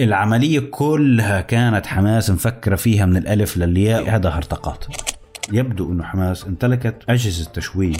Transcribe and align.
العملية 0.00 0.60
كلها 0.60 1.40
كانت 1.40 1.86
حماس 1.86 2.30
مفكرة 2.30 2.76
فيها 2.76 3.06
من 3.06 3.16
الألف 3.16 3.56
للياء. 3.56 4.10
هذا 4.10 4.28
هرطقات. 4.28 4.84
يبدو 5.52 5.92
أنه 5.92 6.04
حماس 6.04 6.44
امتلكت 6.46 6.94
أجهزة 7.08 7.50
تشويش. 7.50 7.96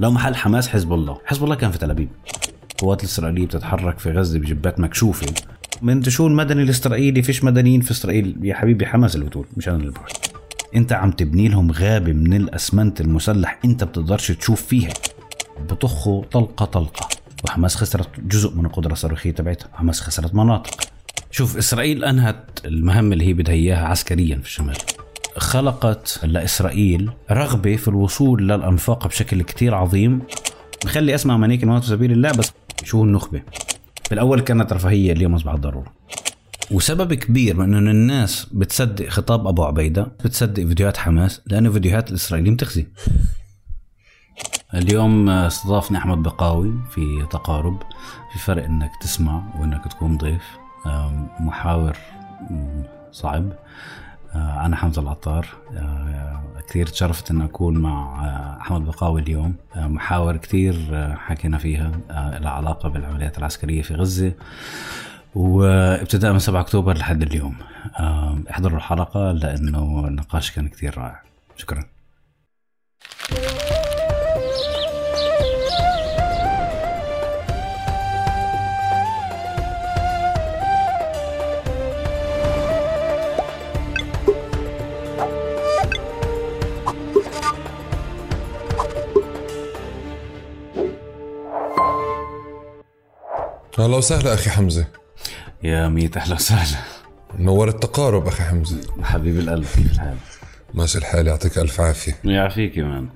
لو 0.00 0.10
محل 0.10 0.34
حماس 0.34 0.68
حزب 0.68 0.92
الله. 0.92 1.18
حزب 1.24 1.44
الله 1.44 1.54
كان 1.54 1.70
في 1.70 1.78
تل 1.78 1.90
أبيب. 1.90 2.08
القوات 2.72 3.00
الإسرائيلية 3.00 3.46
بتتحرك 3.46 3.98
في 3.98 4.10
غزة 4.10 4.38
بجبات 4.38 4.80
مكشوفة. 4.80 5.26
من 5.82 6.02
شو 6.02 6.26
المدني 6.26 6.62
الإسرائيلي 6.62 7.22
فيش 7.22 7.44
مدنيين 7.44 7.80
في 7.80 7.90
إسرائيل. 7.90 8.36
يا 8.42 8.54
حبيبي 8.54 8.86
حماس 8.86 9.14
اللي 9.14 9.26
بتقول 9.26 9.46
مش 9.56 9.68
أنا 9.68 9.76
اللي 9.76 9.90
بقول. 9.90 10.08
أنت 10.74 10.92
عم 10.92 11.10
تبني 11.10 11.48
لهم 11.48 11.70
غابة 11.70 12.12
من 12.12 12.34
الأسمنت 12.34 13.00
المسلح. 13.00 13.58
أنت 13.64 13.84
بتقدرش 13.84 14.32
تشوف 14.32 14.62
فيها. 14.62 14.92
بطخوا 15.70 16.24
طلقة 16.24 16.64
طلقة. 16.64 17.08
وحماس 17.44 17.76
خسرت 17.76 18.20
جزء 18.20 18.54
من 18.54 18.66
القدرة 18.66 18.92
الصاروخية 18.92 19.30
تبعتها. 19.30 19.68
حماس 19.72 20.00
خسرت 20.00 20.34
مناطق. 20.34 20.95
شوف 21.36 21.56
إسرائيل 21.56 22.04
أنهت 22.04 22.60
المهمة 22.64 23.12
اللي 23.12 23.24
هي 23.26 23.32
بدها 23.32 23.54
إياها 23.54 23.86
عسكريا 23.86 24.36
في 24.36 24.46
الشمال. 24.46 24.76
خلقت 25.36 26.20
لإسرائيل 26.22 27.10
رغبة 27.30 27.76
في 27.76 27.88
الوصول 27.88 28.48
للأنفاق 28.48 29.06
بشكل 29.06 29.42
كتير 29.42 29.74
عظيم. 29.74 30.22
مخلي 30.84 31.14
أسمع 31.14 31.36
منيك 31.36 31.62
الموت 31.62 31.82
في 31.82 31.88
سبيل 31.88 32.12
الله 32.12 32.32
بس 32.32 32.52
شو 32.84 33.04
النخبة؟ 33.04 33.42
بالأول 34.10 34.40
كانت 34.40 34.72
رفاهية 34.72 35.12
اليوم 35.12 35.34
أصبحت 35.34 35.58
ضرورة. 35.58 35.92
وسبب 36.70 37.14
كبير 37.14 37.56
من 37.56 37.74
إنه 37.74 37.90
الناس 37.90 38.46
بتصدق 38.52 39.08
خطاب 39.08 39.46
أبو 39.46 39.64
عبيدة 39.64 40.02
بتصدق 40.24 40.64
فيديوهات 40.66 40.96
حماس 40.96 41.42
لأنه 41.46 41.72
فيديوهات 41.72 42.10
الإسرائيليين 42.10 42.56
بتخزي. 42.56 42.86
اليوم 44.74 45.28
استضافني 45.28 45.98
أحمد 45.98 46.22
بقاوي 46.22 46.72
في 46.90 47.26
تقارب 47.30 47.82
في 48.32 48.38
فرق 48.38 48.64
إنك 48.64 48.90
تسمع 49.02 49.42
وإنك 49.60 49.84
تكون 49.84 50.16
ضيف. 50.16 50.65
محاور 51.40 51.96
صعب. 53.12 53.52
أنا 54.34 54.76
حمزة 54.76 55.02
العطار. 55.02 55.46
كثير 56.68 56.86
تشرفت 56.86 57.30
أن 57.30 57.40
أكون 57.42 57.78
مع 57.78 58.24
أحمد 58.60 58.84
بقاوي 58.84 59.20
اليوم. 59.20 59.54
محاور 59.76 60.36
كثير 60.36 60.76
حكينا 61.16 61.58
فيها 61.58 61.90
لها 62.10 62.50
علاقة 62.50 62.88
بالعمليات 62.88 63.38
العسكرية 63.38 63.82
في 63.82 63.94
غزة. 63.94 64.32
وابتداء 65.34 66.32
من 66.32 66.38
7 66.38 66.60
أكتوبر 66.60 66.96
لحد 66.96 67.22
اليوم. 67.22 67.56
احضروا 68.50 68.76
الحلقة 68.76 69.32
لأنه 69.32 70.04
النقاش 70.08 70.50
كان 70.50 70.68
كثير 70.68 70.98
رائع. 70.98 71.20
شكرا. 71.56 71.84
أهلا 93.78 93.96
وسهلا 93.96 94.34
أخي 94.34 94.50
حمزة. 94.50 94.86
يا 95.62 95.88
ميت 95.88 96.16
أهلا 96.16 96.34
وسهلا. 96.34 96.78
نور 97.38 97.68
التقارب 97.68 98.26
أخي 98.26 98.42
حمزة. 98.42 98.76
حبيب 99.02 99.38
القلب 99.38 99.64
كيف 99.76 99.92
الحال؟ 99.92 100.16
ماشي 100.74 100.98
الحال 100.98 101.26
يعطيك 101.26 101.58
ألف 101.58 101.80
عافية. 101.80 102.18
يعافيك 102.24 102.74
كمان. 102.74 103.08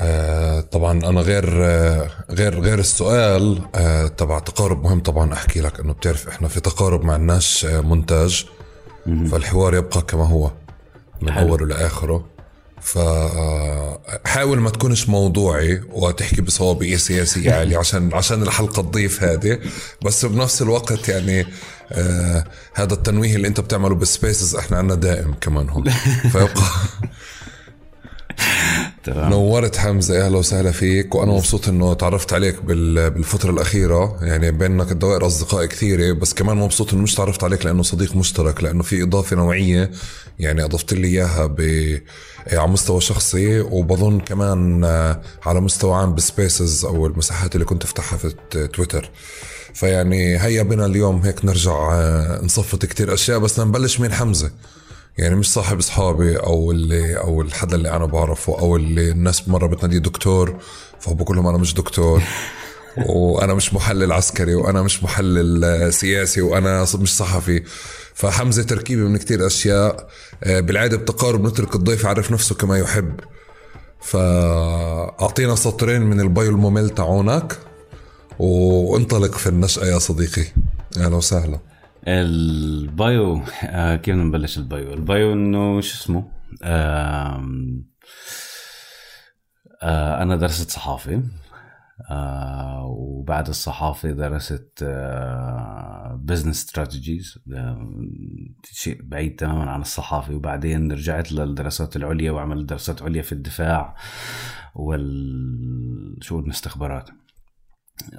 آه 0.00 0.60
طبعا 0.60 0.92
أنا 0.92 1.20
غير 1.20 1.64
آه 1.64 2.08
غير 2.30 2.60
غير 2.60 2.78
السؤال 2.78 3.60
آه 3.74 4.06
تبع 4.06 4.38
تقارب 4.38 4.84
مهم 4.84 5.00
طبعا 5.00 5.32
أحكي 5.32 5.60
لك 5.60 5.80
إنه 5.80 5.92
بتعرف 5.92 6.28
إحنا 6.28 6.48
في 6.48 6.60
تقارب 6.60 7.04
مع 7.04 7.16
الناس 7.16 7.64
آه 7.64 7.80
مونتاج 7.80 8.46
فالحوار 9.06 9.74
يبقى 9.74 10.02
كما 10.02 10.26
هو 10.26 10.50
من 11.22 11.32
حلو. 11.32 11.48
أوله 11.48 11.66
لآخره. 11.66 12.26
فحاول 12.92 14.60
ما 14.60 14.70
تكونش 14.70 15.08
موضوعي 15.08 15.80
وتحكي 15.92 16.40
بصوابيه 16.42 16.96
سياسية 16.96 17.52
عالية 17.58 17.78
عشان 17.78 18.14
عشان 18.14 18.42
الحلقة 18.42 18.82
تضيف 18.82 19.22
هذه. 19.22 19.58
بس 20.04 20.24
بنفس 20.24 20.62
الوقت 20.62 21.08
يعني 21.08 21.46
آه 21.92 22.44
هذا 22.74 22.94
التنويه 22.94 23.36
اللي 23.36 23.48
انت 23.48 23.60
بتعمله 23.60 23.94
بالسبيسز 23.94 24.54
إحنا 24.56 24.76
عنا 24.78 24.94
دائم 24.94 25.34
كمان 25.40 25.68
هون. 25.68 25.90
فيبقى 26.32 26.62
نورت 29.08 29.76
حمزة 29.76 30.26
أهلا 30.26 30.38
وسهلا 30.38 30.72
فيك 30.72 31.14
وأنا 31.14 31.32
مبسوط 31.32 31.68
إنه 31.68 31.94
تعرفت 31.94 32.32
عليك 32.32 32.62
بالفترة 32.62 33.50
الأخيرة. 33.50 34.18
يعني 34.22 34.50
بينك 34.50 34.92
الدوائر 34.92 35.26
اصدقاء 35.26 35.66
كثيرة 35.66 36.12
بس 36.12 36.34
كمان 36.34 36.56
مبسوط 36.56 36.92
إنه 36.92 37.02
مش 37.02 37.14
تعرفت 37.14 37.44
عليك 37.44 37.66
لأنه 37.66 37.82
صديق 37.82 38.16
مشترك 38.16 38.62
لأنه 38.64 38.82
في 38.82 39.02
إضافة 39.02 39.36
نوعية 39.36 39.90
يعني 40.38 40.64
أضفت 40.64 40.92
لي 40.94 41.08
إياها 41.08 41.46
ب 41.46 41.60
على 42.52 42.68
مستوى 42.68 43.00
شخصي 43.00 43.60
وبظن 43.60 44.20
كمان 44.20 44.84
على 45.46 45.60
مستوى 45.60 45.94
عام 45.94 46.14
بسبيسز 46.14 46.84
أو 46.84 47.06
المساحات 47.06 47.54
اللي 47.54 47.64
كنت 47.64 47.84
أفتحها 47.84 48.18
في 48.18 48.34
تويتر. 48.72 49.10
فيعني 49.74 50.38
هيا 50.38 50.62
بنا 50.62 50.86
اليوم 50.86 51.20
هيك 51.20 51.44
نرجع 51.44 51.90
نصفط 52.42 52.86
كتير 52.86 53.14
أشياء 53.14 53.38
بس 53.38 53.60
نبلش 53.60 54.00
من 54.00 54.12
حمزة. 54.12 54.50
يعني 55.18 55.36
مش 55.36 55.52
صاحب 55.52 55.78
أصحابي 55.78 56.36
أو 56.36 56.70
اللي 56.70 57.16
أو 57.16 57.42
الحدا 57.42 57.76
اللي 57.76 57.90
أنا 57.90 58.06
بعرفه 58.06 58.58
أو 58.58 58.76
اللي 58.76 59.10
الناس 59.10 59.48
مرة 59.48 59.66
بتناديه 59.66 59.98
دكتور 59.98 60.56
فبقول 61.00 61.36
لهم 61.36 61.46
أنا 61.46 61.58
مش 61.58 61.74
دكتور. 61.74 62.22
وأنا 63.06 63.54
مش 63.54 63.74
محلل 63.74 64.12
عسكري 64.12 64.54
وأنا 64.54 64.82
مش 64.82 65.02
محلل 65.02 65.92
سياسي 65.92 66.40
وأنا 66.40 66.86
مش 66.94 67.16
صحفي. 67.16 67.62
فحمزة 68.18 68.62
تركيبة 68.62 69.02
من 69.02 69.16
كتير 69.16 69.46
أشياء 69.46 70.08
بالعادة 70.46 70.96
بتقارب 70.96 71.46
نترك 71.46 71.74
الضيف 71.74 72.04
يعرف 72.04 72.32
نفسه 72.32 72.54
كما 72.54 72.78
يحب. 72.78 73.20
فأعطينا 74.00 75.54
سطرين 75.54 76.02
من 76.02 76.20
ال 76.20 76.28
bio 76.28 76.50
الممل 76.50 76.90
تاعونك 76.90 77.58
وانطلق 78.38 79.34
في 79.34 79.48
النشأة 79.48 79.84
يا 79.84 79.98
صديقي. 79.98 80.44
أهلا 80.96 81.16
وسهلا. 81.16 81.58
ال 82.08 82.41
bio 82.41 83.42
آه 83.64 83.96
كيف 83.96 84.14
نبلش 84.14 84.58
ال 84.58 84.65
bio؟ 84.65 84.94
ال 84.94 85.03
bio 85.03 85.32
إنه 85.32 85.80
شو 85.80 85.94
اسمه؟ 85.94 86.28
آه 86.62 87.42
آه 89.82 90.22
أنا 90.22 90.36
درست 90.36 90.70
صحافة. 90.70 91.12
آه 91.14 91.22
وبعد 92.84 93.48
الصحافة 93.48 94.10
درست 94.10 94.84
business 96.14 96.46
آه 96.46 96.52
strategies 96.52 97.38
آه 97.54 97.90
شيء 98.64 99.02
بعيد 99.02 99.36
تماما 99.36 99.70
عن 99.70 99.80
الصحافة. 99.80 100.34
وبعدين 100.34 100.92
رجعت 100.92 101.32
للدراسات 101.32 101.96
العليا 101.96 102.30
وعملت 102.30 102.68
دراسات 102.68 103.02
عليا 103.02 103.22
في 103.22 103.32
الدفاع 103.32 103.96
والشؤون 104.74 106.44
الاستخبارات 106.44 107.10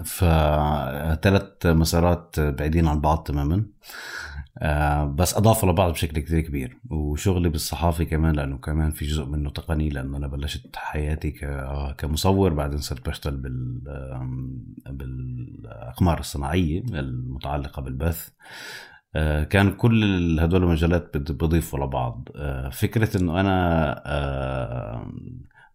فثلاث 0.06 1.66
مسارات 1.66 2.39
بعيدين 2.39 2.88
عن 2.88 3.01
بعض 3.01 3.23
تماما. 3.23 3.56
آه 3.56 3.66
بس 5.16 5.38
اضافوا 5.38 5.72
لبعض 5.72 5.92
بشكل 5.92 6.20
كثير 6.20 6.40
كبير 6.40 6.78
وشغلي 6.90 7.50
بالصحافه 7.50 8.03
كمان 8.03 8.36
لأنه 8.36 8.58
كمان 8.58 8.92
في 8.92 9.06
جزء 9.06 9.25
منه 9.25 9.50
تقني 9.50 9.90
لأنه 9.90 10.18
أنا 10.18 10.28
بلشت 10.28 10.75
حياتي 10.75 11.31
كمصور 11.97 12.53
بعدين 12.53 12.78
صرت 12.78 13.09
بشتغل 13.09 13.38
بال 13.38 13.81
بالأقمار 14.90 16.19
الصناعية 16.19 16.80
المتعلقة 16.80 17.81
بالبث. 17.81 18.30
آه 19.16 19.44
كان 19.44 19.72
كل 19.72 20.40
هدول 20.40 20.64
المجالات 20.64 21.18
بضيفوا 21.18 21.80
لبعض. 21.80 22.30
آه 22.36 22.69
فكرة 22.69 23.18
إنه 23.18 23.40
أنا 23.40 24.03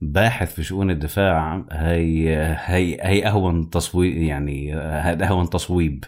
باحث 0.01 0.55
في 0.55 0.63
شؤون 0.63 0.91
الدفاع 0.91 1.67
هي 1.73 2.37
هي 2.65 2.99
هي 3.01 3.27
أهون 3.27 3.71
تصويب 3.71 4.17
يعني 4.17 4.75
هذا 4.75 5.27
أهون 5.27 5.51
تصويب 5.51 6.05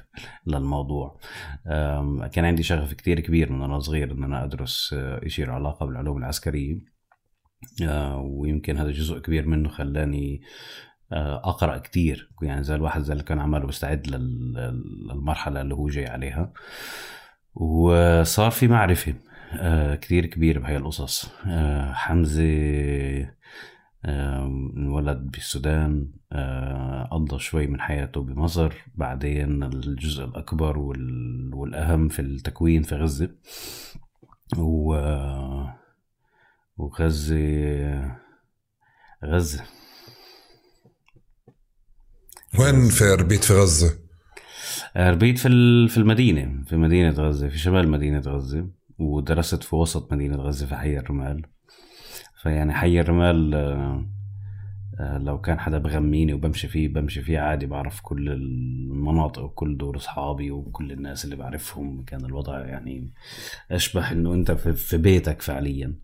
للموضوع. 0.47 1.21
كان 2.33 2.45
عندي 2.45 2.63
شغف 2.63 2.95
كتير 2.95 3.21
كبير 3.21 3.53
من 3.53 3.61
وأنا 3.61 3.79
صغير 3.79 4.13
إن 4.13 4.25
أنا 4.25 4.45
أدرس 4.45 4.95
شيء 5.27 5.47
له 5.47 5.53
علاقة 5.53 5.87
بالعلوم 5.87 6.19
العسكرية. 6.19 6.79
ويمكن 8.17 8.79
هذا 8.79 8.91
جزء 8.91 9.19
كبير 9.19 9.47
منه 9.49 9.69
خلاني 9.69 10.41
أقرأ 11.45 11.79
كتير. 11.79 12.31
يعني 12.43 12.63
زي 12.63 12.75
الواحد 12.75 13.03
زي 13.03 13.13
اللي 13.13 13.25
كان 13.25 13.39
عماله 13.39 13.67
بيستعد 13.67 14.07
للمرحلة 14.07 15.61
اللي 15.61 15.75
هو 15.75 15.89
جاي 15.89 16.07
عليها. 16.07 16.53
وصار 17.55 18.51
في 18.51 18.69
معرفة 18.69 19.15
كتير 19.95 20.27
كبير 20.27 20.59
بهاي 20.59 20.77
القصص. 20.77 21.33
حمزة 21.93 23.36
انولد 24.07 25.31
بالسودان 25.31 26.11
قضى 27.11 27.39
شوي 27.39 27.67
من 27.67 27.81
حياته 27.81 28.21
بمصر 28.21 28.73
بعدين 28.95 29.63
الجزء 29.63 30.25
الأكبر 30.25 30.79
والأهم 31.53 32.09
في 32.09 32.23
التكوين 32.23 32.83
في 32.83 32.95
غزة. 32.95 33.31
و 34.59 34.95
وغزة 36.77 38.19
غزة. 39.25 39.65
وين 42.59 42.89
في 42.89 43.05
ربيت 43.05 43.45
في 43.45 43.53
غزة؟ 43.53 43.99
آه، 44.97 45.11
ربيت 45.11 45.39
في 45.39 45.49
في 45.89 45.97
المدينة 45.97 46.65
في 46.65 46.77
مدينة 46.77 47.11
غزة 47.11 47.49
في 47.49 47.59
شمال 47.59 47.89
مدينة 47.89 48.21
غزة 48.21 48.69
ودرست 48.99 49.63
في 49.63 49.77
وسط 49.77 50.13
مدينة 50.13 50.37
غزة 50.37 50.67
في 50.67 50.77
حي 50.77 50.99
الرمال. 50.99 51.47
فيعني 52.47 52.73
حي 52.75 53.01
الرمال 53.01 53.55
آه، 55.01 55.19
لو 55.19 55.41
كان 55.41 55.59
حدا 55.61 55.79
بغميني 55.79 56.35
وبمشي 56.35 56.69
فيه 56.69 56.89
بمشي 56.89 57.23
فيه 57.23 57.39
عادي 57.39 57.67
بعرف 57.67 58.01
كل 58.01 58.29
المناطق 58.29 59.43
وكل 59.43 59.77
دور 59.77 59.97
أصحابي 59.97 60.51
وكل 60.51 60.93
الناس 60.93 61.25
اللي 61.25 61.37
بعرفهم. 61.37 62.03
كان 62.07 62.25
الوضع 62.25 62.59
يعني 62.61 63.11
أشبه 63.71 64.13
إنه 64.13 64.35
أنت 64.35 64.51
في- 64.53 64.97
بيتك 64.99 65.43
فعليا. 65.43 65.95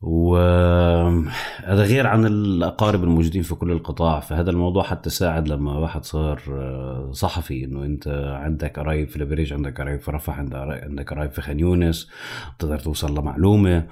وهذا 0.00 1.82
غير 1.82 2.06
عن 2.06 2.26
الأقارب 2.26 3.04
الموجودين 3.04 3.42
في 3.42 3.54
كل 3.54 3.70
القطاع. 3.72 4.20
فهذا 4.20 4.50
الموضوع 4.50 4.82
حتى 4.82 5.10
ساعد 5.10 5.48
لما 5.48 5.72
واحد 5.78 6.04
صار 6.04 6.40
آه، 6.50 7.10
صحفي 7.12 7.64
إنه 7.64 7.84
أنت 7.84 8.08
عندك 8.42 8.78
قرايب 8.78 9.08
في 9.08 9.16
البريج 9.16 9.52
عندك 9.52 9.80
قرايب 9.80 10.00
في 10.00 10.10
رفح 10.10 10.38
عندك 10.38 11.12
قرايب 11.12 11.30
في 11.30 11.40
خان 11.42 11.60
يونس 11.60 12.10
بتقدر 12.58 12.78
توصل 12.78 13.18
لمعلومة. 13.18 13.86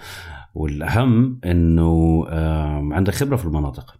والأهم 0.55 1.41
إنه 1.45 2.25
عندك 2.95 3.15
خبرة 3.15 3.37
في 3.37 3.45
المناطق. 3.45 3.97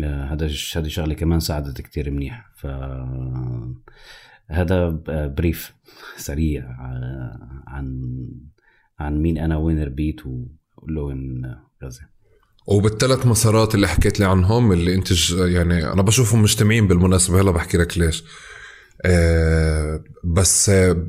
آه، 0.00 0.24
هذا 0.24 0.46
هذه 0.76 0.88
شغلة 0.88 1.14
كمان 1.14 1.40
ساعدت 1.40 1.80
كتير 1.80 2.10
منيح. 2.10 2.46
ف 2.56 2.66
هذا 4.46 4.88
brief 5.08 5.74
سريع 6.16 6.64
آه، 6.64 7.62
عن 7.66 8.12
عن 8.98 9.18
مين 9.18 9.38
أنا 9.38 9.56
وين 9.56 9.82
ربيت 9.82 10.20
ولوين 10.76 11.54
غزة. 11.84 12.02
وبالثلاث 12.66 13.26
مسارات 13.26 13.74
اللي 13.74 13.88
حكيت 13.88 14.20
لي 14.20 14.26
عنهم 14.26 14.72
اللي 14.72 14.94
أنت 14.94 15.30
يعني 15.30 15.92
أنا 15.92 16.02
بشوفهم 16.02 16.42
مجتمعين 16.42 16.88
بالمناسبة. 16.88 17.40
هلا 17.40 17.50
بحكي 17.50 17.78
لك 17.78 17.98
ليش. 17.98 18.24
آه 19.04 20.04
بس 20.24 20.68
آه. 20.68 21.06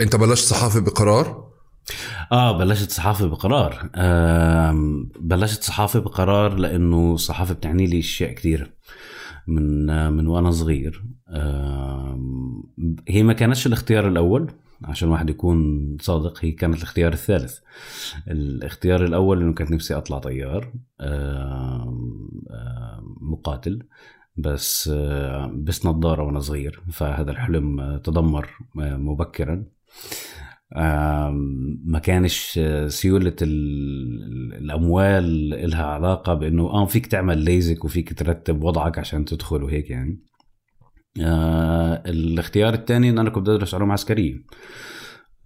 أنت 0.00 0.16
بلشت 0.16 0.44
صحافة 0.44 0.80
بقرار؟ 0.80 1.44
آه 2.32 2.58
بلشت 2.58 2.90
صحافة 2.90 3.26
بقرار. 3.26 3.90
آم، 3.96 5.08
بلشت 5.20 5.62
صحافة 5.62 6.00
بقرار 6.00 6.54
لأنه 6.54 7.14
الصحافه 7.14 7.54
بتعني 7.54 7.86
لي 7.86 7.98
أشياء 7.98 8.32
كثير 8.32 8.70
من 9.46 9.90
آه، 9.90 10.10
من 10.10 10.26
وأنا 10.26 10.50
صغير. 10.50 11.04
آم، 11.28 12.62
هي 13.08 13.22
ما 13.22 13.32
كانتش 13.32 13.66
الاختيار 13.66 14.08
الأول 14.08 14.50
عشان 14.84 15.08
واحد 15.08 15.30
يكون 15.30 15.96
صادق 16.00 16.44
هي 16.44 16.52
كانت 16.52 16.76
الاختيار 16.78 17.12
الثالث. 17.12 17.58
الاختيار 18.28 19.04
الأول 19.04 19.42
إنه 19.42 19.54
كانت 19.54 19.70
نفسي 19.70 19.94
أطلع 19.94 20.18
طيار. 20.18 20.72
مقاتل 23.20 23.82
بس 24.36 24.90
آه، 24.92 25.52
بس 25.54 25.86
نظارة 25.86 26.22
وأنا 26.22 26.40
صغير 26.40 26.82
فهذا 26.92 27.30
الحلم 27.30 27.80
آه، 27.80 27.96
تدمر 27.98 28.50
آه، 28.80 28.96
مبكرا. 28.96 29.64
ما 31.84 31.98
كانش 32.02 32.58
آه، 32.62 32.88
سيولة 32.88 33.36
ال- 33.42 34.54
الأموال 34.54 35.54
إلها 35.54 35.84
علاقة 35.86 36.34
بأنه 36.34 36.62
آه 36.70 36.86
فيك 36.86 37.06
تعمل 37.06 37.38
ليزك 37.38 37.84
وفيك 37.84 38.18
ترتب 38.18 38.64
وضعك 38.64 38.98
عشان 38.98 39.24
تدخل 39.24 39.62
وهيك 39.62 39.90
يعني. 39.90 40.20
آه 41.20 42.02
الاختيار 42.06 42.74
الثاني 42.74 43.10
إن 43.10 43.18
أنا 43.18 43.30
كنت 43.30 43.48
ادرس 43.48 43.74
علوم 43.74 43.92
عسكرية. 43.92 44.34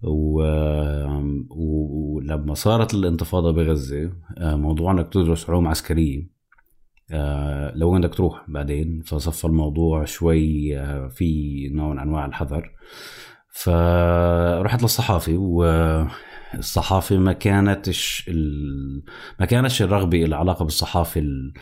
و... 0.03 0.41
ولما 1.49 2.53
صارت 2.53 2.93
الانتفاضة 2.93 3.51
بغزة 3.51 4.11
آه 4.37 4.55
موضوع 4.55 4.91
إنك 4.91 5.13
تدرس 5.13 5.49
علوم 5.49 5.67
عسكرية 5.67 6.29
آه 7.11 7.71
لو 7.75 7.91
بدك 7.91 8.13
تروح 8.15 8.45
بعدين 8.49 9.01
فصفى 9.05 9.45
الموضوع 9.45 10.05
شوي 10.05 10.77
آه 10.79 11.07
في 11.07 11.69
نوع 11.73 11.93
من 11.93 11.99
أنواع 11.99 12.25
الحذر. 12.25 12.71
فرحت 13.51 14.81
للصحافه 14.81 15.33
والصحافه 16.53 17.17
ما 17.17 17.33
كانتش 17.33 18.25
ال... 18.27 19.03
ما 19.39 19.45
كانتش 19.45 19.81
الرغبة 19.81 20.23
العلاقه 20.25 20.65
بالصحافة 20.65 21.21
ال- 21.21 21.53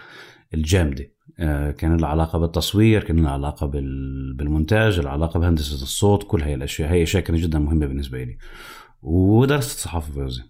الجامدة. 0.54 1.12
آه، 1.40 1.72
كان 1.72 1.98
لها 1.98 2.10
علاقة 2.10 2.40
بالتصوير 2.40 3.04
كان 3.04 3.24
لها 3.24 3.32
علاقة 3.32 3.68
بال- 3.68 4.34
بالمونتاج 4.34 5.00
العلاقة 5.00 5.40
بهندسة 5.40 5.74
الصوت 5.84 6.24
كل 6.28 6.42
هاي 6.42 6.54
الأشياء. 6.54 6.92
هي 6.92 7.04
أشياء 7.04 7.24
كانت 7.24 7.40
جدا 7.40 7.60
مهمة 7.60 7.86
بالنسبة 7.86 8.24
لي 8.24 8.38
ودرست 9.02 9.80
صحافة 9.80 10.14
في 10.14 10.22
غزة. 10.22 10.44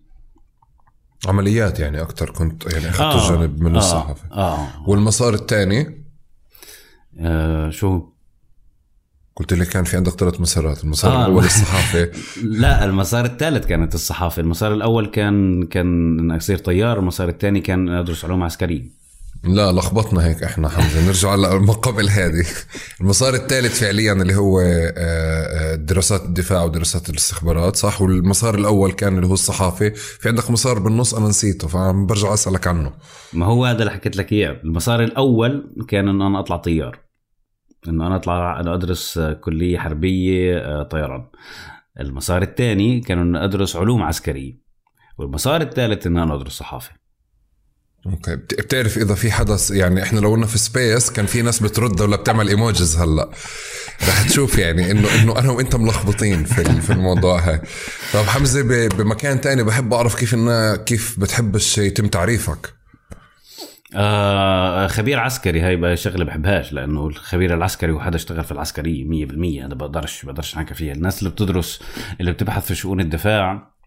عمليات 1.27 1.79
يعني 1.79 2.01
أكثر 2.01 2.29
كنت 2.29 2.73
يعني 2.73 2.89
أخذت 2.89 3.31
جانب 3.31 3.61
من 3.61 3.75
آه. 3.75 3.77
الصحافة. 3.77 4.31
آه, 4.31 4.89
والمسار 4.89 5.33
الثاني؟ 5.33 6.05
آه 7.19 7.69
شو 7.69 8.09
قلت 9.39 9.53
لي 9.53 9.65
كان 9.65 9.83
في 9.83 9.97
عندك 9.97 10.11
ثلاث 10.11 10.41
مسارات 10.41 10.83
المسار 10.83 11.11
آه. 11.11 11.25
الأول 11.25 11.43
الصحافة. 11.45 12.11
لا 12.61 12.85
المسار 12.85 13.25
الثالث 13.25 13.65
كانت 13.65 13.95
الصحافة. 13.95 14.41
المسار 14.41 14.73
الأول 14.73 15.05
كان 15.05 15.63
كان 15.63 16.31
أصير 16.31 16.57
طيار 16.57 16.99
المسار 16.99 17.29
الثاني 17.29 17.61
كان 17.61 17.89
أدرس 17.89 18.25
علوم 18.25 18.43
عسكرية. 18.43 18.97
لا 19.43 19.71
لخبطنا 19.71 20.25
هيك 20.25 20.43
إحنا 20.43 20.69
حمزة. 20.69 21.05
نرجع 21.07 21.35
لما 21.35 21.73
قبل 21.87 22.09
هذه. 22.09 22.45
المسار 23.01 23.33
الثالث 23.33 23.79
فعليا 23.79 24.13
اللي 24.13 24.35
هو 24.35 24.59
آه، 24.59 24.93
آه، 24.97 25.75
دراسات 25.75 26.21
الدفاع 26.23 26.63
ودراسات 26.63 27.09
الاستخبارات 27.09 27.75
صح؟ 27.75 28.01
والمسار 28.01 28.55
الأول 28.55 28.91
كان 28.91 29.15
اللي 29.15 29.27
هو 29.27 29.33
الصحافة. 29.33 29.89
في 29.89 30.29
عندك 30.29 30.51
مسار 30.51 30.79
بالنص 30.79 31.13
أنا 31.13 31.27
نسيته 31.27 31.67
فعم 31.67 32.05
برجع 32.05 32.33
أسألك 32.33 32.67
عنه. 32.67 32.91
ما 33.33 33.45
هو 33.45 33.65
هذا 33.65 33.79
اللي 33.79 33.91
حكيت 33.91 34.17
لك 34.17 34.31
إياه. 34.31 34.57
المسار 34.63 35.03
الأول 35.03 35.75
كان 35.87 36.07
انه 36.07 36.27
أنا 36.27 36.39
أطلع 36.39 36.57
طيار. 36.57 37.06
إنه 37.88 38.07
أنا 38.07 38.15
أطلع 38.15 38.59
أنا 38.59 38.74
أدرس 38.74 39.19
كلية 39.19 39.77
حربية 39.79 40.57
آه، 40.57 40.83
طيران. 40.83 41.25
المسار 42.00 42.41
الثاني 42.41 43.00
كان 43.01 43.19
إنه 43.19 43.44
أدرس 43.44 43.75
علوم 43.75 44.03
عسكرية 44.03 44.57
والمسار 45.18 45.62
الثالث 45.62 46.07
إنه 46.07 46.24
أنا 46.24 46.35
أدرس 46.35 46.51
صحافة. 46.51 46.91
Okay. 48.05 48.35
بت- 48.35 48.62
بتعرف 48.62 48.97
إذا 48.97 49.15
في 49.15 49.31
حدث 49.31 49.71
يعني 49.71 50.03
إحنا 50.03 50.19
لو 50.19 50.31
قلنا 50.31 50.45
في 50.45 50.57
space 50.57 51.11
كان 51.12 51.25
في 51.25 51.41
ناس 51.41 51.63
بترد 51.63 52.01
ولا 52.01 52.15
بتعمل 52.15 52.47
emojis 52.47 52.97
هلأ. 52.97 53.29
رح 54.07 54.27
تشوف 54.30 54.57
يعني 54.57 54.91
إنه 54.91 55.07
إنه 55.23 55.39
أنا 55.39 55.51
وأنت 55.51 55.75
ملخبطين 55.75 56.44
في 56.44 56.81
في 56.81 56.94
الموضوع 56.94 57.39
هاي. 57.39 57.62
طب 58.13 58.23
حمزة 58.23 58.88
بمكان 58.88 59.41
تاني 59.41 59.63
بحب 59.63 59.94
أعرف 59.94 60.15
كيف 60.15 60.33
إنه 60.33 60.75
كيف 60.75 61.19
بتحبش 61.19 61.77
يتم 61.77 62.07
تعريفك؟ 62.07 62.73
آه 63.95 64.87
خبير 64.87 65.19
عسكري 65.19 65.61
هاي 65.61 65.97
شغلة 65.97 66.25
بحبهاش 66.25 66.73
لأنه 66.73 67.07
الخبير 67.07 67.53
العسكري 67.53 67.91
وحدا 67.91 68.15
اشتغل 68.15 68.43
في 68.43 68.51
العسكرية 68.51 69.27
100% 69.27 69.65
أنا 69.65 69.75
بقدرش 69.75 70.25
بقدرش 70.25 70.55
احكي 70.55 70.73
فيها. 70.73 70.93
الناس 70.93 71.19
اللي 71.19 71.29
بتدرس 71.29 71.83
اللي 72.19 72.31
بتبحث 72.31 72.65
في 72.67 72.75
شؤون 72.75 72.99
الدفاع 72.99 73.77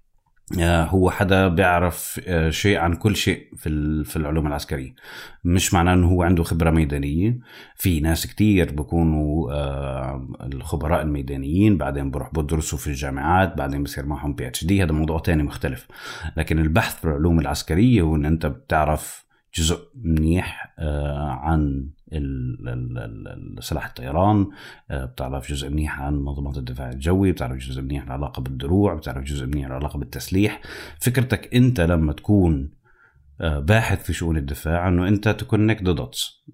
آه 0.61 0.85
هو 0.85 1.11
حدا 1.11 1.49
بيعرف 1.49 2.21
آه 2.27 2.51
شيء 2.51 2.79
عن 2.79 2.95
كل 2.95 3.17
شيء 3.17 3.49
في 3.57 4.05
في 4.05 4.17
العلوم 4.17 4.47
العسكرية. 4.47 4.95
مش 5.45 5.75
معناه 5.75 5.95
إنه 5.95 6.09
هو 6.09 6.23
عنده 6.23 6.43
خبرة 6.43 6.71
ميدانية. 6.71 7.39
في 7.77 8.01
ناس 8.01 8.27
كتير 8.27 8.73
بيكونوا 8.73 9.53
آه 9.53 10.29
الخبراء 10.43 11.03
الميدانيين 11.03 11.79
بعدين 11.79 12.11
بروح 12.11 12.33
بدرسوا 12.33 12.79
في 12.79 12.87
الجامعات 12.87 13.57
بعدين 13.57 13.83
بصير 13.83 14.07
معهم 14.07 14.35
بي 14.35 14.47
اتش 14.47 14.65
دي 14.65 14.83
هذا 14.83 14.93
موضوع 14.93 15.19
تاني 15.19 15.43
مختلف. 15.43 15.87
لكن 16.37 16.59
البحث 16.59 16.99
في 17.01 17.05
العلوم 17.05 17.41
العسكرية 17.41 18.03
هو 18.03 18.17
إن 18.17 18.27
أنت 18.27 18.47
بتعرف 18.47 19.30
جزء 19.55 19.79
منيح 19.95 20.75
آه، 20.79 21.29
عن 21.29 21.91
سلاح 23.61 23.87
الطيران 23.87 24.47
آه، 24.91 25.05
بتعرف 25.05 25.51
جزء 25.51 25.69
منيح 25.71 26.01
عن 26.01 26.15
منظومات 26.15 26.59
الدفاع 26.59 26.91
الجوي 26.91 27.33
بتعرف 27.33 27.59
جزء 27.59 27.83
منيح 27.83 28.07
له 28.07 28.13
علاقه 28.13 28.43
بالدروع 28.43 28.95
بتعرف 28.95 29.25
جزء 29.25 29.47
منيح 29.47 29.69
له 29.69 29.75
علاقه 29.75 29.99
بالتسليح. 29.99 30.61
فكرتك 31.01 31.55
انت 31.55 31.81
لما 31.81 32.13
تكون 32.13 32.71
آه، 33.41 33.59
باحث 33.59 34.05
في 34.05 34.13
شؤون 34.13 34.37
الدفاع 34.37 34.89
انه 34.89 35.09
انت 35.09 35.29
ت 35.29 35.36
connect 35.36 35.83
dots 35.83 36.45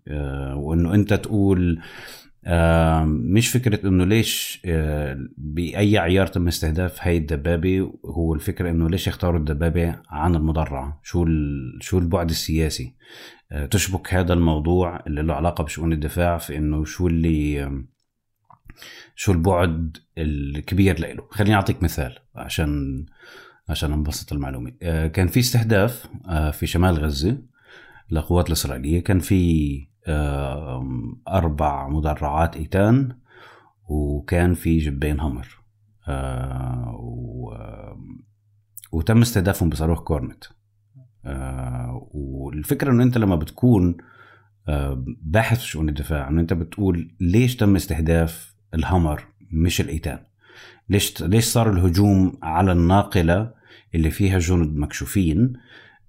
وانه 0.54 0.94
انت 0.94 1.14
تقول 1.14 1.80
مش 3.04 3.48
فكرة 3.48 3.88
إنه 3.88 4.04
ليش 4.04 4.62
آه، 4.64 5.18
بأي 5.38 5.98
عيار 5.98 6.26
تم 6.26 6.48
استهداف 6.48 6.98
هاي 7.00 7.16
الدبابة 7.16 7.92
هو 8.04 8.34
الفكرة 8.34 8.70
إنه 8.70 8.90
ليش 8.90 9.06
يختاروا 9.06 9.38
الدبابة 9.38 9.94
عن 10.08 10.34
المدرعة؟ 10.34 11.00
شو 11.02 11.26
شو 11.80 11.98
البعد 11.98 12.30
السياسي؟ 12.30 12.94
آه، 13.52 13.66
تشبك 13.66 14.14
هذا 14.14 14.32
الموضوع 14.32 15.02
اللي 15.06 15.22
له 15.22 15.34
علاقة 15.34 15.64
بشؤون 15.64 15.92
الدفاع 15.92 16.38
في 16.38 16.56
إنه 16.56 16.84
شو 16.84 17.06
اللي 17.06 17.70
شو 19.14 19.32
البعد 19.32 19.96
الكبير 20.18 21.00
له. 21.00 21.28
خليني 21.30 21.54
أعطيك 21.54 21.82
مثال 21.82 22.18
عشان 22.34 23.04
عشان 23.68 23.92
أنبسط 23.92 24.32
المعلومة. 24.32 24.72
آه، 24.82 25.06
كان 25.06 25.26
في 25.26 25.40
استهداف 25.40 26.06
في 26.52 26.66
شمال 26.66 26.98
غزة 26.98 27.38
للقوات 28.10 28.46
الإسرائيلية. 28.46 29.02
كان 29.04 29.18
في 29.18 29.95
آم، 30.08 31.22
أربع 31.28 31.88
مدرعات 31.88 32.56
إيتان 32.56 33.16
وكان 33.88 34.54
في 34.54 34.78
جبين 34.78 35.20
همر 35.20 35.48
آه، 36.08 36.96
و- 37.00 37.96
وتم 38.92 39.20
استهدافهم 39.20 39.68
بصاروخ 39.68 40.00
كورنت 40.02 40.44
آه، 41.24 42.08
والفكرة 42.14 42.90
إنه 42.92 43.02
أنت 43.02 43.18
لما 43.18 43.36
بتكون 43.36 43.96
باحث 45.22 45.58
في 45.60 45.66
شؤون 45.66 45.88
الدفاع 45.88 46.28
إنه 46.28 46.40
أنت 46.40 46.52
بتقول 46.52 47.14
ليش 47.20 47.56
تم 47.56 47.76
استهداف 47.76 48.54
الهمر 48.74 49.24
مش 49.52 49.80
الإيتان؟ 49.80 50.18
ليش 50.88 51.22
ليش 51.22 51.44
صار 51.44 51.70
الهجوم 51.72 52.38
على 52.42 52.72
الناقلة 52.72 53.52
اللي 53.94 54.10
فيها 54.10 54.38
جند 54.38 54.76
مكشوفين؟ 54.76 55.52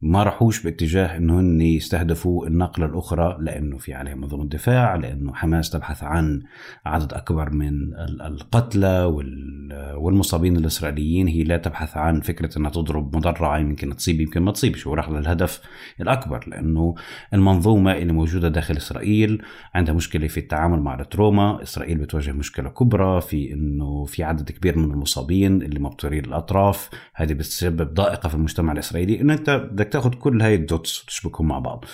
ما 0.02 0.24
راحوش 0.24 0.64
باتجاه 0.64 1.18
انه 1.18 1.40
هن 1.40 1.62
يستهدفوا 1.62 2.48
النقلة 2.48 2.86
الأخرى 2.86 3.38
لأنه 3.40 3.78
في 3.78 3.94
عليها 3.94 4.16
منظومه 4.16 4.46
دفاع 4.46 4.96
لأنه 4.96 5.34
حماس 5.34 5.70
تبحث 5.70 6.04
عن 6.04 6.42
عدد 6.86 7.14
أكبر 7.14 7.50
من 7.50 7.94
القتلى 8.22 9.04
والمصابين 9.96 10.58
الإسرائيليين. 10.58 11.28
هي 11.28 11.44
لا 11.44 11.58
تبحث 11.58 11.98
عن 11.98 12.22
فكرة 12.22 12.58
إنها 12.58 12.72
تضرب 12.72 13.16
مدرعه 13.16 13.58
يمكن 13.58 13.96
تصيب 13.96 14.22
يمكن 14.22 14.42
ما 14.42 14.52
تصيبش. 14.52 14.88
وراح 14.88 15.10
للهدف 15.10 15.62
الأكبر 16.02 16.46
لأنه 16.48 16.96
المنظومة 17.34 17.92
اللي 17.92 18.14
موجودة 18.14 18.50
داخل 18.50 18.78
إسرائيل 18.78 19.42
عندها 19.74 19.94
مشكلة 19.94 20.28
في 20.28 20.40
التعامل 20.40 20.80
مع 20.80 21.00
ال 21.00 21.08
trauma، 21.08 21.64
إسرائيل 21.64 21.98
بتواجه 21.98 22.32
مشكلة 22.32 22.70
كبرى 22.70 23.22
في 23.22 23.54
إنه 23.54 24.06
في 24.06 24.24
عدد 24.24 24.52
كبير 24.52 24.78
من 24.78 24.92
المصابين 24.92 25.62
اللي 25.62 25.80
مبتورين 25.80 26.26
الاطراف، 26.26 26.90
هذه 27.16 27.34
بتسبب 27.34 27.94
ضائقة 27.94 28.30
في 28.30 28.36
المجتمع 28.36 28.72
الإسرائيلي. 28.72 29.22
انه 29.22 29.36
بدك 29.48 29.87
تاخذ 29.90 30.14
كل 30.14 30.42
هاي 30.42 30.56
ال 30.56 30.65
dots 30.65 31.04
وتشبكهم 31.04 31.48
مع 31.48 31.60
بعض 31.60 31.86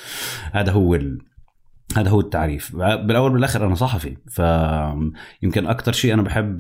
هذا 0.52 0.72
هو. 0.72 1.00
هذا 1.98 2.10
هو 2.10 2.20
التعريف. 2.20 2.76
بالأول 2.76 3.34
بالأخر 3.34 3.68
أنا 3.68 3.76
صحفي 3.76 4.18
فيمكن 4.28 5.68
أكثر 5.68 5.92
شيء 5.92 6.14
أنا 6.14 6.22
بحب 6.22 6.58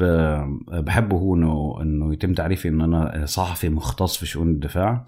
بحبه 0.67 1.17
هو 1.17 1.35
إنه 1.35 1.77
إنه 1.81 2.13
يتم 2.13 2.33
تعريفي 2.33 2.67
انه 2.67 2.85
أنا 2.85 3.25
صحفي 3.25 3.69
مختص 3.69 4.17
في 4.17 4.25
شؤون 4.25 4.49
الدفاع 4.49 5.05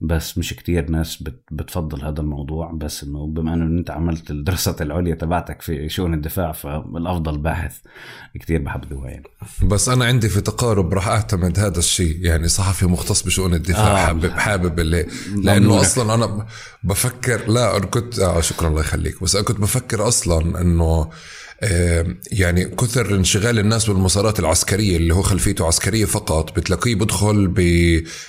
بس 0.00 0.38
مش 0.38 0.54
كتير 0.54 0.90
ناس 0.90 1.24
بتفضل 1.50 2.04
هذا 2.04 2.20
الموضوع 2.20 2.72
بس 2.72 3.04
إنه 3.04 3.26
بما 3.26 3.54
إنه 3.54 3.78
أنت 3.78 3.90
عملت 3.90 4.30
الدراسة 4.30 4.76
العليا 4.80 5.14
تبعتك 5.14 5.62
في 5.62 5.88
شؤون 5.88 6.14
الدفاع 6.14 6.52
فالأفضل 6.52 7.38
باحث 7.38 7.78
كتير 8.40 8.62
بحب 8.62 9.04
يعني. 9.04 9.24
بس 9.62 9.88
أنا 9.88 10.04
عندي 10.04 10.28
في 10.28 10.40
تقارب 10.40 10.94
راح 10.94 11.08
أعتمد 11.08 11.58
هذا 11.58 11.78
الشيء 11.78 12.24
يعني 12.24 12.48
صحفي 12.48 12.86
مختص 12.86 13.22
بشؤون 13.22 13.54
الدفاع 13.54 13.92
آه. 13.92 14.06
حابب 14.06 14.30
حابب 14.30 14.80
اللي 14.80 15.06
لأنه 15.36 15.80
أصلا 15.80 16.14
أنا 16.14 16.46
بفكر 16.82 17.48
لا 17.48 17.76
أنا 17.76 17.86
كنت 17.86 18.18
آه 18.18 18.40
شكرا 18.40 18.68
الله 18.68 18.80
يخليك. 18.80 19.22
بس 19.22 19.34
أنا 19.34 19.44
كنت 19.44 19.60
بفكر 19.60 20.08
أصلا 20.08 20.60
إنه 20.60 21.10
يعني 22.32 22.64
كثر 22.64 23.14
انشغال 23.14 23.58
الناس 23.58 23.86
بالمسارات 23.90 24.40
العسكرية 24.40 24.96
اللي 24.96 25.14
هو 25.14 25.22
خلفيته 25.22 25.66
عسكرية 25.66 26.04
فقط 26.04 26.56
بتلاقيه 26.56 26.94
بدخل 26.94 27.48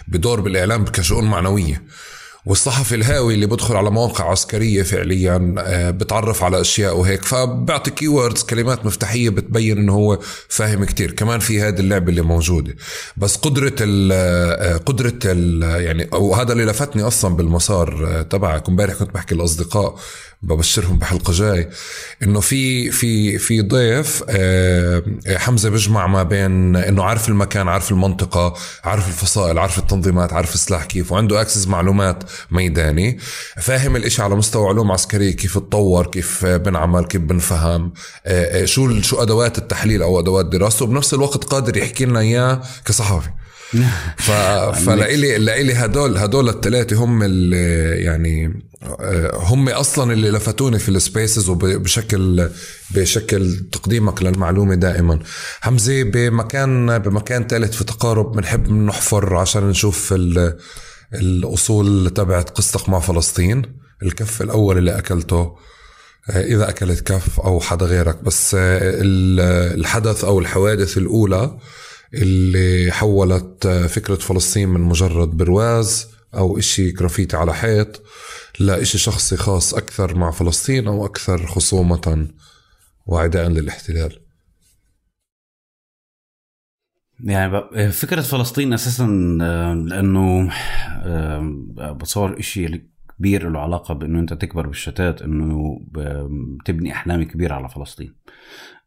بدور 0.08 0.41
بالإعلام 0.41 0.86
كشؤون 0.86 1.25
معنوية. 1.25 1.84
والصحفي 2.50 2.96
الهاوي 2.96 3.34
اللي 3.34 3.46
بدخل 3.46 3.75
على 3.75 3.91
مواقع 3.91 4.32
عسكرية 4.32 4.84
فعليا 4.84 5.56
آه، 5.58 5.91
بتعرف 5.91 6.44
على 6.44 6.62
أشياء 6.62 6.98
وهيك. 6.98 7.24
فبيعطي 7.25 7.91
كيوردز 7.91 8.44
كلمات 8.44 8.86
مفتاحية 8.86 9.29
بتبين 9.29 9.77
إنه 9.77 9.94
هو 9.94 10.20
فاهم 10.48 10.84
كتير. 10.84 11.12
كمان 11.12 11.39
في 11.39 11.62
هذه 11.62 11.79
اللعبة 11.79 12.10
اللي 12.10 12.22
موجودة. 12.22 12.75
بس 13.18 13.36
قدرة 13.36 13.75
ال 13.82 14.12
آه، 14.13 14.77
قدرة 14.77 15.20
ال 15.25 15.63
يعني 15.84 16.10
وهذا 16.13 16.51
اللي 16.53 16.65
لفتني 16.65 17.03
أصلا 17.03 17.36
بالمسار 17.36 18.08
آه، 18.08 18.22
تبعك. 18.22 18.70
امبارح 18.70 18.94
كنت 18.94 19.13
بحكي 19.13 19.36
للأصدقاء 19.36 20.00
ببشرهم 20.41 21.00
بحلقه 21.00 21.34
جاي. 21.34 21.69
إنه 22.24 22.39
في 22.39 22.91
في 22.91 23.38
في 23.38 23.62
ضيف 23.62 24.24
آه، 24.29 25.03
حمزة 25.27 25.69
بيجمع 25.69 26.08
ما 26.08 26.24
بين 26.24 26.75
إنه 26.75 27.03
عارف 27.03 27.29
المكان 27.29 27.67
عارف 27.67 27.91
المنطقة 27.91 28.53
عارف 28.84 29.08
الفصائل 29.08 29.60
عارف 29.60 29.77
التنظيمات 29.77 30.34
عارف 30.34 30.53
السلاح 30.55 30.86
كيف 30.86 31.12
وعنده 31.12 31.41
اكسس 31.41 31.67
معلومات 31.67 32.24
ميداني. 32.51 33.17
فاهم 33.62 33.96
الإشي 33.96 34.22
على 34.22 34.36
مستوى 34.36 34.67
علوم 34.69 34.91
عسكرية 34.91 35.31
كيف 35.31 35.58
تطور 35.58 36.08
كيف 36.08 36.46
بنعمل 36.46 37.05
كيف 37.05 37.22
بنفهم 37.22 37.93
آه، 38.25 38.62
آه، 38.63 38.65
شو 38.65 39.01
شو 39.01 39.22
أدوات 39.22 39.58
التحليل 39.58 40.01
أو 40.01 40.19
أدوات 40.19 40.46
دراسته 40.46 40.86
وبنفس 40.86 41.13
الوقت 41.13 41.43
قادر 41.43 41.77
يحكي 41.77 42.05
لنا 42.05 42.19
إياه 42.19 42.62
كصحفي 42.86 43.29
ف... 44.18 44.32
فلإلي 44.86 45.38
لإلي 45.38 45.74
هدول 45.74 46.18
هدول 46.18 46.50
الثلاثه 46.50 46.96
هم 46.96 47.24
اللي 47.24 47.96
يعني 48.04 48.64
آه، 48.84 49.36
هم 49.36 49.70
أصلا 49.70 50.14
اللي 50.14 50.32
لفتوني 50.32 50.80
في 50.80 50.90
السبيسز 50.90 51.50
وبشكل 51.50 52.50
بشكل 52.92 53.56
تقديمك 53.72 54.24
للمعلومة 54.24 54.76
دائما. 54.76 55.20
حمزة 55.62 56.04
بمكان 56.04 56.98
بمكان 56.98 57.48
ثالث 57.48 57.76
في 57.76 57.84
تقارب 57.84 58.32
بنحب 58.32 58.72
نحفر 58.72 59.36
عشان 59.36 59.64
نشوف 59.70 60.16
الأصول 61.14 62.10
تبعت 62.10 62.50
قصتك 62.50 62.90
مع 62.90 63.00
فلسطين. 63.00 63.62
الكف 64.04 64.42
الأول 64.42 64.78
اللي 64.78 64.98
أكلته 64.98 65.56
آه، 66.30 66.42
إذا 66.42 66.70
أكلت 66.70 67.00
كف 67.12 67.40
أو 67.40 67.60
حدا 67.60 67.86
غيرك. 67.86 68.24
بس 68.24 68.56
آه، 68.56 68.80
الحدث 69.74 70.24
أو 70.24 70.40
الحوادث 70.40 70.98
الأولى 70.98 71.58
اللي 72.13 72.92
حولت 72.92 73.68
فكرة 73.68 74.16
فلسطين 74.16 74.70
من 74.70 74.82
مجرد 74.82 75.38
برواز 75.38 76.08
أو 76.36 76.58
إشي 76.58 76.92
جرافيتي 76.92 77.38
على 77.38 77.54
حيط 77.54 78.04
لإشي 78.60 78.98
شخصي 78.98 79.38
خاص 79.38 79.74
أكثر 79.74 80.16
مع 80.16 80.32
فلسطين 80.32 80.88
أو 80.88 81.06
أكثر 81.06 81.48
خصومة 81.48 82.28
وعداء 83.06 83.50
للاحتلال. 83.50 84.20
يعني 87.24 87.92
فكرة 87.92 88.22
فلسطين 88.22 88.74
أساسا 88.74 89.04
لأنه 89.88 90.54
بتصور 91.94 92.39
إشي 92.39 92.89
كبير 93.20 93.50
له 93.50 93.60
علاقة 93.60 93.94
بأنه 93.94 94.20
أنت 94.20 94.34
تكبر 94.34 94.68
بالشتات 94.68 95.22
أنه 95.22 95.80
بتبني 95.92 96.92
أحلام 96.92 97.24
كبيرة 97.24 97.54
على 97.56 97.70
فلسطين. 97.70 98.16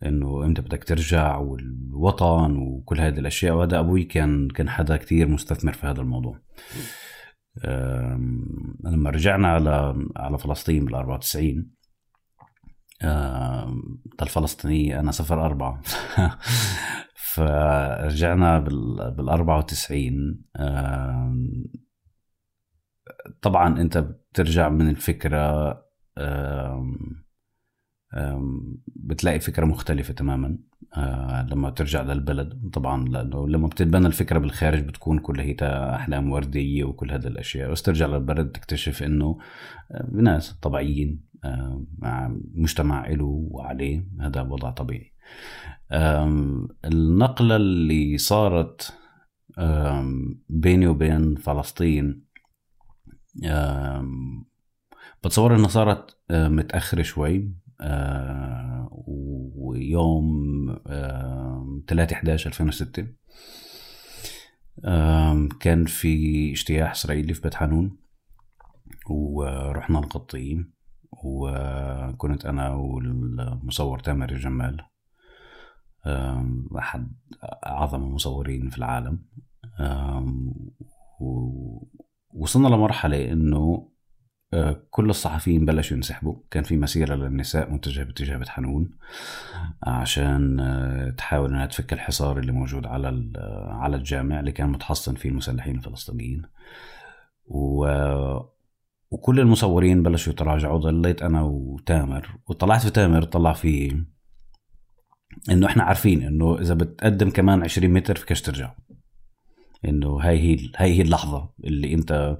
إنه 0.07 0.45
إمتى 0.45 0.63
بدك 0.63 0.85
ترجع 0.85 1.37
والوطن 1.37 2.57
وكل 2.57 3.01
هذه 3.01 3.19
الأشياء. 3.19 3.55
وهذا 3.55 3.79
أبوي 3.79 4.05
كان 4.05 4.49
كان 4.49 4.69
حدا 4.69 4.97
كثير 4.97 5.29
مستثمر 5.29 5.73
في 5.73 5.87
هذا 5.87 6.01
الموضوع. 6.01 6.41
لما 8.85 9.11
رجعنا 9.11 9.49
على 9.49 10.07
على 10.17 10.39
فلسطين 10.39 10.85
بال 10.85 10.95
94 10.95 11.71
الفلسطينية 14.23 15.01
أنا 15.01 15.11
صفر 15.11 15.47
أربعة. 15.47 15.81
فرجعنا 17.35 18.59
بال 18.59 19.29
94 19.29 20.45
طبعا 23.43 23.81
أنت 23.81 23.99
بترجع 23.99 24.69
من 24.69 24.89
الفكرة 24.89 25.73
بتلاقي 28.87 29.41
فكرة 29.41 29.65
مختلفة 29.65 30.15
تماما 30.15 30.59
آه، 30.97 31.47
لما 31.51 31.71
ترجع 31.71 32.03
للبلد. 32.03 32.71
طبعا 32.73 33.09
لأنه 33.09 33.49
لما 33.49 33.69
بتتبنى 33.69 34.07
الفكرة 34.07 34.39
بالخارج 34.39 34.85
بتكون 34.85 35.19
كلها 35.19 35.95
أحلام 35.97 36.33
وردية 36.33 36.85
وكل 36.85 37.13
هذه 37.13 37.27
الأشياء. 37.27 37.71
بس 37.71 37.83
ترجع 37.83 38.07
للبلد 38.07 38.51
تكتشف 38.51 39.03
إنه 39.03 39.39
آه، 39.91 40.09
ناس 40.13 40.53
طبيعيين 40.53 41.25
آه، 41.45 41.87
مع 41.99 42.37
مجتمع 42.55 43.09
له 43.09 43.49
وعليه. 43.51 44.07
هذا 44.21 44.43
وضع 44.43 44.71
طبيعي. 44.71 45.13
النقلة 46.85 47.57
اللي 47.57 48.19
صارت 48.19 48.99
بيني 50.49 50.87
وبين 50.87 51.35
فلسطين 51.35 52.25
بتصور 55.25 55.57
إنها 55.57 55.69
صارت 55.69 56.17
متأخرة 56.31 57.03
شوي 57.03 57.53
آه، 57.81 58.89
ويوم 59.57 60.67
3 61.89 62.15
11 62.17 62.51
2006 62.51 63.07
كان 65.61 65.85
في 65.87 66.51
اجتياح 66.53 66.91
إسرائيلي 66.91 67.35
في 67.35 67.41
بيت 67.41 67.55
حانون 67.55 67.99
ورحنا 69.11 70.01
نغطيه 70.01 70.69
وكنت 71.13 72.47
أنا 72.47 72.75
والمصور 72.75 73.99
تامر 73.99 74.31
الجمال 74.31 74.87
أحد 76.79 77.13
أعظم 77.67 78.03
المصورين 78.03 78.71
في 78.71 78.79
العالم 78.79 79.25
وصلنا 82.35 82.69
لمرحلة 82.69 83.33
إنه 83.33 83.93
كل 84.91 85.11
الصحفيين 85.11 85.65
بلشوا 85.65 85.97
ينسحبوا. 85.97 86.37
كان 86.51 86.63
في 86.63 86.77
مسيرة 86.77 87.15
للنساء 87.15 87.73
متجهة 87.73 88.05
باتجاه 88.05 88.37
بيت 88.37 88.49
حنون 88.49 88.91
عشان 89.83 90.61
آه، 90.61 91.11
تحاول 91.11 91.51
إنها 91.51 91.67
تفك 91.67 91.93
الحصار 91.93 92.39
اللي 92.39 92.53
موجود 92.53 92.87
على 92.87 93.33
على 93.69 93.97
الجامع 93.97 94.41
اللي 94.41 94.53
كان 94.53 94.69
متحصن 94.69 95.15
فيه 95.15 95.29
المسلحين 95.29 95.77
الفلسطينيين. 95.77 96.43
و 97.47 97.87
وكل 99.11 99.41
المصورين 99.41 100.03
بلشوا 100.03 100.33
يتراجعوا. 100.33 100.79
ضليت 100.79 101.23
أنا 101.23 101.43
وتامر 101.43 102.29
وطلعت 102.47 102.81
في 102.83 102.91
تامر 102.91 103.23
طلع 103.23 103.53
في 103.53 104.03
إنه 105.51 105.67
إحنا 105.67 105.83
عارفين 105.83 106.23
إنه 106.23 106.59
إذا 106.61 106.75
بتقدم 106.75 107.31
كمان 107.31 107.63
20 107.63 107.91
متر 107.93 108.17
فيكش 108.17 108.43
ترجع. 108.43 108.75
إنه 109.85 110.21
هاي 110.21 110.39
هي 110.39 110.71
هاي 110.77 110.99
هي 110.99 111.03
اللحظة 111.03 111.51
اللي 111.65 111.95
أنت 111.95 112.39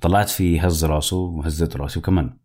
طلعت 0.00 0.28
فيه 0.28 0.66
هز 0.66 0.84
راسه 0.84 1.16
وهزت 1.16 1.76
راسي 1.76 1.98
وكمان. 1.98 2.36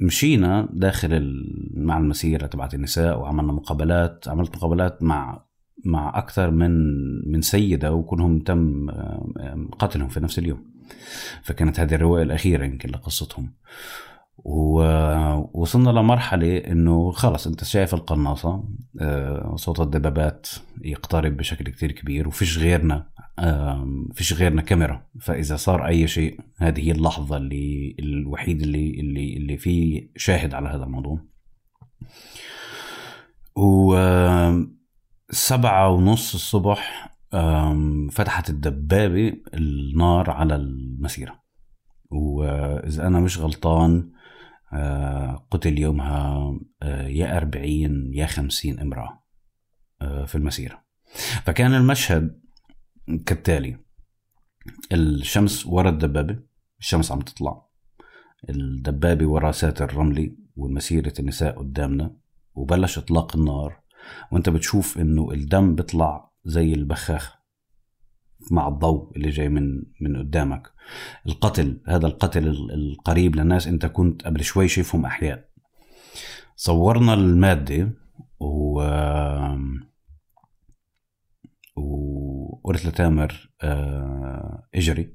مشينا 0.00 0.68
داخل 0.72 1.44
مع 1.74 1.98
المسيرة 1.98 2.46
تبعت 2.46 2.74
النساء 2.74 3.20
وعملنا 3.20 3.52
مقابلات 3.52 4.28
عملت 4.28 4.56
مقابلات 4.56 5.02
مع 5.02 5.44
مع 5.84 6.18
أكثر 6.18 6.50
من 6.50 6.72
من 7.30 7.42
سيدة 7.42 7.92
وكلهم 7.92 8.38
تم 8.38 8.90
قتلهم 9.78 10.08
في 10.08 10.20
نفس 10.20 10.38
اليوم. 10.38 10.64
فكانت 11.42 11.80
هذه 11.80 11.94
الرواية 11.94 12.22
الأخيرة 12.22 12.64
يمكن 12.64 12.90
لقصتهم. 12.90 13.52
ووصلنا 14.44 15.90
لمرحلة 15.90 16.58
إنه 16.58 17.10
خلص 17.10 17.46
أنت 17.46 17.64
شايف 17.64 17.94
القناصة 17.94 18.64
آه، 19.00 19.54
صوت 19.56 19.80
الدبابات 19.80 20.48
يقترب 20.84 21.36
بشكل 21.36 21.64
كتير 21.64 21.92
كبير 21.92 22.28
وفيش 22.28 22.58
غيرنا 22.58 23.10
فيش 24.14 24.32
غيرنا 24.32 24.62
كاميرا. 24.62 25.06
فإذا 25.20 25.56
صار 25.56 25.86
أي 25.86 26.08
شيء 26.08 26.40
هذه 26.56 26.80
هي 26.80 26.92
اللحظة 26.92 27.36
اللي 27.36 27.96
الوحيد 28.00 28.62
اللي 28.62 29.00
اللي 29.00 29.36
اللي 29.36 29.56
فيه 29.56 30.10
شاهد 30.16 30.54
على 30.54 30.68
هذا 30.68 30.84
الموضوع. 30.84 31.20
و 33.56 33.94
آم، 33.96 34.78
سبعة 35.30 35.88
ونص 35.90 36.34
الصبح 36.34 37.08
فتحت 38.10 38.50
الدبابة 38.50 39.32
النار 39.54 40.30
على 40.30 40.56
المسيرة. 40.56 41.42
وإذا 42.10 43.06
أنا 43.06 43.20
مش 43.20 43.38
غلطان 43.38 44.10
قتل 45.50 45.78
يومها 45.78 46.52
آه، 46.82 47.06
يا 47.06 47.36
40 47.36 48.14
يا 48.14 48.26
50 48.26 48.80
امرأة 48.80 49.24
آه، 50.02 50.24
في 50.24 50.34
المسيرة. 50.34 50.84
فكان 51.44 51.74
المشهد 51.74 52.40
كالتالي. 53.26 53.76
الشمس 54.92 55.66
ورا 55.66 55.90
الدبابة 55.90 56.38
الشمس 56.80 57.12
عم 57.12 57.20
تطلع. 57.20 57.68
الدبابة 58.50 59.26
ورا 59.26 59.52
ساتر 59.52 59.94
رملي 59.94 60.36
والمسيرة 60.56 61.12
النساء 61.18 61.58
قدامنا 61.58 62.16
وبلش 62.54 62.98
إطلاق 62.98 63.36
النار. 63.36 63.80
وانت 64.32 64.48
بتشوف 64.48 64.98
إنه 64.98 65.30
الدم 65.30 65.74
بيطلع 65.74 66.30
زي 66.44 66.74
البخاخة. 66.74 67.37
مع 68.52 68.68
الضوء 68.68 69.12
اللي 69.16 69.28
جاي 69.30 69.48
من 69.48 69.82
من 70.00 70.16
قدامك. 70.16 70.72
القتل 71.26 71.80
هذا 71.86 72.06
القتل 72.06 72.48
ال- 72.48 72.72
القريب 72.74 73.36
للناس 73.36 73.66
أنت 73.66 73.86
كنت 73.86 74.24
قبل 74.26 74.44
شوي 74.44 74.68
شايفهم 74.68 75.06
أحياء. 75.06 75.48
صورنا 76.56 77.14
المادة 77.14 77.90
و 78.40 78.80
وقلت 81.76 82.86
لتامر 82.86 83.50
آه، 83.62 84.68
إجري 84.74 85.14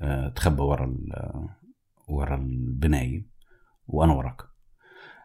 آه، 0.00 0.28
تخبى 0.28 0.62
ورا 0.62 0.84
ال- 0.84 1.48
ورا 2.08 2.36
البناية 2.36 3.26
وأنا 3.86 4.12
وراك. 4.12 4.42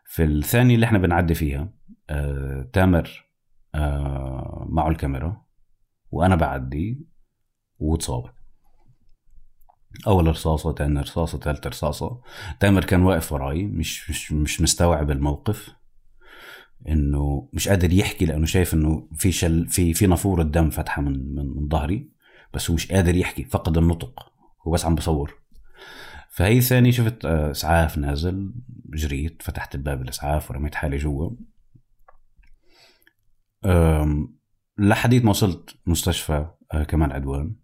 في 0.06 0.24
الثانية 0.24 0.76
اللي 0.76 0.86
إحنا 0.86 0.98
بنعدي 0.98 1.34
فيها 1.34 1.74
آه، 2.10 2.70
تامر 2.74 3.26
آه، 3.76 4.66
معه 4.70 4.90
الكاميرا 4.90 5.46
وأنا 6.12 6.36
بعدي 6.36 7.08
وتصابت 7.80 8.34
أول 10.08 10.28
رصاصة 10.28 10.72
تاني 10.72 11.00
رصاصة 11.00 11.40
ثالث 11.40 11.68
رصاصة. 11.68 12.22
تامر 12.60 12.86
كان 12.86 13.02
واقف 13.02 13.32
وراي 13.34 13.64
مش 13.66 14.10
مش 14.10 14.32
مش 14.32 14.62
مستوعب 14.62 15.12
الموقف. 15.12 15.70
إنه 16.90 17.50
مش 17.54 17.70
قادر 17.70 17.94
يحكي 17.94 18.26
لأنه 18.26 18.46
شايف 18.46 18.74
إنه 18.74 19.10
في 19.16 19.32
شل 19.32 19.68
في 19.68 19.94
في 19.94 20.08
نافورة 20.08 20.44
دم 20.44 20.70
فاتحة 20.70 21.02
من 21.02 21.36
من, 21.36 21.70
ظهري 21.70 22.10
بس 22.54 22.70
هو 22.70 22.76
مش 22.76 22.92
قادر 22.92 23.16
يحكي 23.16 23.44
فقد 23.44 23.78
النطق 23.78 24.32
هو 24.68 24.72
بس 24.72 24.86
عم 24.86 24.96
بصور. 24.96 25.42
فهي 26.30 26.62
ثاني 26.62 26.92
شفت 26.92 27.26
آه، 27.26 27.52
إسعاف 27.52 27.98
نازل 27.98 28.54
جريت 28.86 29.42
فتحت 29.42 29.76
الباب 29.76 30.02
الإسعاف 30.02 30.52
ورميت 30.52 30.76
حالي 30.76 30.98
جوا. 30.98 31.30
لحديت 34.78 35.24
ما 35.26 35.30
وصلت 35.30 35.76
مستشفى 35.86 36.48
آه، 36.74 36.84
كمان 36.84 37.12
عدوان. 37.12 37.56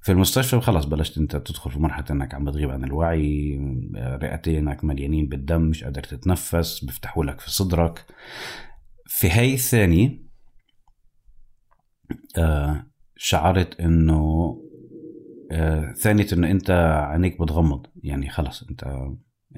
في 0.00 0.12
المستشفى 0.12 0.60
خلص 0.60 0.84
بلشت 0.84 1.18
أنت 1.18 1.36
تدخل 1.36 1.70
في 1.70 1.78
مرحلة 1.78 2.04
إنك 2.10 2.34
عم 2.34 2.44
بتغيب 2.44 2.70
عن 2.70 2.84
الوعي 2.84 3.58
رئتينك 3.96 4.84
مليانين 4.84 5.28
بالدم 5.28 5.62
مش 5.62 5.84
قادر 5.84 6.02
تتنفس 6.02 6.84
بيفتحوا 6.84 7.24
لك 7.24 7.40
في 7.40 7.50
صدرك. 7.50 8.06
في 9.06 9.30
هاي 9.30 9.54
الثانية 9.54 10.28
آه، 12.38 12.86
شعرت 13.16 13.80
إنه 13.80 14.54
آه، 15.52 15.92
ثانية 15.92 16.26
إنه 16.32 16.50
أنت 16.50 16.70
عينيك 17.10 17.42
بتغمض 17.42 17.86
يعني 18.02 18.30
خلص 18.30 18.62
أنت 18.62 18.84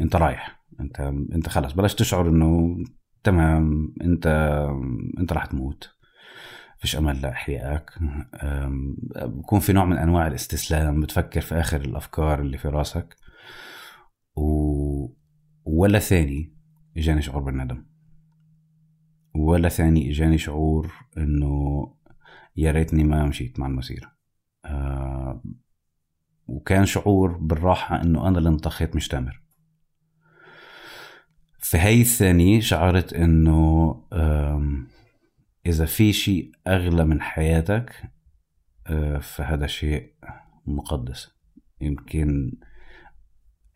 أنت 0.01 0.17
رايح 0.17 0.65
أنت 0.81 1.01
أنت 1.35 1.49
خلص 1.49 1.73
بلشت 1.73 1.99
تشعر 1.99 2.29
إنه 2.29 2.77
تمام 3.25 3.95
أنت 4.03 4.27
أنت 5.19 5.33
راح 5.33 5.47
تموت. 5.47 6.00
فيش 6.81 6.97
أمل 6.97 7.23
لإحيائك. 7.23 7.91
بكون 9.17 9.61
في 9.61 9.73
نوع 9.73 9.85
من 9.85 9.97
أنواع 9.99 10.27
الاستسلام 10.27 11.01
بتفكر 11.01 11.41
في 11.41 11.55
آخر 11.55 11.81
الأفكار 11.81 12.41
اللي 12.41 12.59
في 12.59 12.69
راسك. 12.69 13.17
و... 14.37 15.07
ولا 15.65 15.99
ثاني 15.99 16.53
إجاني 16.97 17.23
شعور 17.23 17.43
بالندم. 17.43 17.85
ولا 19.35 19.69
ثاني 19.69 20.11
إجاني 20.11 20.39
شعور 20.39 20.93
إنه 21.17 21.87
يا 22.57 22.73
ريتني 22.73 23.05
ما 23.05 23.25
مشيت 23.25 23.61
مع 23.61 23.67
المسيرة. 23.67 24.13
آه، 24.65 25.43
وكان 26.47 26.87
شعور 26.87 27.37
بالراحة 27.37 28.03
إنه 28.03 28.29
أنا 28.29 28.39
اللي 28.39 28.49
انطخيت 28.49 28.97
مش 28.97 29.09
تامر 29.09 29.43
في 31.59 31.79
هاي 31.79 32.01
الثانية 32.01 32.61
شعرت 32.61 33.13
إنه 33.13 33.95
أم، 34.13 34.87
إذا 35.67 35.85
في 35.85 36.13
شيء 36.13 36.53
أغلى 36.67 37.05
من 37.05 37.21
حياتك 37.21 38.03
أه، 38.87 39.19
فهذا 39.19 39.67
شيء 39.67 40.15
مقدس. 40.67 41.31
يمكن 41.81 42.53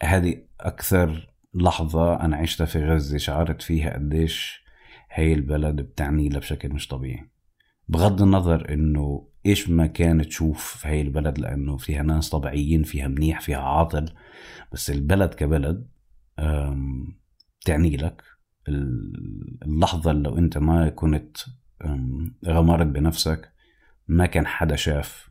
هذه 0.03 0.43
أكثر 0.61 1.35
لحظة 1.55 2.21
أنا 2.21 2.37
عشتها 2.37 2.65
في 2.65 2.85
غزة 2.85 3.19
شعرت 3.19 3.63
فيها 3.63 3.95
قديش 3.95 4.65
هاي 5.13 5.33
البلد 5.33 5.77
بتعني 5.81 6.29
لها 6.29 6.39
بشكل 6.39 6.69
مش 6.73 6.89
طبيعي. 6.89 7.31
بغض 7.89 8.23
النظر 8.23 8.73
إنه 8.73 9.29
إيش 9.47 9.69
ما 9.71 9.87
كانت 9.87 10.25
تشوف 10.27 10.77
في 10.77 10.89
هاي 10.89 11.01
البلد 11.01 11.39
لأنه 11.39 11.77
فيها 11.77 12.03
ناس 12.03 12.31
طبيعيين 12.31 12.83
فيها 12.83 13.09
منيح 13.09 13.41
فيها 13.41 13.59
عاطل 13.59 14.15
بس 14.73 14.91
البلد 14.91 15.35
كبلد 15.35 15.89
تعني 17.65 17.97
لك 17.97 18.23
ال- 18.69 19.59
اللحظة 19.63 20.11
اللي 20.11 20.23
لو 20.29 20.39
أنت 20.39 20.59
ما 20.59 20.89
كنت 20.89 21.37
غمرت 22.47 22.87
بنفسك. 22.87 23.53
ما 24.09 24.27
كان 24.27 24.47
حدا 24.47 24.77
شاف 24.77 25.31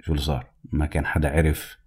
شو 0.00 0.12
اللي 0.12 0.22
صار. 0.22 0.50
ما 0.72 0.86
كان 0.86 1.06
حدا 1.06 1.30
عرف 1.30 1.78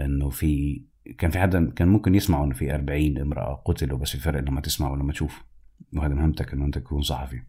إنه 0.00 0.30
في 0.30 0.82
كان 1.18 1.30
في 1.30 1.38
حدا 1.38 1.70
كان 1.70 1.88
ممكن 1.88 2.14
يسمعوا 2.14 2.44
إنه 2.44 2.54
في 2.54 2.74
40 2.74 3.18
امرأة 3.18 3.62
قتلوا 3.64 3.98
بس 3.98 4.10
في 4.10 4.18
فرق 4.18 4.40
لما 4.40 4.60
تسمع 4.60 4.90
ولما 4.90 5.12
تشوف. 5.12 5.44
وهذا 5.92 6.14
مهمتك 6.14 6.52
إنه 6.52 6.64
أنت 6.64 6.78
تكون 6.78 7.02
صحفي. 7.02 7.42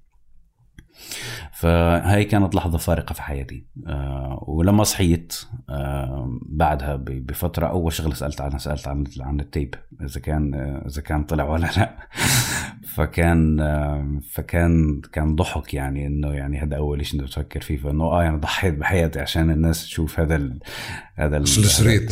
فهاي 1.53 2.23
كانت 2.25 2.55
لحظة 2.55 2.77
فارقة 2.77 3.13
في 3.13 3.21
حياتي. 3.21 3.65
آه 3.87 4.43
ولما 4.47 4.83
صحيت 4.83 5.35
آه 5.69 6.39
بعدها 6.41 6.95
بفترة 7.05 7.67
أول 7.67 7.93
شغلة 7.93 8.13
سألت 8.15 8.41
عنها 8.41 8.57
سألت 8.57 8.87
عن 8.87 9.03
عن 9.19 9.39
التيب 9.39 9.75
إذا 10.01 10.19
كان 10.21 10.53
آه 10.53 10.87
إذا 10.87 11.01
كان 11.01 11.23
طلع 11.23 11.43
ولا 11.43 11.67
لا. 11.77 11.95
فكان 12.95 13.57
فكان 14.31 15.01
كان 15.13 15.35
ضحك 15.35 15.73
يعني 15.73 16.07
إنه 16.07 16.33
يعني 16.33 16.59
هذا 16.63 16.77
أول 16.77 17.05
شيء 17.05 17.21
بتفكر 17.21 17.61
فيه 17.61 17.77
فإنه 17.77 18.03
آه 18.03 18.23
يعني 18.23 18.37
ضحيت 18.37 18.73
بحياتي 18.73 19.19
عشان 19.19 19.49
الناس 19.51 19.83
تشوف 19.83 20.19
هذا 20.19 20.35
ال 20.35 20.59
هذا 21.15 21.37
ال- 21.37 21.41
الشريط. 21.43 22.11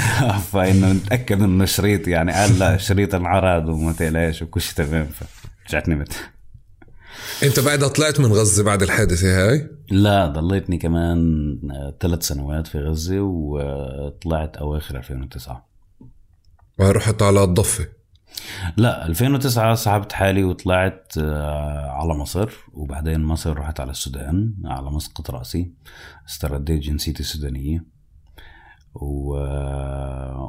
فإنه 0.52 0.92
نتأكد 0.92 1.42
إنه 1.42 1.64
شريط 1.64 2.08
يعني 2.08 2.32
قال 2.32 2.58
لا 2.58 2.76
شريط 2.76 3.14
انعرض 3.14 3.68
وما 3.68 3.92
تقلقش 3.92 4.42
وكل 4.42 4.60
شيء 4.60 4.86
تمام. 4.86 5.06
فرجعت 5.06 5.88
نمت 5.88 6.30
انت 7.42 7.60
بعدها 7.60 7.88
طلعت 7.88 8.20
من 8.20 8.32
غزة 8.32 8.64
بعد 8.64 8.82
الحادثة 8.82 9.48
هاي؟ 9.48 9.70
لا 9.90 10.26
ضليتني 10.26 10.78
كمان 10.78 11.58
ثلاث 12.00 12.22
سنوات 12.22 12.66
في 12.66 12.78
غزة 12.78 13.20
وطلعت 13.20 14.56
أواخر 14.56 14.96
2009 14.96 15.66
ورحت 16.78 17.22
على 17.22 17.44
الضفة. 17.44 17.86
لا 18.76 19.06
2009 19.06 19.74
سحبت 19.74 20.12
حالي 20.12 20.44
وطلعت 20.44 21.12
آه، 21.18 21.90
على 21.90 22.14
مصر 22.14 22.50
وبعدين 22.72 23.20
مصر 23.20 23.58
رحت 23.58 23.80
على 23.80 23.90
السودان 23.90 24.54
على 24.64 24.90
مسقط 24.90 25.30
رأسي. 25.30 25.72
استرديت 26.28 26.82
جنسيتي 26.82 27.20
السودانية. 27.20 27.84
و... 28.94 29.36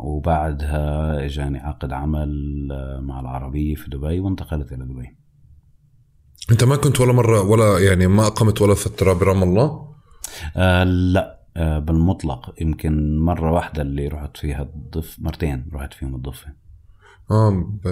وبعدها 0.03 1.25
إجاني 1.25 1.59
عقد 1.59 1.93
عمل 1.93 2.67
آه، 2.71 2.99
مع 2.99 3.19
العربية 3.19 3.75
في 3.75 3.89
دبي 3.89 4.19
وانتقلت 4.19 4.71
إلى 4.73 4.85
دبي. 4.85 5.17
انت 6.51 6.63
ما 6.63 6.75
كنت 6.75 7.01
ولا 7.01 7.13
مرة 7.13 7.41
ولا 7.41 7.79
يعني 7.79 8.07
ما 8.07 8.27
أقمت 8.27 8.61
ولا 8.61 8.75
فتره 8.75 9.13
برام 9.13 9.43
الله؟ 9.43 9.87
آه 10.57 10.83
لا. 10.83 11.37
آه 11.57 11.79
بالمطلق. 11.79 12.53
يمكن 12.61 13.17
مرة 13.19 13.51
واحدة 13.51 13.81
اللي 13.81 14.07
رحت 14.07 14.37
فيها 14.37 14.61
الضف 14.61 15.15
مرتين 15.19 15.65
رحت 15.73 15.93
فيهم 15.93 16.15
الضفة. 16.15 16.47
آه 17.31 17.49
ب... 17.83 17.87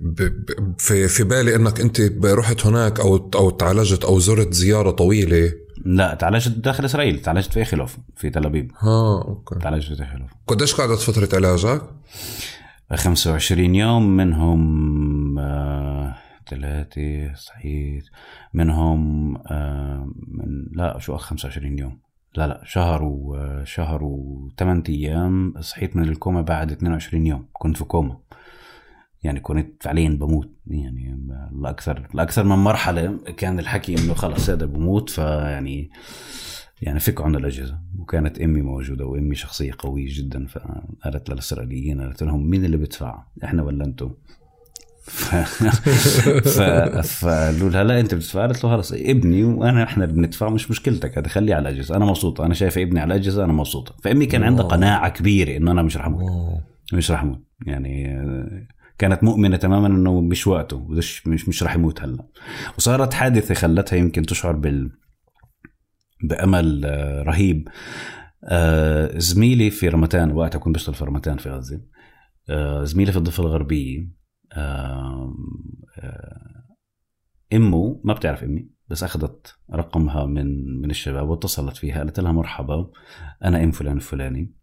ب... 0.00 0.22
ب... 0.22 0.74
في 0.78 1.08
في 1.08 1.24
بالي 1.24 1.56
إنك 1.56 1.80
أنت 1.80 2.00
رحت 2.24 2.66
هناك 2.66 3.00
أو 3.00 3.30
أو 3.34 3.50
تعالجت 3.50 4.04
أو 4.04 4.18
زرت 4.18 4.52
زيارة 4.52 4.90
طويلة. 4.90 5.52
لا 5.84 6.14
تعالجت 6.14 6.48
داخل 6.48 6.84
إسرائيل 6.84 7.20
تعالجت 7.22 7.52
في 7.52 7.62
إخلوف 7.62 7.96
في 8.16 8.30
تل 8.30 8.46
أبيب. 8.46 8.72
آه 8.82 9.24
أوكي. 9.28 9.54
تعالجت 9.58 9.92
في 9.92 10.02
إخلوف. 10.02 10.30
قديش 10.46 10.74
قعدت 10.74 10.98
فترة 10.98 11.36
علاجك؟ 11.36 11.82
25 12.94 13.74
يوم 13.74 14.16
منهم 14.16 15.38
آه 15.38 15.89
ثلاثة 16.50 17.34
صحيت. 17.34 18.04
منهم 18.54 19.36
آه 19.36 20.12
من 20.28 20.66
لا 20.72 20.98
شو 20.98 21.16
25 21.16 21.78
يوم؟ 21.78 22.00
لا 22.36 22.46
لا 22.46 22.60
شهر 22.64 23.02
وشهر 23.02 24.04
وثمان 24.04 24.82
أيام 24.88 25.54
صحيت 25.60 25.96
من 25.96 26.02
الكوما 26.02 26.42
بعد 26.42 26.72
22 26.72 27.26
يوم. 27.26 27.48
كنت 27.52 27.76
في 27.76 27.84
كوما 27.84 28.18
يعني 29.22 29.40
كنت 29.40 29.82
فعليا 29.82 30.08
بموت. 30.08 30.50
يعني 30.66 31.28
لاكثر 31.62 32.08
لاكثر 32.14 32.44
من 32.44 32.56
مرحلة 32.56 33.18
كان 33.36 33.58
الحكي 33.58 33.94
إنه 34.04 34.14
خلص 34.14 34.50
هذا 34.50 34.66
بموت. 34.66 35.10
فيعني 35.10 35.90
يعني 36.82 37.00
فكوا 37.00 37.24
عن 37.24 37.34
الأجهزة. 37.34 37.78
وكانت 37.98 38.40
أمي 38.40 38.62
موجودة 38.62 39.06
وأمي 39.06 39.34
شخصية 39.34 39.72
قوية 39.78 40.08
جدا. 40.10 40.46
فقالت 40.46 41.30
للإسرائيليين 41.30 42.00
قالت 42.00 42.22
لهم 42.22 42.50
مين 42.50 42.64
اللي 42.64 42.76
بدفع 42.76 43.24
إحنا 43.44 43.62
ولا 43.62 43.84
أنتم؟ 43.84 44.14
ف... 45.10 45.34
ف... 46.48 46.60
فقالوا 47.00 47.70
لها 47.70 47.84
لا 47.84 48.00
أنت 48.00 48.14
بتدفع 48.14 48.40
قالت 48.40 48.64
له 48.64 48.70
خلص 48.70 48.92
ابني 48.92 49.44
وانا 49.44 49.84
إحنا 49.84 50.06
بندفع 50.06 50.48
مش 50.48 50.70
مشكلتك 50.70 51.18
هذا 51.18 51.28
خليه 51.28 51.54
على 51.54 51.68
الاجهزه 51.68 51.96
أنا 51.96 52.04
مبسوطه 52.04 52.46
أنا 52.46 52.54
شايف 52.54 52.78
ابني 52.78 53.00
على 53.00 53.14
الاجهزه 53.14 53.44
أنا 53.44 53.52
مبسوطه 53.52 53.94
فأمي 54.02 54.26
كان 54.26 54.42
عندها 54.42 54.64
قناعة 54.64 55.08
كبيرة 55.08 55.56
إنه 55.56 55.72
أنا 55.72 55.82
مش 55.82 55.96
رح 55.96 56.06
أموت. 56.06 56.60
مش 56.92 57.10
رح 57.10 57.22
أموت. 57.22 57.44
يعني 57.66 58.24
كانت 58.98 59.24
مؤمنة 59.24 59.56
تماما 59.56 59.86
إنه 59.86 60.20
مش 60.20 60.46
وقته 60.46 60.86
مش 60.88 61.26
مش, 61.26 61.48
مش 61.48 61.62
رح 61.62 61.74
يموت 61.74 62.02
هلأ. 62.02 62.24
وصارت 62.78 63.14
حادثة 63.14 63.54
خلتها 63.54 63.96
يمكن 63.96 64.22
تشعر 64.22 64.52
بال 64.52 64.90
بأمل 66.22 66.84
رهيب. 67.26 67.68
زميلي 69.16 69.70
في 69.70 69.88
رمتان 69.88 70.32
وقتها 70.32 70.58
كنت 70.58 70.74
بشتغل 70.74 70.94
في 70.94 71.04
رمتان 71.04 71.36
في 71.36 71.50
غزة. 71.50 71.80
زميلي 72.82 73.12
في 73.12 73.18
الضفة 73.18 73.42
الغربية. 73.42 74.19
إمه 77.52 78.00
ما 78.04 78.12
بتعرف 78.14 78.44
إمي 78.44 78.70
بس 78.88 79.02
أخذت 79.02 79.56
رقمها 79.72 80.26
من 80.26 80.80
من 80.80 80.90
الشباب 80.90 81.28
واتصلت 81.28 81.76
فيها 81.76 81.98
قالت 81.98 82.20
لها 82.20 82.32
مرحبا 82.32 82.90
أنا 83.44 83.64
إم 83.64 83.70
فلان 83.70 83.96
الفلاني. 83.96 84.54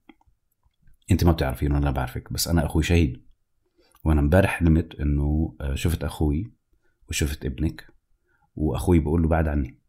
أنت 1.11 1.23
ما 1.23 1.31
بتعرفينه 1.31 1.77
أنا 1.77 1.91
بعرفك 1.91 2.33
بس 2.33 2.47
أنا 2.47 2.65
أخوي 2.65 2.83
شهيد. 2.83 3.25
وأنا 4.03 4.21
امبارح 4.21 4.49
حلمت 4.49 4.95
إنه 4.95 5.55
شفت 5.73 6.03
أخوي 6.03 6.53
وشفت 7.09 7.45
ابنك 7.45 7.87
وأخوي 8.55 8.99
بقول 8.99 9.21
له 9.21 9.27
بعد 9.27 9.47
عني. 9.47 9.79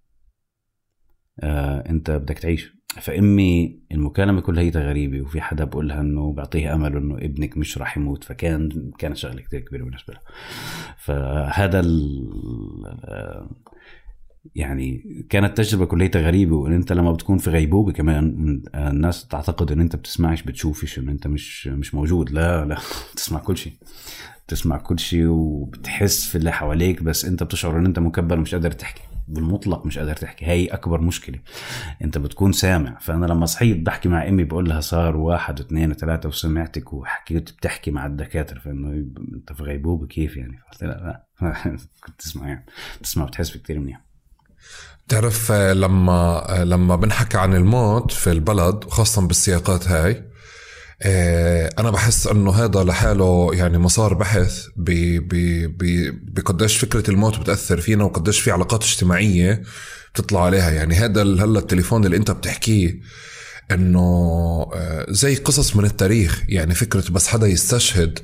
آه 1.40 1.90
أنت 1.90 2.10
بدك 2.10 2.38
تعيش. 2.38 2.77
فإمي 2.96 3.78
المكالمة 3.92 4.40
كلها 4.40 4.62
هي 4.62 4.70
غريبه 4.70 5.22
وفي 5.22 5.40
حدا 5.40 5.64
بقول 5.64 5.88
لها 5.88 6.00
إنه 6.00 6.32
بعطيها 6.32 6.74
أمل 6.74 6.96
إنه 6.96 7.14
ابنك 7.16 7.56
مش 7.56 7.78
راح 7.78 7.96
يموت 7.96 8.24
فكان 8.24 8.90
كانت 8.98 9.16
شغلة 9.16 9.42
كثير 9.42 9.60
كبيرة 9.60 9.84
بالنسبة 9.84 10.14
لها. 10.14 10.22
فهذا 10.98 11.80
يعني 14.54 15.02
كانت 15.30 15.56
تجربة 15.56 15.84
كلية 15.86 16.10
غريبه 16.16 16.56
وإن 16.56 16.72
أنت 16.72 16.92
لما 16.92 17.12
بتكون 17.12 17.38
في 17.38 17.50
غيبوبة 17.50 17.92
كمان 17.92 18.62
الناس 18.74 19.28
تعتقد 19.28 19.72
إن 19.72 19.80
أنت 19.80 19.96
بتسمعش 19.96 20.42
بتشوفش 20.42 20.98
ان 20.98 21.08
أنت 21.08 21.26
مش 21.26 21.66
مش 21.66 21.94
موجود. 21.94 22.30
لا 22.30 22.64
لا 22.64 22.78
بتسمع 23.12 23.38
كل 23.38 23.56
شيء. 23.56 23.72
بتسمع 24.46 24.78
كل 24.78 24.98
شيء 24.98 25.26
وبتحس 25.26 26.28
في 26.28 26.38
اللي 26.38 26.52
حواليك 26.52 27.02
بس 27.02 27.24
أنت 27.24 27.42
بتشعر 27.42 27.78
إن 27.78 27.86
أنت 27.86 27.98
مكبر 27.98 28.38
ومش 28.38 28.54
قادر 28.54 28.70
تحكي. 28.70 29.02
بالمطلق 29.28 29.86
مش 29.86 29.98
قادر 29.98 30.16
تحكي. 30.16 30.46
هي 30.46 30.66
أكبر 30.66 31.00
مشكلة. 31.00 31.38
أنت 32.04 32.18
بتكون 32.18 32.52
سامع. 32.52 32.98
فأنا 32.98 33.26
لما 33.26 33.46
صحيت 33.46 33.86
بحكي 33.86 34.08
مع 34.08 34.28
أمي 34.28 34.44
بقول 34.44 34.68
لها 34.68 34.80
صار 34.80 35.16
واحد 35.16 35.60
واثنين 35.60 35.90
وثلاثة 35.90 36.28
وسمعتك 36.28 36.92
وحكيت 36.92 37.50
بتحكي 37.50 37.90
مع 37.90 38.06
الدكاترة. 38.06 38.58
فإنه 38.58 39.06
أنت 39.34 39.52
في 39.52 39.62
غيبوبة 39.62 40.06
كيف 40.06 40.36
يعني؟ 40.36 40.58
قلت 40.72 40.84
لا 40.84 40.88
لا. 40.88 41.26
كنت 42.04 42.18
تسمع 42.18 42.48
يعني. 42.48 42.66
تسمع 43.02 43.24
بتحس 43.24 43.56
كثير 43.56 43.78
منيح. 43.78 44.00
تعرف 45.08 45.52
لما 45.52 46.46
لما 46.64 46.96
بنحكي 46.96 47.38
عن 47.38 47.54
الموت 47.54 48.12
في 48.12 48.32
البلد 48.32 48.84
خاصة 48.84 49.26
بالسياقات 49.26 49.88
هاي 49.88 50.27
أنا 51.78 51.90
بحس 51.90 52.26
إنه 52.26 52.50
هذا 52.50 52.84
لحاله 52.84 53.50
يعني 53.52 53.78
مسار 53.78 54.14
بحث 54.14 54.66
بقديش 54.76 56.76
فكرة 56.76 57.10
الموت 57.10 57.38
بتأثر 57.38 57.80
فينا 57.80 58.04
وقديش 58.04 58.40
في 58.40 58.50
علاقات 58.50 58.82
اجتماعية 58.82 59.62
بتطلع 60.14 60.44
عليها. 60.44 60.70
يعني 60.70 60.94
هذا 60.94 61.22
هلا 61.22 61.58
التليفون 61.58 62.04
اللي 62.04 62.16
أنت 62.16 62.30
بتحكيه 62.30 63.00
إنه 63.70 64.66
زي 65.08 65.34
قصص 65.34 65.76
من 65.76 65.84
التاريخ. 65.84 66.42
يعني 66.48 66.74
فكرة 66.74 67.10
بس 67.10 67.26
حدا 67.26 67.46
يستشهد 67.46 68.18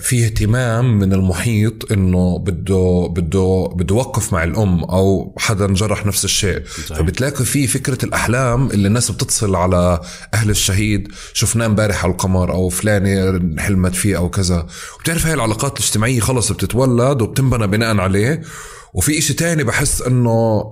في 0.00 0.24
اهتمام 0.24 0.98
من 0.98 1.12
المحيط 1.12 1.92
إنه 1.92 2.38
بده 2.38 3.08
بده 3.10 3.68
بده 3.76 3.94
يوقف 3.94 4.32
مع 4.32 4.44
الأم 4.44 4.84
أو 4.84 5.34
حدا 5.38 5.66
جرح 5.66 6.06
نفس 6.06 6.24
الشيء. 6.24 6.62
صحيح. 6.86 6.98
فبتلاقي 6.98 7.44
في 7.44 7.66
فكرة 7.66 8.04
الأحلام 8.04 8.70
اللي 8.70 8.88
الناس 8.88 9.10
بتتصل 9.10 9.56
على 9.56 10.00
أهل 10.34 10.50
الشهيد 10.50 11.08
شفناه 11.32 11.66
امبارح 11.66 12.04
على 12.04 12.12
القمر 12.12 12.52
أو 12.52 12.68
فلانة 12.68 13.40
حلمت 13.62 13.94
فيه 13.94 14.16
أو 14.16 14.30
كذا. 14.30 14.66
وبتعرف 14.98 15.26
هاي 15.26 15.34
العلاقات 15.34 15.78
الاجتماعية 15.78 16.20
خلص 16.20 16.52
بتتولد 16.52 17.22
وبتنبنى 17.22 17.66
بناء 17.66 17.96
عليه. 17.96 18.42
وفي 18.94 19.18
إشي 19.18 19.34
تاني 19.34 19.64
بحس 19.64 20.02
إنه 20.02 20.70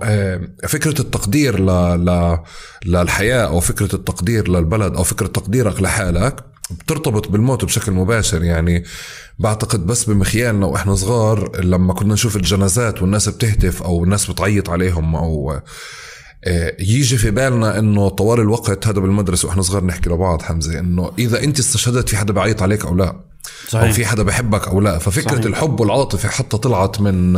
فكرة 0.69 1.01
التقدير 1.01 1.61
ل... 1.61 2.39
للحياة 2.87 3.47
أو 3.47 3.61
فكرة 3.61 3.95
التقدير 3.95 4.49
للبلد 4.49 4.97
أو 4.97 5.03
فكرة 5.03 5.27
تقديرك 5.27 5.83
لحالك 5.83 6.50
بترتبط 6.71 7.29
بالموت 7.29 7.65
بشكل 7.65 7.93
مباشر 7.93 8.45
يعني 8.45 8.85
بعتقد 9.39 9.87
بس 9.87 10.05
بمخيالنا 10.05 10.67
وإحنا 10.67 10.95
صغار 10.95 11.61
لما 11.61 11.95
كنا 11.95 12.15
نشوف 12.15 12.37
الجنازات 12.37 13.03
والناس 13.03 13.29
بتهتف 13.29 13.83
أو 13.83 14.05
الناس 14.05 14.31
بتعيط 14.31 14.71
عليهم 14.71 15.17
أو 15.17 15.61
يجي 16.79 17.17
في 17.17 17.31
بالنا 17.31 17.79
إنه 17.79 18.09
طوال 18.09 18.41
الوقت 18.41 18.87
هذا 18.87 19.01
بالمدرسة 19.01 19.49
وإحنا 19.49 19.63
صغار 19.63 19.85
نحكي 19.85 20.11
لبعض 20.11 20.43
حمزة 20.43 20.79
إنه 20.79 21.13
إذا 21.19 21.45
أنت 21.45 21.59
استشهدت 21.59 22.09
في 22.09 22.17
حدا 22.17 22.33
بيعيط 22.33 22.63
عليك 22.63 22.85
أو 22.85 22.95
لا 22.95 23.21
صحيح. 23.69 23.85
أو 23.85 23.93
في 23.93 24.07
حدا 24.07 24.23
بحبك 24.23 24.69
أو 24.69 24.81
لا 24.81 24.99
ففكرة 24.99 25.35
صحيح. 25.35 25.47
الحب 25.47 25.81
والعاطفة 25.81 26.29
حتى 26.29 26.59
طلعت 26.59 27.01
من 27.01 27.33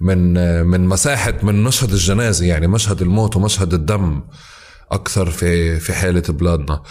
من 0.00 0.34
من 0.66 0.86
مساحة 0.86 1.34
من 1.42 1.62
مشهد 1.62 1.92
الجنازة 1.92 2.46
يعني 2.46 2.66
مشهد 2.66 3.02
الموت 3.02 3.36
ومشهد 3.36 3.74
الدم 3.74 4.20
أكثر 4.92 5.30
في 5.30 5.80
في 5.80 5.92
حالة 5.92 6.22
بلادنا. 6.28 6.82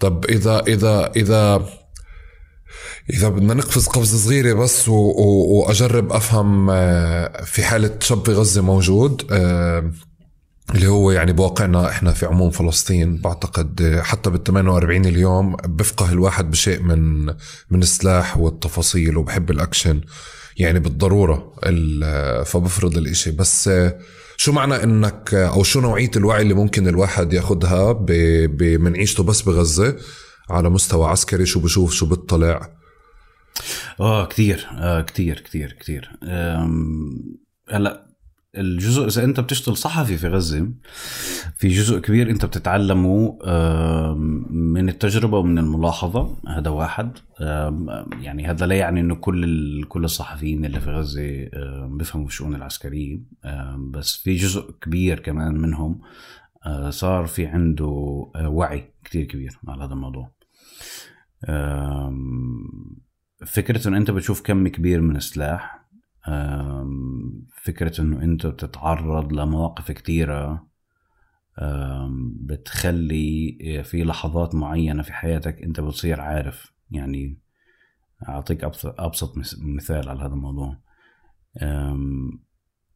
طب 0.00 0.24
إذا 0.24 0.60
إذا 0.68 1.12
إذا 1.16 1.66
إذا 3.10 3.28
بدنا 3.28 3.54
نقفز 3.54 3.86
قفزة 3.86 4.18
صغيرة 4.18 4.52
بس 4.54 4.88
و... 4.88 4.92
و... 4.92 5.24
وأجرب 5.58 6.12
أفهم 6.12 6.66
في 7.44 7.64
حالة 7.64 7.98
شاب 8.00 8.24
في 8.26 8.32
غزة 8.32 8.62
موجود 8.62 9.32
اللي 10.74 10.86
هو 10.86 11.10
يعني 11.10 11.32
بواقعنا 11.32 11.88
إحنا 11.88 12.12
في 12.12 12.26
عموم 12.26 12.50
فلسطين 12.50 13.16
بعتقد 13.20 14.00
حتى 14.02 14.30
بال 14.30 14.44
48 14.44 15.04
اليوم 15.06 15.56
بفقه 15.56 16.12
الواحد 16.12 16.50
بشيء 16.50 16.80
من 16.82 17.26
من 17.70 17.82
السلاح 17.82 18.38
والتفاصيل 18.38 19.16
وبحب 19.16 19.50
الأكشن 19.50 20.00
يعني 20.56 20.80
بالضرورة 20.80 21.52
فبفرض 22.44 22.96
الإشي. 22.96 23.30
بس 23.30 23.70
شو 24.36 24.52
معنى 24.52 24.82
إنك 24.82 25.34
أو 25.34 25.62
شو 25.62 25.80
نوعية 25.80 26.10
الوعي 26.16 26.42
اللي 26.42 26.54
ممكن 26.54 26.88
الواحد 26.88 27.32
ياخذها 27.32 27.92
من 28.58 28.96
عيشته 28.96 29.22
بس 29.22 29.42
بغزة 29.42 29.96
على 30.50 30.70
مستوى 30.70 31.06
عسكري؟ 31.08 31.46
شو 31.46 31.60
بشوف؟ 31.60 31.92
شو 31.92 32.06
بيطلع 32.06 32.70
آه 34.00 34.26
كثير 34.26 34.68
آه 34.72 35.00
كثير 35.00 35.40
كثير 35.40 35.76
كثير 35.80 36.10
هلأ 37.70 38.13
الجزء 38.56 39.06
إذا 39.06 39.24
أنت 39.24 39.40
بتشتغل 39.40 39.76
صحفي 39.76 40.16
في 40.16 40.28
غزة 40.28 40.68
في 41.56 41.68
جزء 41.68 41.98
كبير 41.98 42.30
أنت 42.30 42.44
بتتعلمه 42.44 43.38
من 44.50 44.88
التجربة 44.88 45.38
ومن 45.38 45.58
الملاحظة 45.58 46.36
هذا 46.48 46.70
واحد. 46.70 47.18
يعني 48.20 48.46
هذا 48.46 48.66
لا 48.66 48.74
يعني 48.74 49.00
إنه 49.00 49.14
كل 49.14 49.84
كل 49.84 50.04
الصحفيين 50.04 50.64
اللي 50.64 50.80
في 50.80 50.90
غزة 50.90 51.48
بيفهموا 51.86 52.26
الشؤون 52.26 52.54
العسكرية. 52.54 53.20
بس 53.90 54.16
في 54.16 54.34
جزء 54.34 54.70
كبير 54.80 55.20
كمان 55.20 55.54
منهم 55.54 56.00
صار 56.88 57.26
في 57.26 57.46
عنده 57.46 57.86
وعي 58.36 58.84
كتير 59.04 59.24
كبير 59.24 59.58
على 59.68 59.84
هذا 59.84 59.92
الموضوع. 59.92 60.34
فكرة 63.46 63.88
إنه 63.88 63.96
أنت 63.96 64.10
بتشوف 64.10 64.42
كم 64.42 64.68
كبير 64.68 65.00
من 65.00 65.16
السلاح. 65.16 65.83
فكرة 67.62 68.00
إنه 68.00 68.22
أنت 68.22 68.46
بتتعرض 68.46 69.32
لمواقف 69.32 69.92
كتيرة 69.92 70.66
بتخلي 72.40 73.58
في 73.84 74.04
لحظات 74.04 74.54
معينة 74.54 75.02
في 75.02 75.12
حياتك 75.12 75.62
أنت 75.62 75.80
بتصير 75.80 76.20
عارف. 76.20 76.72
يعني 76.90 77.38
أعطيك 78.28 78.64
أبسط 78.84 79.34
مثال 79.58 80.08
على 80.08 80.20
هذا 80.20 80.34
الموضوع. 80.34 80.78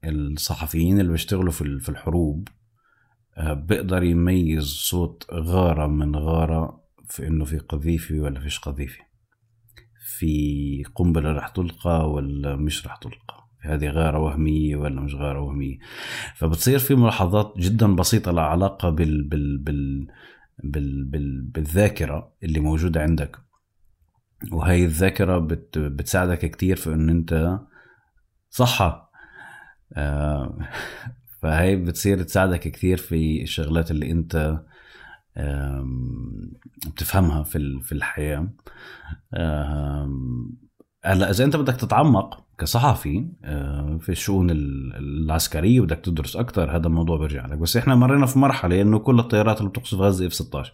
الصحفيين 0.05 1.01
اللي 1.01 1.13
بيشتغلوا 1.13 1.53
في 1.53 1.63
ال- 1.63 1.81
في 1.81 1.89
الحروب 1.89 2.49
أه، 3.37 3.53
بيقدر 3.53 4.03
يميز 4.03 4.65
صوت 4.65 5.27
غارة 5.33 5.87
من 5.87 6.17
غارة 6.17 6.85
في 7.05 7.27
إنه 7.27 7.45
في 7.45 7.59
قذيفة 7.59 8.15
ولا 8.21 8.41
فيش 8.41 8.59
قذيفة 8.59 9.08
في 10.09 10.85
قنبلة 10.95 11.33
رح 11.33 11.49
تلقى 11.49 12.11
ولا 12.11 12.57
مش 12.57 12.87
رح 12.87 12.97
تلقى؟ 12.97 13.49
هذه 13.61 13.91
غارة 13.91 14.19
وهمية 14.19 14.77
ولا 14.77 15.01
مش 15.01 15.15
غارة 15.15 15.41
وهمية؟ 15.41 15.79
فبتصير 16.37 16.79
في 16.79 16.95
ملاحظات 16.95 17.55
جدا 17.59 17.97
بسيطة 17.97 18.33
لها 18.33 18.45
علاقة 18.45 18.91
بال 18.91 19.23
بال 19.23 19.59
بال 19.59 20.07
بال 20.65 21.05
بال 21.05 21.43
بالذاكرة 21.43 22.33
اللي 22.43 22.61
موجودة 22.61 23.03
عندك. 23.03 23.37
وهي 24.53 24.85
الذاكرة 24.85 25.39
بت 25.39 25.79
بتساعدك 25.79 26.51
كتير 26.51 26.77
في 26.77 26.95
إن 26.95 27.09
أنت 27.09 27.59
صحة. 28.51 29.11
آه، 29.93 30.59
فهي 31.43 31.77
بتصير 31.77 32.23
تساعدك 32.23 32.61
كثير 32.61 32.97
في 32.97 33.43
الشغلات 33.43 33.91
اللي 33.91 34.11
أنت 34.11 34.61
بتفهمها 36.87 37.43
في 37.43 37.81
في 37.83 37.93
الحياة. 37.93 38.49
آم، 39.35 40.57
هلا 41.05 41.31
إذا 41.31 41.45
أنت 41.45 41.57
بدك 41.57 41.75
تتعمق 41.77 42.45
كصحفي 42.59 43.29
آه، 43.45 43.99
في 44.01 44.09
الشؤون 44.09 44.51
ال- 44.51 44.95
العسكرية 44.97 45.81
بدك 45.81 45.97
تدرس 46.01 46.37
أكثر 46.37 46.77
هذا 46.77 46.87
الموضوع 46.87 47.17
بيرجع 47.19 47.47
لك. 47.47 47.59
بس 47.59 47.77
إحنا 47.77 47.95
مرينا 47.95 48.27
في 48.27 48.39
مرحلة 48.39 48.83
إنه 48.83 48.99
كل 48.99 49.19
الطيارات 49.19 49.59
اللي 49.59 49.71
بتقصف 49.71 49.99
غزة 49.99 50.27
اف 50.27 50.35
16 50.35 50.73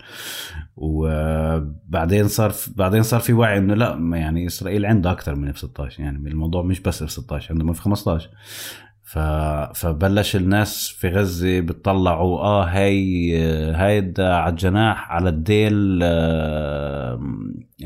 وبعدين 0.77 2.29
صار 2.29 2.51
في 2.51 2.71
بعدين 2.77 3.03
صار 3.03 3.21
في 3.21 3.33
وعي 3.33 3.59
إنه 3.59 3.75
لا 3.75 3.99
يعني 4.19 4.47
إسرائيل 4.47 4.87
عندها 4.87 5.13
أكثر 5.13 5.35
من 5.35 5.49
F 5.49 5.59
16 5.59 6.03
يعني 6.03 6.29
الموضوع 6.31 6.63
مش 6.63 6.81
بس 6.81 7.03
F 7.03 7.11
16 7.11 7.53
عندهم 7.53 7.71
F 7.71 7.81
15 7.81 8.31
ف... 9.05 9.19
فبلش 9.75 10.37
الناس 10.37 10.89
في 10.89 11.09
غزة 11.09 11.61
بتطلعوا 11.61 12.41
آه 12.41 12.65
هاي 12.65 13.33
هيدا 13.77 14.35
على 14.35 14.51
الجناح 14.51 15.11
على 15.13 15.29
الذيل 15.29 16.01
آه 16.03 17.21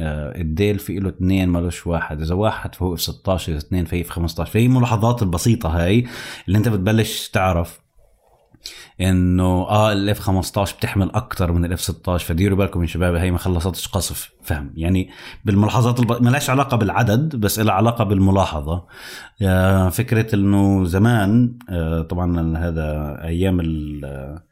آه 0.01 0.41
الذيل 0.41 0.79
في 0.79 0.99
له 0.99 1.09
اثنين 1.09 1.49
مالوش 1.49 1.87
واحد. 1.87 2.21
إذا 2.21 2.35
واحد 2.35 2.75
F 2.75 2.95
16 2.97 3.53
إذا 3.53 3.59
اثنين 3.59 3.85
F 3.85 4.05
15 4.05 4.53
فهي 4.53 4.67
الملاحظات 4.67 5.23
البسيطة 5.23 5.69
هاي 5.69 6.07
اللي 6.49 6.59
أنت 6.59 6.69
بتبلش 6.69 7.29
تعرف. 7.29 7.88
إنه 9.01 9.45
آه 9.45 9.93
ال 9.93 10.06
F 10.06 10.19
15 10.19 10.77
بتحمل 10.77 11.11
أكثر 11.11 11.53
من 11.53 11.65
ال 11.65 11.73
F 11.73 11.81
16 11.81 12.27
فديروا 12.27 12.59
بالكم 12.59 12.83
يا 12.83 12.87
شباب 12.87 13.15
هي 13.15 13.31
ما 13.31 13.39
خلصتش 13.39 13.89
قصف 13.89 14.31
فهم. 14.43 14.73
يعني 14.77 15.11
بالملاحظات 15.45 16.01
الب... 16.01 16.23
ما 16.23 16.31
لهاش 16.31 16.51
علاقة 16.51 16.77
بالعدد 16.77 17.37
بس 17.37 17.59
لها 17.59 17.75
علاقة 17.75 18.05
بالملاحظة. 18.05 18.87
آه، 19.43 19.89
فكرة 19.89 20.35
إنه 20.35 20.85
زمان 20.85 21.59
آه، 21.71 22.03
طبعا 22.03 22.59
هذا 22.59 23.19
أيام 23.25 23.61
ال 23.61 24.05
آه، 24.05 24.45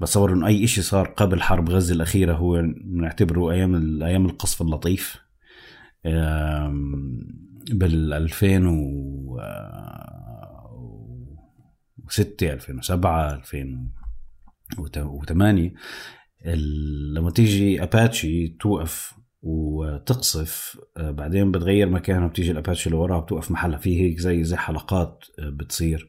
بتصور 0.00 0.32
إنه 0.32 0.46
أي 0.46 0.66
شيء 0.66 0.84
صار 0.84 1.08
قبل 1.08 1.42
حرب 1.42 1.70
غزة 1.70 1.94
الأخيرة 1.94 2.34
هو 2.34 2.62
نعتبره 2.84 3.50
أيام 3.50 4.02
أيام 4.02 4.26
القصف 4.26 4.62
اللطيف. 4.62 5.16
بال 7.70 8.12
2000 8.12 8.66
و 8.68 9.40
وستة 12.08 12.52
2007 12.52 13.34
2008 13.34 15.72
ال- 16.46 17.14
لما 17.14 17.30
تيجي 17.30 17.82
أباتشي 17.82 18.48
توقف 18.48 19.14
وتقصف 19.42 20.78
آه، 20.96 21.10
بعدين 21.10 21.50
بتغير 21.50 21.88
مكانها 21.90 22.28
بتيجي 22.28 22.50
الأباتشي 22.50 22.86
اللي 22.86 22.98
وراها 23.00 23.20
بتوقف 23.20 23.50
محلها. 23.50 23.78
في 23.78 24.00
هيك 24.00 24.18
زي 24.18 24.44
زي 24.44 24.56
حلقات 24.56 25.24
آه، 25.38 25.50
بتصير. 25.50 26.08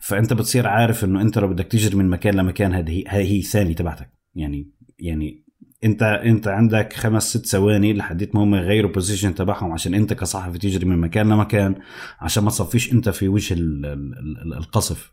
فأنت 0.00 0.32
بتصير 0.32 0.66
عارف 0.66 1.04
إنه 1.04 1.20
أنت 1.20 1.38
لو 1.38 1.48
بدك 1.48 1.66
تجري 1.66 1.96
من 1.96 2.08
مكان 2.08 2.34
لمكان 2.34 2.74
هذه 2.74 3.04
هي 3.08 3.38
الثانية 3.38 3.74
تبعتك. 3.74 4.10
يعني 4.34 4.70
يعني 4.98 5.44
أنت 5.84 6.02
أنت 6.02 6.48
عندك 6.48 6.92
خمس 6.92 7.36
ست 7.36 7.46
ثواني 7.46 7.92
لحديت 7.92 8.34
ما 8.34 8.42
هم 8.44 8.54
يغيروا 8.54 8.92
بوزيشن 8.92 9.34
تبعهم 9.34 9.72
عشان 9.72 9.94
أنت 9.94 10.12
كصحفي 10.12 10.58
تجري 10.58 10.84
من 10.86 10.98
مكان 10.98 11.28
لمكان 11.28 11.74
عشان 12.20 12.44
ما 12.44 12.50
تصفيش 12.50 12.92
أنت 12.92 13.08
في 13.08 13.28
وجه 13.28 13.54
ال- 13.54 13.86
ال- 13.86 14.14
ال- 14.46 14.54
القصف. 14.54 15.12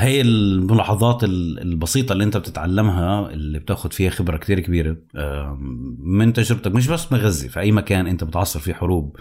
هي 0.00 0.20
الملاحظات 0.20 1.24
ال- 1.24 1.60
البسيطة 1.62 2.12
اللي 2.12 2.24
انت 2.24 2.36
بتتعلمها 2.36 3.30
اللي 3.30 3.58
بتاخد 3.58 3.92
فيها 3.92 4.10
خبرة 4.10 4.36
كتير 4.36 4.60
كبيرة 4.60 4.96
من 5.98 6.32
تجربتك 6.32 6.74
مش 6.74 6.86
بس 6.88 7.04
بغزة 7.06 7.48
في 7.48 7.60
أي 7.60 7.72
مكان 7.72 8.06
انت 8.06 8.24
بتعصر 8.24 8.60
فيه 8.60 8.72
حروب. 8.74 9.16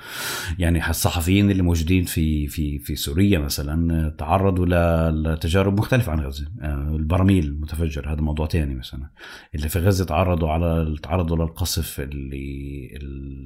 يعني 0.59 0.89
الصحفيين 0.89 1.51
اللي 1.51 1.63
موجودين 1.63 2.03
في 2.03 2.47
في 2.47 2.79
في 2.79 2.95
سوريا 2.95 3.39
مثلا 3.39 4.09
تعرضوا 4.17 4.65
لتجارب 5.11 5.79
مختلفة 5.79 6.11
عن 6.11 6.19
غزة. 6.19 6.47
آه، 6.61 6.95
البراميل 6.95 7.45
المتفجر 7.45 8.13
هذا 8.13 8.21
موضوع 8.21 8.45
تاني 8.45 8.75
مثلا. 8.75 9.09
اللي 9.55 9.69
في 9.69 9.79
غزة 9.79 10.05
تعرضوا 10.05 10.49
على 10.49 10.95
تعرضوا 11.03 11.37
للقصف 11.37 11.99
اللي 11.99 12.89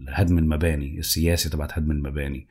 هدم 0.09 0.37
المباني 0.37 0.99
السياسي 0.99 1.49
تبعت 1.49 1.77
هدم 1.77 1.91
المباني. 1.91 2.47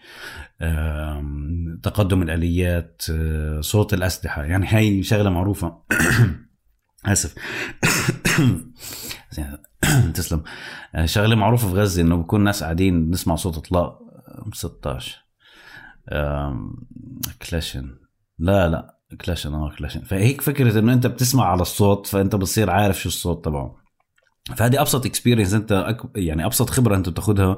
تقدم 1.82 2.22
الآليات 2.22 3.02
آه، 3.10 3.60
صوت 3.60 3.94
الأسلحة. 3.94 4.44
يعني 4.44 4.66
هاي 4.76 5.02
شغلة 5.02 5.30
معروفة. 5.30 5.82
آسف. 7.06 7.34
تسلم. 10.14 10.42
آه، 10.94 11.06
شغلة 11.06 11.36
معروفة 11.36 11.68
في 11.68 11.74
غزة 11.74 12.02
إنه 12.02 12.16
بكون 12.16 12.44
ناس 12.44 12.62
قاعدين 12.62 13.10
نسمع 13.10 13.34
صوت 13.36 13.56
إطلاق. 13.56 13.98
آه، 14.28 14.50
M 14.54 15.16
16، 16.12 16.74
كلاشن. 17.50 17.90
لا 18.38 18.68
لا. 18.68 18.98
كلاشن 19.24 19.54
آه 19.54 19.72
كلاشن. 19.78 20.00
فهيك 20.00 20.40
فكرة 20.40 20.78
إنه 20.78 20.92
أنت 20.92 21.06
بتسمع 21.06 21.44
على 21.44 21.62
الصوت 21.62 22.06
فأنت 22.06 22.36
بتصير 22.36 22.70
عارف 22.70 23.00
شو 23.00 23.08
الصوت 23.08 23.44
تبعه. 23.44 23.76
فهذه 24.56 24.80
أبسط 24.80 25.06
experience 25.06 25.54
أنت. 25.54 25.96
يعني 26.16 26.46
أبسط 26.46 26.70
خبرة 26.70 26.96
أنت 26.96 27.08
بتاخذها 27.08 27.56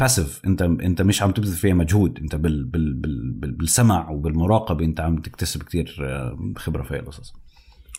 passive 0.00 0.40
انت 0.46 0.62
انت 0.62 1.02
مش 1.02 1.22
عم 1.22 1.30
تبذل 1.30 1.52
فيها 1.56 1.74
مجهود. 1.74 2.18
انت 2.18 2.36
بال 2.36 2.64
بال 2.64 2.94
بال 2.94 3.32
بال 3.32 3.52
بالسمع 3.52 4.10
وبالمراقبة 4.10 4.84
انت 4.84 5.00
عم 5.00 5.16
تكتسب 5.16 5.62
كتير 5.62 5.96
آه، 6.02 6.38
خبرة 6.56 6.82
في 6.82 6.96
القصص. 6.96 7.32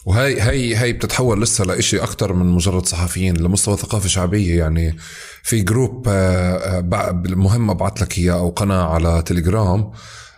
وهي 0.06 0.42
هي 0.42 0.78
هي 0.78 0.94
بتتحول 0.94 1.42
لسه 1.42 1.64
لإشي 1.66 1.98
أكتر 2.00 2.34
من 2.34 2.46
مجرد 2.46 2.86
صحفيين 2.86 3.38
لمستوى 3.38 3.78
ثقافة 3.78 4.08
شعبية. 4.08 4.58
يعني 4.60 4.96
في 5.44 5.62
جروب 5.62 6.08
آه، 6.08 6.56
آه، 6.56 6.82
بع- 6.82 7.14
مهم 7.36 7.70
أبعت 7.70 8.02
لك 8.02 8.18
إياه 8.18 8.34
أو 8.34 8.50
قناة 8.50 8.84
على 8.84 9.22
تليجرام 9.26 9.92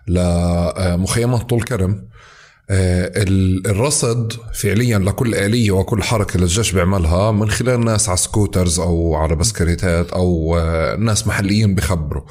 لمخيمات 0.07 1.41
طول 1.49 1.61
كرم 1.61 1.91
آه، 1.91 2.07
الرصد 2.69 4.33
فعليا 4.53 4.99
لكل 4.99 5.35
آلية 5.35 5.71
وكل 5.71 6.03
حركة 6.03 6.39
للجيش 6.39 6.71
بيعملها 6.71 7.31
من 7.31 7.49
خلال 7.49 7.85
ناس 7.85 8.09
على 8.09 8.17
scooters 8.17 8.79
أو 8.79 9.15
على 9.15 9.35
بسكريتات 9.35 10.11
أو 10.11 10.57
آه، 10.59 10.95
ناس 10.95 11.27
محليين 11.27 11.75
بخبروا 11.75 12.23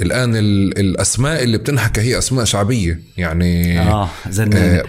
الآن 0.00 0.36
ال- 0.36 0.78
الأسماء 0.78 1.42
اللي 1.42 1.58
بتنحكى 1.58 2.00
هي 2.00 2.18
أسماء 2.18 2.44
شعبية 2.44 3.00
يعني 3.16 3.80
آه 3.80 4.08
زنان 4.30 4.82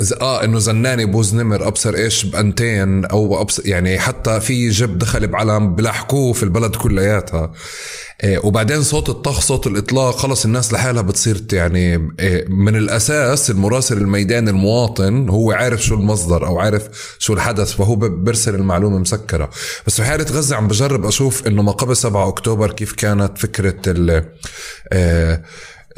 ز- 0.00 0.12
آه 0.12 0.44
إنه 0.44 0.58
زناني 0.58 1.04
بوز 1.04 1.34
نمر 1.34 1.66
أبصر 1.68 1.94
إيش 1.94 2.24
بأنتين 2.24 3.04
أو 3.04 3.40
ابصر 3.40 3.62
يعني 3.68 3.98
حتى 3.98 4.40
في 4.40 4.68
جيب 4.68 4.98
دخل 4.98 5.26
بعلم 5.26 5.74
بلاحقوه 5.74 6.32
في 6.32 6.42
البلد 6.42 6.76
كلياتها. 6.76 7.40
آه 7.40 7.52
وبعدين 8.24 8.82
صوت 8.82 9.08
الطخ 9.08 9.40
صوت 9.40 9.66
الإطلاق 9.66 10.16
خلص 10.16 10.44
الناس 10.44 10.72
لحالها 10.72 11.02
بتصير 11.02 11.40
يعني 11.52 11.94
آه 12.20 12.44
من 12.48 12.76
الأساس 12.76 13.50
المراسل 13.50 13.98
الميداني 13.98 14.50
المواطن 14.50 15.28
هو 15.28 15.52
عارف 15.52 15.84
شو 15.84 15.94
المصدر 15.94 16.46
أو 16.46 16.58
عارف 16.58 16.88
شو 17.18 17.32
الحدث 17.34 17.72
فهو 17.72 17.94
ب- 17.96 18.24
برسل 18.24 18.54
المعلومة 18.54 18.98
مسكرة. 18.98 19.50
بس 19.86 19.96
في 19.96 20.04
حالة 20.04 20.24
غزة 20.24 20.56
عم 20.56 20.68
بجرب 20.68 21.04
أشوف 21.06 21.46
إنه 21.46 21.62
ما 21.62 21.72
قبل 21.72 21.96
7 21.96 22.28
أكتوبر 22.28 22.72
كيف 22.72 22.92
كانت 22.92 23.38
فكرة 23.38 23.76
ال 23.86 24.24
آه 24.92 25.42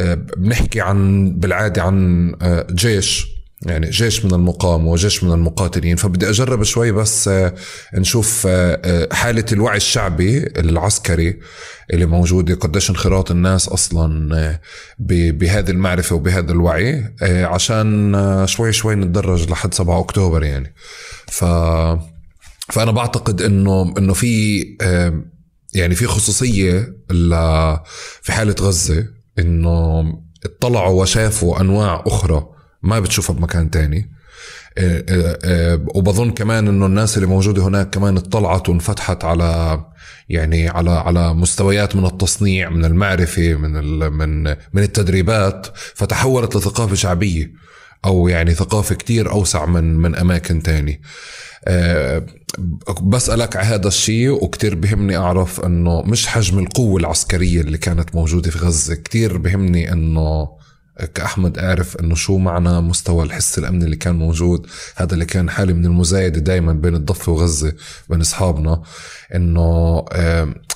آه، 0.00 0.14
بنحكي 0.14 0.80
عن 0.80 1.30
بالعادة 1.38 1.82
عن 1.82 2.32
آه، 2.42 2.66
جيش. 2.70 3.33
يعني 3.66 3.90
جيش 3.90 4.24
من 4.24 4.34
المقاومة 4.34 4.90
وجيش 4.90 5.24
من 5.24 5.32
المقاتلين. 5.32 5.96
فبدي 5.96 6.28
أجرب 6.28 6.62
شوي 6.62 6.92
بس 6.92 7.28
آه، 7.28 7.54
نشوف 7.94 8.46
آه، 8.46 8.80
آه، 8.84 9.14
حالة 9.14 9.44
الوعي 9.52 9.76
الشعبي 9.76 10.38
العسكري 10.38 11.40
اللي 11.92 12.06
موجودة. 12.06 12.54
قديش 12.54 12.90
انخراط 12.90 13.30
الناس 13.30 13.68
أصلا 13.68 14.58
بهذه 14.98 15.70
المعرفة 15.70 16.16
وبهذا 16.16 16.52
الوعي. 16.52 17.14
عشان 17.22 18.44
شوي 18.46 18.72
شوي 18.72 18.94
نتدرج 18.94 19.50
لحد 19.50 19.74
7 19.74 20.00
أكتوبر 20.00 20.42
يعني. 20.44 20.74
ف 21.26 21.44
فأنا 22.68 22.90
بعتقد 22.90 23.42
إنه 23.42 23.94
إنه 23.98 24.12
في 24.12 24.64
يعني 25.74 25.94
في 25.94 26.06
خصوصية 26.06 26.96
في 28.22 28.32
حالة 28.32 28.54
غزة 28.60 29.06
إنه 29.38 30.04
اطلعوا 30.44 31.02
وشافوا 31.02 31.60
أنواع 31.60 32.04
أخرى 32.06 32.53
ما 32.84 33.00
بتشوفها 33.00 33.36
بمكان 33.36 33.70
تاني. 33.70 34.10
آه، 34.78 35.04
آه، 35.08 35.38
آه، 35.44 35.84
وبظن 35.94 36.30
كمان 36.30 36.68
إنه 36.68 36.86
الناس 36.86 37.16
اللي 37.16 37.28
موجودة 37.28 37.62
هناك 37.62 37.90
كمان 37.90 38.16
اطلعت 38.16 38.68
وانفتحت 38.68 39.24
على 39.24 39.80
يعني 40.28 40.68
على 40.68 40.90
على 40.90 41.34
مستويات 41.34 41.96
من 41.96 42.06
التصنيع 42.06 42.70
من 42.70 42.84
المعرفة 42.84 43.54
من 43.54 43.72
من 44.12 44.42
من 44.72 44.82
التدريبات 44.82 45.66
فتحولت 45.94 46.56
لثقافة 46.56 46.94
شعبية 46.94 47.52
أو 48.04 48.28
يعني 48.28 48.54
ثقافة 48.54 48.94
كتير 48.94 49.30
أوسع 49.30 49.66
من 49.66 49.96
من 49.96 50.14
أماكن 50.14 50.62
تاني. 50.62 51.00
بسألك 53.02 53.56
على 53.56 53.66
هذا 53.66 53.88
الشيء 53.88 54.44
وكتير 54.44 54.74
بهمني 54.74 55.16
أعرف 55.16 55.60
أنه 55.60 56.02
مش 56.02 56.26
حجم 56.26 56.58
القوة 56.58 57.00
العسكرية 57.00 57.60
اللي 57.60 57.78
كانت 57.78 58.14
موجودة 58.14 58.50
في 58.50 58.58
غزة 58.58 58.94
كتير 58.94 59.38
بهمني 59.38 59.92
أنه 59.92 60.48
كأحمد 61.14 61.58
أعرف 61.58 61.96
أنه 61.96 62.14
شو 62.14 62.38
معنى 62.38 62.80
مستوى 62.80 63.24
الحس 63.24 63.58
الأمني 63.58 63.84
اللي 63.84 63.96
كان 63.96 64.14
موجود 64.14 64.66
هذا 64.96 65.14
اللي 65.14 65.24
كان 65.24 65.50
حالة 65.50 65.72
من 65.72 65.84
المزايدة 65.84 66.40
دايما 66.40 66.72
بين 66.72 66.94
الضفة 66.94 67.32
وغزة 67.32 67.72
بين 68.10 68.20
أصحابنا 68.20 68.82
أنه 69.34 70.04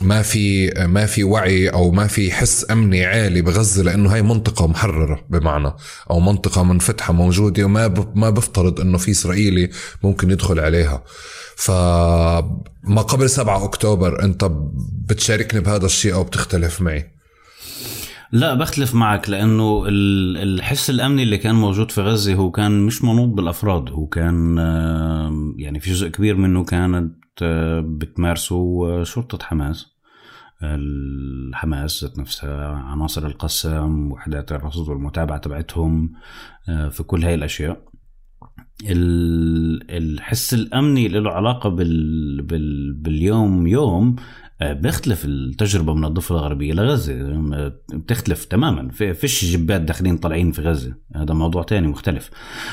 ما 0.00 0.22
في 0.22 0.70
ما 0.86 1.06
في 1.06 1.24
وعي 1.24 1.68
أو 1.68 1.90
ما 1.90 2.06
في 2.06 2.32
حس 2.32 2.70
أمني 2.70 3.04
عالي 3.06 3.42
بغزة 3.42 3.82
لأنه 3.82 4.14
هاي 4.14 4.22
منطقة 4.22 4.66
محررة 4.66 5.24
بمعنى 5.30 5.72
أو 6.10 6.20
منطقة 6.20 6.62
منفتحة 6.62 7.12
موجودة 7.12 7.64
وما 7.64 7.94
ما 8.14 8.30
بفترض 8.30 8.80
أنه 8.80 8.98
في 8.98 9.10
إسرائيلي 9.10 9.70
ممكن 10.02 10.30
يدخل 10.30 10.60
عليها. 10.60 11.04
فما 11.56 13.02
قبل 13.08 13.30
7 13.30 13.64
أكتوبر 13.64 14.22
أنت 14.22 14.50
بتشاركني 15.08 15.60
بهذا 15.60 15.86
الشيء 15.86 16.14
أو 16.14 16.24
بتختلف 16.24 16.80
معي. 16.80 17.17
لا 18.32 18.54
بختلف 18.54 18.94
معك 18.94 19.30
لأنه 19.30 19.84
الحس 19.88 20.90
الأمني 20.90 21.22
اللي 21.22 21.38
كان 21.38 21.54
موجود 21.54 21.90
في 21.90 22.00
غزة 22.00 22.34
هو 22.34 22.50
كان 22.50 22.86
مش 22.86 23.04
منوط 23.04 23.28
بالأفراد 23.28 23.90
هو 23.90 24.06
كان 24.06 24.56
يعني 25.58 25.80
في 25.80 25.90
جزء 25.90 26.08
كبير 26.08 26.36
منه 26.36 26.64
كانت 26.64 27.14
آه، 27.42 27.80
بتمارسه 27.80 29.02
شرطة 29.02 29.38
حماس. 29.44 29.86
الحماس 30.62 32.04
ذات 32.04 32.18
نفسها 32.18 32.66
عناصر 32.66 33.26
القسام 33.26 34.12
وحدات 34.12 34.52
الرصد 34.52 34.88
والمتابعة 34.88 35.38
تبعتهم 35.38 36.12
آه، 36.68 36.88
في 36.88 37.02
كل 37.02 37.24
هاي 37.24 37.34
الأشياء. 37.34 37.88
الحس 39.90 40.54
الأمني 40.54 41.08
له 41.08 41.30
علاقة 41.30 41.68
بال... 41.68 42.42
بال... 42.42 42.92
باليوم 42.92 43.66
يوم 43.66 44.16
بيختلف 44.62 45.24
التجربة 45.24 45.94
من 45.94 46.04
الضفة 46.04 46.34
الغربية 46.34 46.72
لغزة. 46.72 47.14
بتختلف 47.94 48.44
تماما. 48.44 48.88
في 48.88 49.14
فيش 49.14 49.44
جبات 49.44 49.80
داخلين 49.80 50.16
طالعين 50.16 50.52
في 50.52 50.62
غزة. 50.62 50.94
هذا 51.16 51.34
موضوع 51.34 51.62
تاني 51.62 51.88
مختلف. 51.88 52.30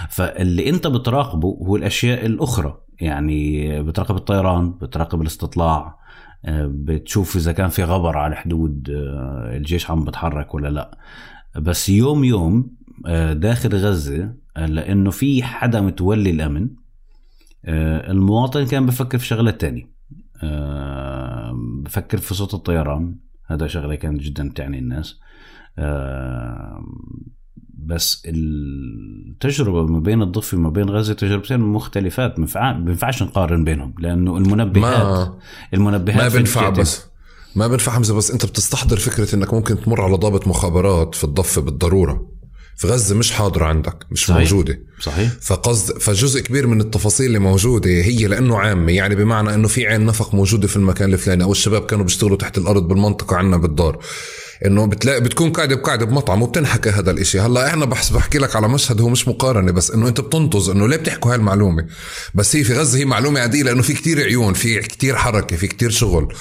فاللي 0.10 0.69
انت 0.69 0.88
بتراقبه 0.88 1.48
هو 1.48 1.76
الأشياء 1.76 2.26
الأخرى. 2.26 2.78
يعني 3.00 3.84
بتراقب 3.84 4.15
الطيران 4.15 4.71
بتراقب 4.71 5.21
الاستطلاع 5.21 6.00
آه، 6.45 6.71
بتشوف 6.74 7.36
إذا 7.36 7.52
كان 7.52 7.69
في 7.69 7.84
غبر 7.84 8.17
على 8.17 8.36
حدود 8.36 8.89
آه، 8.89 9.58
الجيش 9.58 9.91
عم 9.91 10.04
بتحرك 10.04 10.54
ولا 10.54 10.67
لا. 10.67 10.98
بس 11.56 11.89
يوم 11.89 12.24
يوم 12.24 12.76
داخل 13.32 13.76
غزة 13.76 14.34
لأنه 14.58 15.12
في 15.12 15.43
حدا 15.43 15.82
متولي 15.82 16.30
الأمن 16.30 16.69
المواطن 17.67 18.65
كان 18.65 18.86
بفكر 18.86 19.17
في 19.17 19.26
شغلات 19.26 19.62
تانية. 19.62 19.94
بفكر 21.84 22.17
في 22.17 22.34
صوت 22.34 22.54
الطيران. 22.54 23.15
هذا 23.45 23.67
شغلة 23.67 23.95
كانت 23.95 24.21
جدا 24.21 24.52
تعني 24.56 24.80
الناس. 24.80 25.19
بس 27.78 28.24
التجربة 28.26 29.86
ما 29.86 30.00
بين 30.00 30.21
الضفة 30.21 30.58
وما 30.58 30.69
بين 30.69 30.89
غزة 30.89 31.13
تجربتين 31.13 31.60
مختلفات. 31.60 32.39
ما 32.39 32.71
بينفعش 32.71 33.24
نقارن 33.24 33.63
بينهم 33.63 33.93
لأنه 34.00 34.38
المنبهات 34.38 35.04
ما 35.04 35.38
المنبهات 35.74 36.21
ما 36.21 36.28
بينفع 36.28 36.69
بس 36.69 37.06
ما 37.56 37.67
بينفع 37.67 37.91
حمزة 37.91 38.15
بس 38.15 38.32
أنت 38.32 38.45
بتستحضر 38.45 38.98
فكرة 38.98 39.36
أنك 39.36 39.54
ممكن 39.54 39.82
تمر 39.82 40.02
على 40.02 40.15
ضابط 40.15 40.48
مخابرات 40.48 41.15
في 41.15 41.24
الضفة 41.24 41.62
بالضرورة. 41.62 42.28
في 42.75 42.88
غزة 42.88 43.15
مش 43.15 43.31
حاضرة 43.31 43.65
عندك 43.65 44.05
مش 44.11 44.25
صحيح. 44.25 44.38
موجودة. 44.51 44.79
صحيح. 45.01 45.31
فقصد 45.41 45.97
فجزء 45.97 46.41
كبير 46.41 46.67
من 46.67 46.81
التفاصيل 46.81 47.25
اللي 47.25 47.39
موجودة 47.39 47.89
هي 47.89 48.27
لأنه 48.27 48.57
عامة 48.59 48.91
يعني 48.91 49.15
بمعنى 49.15 49.53
إنه 49.53 49.67
في 49.67 49.88
عين 49.88 50.05
نفق 50.05 50.35
موجودة 50.35 50.67
في 50.67 50.75
المكان 50.75 51.13
الفلاني 51.13 51.43
أو 51.43 51.51
الشباب 51.51 51.85
كانوا 51.85 52.03
بيشتغلوا 52.05 52.38
تحت 52.38 52.57
الأرض 52.57 52.88
بالمنطقة 52.88 53.35
عنا 53.35 53.57
بالدار. 53.57 53.99
إنه 54.65 54.86
بتلاقي 54.86 55.22
بتكون 55.22 55.52
قاعدة 55.52 55.76
بقاعدة 55.76 56.06
بمطعم 56.06 56.41
وبتنحكى 56.41 56.89
هذا 56.89 57.12
الإشي. 57.12 57.39
هلأ 57.39 57.68
إحنا 57.68 57.86
بحس 57.86 58.10
بحكي 58.10 58.38
لك 58.38 58.56
على 58.56 58.68
مشهد 58.68 59.02
هو 59.02 59.10
مش 59.10 59.28
مقارنة 59.28 59.72
بس 59.72 59.91
إنه 59.91 60.08
أنت 60.08 60.22
بتنطز 60.22 60.70
إنه 60.70 60.88
ليه 60.88 60.98
بتحكوا 60.98 61.32
هاي 61.32 61.38
المعلومة؟ 61.38 61.86
بس 62.36 62.56
هي 62.56 62.63
في 62.63 62.74
غزة 62.74 63.00
هي 63.00 63.06
معلومة 63.06 63.39
عاديه 63.39 63.63
لأنه 63.63 63.82
في 63.82 63.94
كتير 63.94 64.24
عيون 64.24 64.54
في 64.54 64.80
كتير 64.80 65.15
حركة 65.15 65.58
في 65.58 65.68
كتير 65.68 65.89
شغل. 65.89 66.34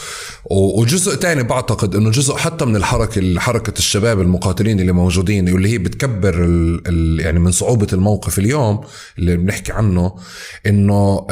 وجزء 0.50 1.14
تاني 1.14 1.42
بعتقد 1.42 1.94
إنه 1.94 2.10
جزء 2.10 2.36
حتى 2.36 2.64
من 2.64 2.76
الحركة 2.76 3.40
حركة 3.40 3.78
الشباب 3.78 4.20
المقاتلين 4.20 4.80
اللي 4.80 4.92
موجودين 4.92 5.52
واللي 5.52 5.68
هي 5.68 5.78
بتكبر 5.78 6.44
ال 6.44 6.82
ال 6.88 7.20
يعني 7.20 7.38
من 7.38 7.52
صعوبة 7.52 7.86
الموقف 7.92 8.38
اليوم 8.38 8.80
اللي 9.18 9.36
بنحكي 9.36 9.72
عنه 9.72 10.14
إنه 10.66 11.26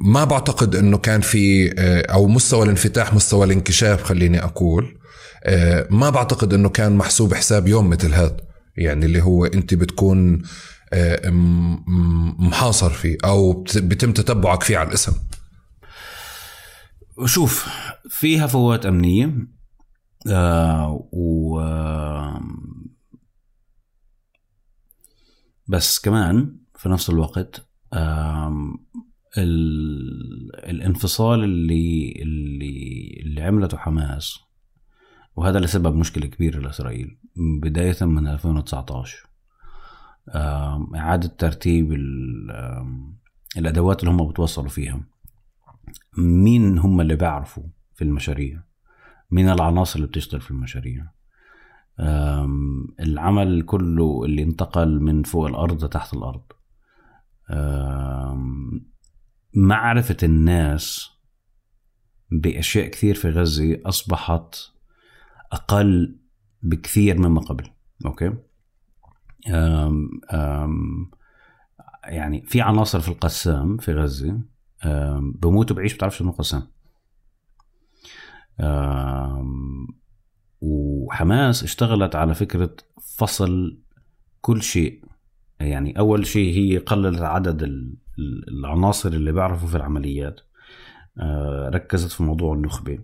ما 0.00 0.24
بعتقد 0.24 0.76
إنه 0.76 0.98
كان 0.98 1.20
في 1.20 1.74
آه، 1.78 2.12
أو 2.12 2.26
مستوى 2.26 2.62
الانفتاح 2.62 3.14
مستوى 3.14 3.46
الانكشاف 3.46 4.02
خليني 4.02 4.44
أقول. 4.44 4.99
ما 5.90 6.10
بعتقد 6.10 6.54
إنه 6.54 6.68
كان 6.68 6.96
محسوب 6.96 7.34
حساب 7.34 7.68
يوم 7.68 7.90
مثل 7.90 8.14
هذا 8.14 8.36
يعني 8.76 9.06
اللي 9.06 9.22
هو 9.22 9.44
أنت 9.44 9.74
بتكون 9.74 10.42
آه، 10.92 11.30
محاصر 12.38 12.90
فيه 12.90 13.16
أو 13.24 13.64
بتم 13.76 14.12
تتبعك 14.12 14.62
فيه 14.62 14.78
على 14.78 14.88
الاسم. 14.88 15.12
شوف 17.24 17.68
فيها 18.08 18.46
فوات 18.46 18.86
أمنية 18.86 19.34
آه 20.28 21.08
و 21.12 21.60
آه 21.60 22.40
بس 25.68 25.98
كمان 25.98 26.56
في 26.76 26.88
نفس 26.88 27.10
الوقت 27.10 27.68
آه 27.92 28.74
الانفصال 30.68 31.44
اللي 31.44 32.12
اللي 32.22 33.22
اللي 33.22 33.42
عملته 33.42 33.76
حماس 33.76 34.38
وهذا 35.40 35.56
اللي 35.56 35.68
سبب 35.68 35.96
مشكلة 35.96 36.26
كبيرة 36.26 36.60
لإسرائيل 36.60 37.18
بداية 37.62 37.96
من 38.04 38.26
2019 38.26 39.28
إعادة 40.96 41.28
ترتيب 41.28 41.92
الأدوات 43.56 44.00
اللي 44.00 44.10
هم 44.10 44.28
بتوصلوا 44.28 44.68
فيها. 44.68 45.00
مين 46.18 46.78
هم 46.78 47.00
اللي 47.00 47.16
بيعرفوا 47.16 47.62
في 47.94 48.04
المشاريع؟ 48.04 48.62
مين 49.30 49.48
العناصر 49.48 49.96
اللي 49.96 50.06
بتشتغل 50.06 50.40
في 50.40 50.50
المشاريع؟ 50.50 51.06
العمل 53.00 53.62
كله 53.62 54.24
اللي 54.24 54.42
انتقل 54.42 55.00
من 55.00 55.22
فوق 55.22 55.46
الأرض 55.46 55.84
لتحت 55.84 56.14
الأرض. 56.14 56.42
معرفة 59.54 60.16
الناس 60.22 61.10
بأشياء 62.30 62.88
كثير 62.88 63.14
في 63.14 63.30
غزة 63.30 63.80
أصبحت 63.86 64.54
أقل 65.52 66.16
بكثير 66.62 67.18
مما 67.18 67.40
قبل. 67.40 67.70
أوكي؟ 68.06 68.32
أم 69.48 70.20
أم 70.32 71.10
يعني 72.04 72.42
في 72.42 72.60
عناصر 72.60 73.00
في 73.00 73.08
القسام 73.08 73.76
في 73.76 73.92
غزة 73.92 74.40
بموت 75.20 75.70
وبعيش. 75.70 75.94
بتعرف 75.94 76.16
شنو 76.16 76.30
قسام 76.30 76.62
وحماس 80.60 81.62
اشتغلت 81.62 82.16
على 82.16 82.34
فكرة 82.34 82.76
فصل 83.16 83.78
كل 84.40 84.62
شيء. 84.62 85.04
يعني 85.60 85.98
أول 85.98 86.26
شيء 86.26 86.54
هي 86.54 86.78
قللت 86.78 87.22
عدد 87.22 87.62
العناصر 88.48 89.08
اللي 89.08 89.32
بيعرفوا 89.32 89.68
في 89.68 89.76
العمليات. 89.76 90.40
أه، 91.18 91.70
ركزت 91.74 92.12
في 92.12 92.22
موضوع 92.22 92.54
النخبة. 92.54 92.98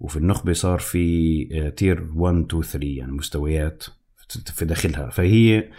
وفي 0.00 0.16
النخبة 0.16 0.52
صار 0.52 0.78
في 0.78 1.72
تير 1.76 2.10
1 2.14 2.36
2 2.36 2.62
3 2.62 2.86
يعني 2.86 3.12
مستويات 3.12 3.84
في 4.28 4.64
داخلها. 4.64 5.10
فهي 5.10 5.70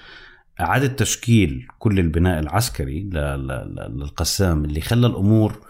إعادة 0.62 0.88
تشكيل 0.88 1.68
كل 1.80 2.00
البناء 2.00 2.40
العسكري 2.40 3.04
للقسام 3.04 4.66
اللي 4.66 4.82
خلى 4.82 5.08
الأمور 5.08 5.68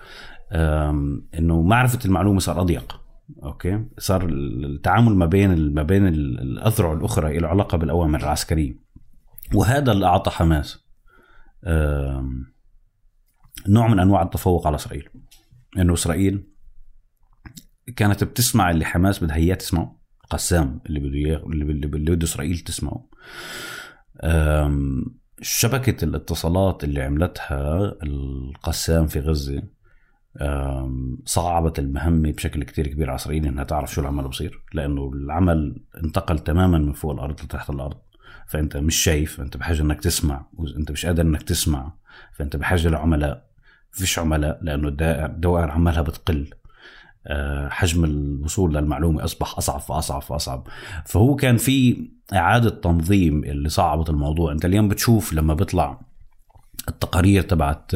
إنه 1.39 1.61
معرفة 1.61 1.99
المعلومة 2.05 2.39
صار 2.39 2.61
أضيق. 2.61 3.01
أوكي؟ 3.43 3.85
صار 3.97 4.25
التعامل 4.29 5.15
ما 5.15 5.25
بين 5.25 5.73
ما 5.73 5.83
بين 5.83 6.07
الأذرع 6.07 6.93
الأخرى 6.93 7.39
له 7.39 7.47
علاقة 7.47 7.77
بالأوامر 7.77 8.19
العسكرية. 8.19 8.75
وهذا 9.53 9.91
اللي 9.91 10.05
أعطى 10.05 10.31
حماس. 10.31 10.85
نوع 13.67 13.87
من 13.87 13.99
أنواع 13.99 14.21
التفوق 14.21 14.67
على 14.67 14.75
إسرائيل. 14.75 15.09
إنه 15.77 15.93
إسرائيل 15.93 16.43
كانت 17.95 18.23
بتسمع 18.23 18.71
اللي 18.71 18.85
حماس 18.85 19.23
بدها 19.23 19.35
إياه 19.35 19.55
تسمعه. 19.55 20.01
قسام 20.29 20.81
اللي 20.85 20.99
بده 20.99 21.15
اياه 21.15 21.43
اللي 21.45 21.87
بده 22.15 22.23
إسرائيل 22.23 22.59
تسمعه. 22.59 23.07
شبكة 25.41 26.05
الاتصالات 26.05 26.83
اللي 26.83 27.01
عملتها 27.01 27.95
القسام 28.03 29.07
في 29.07 29.19
غزة 29.19 29.63
صعبت 31.25 31.79
المهمة 31.79 32.31
بشكل 32.31 32.63
كتير 32.63 32.87
كبير 32.87 33.09
على 33.09 33.15
إسرائيل 33.15 33.45
إنها 33.45 33.63
تعرف 33.63 33.93
شو 33.93 34.01
العمل 34.01 34.27
بصير 34.27 34.63
لأنه 34.73 35.11
العمل 35.13 35.83
انتقل 36.03 36.39
تماما 36.39 36.77
من 36.77 36.93
فوق 36.93 37.11
الأرض 37.11 37.41
لتحت 37.43 37.69
الأرض. 37.69 37.97
فأنت 38.47 38.77
مش 38.77 38.95
شايف 38.95 39.41
أنت 39.41 39.57
بحاجة 39.57 39.81
إنك 39.81 40.01
تسمع. 40.01 40.47
وأنت 40.53 40.91
مش 40.91 41.05
قادر 41.05 41.23
إنك 41.23 41.43
تسمع 41.43 41.93
فأنت 42.33 42.55
بحاجة 42.55 42.89
لعملاء. 42.89 43.49
فيش 43.91 44.19
عملاء 44.19 44.59
لأنه 44.63 44.87
الدوائر 45.25 45.71
عمالها 45.71 46.01
بتقل. 46.01 46.49
حجم 47.69 48.03
الوصول 48.03 48.73
للمعلومة 48.75 49.23
أصبح 49.23 49.57
أصعب 49.57 49.79
فأصعب 49.79 50.21
فأصعب 50.21 50.67
فهو 51.05 51.35
كان 51.35 51.57
في 51.57 52.07
إعادة 52.33 52.69
تنظيم 52.69 53.43
اللي 53.43 53.69
صعبت 53.69 54.09
الموضوع. 54.09 54.51
أنت 54.51 54.65
اليوم 54.65 54.87
بتشوف 54.87 55.33
لما 55.33 55.53
بيطلع 55.53 55.99
التقارير 56.89 57.41
تبعت 57.41 57.93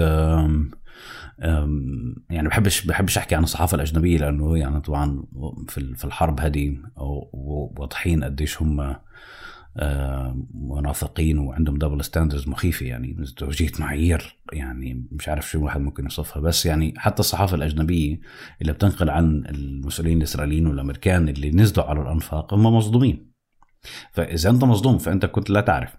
يعني 2.29 2.47
بحبش 2.49 2.85
بحبش 2.85 3.17
أحكي 3.17 3.35
عن 3.35 3.43
الصحافة 3.43 3.75
الأجنبية 3.75 4.17
لأنه 4.17 4.57
يعني 4.57 4.81
طبعا 4.81 5.23
في 5.67 5.77
ال- 5.77 5.95
في 5.95 6.05
الحرب 6.05 6.39
هذه 6.39 6.77
واضحين 7.77 8.23
قديش 8.23 8.61
هم 8.61 8.95
منافقين 10.53 11.37
وعندهم 11.37 11.77
double 11.77 12.03
standards 12.03 12.47
مخيفة 12.47 12.85
يعني 12.85 13.25
ازدواجية 13.37 13.71
معايير 13.79 14.35
يعني 14.53 15.07
مش 15.11 15.29
عارف 15.29 15.49
شو 15.49 15.59
الواحد 15.59 15.81
ممكن 15.81 16.03
يوصفها. 16.03 16.41
بس 16.41 16.65
يعني 16.65 16.93
حتى 16.97 17.19
الصحافة 17.19 17.55
الأجنبية 17.55 18.19
اللي 18.61 18.73
بتنقل 18.73 19.09
عن 19.09 19.43
المسؤولين 19.49 20.17
الإسرائيليين 20.17 20.67
والأمريكان 20.67 21.29
اللي 21.29 21.51
نزلوا 21.51 21.85
على 21.85 22.01
الأنفاق 22.01 22.53
هم 22.53 22.65
مصدومين. 22.65 23.31
فإذا 24.11 24.49
أنت 24.49 24.63
مصدوم 24.63 24.97
فأنت 24.97 25.25
كنت 25.25 25.49
لا 25.49 25.61
تعرف 25.61 25.95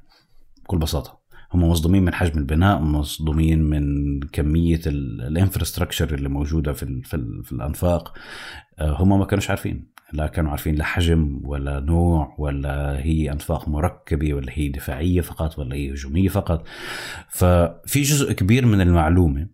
بكل 0.65 0.79
بساطة. 0.79 1.27
هم 1.55 1.63
مصدومين 1.63 2.05
من 2.05 2.15
حجم 2.15 2.39
البناء 2.39 2.81
مصدومين 2.81 3.63
من 3.63 4.21
كمية 4.21 4.81
ال 4.87 4.95
infrastructure 4.95 6.15
اللي 6.15 6.29
موجودة 6.29 6.73
في 6.73 7.03
في, 7.05 7.43
في 7.45 7.53
الأنفاق. 7.53 8.19
آه، 8.79 9.03
هم 9.03 9.19
ما 9.19 9.25
كانوش 9.25 9.51
عارفين. 9.51 9.96
لا 10.13 10.27
كانوا 10.27 10.51
عارفين 10.51 10.75
لا 10.75 10.85
حجم 10.85 11.41
ولا 11.45 11.81
نوع 11.81 12.35
ولا 12.39 12.99
هي 12.99 13.33
أنفاق 13.33 13.69
مركبة 13.69 14.35
ولا 14.35 14.53
هي 14.55 14.69
دفاعية 14.69 15.21
فقط 15.21 15.59
ولا 15.59 15.75
هي 15.77 15.93
هجومية 15.93 16.29
فقط. 16.29 16.67
ففي 17.29 18.03
جزء 18.03 18.33
كبير 18.33 18.67
من 18.67 18.81
المعلومة 18.81 19.49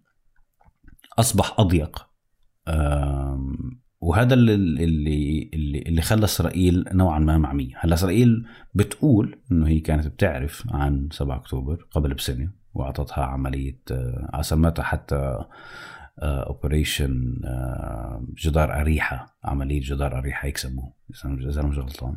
أصبح 1.18 1.54
أضيق. 1.60 2.06
وهذا 4.00 4.34
اللي 4.34 4.54
اللي 4.54 5.50
اللي, 5.54 5.78
اللي 5.78 6.02
خلى 6.02 6.24
إسرائيل 6.24 6.84
نوعا 6.92 7.18
ما 7.18 7.38
معمية. 7.38 7.74
هلأ 7.78 7.94
إسرائيل 7.94 8.46
بتقول 8.74 9.38
إنه 9.52 9.68
هي 9.68 9.80
كانت 9.80 10.06
بتعرف 10.06 10.64
عن 10.70 11.08
7 11.12 11.36
أكتوبر 11.36 11.86
قبل 11.90 12.14
بسنة 12.14 12.50
وأعطتها 12.74 13.24
عملية 13.24 13.80
آه، 13.90 14.42
سمتها 14.42 14.82
حتى 14.82 15.44
اوبريشن 16.18 17.40
جدار 18.44 18.80
أريحة 18.80 19.38
عملية 19.44 19.80
جدار 19.80 20.18
أريحة 20.18 20.48
يكسبوه 20.48 20.92
إذا 21.24 21.60
أنا 21.60 21.68
مش 21.68 21.78
غلطان. 21.78 22.16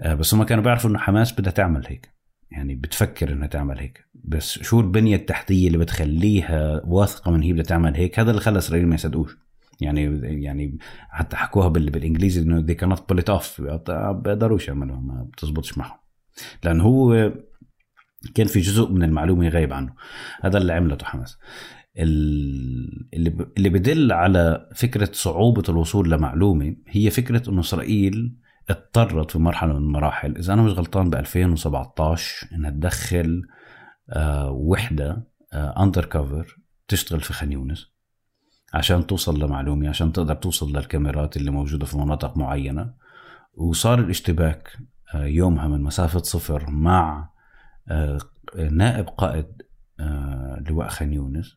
آه، 0.00 0.14
بس 0.14 0.34
هم 0.34 0.42
كانوا 0.42 0.64
بيعرفوا 0.64 0.90
إنه 0.90 0.98
حماس 0.98 1.40
بدها 1.40 1.52
تعمل 1.52 1.86
هيك 1.86 2.14
يعني 2.50 2.74
بتفكر 2.74 3.32
إنها 3.32 3.46
تعمل 3.46 3.78
هيك. 3.78 4.04
بس 4.14 4.58
شو 4.62 4.80
البنية 4.80 5.16
التحتية 5.16 5.66
اللي 5.66 5.78
بتخليها 5.78 6.80
واثقة 6.84 7.30
من 7.30 7.42
هي 7.42 7.52
بدها 7.52 7.64
تعمل 7.64 7.94
هيك؟ 7.96 8.18
هذا 8.18 8.30
اللي 8.30 8.40
خلى 8.42 8.58
اسرائيل 8.58 8.86
ما 8.88 8.94
يصدقوش 8.94 9.36
يعني 9.80 10.20
يعني 10.42 10.78
حتى 11.10 11.36
حكوها 11.36 11.68
بال- 11.68 11.90
بالإنجليزي 11.90 12.42
إنه 12.42 12.66
they 12.66 12.76
cannot 12.76 12.98
pull 13.00 13.18
it 13.18 13.36
off. 13.38 13.60
بيقدروش 13.60 14.68
يعملوها 14.68 15.00
ما 15.00 15.28
بتزبطش 15.32 15.78
معهم. 15.78 15.98
لأن 16.64 16.80
هو 16.80 17.32
كان 18.34 18.46
في 18.46 18.60
جزء 18.60 18.90
من 18.90 19.02
المعلومة 19.02 19.48
غايب 19.48 19.72
عنه. 19.72 19.94
هذا 20.42 20.58
اللي 20.58 20.72
عملته 20.72 21.06
حماس. 21.06 21.38
اللي 21.98 23.68
بدل 23.68 24.12
على 24.12 24.68
فكرة 24.74 25.08
صعوبة 25.12 25.62
الوصول 25.68 26.10
لمعلومة 26.10 26.76
هي 26.88 27.10
فكرة 27.10 27.50
إنه 27.50 27.60
إسرائيل 27.60 28.36
اضطرت 28.70 29.30
في 29.30 29.38
مرحلة 29.38 29.72
من 29.72 29.78
المراحل. 29.78 30.36
إذا 30.36 30.52
أنا 30.52 30.62
مش 30.62 30.72
غلطان 30.72 31.10
ب 31.10 31.14
2017 31.14 32.48
إنها 32.52 32.70
تدخل 32.70 33.42
آه، 34.10 34.50
وحدة 34.50 35.26
اندر 35.54 36.04
كفر 36.04 36.56
تشتغل 36.88 37.20
في 37.20 37.32
خان 37.32 37.52
يونس 37.52 37.96
عشان 38.74 39.06
توصل 39.06 39.40
لمعلومة 39.40 39.88
عشان 39.88 40.12
تقدر 40.12 40.34
توصل 40.34 40.76
للكاميرات 40.76 41.36
اللي 41.36 41.50
موجودة 41.50 41.86
في 41.86 41.98
مناطق 41.98 42.36
معينة. 42.36 42.94
وصار 43.54 43.98
الاشتباك 43.98 44.78
آه، 45.14 45.24
يومها 45.24 45.68
من 45.68 45.82
مسافة 45.82 46.18
صفر 46.18 46.70
مع 46.70 47.30
آه، 47.88 48.18
نائب 48.70 49.06
قائد 49.06 49.62
آه، 50.00 50.64
لواء 50.68 50.88
خان 50.88 51.12
يونس. 51.12 51.56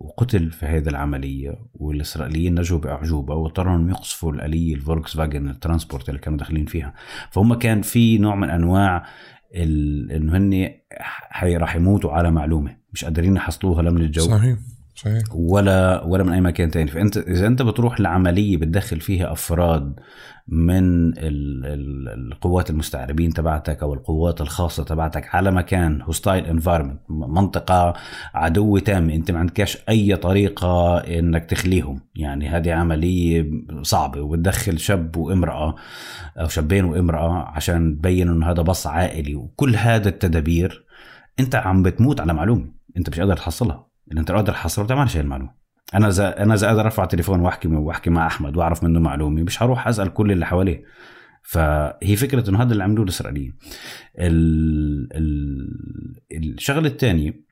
وقتل 0.00 0.50
في 0.50 0.66
هذه 0.66 0.88
العملية 0.88 1.58
والإسرائيليين 1.74 2.54
نجوا 2.58 2.78
بأعجوبة 2.78 3.34
واضطروا 3.34 3.74
أنهم 3.76 3.88
يقصفوا 3.90 4.32
الآلية 4.32 4.74
الفولكس 4.74 5.16
فاجن 5.16 5.48
ال 5.48 5.54
Transport 5.54 6.08
اللي 6.08 6.20
كانوا 6.20 6.38
داخلين 6.38 6.66
فيها. 6.66 6.94
فهم 7.30 7.54
كان 7.54 7.82
في 7.82 8.18
نوع 8.18 8.34
من 8.34 8.50
أنواع 8.50 9.06
ال- 9.54 10.12
إنه 10.12 10.36
هن 10.36 10.70
راح 11.56 11.76
يموتوا 11.76 12.12
على 12.12 12.30
معلومة 12.30 12.76
مش 12.92 13.04
قادرين 13.04 13.36
يحصلوها 13.36 13.82
لا 13.82 13.90
من 13.90 14.00
الجو 14.02 14.22
صحيح. 14.22 14.56
صحيح. 14.98 15.22
ولا 15.34 16.04
ولا 16.04 16.24
من 16.24 16.32
أي 16.32 16.40
مكان 16.40 16.70
تاني. 16.70 16.90
فأنت 16.90 17.16
إذا 17.16 17.46
أنت 17.46 17.62
بتروح 17.62 18.00
لعملية 18.00 18.56
بتدخل 18.56 19.00
فيها 19.00 19.32
أفراد 19.32 19.94
من 20.48 21.08
ال- 21.08 21.66
ال- 21.66 22.32
القوات 22.32 22.70
المستعربين 22.70 23.32
تبعتك 23.32 23.82
أو 23.82 23.94
القوات 23.94 24.40
الخاصة 24.40 24.84
تبعتك 24.84 25.34
على 25.34 25.50
مكان 25.50 26.02
hostile 26.02 26.44
environment 26.46 27.00
منطقة 27.10 27.94
عدو 28.34 28.78
تام 28.78 29.10
أنت 29.10 29.30
ما 29.30 29.38
عندكش 29.38 29.78
أي 29.88 30.16
طريقة 30.16 30.98
إنك 30.98 31.44
تخليهم. 31.44 32.00
يعني 32.14 32.48
هذه 32.48 32.72
عملية 32.72 33.50
صعبة 33.82 34.20
وبتدخل 34.20 34.78
شاب 34.78 35.16
وامرأة 35.16 35.74
أو 36.36 36.48
شابين 36.48 36.84
وامرأة 36.84 37.32
عشان 37.32 37.98
تبين 37.98 38.28
إنه 38.28 38.50
هذا 38.50 38.62
باص 38.62 38.86
عائلي 38.86 39.34
وكل 39.34 39.76
هذا 39.76 40.08
التدابير 40.08 40.84
أنت 41.40 41.54
عم 41.54 41.82
بتموت 41.82 42.20
على 42.20 42.34
معلومة 42.34 42.66
أنت 42.96 43.10
مش 43.10 43.20
قادر 43.20 43.36
تحصلها. 43.36 43.87
اللي 44.10 44.20
أنت 44.20 44.30
قادر 44.30 44.52
تحصله 44.52 44.82
ما 44.82 44.86
بتعملش 44.86 45.16
هي 45.16 45.20
المعلومة. 45.20 45.50
أنا 45.94 46.08
اذا 46.08 46.42
أنا 46.42 46.54
إذا 46.54 46.66
قادر 46.66 46.80
أرفع 46.80 47.04
تليفون 47.04 47.40
وأحكي 47.40 47.68
وأحكي 47.68 48.10
مع 48.10 48.26
أحمد 48.26 48.56
وأعرف 48.56 48.84
منه 48.84 49.00
معلومة 49.00 49.42
مش 49.42 49.62
هروح 49.62 49.88
أسأل 49.88 50.14
كل 50.14 50.32
اللي 50.32 50.46
حواليه. 50.46 50.84
فهي 51.42 52.16
فكرة 52.16 52.50
إنه 52.50 52.62
هذا 52.62 52.72
اللي 52.72 52.84
عملوه 52.84 53.04
الإسرائيليين. 53.04 53.54
ال... 54.18 55.08
ال... 56.32 56.54
الشغله 56.54 56.88
الثانية 56.88 57.48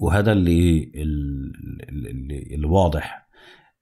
وهذا 0.00 0.32
اللي 0.32 0.92
اللي, 0.94 2.54
اللي 2.54 2.66
واضح 2.66 3.28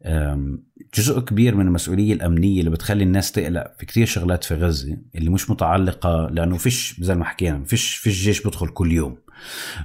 أم، 0.05 0.64
جزء 0.95 1.20
كبير 1.20 1.55
من 1.55 1.66
المسؤولية 1.66 2.12
الأمنية 2.12 2.61
اللي 2.61 2.70
بتخلي 2.70 3.05
الناس 3.05 3.33
تقلق 3.33 3.74
في 3.78 3.87
كتير 3.87 4.07
شغلات 4.07 4.45
في 4.45 4.55
غزة 4.55 4.99
اللي 5.14 5.31
مش 5.31 5.51
متعلقة 5.51 6.28
لأنه 6.31 6.57
فيش 6.57 7.01
زي 7.01 7.14
ما 7.14 7.24
حكينا 7.24 7.64
فيش 7.64 7.97
فيش 7.97 8.24
جيش 8.24 8.47
بدخل 8.47 8.68
كل 8.68 8.93
يوم. 8.93 9.16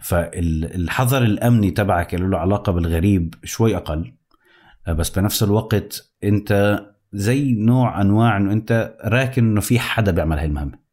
فالحذر 0.01 1.23
الأمني 1.23 1.71
تبعك 1.71 2.15
اللي 2.15 2.27
له 2.27 2.37
علاقة 2.37 2.71
بالغريب 2.71 3.35
شوي 3.43 3.75
أقل 3.75 4.13
بس 4.87 5.09
بنفس 5.09 5.43
الوقت 5.43 6.11
أنت 6.23 6.79
زي 7.13 7.53
نوع 7.53 8.01
أنواع 8.01 8.37
إنه 8.37 8.51
أنت 8.53 8.97
راكن 9.05 9.43
إنه 9.45 9.61
في 9.61 9.79
حدا 9.79 10.11
بيعمل 10.11 10.37
هاي 10.37 10.45
المهمة. 10.45 10.85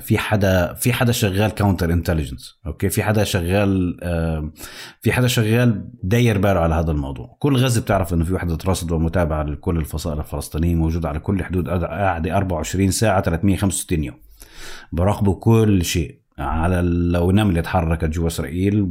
في 0.00 0.18
حدا 0.18 0.74
في 0.74 0.92
حدا 0.92 1.12
شغال 1.12 1.50
counter 1.50 1.92
intelligence 1.92 2.60
okay؟ 2.66 2.88
في 2.88 3.02
حدا 3.02 3.24
شغال 3.24 3.98
آه، 4.02 4.52
في 5.00 5.12
حدا 5.12 5.26
شغال 5.26 5.88
داير 6.02 6.38
باله 6.38 6.60
على 6.60 6.74
هذا 6.74 6.90
الموضوع. 6.90 7.36
كل 7.38 7.56
غزة 7.56 7.80
بتعرف 7.80 8.14
إنه 8.14 8.24
في 8.24 8.34
وحده 8.34 8.58
رصد 8.66 8.92
ومتابعه 8.92 9.42
لكل 9.42 9.76
الفصائل 9.76 10.18
الفلسطينية 10.18 10.74
موجوده 10.74 11.08
على 11.08 11.18
كل 11.18 11.44
حدود 11.44 11.68
قاعدة 11.68 12.36
24 12.36 12.90
ساعة 12.90 13.22
365 13.22 14.04
يوم. 14.04 14.16
براقبوا 14.92 15.34
كل 15.40 15.84
شيء. 15.84 16.23
على 16.38 16.80
لو 17.12 17.30
نملة 17.30 17.60
اتحركت 17.60 18.04
جوا 18.04 18.26
إسرائيل 18.26 18.84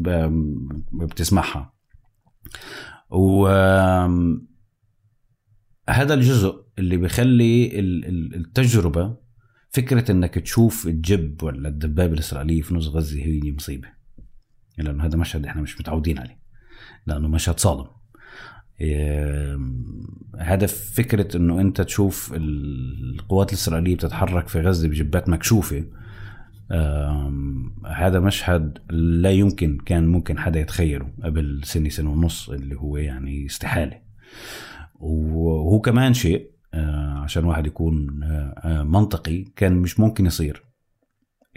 بتسمعها. 0.94 1.74
و 3.10 3.48
هذا 5.90 6.14
الجزء 6.14 6.64
اللي 6.80 6.98
ال- 8.06 8.36
التجربة 8.36 9.18
فكرة 9.70 10.12
إنك 10.12 10.36
تشوف 10.36 10.88
الجب 10.88 11.44
ولا 11.44 11.70
الدبابه 11.70 12.14
الاسرائيليه 12.14 12.62
في 12.62 12.76
نص 12.76 12.88
غزة 12.88 13.20
هي 13.20 13.52
مصيبة. 13.52 13.88
لأنه 14.78 15.06
هذا 15.06 15.18
مشهد 15.18 15.46
إحنا 15.46 15.62
مش 15.62 15.80
متعودين 15.80 16.20
عليه. 16.20 16.40
لأنه 17.06 17.28
مشهد 17.28 17.60
صادم. 17.60 17.86
هذا 20.40 20.66
فكرة 20.68 21.38
إنه 21.38 21.62
أنت 21.62 21.82
تشوف 21.82 22.34
القوات 22.36 23.50
الإسرائيلية 23.50 23.96
بتتحرك 23.96 24.48
في 24.48 24.62
غزة 24.62 24.88
بجبات 24.88 25.30
مكشوفة 25.30 25.86
هذا 27.96 28.20
مشهد 28.20 28.78
لا 28.90 29.32
يمكن 29.32 29.78
كان 29.86 30.08
ممكن 30.08 30.40
حدا 30.40 30.60
يتخيله 30.60 31.08
قبل 31.24 31.62
سنة 31.64 31.90
سنة 31.90 32.12
ونص 32.12 32.50
اللي 32.50 32.76
هو 32.76 32.98
يعني 32.98 33.46
استحالة. 33.46 34.02
وهو 35.00 35.80
كمان 35.80 36.14
شيء 36.14 36.54
آه، 36.74 37.20
عشان 37.24 37.46
واحد 37.46 37.68
يكون 37.68 38.24
آه، 38.24 38.54
آه، 38.64 38.84
منطقي 38.84 39.44
كان 39.56 39.74
مش 39.74 40.00
ممكن 40.00 40.26
يصير 40.26 40.64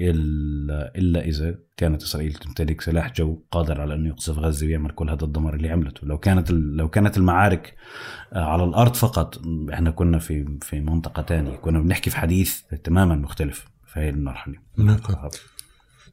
إلا, 0.00 0.92
إلا 0.96 1.20
إذا 1.24 1.58
كانت 1.76 2.02
إسرائيل 2.02 2.34
تمتلك 2.34 2.80
سلاح 2.80 3.12
جو 3.12 3.42
قادر 3.50 3.80
على 3.80 3.94
أنه 3.94 4.08
يقصف 4.08 4.38
غزة 4.38 4.66
ويعمل 4.66 4.90
كل 4.90 5.10
هذا 5.10 5.24
الدمار 5.24 5.54
اللي 5.54 5.70
عملته. 5.70 6.06
لو 6.06 6.18
كانت 6.18 6.50
لو 6.50 6.88
كانت 6.88 7.16
المعارك 7.16 7.74
على 8.32 8.64
الأرض 8.64 8.94
فقط 8.94 9.40
إحنا 9.72 9.90
كنا 9.90 10.18
في 10.18 10.58
في 10.62 10.80
منطقة 10.80 11.22
تانية 11.22 11.56
كنا 11.56 11.80
بنحكي 11.80 12.10
في 12.10 12.16
حديث 12.16 12.60
تماما 12.60 13.14
مختلف. 13.14 13.75
في 13.92 14.00
هذه 14.00 14.08
المرحلة. 14.08 14.54
نعم. 14.76 15.00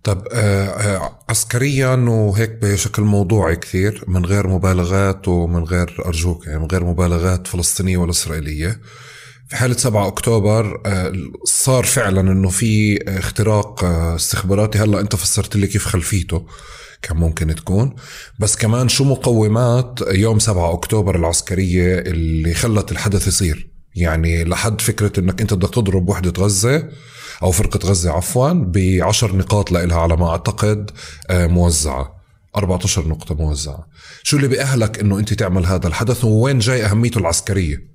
طب 0.04 0.28
آه، 0.32 0.68
آه، 0.68 1.20
عسكريا 1.30 1.96
وهيك 1.96 2.50
بشكل 2.62 3.02
موضوعي 3.02 3.56
كثير 3.56 4.04
من 4.08 4.26
غير 4.26 4.48
مبالغات 4.48 5.28
ومن 5.28 5.64
غير 5.64 6.06
أرجوك 6.06 6.48
يعني 6.48 6.60
من 6.60 6.66
غير 6.66 6.84
مبالغات 6.84 7.48
فلسطينية 7.48 7.98
ولا 7.98 8.12
إسرائيلية. 8.12 8.80
في 9.48 9.56
حالة 9.56 9.78
7 9.78 10.08
أكتوبر 10.08 10.82
آه، 10.86 11.14
صار 11.44 11.84
فعلا 11.84 12.22
أنه 12.22 12.50
في 12.50 13.00
اختراق 13.08 13.84
استخباراتي. 13.84 14.80
هلأ 14.80 15.00
أنت 15.00 15.16
فسرت 15.16 15.56
لي 15.56 15.68
كيف 15.68 15.86
خلفيته 15.86 16.46
كان 17.02 17.18
ممكن 17.18 17.56
تكون. 17.56 17.96
بس 18.40 18.56
كمان 18.56 18.90
شو 18.90 19.04
مقومات 19.04 20.00
يوم 20.12 20.40
7 20.40 20.74
أكتوبر 20.74 21.16
العسكرية 21.16 22.00
اللي 22.00 22.54
خلت 22.54 22.92
الحدث 22.92 23.28
يصير؟ 23.28 23.70
يعني 23.96 24.44
لحد 24.44 24.82
فكرة 24.82 25.20
أنك 25.20 25.42
أنت 25.42 25.54
بدك 25.54 25.74
تضرب 25.74 26.10
وحدة 26.10 26.34
غزة 26.44 26.90
أو 27.44 27.52
فرقة 27.52 27.80
غزة 27.90 28.12
عفوا 28.12 28.54
بعشر 28.54 29.36
نقاط 29.36 29.72
لها 29.72 30.00
على 30.00 30.16
ما 30.16 30.30
أعتقد 30.30 30.92
آه، 31.30 31.48
موزعة. 31.48 32.24
14 32.56 33.08
نقطة 33.08 33.36
موزعة. 33.36 33.88
شو 34.24 34.38
اللي 34.38 34.48
بأهلك 34.48 35.00
إنه 35.00 35.20
أنت 35.20 35.34
تعمل 35.34 35.66
هذا 35.66 35.88
الحدث؟ 35.88 36.26
ووين 36.26 36.60
جاي 36.60 36.86
أهميته 36.86 37.20
العسكرية؟ 37.20 37.94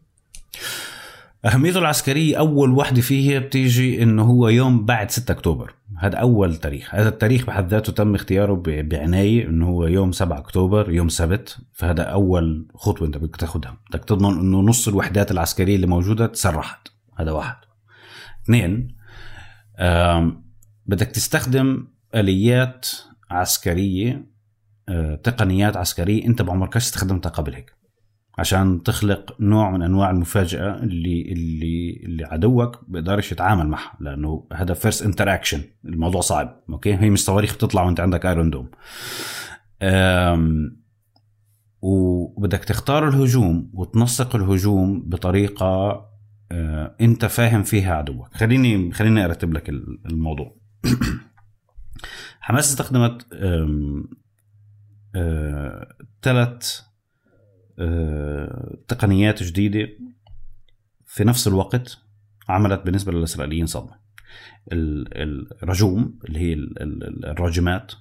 أهميته 1.45 1.78
العسكرية 1.78 2.39
أول 2.39 2.70
وحدة 2.70 3.01
فيه 3.01 3.39
بتيجي 3.39 4.03
إنه 4.03 4.22
هو 4.22 4.49
يوم 4.49 4.84
بعد 4.84 5.11
6 5.11 5.32
أكتوبر. 5.32 5.74
هذا 5.99 6.16
أول 6.16 6.57
تاريخ. 6.57 6.95
هذا 6.95 7.09
التاريخ 7.09 7.47
بحد 7.47 7.68
ذاته 7.68 7.93
تم 7.93 8.14
اختياره 8.14 8.62
بعناية 8.64 9.49
إنه 9.49 9.66
هو 9.68 9.86
يوم 9.86 10.12
7 10.12 10.39
أكتوبر 10.39 10.91
يوم 10.91 11.09
سبت. 11.09 11.59
فهذا 11.72 12.03
أول 12.03 12.68
خطوة 12.74 13.09
أنت 13.09 13.16
بدك 13.16 13.36
تاخذها 13.36 13.76
بدك 13.91 14.05
تضمن 14.05 14.39
إنه 14.41 14.61
نص 14.61 14.89
الوحدات 14.89 15.30
العسكرية 15.30 15.76
اللي 15.76 15.86
موجودة 15.86 16.26
تسرحت. 16.26 16.89
هذا 17.18 17.30
واحد. 17.30 17.57
اثنين 18.45 18.97
بدك 20.86 21.06
تستخدم 21.06 21.86
آليات 22.14 22.88
عسكرية 23.30 24.26
آه، 24.88 25.14
تقنيات 25.14 25.76
عسكرية 25.76 26.24
انت 26.26 26.42
بعمرك 26.42 26.76
استخدمتها 26.76 27.30
قبل 27.30 27.54
هيك 27.54 27.78
عشان 28.38 28.82
تخلق 28.82 29.36
نوع 29.40 29.70
من 29.70 29.82
انواع 29.82 30.10
المفاجأة 30.10 30.74
اللي 30.82 31.32
اللي 31.32 32.00
اللي 32.04 32.24
عدوك 32.24 32.84
بيقدرش 32.88 33.32
يتعامل 33.32 33.68
معها 33.68 33.96
لأنه 34.00 34.46
هذا 34.52 34.74
first 34.74 35.02
interaction 35.02 35.62
الموضوع 35.84 36.20
صعب 36.20 36.60
okay؟ 36.70 36.94
هي 36.94 37.10
مش 37.10 37.24
صواريخ 37.24 37.54
بتطلع 37.54 37.82
وانت 37.82 38.00
عندك 38.00 38.26
Iron 38.26 38.50
Dome 38.50 38.70
وبدك 41.82 42.64
تختار 42.64 43.08
الهجوم 43.08 43.70
وتنسق 43.74 44.36
الهجوم 44.36 45.02
بطريقة 45.06 46.04
انت 47.01 47.24
فاهم 47.24 47.62
فيها 47.62 47.94
عدوك. 47.94 48.34
خليني 48.34 48.92
خليني 48.92 49.24
ارتب 49.24 49.53
لك 49.53 49.68
الموضوع. 50.07 50.57
حماس 52.40 52.70
استخدمت 52.70 53.26
ثلاث 56.22 56.80
آه، 57.78 58.78
تقنيات 58.88 59.42
جديدة. 59.42 59.88
في 61.07 61.24
نفس 61.24 61.49
الوقت 61.49 61.99
عملت 62.49 62.82
بالنسبة 62.84 63.12
للإسرائيليين 63.12 63.66
صدمة. 63.66 63.99
الرجوم 64.72 66.18
اللي 66.24 66.38
هي 66.38 66.55
الراجمات 67.24 67.92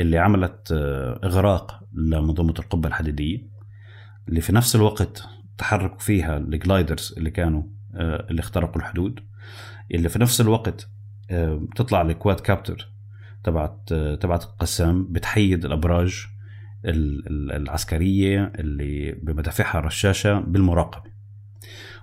اللي 0.00 0.18
عملت 0.18 0.72
آه، 0.72 1.20
إغراق 1.24 1.84
لمنظومة 1.92 2.54
القبة 2.58 2.88
الحديدية 2.88 3.48
اللي 4.28 4.40
في 4.40 4.52
نفس 4.52 4.76
الوقت 4.76 5.28
تحركوا 5.58 5.98
فيها 5.98 6.36
الجلايدرز 6.36 7.14
اللي 7.16 7.30
كانوا 7.30 7.62
آه، 7.94 8.26
اللي 8.30 8.40
اخترقوا 8.40 8.76
الحدود 8.76 9.20
اللي 9.94 10.08
في 10.08 10.18
نفس 10.18 10.40
الوقت 10.40 10.88
بتطلع 11.30 12.02
الكواد 12.02 12.40
كابتر 12.40 12.94
تبعت 13.44 13.92
آه، 13.92 14.14
تبعت 14.14 14.44
القسام 14.44 15.12
بتحيد 15.12 15.64
الأبراج 15.64 16.26
العسكرية 16.84 18.52
اللي 18.58 19.12
بمدافعها 19.12 19.78
الرشاشه 19.78 20.40
بالمراقبة. 20.40 21.10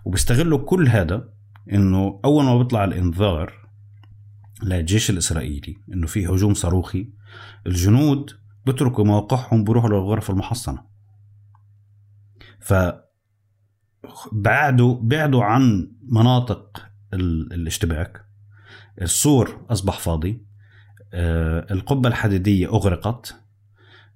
وبيستغلوا 0.05 0.57
كل 0.57 0.87
هذا 0.87 1.29
إنه 1.73 2.19
أول 2.25 2.43
ما 2.43 2.57
بيطلع 2.57 2.83
الإنذار 2.83 3.53
للجيش 4.63 5.09
الإسرائيلي 5.09 5.77
إنه 5.93 6.07
في 6.07 6.27
هجوم 6.27 6.53
صاروخي 6.53 7.09
الجنود 7.67 8.31
بتركوا 8.65 9.05
مواقعهم 9.05 9.63
بيروحوا 9.63 9.89
للغرف 9.89 10.29
المحصنة. 10.29 10.83
ف 12.59 12.73
بعدوا 14.31 14.99
بعدوا 15.01 15.43
عن 15.43 15.91
مناطق 16.01 16.89
الاشتباك. 17.13 18.25
السور 19.01 19.65
أصبح 19.69 19.99
فاضي. 19.99 20.45
آه، 21.13 21.73
القبة 21.73 22.09
الحديدية 22.09 22.67
أغرقت. 22.67 23.35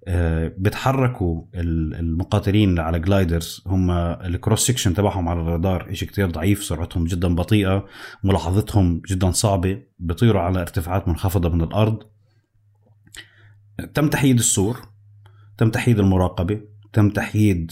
آه، 0.07 0.51
بتحركوا 0.57 1.45
المقاتلين 1.55 2.79
على 2.79 2.99
gliders 2.99 3.63
هم 3.67 3.91
ال 3.91 4.04
cross 4.04 4.67
section 4.67 4.93
تبعهم 4.93 5.29
على 5.29 5.41
الرادار 5.41 5.93
شيء 5.93 6.07
كتير 6.07 6.31
ضعيف 6.31 6.63
سرعتهم 6.63 7.03
جدا 7.03 7.36
بطيئة 7.36 7.86
ملاحظتهم 8.23 9.01
جدا 9.09 9.31
صعبة 9.31 9.83
بيطيروا 9.99 10.41
على 10.41 10.61
ارتفاعات 10.61 11.07
منخفضة 11.07 11.49
من 11.49 11.61
الأرض. 11.61 12.03
تم 13.93 14.09
تحييد 14.09 14.38
السور 14.38 14.81
تم 15.57 15.69
تحييد 15.69 15.99
المراقبة 15.99 16.61
تم 16.93 17.09
تحييد 17.09 17.71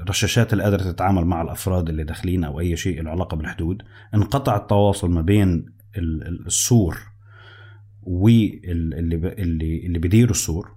الرشاشات 0.00 0.52
اللي 0.52 0.64
قادره 0.64 0.82
تتعامل 0.82 1.24
مع 1.24 1.42
الأفراد 1.42 1.88
اللي 1.88 2.04
داخلين 2.04 2.44
أو 2.44 2.60
أي 2.60 2.76
شيء 2.76 3.02
له 3.02 3.10
علاقة 3.10 3.36
بالحدود 3.36 3.82
انقطع 4.14 4.56
التواصل 4.56 5.10
ما 5.10 5.22
بين 5.22 5.66
السور 5.96 6.98
واللي 8.02 8.96
اللي 9.38 9.86
اللي 9.86 9.98
بيديروا 9.98 10.30
السور. 10.30 10.70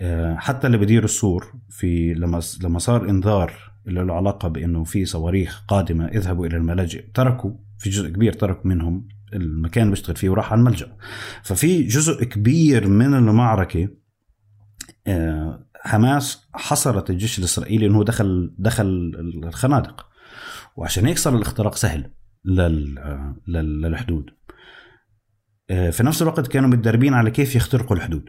آه، 0.00 0.34
حتى 0.34 0.66
اللي 0.66 0.78
بيديروا 0.78 1.04
السور 1.04 1.54
في 1.70 2.14
لما 2.14 2.40
لما 2.62 2.78
صار 2.78 3.10
إنذار 3.10 3.52
اللي 3.86 4.04
له 4.04 4.14
علاقة 4.14 4.48
بإنه 4.48 4.84
في 4.84 5.04
صواريخ 5.04 5.64
قادمة 5.68 6.06
اذهبوا 6.06 6.46
إلى 6.46 6.56
الملاجئ 6.56 7.04
تركوا 7.14 7.50
في 7.78 7.90
جزء 7.90 8.08
كبير 8.08 8.32
ترك 8.32 8.66
منهم 8.66 9.08
المكان 9.32 9.82
اللي 9.82 9.94
بيشتغل 9.94 10.16
فيه 10.16 10.28
وراح 10.28 10.52
على 10.52 10.58
الملجأ. 10.58 10.96
ففي 11.42 11.82
جزء 11.82 12.24
كبير 12.24 12.88
من 12.88 13.14
المعركة 13.14 13.88
آه، 15.06 15.65
حماس 15.86 16.48
حصرت 16.54 17.10
الجيش 17.10 17.38
الإسرائيلي 17.38 17.86
إنه 17.86 18.04
دخل 18.04 18.54
دخل 18.58 19.12
الخنادق. 19.44 20.06
وعشان 20.76 21.06
هيك 21.06 21.18
صار 21.18 21.36
الاختراق 21.36 21.74
سهل 21.74 22.10
للحدود. 23.48 24.30
آه، 25.70 25.90
في 25.90 26.02
نفس 26.02 26.22
الوقت 26.22 26.46
كانوا 26.46 26.68
متدربين 26.68 27.14
على 27.14 27.30
كيف 27.30 27.56
يخترقوا 27.56 27.96
الحدود. 27.96 28.28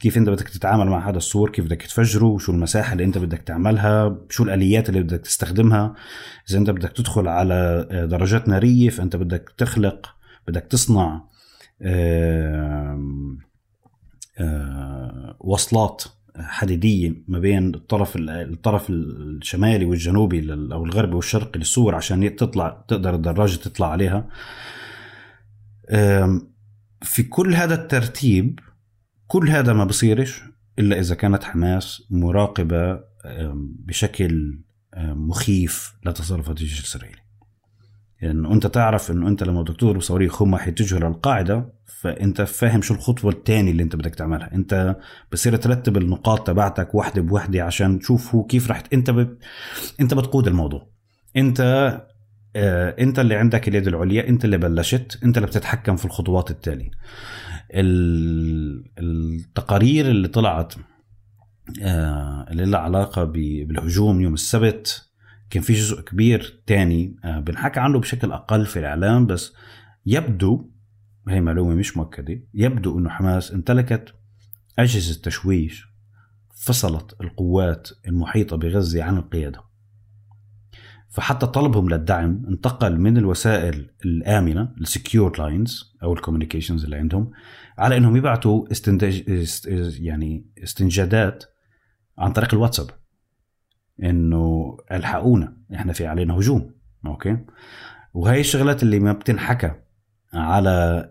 كيف 0.00 0.16
أنت 0.16 0.28
بدك 0.28 0.48
تتعامل 0.48 0.86
مع 0.86 1.08
هذا 1.08 1.16
السور؟ 1.16 1.50
كيف 1.50 1.64
بدك 1.64 1.82
تفجره؟ 1.82 2.24
وشو 2.24 2.52
المساحة 2.52 2.92
اللي 2.92 3.04
أنت 3.04 3.18
بدك 3.18 3.38
تعملها؟ 3.38 4.18
شو 4.30 4.44
الآليات 4.44 4.88
اللي 4.88 5.00
بدك 5.00 5.20
تستخدمها؟ 5.20 5.94
إذا 6.50 6.58
أنت 6.58 6.70
بدك 6.70 6.92
تدخل 6.92 7.28
على 7.28 7.88
آه، 7.90 8.04
درجات 8.04 8.48
نارية 8.48 8.90
فأنت 8.90 9.16
بدك 9.16 9.54
تخلق 9.58 10.14
بدك 10.48 10.62
تصنع 10.62 11.22
وصلات. 15.40 16.04
حديدية 16.38 17.24
ما 17.28 17.38
بين 17.38 17.74
الطرف 17.74 18.16
الطرف 18.16 18.90
الشمالي 18.90 19.84
والجنوبي 19.84 20.52
أو 20.52 20.84
الغربي 20.84 21.14
والشرقي 21.14 21.58
للسور 21.58 21.94
عشان 21.94 22.36
تطلع 22.36 22.84
تقدر 22.88 23.14
الدراجة 23.14 23.56
تطلع 23.56 23.90
عليها. 23.90 24.28
في 27.02 27.22
كل 27.22 27.54
هذا 27.54 27.74
الترتيب 27.74 28.60
كل 29.26 29.48
هذا 29.48 29.72
ما 29.72 29.84
بصيرش 29.84 30.42
إلا 30.78 31.00
إذا 31.00 31.14
كانت 31.14 31.44
حماس 31.44 32.02
مراقبة 32.10 33.00
بشكل 33.86 34.62
مخيف 34.96 35.94
لتصرفات 36.06 36.60
الجيش 36.60 36.80
الإسرائيلي. 36.80 37.25
يعني 38.20 38.52
أنت 38.52 38.66
تعرف 38.66 39.10
انه 39.10 39.28
أنت 39.28 39.42
لما 39.42 39.62
بدك 39.62 39.76
تضرب 39.76 40.00
صواريخ 40.00 40.42
هم 40.42 40.56
حيتجهوا 40.56 41.00
للقاعدة 41.00 41.72
فأنت 42.00 42.42
فاهم 42.42 42.82
شو 42.82 42.94
الخطوة 42.94 43.30
الثانية 43.32 43.70
اللي 43.70 43.82
أنت 43.82 43.96
بدك 43.96 44.14
تعملها. 44.14 44.54
أنت 44.54 44.96
بصير 45.32 45.56
ترتب 45.56 45.96
النقاط 45.96 46.46
تبعتك 46.46 46.94
واحدة 46.94 47.22
بوحدة 47.22 47.64
عشان 47.64 47.98
تشوف 47.98 48.34
هو 48.34 48.44
كيف 48.44 48.70
رح 48.70 48.82
أنت 48.92 49.10
ب... 49.10 49.36
أنت 50.00 50.14
بتقود 50.14 50.46
الموضوع. 50.46 50.86
أنت 51.36 51.60
آه، 52.56 52.94
أنت 52.98 53.18
اللي 53.18 53.34
عندك 53.34 53.68
اليد 53.68 53.86
العليا 53.86 54.28
أنت 54.28 54.44
اللي 54.44 54.58
بلشت 54.58 55.18
أنت 55.24 55.36
اللي 55.36 55.46
بتتحكم 55.46 55.96
في 55.96 56.04
الخطوات 56.04 56.50
التالية. 56.50 56.90
التقارير 58.98 60.06
اللي 60.06 60.28
طلعت 60.28 60.74
آه، 61.82 62.46
اللي 62.50 62.64
لها 62.64 62.80
علاقة 62.80 63.24
بالهجوم 63.24 64.20
يوم 64.20 64.34
السبت 64.34 65.05
كان 65.50 65.62
في 65.62 65.72
جزء 65.72 66.00
كبير 66.00 66.62
تاني 66.66 67.16
آه، 67.24 67.40
بنحكى 67.40 67.80
عنه 67.80 67.98
بشكل 67.98 68.32
أقل 68.32 68.66
في 68.66 68.78
الإعلام 68.78 69.26
بس 69.26 69.52
يبدو 70.06 70.70
هي 71.28 71.40
معلومة 71.40 71.74
مش 71.74 71.96
مؤكدة 71.96 72.40
يبدو 72.54 72.98
أنه 72.98 73.10
حماس 73.10 73.52
امتلكت 73.52 74.14
أجهزة 74.78 75.20
تشويش 75.22 75.86
فصلت 76.56 77.20
القوات 77.20 77.88
المحيطة 78.06 78.56
بغزة 78.56 79.02
عن 79.02 79.16
القيادة. 79.16 79.62
فحتى 81.10 81.46
طلبهم 81.46 81.88
للدعم 81.88 82.46
انتقل 82.48 83.00
من 83.00 83.16
الوسائل 83.16 83.90
الآمنة 84.04 84.74
ال 84.80 84.88
secure 84.88 85.38
lines 85.38 85.96
أو 86.02 86.12
ال 86.12 86.17
communications 86.17 86.84
اللي 86.84 86.96
عندهم 86.96 87.30
على 87.78 87.96
أنهم 87.96 88.16
يبعثوا 88.16 88.72
استنتاج 88.72 89.24
يعني 90.00 90.46
استنجادات 90.62 91.44
عن 92.18 92.32
طريق 92.32 92.54
الواتساب. 92.54 92.90
إنه 94.02 94.76
ألحقونا. 94.92 95.56
إحنا 95.74 95.92
في 95.92 96.06
علينا 96.06 96.34
هجوم. 96.34 96.70
أوكي؟ 97.06 97.38
وهي 98.14 98.40
الشغلات 98.40 98.82
اللي 98.82 98.98
ما 98.98 99.12
بتنحكى 99.12 99.70
على 100.34 101.08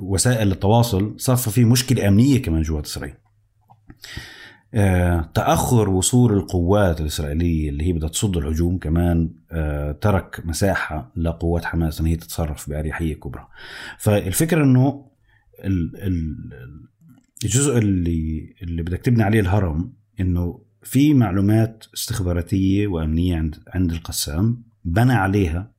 وسائل 0.00 0.52
التواصل 0.52 1.14
صار 1.18 1.36
في 1.36 1.64
مشكلة 1.64 2.08
أمنية 2.08 2.42
كمان 2.42 2.62
جوات 2.62 2.86
إسرائيل. 2.86 3.14
آه، 4.74 5.30
تأخر 5.34 5.90
وصول 5.90 6.32
القوات 6.32 7.00
الإسرائيلية 7.00 7.70
اللي 7.70 7.84
هي 7.84 7.92
بدها 7.92 8.08
تصد 8.08 8.36
الهجوم 8.36 8.78
كمان 8.78 9.30
آه، 9.50 9.92
ترك 9.92 10.42
مساحة 10.44 11.12
لقوات 11.16 11.64
حماس 11.64 12.00
إن 12.00 12.06
هي 12.06 12.16
تتصرف 12.16 12.70
بأريحية 12.70 13.14
كبرى. 13.14 13.46
فالفكرة 13.98 14.64
إنه 14.64 15.06
الجزء 17.44 17.78
اللي 17.78 18.54
اللي 18.62 18.82
بدك 18.82 19.00
تبني 19.00 19.22
عليه 19.22 19.40
الهرم 19.40 19.92
إنه 20.20 20.64
في 20.82 21.14
معلومات 21.14 21.84
استخباراتية 21.94 22.86
وأمنية 22.86 23.36
عند 23.36 23.56
عند 23.68 23.92
القسام 23.92 24.64
بنى 24.84 25.12
عليها 25.12 25.72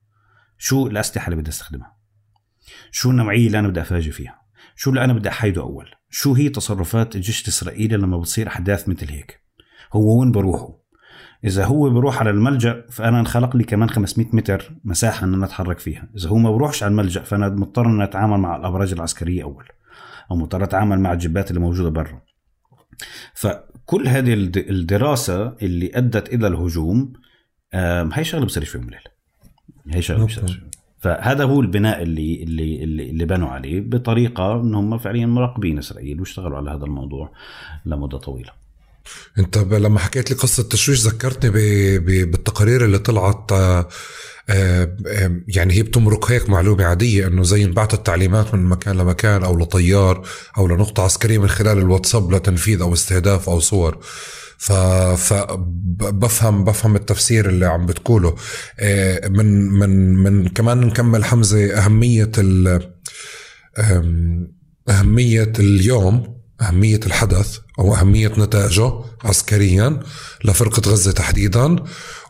شو 0.58 0.88
الأسلحة 0.88 1.26
اللي 1.26 1.42
بدي 1.42 1.50
أستخدمها. 1.50 1.96
شو 2.92 3.12
النوعية 3.12 3.48
اللي 3.48 3.60
أنا 3.60 3.68
بدي 3.68 3.82
أفاجئ 3.82 4.12
فيها. 4.12 4.42
شو 4.76 4.90
اللي 4.90 5.04
أنا 5.04 5.14
بدي 5.14 5.30
احيده 5.30 5.62
أول. 5.62 5.90
شو 6.10 6.34
هي 6.34 6.50
تصرفات 6.50 7.16
الجيش 7.16 7.42
الاسرائيلي 7.42 7.98
لما 7.98 8.18
بتصير 8.18 8.48
أحداث 8.48 8.90
مثل 8.90 9.12
هيك. 9.12 9.42
هو 9.94 10.20
وين 10.20 10.32
بروحه؟ 10.32 10.86
إذا 11.44 11.66
هو 11.66 11.90
بروح 11.90 12.20
على 12.20 12.30
الملجأ 12.30 12.86
فأنا 12.90 13.20
انخلق 13.20 13.56
لي 13.56 13.64
كمان 13.64 13.90
500 13.90 14.28
متر 14.34 14.76
مساحة 14.84 15.26
إن 15.26 15.34
أنا 15.34 15.46
أتحرك 15.46 15.80
فيها. 15.80 16.10
إذا 16.18 16.30
هو 16.30 16.38
ما 16.38 16.52
بروحش 16.52 16.84
على 16.84 16.92
الملجأ 16.92 17.22
فأنا 17.22 17.50
مضطر 17.50 17.86
ان 17.86 18.02
أتعامل 18.02 18.38
مع 18.38 18.56
الأبراج 18.56 18.94
العسكرية 18.94 19.44
أول. 19.44 19.66
أو 20.32 20.36
مضطر 20.36 20.64
اتعامل 20.64 21.00
مع 21.00 21.14
الجبات 21.14 21.50
اللي 21.50 21.62
موجودة 21.62 21.90
برا. 21.90 22.22
فكل 23.34 24.08
هذه 24.08 24.34
الدراسة 24.58 25.56
اللي 25.62 25.92
أدت 25.94 26.34
إلى 26.34 26.48
الهجوم 26.48 27.14
هي 28.14 28.24
شغلة 28.24 28.46
بصيرش 28.46 28.70
في 28.70 28.78
يوم 28.78 28.88
وليله 28.88 29.16
هي 29.90 30.02
شغله 30.02 30.26
بصيرش 30.26 30.60
فهذا 31.00 31.44
هو 31.44 31.62
البناء 31.62 32.02
اللي 32.02 32.44
اللي 32.44 32.84
اللي, 32.84 33.10
اللي 33.10 33.26
بنوا 33.26 33.50
عليه 33.50 33.82
بطريقة 33.82 34.62
إن 34.62 34.76
هم 34.76 34.98
فعليا 34.98 35.26
مراقبين 35.26 35.78
إسرائيل 35.78 36.20
واشتغلوا 36.20 36.58
على 36.58 36.72
هذا 36.72 36.86
الموضوع 36.86 37.32
لمدة 37.86 38.18
طويلة. 38.18 38.52
أنت 39.40 39.58
لما 39.58 40.00
حكيت 40.00 40.32
لي 40.32 40.38
قصة 40.38 40.64
التشويش 40.64 41.08
ذكرتني 41.08 41.50
بالتقارير 42.26 42.86
اللي 42.86 42.98
طلعت 43.00 43.52
آه، 43.52 43.88
يعني 45.48 45.74
هي 45.74 45.84
بتمرق 45.84 46.32
هيك 46.32 46.50
معلومة 46.50 46.86
عادية 46.86 47.28
إنه 47.28 47.44
زي 47.44 47.64
انبعثت 47.64 47.94
التعليمات 47.94 48.54
من 48.54 48.66
مكان 48.66 48.98
لمكان 48.98 49.44
أو 49.44 49.60
لطيار 49.60 50.28
أو 50.58 50.68
لنقطة 50.68 51.04
عسكرية 51.04 51.38
من 51.38 51.48
خلال 51.48 51.78
الواتساب 51.78 52.32
لتنفيذ 52.34 52.82
أو 52.82 52.94
استهداف 52.94 53.50
أو 53.50 53.60
صور. 53.60 53.98
ف 54.58 54.72
فبفهم 54.72 56.64
بفهم 56.64 56.96
التفسير 56.96 57.50
اللي 57.50 57.66
عم 57.66 57.86
بتقوله. 57.86 58.36
آه، 58.80 59.28
من 59.28 59.70
من 59.72 60.16
من 60.16 60.48
كمان 60.48 60.80
نكمل 60.80 61.26
حمزة 61.26 61.74
أهمية 61.78 62.32
ال 62.38 62.82
أهمية 64.90 65.54
اليوم 65.60 66.36
أهمية 66.62 67.00
الحدث 67.06 67.58
أو 67.80 67.96
أهمية 67.96 68.32
نتائجه 68.38 68.94
عسكريا 69.24 70.00
لفرقة 70.46 70.92
غزة 70.92 71.12
تحديدا. 71.12 71.76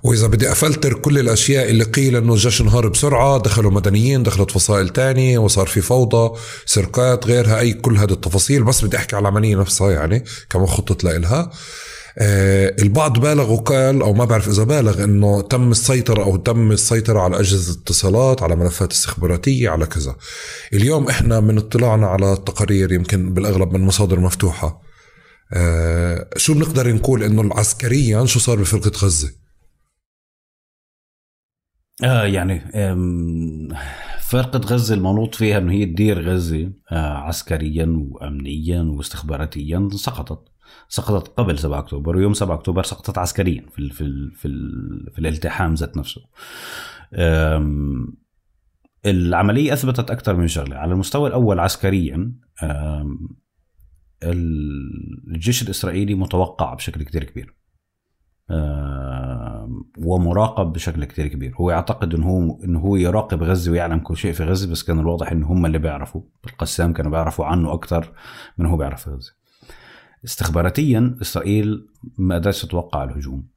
وإذا 0.06 0.28
بدي 0.28 0.52
أفلتر 0.52 0.94
كل 0.94 1.20
الأشياء 1.20 1.70
اللي 1.70 1.84
قيل 1.84 2.16
أنه 2.16 2.34
الجيش 2.34 2.62
انهار 2.62 2.88
بسرعة 2.88 3.38
دخلوا 3.38 3.72
مدنيين 3.72 4.24
دخلت 4.24 4.52
فصائل 4.52 4.90
تانية 4.90 5.38
وصار 5.38 5.68
في 5.68 5.82
فوضى 5.82 6.40
سرقات 6.66 7.28
غيرها 7.28 7.60
أي 7.60 7.74
كل 7.74 7.98
هذه 7.98 8.12
التفاصيل. 8.12 8.64
بس 8.64 8.86
بدي 8.86 8.98
أحكي 8.98 9.16
على 9.16 9.24
العملية 9.24 9.56
نفسها 9.56 9.92
يعني 9.92 10.24
كما 10.50 10.66
خطط 10.66 11.04
لإلها. 11.04 11.52
آه 12.18 12.76
البعض 12.80 13.20
بالغ 13.20 13.52
وقال 13.52 14.02
أو 14.02 14.14
ما 14.14 14.26
بعرف 14.26 14.48
إذا 14.48 14.64
بالغ 14.64 15.04
إنه 15.04 15.42
تم 15.42 15.72
السيطرة 15.72 16.24
أو 16.24 16.36
تم 16.36 16.72
السيطرة 16.72 17.20
على 17.20 17.40
أجهزة 17.40 17.74
الاتصالات 17.74 18.44
على 18.44 18.56
ملفات 18.56 18.92
استخباراتية 18.92 19.70
على 19.70 19.86
كذا. 19.86 20.16
اليوم 20.74 21.08
إحنا 21.08 21.40
من 21.40 21.58
اطلاعنا 21.58 22.08
على 22.08 22.34
التقارير 22.34 22.92
يمكن 22.92 23.34
بالأغلب 23.34 23.74
من 23.74 23.82
مصادر 23.82 24.20
مفتوحة. 24.20 24.82
آه 25.54 26.28
شو 26.38 26.54
بنقدر 26.54 26.94
نقول 26.94 27.24
إنه 27.24 27.50
عسكريا 27.54 28.26
شو 28.26 28.40
صار 28.40 28.60
بفرقة 28.60 28.92
غزة؟ 29.04 29.45
آه 32.04 32.24
يعني 32.24 32.60
فرقة 34.22 34.60
غزة 34.60 34.96
المنوط 34.96 35.36
فيها 35.36 35.58
انه 35.58 35.72
هي 35.72 35.86
تدير 35.86 36.30
غزة 36.30 36.72
آه 36.92 37.14
عسكريا 37.18 38.08
وامنيا 38.12 38.82
واستخباراتيا 38.82 39.90
سقطت 39.92 40.56
سقطت 40.88 41.28
قبل 41.28 41.60
7 41.60 41.80
أكتوبر 41.80 42.16
ويوم 42.16 42.34
7 42.34 42.56
أكتوبر 42.56 42.84
سقطت 42.84 43.18
عسكريا 43.18 43.66
في 43.72 43.80
ال 43.80 43.92
في 43.92 44.02
ال 44.02 44.32
في, 44.36 44.48
ال 44.48 45.12
في 45.14 45.20
الالتحام 45.20 45.74
ذات 45.74 45.98
نفسه. 45.98 46.22
العملية 49.06 49.74
أثبتت 49.74 50.12
أكثر 50.12 50.36
من 50.36 50.48
شغلة. 50.48 50.76
على 50.76 50.94
المستوى 50.94 51.28
الأول 51.28 51.60
عسكريا 51.60 52.32
الجيش 54.24 55.62
الإسرائيلي 55.64 56.16
متوقع 56.16 56.74
بشكل 56.74 57.04
كتير 57.04 57.24
كبير. 57.24 57.56
ومراقب 59.98 60.74
بشكل 60.74 61.06
كتير 61.06 61.28
كبير. 61.28 61.56
هو 61.56 61.72
يعتقد 61.72 62.14
إنه 62.14 62.28
هو 62.28 62.64
إنه 62.64 62.80
هو 62.80 62.96
يراقب 62.96 63.44
غزة 63.44 63.72
ويعلم 63.72 64.00
كل 64.00 64.18
شيء 64.18 64.34
في 64.34 64.44
غزة 64.44 64.72
بس 64.72 64.84
كان 64.84 65.00
الواضح 65.00 65.32
إنه 65.32 65.48
هم 65.48 65.66
اللي 65.66 65.78
بيعرفوا. 65.78 66.22
القسام 66.46 66.94
كانوا 66.94 67.12
بيعرفوا 67.12 67.46
عنه 67.46 67.74
أكثر 67.74 68.14
من 68.58 68.66
هو 68.66 68.78
بيعرف 68.78 69.10
غزة. 69.10 69.32
استخباراتيا 70.26 71.18
إسرائيل 71.22 71.88
ما 72.18 72.36
قدرتش 72.36 72.62
تتوقع 72.62 73.04
الهجوم. 73.04 73.48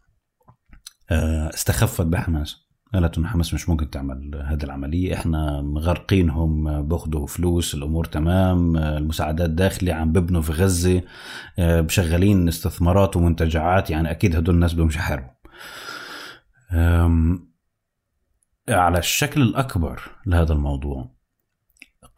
آه، 1.11 1.51
استخفت 1.55 2.07
بحماس. 2.07 2.68
قالت 2.95 3.19
انه 3.19 3.29
حماس 3.29 3.55
مش 3.55 3.69
ممكن 3.69 3.91
تعمل 3.91 4.43
هذه 4.45 4.65
العملية. 4.65 5.15
إحنا 5.15 5.63
مغرقينهم 5.63 6.83
بأخذوا 6.83 7.27
فلوس 7.27 7.75
الأمور 7.75 8.05
تمام 8.05 8.77
المساعدات 8.77 9.51
داخلي 9.51 9.93
عم 9.93 10.13
ببنوا 10.13 10.43
في 10.43 10.53
غزة 10.53 11.03
آه، 11.59 11.81
مشغلين 11.81 12.49
استثمارات 12.49 13.17
ومنتجعات. 13.17 13.91
يعني 13.91 14.11
أكيد 14.11 14.37
هدول 14.37 14.55
الناس 14.55 14.75
بدهم 14.75 14.89
يحاربوا 14.89 15.29
على 18.69 18.99
الشكل 18.99 19.43
الأكبر 19.43 20.01
لهذا 20.27 20.53
الموضوع 20.53 21.11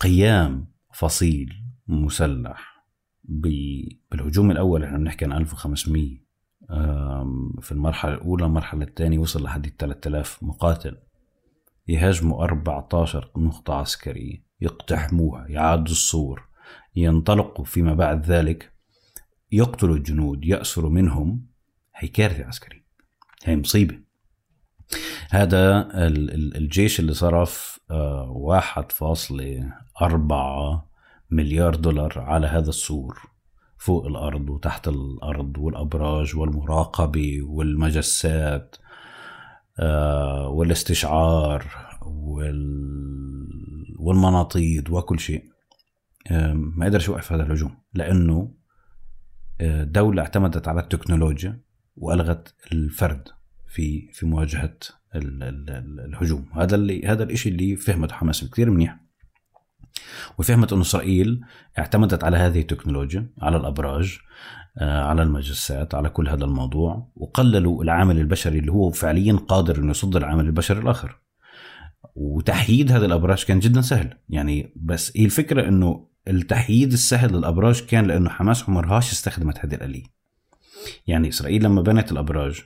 قيام 0.00 0.66
فصيل 0.92 1.54
مسلح 1.86 2.84
بالهجوم 3.24 4.50
الأول 4.50 4.84
إحنا 4.84 4.98
بنحكي 4.98 5.24
عن 5.24 5.32
1500 5.32 6.29
في 7.60 7.72
المرحلة 7.72 8.14
الأولى 8.14 8.44
المرحلة 8.44 8.84
الثانية 8.84 9.18
وصل 9.18 9.42
لحد 9.42 9.72
3000 9.78 10.42
مقاتل. 10.42 10.96
يهاجموا 11.88 12.44
14 12.44 13.30
نقطة 13.36 13.74
عسكرية 13.74 14.44
يقتحموها 14.60 15.46
يعادوا 15.48 15.92
السور 15.92 16.48
ينطلقوا 16.96 17.64
فيما 17.64 17.94
بعد 17.94 18.26
ذلك 18.26 18.72
يقتلوا 19.52 19.96
الجنود 19.96 20.44
يأسروا 20.44 20.90
منهم 20.90 21.46
هي 21.96 22.08
كارثة 22.08 22.44
عسكرية. 22.44 22.84
هي 23.44 23.56
مصيبة. 23.56 23.98
هذا 25.30 25.88
الجيش 26.56 27.00
اللي 27.00 27.14
صرف 27.14 27.80
آه، 27.90 28.30
واحد 28.30 28.92
فاصلة 28.92 29.72
أربعة 30.02 30.90
مليار 31.30 31.74
دولار 31.74 32.18
على 32.18 32.46
هذا 32.46 32.68
السور. 32.68 33.29
فوق 33.80 34.06
الأرض 34.06 34.50
وتحت 34.50 34.88
الأرض 34.88 35.58
والأبراج 35.58 36.36
والمراقبة 36.36 37.42
والمجسات 37.42 38.76
آه، 39.78 40.48
والاستشعار 40.48 41.66
والمناطيد 43.98 44.90
وكل 44.90 45.20
شيء. 45.20 45.44
ما 46.54 46.86
قدرش 46.86 47.08
يوقف 47.08 47.32
هذا 47.32 47.42
الهجوم 47.42 47.76
لأنه 47.94 48.54
آه، 49.60 49.84
دولة 49.84 50.22
اعتمدت 50.22 50.68
على 50.68 50.80
التكنولوجيا 50.80 51.60
وألغت 51.96 52.54
الفرد 52.72 53.28
في 53.68 54.12
في 54.12 54.26
مواجهة 54.26 54.76
الهجوم. 55.14 56.48
هذا 56.52 56.74
اللي 56.74 57.06
هذا 57.06 57.22
الشيء 57.22 57.52
اللي 57.52 57.76
فهمته 57.76 58.14
حماس 58.14 58.44
كثير 58.44 58.70
منيح. 58.70 59.09
وفهمت 60.38 60.72
أن 60.72 60.80
إسرائيل 60.80 61.40
اعتمدت 61.78 62.24
على 62.24 62.36
هذه 62.36 62.60
التكنولوجيا 62.60 63.30
على 63.42 63.56
الأبراج 63.56 64.18
آه، 64.78 65.02
على 65.02 65.22
المجسات 65.22 65.94
على 65.94 66.08
كل 66.08 66.28
هذا 66.28 66.44
الموضوع 66.44 67.08
وقللوا 67.16 67.82
العامل 67.82 68.18
البشري 68.18 68.58
اللي 68.58 68.72
هو 68.72 68.90
فعليا 68.90 69.32
قادر 69.32 69.78
أنه 69.78 69.90
يصد 69.90 70.16
العامل 70.16 70.44
البشري 70.46 70.80
الآخر. 70.80 71.20
وتحييد 72.14 72.92
هذه 72.92 73.04
الأبراج 73.04 73.44
كان 73.44 73.58
جدا 73.58 73.80
سهل. 73.80 74.18
يعني 74.28 74.72
بس 74.76 75.12
هي 75.16 75.24
الفكرة 75.24 75.68
إنه 75.68 76.08
التحييد 76.28 76.92
السهل 76.92 77.32
للأبراج 77.32 77.80
كان 77.80 78.06
لأنه 78.06 78.30
حماس 78.30 78.62
عمرهاش 78.62 79.12
استخدمت 79.12 79.58
هذه 79.58 79.74
الآلية. 79.74 80.04
يعني 81.06 81.28
إسرائيل 81.28 81.64
لما 81.64 81.82
بنت 81.82 82.12
الأبراج 82.12 82.60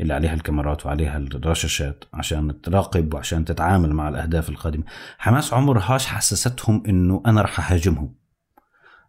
اللي 0.00 0.14
عليها 0.14 0.34
الكاميرات 0.34 0.86
وعليها 0.86 1.16
الرشاشات 1.16 2.04
عشان 2.14 2.60
تراقب 2.60 3.14
وعشان 3.14 3.44
تتعامل 3.44 3.92
مع 3.92 4.08
الأهداف 4.08 4.48
القادمة. 4.48 4.84
حماس 5.18 5.52
عمرهاش 5.54 6.06
حسستهم 6.06 6.82
إنه 6.86 7.22
أنا 7.26 7.42
رح 7.42 7.72
أهاجمهم. 7.72 8.14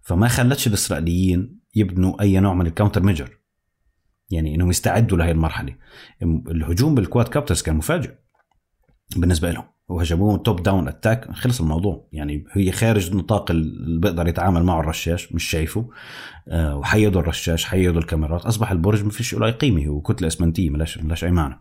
فما 0.01 0.27
خلتش 0.27 0.67
الإسرائيليين 0.67 1.59
يبنوا 1.75 2.21
أي 2.21 2.39
نوع 2.39 2.53
من 2.53 2.67
ال 2.67 2.72
counter 2.72 3.03
measure 3.03 3.37
يعني 4.29 4.55
إنهم 4.55 4.69
يستعدوا 4.69 5.17
لهي 5.17 5.31
المرحلة. 5.31 5.75
الهجوم 6.21 6.95
بال 6.95 7.27
quadcopters 7.27 7.61
كان 7.61 7.75
مفاجئ 7.75 8.15
بالنسبة 9.15 9.51
لهم. 9.51 9.72
وهجموهم 9.87 10.37
top 10.37 10.63
down 10.63 10.87
attack 10.87 11.31
خلص 11.31 11.61
الموضوع. 11.61 12.07
يعني 12.11 12.45
هي 12.51 12.71
خارج 12.71 13.15
نطاق 13.15 13.51
اللي 13.51 13.99
بيقدر 13.99 14.27
يتعامل 14.27 14.63
معه 14.63 14.79
الرشاش 14.79 15.33
مش 15.33 15.43
شايفه. 15.43 15.89
أه 16.47 16.75
وحيدوا 16.77 17.21
الرشاش 17.21 17.65
حيدوا 17.65 18.01
الكاميرات. 18.01 18.45
أصبح 18.45 18.71
البرج 18.71 19.03
ما 19.03 19.09
فيش 19.09 19.33
له 19.33 19.45
اي 19.45 19.51
قيمه 19.51 19.87
هو 19.87 20.01
كتلة 20.01 20.27
إسمنتية 20.27 20.69
ملاش 20.69 20.97
ملاش 20.97 21.23
أي 21.23 21.31
معنى. 21.31 21.59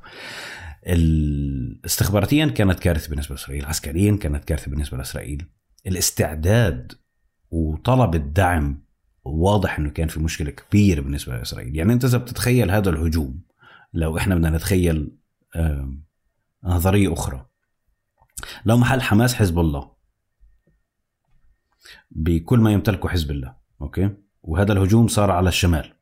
استخباراتيا 1.85 2.47
كانت 2.47 2.81
كارثة 2.81 3.11
بالنسبة 3.11 3.35
لإسرائيل. 3.35 3.65
عسكريا 3.65 4.17
كانت 4.17 4.45
كارثة 4.45 4.71
بالنسبة 4.71 4.97
لإسرائيل. 4.99 5.45
الاستعداد 5.87 6.93
وطلب 7.51 8.15
الدعم 8.15 8.85
واضح 9.25 9.79
إنه 9.79 9.91
كان 9.91 10.09
في 10.09 10.21
مشكلة 10.21 10.51
كبيرة 10.51 11.01
بالنسبة 11.01 11.37
لإسرائيل. 11.37 11.77
يعني 11.77 11.93
أنت 11.93 12.05
إذا 12.05 12.19
بتتخيل 12.19 12.71
هذا 12.71 12.91
الهجوم 12.91 13.43
لو 13.95 14.17
إحنا 14.17 14.35
بدنا 14.35 14.51
نتخيل 14.51 15.17
نظرية 16.65 17.13
أخرى 17.13 17.47
لو 18.65 18.77
محل 18.77 19.03
حماس 19.03 19.35
حزب 19.35 19.59
الله. 19.59 19.93
بكل 22.11 22.59
ما 22.59 22.73
يمتلكه 22.73 23.09
حزب 23.09 23.31
الله 23.31 23.57
أوكي؟ 23.81 24.11
وهذا 24.43 24.73
الهجوم 24.73 25.09
صار 25.09 25.31
على 25.31 25.49
الشمال. 25.49 25.95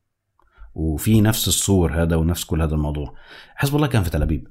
وفي 0.74 1.20
نفس 1.20 1.48
الصور 1.48 2.02
هذا 2.02 2.16
ونفس 2.16 2.44
كل 2.44 2.62
هذا 2.62 2.74
الموضوع. 2.74 3.14
حزب 3.54 3.76
الله 3.76 3.86
كان 3.86 4.02
في 4.02 4.10
تل 4.10 4.22
أبيب. 4.22 4.48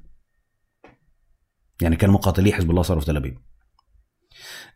يعني 1.82 1.96
كان 1.96 2.10
مقاتلي 2.10 2.52
حزب 2.52 2.70
الله 2.70 2.82
صاروا 2.82 3.00
في 3.00 3.06
تل 3.06 3.16
أبيب. 3.16 3.38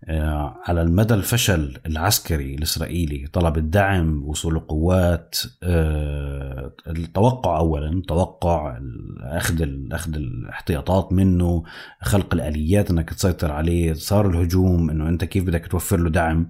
على 0.09 0.83
المدى 0.83 1.15
الفشل 1.15 1.79
العسكري 1.87 2.55
الإسرائيلي 2.55 3.27
طلب 3.27 3.59
الدعم 3.59 4.23
وصول 4.25 4.59
قوات 4.59 5.37
آه، 5.63 6.73
التوقع 6.87 7.59
اولا 7.59 8.03
توقع 8.09 8.79
أخذ 9.21 9.69
أخذ 9.93 10.15
الاحتياطات 10.15 11.13
منه 11.13 11.63
خلق 12.03 12.35
الآليات 12.35 12.91
إنك 12.91 13.11
تسيطر 13.11 13.53
عليه 13.53 13.93
صار 13.93 14.31
الهجوم 14.31 14.91
إنه 14.91 15.09
أنت 15.09 15.25
كيف 15.25 15.45
بدك 15.45 15.67
توفر 15.67 15.97
له 15.97 16.11
دعم. 16.11 16.49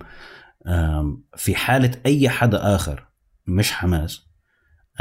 في 1.37 1.55
حالة 1.55 1.91
أي 2.07 2.29
حدا 2.29 2.75
آخر 2.75 3.09
مش 3.47 3.73
حماس 3.73 4.27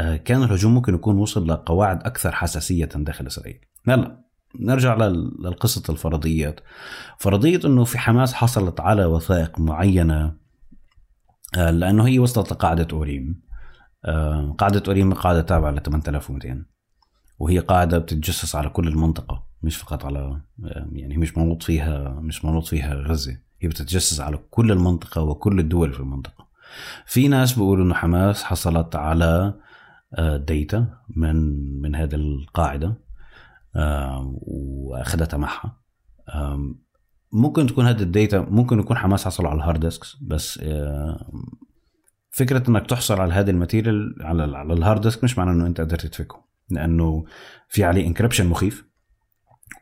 آه، 0.00 0.16
كان 0.16 0.42
الهجوم 0.42 0.74
ممكن 0.74 0.94
يكون 0.94 1.18
وصل 1.18 1.48
لقواعد 1.48 2.02
أكثر 2.02 2.32
حساسية 2.32 2.84
داخل 2.84 3.26
إسرائيل. 3.26 3.60
هلا 3.88 4.23
نرجع 4.60 4.96
للقصة 4.96 5.92
الفرضيات 5.92 6.60
فرضية 7.18 7.60
أنه 7.64 7.84
في 7.84 7.98
حماس 7.98 8.34
حصلت 8.34 8.80
على 8.80 9.04
وثائق 9.04 9.58
معينة 9.60 10.44
آه، 11.56 11.70
لأنه 11.70 12.06
هي 12.06 12.18
وصلت 12.18 12.52
لقاعدة 12.52 12.88
أوريم. 12.92 13.42
آه، 14.04 14.54
قاعدة 14.58 14.82
أوريم 14.88 15.14
قاعدة 15.14 15.42
تابعة 15.42 15.70
ل 15.70 15.82
8200 15.82 16.66
وهي 17.38 17.58
قاعدة 17.58 17.98
بتتجسس 17.98 18.56
على 18.56 18.68
كل 18.68 18.88
المنطقة 18.88 19.46
مش 19.62 19.76
فقط 19.76 20.04
على 20.04 20.18
آه، 20.64 20.88
يعني 20.92 21.16
مش 21.16 21.38
منوط 21.38 21.62
فيها 21.62 22.08
مش 22.08 22.44
منوط 22.44 22.66
فيها 22.66 22.94
غزة. 22.94 23.38
هي 23.60 23.68
بتتجسس 23.68 24.20
على 24.20 24.38
كل 24.50 24.72
المنطقة 24.72 25.22
وكل 25.22 25.58
الدول 25.58 25.92
في 25.92 26.00
المنطقة. 26.00 26.48
في 27.06 27.28
ناس 27.28 27.52
بيقولوا 27.52 27.84
إنه 27.84 27.94
حماس 27.94 28.42
حصلت 28.44 28.96
على 28.96 29.54
ديتا 30.46 30.98
من 31.16 31.36
من 31.82 31.94
هذه 31.94 32.14
القاعدة. 32.14 32.94
وأخذتها 34.42 35.36
معها. 35.36 35.80
ممكن 37.32 37.66
تكون 37.66 37.86
هذه 37.86 38.02
ال 38.02 38.10
data 38.10 38.40
ممكن 38.40 38.78
يكون 38.78 38.96
حماس 38.96 39.24
حصل 39.24 39.46
على 39.46 39.56
ال 39.56 39.61
hard 39.61 39.80
disks 39.80 40.16
بس 40.22 40.60
فكرة 42.30 42.70
إنك 42.70 42.86
تحصل 42.86 43.20
على 43.20 43.32
هذه 43.32 43.50
ال 43.50 43.57
material 43.57 44.14
على 44.20 44.56
على 44.56 44.72
ال 44.72 44.78
hard 44.78 45.00
disk 45.00 45.24
مش 45.24 45.38
معناه 45.38 45.52
إنه 45.52 45.66
أنت 45.66 45.80
قدرت 45.80 46.06
تفكه 46.06 46.44
لأنه 46.70 47.24
في 47.68 47.84
عليه 47.84 48.06
encryption 48.06 48.46
مخيف. 48.46 48.94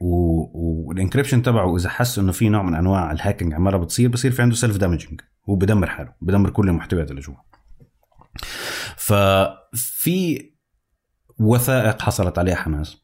وال 0.00 0.24
encryption 0.24 1.42
تبعه 1.42 1.76
إذا 1.76 1.88
حس 1.88 2.18
إنه 2.18 2.32
في 2.32 2.48
نوع 2.48 2.62
من 2.62 2.74
أنواع 2.74 3.12
ال 3.12 3.18
hacking 3.18 3.54
عماله 3.54 3.78
بتصير 3.78 4.08
بصير 4.08 4.30
في 4.30 4.42
عنده 4.42 4.54
self 4.54 4.76
damaging 4.76 5.20
هو 5.48 5.54
بدمر 5.54 5.86
حاله 5.86 6.14
بدمر 6.20 6.50
كل 6.50 6.68
المحتويات 6.68 7.10
اللي 7.10 7.20
جوا 7.20 7.34
ففي 8.96 10.50
وثائق 11.40 12.02
حصلت 12.02 12.38
عليها 12.38 12.54
حماس. 12.54 13.01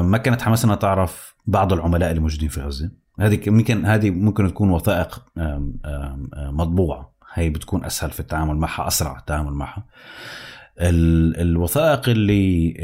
ما 0.00 0.18
كانت 0.18 0.42
حماس 0.42 0.64
انها 0.64 0.76
تعرف 0.76 1.34
بعض 1.46 1.72
العملاء 1.72 2.10
اللي 2.10 2.20
موجودين 2.20 2.48
في 2.48 2.60
غزة. 2.60 2.90
هذه 3.20 3.50
ممكن 3.50 3.84
هذه 3.84 4.10
ممكن 4.10 4.48
تكون 4.48 4.70
وثائق 4.70 5.24
مطبوعة. 6.36 7.14
هي 7.34 7.50
بتكون 7.50 7.84
أسهل 7.84 8.10
في 8.10 8.20
التعامل 8.20 8.56
معها 8.56 8.86
أسرع 8.86 9.18
التعامل 9.18 9.52
معها. 9.52 9.86
الوثائق 10.78 12.08
اللي 12.08 12.74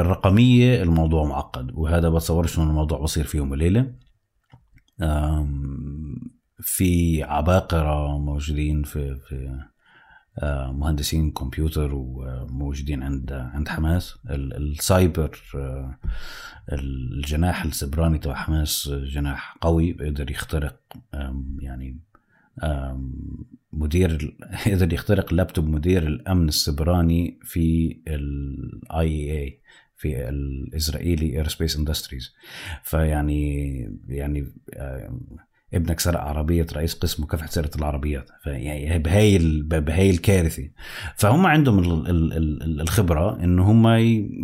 الرقمية 0.00 0.82
الموضوع 0.82 1.24
معقد 1.24 1.70
وهذا 1.74 2.08
بتصورش 2.08 2.58
انه 2.58 2.70
الموضوع 2.70 2.98
بصير 2.98 3.24
في 3.24 3.36
يوم 3.36 3.50
وليلة. 3.50 3.92
في 6.60 7.22
عباقرة 7.22 8.18
موجودين 8.18 8.82
في 8.82 9.16
في 9.16 9.34
آه، 9.34 9.70
مهندسين 10.72 11.30
كمبيوتر 11.30 11.90
وموجودين 11.94 13.02
عند 13.02 13.32
عند 13.32 13.68
حماس. 13.68 14.18
السايبر 14.30 15.40
آه، 15.54 15.98
الجناح 16.72 17.64
السبراني 17.64 18.18
تبع 18.18 18.34
حماس 18.34 18.88
جناح 18.88 19.56
قوي 19.60 19.92
بيقدر 19.92 20.30
يخترق 20.30 20.80
يعني 21.58 21.98
مدير 23.72 24.36
يقدر 24.66 24.92
يخترق 24.92 25.34
لابتوب 25.34 25.68
مدير 25.68 26.06
الأمن 26.06 26.48
السبراني 26.48 27.38
في 27.42 27.98
ال 28.08 29.32
IAI 29.32 29.60
في 29.96 30.28
ال 30.28 30.41
Israeli 30.41 31.36
Aerospace 31.36 31.76
Industries 31.76 32.34
فيعني 32.82 33.78
يعني 34.08 34.52
ابنك 35.74 36.00
سرق 36.00 36.20
عربية 36.20 36.66
رئيس 36.72 36.94
قسم 36.94 37.22
مكافحة 37.22 37.46
سرقه 37.46 37.76
العربيات. 37.76 38.30
فيعني 38.42 38.98
بهاي 38.98 39.38
بهاي 39.62 40.10
الكارثة. 40.10 40.70
فهم 41.16 41.46
عندهم 41.46 41.78
الخبرة 42.80 43.44
إن 43.44 43.58
هم 43.58 43.86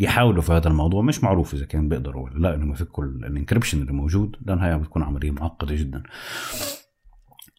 يحاولوا 0.02 0.42
في 0.42 0.52
هذا 0.52 0.68
الموضوع. 0.68 1.02
مش 1.02 1.24
معروف 1.24 1.54
إذا 1.54 1.66
كان 1.66 1.88
بيقدروا 1.88 2.24
ولا 2.24 2.38
لا 2.38 2.54
إنهم 2.54 2.72
يفكوا 2.72 3.04
ال 3.04 3.11
encryption 3.11 3.80
اللي 3.80 3.92
موجود. 3.92 4.36
لأن 4.46 4.58
هي 4.58 4.78
بتكون 4.78 5.02
عملية 5.02 5.30
معقدة 5.30 5.74
جدا. 5.74 6.02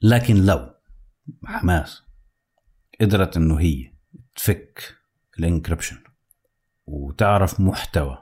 لكن 0.01 0.35
لو 0.45 0.69
حماس 1.45 2.03
قدرت 3.01 3.37
إنه 3.37 3.59
هي 3.59 3.91
تفك 4.35 4.95
ال 5.39 5.45
encryption 5.45 5.97
وتعرف 6.87 7.59
محتوى 7.59 8.17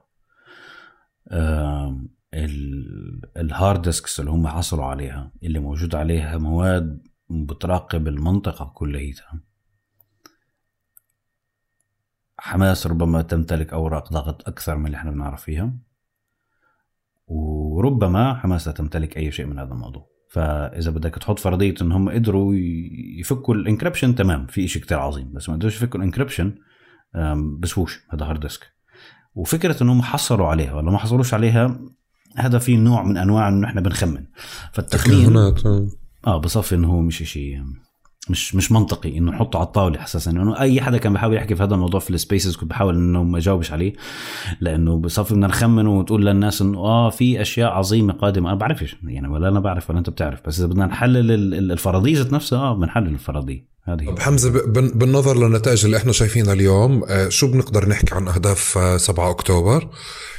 ال 3.37 3.46
hard 3.46 3.81
disks 3.81 4.19
اللي 4.19 4.31
هم 4.31 4.47
حصلوا 4.47 4.85
عليها 4.85 5.31
اللي 5.43 5.59
موجود 5.59 5.95
عليها 5.95 6.37
مواد 6.37 7.07
بتراقب 7.29 8.07
المنطقة 8.07 8.71
كليتها. 8.75 9.41
حماس 12.37 12.87
ربما 12.87 13.21
تمتلك 13.21 13.73
أوراق 13.73 14.13
ضغط 14.13 14.47
أكثر 14.47 14.77
من 14.77 14.85
اللي 14.85 14.97
إحنا 14.97 15.11
بنعرف 15.11 15.43
فيها. 15.43 15.73
وربما 17.27 18.33
حماس 18.33 18.67
لا 18.67 18.73
تمتلك 18.73 19.17
أي 19.17 19.31
شيء 19.31 19.45
من 19.45 19.59
هذا 19.59 19.73
الموضوع. 19.73 20.13
فإذا 20.29 20.91
بدك 20.91 21.15
تحط 21.15 21.39
فرضية 21.39 21.75
إن 21.81 21.91
هم 21.91 22.09
قدروا 22.09 22.53
يفكوا 23.19 23.55
ال 23.55 23.61
encryption 23.61 24.15
تمام 24.15 24.47
في 24.47 24.67
شيء 24.67 24.81
كتير 24.81 24.99
عظيم 24.99 25.33
بس 25.33 25.49
ما 25.49 25.55
قدروش 25.55 25.75
يفكوا 25.75 25.99
ال 25.99 26.05
encryption 26.05 26.55
بسوش 27.59 28.07
هذا 28.09 28.25
hard 28.25 28.39
disk 28.39 28.73
وفكرة 29.35 29.83
إنهم 29.83 30.01
حصلوا 30.01 30.47
عليها 30.47 30.73
ولا 30.73 30.91
ما 30.91 30.97
حصلوش 30.97 31.33
عليها 31.33 31.79
هذا 32.35 32.57
في 32.57 32.77
نوع 32.77 33.03
من 33.03 33.17
أنواع 33.17 33.47
إنه 33.47 33.67
إحنا 33.67 33.81
بنخمن. 33.81 34.23
فالتخمين 34.71 35.37
آه. 35.37 35.87
آه 36.27 36.37
بصفي 36.37 36.75
إنه 36.75 36.87
هو 36.87 37.01
مش 37.01 37.17
شيء 37.17 37.63
مش 38.29 38.55
مش 38.55 38.71
منطقي 38.71 39.17
إنه 39.17 39.31
نحطه 39.31 39.57
على 39.57 39.65
الطاولة 39.65 40.03
أساسا. 40.03 40.31
انه 40.31 40.59
أي 40.59 40.81
حدا 40.81 40.97
كان 40.97 41.13
بيحاول 41.13 41.35
يحكي 41.35 41.55
في 41.55 41.63
هذا 41.63 41.73
الموضوع 41.73 41.99
في 41.99 42.09
السبيسز 42.09 42.55
كنت 42.55 42.69
بحاول 42.69 42.95
إنه 42.95 43.23
ما 43.23 43.39
جاوبش 43.39 43.71
عليه. 43.71 43.93
لأنه 44.61 44.97
بصفي 44.97 45.33
بدنا 45.33 45.47
نخمن 45.47 45.87
وتقول 45.87 46.25
للناس 46.25 46.61
إنه 46.61 46.79
آه 46.79 47.09
في 47.09 47.41
أشياء 47.41 47.71
عظيمة 47.71 48.13
قادمة. 48.13 48.49
أنا 48.49 48.57
بعرفش 48.57 48.95
يعني 49.03 49.27
ولا 49.27 49.49
أنا 49.49 49.59
بعرف 49.59 49.89
ولا 49.89 49.99
أنت 49.99 50.09
بتعرف. 50.09 50.39
بس 50.47 50.59
إذا 50.59 50.67
بدنا 50.67 50.85
نحلل 50.85 51.31
الفرضية 51.71 52.17
ذات 52.17 52.33
نفسها 52.33 52.59
آه 52.59 52.75
بنحلل 52.75 53.07
الفرضية. 53.07 53.73
هذه 53.83 54.05
طب 54.05 54.19
حمزة 54.19 54.49
بالنظر 54.95 55.37
للنتائج 55.37 55.85
اللي 55.85 55.97
إحنا 55.97 56.11
شايفينها 56.11 56.53
اليوم 56.53 57.03
آه، 57.07 57.29
شو 57.29 57.51
بنقدر 57.51 57.89
نحكي 57.89 58.15
عن 58.15 58.27
أهداف 58.27 58.79
7 58.97 59.27
آه، 59.27 59.31
أكتوبر؟ 59.31 59.89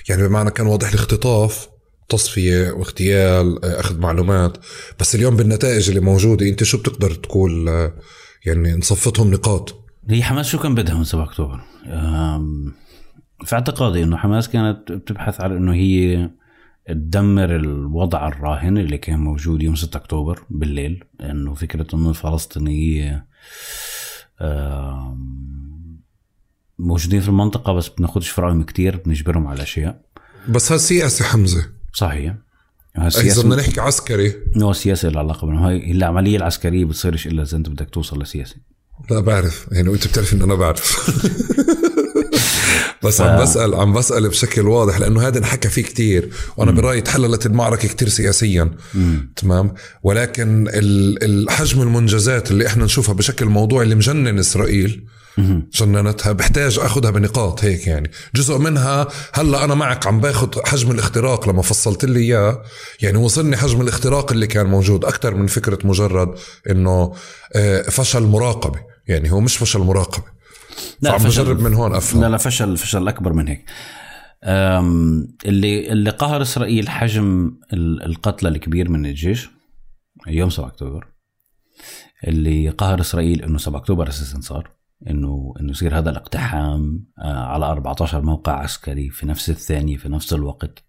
يعني 0.09 0.29
بمعنى 0.29 0.51
كان 0.51 0.67
واضح 0.67 0.89
الاختطاف 0.89 1.69
تصفية 2.09 2.71
واغتيال 2.71 3.65
آه، 3.65 3.81
أخذ 3.81 3.99
معلومات. 3.99 4.59
بس 5.01 5.15
اليوم 5.15 5.37
بالنتائج 5.37 5.89
اللي 5.89 6.01
موجودة 6.01 6.49
أنت 6.49 6.65
شو 6.65 6.79
بتقدر 6.79 7.15
تقول 7.15 7.69
آه، 7.69 7.93
يعني 8.47 8.75
نصفتهم 8.75 9.31
نقاط؟ 9.31 9.85
هي 10.11 10.23
حماس 10.23 10.47
شو 10.47 10.59
كان 10.59 10.75
بدها 10.75 10.95
من 10.95 11.05
7 11.05 11.25
أكتوبر؟ 11.25 11.61
في 13.45 13.53
اعتقادي 13.55 14.03
إنه 14.03 14.17
حماس 14.17 14.49
كانت 14.49 14.93
بتبحث 14.93 15.41
على 15.41 15.57
إنه 15.57 15.75
هي 15.75 16.31
تدمر 16.89 17.57
الوضع 17.57 18.29
الراهن 18.29 18.79
اللي 18.79 18.99
كان 18.99 19.19
موجود 19.19 19.63
يوم 19.63 19.75
6 19.77 19.97
أكتوبر 19.97 20.43
بالليل. 20.51 21.05
إنه 21.21 21.55
فكرة 21.55 21.87
إنه 21.95 22.11
الفلسطينية 22.11 23.27
أم، 24.41 26.01
موجودين 26.79 27.21
في 27.21 27.29
المنطقة 27.29 27.73
بس 27.73 27.89
بناخدش 27.89 28.29
في 28.29 28.41
رايهم 28.41 28.63
كتير 28.63 29.03
بنجبرهم 29.07 29.47
على 29.47 29.63
أشياء. 29.63 30.03
بس 30.49 30.73
هذا 30.73 30.81
سياسي 30.81 31.25
حمزة. 31.25 31.67
صحيح. 31.95 32.35
إذا 32.99 33.07
السياسة 33.07 33.43
بدنا 33.43 33.57
نحكي 33.57 33.81
عسكري. 33.81 34.35
هو 34.63 34.71
السياسة 34.71 35.09
لها 35.09 35.19
علاقة 35.19 35.47
بينهم. 35.47 35.63
هاي 35.63 35.91
العملية 35.91 36.37
العسكرية 36.37 36.85
بتصيرش 36.85 37.27
إلا 37.27 37.43
إذا 37.43 37.57
أنت 37.57 37.69
بدك 37.69 37.91
توصل 37.91 38.23
لسياسي. 38.23 38.57
لا 39.11 39.21
بعرف. 39.21 39.67
يعني 39.73 39.89
وأنت 39.89 40.07
بتعرف 40.07 40.33
إنه 40.33 40.45
أنا 40.45 40.55
بعرف. 40.55 41.11
بس 43.05 43.21
عم 43.21 43.43
بسال 43.43 43.75
عم 43.75 43.93
بسأل 43.93 44.29
بشكل 44.29 44.69
واضح 44.69 45.01
لأنه 45.01 45.27
هذا 45.29 45.39
انحكى 45.39 45.69
فيه 45.69 45.83
كتير. 45.83 46.31
وأنا 46.57 46.71
برأيي 46.71 47.01
تحللت 47.01 47.47
المعركة 47.47 47.89
كتير 47.89 48.09
سياسيا. 48.09 48.71
تمام؟ 49.37 49.75
ولكن 50.03 50.69
ال- 50.69 51.25
الحجم 51.25 51.83
المنجزات 51.83 52.51
اللي 52.51 52.67
إحنا 52.67 52.85
نشوفها 52.85 53.15
بشكل 53.15 53.47
موضوعي 53.47 53.85
اللي 53.85 53.95
مجنن 53.95 54.39
إسرائيل 54.39 55.05
جننتها 55.73 56.33
بحتاج 56.33 56.79
أخذها 56.79 57.11
بنقاط 57.11 57.65
هيك 57.65 57.87
يعني. 57.87 58.11
جزء 58.35 58.59
منها 58.59 59.09
هلأ 59.33 59.65
أنا 59.65 59.75
معك 59.75 60.07
عم 60.07 60.21
باخذ 60.21 60.49
حجم 60.67 60.91
الاختراق 60.91 61.49
لما 61.49 61.63
فصلت 61.63 62.05
لي 62.05 62.21
إياه. 62.21 62.63
يعني 63.03 63.19
وصلني 63.19 63.57
حجم 63.57 63.81
الاختراق 63.81 64.33
اللي 64.33 64.47
كان 64.47 64.67
موجود 64.67 65.05
أكثر 65.05 65.35
من 65.35 65.47
فكرة 65.47 65.79
مجرد 65.87 66.35
إنه 66.71 67.15
آه، 67.55 67.83
فشل 67.83 68.23
مراقبة. 68.23 68.81
يعني 69.07 69.33
هو 69.33 69.41
مش 69.41 69.57
فشل 69.57 69.81
مراقبة. 69.81 70.25
فعم 71.03 71.23
بجرب 71.25 71.61
من 71.61 71.75
هون 71.75 71.95
أفهم. 71.95 72.21
لا 72.23 72.29
لا 72.29 72.37
فشل 72.37 72.77
فشل 72.77 73.09
أكبر 73.09 73.33
من 73.33 73.49
هيك. 73.49 73.65
اللي 75.47 75.93
اللي 75.93 76.11
قهر 76.11 76.43
إسرائيل 76.43 76.89
حجم 76.89 77.51
ال- 77.73 78.03
القتلى 78.03 78.49
الكبير 78.49 78.91
من 78.91 79.07
الجيش 79.07 79.49
يوم 80.27 80.51
7 80.51 80.67
أكتوبر 80.69 81.07
اللي 82.29 82.69
قهر 82.69 83.01
إسرائيل 83.01 83.43
إنه 83.43 83.59
7 83.59 83.79
أكتوبر 83.81 84.09
أساسا 84.09 84.41
صار. 84.41 84.71
إنه 85.11 85.55
إنه 85.61 85.71
يصير 85.71 85.99
هذا 85.99 86.11
الاقتحام 86.11 87.07
آه، 87.19 87.45
على 87.45 87.67
14 87.67 88.23
موقع 88.23 88.53
عسكري 88.53 89.11
في 89.11 89.27
نفس 89.27 89.51
الثانية 89.51 89.97
في 89.97 90.09
نفس 90.09 90.33
الوقت. 90.33 90.85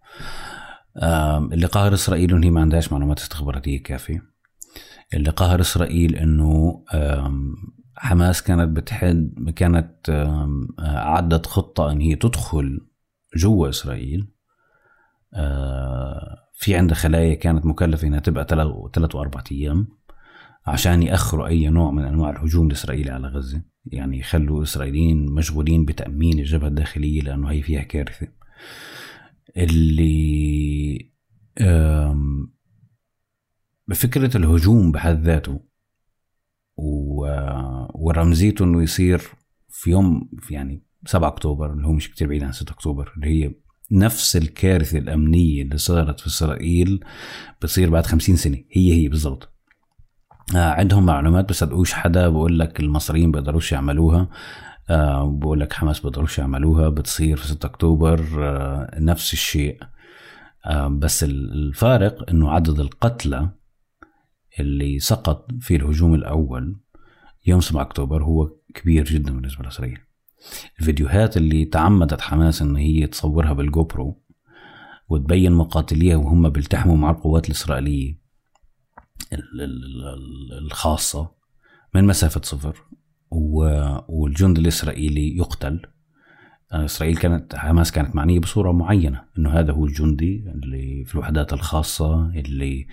اللي 1.53 1.66
قهر 1.66 1.93
اسرائيل 1.93 2.34
انه 2.34 2.45
هي 2.45 2.51
ما 2.51 2.62
عندهاش 2.62 2.91
معلومات 2.91 3.20
استخباراتية 3.20 3.84
كافية. 3.84 4.24
اللي 5.14 5.30
قهر 5.30 5.62
اسرائيل 5.62 6.16
انه 6.16 6.84
حماس 7.95 8.43
كانت 8.43 8.78
بتحد 8.78 9.53
كانت 9.56 10.10
أعدت 10.80 11.45
خطة 11.45 11.91
إن 11.91 12.01
هي 12.01 12.16
تدخل 12.16 12.88
جوا 13.36 13.70
إسرائيل. 13.70 14.28
آه، 15.34 16.36
في 16.53 16.76
عندها 16.76 16.95
خلايا 16.95 17.36
كانت 17.36 17.66
مكلفة 17.66 18.08
إنها 18.08 18.20
تبقى 18.20 18.47
ثلاث 18.93 19.16
واربع 19.16 19.43
أيام 19.51 19.88
عشان 20.66 21.03
يأخروا 21.03 21.47
أي 21.47 21.70
نوع 21.70 21.91
من 21.91 22.06
أنواع 22.06 22.30
الهجوم 22.30 22.68
الاسرائيلي 22.68 23.12
على 23.12 23.28
غزة. 23.28 23.62
يعني 23.86 24.19
يخلوا 24.19 24.57
الاسرائيليين 24.57 25.25
مشغولين 25.31 25.86
بتأمين 25.86 26.39
الجبهة 26.39 26.67
الداخلية 26.67 27.21
لأنه 27.21 27.51
هي 27.51 27.61
فيها 27.61 27.81
كارثة. 27.81 28.27
اللي 29.57 31.11
بفكرة 33.88 34.38
الهجوم 34.38 34.91
بحد 34.91 35.23
ذاته 35.23 35.59
ورمزيته 37.93 38.65
إنه 38.65 38.83
يصير 38.83 39.21
في 39.69 39.89
يوم 39.89 40.29
يعني 40.49 40.83
7 41.05 41.27
أكتوبر 41.27 41.73
اللي 41.73 41.88
هو 41.88 41.91
مش 41.91 42.11
كتير 42.11 42.27
بعيد 42.27 42.43
عن 42.43 42.51
6 42.51 42.71
أكتوبر 42.71 43.13
اللي 43.15 43.27
هي 43.27 43.55
نفس 43.91 44.36
الكارثة 44.36 44.97
الأمنية 44.97 45.61
اللي 45.61 45.77
صارت 45.77 46.19
في 46.19 46.27
إسرائيل 46.27 47.03
بتصير 47.61 47.89
بعد 47.89 48.05
50 48.05 48.36
سنة. 48.36 48.63
هي 48.71 48.93
هي 48.93 49.07
بالضبط. 49.07 49.55
عندهم 50.54 51.06
معلومات 51.06 51.50
بصدقوش 51.50 51.93
حدا 51.93 52.30
بقول 52.30 52.60
لك 52.60 52.80
المصريين 52.80 53.32
بيقدروش 53.32 53.72
يعملوها. 53.72 54.28
آه 54.89 55.30
بقول 55.39 55.60
لك 55.60 55.74
حماس 55.74 56.00
بيقدروش 56.00 56.39
يعملوها 56.39 56.89
بتصير 56.89 57.38
في 57.38 57.48
6 57.48 57.66
أكتوبر 57.66 58.26
آه 58.39 59.00
نفس 59.00 59.34
الشيء. 59.34 59.78
آه 60.66 60.88
بس 60.88 61.24
ال- 61.24 61.54
الفارق 61.54 62.30
إنه 62.30 62.52
عدد 62.52 62.80
القتلى 62.80 63.50
اللي 64.60 65.00
سقط 65.00 65.48
في 65.60 65.76
الهجوم 65.76 66.14
الأول 66.16 66.76
يوم 67.48 67.62
7 67.62 67.82
أكتوبر 67.82 68.24
هو 68.24 68.50
كبير 68.74 69.06
جدا 69.06 69.34
بالنسبة 69.34 69.64
لاسرائيل 69.64 70.00
الفيديوهات 70.80 71.38
اللي 71.38 71.66
تعمدت 71.66 72.22
حماس 72.22 72.62
إن 72.62 72.76
هي 72.76 73.08
تصورها 73.08 73.54
بالجو 73.54 73.84
برو 73.84 74.22
وتبين 75.10 75.52
مقاتليها 75.52 76.16
وهم 76.16 76.50
بيلتحموا 76.50 76.98
مع 76.98 77.10
القوات 77.12 77.46
الإسرائيلية 77.48 78.24
ال- 79.39 79.61
ال- 79.61 80.07
ال- 80.07 80.65
الخاصة 80.65 81.31
من 81.95 82.03
مسافة 82.03 82.41
صفر 82.43 82.77
والجند 84.07 84.57
الإسرائيلي 84.57 85.38
يقتل. 85.38 85.81
إسرائيل 86.71 87.17
كانت 87.17 87.55
حماس 87.55 87.91
كانت 87.91 88.15
معنية 88.15 88.39
بصورة 88.39 88.71
معينة 88.71 89.23
إنه 89.38 89.49
هذا 89.49 89.73
هو 89.73 89.86
الجندي 89.86 90.51
اللي 90.55 91.05
في 91.05 91.15
الوحدات 91.15 91.53
الخاصة 91.53 92.29
اللي 92.29 92.88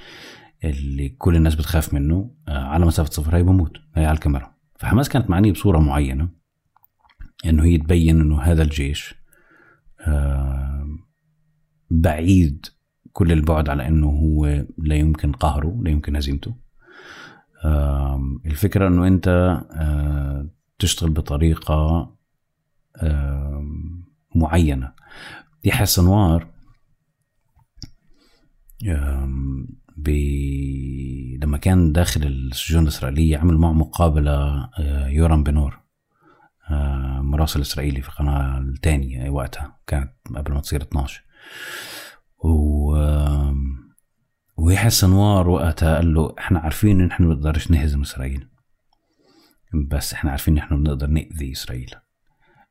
اللي 0.64 1.08
كل 1.08 1.36
الناس 1.36 1.54
بتخاف 1.54 1.94
منه. 1.94 2.34
آه، 2.48 2.58
على 2.58 2.86
مسافة 2.86 3.10
صفر 3.10 3.36
هي 3.36 3.42
بموت 3.42 3.76
هي 3.94 4.04
على 4.06 4.14
الكاميرا. 4.14 4.54
فحماس 4.78 5.08
كانت 5.08 5.30
معنية 5.30 5.52
بصورة 5.52 5.78
معينة 5.78 6.28
إنه 7.46 7.64
هي 7.64 7.78
تبين 7.78 8.20
إنه 8.20 8.40
هذا 8.40 8.62
الجيش 8.62 9.14
آه، 10.06 10.86
بعيد 11.90 12.66
كل 13.12 13.32
البعد 13.32 13.68
على 13.68 13.88
إنه 13.88 14.08
هو 14.08 14.64
لا 14.78 14.94
يمكن 14.94 15.32
قهره 15.32 15.80
لا 15.82 15.90
يمكن 15.90 16.16
هزيمته. 16.16 16.54
الفكرة 18.46 18.88
إنه 18.88 19.06
أنت 19.06 19.28
آه، 19.72 20.48
تشتغل 20.78 21.10
بطريقة 21.10 22.10
معينة. 24.34 24.92
يحيى 25.64 25.82
السنوار 25.82 26.46
ب... 29.96 30.08
لما 31.42 31.58
كان 31.58 31.92
داخل 31.92 32.22
السجون 32.22 32.82
الإسرائيلية 32.82 33.38
عمل 33.38 33.58
معه 33.58 33.72
مقابلة 33.72 34.64
آه، 34.78 35.06
يورم 35.08 35.42
بنور 35.42 35.80
آه، 36.70 37.20
مراسل 37.22 37.60
إسرائيلي 37.60 38.02
في 38.02 38.08
القناة 38.08 38.58
الثانية 38.58 39.30
وقتها 39.30 39.78
كانت 39.86 40.12
قبل 40.36 40.52
ما 40.52 40.60
تصير 40.60 40.82
12 40.82 41.22
و 42.44 42.92
ويحيى 44.56 44.86
السنوار 44.86 45.48
وقتها 45.48 45.96
قال 45.96 46.14
له 46.14 46.34
إحنا 46.38 46.58
عارفين 46.58 47.00
إن 47.00 47.06
إحنا 47.10 47.26
ما 47.26 47.34
بنقدرش 47.34 47.70
نهزم 47.70 48.00
إسرائيل. 48.00 48.48
بس 49.88 50.12
إحنا 50.12 50.30
عارفين 50.30 50.54
إن 50.54 50.58
إحنا 50.64 50.76
بنقدر 50.76 51.06
نأذي 51.06 51.52
إسرائيل. 51.52 51.90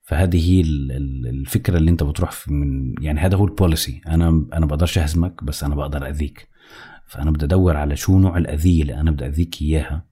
فهذه 0.03 0.49
هي 0.49 0.61
ال- 0.61 0.91
ال- 0.91 1.27
الفكرة 1.27 1.77
اللي 1.77 1.91
أنت 1.91 2.03
بتروح 2.03 2.31
من 2.47 2.93
يعني 3.01 3.19
هذا 3.19 3.35
هو 3.37 3.45
البوليسي. 3.45 4.01
أنا 4.07 4.45
أنا 4.53 4.65
بقدرش 4.65 4.97
أهزمك 4.97 5.43
بس 5.43 5.63
أنا 5.63 5.75
بقدر 5.75 6.07
اذيك 6.07 6.47
فأنا 7.07 7.31
بدي 7.31 7.45
أدور 7.45 7.77
على 7.77 7.95
شو 7.95 8.19
نوع 8.19 8.37
الأذية 8.37 8.81
اللي 8.81 8.99
أنا 8.99 9.11
بدي 9.11 9.25
أذيك 9.25 9.61
إياها. 9.61 10.05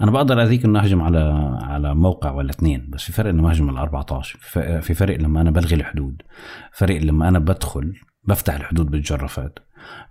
أنا 0.00 0.10
بقدر 0.10 0.42
أذيك 0.42 0.64
إنه 0.64 0.80
أهجم 0.82 1.00
على 1.02 1.18
على 1.62 1.94
موقع 1.94 2.30
ولا 2.30 2.50
اثنين 2.50 2.90
بس 2.90 3.02
في 3.02 3.12
فرق 3.12 3.30
إنه 3.30 3.50
أهجم 3.50 3.70
على 3.70 3.80
14 3.80 4.38
في 4.38 4.50
فرق- 4.50 4.80
في 4.80 4.94
فرق 4.94 5.16
لما 5.20 5.40
أنا 5.40 5.50
بلغي 5.50 5.74
الحدود. 5.76 6.22
فرق 6.72 7.02
لما 7.02 7.28
أنا 7.28 7.38
بدخل 7.38 7.94
بفتح 8.26 8.54
الحدود 8.54 8.90
بالجرافات. 8.90 9.58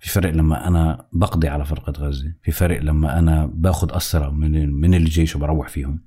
في 0.00 0.08
فرق 0.10 0.30
لما 0.30 0.68
أنا 0.68 1.06
بقضي 1.12 1.48
على 1.48 1.64
فرقة 1.64 1.92
غزة. 1.92 2.32
في 2.42 2.52
فرق 2.52 2.82
لما 2.82 3.18
أنا 3.18 3.46
باخذ 3.54 3.96
اسرى 3.96 4.30
من 4.30 4.72
من 4.72 4.94
الجيش 4.94 5.36
وبروح 5.36 5.68
فيهم. 5.68 6.00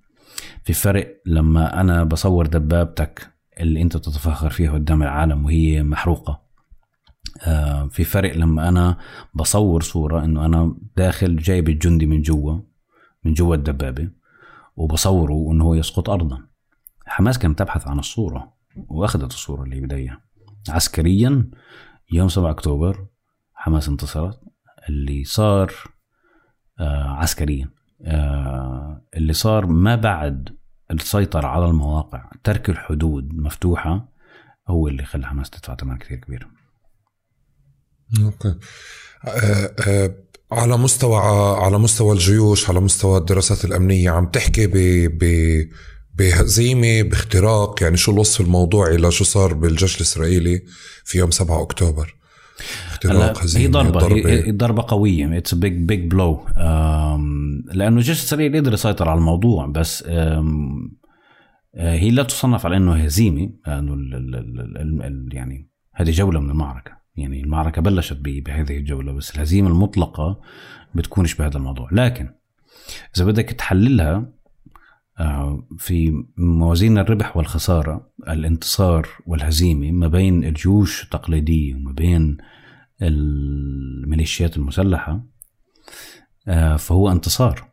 في 0.64 0.74
فرق 0.74 1.22
لما 1.26 1.82
أنا 1.82 2.04
بصور 2.04 2.48
دبابتك 2.48 3.34
اللي 3.60 3.82
أنت 3.82 3.98
تتفاخر 3.98 4.50
فيها 4.50 4.72
قدام 4.72 5.04
العالم 5.04 5.46
وهي 5.46 5.84
محروقة. 5.84 6.42
آه، 7.44 7.88
في 7.88 8.04
فرق 8.04 8.36
لما 8.36 8.70
أنا 8.70 8.98
بصور 9.34 9.82
صورة 9.82 10.24
إنه 10.24 10.46
أنا 10.46 10.76
داخل 10.98 11.38
جايب 11.38 11.70
الجندي 11.70 12.06
من 12.06 12.22
جوا 12.22 12.60
من 13.24 13.34
جوا 13.34 13.56
الدبابة 13.56 14.10
وبصوره 14.76 15.52
إنه 15.52 15.64
هو 15.64 15.74
يسقط 15.74 16.10
ارضا. 16.10 16.42
حماس 17.06 17.40
كانت 17.40 17.60
تبحث 17.60 17.88
عن 17.88 18.00
الصورة 18.00 18.54
وأخذت 18.88 19.32
الصورة 19.34 19.64
اللي 19.64 19.82
بداية. 19.82 20.20
عسكريا 20.70 21.50
يوم 22.12 22.30
7 22.30 22.52
أكتوبر 22.52 23.08
حماس 23.54 23.88
انتصرت 23.88 24.40
اللي 24.90 25.24
صار 25.24 25.74
آه 26.80 27.08
عسكريا 27.08 27.70
آه 28.06 29.06
اللي 29.16 29.34
صار 29.34 29.66
ما 29.66 29.96
بعد 29.96 30.58
السيطرة 30.92 31.48
على 31.48 31.66
المواقع 31.66 32.30
ترك 32.44 32.70
الحدود 32.70 33.34
مفتوحة 33.34 34.10
هو 34.68 34.88
اللي 34.88 35.06
خلى 35.06 35.28
حماس 35.28 35.50
تدفع 35.50 35.76
ثمن 35.76 35.98
كثير 35.98 36.18
كبير. 36.18 36.48
okay. 38.24 38.56
آه 39.28 39.76
آه 39.88 40.16
على 40.52 40.78
مستوى 40.78 41.18
على 41.66 41.78
مستوى 41.78 42.14
الجيوش 42.14 42.70
على 42.70 42.80
مستوى 42.80 43.18
الدراسات 43.18 43.66
الأمنية 43.66 44.12
عم 44.12 44.26
تحكي 44.26 44.68
ب 44.68 44.74
ب 45.18 45.24
بهزيمة 46.20 47.02
باختراق 47.02 47.84
يعني 47.84 47.98
شو 47.98 48.12
الوصف 48.12 48.42
الموضوعي 48.42 48.98
لشو 48.98 49.24
صار 49.24 49.54
بالجيش 49.54 49.96
الإسرائيلي 49.98 50.62
في 51.06 51.18
يوم 51.18 51.32
7 51.32 51.62
أكتوبر؟ 51.62 52.16
اختراق 52.88 53.44
هزيمة 53.44 53.66
هي 53.66 53.68
ضربة 53.72 54.00
ضربة. 54.00 54.30
هي 54.30 54.52
ضربة 54.52 54.86
قوية. 54.88 55.38
it's 55.38 55.54
big 55.56 55.74
big 55.74 56.12
blow 56.12 56.46
لأنه 57.74 57.98
الجيش 57.98 58.20
الإسرائيلي 58.20 58.60
قدر 58.60 58.74
يسيطر 58.74 59.10
على 59.10 59.18
الموضوع 59.18 59.66
بس 59.66 60.04
آه، 60.08 60.46
هي 61.76 62.12
لا 62.12 62.24
تصنف 62.24 62.66
على 62.66 62.78
إنه 62.78 62.94
هزيمة 62.96 63.50
لأنه 63.68 65.30
يعني 65.32 65.70
هذه 65.94 66.12
جولة 66.12 66.40
من 66.40 66.50
المعركة. 66.50 66.92
يعني 67.16 67.42
المعركة 67.42 67.82
بلشت 67.82 68.18
بهذه 68.22 68.78
الجولة 68.78 69.12
بس 69.12 69.36
الهزيمة 69.36 69.70
المطلقة 69.70 70.42
بتكونش 70.96 71.36
بهذا 71.36 71.58
الموضوع. 71.58 71.90
لكن 71.92 72.30
إذا 73.18 73.26
بدك 73.26 73.50
تحللها 73.50 74.39
في 75.78 76.24
موازين 76.38 76.98
الربح 76.98 77.38
والخسارة 77.38 78.12
الانتصار 78.30 79.08
والهزيمة 79.26 79.92
ما 79.92 80.08
بين 80.08 80.44
الجيوش 80.44 81.04
التقليدية 81.04 81.76
وما 81.76 81.92
بين 81.92 82.38
الميليشيات 83.02 84.58
المسلحة 84.58 85.24
آه، 86.48 86.76
فهو 86.76 87.12
انتصار 87.12 87.70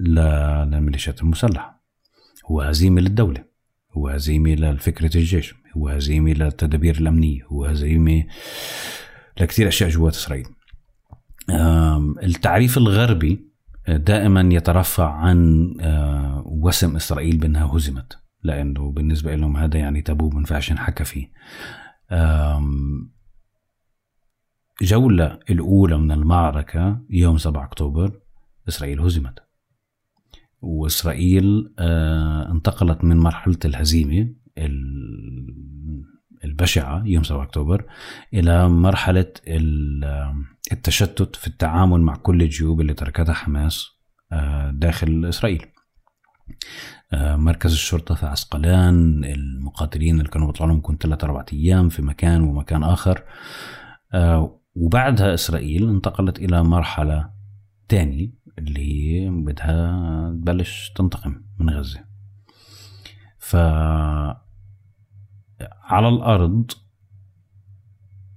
للميليشيات 0.00 1.22
المسلحة. 1.22 1.84
هو 2.46 2.60
هزيمة 2.60 3.00
للدولة 3.00 3.44
هو 3.92 4.08
هزيمة 4.08 4.54
لفكرة 4.54 5.16
الجيش 5.16 5.54
هو 5.76 5.88
هزيمة 5.88 6.32
للتدابير 6.32 6.96
الأمنية 6.96 7.44
هو 7.44 7.64
هزيمة 7.64 8.24
لكثير 9.40 9.68
أشياء 9.68 9.90
جوات 9.90 10.14
إسرائيل. 10.14 10.46
التعريف 12.22 12.78
الغربي 12.78 13.53
دائما 13.88 14.48
يترفع 14.52 15.12
عن 15.12 15.70
آه، 15.80 16.42
وسم 16.46 16.96
إسرائيل 16.96 17.36
بأنها 17.36 17.76
هزمت. 17.76 18.18
لأنه 18.42 18.92
بالنسبة 18.92 19.34
لهم 19.34 19.56
هذا 19.56 19.78
يعني 19.78 20.02
تابو 20.02 20.30
من 20.30 20.44
فعش 20.44 20.72
حكى 20.72 21.04
فيه. 21.04 21.30
جولة 24.82 25.38
الأولى 25.50 25.98
من 25.98 26.12
المعركة 26.12 27.00
يوم 27.10 27.38
7 27.38 27.64
أكتوبر 27.64 28.20
إسرائيل 28.68 29.00
هزمت. 29.00 29.38
وإسرائيل 30.60 31.74
آه، 31.78 32.50
انتقلت 32.52 33.04
من 33.04 33.16
مرحلة 33.16 33.58
الهزيمة 33.64 34.34
البشعة 36.44 37.02
يوم 37.06 37.22
7 37.22 37.42
أكتوبر 37.42 37.84
إلى 38.34 38.68
مرحلة 38.68 39.32
التشتت 40.72 41.36
في 41.36 41.46
التعامل 41.46 42.00
مع 42.00 42.16
كل 42.16 42.42
الجيوب 42.42 42.80
اللي 42.80 42.94
تركتها 42.94 43.32
حماس 43.32 43.86
آه، 44.32 44.70
داخل 44.70 45.26
إسرائيل. 45.28 45.66
آه، 47.12 47.36
مركز 47.36 47.72
الشرطة 47.72 48.14
في 48.14 48.26
عسقلان 48.26 49.24
المقاتلين 49.24 50.18
اللي 50.18 50.30
كانوا 50.30 50.46
بيطلعوا 50.46 50.72
لهم 50.72 50.82
كنت 50.82 51.02
ثلاثة 51.02 51.24
أربعة 51.24 51.46
أيام 51.52 51.88
في 51.88 52.02
مكان 52.02 52.42
ومكان 52.42 52.82
آخر. 52.82 53.22
وبعدها 54.76 55.34
إسرائيل 55.34 55.88
انتقلت 55.88 56.38
إلى 56.38 56.64
مرحلة 56.64 57.30
تانية 57.88 58.30
اللي 58.58 58.80
هي 58.80 59.30
بدها 59.30 60.30
تبلش 60.30 60.92
تنتقم 60.96 61.42
من 61.58 61.70
غزة. 61.70 62.04
ف 63.38 63.56
على 65.84 66.08
الأرض 66.08 66.70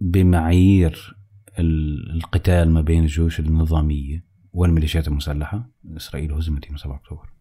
بمعايير 0.02 1.18
القتال 1.60 2.72
ما 2.72 2.82
بين 2.82 3.04
الجيوش 3.04 3.40
النظامية 3.40 4.26
والميليشيات 4.54 5.08
المسلحة. 5.08 5.70
إسرائيل 5.98 6.34
هزمت 6.34 6.66
يوم 6.68 6.78
7 6.78 6.96
أكتوبر. 6.96 7.38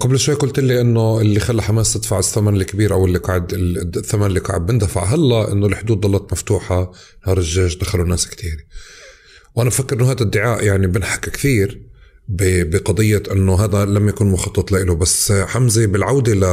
قبل 0.00 0.18
شوي 0.18 0.34
قلت 0.34 0.60
لي 0.60 0.80
إنه 0.80 1.20
اللي 1.20 1.40
خلى 1.40 1.62
حماس 1.62 1.92
تدفع 1.92 2.18
الثمن 2.18 2.56
الكبير 2.56 2.92
أو 2.92 3.06
اللي 3.06 3.18
قاعد 3.18 3.52
الثمن 3.96 4.26
اللي 4.26 4.40
قاعد 4.40 4.66
بندفع 4.66 5.04
هلا 5.04 5.52
إنه 5.52 5.66
الحدود 5.66 6.00
ضلت 6.00 6.32
مفتوحة 6.32 6.92
نهار 7.26 7.38
الجيش 7.38 7.76
دخلوا 7.76 8.06
ناس 8.06 8.28
كثير 8.28 8.66
وأنا 9.54 9.70
بفكر 9.70 9.96
إنه 9.96 10.10
هذا 10.10 10.22
ادعاء 10.22 10.64
يعني 10.64 10.86
بنحكى 10.86 11.30
كثير 11.30 11.88
بقضية 12.28 13.22
إنه 13.32 13.64
هذا 13.64 13.84
لم 13.84 14.08
يكن 14.08 14.26
مخطط 14.26 14.72
له 14.72 14.94
بس 14.94 15.32
حمزة 15.32 15.86
بالعودة 15.86 16.34
ل 16.34 16.44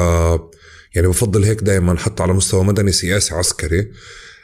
يعني 0.96 1.08
بفضل 1.08 1.44
هيك 1.44 1.62
دائما 1.62 1.98
حتى 1.98 2.24
على 2.24 2.34
مستوى 2.34 2.64
مدني 2.64 2.92
سياسي 2.92 3.36
عسكري 3.36 3.92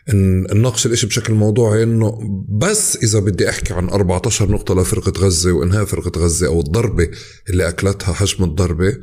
إن 0.09 0.41
نناقش 0.43 0.85
الإشي 0.85 1.07
بشكل 1.07 1.33
موضوعي 1.33 1.83
إنه 1.83 2.19
بس 2.49 2.95
إذا 2.95 3.19
بدي 3.19 3.49
أحكي 3.49 3.73
عن 3.73 3.89
14 3.89 4.51
نقطة 4.51 4.81
لفرقة 4.81 5.13
غزة 5.17 5.51
وإنهاء 5.51 5.85
فرقة 5.85 6.21
غزة 6.21 6.47
أو 6.47 6.59
الضربة 6.59 7.09
اللي 7.49 7.69
أكلتها 7.69 8.13
حجم 8.13 8.43
الضربة 8.43 8.97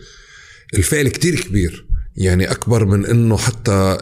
الفعل 0.75 1.09
كتير 1.09 1.41
كبير. 1.41 1.87
يعني 2.17 2.51
أكبر 2.51 2.85
من 2.85 3.07
إنه 3.07 3.37
حتى 3.37 3.99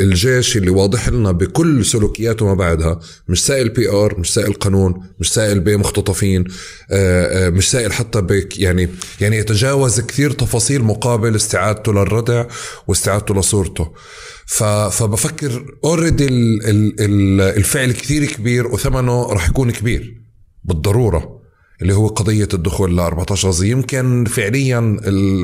الجيش 0.00 0.56
اللي 0.56 0.70
واضح 0.70 1.08
لنا 1.08 1.32
بكل 1.32 1.84
سلوكياته 1.84 2.46
ما 2.46 2.54
بعدها 2.54 3.00
مش 3.28 3.44
سائل 3.46 3.68
PR 3.68 4.20
مش 4.20 4.34
سائل 4.34 4.52
قانون 4.52 4.94
مش 5.20 5.32
سائل 5.32 5.60
بمختطفين 5.60 6.44
آه، 6.90 7.46
آه، 7.46 7.50
مش 7.50 7.70
سائل 7.70 7.92
حتى 7.92 8.20
بك 8.20 8.58
يعني 8.58 8.88
يعني 9.20 9.36
يتجاوز 9.36 10.00
كثير 10.00 10.30
تفاصيل 10.30 10.82
مقابل 10.82 11.36
استعادته 11.36 11.92
للردع 11.92 12.44
واستعادته 12.86 13.34
لصورته. 13.34 13.92
فبفكر 14.46 15.64
already 15.84 16.26
الفعل 17.56 17.92
كثير 17.92 18.24
كبير 18.24 18.66
وثمنه 18.66 19.22
راح 19.32 19.48
يكون 19.48 19.70
كبير 19.70 20.22
بالضرورة. 20.64 21.35
اللي 21.82 21.94
هو 21.94 22.06
قضية 22.06 22.48
الدخول 22.54 22.96
ل 22.96 23.00
14 23.00 23.48
غزة. 23.48 23.66
يمكن 23.66 24.24
فعليا 24.24 24.98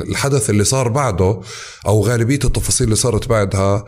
الحدث 0.09 0.49
اللي 0.49 0.63
صار 0.63 0.87
بعده 0.87 1.41
أو 1.87 2.01
غالبية 2.05 2.39
التفاصيل 2.43 2.85
اللي 2.85 2.95
صارت 2.95 3.29
بعدها 3.29 3.85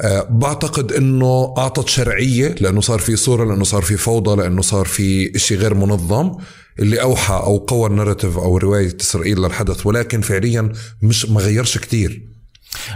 آه، 0.00 0.26
بعتقد 0.30 0.92
إنه 0.92 1.54
أعطت 1.58 1.88
شرعية 1.88 2.54
لأنه 2.60 2.80
صار 2.80 2.98
في 2.98 3.16
صورة 3.16 3.44
لأنه 3.44 3.64
صار 3.64 3.82
في 3.82 3.96
فوضى 3.96 4.42
لأنه 4.42 4.62
صار 4.62 4.86
في 4.86 5.36
إشي 5.36 5.54
غير 5.54 5.74
منظم 5.74 6.36
اللي 6.78 7.02
أوحى 7.02 7.34
أو 7.34 7.58
قوى 7.58 7.88
الناراتيف 7.88 8.38
أو 8.38 8.56
رواية 8.58 8.96
إسرائيل 9.00 9.38
للحدث. 9.38 9.86
ولكن 9.86 10.20
فعليا 10.20 10.72
مش 11.02 11.26
ما 11.26 11.40
غيرش 11.40 11.78
كتير. 11.78 12.22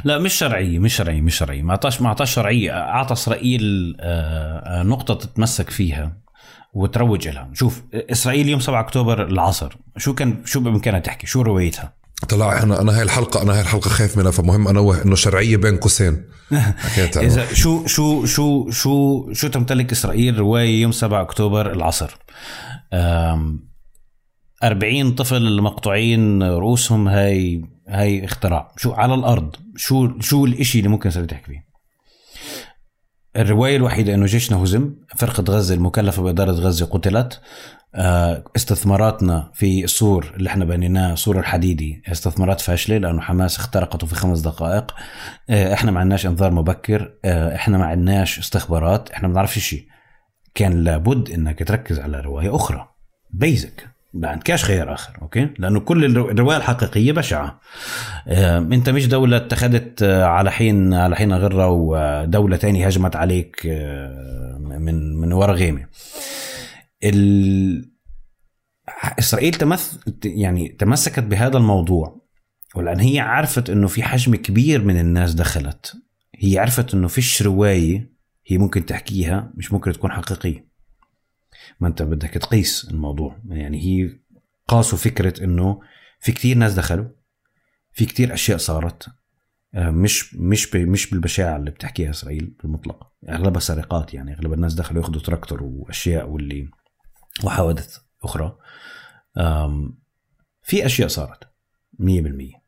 لا 0.05 0.18
مش 0.18 0.35
شرعية 0.35 0.78
مش 0.78 0.97
شرعية 0.97 1.20
مش 1.20 1.37
شرعية. 1.37 1.62
ما 1.62 1.70
أعطاش 1.70 2.01
ما 2.01 2.09
أعطاش 2.09 2.35
شرعية 2.35 2.70
أعطى 2.72 3.12
إسرائيل 3.12 3.97
آه، 4.01 4.80
آه، 4.80 4.83
نقطة 4.83 5.14
تتمسك 5.14 5.70
فيها. 5.70 6.21
وتروج 6.72 7.28
لها 7.28 7.50
شوف 7.54 7.82
إسرائيل 7.94 8.48
يوم 8.48 8.60
7 8.60 8.80
أكتوبر 8.80 9.26
العصر 9.26 9.76
شو 9.96 10.14
كان 10.14 10.42
شو 10.44 10.60
بإمكانها 10.60 11.00
تحكي؟ 11.00 11.26
شو 11.26 11.42
روايتها 11.42 12.02
طلع 12.28 12.62
أنا 12.62 12.80
أنا 12.80 12.96
هاي 12.96 13.02
الحلقة 13.02 13.42
أنا 13.42 13.54
هاي 13.54 13.60
الحلقة 13.60 13.88
خايف 13.88 14.18
منها 14.18 14.30
فمهم 14.30 14.68
انوه 14.68 15.02
إنه 15.04 15.14
شرعية 15.14 15.56
بين 15.56 15.76
قوسين. 15.76 16.24
إذا 17.16 17.54
شو 17.54 17.86
شو 17.86 18.24
شو 18.24 18.70
شو 18.70 19.32
شو 19.32 19.48
تمتلك 19.48 19.92
إسرائيل 19.92 20.38
رواية 20.38 20.82
يوم 20.82 20.92
7 20.92 21.22
أكتوبر 21.22 21.72
العصر؟ 21.72 22.18
40 24.62 25.14
طفل 25.14 25.62
مقطوعين 25.62 26.42
رؤوسهم 26.42 27.08
هاي 27.08 27.64
هاي 27.88 28.24
اختراع. 28.24 28.72
شو 28.76 28.92
على 28.92 29.14
الأرض؟ 29.14 29.56
شو 29.76 30.20
شو 30.20 30.44
الإشي 30.44 30.78
اللي 30.78 30.88
ممكن 30.88 31.08
اسرائيل 31.08 31.30
تحكي 31.30 31.46
فيه؟ 31.46 31.71
الرواية 33.37 33.76
الوحيدة 33.76 34.14
إنه 34.14 34.26
جيشنا 34.26 34.62
هزم 34.62 34.95
فرقة 35.16 35.45
غزة 35.49 35.74
المكلفة 35.74 36.22
بإدارة 36.22 36.51
غزة 36.51 36.87
قتلت. 36.87 37.41
آه، 37.95 38.45
استثماراتنا 38.57 39.51
في 39.55 39.85
السور 39.85 40.33
اللي 40.37 40.49
إحنا 40.49 40.64
بنيناه 40.64 41.14
سور 41.14 41.39
الحديدي 41.39 42.03
استثمارات 42.12 42.61
فاشلة 42.61 42.99
لأنه 42.99 43.20
حماس 43.20 43.59
اخترقته 43.59 44.07
في 44.07 44.14
خمس 44.14 44.41
دقائق. 44.41 44.95
آه، 45.51 45.74
إحنا 45.74 45.91
ما 45.91 46.01
عندناش 46.01 46.26
إنذار 46.26 46.51
مبكر. 46.51 47.14
آه، 47.24 47.55
إحنا 47.55 47.78
ما 47.78 47.85
عندناش 47.85 48.39
استخبارات. 48.39 49.11
إحنا 49.11 49.28
ما 49.28 49.35
بنعرفش 49.35 49.59
شيء. 49.59 49.87
كان 50.55 50.85
لابد 50.85 51.30
إنك 51.30 51.68
تركز 51.68 51.99
على 51.99 52.20
رواية 52.20 52.57
أخرى. 52.57 52.89
basic 53.30 53.91
ما 54.14 54.28
عندكش 54.28 54.64
خيار 54.64 54.94
آخر 54.94 55.18
okay؟ 55.22 55.48
لأنه 55.58 55.80
كل 55.80 56.04
الرواية 56.04 56.56
الحقيقية 56.56 57.12
بشعة. 57.12 57.60
أنت 58.72 58.90
مش 58.90 59.08
دولة 59.08 59.36
اتخذت 59.36 60.02
آه، 60.02 60.24
على 60.24 60.50
حين 60.50 60.94
على 60.94 61.16
حين 61.16 61.32
غرة 61.32 61.68
ودولة 61.70 62.56
تانية 62.56 62.86
هجمت 62.86 63.16
عليك 63.16 63.66
آه، 63.66 64.58
من 64.58 65.16
من 65.16 65.32
ورا 65.32 65.52
غيمة. 65.52 65.86
ال... 67.04 67.92
إسرائيل 69.18 69.54
تمث 69.54 69.96
يعني 70.24 70.68
تمسكت 70.68 71.22
بهذا 71.22 71.56
الموضوع 71.56 72.22
ولأن 72.74 73.00
هي 73.00 73.20
عرفت 73.20 73.70
إنه 73.70 73.86
في 73.86 74.02
حجم 74.02 74.34
كبير 74.34 74.84
من 74.84 75.00
الناس 75.00 75.34
دخلت. 75.34 75.96
هي 76.36 76.58
عرفت 76.58 76.94
إنه 76.94 77.08
فيش 77.08 77.42
رواية 77.42 78.12
هي 78.46 78.58
ممكن 78.58 78.86
تحكيها 78.86 79.52
مش 79.54 79.72
ممكن 79.72 79.92
تكون 79.92 80.12
حقيقية. 80.12 80.71
ما 81.80 81.88
انت 81.88 82.02
بدك 82.02 82.30
تقيس 82.30 82.88
الموضوع. 82.90 83.36
يعني 83.48 83.80
هي 83.80 84.18
قاسوا 84.68 84.98
فكرة 84.98 85.44
إنه 85.44 85.80
في 86.20 86.32
كتير 86.32 86.56
ناس 86.56 86.74
دخلوا 86.74 87.08
في 87.92 88.04
كتير 88.06 88.34
أشياء 88.34 88.58
صارت 88.58 89.08
آه، 89.74 89.90
مش 89.90 90.34
مش 90.34 90.74
مش 90.74 91.10
بالبشاعة 91.10 91.56
اللي 91.56 91.70
بتحكيها 91.70 92.10
إسرائيل 92.10 92.56
بالمطلق. 92.62 93.12
أغلبها 93.28 93.60
سرقات 93.60 94.14
يعني 94.14 94.32
أغلب 94.34 94.52
الناس 94.52 94.74
دخلوا 94.74 95.02
ياخذوا 95.02 95.20
تراكتور 95.20 95.62
وأشياء 95.62 96.28
واللي 96.28 96.68
وحوادث 97.44 97.98
أخرى. 98.22 98.56
في 100.62 100.86
أشياء 100.86 101.08
صارت 101.08 101.44
100% 101.98 102.62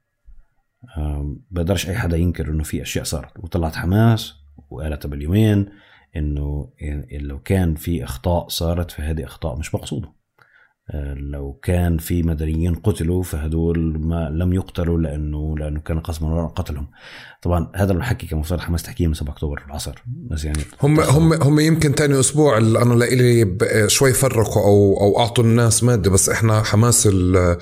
آم، 0.98 1.40
بقدرش 1.50 1.88
أي 1.88 1.94
حدا 1.94 2.16
ينكر 2.16 2.48
إنه 2.50 2.62
في 2.64 2.82
أشياء 2.82 3.04
صارت. 3.04 3.38
وطلعت 3.38 3.76
حماس 3.76 4.34
وقالتها 4.70 5.08
باليومين 5.08 5.68
إنه 6.16 6.68
لو 7.20 7.38
كان 7.38 7.74
في 7.74 8.04
إخطاء 8.04 8.48
صارت 8.48 8.90
فهذه 8.90 9.24
إخطاء 9.24 9.58
مش 9.58 9.74
مقصودة. 9.74 10.12
آه، 10.90 11.14
لو 11.14 11.52
كان 11.62 11.98
في 11.98 12.22
مدنيين 12.22 12.74
قتلوا 12.74 13.22
فهدول 13.22 13.98
ما 14.00 14.28
لم 14.30 14.52
يقتلوا 14.52 14.98
لأنه 14.98 15.58
لأنه 15.58 15.80
كان 15.80 16.00
قسما 16.00 16.46
قتلهم. 16.46 16.86
طبعا 17.42 17.72
هذا 17.76 17.92
الحكي 17.92 18.26
كان 18.26 18.38
مفترض 18.38 18.60
حماس 18.60 18.82
تحكيه 18.82 19.06
من 19.06 19.14
7 19.14 19.32
أكتوبر 19.32 19.62
العصر 19.66 20.02
بس 20.30 20.44
يعني 20.44 20.58
هم 20.82 21.00
هم 21.00 21.32
هم 21.32 21.60
يمكن 21.60 21.94
تاني 21.94 22.20
أسبوع 22.20 22.58
أنا 22.58 22.94
لإلي 22.94 23.56
شوي 23.88 24.12
فرقوا 24.12 24.62
أو 24.62 25.00
أو 25.00 25.20
أعطوا 25.20 25.44
الناس 25.44 25.84
مادة 25.84 26.10
بس 26.10 26.28
إحنا 26.28 26.62
حماس 26.62 27.06
ال- 27.12 27.58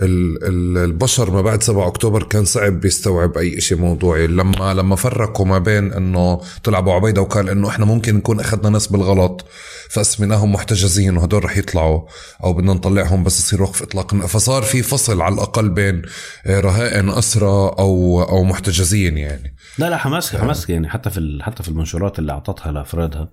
البشر 0.00 1.30
ما 1.30 1.42
بعد 1.42 1.62
7 1.62 1.86
أكتوبر 1.86 2.22
كان 2.22 2.44
صعب 2.44 2.84
يستوعب 2.84 3.38
أي 3.38 3.60
شيء 3.60 3.78
موضوعي 3.78 4.26
لما 4.26 4.74
لما 4.74 4.96
فرقوا 4.96 5.46
ما 5.46 5.58
بين 5.58 5.92
إنه 5.92 6.40
طلع 6.64 6.78
أبو 6.78 6.92
عبيدة 6.92 7.22
وقال 7.22 7.48
إنه 7.48 7.68
إحنا 7.68 7.84
ممكن 7.84 8.16
نكون 8.16 8.40
أخذنا 8.40 8.68
ناس 8.68 8.86
بالغلط 8.86 9.44
فاسميناهم 9.90 10.52
محتجزين 10.52 11.16
وهدول 11.16 11.44
رح 11.44 11.56
يطلعوا 11.56 12.02
أو 12.44 12.52
بدنا 12.52 12.72
نطلعهم 12.72 13.24
بس 13.24 13.38
يصير 13.38 13.62
وقف 13.62 13.82
إطلاق. 13.82 14.14
فصار 14.14 14.62
في 14.62 14.82
فصل 14.82 15.22
على 15.22 15.34
الأقل 15.34 15.68
بين 15.68 16.02
رهائن 16.46 17.08
اسرى 17.08 17.74
أو 17.78 18.22
أو 18.22 18.44
محتجزين 18.44 19.18
يعني. 19.18 19.54
لا 19.78 19.90
لا 19.90 19.96
حماس 19.96 20.36
حماس 20.36 20.70
يعني. 20.70 20.88
حتى 20.88 21.10
في 21.10 21.38
حتى 21.42 21.62
في 21.62 21.68
المنشورات 21.68 22.18
اللي 22.18 22.32
أعطتها 22.32 22.72
لأفرادها 22.72 23.28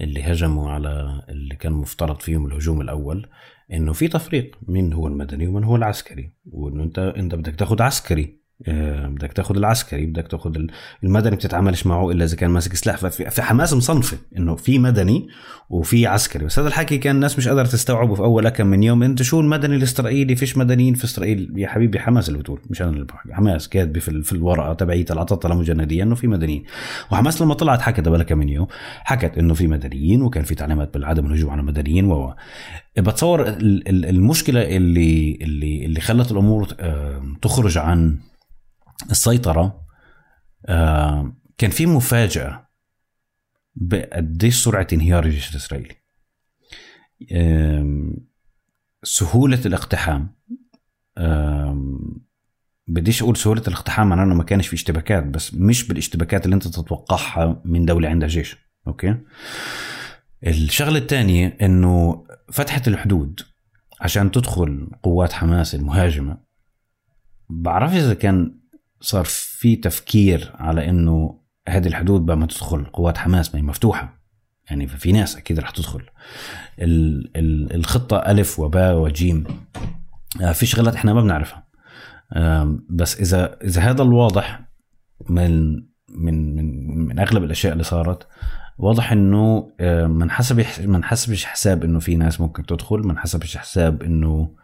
اللي 0.00 0.22
هجموا 0.22 0.70
على 0.70 1.22
اللي 1.28 1.56
كان 1.56 1.72
مفترض 1.72 2.20
فيهم 2.20 2.46
الهجوم 2.46 2.80
الأول 2.80 3.26
إنه 3.72 3.92
في 3.92 4.08
تفريق 4.08 4.58
مين 4.68 4.92
هو 4.92 5.06
المدني 5.06 5.46
ومن 5.46 5.64
هو 5.64 5.76
العسكري؟ 5.76 6.32
وإنه 6.50 6.82
انت 6.82 6.98
أنت 6.98 7.34
بدك 7.34 7.54
تاخذ 7.54 7.82
عسكري. 7.82 8.38
بدك 8.66 9.32
تاخذ 9.32 9.56
العسكري 9.56 10.06
بدك 10.06 10.28
تاخذ 10.28 10.56
ال- 10.56 10.70
المدني 11.04 11.36
بتتعاملش 11.36 11.86
معه 11.86 12.10
إلا 12.10 12.24
إذا 12.24 12.36
كان 12.36 12.50
ماسك 12.50 12.74
سلاح. 12.74 12.96
ففي 12.96 13.30
في 13.30 13.42
حماس 13.42 13.72
مصنفة 13.72 14.18
إنه 14.36 14.56
في 14.56 14.78
مدني 14.78 15.28
وفي 15.70 16.06
عسكري. 16.06 16.44
بس 16.44 16.58
هذا 16.58 16.68
الحكي 16.68 16.98
كان 16.98 17.14
الناس 17.16 17.38
مش 17.38 17.48
قادرة 17.48 17.62
تستوعبه 17.64 18.14
في 18.14 18.20
أول 18.22 18.48
كم 18.48 18.66
من 18.66 18.82
يوم. 18.82 19.02
انت 19.02 19.22
شو 19.22 19.40
المدني 19.40 19.76
الإسرائيلي؟ 19.76 20.36
فيش 20.36 20.56
مدنيين 20.56 20.94
في 20.94 21.04
إسرائيل. 21.04 21.52
يا 21.56 21.68
حبيبي 21.68 21.98
حماس 22.00 22.28
اللي 22.28 22.38
بتقول 22.38 22.60
مش 22.70 22.82
أنا 22.82 22.90
اللي 22.90 23.04
بحكي. 23.04 23.34
حماس 23.34 23.68
كاتبه 23.68 24.00
في, 24.00 24.22
في 24.22 24.32
الورقة 24.32 24.72
تبعيتها 24.74 25.12
اللي 25.12 25.20
اعطتها 25.20 25.48
لمجندية 25.54 26.02
إنه 26.02 26.14
في 26.14 26.26
مدنيين. 26.26 26.64
وحماس 27.12 27.42
لما 27.42 27.54
طلعت 27.54 27.80
حكت 27.80 28.08
قبل 28.08 28.22
كم 28.22 28.38
من 28.38 28.48
يوم 28.48 28.66
حكت 29.04 29.38
إنه 29.38 29.54
في 29.54 29.66
مدنيين 29.66 30.22
وكان 30.22 30.44
في 30.44 30.54
تعليمات 30.54 30.94
بالعدم 30.94 31.26
الهجوم 31.26 31.50
على 31.50 31.60
المدنيين 31.60 32.04
و 32.04 32.34
بتصور 32.98 33.48
ال- 33.48 33.88
ال- 33.88 34.06
المشكلة 34.06 34.76
اللي 34.76 35.38
اللي 35.42 35.84
اللي 35.84 36.00
خلت 36.00 36.32
الأمور 36.32 36.68
آه، 36.80 37.22
تخرج 37.42 37.78
عن 37.78 38.18
السيطرة 39.10 39.86
آه، 40.66 41.32
كان 41.58 41.70
في 41.70 41.86
مفاجأة 41.86 42.68
بقديش 43.74 44.64
سرعة 44.64 44.86
انهيار 44.92 45.24
الجيش 45.24 45.50
الإسرائيلي. 45.50 45.94
سهولة 49.02 49.60
الاقتحام. 49.66 50.34
بديش 52.88 53.22
أقول 53.22 53.36
سهولة 53.36 53.62
الاقتحام 53.68 54.08
معناه 54.08 54.24
إنه 54.24 54.34
ما 54.34 54.44
كانش 54.44 54.68
في 54.68 54.74
اشتباكات 54.74 55.24
بس 55.24 55.54
مش 55.54 55.88
بالاشتباكات 55.88 56.44
اللي 56.44 56.54
أنت 56.54 56.68
تتوقعها 56.68 57.62
من 57.64 57.84
دولة 57.84 58.08
عندها 58.08 58.28
جيش. 58.28 58.56
أوكي؟ 58.86 59.16
الشغلة 60.46 60.98
الثانية 60.98 61.58
إنه 61.62 62.24
فتحت 62.52 62.88
الحدود 62.88 63.40
عشان 64.00 64.30
تدخل 64.30 64.90
قوات 65.02 65.32
حماس 65.32 65.74
المهاجمة. 65.74 66.38
بعرف 67.50 67.92
إذا 67.92 68.14
كان 68.14 68.57
صار 69.00 69.24
في 69.24 69.76
تفكير 69.76 70.52
على 70.54 70.88
إنه 70.88 71.40
هذه 71.68 71.86
الحدود 71.88 72.26
بقى 72.26 72.36
ما 72.36 72.46
تدخل 72.46 72.84
قوات 72.84 73.18
حماس 73.18 73.54
ما 73.54 73.60
هي 73.60 73.64
مفتوحة. 73.64 74.18
يعني 74.70 74.86
ففي 74.86 75.12
ناس 75.12 75.36
أكيد 75.36 75.58
رح 75.60 75.70
تدخل. 75.70 76.02
ال 76.78 77.30
ال 77.36 77.74
الخطة 77.74 78.16
ألف 78.16 78.58
وباء 78.58 78.96
وجيم. 78.96 79.44
آه، 80.42 80.52
في 80.52 80.66
شغلات 80.66 80.94
إحنا 80.94 81.14
ما 81.14 81.22
بنعرفها. 81.22 81.68
بس 82.90 83.20
إذا 83.20 83.58
إذا 83.64 83.82
هذا 83.82 84.02
الواضح 84.02 84.60
من 85.28 85.74
من 86.08 86.56
من 86.56 86.98
من 87.06 87.18
أغلب 87.18 87.44
الأشياء 87.44 87.72
اللي 87.72 87.84
صارت 87.84 88.26
واضح 88.78 89.12
إنه 89.12 89.72
ما 90.06 90.24
انحسب 90.24 90.64
ما 90.84 90.96
انحسبش 90.96 91.44
حساب 91.44 91.84
إنه 91.84 91.98
في 91.98 92.16
ناس 92.16 92.40
ممكن 92.40 92.66
تدخل 92.66 92.98
ما 92.98 93.12
انحسبش 93.12 93.56
حساب 93.56 94.02
إنه 94.02 94.54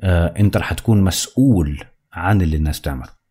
آه، 0.00 0.26
أنت 0.26 0.56
رح 0.56 0.72
تكون 0.72 1.02
مسؤول 1.02 1.84
عن 2.12 2.42
اللي 2.42 2.56
الناس 2.56 2.80
بتعمله. 2.80 3.23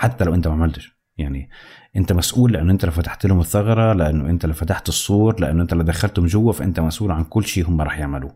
حتى 0.00 0.24
لو 0.24 0.34
انت 0.34 0.48
ما 0.48 0.54
عملتش. 0.54 0.96
يعني 1.18 1.50
انت 1.96 2.12
مسؤول 2.12 2.52
لأنه 2.52 2.72
انت 2.72 2.84
اللي 2.84 2.92
فتحت 2.92 3.26
لهم 3.26 3.40
الثغرة 3.40 3.92
لأنه 3.92 4.30
انت 4.30 4.44
اللي 4.44 4.54
فتحت 4.54 4.88
السور 4.88 5.40
لأنه 5.40 5.62
انت 5.62 5.72
اللي 5.72 5.84
دخلتهم 5.84 6.26
جوا 6.26 6.52
فانت 6.52 6.80
مسؤول 6.80 7.10
عن 7.10 7.24
كل 7.24 7.44
شيء 7.44 7.68
هم 7.68 7.80
رح 7.80 7.98
يعملوه. 7.98 8.34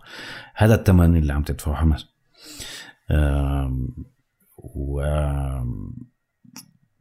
هذا 0.54 0.74
الثمن 0.74 1.16
اللي 1.16 1.32
عم 1.32 1.42
تدفعه 1.42 1.74
حماس. 1.74 2.06
و 4.58 5.02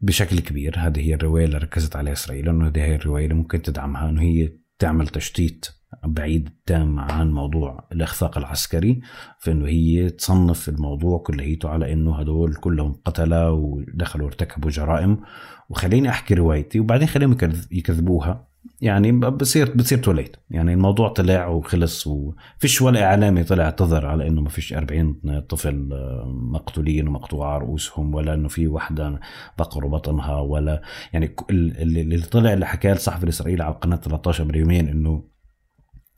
بشكل 0.01 0.39
كبير 0.39 0.79
هذه 0.79 0.99
هي 0.99 1.13
الرواية 1.13 1.45
اللي 1.45 1.57
ركزت 1.57 1.95
عليها 1.95 2.13
إسرائيل 2.13 2.49
إنه 2.49 2.67
هذه 2.67 2.79
هي 2.79 2.95
الرواية 2.95 3.23
اللي 3.23 3.35
ممكن 3.35 3.61
تدعمها 3.61 4.09
إنه 4.09 4.21
هي 4.21 4.51
تعمل 4.79 5.07
تشتيت 5.07 5.65
بعيد 6.05 6.49
تام 6.65 6.99
عن 6.99 7.31
موضوع 7.31 7.87
الإخفاق 7.91 8.37
العسكري 8.37 9.01
في 9.39 9.51
إنه 9.51 9.67
هي 9.67 10.09
تصنف 10.09 10.69
الموضوع 10.69 11.17
كليته 11.19 11.69
على 11.69 11.93
إنه 11.93 12.15
هدول 12.15 12.55
كلهم 12.55 12.95
قتلة 13.05 13.51
ودخلوا 13.51 14.27
ارتكبوا 14.27 14.69
جرائم. 14.71 15.17
وخليني 15.69 16.09
أحكي 16.09 16.33
روايتي 16.33 16.79
وبعدين 16.79 17.07
خليهم 17.07 17.31
يكذ- 17.33 17.67
يكذبوها. 17.71 18.47
يعني 18.81 19.11
بصير 19.11 19.71
بتصير 19.75 19.97
توليت 19.97 20.35
يعني 20.49 20.73
الموضوع 20.73 21.09
طلع 21.09 21.47
وخلص 21.47 22.07
وفيش 22.07 22.81
ولا 22.81 23.03
إعلامي 23.03 23.43
طلع 23.43 23.63
اعتذر 23.65 24.05
على 24.05 24.27
إنه 24.27 24.41
ما 24.41 24.49
فيش 24.49 24.73
40 24.73 25.39
طفل 25.49 25.89
آه، 25.93 26.23
مقتولين 26.51 27.07
ومقطوعة 27.07 27.57
رؤوسهم 27.57 28.13
ولا 28.15 28.33
إنه 28.33 28.47
في 28.47 28.67
وحدة 28.67 29.19
بقروا 29.59 29.91
بطنها 29.91 30.39
ولا 30.39 30.81
يعني 31.13 31.35
اللي 31.49 32.17
طلع 32.21 32.53
اللي 32.53 32.65
حكاه 32.65 32.93
الصحفي 32.93 33.23
الإسرائيلي 33.23 33.63
على 33.63 33.73
قناه 33.81 33.95
13 33.95 34.43
باليومين 34.43 34.87
إنه 34.89 35.23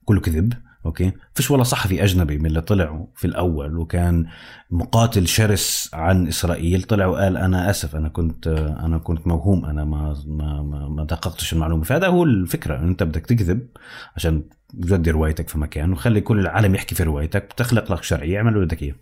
كله 0.06 0.22
كذب 0.22 0.53
أوكي؟ 0.86 1.11
فيش 1.34 1.52
ولا 1.52 1.64
صحفي 1.64 2.03
أجنبي 2.03 2.38
من 2.38 2.45
اللي 2.45 2.61
طلعوا 2.61 3.06
في 3.15 3.26
الأول 3.27 3.77
وكان 3.77 4.26
مقاتل 4.72 5.27
شرس 5.27 5.90
عن 5.94 6.27
إسرائيل 6.27 6.84
طلع 6.84 7.06
وقال 7.06 7.38
أنا 7.38 7.69
آسف 7.69 7.95
أنا 7.95 8.10
كنت 8.10 8.48
أنا 8.80 8.98
كنت 8.98 9.27
موهوم 9.27 9.65
أنا 9.65 9.84
ما 9.86 10.15
ما 10.27 10.61
ما, 10.90 11.03
دققتش 11.06 11.53
المعلومة. 11.53 11.84
فهذا 11.84 12.07
هو 12.07 12.23
الفكرة 12.23 12.80
أنت 12.80 13.03
بدك 13.03 13.26
تكذب 13.26 13.68
عشان 14.15 14.44
تجدي 14.82 15.11
روايتك 15.11 15.49
في 15.49 15.57
مكان 15.57 15.91
وخلي 15.91 16.22
كل 16.22 16.40
العالم 16.40 16.76
يحكي 16.76 16.95
في 16.95 17.03
روايتك 17.03 17.44
بتخلق 17.45 17.91
لك 17.91 18.03
شرعية 18.03 18.38
اعمل 18.38 18.53
اللي 18.53 18.65
بدك 18.65 18.84
إياه. 18.84 18.95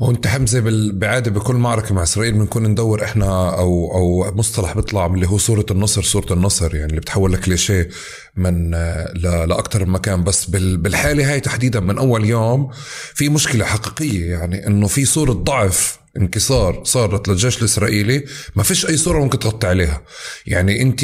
وأنت 0.00 0.26
حمزة 0.26 0.60
بال- 0.60 0.98
بعادة 0.98 1.30
بكل 1.30 1.54
معركة 1.54 1.94
مع 1.94 2.02
إسرائيل 2.02 2.34
بنكون 2.34 2.62
ندور 2.66 3.04
إحنا 3.04 3.58
أو 3.58 3.92
أو 3.94 4.34
مصطلح 4.36 4.74
بيطلع 4.74 5.06
اللي 5.06 5.26
هو 5.28 5.38
صوره 5.38 5.66
النصر 5.70 6.02
صوره 6.02 6.32
النصر 6.32 6.74
يعني 6.74 6.90
اللي 6.90 7.00
بتحول 7.00 7.32
لكليشيه. 7.32 7.88
من 8.36 8.74
آه، 8.74 9.12
لاكثر 9.46 9.84
من 9.84 9.92
مكان 9.92 10.24
بس 10.24 10.44
بال- 10.44 10.76
بالحالة 10.76 11.32
هاي 11.32 11.40
تحديدا 11.40 11.80
من 11.80 11.98
أول 11.98 12.24
يوم 12.24 12.70
في 13.14 13.28
مشكلة 13.28 13.64
حقيقية. 13.64 14.30
يعني 14.30 14.66
إنه 14.66 14.86
في 14.86 15.04
صورة 15.04 15.32
ضعف 15.32 15.98
انكسار 16.16 16.80
صارت 16.84 17.28
للجيش 17.28 17.58
الإسرائيلي 17.58 18.24
ما 18.56 18.62
فيش 18.62 18.86
أي 18.86 18.96
صورة 18.96 19.18
ممكن 19.20 19.38
تغطي 19.38 19.66
عليها. 19.66 20.02
يعني 20.46 20.82
أنت 20.82 21.00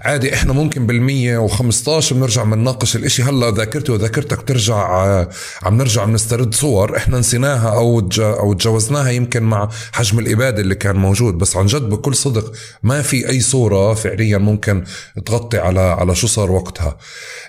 عادي 0.00 0.34
إحنا 0.34 0.52
ممكن 0.52 0.86
بالمية 0.86 1.46
و15 1.48 2.12
بنرجع 2.12 2.44
بنناقش 2.44 2.96
الإشي. 2.96 3.22
هلأ 3.22 3.50
ذاكرتي 3.50 3.92
وذاكرتك 3.92 4.38
بترجع 4.42 5.04
آه، 5.04 5.28
عم 5.62 5.76
نرجع 5.76 6.04
بنسترد 6.04 6.54
صور. 6.54 6.96
إحنا 6.96 7.18
نسيناها 7.18 7.68
أو 7.68 8.08
أو 8.18 8.52
تجاوزناها 8.52 9.10
يمكن 9.10 9.42
مع 9.42 9.68
حجم 9.92 10.18
الإبادة 10.18 10.62
اللي 10.62 10.74
كان 10.74 10.96
موجود. 10.96 11.34
بس 11.38 11.56
عن 11.56 11.66
جد 11.66 11.82
بكل 11.82 12.14
صدق 12.14 12.52
ما 12.82 13.02
في 13.02 13.28
أي 13.28 13.40
صورة 13.40 13.94
فعليا 13.94 14.38
ممكن 14.38 14.84
تغطي 15.26 15.58
على 15.58 15.80
على 15.80 16.14
شو 16.14 16.26
صار 16.26 16.50
وقتها. 16.66 16.96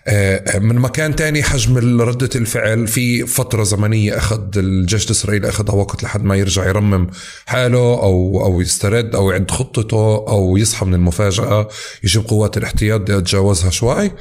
آه، 0.07 0.59
من 0.59 0.75
مكان 0.75 1.15
تاني 1.15 1.43
حجم 1.43 2.01
ردة 2.01 2.29
الفعل 2.35 2.87
في 2.87 3.25
فترة 3.25 3.63
زمنية 3.63 4.17
أخذ 4.17 4.57
الجيش 4.57 5.05
الإسرائيلي 5.05 5.49
أخذها 5.49 5.75
وقت 5.75 6.03
لحد 6.03 6.23
ما 6.23 6.35
يرجع 6.35 6.67
يرمم 6.67 7.07
حاله 7.45 7.77
أو 7.77 8.45
أو 8.45 8.61
يسترد 8.61 9.15
أو 9.15 9.31
يعد 9.31 9.51
خطته 9.51 10.25
أو 10.27 10.57
يصحى 10.57 10.85
من 10.85 10.93
المفاجأة 10.93 11.67
يجيب 12.03 12.27
قوات 12.27 12.57
الاحتياط 12.57 13.01
بدها 13.01 13.19
تتجاوزها 13.19 13.69
شوي. 13.69 14.11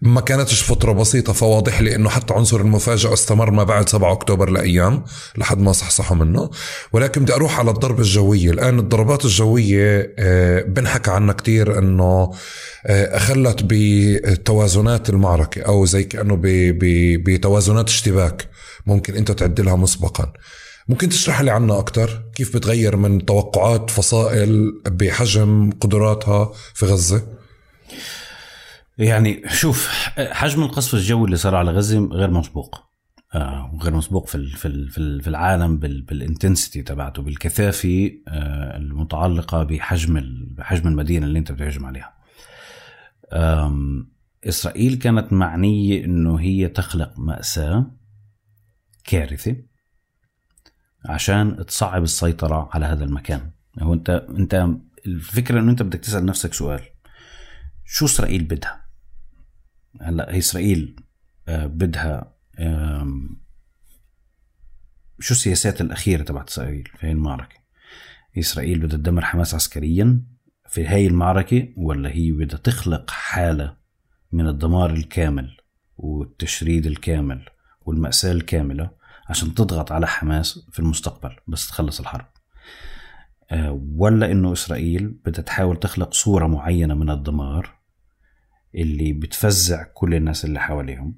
ما 0.00 0.20
كانتش 0.20 0.62
فترة 0.62 0.92
بسيطة 0.92 1.32
فواضح 1.32 1.80
لي 1.80 1.94
انه 1.94 2.08
حتى 2.08 2.34
عنصر 2.34 2.60
المفاجأة 2.60 3.12
استمر 3.12 3.50
ما 3.50 3.64
بعد 3.64 3.88
7 3.88 4.12
أكتوبر 4.12 4.50
لأيام 4.50 5.04
لحد 5.36 5.58
ما 5.58 5.72
صحصحوا 5.72 6.16
منه. 6.16 6.50
ولكن 6.92 7.22
بدي 7.22 7.34
أروح 7.34 7.58
على 7.58 7.70
الضربة 7.70 8.00
الجوية. 8.00 8.50
الآن 8.50 8.78
الضربات 8.78 9.24
الجوية 9.24 10.14
آه، 10.18 10.62
بنحكى 10.62 11.10
عنها 11.10 11.34
كتير 11.34 11.78
إنه 11.78 12.32
آه، 12.86 13.18
خلت 13.18 13.60
بتوازنات 13.62 15.10
المعركة 15.10 15.62
أو 15.62 15.84
زي 15.84 16.04
كأنه 16.04 16.38
بتوازنات 17.24 17.88
اشتباك 17.88 18.48
ممكن 18.86 19.14
أنت 19.14 19.32
تعدلها 19.32 19.76
مسبقا. 19.76 20.32
ممكن 20.88 21.08
تشرح 21.08 21.40
لي 21.40 21.50
عنها 21.50 21.78
أكثر 21.78 22.22
كيف 22.34 22.56
بتغير 22.56 22.96
من 22.96 23.26
توقعات 23.26 23.90
فصائل 23.90 24.72
بحجم 24.86 25.70
قدراتها 25.80 26.52
في 26.74 26.86
غزة؟ 26.86 27.37
يعني 28.98 29.42
شوف 29.48 29.88
حجم 30.18 30.62
القصف 30.62 30.94
الجوي 30.94 31.24
اللي 31.24 31.36
صار 31.36 31.54
على 31.54 31.70
غزة 31.70 31.98
غير 31.98 32.30
مسبوق. 32.30 32.88
آه 33.34 33.78
غير 33.82 33.94
مسبوق 33.94 34.26
في 34.26 34.46
في 34.46 34.88
في 35.20 35.28
العالم 35.28 35.78
بالانتنسيتي 35.78 36.82
تبعته 36.82 37.22
بالكثافة 37.22 38.10
آه 38.28 38.76
المتعلقة 38.76 39.62
بحجم 39.62 40.20
بحجم 40.56 40.88
المدينة 40.88 41.26
اللي 41.26 41.38
انت 41.38 41.52
بتهجم 41.52 41.86
عليها. 41.86 42.14
إسرائيل 44.48 44.94
كانت 44.94 45.32
معنية 45.32 46.04
إنه 46.04 46.40
هي 46.40 46.68
تخلق 46.68 47.18
مأساة 47.18 47.90
كارثة 49.04 49.56
عشان 51.04 51.66
تصعب 51.66 52.02
السيطرة 52.02 52.68
على 52.72 52.86
هذا 52.86 53.04
المكان. 53.04 53.50
هو 53.78 53.94
انت 53.94 54.10
أنت 54.10 54.68
الفكرة 55.06 55.60
إنه 55.60 55.70
أنت 55.70 55.82
بدك 55.82 56.00
تسأل 56.00 56.26
نفسك 56.26 56.54
سؤال. 56.54 56.80
شو 57.84 58.04
إسرائيل 58.04 58.44
بدها؟ 58.44 58.87
هلا 60.02 60.34
هي 60.34 60.38
إسرائيل 60.38 60.96
آه، 61.48 61.66
بدها 61.66 62.34
شو 65.20 65.34
السياسات 65.34 65.80
الأخيرة 65.80 66.22
تبعت 66.22 66.48
إسرائيل 66.48 66.88
في 66.96 67.06
هاي 67.06 67.12
المعركة؟ 67.12 67.56
إسرائيل 68.38 68.78
بدها 68.78 68.98
تدمر 68.98 69.24
حماس 69.24 69.54
عسكريا 69.54 70.22
في 70.68 70.86
هاي 70.86 71.06
المعركة 71.06 71.68
ولا 71.76 72.10
هي 72.10 72.32
بدها 72.32 72.58
تخلق 72.58 73.10
حالة 73.10 73.76
من 74.32 74.48
الدمار 74.48 74.90
الكامل 74.90 75.56
والتشريد 75.96 76.86
الكامل 76.86 77.48
والمأساة 77.80 78.32
الكاملة 78.32 78.90
عشان 79.28 79.54
تضغط 79.54 79.92
على 79.92 80.06
حماس 80.06 80.68
في 80.72 80.78
المستقبل 80.78 81.36
بس 81.48 81.68
تخلص 81.68 82.00
الحرب؟ 82.00 82.26
آه، 83.50 83.82
ولا 83.96 84.32
إنه 84.32 84.52
إسرائيل 84.52 85.08
بدها 85.08 85.42
تحاول 85.42 85.76
تخلق 85.76 86.14
صورة 86.14 86.46
معينة 86.46 86.94
من 86.94 87.10
الدمار 87.10 87.77
اللي 88.78 89.12
بتفزع 89.12 89.82
كل 89.94 90.14
الناس 90.14 90.44
اللي 90.44 90.60
حواليهم 90.60 91.14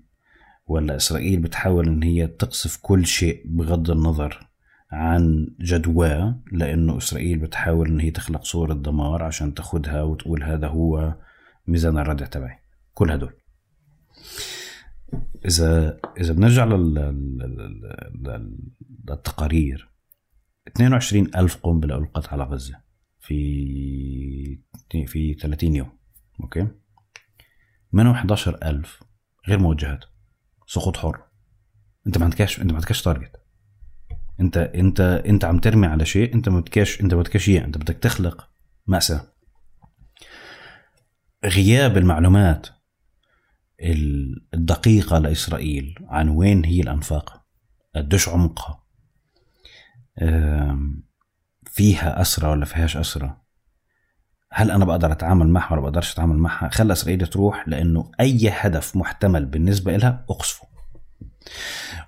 ولا 0.66 0.96
إسرائيل 0.96 1.40
بتحاول 1.40 1.86
إن 1.88 2.02
هي 2.02 2.26
تقصف 2.26 2.78
كل 2.82 3.06
شيء 3.06 3.42
بغض 3.46 3.90
النظر 3.90 4.50
عن 4.92 5.48
جدواه 5.60 6.42
لأنه 6.52 6.96
إسرائيل 6.96 7.38
بتحاول 7.38 7.88
إن 7.88 8.00
هي 8.00 8.10
تخلق 8.10 8.44
صورة 8.44 8.74
دمار 8.74 9.22
عشان 9.22 9.54
تاخدها 9.54 10.02
وتقول 10.02 10.42
هذا 10.42 10.66
هو 10.68 11.14
ميزان 11.66 11.98
الردع 11.98 12.26
تبعي. 12.26 12.58
كل 12.94 13.10
هدول. 13.10 13.32
إذا 15.46 16.00
إذا 16.20 16.32
بنرجع 16.32 16.64
للتقارير 19.08 19.90
22 20.68 21.30
ألف 21.36 21.56
قنبلة 21.56 21.98
ألقت 21.98 22.28
على 22.32 22.44
غزة 22.44 22.80
في 23.20 24.58
في 25.06 25.34
30 25.34 25.76
يوم 25.76 25.88
okay؟ 26.40 26.66
منهم 27.92 28.14
11 28.14 28.58
ألف 28.62 29.02
غير 29.48 29.58
موجهات. 29.58 30.04
سقوط 30.66 30.96
حر. 30.96 31.22
أنت 32.06 32.18
ما 32.18 32.24
عندكش 32.24 32.60
أنت 32.60 32.70
ما 32.70 32.76
عندكش 32.76 33.02
target 33.02 33.36
أنت 34.40 34.56
أنت 34.56 35.00
أنت 35.00 35.44
عم 35.44 35.58
ترمي 35.58 35.86
على 35.86 36.04
شيء 36.04 36.34
أنت 36.34 36.48
ما 36.48 36.60
بدكش 36.60 37.00
أنت 37.00 37.14
ما 37.14 37.20
بدكش 37.20 37.48
إياه 37.48 37.64
أنت 37.64 37.78
بدك 37.78 37.96
تخلق 37.96 38.48
مأساة. 38.86 39.26
غياب 41.44 41.96
المعلومات 41.96 42.66
الدقيقة 44.54 45.18
لإسرائيل 45.18 45.94
عن 46.08 46.28
وين 46.28 46.64
هي 46.64 46.80
الأنفاق 46.80 47.44
قديش 47.96 48.28
عمقها 48.28 48.84
فيها 51.66 52.20
أسرى 52.20 52.48
ولا 52.50 52.64
فيهاش 52.64 52.96
أسرى 52.96 53.36
هل 54.52 54.70
أنا 54.70 54.84
بقدر 54.84 55.12
أتعامل 55.12 55.48
معها 55.48 55.72
ولا 55.72 55.80
بقدرش 55.80 56.12
أتعامل 56.12 56.36
معها؟ 56.36 56.68
خلى 56.68 56.92
إسرائيل 56.92 57.26
تروح 57.26 57.68
لأنه 57.68 58.10
أي 58.20 58.48
هدف 58.48 58.96
محتمل 58.96 59.44
بالنسبة 59.46 59.96
لها 59.96 60.24
أقصفه. 60.30 60.66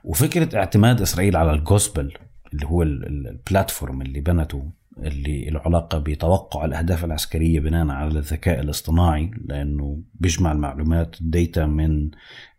وفكرة 0.04 0.58
اعتماد 0.58 1.00
إسرائيل 1.00 1.36
على 1.36 1.52
ال 1.52 1.61
Gospel 1.61 2.12
اللي 2.54 2.66
هو 2.66 2.82
ال 2.82 2.95
platform 2.95 4.02
اللي 4.02 4.20
بنته 4.20 4.72
اللي 4.98 5.50
له 5.50 5.60
علاقة 5.60 5.98
بتوقع 5.98 6.64
الأهداف 6.64 7.04
العسكرية 7.04 7.60
بناء 7.60 7.88
على 7.88 8.18
الذكاء 8.18 8.60
الاصطناعي 8.60 9.30
لأنه 9.44 10.02
بيجمع 10.14 10.52
المعلومات 10.52 11.16
data 11.20 11.66
من 11.66 12.10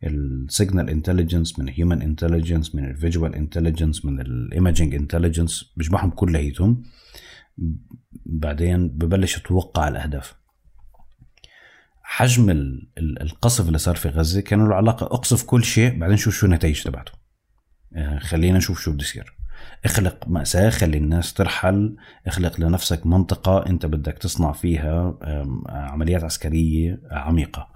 ال 0.04 0.16
signal 0.16 0.90
intelligence 0.90 1.60
من 1.60 1.70
ال 1.70 1.75
human 1.75 2.02
intelligence 2.02 2.76
من 2.76 2.86
ال 2.86 2.93
visual 2.93 3.36
intelligence 3.36 4.06
من 4.06 4.20
ال 4.20 4.29
imaging 4.29 4.96
intelligence 4.96 5.74
بيجمعهم 5.78 6.10
كلياتهم. 6.10 6.84
بعدين 8.26 8.90
ببلش 8.90 9.38
يتوقع 9.38 9.88
الأهداف. 9.88 10.36
حجم 12.04 12.50
القصف 12.98 13.68
اللي 13.68 13.78
صار 13.78 13.96
في 13.96 14.10
غزة 14.10 14.42
كان 14.42 14.68
له 14.68 14.76
علاقة 14.76 15.06
أقصف 15.06 15.44
كل 15.44 15.64
شيء 15.64 16.00
بعدين 16.00 16.18
شوف 16.18 16.36
شو 16.36 16.46
النتائج 16.46 16.84
تبعته. 16.84 17.12
آه، 17.96 18.20
خلينا 18.20 18.58
نشوف 18.58 18.82
شو 18.82 18.92
بده 18.92 19.04
يصير. 19.04 19.38
اخلق 19.86 20.28
مأساة 20.28 20.70
خلي 20.70 20.98
الناس 20.98 21.34
ترحل 21.34 21.98
اخلق 22.28 22.60
لنفسك 22.60 23.06
منطقة 23.06 23.66
أنت 23.66 23.86
بدك 23.86 24.18
تصنع 24.18 24.52
فيها 24.52 25.20
عمليات 25.70 26.24
عسكرية 26.24 27.02
عميقة. 27.12 27.70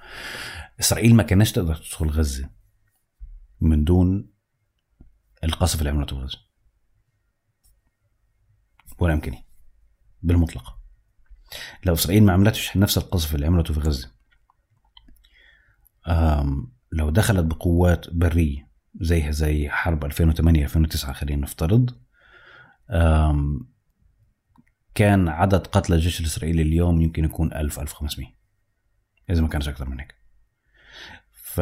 إسرائيل 0.80 1.16
ما 1.16 1.24
كانش 1.24 1.52
تقدر 1.52 1.76
تدخل 1.76 2.10
غزة 2.10 2.49
من 3.62 3.84
دون 3.84 4.30
القصف 5.44 5.80
اللي 5.80 5.90
عملته 5.90 6.16
غزة. 6.16 6.38
ولا 8.99 9.14
يمكن. 9.14 9.47
بالمطلق. 10.28 10.78
لو 11.86 11.94
إسرائيل 11.94 12.24
ما 12.24 12.34
عملتش 12.34 12.78
نفس 12.78 12.98
القصف 12.98 13.36
اللي 13.36 13.45
عملته 13.45 13.74
في 13.74 13.80
غزة 13.80 14.12
لو 16.91 17.10
دخلت 17.10 17.45
بقوات 17.45 18.14
برية 18.14 18.68
زيها 19.02 19.32
زي 19.32 19.70
حرب 19.70 20.06
2008 20.06 20.64
2009 20.64 21.14
خلينا 21.14 21.41
نفترض 21.41 21.90
كان 24.95 25.28
عدد 25.28 25.68
قتلى 25.68 25.95
الجيش 25.95 26.20
الإسرائيلي 26.20 26.62
اليوم 26.62 27.02
يمكن 27.02 27.26
يكون 27.26 27.54
1000 27.54 27.80
1500 27.80 28.28
إذا 29.30 29.41
ما 29.41 29.48
كانش 29.48 29.70
أكثر 29.70 29.90
من 29.90 29.99
هيك. 29.99 30.16
ف 31.32 31.62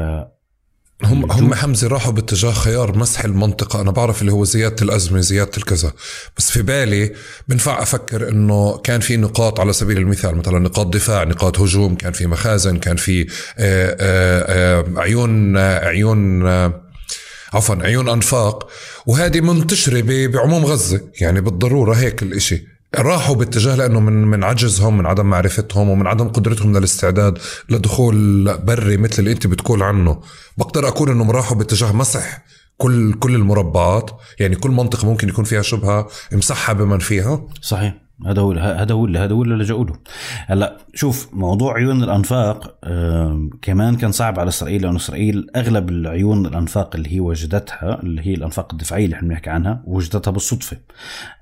هم 1.04 1.32
هم 1.32 1.54
حمزة 1.54 1.88
راحوا 1.88 2.12
باتجاه 2.12 2.52
خيار 2.52 2.98
مسح 2.98 3.26
المنطقة. 3.26 3.82
أنا 3.82 3.92
بعرف 3.92 4.22
اللي 4.22 4.32
هو 4.32 4.44
زيادة 4.44 4.76
الأزمة 4.82 5.20
زيادة 5.20 5.52
الكذا. 5.58 5.92
بس 6.38 6.52
في 6.52 6.62
بالي 6.62 7.12
بنفع 7.48 7.82
أفكر 7.82 8.30
إنه 8.30 8.78
كان 8.78 9.00
في 9.00 9.18
نقاط 9.18 9.60
على 9.60 9.74
سبيل 9.74 9.98
المثال 9.98 10.36
مثلا 10.36 10.60
نقاط 10.60 10.88
دفاع 10.88 11.24
نقاط 11.24 11.60
هجوم 11.60 11.96
كان 11.96 12.14
في 12.14 12.28
مخازن 12.28 12.78
كان 12.78 12.96
في 12.96 13.22
آه، 13.22 13.28
آه، 13.58 14.80
آه، 14.80 15.00
عيون 15.02 15.58
عيون 15.58 16.48
عفوا 17.54 17.76
عيون 17.76 18.10
أنفاق. 18.10 18.70
وهذه 19.06 19.42
منتشرة 19.42 20.28
بعموم 20.28 20.66
غزة. 20.66 21.02
يعني 21.22 21.42
بالضرورة 21.42 21.94
هيك 21.94 22.24
الإشي. 22.24 22.75
راحوا 22.98 23.36
باتجاه 23.36 23.76
لأنه 23.76 24.00
من 24.00 24.14
من 24.14 24.44
عجزهم 24.44 24.98
من 24.98 25.06
عدم 25.06 25.26
معرفتهم 25.26 25.90
ومن 25.90 26.08
عدم 26.08 26.28
قدرتهم 26.28 26.78
للاستعداد 26.78 27.38
لدخول 27.70 28.58
بري 28.58 28.98
مثل 28.98 29.20
اللي 29.20 29.32
انت 29.32 29.48
بتقول 29.48 29.84
عنه. 29.84 30.22
بقدر 30.58 30.88
أقول 30.88 31.10
إنهم 31.10 31.32
راحوا 31.32 31.58
باتجاه 31.58 31.92
مسح 31.92 32.46
كل 32.78 33.14
كل 33.14 33.36
المربعات. 33.36 34.12
يعني 34.40 34.56
كل 34.56 34.70
منطقة 34.72 35.06
ممكن 35.06 35.30
يكون 35.30 35.46
فيها 35.46 35.62
شبهة 35.62 36.08
مسحها 36.32 36.74
بمن 36.74 37.00
فيها. 37.00 37.48
صحيح. 37.62 38.05
هذا 38.26 38.42
هو 38.42 38.52
هذا 38.52 38.94
هو 38.94 39.06
هذا 39.06 39.34
هو 39.34 39.44
اللي 39.44 39.56
لجأوا 39.56 39.86
له 39.86 39.94
هلا 40.48 40.78
شوف 40.94 41.30
موضوع 41.34 41.74
عيون 41.74 42.04
الأنفاق 42.04 42.76
كمان 43.62 43.96
كان 43.96 44.12
صعب 44.12 44.40
على 44.40 44.48
إسرائيل 44.48 44.82
لأنه 44.82 44.96
إسرائيل 44.98 45.48
أغلب 45.56 45.90
العيون 45.90 46.46
الأنفاق 46.46 46.96
اللي 46.96 47.16
هي 47.16 47.20
وجدتها 47.20 48.00
اللي 48.04 48.28
هي 48.28 48.34
الأنفاق 48.34 48.72
الدفاعية 48.74 49.06
اللي 49.06 49.16
إحنا 49.16 49.28
بنحكي 49.28 49.50
عنها 49.50 49.84
وجدتها 49.86 50.32
بالصدفة. 50.32 50.78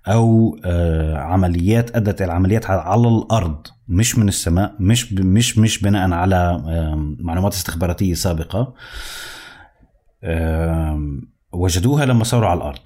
أو 0.07 0.57
آه، 0.65 1.17
عمليات 1.17 1.95
أدت 1.95 2.21
العمليات 2.21 2.65
على 2.69 3.07
الأرض 3.07 3.67
مش 3.87 4.17
من 4.17 4.27
السماء 4.27 4.75
مش 4.79 5.13
مش 5.13 5.57
مش 5.57 5.81
بناء 5.81 6.11
على 6.11 6.61
معلومات 7.19 7.53
استخباراتية 7.53 8.13
سابقة. 8.13 8.73
وجدوها 11.53 12.05
لما 12.05 12.23
صاروا 12.23 12.49
على 12.49 12.57
الأرض. 12.57 12.79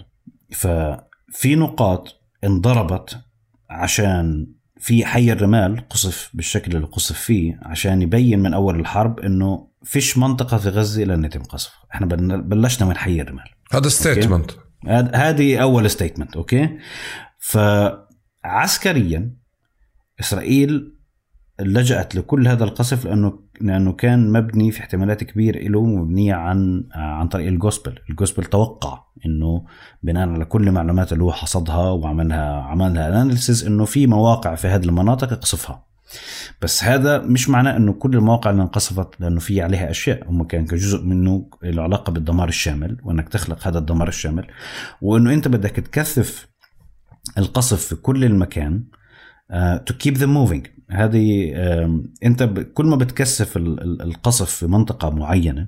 ففي 0.51 1.55
نقاط 1.55 2.21
انضربت 2.43 3.26
عشان 3.69 4.47
في 4.79 5.05
حي 5.05 5.31
الرمال 5.31 5.89
قصف 5.89 6.29
بالشكل 6.33 6.75
اللي 6.75 6.87
قصف 6.87 7.19
فيه 7.19 7.59
عشان 7.63 8.01
يبين 8.01 8.39
من 8.39 8.53
أول 8.53 8.79
الحرب 8.79 9.19
إنه 9.19 9.67
فيش 9.83 10.17
منطقة 10.17 10.57
في 10.57 10.69
غزة 10.69 11.03
لن 11.03 11.25
يتم 11.25 11.43
قصفها. 11.43 11.79
إحنا 11.93 12.07
بلشنا 12.37 12.87
من 12.87 12.97
حي 12.97 13.21
الرمال. 13.21 13.49
هذا 13.73 13.89
statement 13.89 14.51
هذه 15.15 15.57
أول 15.57 15.89
statement 15.89 16.35
okay؟ 16.35 16.77
فعسكريا 18.43 19.37
إسرائيل 20.19 20.97
لجأت 21.59 22.15
لكل 22.15 22.47
هذا 22.47 22.63
القصف 22.63 23.05
لأنه 23.05 23.39
لأنه 23.61 23.93
كان 23.93 24.31
مبني 24.31 24.71
في 24.71 24.79
احتمالات 24.79 25.23
كبيره 25.23 25.59
له 25.59 25.85
مبنية 25.85 26.33
عن 26.33 26.83
عن 26.93 27.27
طريق 27.27 27.47
ال 27.47 27.54
Gospel، 27.54 27.99
ال 28.09 28.14
Gospel 28.14 28.45
توقع 28.45 29.03
إنه 29.25 29.65
بناء 30.03 30.29
على 30.29 30.45
كل 30.45 30.67
المعلومات 30.67 31.13
اللي 31.13 31.23
هو 31.23 31.31
حصدها 31.31 31.89
وعملها 31.89 32.61
عملها 32.61 33.07
analysis 33.07 33.65
إنه 33.65 33.85
في 33.85 34.07
مواقع 34.07 34.55
في 34.55 34.67
هذه 34.67 34.85
المناطق 34.85 35.33
يقصفها. 35.33 35.87
بس 36.61 36.83
هذا 36.83 37.17
مش 37.17 37.49
معناه 37.49 37.77
إنه 37.77 37.93
كل 37.93 38.15
المواقع 38.15 38.51
اللي 38.51 38.61
انقصفت 38.61 39.21
لأنه 39.21 39.39
في 39.39 39.61
عليها 39.61 39.89
أشياء. 39.91 40.29
هم 40.29 40.43
كان 40.43 40.65
كجزء 40.65 41.03
منه 41.03 41.49
له 41.63 41.83
علاقة 41.83 42.11
بالدمار 42.11 42.47
الشامل 42.47 42.97
وإنك 43.03 43.29
تخلق 43.29 43.67
هذا 43.67 43.77
الدمار 43.79 44.07
الشامل. 44.07 44.47
وإنه 45.01 45.33
أنت 45.33 45.47
بدك 45.47 45.71
تكثف 45.71 46.47
القصف 47.37 47.85
في 47.85 47.95
كل 47.95 48.25
المكان 48.25 48.83
to 49.85 49.93
keep 49.93 50.17
them 50.17 50.25
moving 50.25 50.67
هذه 50.89 51.53
انت 52.23 52.43
كل 52.73 52.85
ما 52.85 52.95
بتكثف 52.95 53.57
ال- 53.57 53.81
ال- 53.81 54.01
القصف 54.01 54.49
في 54.49 54.67
منطقة 54.67 55.09
معينة 55.09 55.67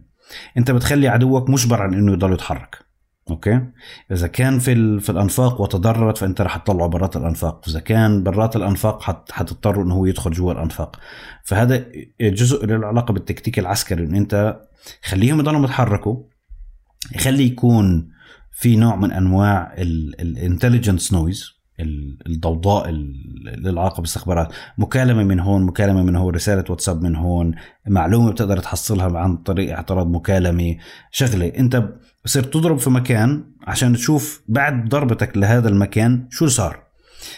انت 0.57 0.71
بتخلي 0.71 1.07
عدوك 1.07 1.49
مجبر 1.49 1.81
عن 1.81 1.93
إنه 1.93 2.11
يضل 2.11 2.33
يتحرك. 2.33 2.89
أوكي؟ 3.29 3.61
إذا 4.11 4.27
كان 4.27 4.59
في 4.59 4.99
في 4.99 5.09
الأنفاق 5.09 5.61
وتضررت 5.61 6.17
فأنت 6.17 6.41
رح 6.41 6.57
تطلعه 6.57 6.87
برات 6.87 7.17
الأنفاق. 7.17 7.69
إذا 7.69 7.79
كان 7.79 8.23
برات 8.23 8.55
الأنفاق 8.55 9.01
حت 9.01 9.31
حتضطر 9.31 9.81
إنه 9.81 9.95
هو 9.95 10.05
يدخل 10.05 10.31
جوا 10.31 10.51
الأنفاق. 10.51 10.99
فهذا 11.43 11.85
جزء 12.21 12.65
له 12.65 12.87
علاقه 12.87 13.11
بالتكتيك 13.13 13.59
العسكري 13.59 14.03
ان 14.03 14.15
أنت 14.15 14.61
خليهم 15.03 15.39
يضلوا 15.39 15.65
يتحركوا. 15.65 16.23
يخلي 17.15 17.43
يكون 17.45 18.09
في 18.51 18.75
نوع 18.75 18.95
من 18.95 19.11
أنواع 19.11 19.73
ال 19.77 19.88
intelligence 19.88 21.13
noise 21.13 21.58
الضوضاء 21.79 22.89
ال- 22.89 23.15
للعلاقة 23.63 23.95
بالاستخبارات 23.95 24.53
مكالمة 24.77 25.23
من 25.23 25.39
هون 25.39 25.63
مكالمة 25.63 26.03
من 26.03 26.15
هون 26.15 26.35
رسالة 26.35 26.63
واتساب 26.69 27.01
من 27.01 27.15
هون 27.15 27.55
معلومة 27.87 28.31
بتقدر 28.31 28.57
تحصلها 28.59 29.19
عن 29.19 29.37
طريق 29.37 29.73
اعتراض 29.75 30.07
مكالمة 30.07 30.75
شغلة 31.11 31.47
انت 31.57 31.83
بصير 32.25 32.43
تضرب 32.43 32.77
في 32.79 32.89
مكان 32.89 33.43
عشان 33.67 33.93
تشوف 33.93 34.41
بعد 34.47 34.89
ضربتك 34.89 35.37
لهذا 35.37 35.69
المكان 35.69 36.27
شو 36.29 36.47
صار 36.47 36.79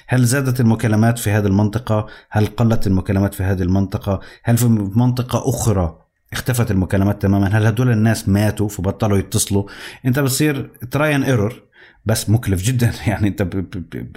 هل 0.08 0.24
زادت 0.26 0.60
المكالمات 0.60 1.20
في 1.20 1.30
هذه 1.30 1.46
المنطقة؟ 1.48 2.08
هل 2.30 2.46
قلت 2.46 2.88
المكالمات 2.88 3.34
في 3.34 3.44
هذه 3.44 3.62
المنطقة؟ 3.62 4.20
هل 4.44 4.58
في 4.58 4.66
منطقة 4.96 5.50
أخرى 5.50 5.98
اختفت 6.34 6.72
المكالمات 6.72 7.22
تماما؟ 7.22 7.48
هل 7.58 7.66
هدول 7.66 7.92
الناس 7.92 8.30
ماتوا 8.30 8.68
فبطلوا 8.70 9.18
يتصلوا؟ 9.18 9.64
أنت 10.06 10.20
بتصير 10.20 10.70
try 10.92 11.16
error 11.26 11.64
بس 12.06 12.30
مكلف 12.30 12.62
جدا. 12.62 12.94
يعني 13.08 13.30
ب- 13.30 13.70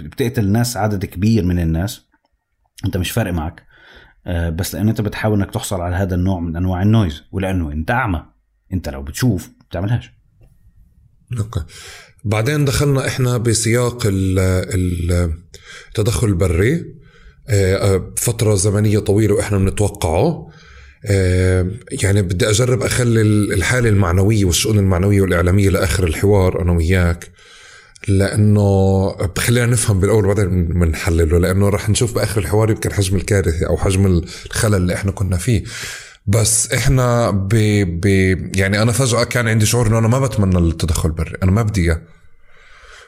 بتقتل 0.03 0.51
ناس 0.51 0.77
عدد 0.77 1.05
كبير 1.05 1.45
من 1.45 1.59
الناس. 1.59 2.01
أنت 2.85 2.97
مش 2.97 3.11
فارق 3.11 3.33
معك. 3.33 3.63
آه، 4.27 4.49
بس 4.49 4.75
لأن 4.75 4.89
أنت 4.89 5.01
بتحاول 5.01 5.41
أنك 5.41 5.53
تحصل 5.53 5.81
على 5.81 5.95
هذا 5.95 6.15
النوع 6.15 6.39
من 6.39 6.55
أنواع 6.55 6.81
ال 6.81 6.88
noise 6.88 7.21
ولأنه 7.31 7.71
أنت 7.71 7.91
أعمى. 7.91 8.25
أنت 8.73 8.89
لو 8.89 9.03
بتشوف 9.03 9.49
بتعملهاش. 9.69 10.11
أوكي 11.39 11.59
بعدين 12.23 12.65
دخلنا 12.65 13.07
إحنا 13.07 13.37
بسياق 13.37 14.05
ال- 14.05 14.39
ال- 14.39 15.33
التدخل 15.87 16.27
البري. 16.27 16.95
آه، 17.49 17.75
آه، 17.75 18.13
فترة 18.17 18.55
زمنية 18.55 18.99
طويلة 18.99 19.33
وإحنا 19.33 19.57
بنتوقعه. 19.57 20.47
يعني 22.03 22.21
بدي 22.21 22.49
أجرب 22.49 22.81
أخلي 22.81 23.21
ال- 23.21 23.53
الحالة 23.53 23.89
المعنوية 23.89 24.45
والشؤون 24.45 24.79
المعنوية 24.79 25.21
والإعلامية 25.21 25.69
لآخر 25.69 26.03
الحوار 26.07 26.61
أنا 26.61 26.71
وياك. 26.71 27.31
لأنه 28.07 29.11
بخلينا 29.35 29.65
نفهم 29.65 29.99
بالأول 29.99 30.25
وبعدين 30.25 30.65
بنحلله 30.67 31.39
لأنه 31.39 31.69
رح 31.69 31.89
نشوف 31.89 32.15
بآخر 32.15 32.41
الحوار 32.41 32.69
يمكن 32.69 32.93
حجم 32.93 33.15
الكارثة 33.15 33.67
أو 33.67 33.77
حجم 33.77 34.05
الخلل 34.05 34.75
اللي 34.75 34.93
إحنا 34.93 35.11
كنا 35.11 35.37
فيه. 35.37 35.63
بس 36.27 36.73
إحنا 36.73 37.31
ب... 37.31 37.49
ب... 38.01 38.05
يعني 38.55 38.81
أنا 38.81 38.91
فجأة 38.91 39.23
كان 39.23 39.47
عندي 39.47 39.65
شعور 39.65 39.87
إنه 39.87 39.99
أنا 39.99 40.07
ما 40.07 40.19
بتمنى 40.19 40.57
التدخل 40.57 41.09
البري 41.09 41.37
أنا 41.43 41.51
ما 41.51 41.61
بدي 41.61 41.81
إياه. 41.81 42.01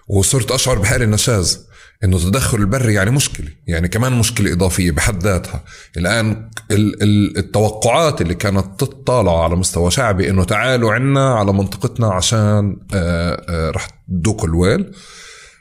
وصرت 0.07 0.51
أشعر 0.51 0.79
بحالي 0.79 1.05
نشاز. 1.05 1.66
إنه 2.03 2.17
التدخل 2.17 2.57
البري 2.57 2.93
يعني 2.93 3.11
مشكلة 3.11 3.47
يعني 3.67 3.87
كمان 3.87 4.13
مشكلة 4.13 4.53
إضافية 4.53 4.91
بحد 4.91 5.23
ذاتها. 5.23 5.63
الآن 5.97 6.49
ال... 6.71 7.03
ال... 7.03 7.37
التوقعات 7.37 8.21
اللي 8.21 8.35
كانت 8.35 8.79
تطالع 8.79 9.43
على 9.43 9.55
مستوى 9.55 9.91
شعبي 9.91 10.29
إنه 10.29 10.43
تعالوا 10.43 10.93
عنا 10.93 11.35
على 11.35 11.53
منطقتنا 11.53 12.07
عشان 12.07 12.77
آه 12.93 13.45
آه 13.49 13.71
رح 13.71 13.87
تدوكوا 14.07 14.47
الويل. 14.47 14.91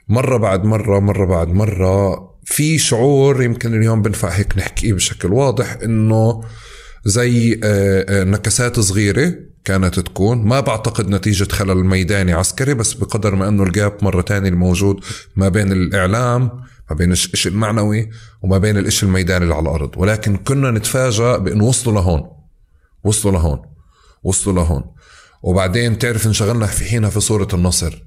مرة 0.09 0.37
بعد 0.37 0.65
مرة 0.65 1.01
مرة 1.01 1.27
بعد 1.27 1.49
مرة 1.49 2.27
في 2.45 2.79
شعور 2.79 3.43
يمكن 3.43 3.75
اليوم 3.75 4.03
بنفع 4.03 4.29
هيك 4.29 4.59
نحكيه 4.59 4.93
بشكل 4.93 5.33
واضح 5.33 5.77
إنه 5.85 6.43
زي 7.05 7.61
آه، 7.65 8.25
نكسات 8.25 8.81
صغيرة 8.81 9.35
كانت 9.67 10.01
تكون. 10.01 10.39
ما 10.45 10.61
بعتقد 10.61 11.09
نتيجة 11.09 11.53
خلل 11.53 11.85
ميداني 11.85 12.33
عسكري 12.33 12.75
بس 12.75 12.93
بقدر 12.93 13.35
ما 13.35 13.49
أنه 13.49 13.63
الجاب 13.63 13.97
مرة 14.03 14.21
تانية 14.21 14.49
الموجود 14.49 15.01
ما 15.37 15.49
بين 15.49 15.73
الإعلام 15.73 16.51
ما 16.91 16.97
بين 16.97 17.13
الش- 17.13 17.31
الشيء 17.33 17.53
المعنوي 17.53 18.11
وما 18.43 18.59
بين 18.59 18.79
الإشي 18.79 19.07
الميداني 19.07 19.45
اللي 19.45 19.55
على 19.55 19.63
الأرض. 19.63 19.91
ولكن 19.97 20.37
كنا 20.37 20.71
نتفاجأ 20.71 21.37
بأنه 21.37 21.65
وصلوا 21.65 21.95
لهون. 21.95 22.23
وصلوا 23.05 23.33
لهون. 23.35 23.63
وصلوا 24.23 24.55
لهون. 24.57 24.85
وبعدين 25.43 25.99
تعرف 25.99 26.27
انشغلنا 26.27 26.67
في 26.67 26.85
حينها 26.85 27.11
في 27.11 27.21
صورة 27.21 27.49
النصر. 27.55 28.03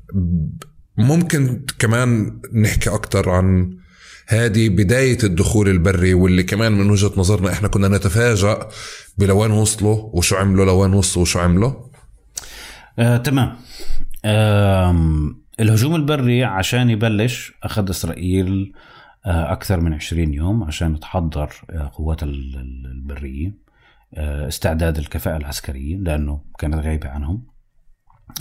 ممكن 0.98 1.66
كمان 1.80 2.40
نحكي 2.54 2.90
أكتر 2.90 3.30
عن 3.30 3.78
هذه 4.32 4.70
بداية 4.70 5.18
الدخول 5.24 5.70
البري 5.70 6.14
واللي 6.14 6.44
كمان 6.44 6.72
من 6.72 6.90
وجهة 6.92 7.12
نظرنا 7.18 7.52
إحنا 7.54 7.68
كنا 7.68 7.88
نتفاجأ 7.88 8.60
بلوين 9.18 9.52
وصلوا 9.52 10.10
وشو 10.14 10.36
عملوا 10.36 10.66
لوين 10.66 10.94
وصلوا 10.94 11.22
وشو 11.22 11.40
عملوا 11.40 11.74
آه، 13.00 13.18
تمام. 13.18 13.56
آم، 14.26 15.42
الهجوم 15.60 15.96
البري 15.96 16.44
عشان 16.44 16.90
يبلش 16.90 17.54
أخذ 17.64 17.90
إسرائيل 17.90 18.74
آه، 19.26 19.52
أكثر 19.52 19.80
من 19.82 19.94
20 19.94 20.34
يوم 20.34 20.64
عشان 20.64 21.00
تحضر 21.00 21.52
آه، 21.70 21.92
قوات 21.96 22.24
ال- 22.24 22.56
ال- 22.56 22.86
البرية 22.92 23.58
آه، 24.14 24.48
استعداد 24.48 24.98
الكفاءة 24.98 25.38
العسكرية 25.38 25.98
لأنه 25.98 26.42
كانت 26.60 26.76
غايبة 26.76 27.10
عنهم 27.10 27.44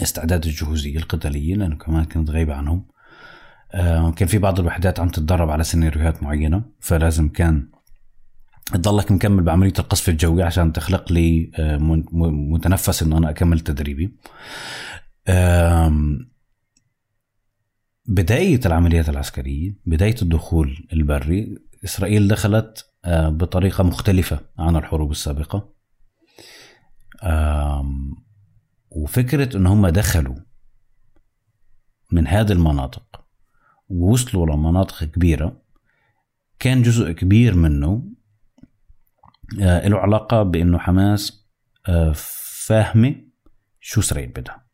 استعداد 0.02 0.44
الجهوزية 0.46 0.96
القتالية 0.98 1.54
لأنه 1.54 1.76
كمان 1.76 2.04
كانت 2.04 2.30
غايبة 2.30 2.54
عنهم. 2.54 2.78
آه، 2.78 2.97
كان 4.16 4.28
في 4.28 4.38
بعض 4.38 4.60
الوحدات 4.60 5.00
عم 5.00 5.08
تتدرب 5.08 5.50
على 5.50 5.64
سيناريوهات 5.64 6.22
معينة 6.22 6.62
فلازم 6.80 7.28
كان 7.28 7.68
تضلك 8.72 9.12
مكمل 9.12 9.42
بعملية 9.42 9.72
القصف 9.78 10.08
الجوي 10.08 10.42
عشان 10.42 10.72
تخلق 10.72 11.12
لي 11.12 11.50
آه، 11.58 11.78
متنفس 12.52 13.02
إن 13.02 13.12
أنا 13.12 13.30
أكمل 13.30 13.60
تدريبي. 13.60 14.16
آم، 15.28 16.30
بداية 18.06 18.60
العمليات 18.66 19.08
العسكرية 19.08 19.76
بداية 19.86 20.16
الدخول 20.22 20.88
البري 20.92 21.58
إسرائيل 21.84 22.28
دخلت 22.28 22.84
آه، 23.04 23.28
بطريقة 23.28 23.84
مختلفة 23.84 24.40
عن 24.58 24.76
الحروب 24.76 25.10
السابقة. 25.10 25.72
آم، 27.22 28.14
وفكرة 28.90 29.56
إن 29.56 29.66
هم 29.66 29.88
دخلوا 29.88 30.36
من 32.12 32.26
هذه 32.26 32.52
المناطق 32.52 33.27
ووصلوا 33.88 34.46
لمناطق 34.46 35.04
كبيرة. 35.04 35.62
كان 36.58 36.82
جزء 36.82 37.12
كبير 37.12 37.54
منه 37.54 38.02
آه، 39.60 39.88
له 39.88 39.98
علاقة 39.98 40.42
بأنه 40.42 40.78
حماس 40.78 41.48
آه، 41.88 42.12
فاهمة 42.66 43.14
شو 43.80 44.00
إسرائيل 44.00 44.28
بدها. 44.28 44.68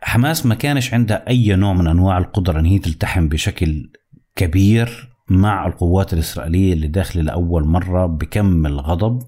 حماس 0.00 0.46
ما 0.46 0.54
كانش 0.54 0.94
عندها 0.94 1.28
أي 1.28 1.56
نوع 1.56 1.72
من 1.72 1.86
أنواع 1.86 2.18
القدرة 2.18 2.60
أن 2.60 2.66
هي 2.66 2.78
تلتحم 2.78 3.28
بشكل 3.28 3.92
كبير 4.36 5.12
مع 5.28 5.66
القوات 5.66 6.12
الإسرائيلية 6.12 6.72
اللي 6.72 6.88
داخلة 6.88 7.22
لأول 7.22 7.64
مرة 7.64 8.06
بكم 8.06 8.66
الغضب 8.66 9.22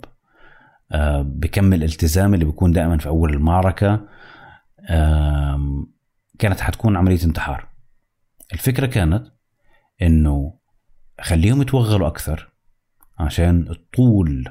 آه، 0.92 1.22
بكم 1.22 1.72
الالتزام 1.72 2.34
اللي 2.34 2.44
بيكون 2.44 2.72
دائما 2.72 2.98
في 2.98 3.08
أول 3.08 3.34
المعركة. 3.34 4.00
آم، 4.90 5.93
كانت 6.38 6.60
حتكون 6.60 6.96
عملية 6.96 7.24
انتحار. 7.24 7.68
الفكرة 8.52 8.86
كانت 8.86 9.26
إنه 10.02 10.58
خليهم 11.20 11.62
يتوغلوا 11.62 12.08
أكثر 12.08 12.52
عشان 13.18 13.74
طول 13.96 14.48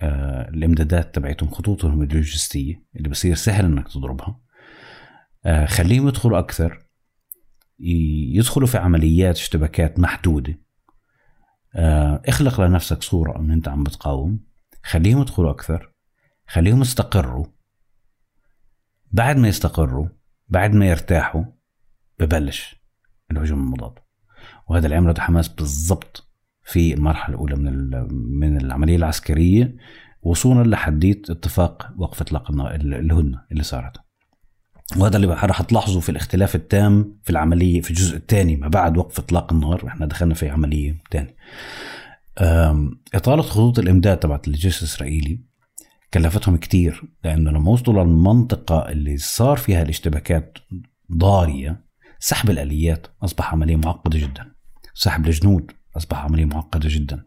آه 0.00 0.48
الإمدادات 0.48 1.14
تبعتهم 1.14 1.50
خطوطهم 1.50 2.02
اللوجستية 2.02 2.84
اللي 2.96 3.08
بصير 3.08 3.34
سهل 3.34 3.64
إنك 3.64 3.88
تضربها 3.88 4.40
آه 5.44 5.66
خليهم 5.66 6.08
يدخلوا 6.08 6.38
أكثر 6.38 6.88
يدخلوا 7.78 8.66
في 8.66 8.78
عمليات 8.78 9.36
اشتباكات 9.36 9.98
محدودة. 9.98 10.58
آه، 11.74 12.22
اخلق 12.26 12.60
لنفسك 12.60 13.02
صورة 13.02 13.38
ان 13.38 13.50
أنت 13.50 13.68
عم 13.68 13.84
بتقاوم. 13.84 14.40
خليهم 14.84 15.20
يدخلوا 15.20 15.50
أكثر 15.50 15.92
خليهم 16.46 16.80
يستقروا. 16.80 17.46
بعد 19.10 19.36
ما 19.36 19.48
يستقروا 19.48 20.08
بعد 20.48 20.74
ما 20.74 20.86
يرتاحوا 20.86 21.44
ببلش 22.18 22.76
الهجوم 23.30 23.60
المضاد. 23.60 23.92
وهذا 24.68 24.86
اللي 24.86 24.96
عمله 24.96 25.14
حماس 25.18 25.48
بالضبط 25.48 26.28
في 26.64 26.94
المرحلة 26.94 27.34
الأولى 27.34 27.56
من 27.56 27.90
من 28.38 28.56
العملية 28.56 28.96
العسكرية 28.96 29.76
وصولا 30.22 30.70
لحديت 30.70 31.30
اتفاق 31.30 31.92
وقف 31.96 32.20
إطلاق 32.20 32.50
الهدنة 32.50 33.42
اللي 33.52 33.62
صارت. 33.62 33.96
وهذا 34.96 35.16
اللي 35.16 35.26
راح 35.26 35.62
تلاحظوا 35.62 36.00
في 36.00 36.08
الاختلاف 36.08 36.54
التام 36.54 37.18
في 37.24 37.30
العملية 37.30 37.80
في 37.80 37.90
الجزء 37.90 38.16
الثاني 38.16 38.56
ما 38.56 38.68
بعد 38.68 38.96
وقف 38.96 39.18
إطلاق 39.18 39.52
النار 39.52 39.86
إحنا 39.86 40.06
دخلنا 40.06 40.34
في 40.34 40.48
عملية 40.48 40.98
ثانية 41.10 41.36
إطالة 43.14 43.42
خطوط 43.42 43.78
الإمداد 43.78 44.18
تبعت 44.18 44.48
الجيش 44.48 44.78
الإسرائيلي 44.78 45.40
كلفتهم 46.14 46.56
كتير 46.56 47.02
لأنه 47.24 47.50
لما 47.50 47.70
وصلوا 47.70 48.04
للمنطقة 48.04 48.88
اللي 48.88 49.16
صار 49.16 49.56
فيها 49.56 49.82
الاشتباكات 49.82 50.58
ضارية 51.12 51.84
سحب 52.18 52.50
الآليات 52.50 53.06
أصبح 53.22 53.52
عملية 53.52 53.76
معقدة 53.76 54.18
جدا. 54.18 54.52
سحب 54.94 55.26
الجنود 55.26 55.70
أصبح 55.96 56.24
عملية 56.24 56.44
معقدة 56.44 56.88
جدا. 56.92 57.24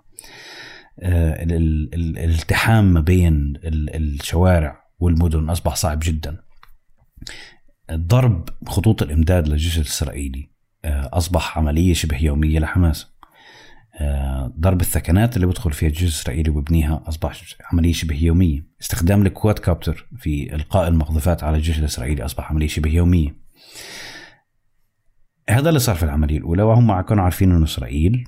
آه، 1.00 1.44
الالتحام 1.44 2.94
ما 2.94 3.00
بين 3.00 3.54
الشوارع 3.66 4.82
والمدن 5.00 5.50
أصبح 5.50 5.76
صعب 5.76 6.00
جدا. 6.04 6.38
ضرب 7.92 8.50
خطوط 8.68 9.02
الإمداد 9.04 9.48
للجيش 9.48 9.78
الإسرائيلي 9.78 10.52
آه، 10.86 11.10
أصبح 11.14 11.58
عملية 11.58 11.94
شبه 11.94 12.18
يومية 12.18 12.60
لحماس. 12.60 13.11
ضرب 14.60 14.82
الثكنات 14.82 15.36
اللي 15.36 15.48
بدخل 15.48 15.72
فيها 15.72 15.90
الجيش 15.90 16.04
الإسرائيلي 16.04 16.50
وببنيها 16.50 17.04
أصبح 17.08 17.42
عملية 17.72 17.94
شبه 17.94 18.16
يومية. 18.16 18.66
استخدام 18.82 19.26
الكواد 19.26 19.60
كابتر 19.60 20.08
في 20.18 20.56
إلقاء 20.56 20.88
المقذفات 20.88 21.44
على 21.44 21.58
الجيش 21.58 21.80
الإسرائيلي 21.80 22.26
أصبح 22.26 22.52
عملية 22.52 22.68
شبه 22.68 22.90
يومية. 22.90 23.36
هذا 25.50 25.70
اللي 25.70 25.80
صار 25.80 25.96
في 25.96 26.04
العملية 26.04 26.38
الأولى 26.38 26.64
وهم 26.64 27.02
كانوا 27.02 27.24
عارفين 27.24 27.52
أن 27.52 27.64
إسرائيل 27.64 28.28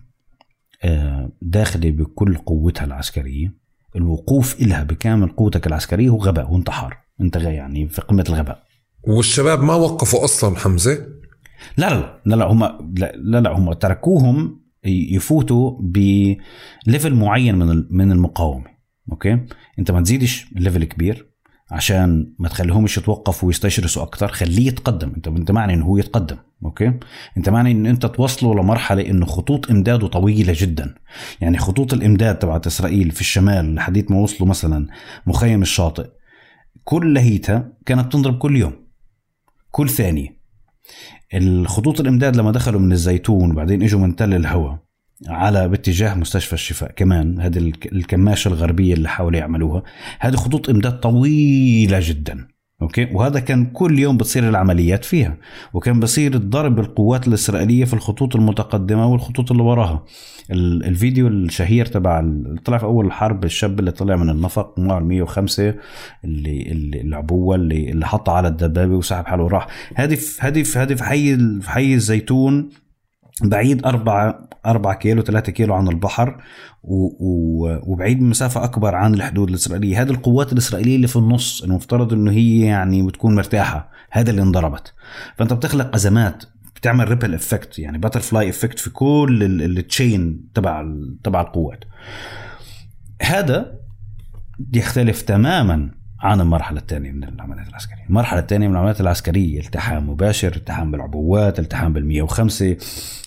آه، 0.84 1.32
داخلة 1.41 1.91
بكل 1.91 2.38
قوتها 2.38 2.86
العسكرية. 2.86 3.54
الوقوف 3.95 4.62
إلها 4.62 4.84
بكامل 4.84 5.30
قوتك 5.30 5.68
العسكرية 5.68 6.10
هو 6.10 6.18
غباء 6.18 6.52
وانتحار 6.52 6.98
أنت 7.22 7.36
يعني 7.36 7.88
في 7.88 8.02
قمة 8.02 8.26
الغباء. 8.30 8.64
والشباب 9.08 9.64
ما 9.64 9.74
وقفوا 9.76 10.24
أصلا 10.24 10.56
حمزة؟ 10.56 11.08
لا 11.78 11.90
لا 11.90 12.22
لا 12.26 12.36
لا 12.36 12.45
هم 12.45 12.64
لا 12.98 13.12
لا, 13.16 13.41
لا 13.41 13.50
هم 13.50 13.74
تركوهم 13.74 14.62
يفوتوا 14.85 15.77
ب 15.82 16.04
level 16.04 17.15
معين 17.15 17.55
من 17.55 17.85
من 17.89 18.11
المقاومة 18.11 18.65
أوكي؟ 19.11 19.39
أنت 19.80 19.91
ما 19.91 20.01
تزيدش 20.01 20.45
level 20.56 20.84
كبير 20.84 21.34
عشان 21.72 22.34
ما 22.39 22.49
تخليهمش 22.49 22.97
يتوقفوا 22.97 23.47
ويستشرسوا 23.47 24.03
أكثر 24.03 24.27
خليه 24.27 24.68
يتقدم. 24.68 25.14
انت 25.15 25.27
أنت 25.27 25.51
معني 25.51 25.73
إنه 25.73 25.85
هو 25.85 25.97
يتقدم 25.97 26.38
أوكي؟ 26.65 26.93
أنت 27.38 27.49
معني 27.49 27.72
إن 27.72 27.85
أنت 27.85 28.05
توصلوا 28.05 28.55
لمرحلة 28.55 29.10
انه 29.10 29.26
خطوط 29.26 29.72
إمداده 29.72 30.07
طويلة 30.07 30.53
جدا. 30.57 30.95
يعني 31.41 31.57
خطوط 31.57 31.93
الإمداد 31.93 32.39
تبعت 32.39 32.68
إسرائيل 32.68 33.11
في 33.11 33.22
الشمال 33.22 33.76
لحديت 33.76 34.11
ما 34.11 34.18
وصلوا 34.18 34.49
مثلا 34.49 34.88
مخيم 35.27 35.61
الشاطئ 35.61 36.10
كل 36.84 37.14
لهيتها 37.14 37.73
كانت 37.85 38.14
تنضرب 38.14 38.38
كل 38.38 38.57
يوم 38.57 38.73
كل 39.72 39.89
ثانية. 39.89 40.43
الخطوط 41.34 41.99
الإمداد 41.99 42.35
لما 42.35 42.51
دخلوا 42.51 42.80
من 42.80 42.91
الزيتون 42.91 43.51
وبعدين 43.51 43.84
إجوا 43.84 43.99
من 43.99 44.15
تل 44.15 44.34
الهوى 44.34 44.80
على 45.27 45.68
باتجاه 45.68 46.14
مستشفى 46.14 46.53
الشفاء 46.53 46.91
كمان 46.91 47.39
هذه 47.41 47.57
الكماشة 47.85 48.47
الغربية 48.47 48.93
اللي 48.93 49.10
حاولوا 49.10 49.39
يعملوها 49.39 49.84
هذه 50.19 50.35
خطوط 50.35 50.69
إمداد 50.69 50.99
طويلة 50.99 51.99
جدا. 52.01 52.47
أوكي؟ 52.82 53.08
وهذا 53.14 53.40
كان 53.40 53.66
كل 53.66 54.00
يوم 54.00 54.18
بتصير 54.18 54.50
العمليات 54.50 55.06
فيها 55.06 55.38
وكان 55.74 56.00
بصير 56.00 56.34
الضرب 56.36 56.76
بالقوات 56.76 57.28
الإسرائيلية 57.28 57.86
في 57.86 57.94
الخطوط 57.94 58.36
المتقدمة 58.36 59.08
والخطوط 59.08 59.52
اللي 59.52 59.64
وراها. 59.64 60.04
الفيديو 60.52 61.28
الشهير 61.28 61.86
تبع 61.86 62.26
طلع 62.66 62.78
في 62.78 62.84
أول 62.84 63.06
الحرب 63.06 63.45
الشاب 63.45 63.80
اللي 63.80 63.91
طلع 63.91 64.16
من 64.16 64.30
النفق 64.30 64.80
معه 64.80 65.00
105 65.00 65.74
اللي 66.26 66.62
اللي 66.72 67.02
العبوة 67.02 67.56
اللي 67.56 67.91
اللي 67.91 68.06
حطها 68.08 68.34
على 68.34 68.48
الدبابة 68.48 68.95
وسحب 68.95 69.26
حاله 69.26 69.44
وراح. 69.44 69.68
هذه 69.95 70.18
هذه 70.40 70.64
في 70.64 71.04
حي 71.04 71.38
في 71.62 71.70
حي 71.70 71.94
الزيتون 71.94 72.70
بعيد 73.41 73.85
أربعة 73.85 74.49
أربعة 74.65 74.95
كيلو 74.95 75.22
ثلاثة 75.22 75.51
كيلو 75.51 75.73
عن 75.73 75.88
البحر 75.88 76.43
وبعيد 76.84 78.22
مسافة 78.22 78.64
أكبر 78.64 78.95
عن 78.95 79.14
الحدود 79.14 79.49
الإسرائيلية. 79.49 80.01
هذه 80.01 80.10
القوات 80.10 80.53
الإسرائيلية 80.53 80.95
اللي 80.95 81.07
في 81.07 81.15
النص 81.15 81.64
المفترض 81.64 82.14
أنه 82.14 82.31
هي 82.31 82.60
يعني 82.60 83.07
بتكون 83.07 83.35
مرتاحة. 83.35 83.91
هذا 84.11 84.31
اللي 84.31 84.41
انضربت. 84.41 84.93
فأنت 85.38 85.53
بتخلق 85.53 85.95
أزمات 85.95 86.43
بتعمل 86.76 87.10
ripple 87.10 87.34
effect 87.34 87.80
يعني 87.80 87.97
butterfly 87.98 88.49
effect 88.49 88.80
في 88.80 88.89
كل 88.89 89.43
ال 89.61 89.76
chain 89.76 90.49
تبع 90.53 90.85
تبع 91.23 91.41
القوات. 91.41 91.84
هذا 93.22 93.80
يختلف 94.73 95.22
تماما 95.22 96.03
عن 96.24 96.41
المرحلة 96.41 96.80
الثانية 96.80 97.12
من 97.12 97.24
العمليات 97.24 97.68
العسكرية. 97.68 98.06
المرحلة 98.10 98.40
الثانية 98.40 98.68
من 98.68 98.74
العمليات 98.74 99.02
العسكرية 99.02 99.60
التحام 99.60 100.10
مباشر 100.10 100.56
التحام 100.56 100.91
بالعبوات 100.91 101.60
التحام 101.60 101.94
بال 101.94 102.06
105 102.06 102.78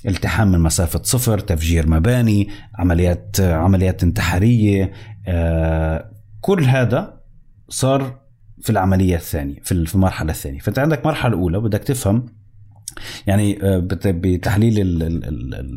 التحام 0.07 0.53
من 0.53 0.61
مسافة 0.61 1.01
صفر 1.03 1.39
تفجير 1.39 1.89
مباني 1.89 2.49
عمليات 2.75 3.41
عمليات 3.41 4.03
انتحارية 4.03 4.93
آه 5.27 6.11
كل 6.41 6.65
هذا 6.65 7.21
صار 7.69 8.21
في 8.63 8.71
العملية 8.71 9.17
الثانية 9.17 9.61
في 9.63 9.73
المرحلة 9.73 10.31
الثانية. 10.31 10.59
فأنت 10.59 10.79
عندك 10.79 11.07
مرحلة 11.07 11.35
أولى 11.35 11.61
بدك 11.61 11.81
تفهم 11.85 12.27
يعني 13.27 13.59
آه، 13.63 13.79
بتحليل 14.05 14.75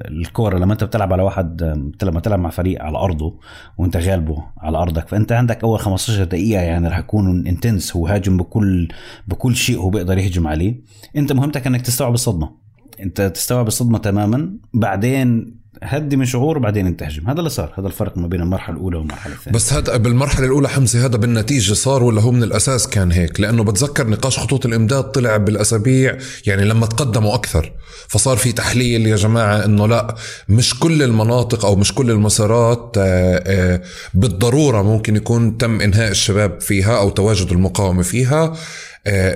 الكوره 0.06 0.58
لما 0.58 0.74
انت 0.74 0.84
بتلعب 0.84 1.14
على 1.14 1.24
واحد 1.24 1.64
لما 2.04 2.20
تلعب 2.20 2.40
مع 2.40 2.50
فريق 2.50 2.82
على 2.82 2.98
أرضه 2.98 3.40
وانت 3.78 3.98
غالبه 3.98 4.44
على 4.58 4.78
أرضك 4.78 5.08
فانت 5.08 5.32
عندك 5.32 5.64
أول 5.64 5.80
15 5.80 6.24
دقيقة 6.24 6.62
يعني 6.62 6.88
رح 6.88 6.98
يكون 6.98 7.48
انتنس 7.48 7.96
هو 7.96 8.08
هاجم 8.08 8.38
بكل 8.38 8.88
بكل 9.28 9.56
شيء 9.56 9.78
هو 9.78 9.90
بيقدر 9.90 10.18
يهجم 10.18 10.48
عليه. 10.48 10.82
انت 11.16 11.32
مهمتك 11.32 11.68
إنك 11.68 11.82
تستوعب 11.82 12.14
الصدمة. 12.14 12.52
انت 13.00 13.22
تستوعب 13.22 13.68
الصدمة 13.68 13.98
تماما. 13.98 14.58
بعدين 14.74 15.59
هدي 15.84 16.16
من 16.16 16.26
شعور 16.26 16.58
وبعدين 16.58 16.88
انت 16.88 17.04
هذا 17.04 17.40
اللي 17.40 17.50
صار. 17.50 17.74
هذا 17.78 17.88
الفرق 17.88 18.18
ما 18.18 18.28
بين 18.28 18.42
المرحلة 18.42 18.76
الأولى 18.76 18.98
والمرحلة 18.98 19.34
الثانية. 19.34 19.56
بس 19.56 19.74
هذا 19.74 19.98
بالمرحلة 19.98 20.46
الأولى 20.46 20.70
حمزة 20.70 21.06
هذا 21.06 21.18
بالنتيجة 21.18 21.74
صار 21.74 22.04
ولا 22.04 22.22
هو 22.22 22.32
من 22.32 22.44
الأساس 22.44 22.88
كان 22.88 23.12
هيك؟ 23.12 23.40
لأنه 23.40 23.64
بتذكر 23.64 24.08
نقاش 24.08 24.40
خطوط 24.40 24.66
الإمداد 24.66 25.04
طلع 25.04 25.38
بالأسابيع 25.38 26.18
يعني 26.48 26.66
لما 26.66 26.86
تقدموا 26.86 27.36
أكثر 27.36 27.72
فصار 28.08 28.38
في 28.38 28.52
تحليل 28.52 29.08
يا 29.08 29.16
جماعة 29.16 29.66
إنه 29.66 29.88
لا 29.88 30.16
مش 30.50 30.80
كل 30.80 31.04
المناطق 31.04 31.66
أو 31.66 31.76
مش 31.76 31.94
كل 31.94 32.12
المسارات 32.12 32.96
آه، 32.98 33.44
آه، 33.48 33.82
بالضرورة 34.14 34.82
ممكن 34.82 35.16
يكون 35.16 35.58
تم 35.58 35.82
إنهاء 35.82 36.12
الشباب 36.12 36.62
فيها 36.62 36.98
أو 36.98 37.10
تواجد 37.10 37.52
المقاومة 37.52 38.02
فيها. 38.04 38.54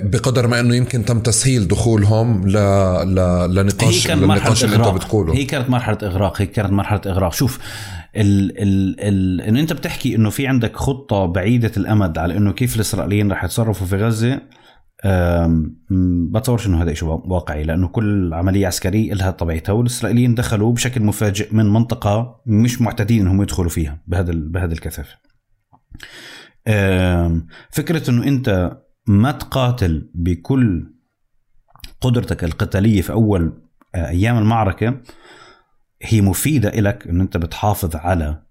بقدر 0.04 0.48
ما 0.48 0.60
إنه 0.60 0.76
يمكن 0.76 1.06
تم 1.06 1.20
تسهيل 1.20 1.68
دخولهم 1.68 2.48
ل... 2.48 2.54
ل... 3.16 3.56
لنقاش 3.56 4.08
هي 4.08 4.14
النقاش 4.14 4.64
اللي 4.64 4.76
انت 4.76 4.88
بتقوله. 4.88 5.34
هي 5.34 5.46
كانت 5.46 5.70
مرحلة 5.70 5.98
إغراق 6.04 6.42
هي 6.42 6.46
كانت 6.46 6.72
مرحلة 6.72 7.02
إغراق. 7.06 7.34
شوف 7.34 7.60
ال 8.16 8.62
ال 8.62 9.00
ال 9.00 9.42
إنه 9.42 9.60
أنت 9.60 9.74
بتحكي 9.74 10.16
إنه 10.16 10.30
في 10.30 10.48
عندك 10.48 10.76
خطة 10.76 11.26
بعيدة 11.26 11.72
الأمد 11.78 12.18
على 12.18 12.38
إنه 12.38 12.52
كيف 12.52 12.76
الإسرائيليين 12.76 13.32
رح 13.32 13.44
يتصرفوا 13.44 13.88
في 13.88 13.96
غزة 13.96 14.42
بتصورش 16.32 16.68
انه 16.68 16.84
هذا 16.84 16.94
شيء 16.94 17.08
واقعي. 17.10 17.64
لأنه 17.64 17.88
كل 17.88 18.34
عملية 18.34 18.68
عسكرية 18.68 19.14
لها 19.14 19.32
طبيعتها 19.32 19.74
والإسرائيليين 19.74 20.36
دخلوا 20.36 20.74
بشكل 20.74 21.02
مفاجئ 21.04 21.48
من 21.52 21.66
منطقة 21.66 22.42
مش 22.46 22.82
معتادين 22.82 23.22
إنهم 23.22 23.42
يدخلوا 23.42 23.70
فيها 23.70 24.02
بهذا 24.08 24.32
بهذا 24.36 24.74
الكثافة. 24.74 25.16
فكرة 27.72 28.10
إنه 28.10 28.28
أنت 28.28 28.78
ما 29.08 29.32
تقاتل 29.32 30.12
بكل 30.16 30.94
قدرتك 32.02 32.44
القتالية 32.44 33.02
في 33.02 33.12
أول 33.12 33.62
آه، 33.96 34.08
أيام 34.08 34.38
المعركة 34.38 35.02
هي 36.02 36.22
مفيدة 36.22 36.70
لك 36.70 37.08
انه 37.08 37.24
أنت 37.24 37.38
بتحافظ 37.38 37.96
على 37.96 38.44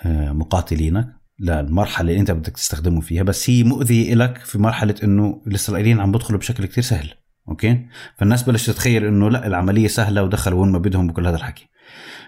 آه، 0.00 0.32
مقاتلينك 0.32 1.20
للمرحلة 1.40 2.10
اللي 2.10 2.20
أنت 2.20 2.30
بدك 2.30 2.52
تستخدمه 2.52 3.00
فيها 3.00 3.22
بس 3.22 3.50
هي 3.50 3.64
مؤذية 3.64 4.14
لك 4.14 4.38
في 4.38 4.58
مرحلة 4.58 4.94
إنه 5.04 5.42
الإسرائيليين 5.46 6.00
عم 6.00 6.12
بدخلوا 6.12 6.38
بشكل 6.38 6.66
كتير 6.66 6.84
سهل 6.84 7.14
أوكي؟ 7.48 7.86
فالناس 8.18 8.42
بلشت 8.42 8.70
تتخيل 8.70 9.04
إنه 9.04 9.30
لا 9.30 9.46
العملية 9.46 9.88
سهلة 9.88 10.22
ودخلوا 10.22 10.62
وين 10.62 10.72
ما 10.72 10.78
بدهم 10.78 11.06
بكل 11.06 11.26
هذا 11.26 11.36
الحكي. 11.36 11.68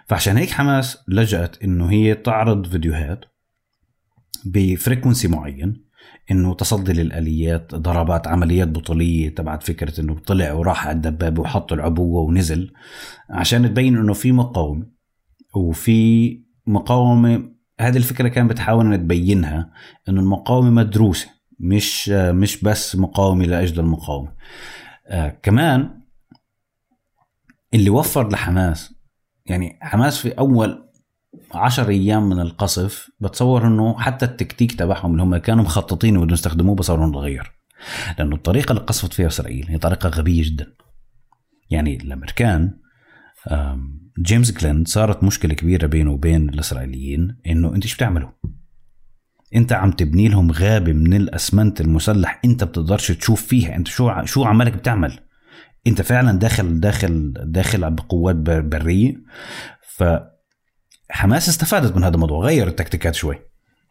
فعشان 0.07 0.37
هيك 0.37 0.51
حماس 0.51 0.99
لجأت 1.09 1.63
إنه 1.63 1.91
هي 1.91 2.15
تعرض 2.15 2.67
فيديوهات 2.67 3.25
ب 4.45 4.53
frequency 4.53 5.29
معين 5.29 5.85
إنه 6.31 6.55
تصدي 6.55 6.93
للآليات 6.93 7.75
ضربات 7.75 8.27
عمليات 8.29 8.69
بطولية 8.69 9.35
تبعت 9.35 9.63
فكرة 9.63 10.01
إنه 10.01 10.19
طلع 10.19 10.53
وراح 10.53 10.87
على 10.87 10.97
الدبابة 10.97 11.41
وحط 11.41 11.73
العبوة 11.73 12.21
ونزل 12.23 12.73
عشان 13.31 13.69
تبين 13.69 13.97
إنه 13.97 14.13
في 14.13 14.33
مقاومة. 14.33 14.87
وفي 15.55 16.41
مقاومة 16.67 17.53
هذه 17.81 17.97
الفكرة 17.97 18.29
كان 18.29 18.49
بتحاول 18.49 18.87
إنها 18.87 18.97
تبينها 18.97 19.71
إنه 20.09 20.21
المقاومة 20.21 20.71
مدروسة 20.71 21.29
مش 21.61 22.09
مش 22.09 22.65
بس 22.65 22.97
مقاومة 22.97 23.45
لأجل 23.45 23.81
المقاومة. 23.81 24.33
آه 25.07 25.29
كمان 25.43 26.03
اللي 27.75 27.91
وفر 27.91 28.29
لحماس 28.29 28.95
يعني 29.47 29.79
حماس 29.83 30.19
في 30.19 30.29
أول 30.29 30.89
عشر 31.55 31.89
أيام 31.89 32.29
من 32.29 32.41
القصف 32.41 33.11
بتصور 33.21 33.67
إنه 33.67 33.99
حتى 33.99 34.25
التكتيك 34.25 34.73
تبعهم 34.73 35.13
اللي 35.13 35.23
هم 35.23 35.37
كانوا 35.37 35.65
مخططين 35.65 36.17
بدهم 36.17 36.31
يستخدموه 36.31 36.75
بصاروا 36.75 37.07
نتغير 37.07 37.53
لأنه 38.19 38.37
الطريقة 38.37 38.73
اللي 38.73 38.83
قصفت 38.83 39.13
فيها 39.13 39.27
إسرائيل 39.27 39.67
هي 39.69 39.79
طريقة 39.79 40.09
غبية 40.09 40.43
جدا. 40.45 40.67
يعني 41.71 41.97
الأمريكان 41.97 42.79
جيمس 44.19 44.53
جلين 44.53 44.85
صارت 44.85 45.25
مشكلة 45.25 45.55
كبيرة 45.55 45.87
بينه 45.87 46.11
وبين 46.13 46.49
الإسرائيليين 46.49 47.37
إنه 47.47 47.75
أنت 47.75 47.83
إيش 47.83 47.95
بتعملوا؟ 47.97 48.31
أنت 49.55 49.73
عم 49.73 49.91
تبني 49.91 50.29
لهم 50.29 50.53
غابة 50.53 50.93
من 50.93 51.15
الأسمنت 51.15 51.81
المسلح 51.81 52.41
أنت 52.45 52.65
بتقدرش 52.65 53.13
تشوف 53.13 53.47
فيها. 53.47 53.77
أنت 53.77 53.89
شو 53.89 54.25
شو 54.25 54.45
عمالك 54.45 54.73
بتعمل؟ 54.73 55.19
أنت 55.87 56.03
فعلا 56.03 56.39
داخل 56.39 56.81
داخل 56.81 57.33
داخل 57.37 57.91
بقوات 57.91 58.37
برية. 58.37 59.15
ف 59.97 60.05
حماس 61.13 61.49
استفادت 61.49 61.97
من 61.97 62.05
هذا 62.05 62.15
الموضوع 62.15 62.45
غير 62.45 62.67
التكتيكات 62.69 63.15
شوي. 63.15 63.39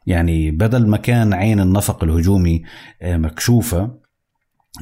يعني 0.08 0.52
بدل 0.52 0.88
ما 0.88 0.98
كان 0.98 1.34
عين 1.34 1.60
النفق 1.60 2.04
الهجومي 2.04 2.64
آه، 3.02 3.18
مكشوفة 3.18 3.92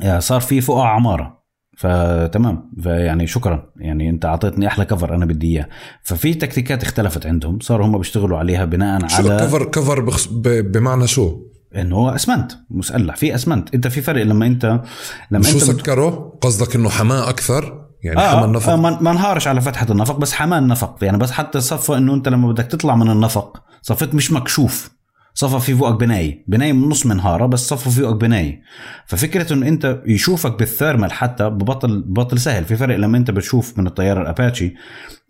آه، 0.03 0.19
صار 0.19 0.41
في 0.41 0.61
فوقها 0.61 0.87
عمارة. 0.87 1.39
فتمام. 1.77 2.71
فيعني 2.83 3.27
شكرا. 3.27 3.69
يعني 3.77 4.09
أنت 4.09 4.25
أعطيتني 4.25 4.67
أحلى 4.67 4.85
كفر 4.85 5.15
أنا 5.15 5.25
بدي 5.25 5.47
إياه. 5.47 5.69
ففي 6.03 6.33
تكتيكات 6.33 6.83
اختلفت 6.83 7.25
عندهم 7.25 7.59
صاروا 7.59 7.85
هم 7.85 7.97
بيشتغلوا 7.97 8.37
عليها 8.37 8.65
بناء 8.65 9.07
شو 9.07 9.15
على 9.15 9.37
كفر 9.37 9.63
كفر 9.63 10.01
بخص... 10.01 10.27
ب... 10.27 10.71
بمعنى 10.71 11.07
شو؟ 11.07 11.39
إنه 11.75 11.95
هو 11.95 12.09
أسمنت. 12.09 12.51
مسلح 12.69 13.15
في 13.15 13.35
أسمنت. 13.35 13.75
أنت 13.75 13.87
في 13.87 14.01
فرق 14.01 14.23
لما 14.23 14.47
انت 14.47 14.81
لما 15.31 15.43
شو 15.43 15.53
انت 15.53 15.63
سكره 15.63 16.37
قصدك 16.41 16.75
إنه 16.75 16.89
حماة 16.89 17.29
أكثر؟ 17.29 17.88
يعني 18.03 18.19
آه 18.19 18.35
حمى 18.35 18.45
النفق. 18.45 18.69
آه 18.69 18.75
ما 18.75 19.11
انهارش 19.11 19.47
على 19.47 19.61
فتحة 19.61 19.87
النفق 19.89 20.17
بس 20.17 20.33
حماه 20.33 20.59
النفق. 20.59 20.95
يعني 21.01 21.17
بس 21.17 21.31
حتى 21.31 21.61
صفى 21.61 21.97
إنه 21.97 22.13
أنت 22.13 22.27
لما 22.27 22.51
بدك 22.51 22.65
تطلع 22.65 22.95
من 22.95 23.09
النفق 23.11 23.63
صفيت 23.81 24.15
مش 24.15 24.31
مكشوف. 24.31 24.99
صفى 25.33 25.59
في 25.59 25.75
فوقك 25.75 25.99
بنايه 25.99 26.43
بنايه 26.47 26.73
من 26.73 26.89
نص 26.89 27.05
منهارة 27.05 27.45
بس 27.45 27.67
صفى 27.67 27.89
في 27.89 28.01
فوقك 28.01 28.15
بنايه 28.15 28.61
ففكرة 29.05 29.53
إنه 29.53 29.67
أنت 29.67 30.01
يشوفك 30.05 30.59
بالثيرمال 30.59 31.11
حتى 31.11 31.49
ببطل 31.49 32.01
ببطل 32.01 32.39
سهل. 32.39 32.65
في 32.65 32.75
فرق 32.75 32.95
لما 32.95 33.17
أنت 33.17 33.31
بتشوف 33.31 33.77
من 33.77 33.87
الطياره 33.87 34.21
الأباتشي 34.21 34.73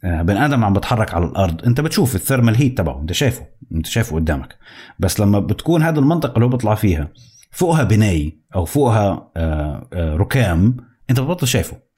آه، 0.04 0.22
بني 0.22 0.46
آدم 0.46 0.66
عم 0.66 0.74
بتحرك 0.74 1.14
على 1.14 1.26
الأرض. 1.26 1.66
أنت 1.66 1.82
بتشوف 1.82 2.16
الثيرمال 2.16 2.56
هيت 2.56 2.78
تبعه. 2.78 3.02
أنت 3.02 3.14
شايفه. 3.14 3.46
أنت 3.76 3.86
شايفه 3.86 4.16
قدامك. 4.16 4.56
بس 5.00 5.20
لما 5.20 5.40
بتكون 5.40 5.84
هذه 5.84 6.00
المنطقة 6.00 6.34
اللي 6.34 6.46
هو 6.46 6.50
بيطلع 6.50 6.76
فيها 6.76 7.08
فوقها 7.52 7.84
بنايه 7.84 8.40
أو 8.56 8.66
فوقها 8.66 9.32
آه، 9.38 9.88
آه، 9.94 10.16
ركام 10.16 10.78
أنت 11.10 11.20
بتبطل 11.20 11.48
شايفه. 11.48 11.89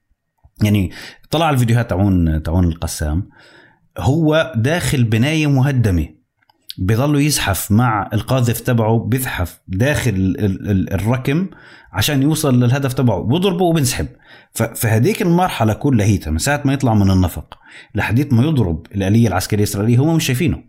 يعني 0.64 0.92
طلع 1.30 1.50
الفيديوهات 1.50 1.90
تاعون 1.90 2.44
تاعون 2.44 2.66
القسام. 2.66 3.30
هو 3.98 4.54
داخل 4.56 5.04
بناية 5.04 5.48
مهدمة. 5.48 6.08
بيضلوا 6.78 7.20
يزحف 7.20 7.72
مع 7.72 8.10
القاذف 8.14 8.60
تبعه 8.60 9.00
بيزحف 9.00 9.62
داخل 9.68 10.12
ال- 10.12 10.70
ال- 10.70 10.94
الركم 10.94 11.48
عشان 11.94 12.24
يوصل 12.24 12.64
للهدف 12.64 12.94
تبعه. 12.94 13.24
بيضربه 13.24 13.64
وبنسحب. 13.66 14.08
ف- 14.54 14.64
فهديك 14.64 15.22
المرحلة 15.22 15.74
كلها 15.74 16.20
من 16.28 16.38
ساعة 16.38 16.62
ما 16.66 16.74
يطلع 16.74 16.94
من 16.94 17.12
النفق 17.12 17.58
لحديت 17.96 18.34
ما 18.34 18.44
يضرب 18.44 18.88
الآلية 18.96 19.28
العسكرية 19.28 19.64
الإسرائيلية 19.64 19.98
هم 20.00 20.16
مش 20.16 20.26
شايفينه. 20.26 20.64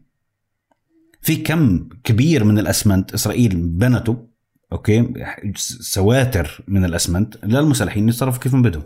في 1.21 1.37
كم 1.37 1.89
كبير 2.05 2.45
من 2.45 2.59
الأسمنت 2.59 3.15
إسرائيل 3.15 3.57
بنته 3.57 4.32
أوكي؟ 4.73 5.13
سواتر 5.57 6.65
من 6.69 6.85
الأسمنت 6.85 7.45
للمسلحين 7.45 8.09
يتصرفوا 8.09 8.41
كيف 8.41 8.55
ما 8.55 8.63
بدهم. 8.63 8.83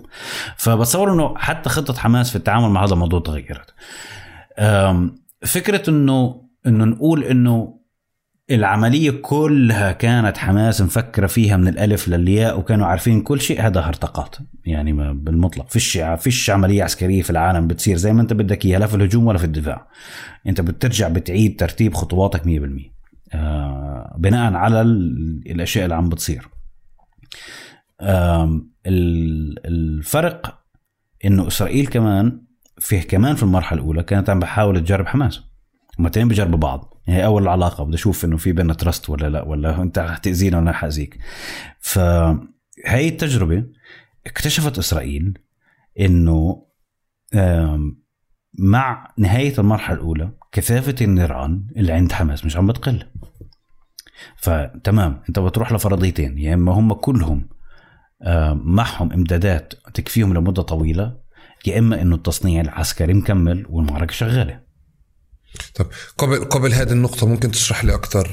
فبتصور 0.57 1.13
إنه 1.13 1.35
حتى 1.39 1.71
خطة 1.71 1.95
حماس 1.95 2.31
في 2.31 2.37
التعامل 2.37 2.69
مع 2.69 2.85
هذا 2.85 2.95
الموضوع 2.95 3.21
تغيرت. 3.21 3.75
فكرة 5.45 5.91
إنه 5.91 6.47
إنه 6.67 6.85
نقول 6.85 7.25
إنه 7.25 7.77
العملية 8.51 9.11
كلها 9.11 9.93
كانت 9.93 10.39
حماس 10.39 10.81
مفكرة 10.81 11.27
فيها 11.27 11.57
من 11.57 11.69
الألف 11.69 12.09
للياء 12.09 12.59
وكانوا 12.59 12.87
عارفين 12.87 13.21
كل 13.21 13.41
شيء 13.41 13.67
هذا 13.67 13.81
هرطقات. 13.81 14.37
يعني 14.65 14.93
بالمطلق. 14.93 15.71
فيش 15.71 15.99
فيش 16.19 16.51
عملية 16.51 16.85
عسكرية 16.85 17.23
في 17.23 17.31
العالم 17.31 17.67
بتصير 17.67 17.97
زي 17.97 18.13
ما 18.13 18.23
أنت 18.23 18.33
بدك 18.33 18.65
إياها 18.65 18.79
لا 18.79 18.87
في 18.87 18.97
الهجوم 18.97 19.27
ولا 19.27 19.39
في 19.39 19.45
الدفاع. 19.45 19.89
أنت 20.47 20.61
بترجع 20.61 21.09
بتعيد 21.09 21.61
ترتيب 21.61 21.95
خطواتك 21.95 22.43
100% 22.43 22.47
آه، 22.47 22.96
بناء 24.19 24.55
على 24.55 24.81
ال- 24.81 25.43
الأشياء 25.47 25.85
اللي 25.85 25.95
عم 25.95 26.09
بتصير. 26.09 26.49
الفرق 29.67 30.59
إنه 31.25 31.47
إسرائيل 31.47 31.87
كمان 31.87 32.43
فيه 32.79 33.03
كمان 33.03 33.37
في 33.37 33.43
المرحلة 33.43 33.81
الأولى 33.81 34.03
كانت 34.03 34.31
عم 34.31 34.41
بحاول 34.41 34.81
تجرب 34.81 35.07
حماس. 35.07 35.39
هم 35.99 36.07
الاثنين 36.07 36.29
بجربوا 36.29 36.59
بعض. 36.59 37.03
هي 37.09 37.25
أول 37.25 37.49
علاقه 37.49 37.85
بدي 37.85 37.95
أشوف 37.97 38.25
إنه 38.25 38.37
في 38.37 38.53
بيننا 38.53 38.75
ترست 38.75 39.11
ولا 39.11 39.29
لا 39.29 39.43
ولا 39.43 39.83
أنت 39.83 39.99
حتاذينا 39.99 40.59
ولا 40.59 40.73
حاذيك 40.73 41.19
فهي 41.81 43.09
التجربة 43.09 43.65
اكتشفت 44.27 44.79
إسرائيل 44.79 45.39
إنه 46.01 46.67
مع 48.59 49.15
نهاية 49.19 49.55
المرحلة 49.59 49.97
الأولى 49.97 50.31
كثافة 50.53 50.95
النيران 51.01 51.67
اللي 51.77 51.93
عند 51.93 52.13
حماس 52.13 52.45
مش 52.45 52.57
عم 52.57 52.67
بتقل. 52.67 53.05
فتمام 54.37 55.23
أنت 55.29 55.39
بتروح 55.39 55.73
لفرضيتين 55.73 56.39
يا 56.39 56.55
إما 56.55 56.73
هم 56.73 56.93
كلهم 56.93 57.49
آه، 58.23 58.61
معهم 58.65 59.13
إمدادات 59.13 59.75
تكفيهم 59.95 60.35
لمدة 60.35 60.63
طويلة 60.63 61.17
يا 61.67 61.79
إما 61.79 62.03
إنه 62.03 62.15
التصنيع 62.17 62.61
العسكري 62.61 63.15
مكمل 63.15 63.67
والمعركة 63.69 64.13
شغالة. 64.13 64.61
طب 65.75 65.87
قبل 66.19 66.45
قبل 66.45 66.73
هذه 66.73 66.93
النقطة 66.93 67.27
ممكن 67.27 67.51
تشرح 67.51 67.85
لي 67.85 67.95
أكثر 67.95 68.29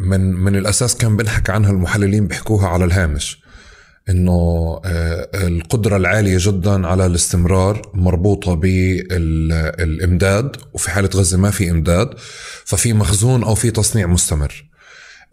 من 0.00 0.20
من 0.20 0.56
الأساس 0.56 0.96
كان 0.96 1.16
بنحكى 1.16 1.52
عنها 1.52 1.70
المحللين 1.70 2.26
بيحكوها 2.26 2.68
على 2.68 2.84
الهامش. 2.84 3.42
إنه 4.08 4.80
آه، 4.84 5.28
القدرة 5.34 5.96
العالية 5.96 6.36
جدا 6.40 6.86
على 6.86 7.06
الاستمرار 7.06 7.90
مربوطة 7.94 8.54
بالإمداد 8.54 9.76
وفي 10.72 10.90
حالة 10.90 11.10
غزة 11.14 11.38
ما 11.38 11.50
في 11.50 11.70
إمداد 11.70 12.10
ففي 12.64 12.92
مخزون 12.92 13.42
أو 13.42 13.54
في 13.54 13.70
تصنيع 13.70 14.06
مستمر. 14.06 14.70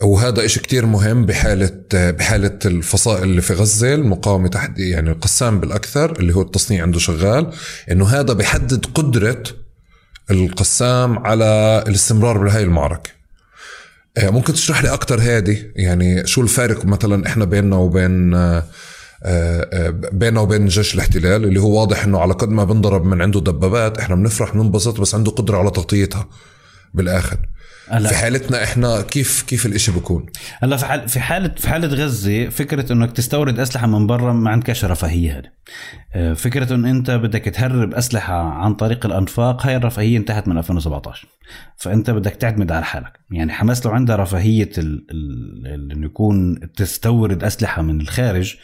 وهذا 0.02 0.46
إشي 0.46 0.60
كتير 0.60 0.86
مهم 0.86 1.26
بحالة 1.26 1.72
بحالة 1.94 2.60
الفصائل 2.66 3.24
اللي 3.24 3.42
في 3.42 3.54
غزة 3.54 3.94
المقاومة 3.94 4.48
تحت 4.48 4.80
يعني 4.80 5.10
القسام 5.12 5.60
بالأكثر 5.60 6.20
اللي 6.20 6.36
هو 6.36 6.42
التصنيع 6.42 6.82
عنده 6.82 7.00
شغال 7.00 7.54
إنه 7.92 8.08
هذا 8.08 8.34
بيحدد 8.34 8.86
قدرة 8.86 9.44
القسام 10.32 11.20
على 11.20 11.84
الاستمرار 11.88 12.38
بهاي 12.38 12.64
المعركة. 12.64 13.17
ممكن 14.24 14.54
تشرح 14.54 14.84
لي 14.84 14.94
أكتر 14.94 15.20
هذه 15.20 15.58
يعني 15.76 16.28
شو 16.28 16.42
الفارق 16.42 16.86
مثلا 16.86 17.28
إحنا 17.28 17.46
بيننا 17.46 17.76
وبين 17.76 18.34
آه، 18.34 18.64
آه، 19.24 19.90
بيننا 19.90 20.40
وبين 20.40 20.66
جيش 20.66 20.96
الاحتلال 20.96 21.44
اللي 21.44 21.62
هو 21.62 21.80
واضح 21.80 22.04
إنه 22.04 22.20
على 22.20 22.34
قد 22.34 22.50
ما 22.50 22.64
بنضرب 22.64 23.06
من 23.06 23.22
عنده 23.22 23.40
دبابات 23.40 24.00
إحنا 24.00 24.16
بنفرح 24.16 24.54
بننبسط 24.54 25.02
بس 25.02 25.16
عنده 25.16 25.32
قدرة 25.32 25.58
على 25.58 25.72
تغطيتها 25.72 26.28
بالآخر. 26.94 27.38
هلا. 27.90 28.10
في 28.10 28.16
حالتنا 28.16 28.64
إحنا 28.64 29.02
كيف 29.02 29.42
كيف 29.48 29.66
الإشي 29.66 29.92
بيكون؟ 29.92 30.26
هلا 30.64 30.78
في 30.78 30.86
حال 30.86 31.10
في 31.10 31.20
حالة 31.20 31.52
في 31.58 31.70
حالة 31.70 31.88
غزة 31.88 32.50
فكرة 32.50 32.94
إنك 32.94 33.12
تستورد 33.12 33.60
أسلحة 33.60 33.88
من 33.88 34.08
برا 34.08 34.34
ما 34.34 34.50
عندكش 34.50 34.86
رفاهيه 34.86 35.38
هذه. 35.38 35.50
آه، 36.14 36.34
فكرة 36.34 36.74
انه 36.74 36.90
أنت 36.90 37.12
بدك 37.12 37.42
تهرب 37.42 37.94
أسلحة 37.94 38.34
عن 38.34 38.74
طريق 38.74 39.06
الأنفاق 39.06 39.66
هاي 39.66 39.76
الرفاهية 39.76 40.18
انتهت 40.18 40.48
من 40.48 40.58
2017 40.58 41.28
فأنت 41.78 42.10
بدك 42.10 42.32
تعتمد 42.32 42.72
على 42.72 42.86
حالك. 42.86 43.20
يعني 43.32 43.52
حماس 43.52 43.86
لو 43.86 43.92
عندها 43.92 44.16
رفاهية 44.16 44.70
ال- 44.78 45.06
ال- 45.12 45.92
انه 45.92 46.06
يكون 46.06 46.60
تستورد 46.74 47.44
أسلحة 47.44 47.82
من 47.82 48.02
الخارج 48.02 48.56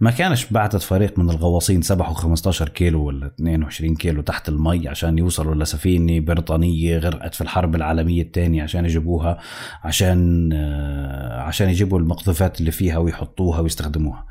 ما 0.00 0.10
كانش 0.10 0.46
بعتت 0.46 0.82
فريق 0.82 1.18
من 1.18 1.30
الغواصين 1.30 1.82
سبحوا 1.82 2.14
15 2.14 2.68
كيلو 2.68 3.04
ولا 3.04 3.26
22 3.26 3.94
كيلو 3.94 4.22
تحت 4.22 4.48
المي 4.48 4.88
عشان 4.88 5.18
يوصلوا 5.18 5.54
لسفينه 5.54 6.20
بريطانية 6.20 6.98
غرقت 6.98 7.34
في 7.34 7.40
الحرب 7.40 7.74
العالمية 7.74 8.22
الثانية 8.22 8.62
عشان 8.62 8.84
يجيبوها 8.84 9.38
عشان 9.84 10.50
آه، 10.52 11.40
عشان 11.40 11.68
يجيبوا 11.68 11.98
المقذوفات 11.98 12.60
اللي 12.60 12.70
فيها 12.70 12.98
ويحطوها 12.98 13.60
ويستخدموها. 13.60 14.26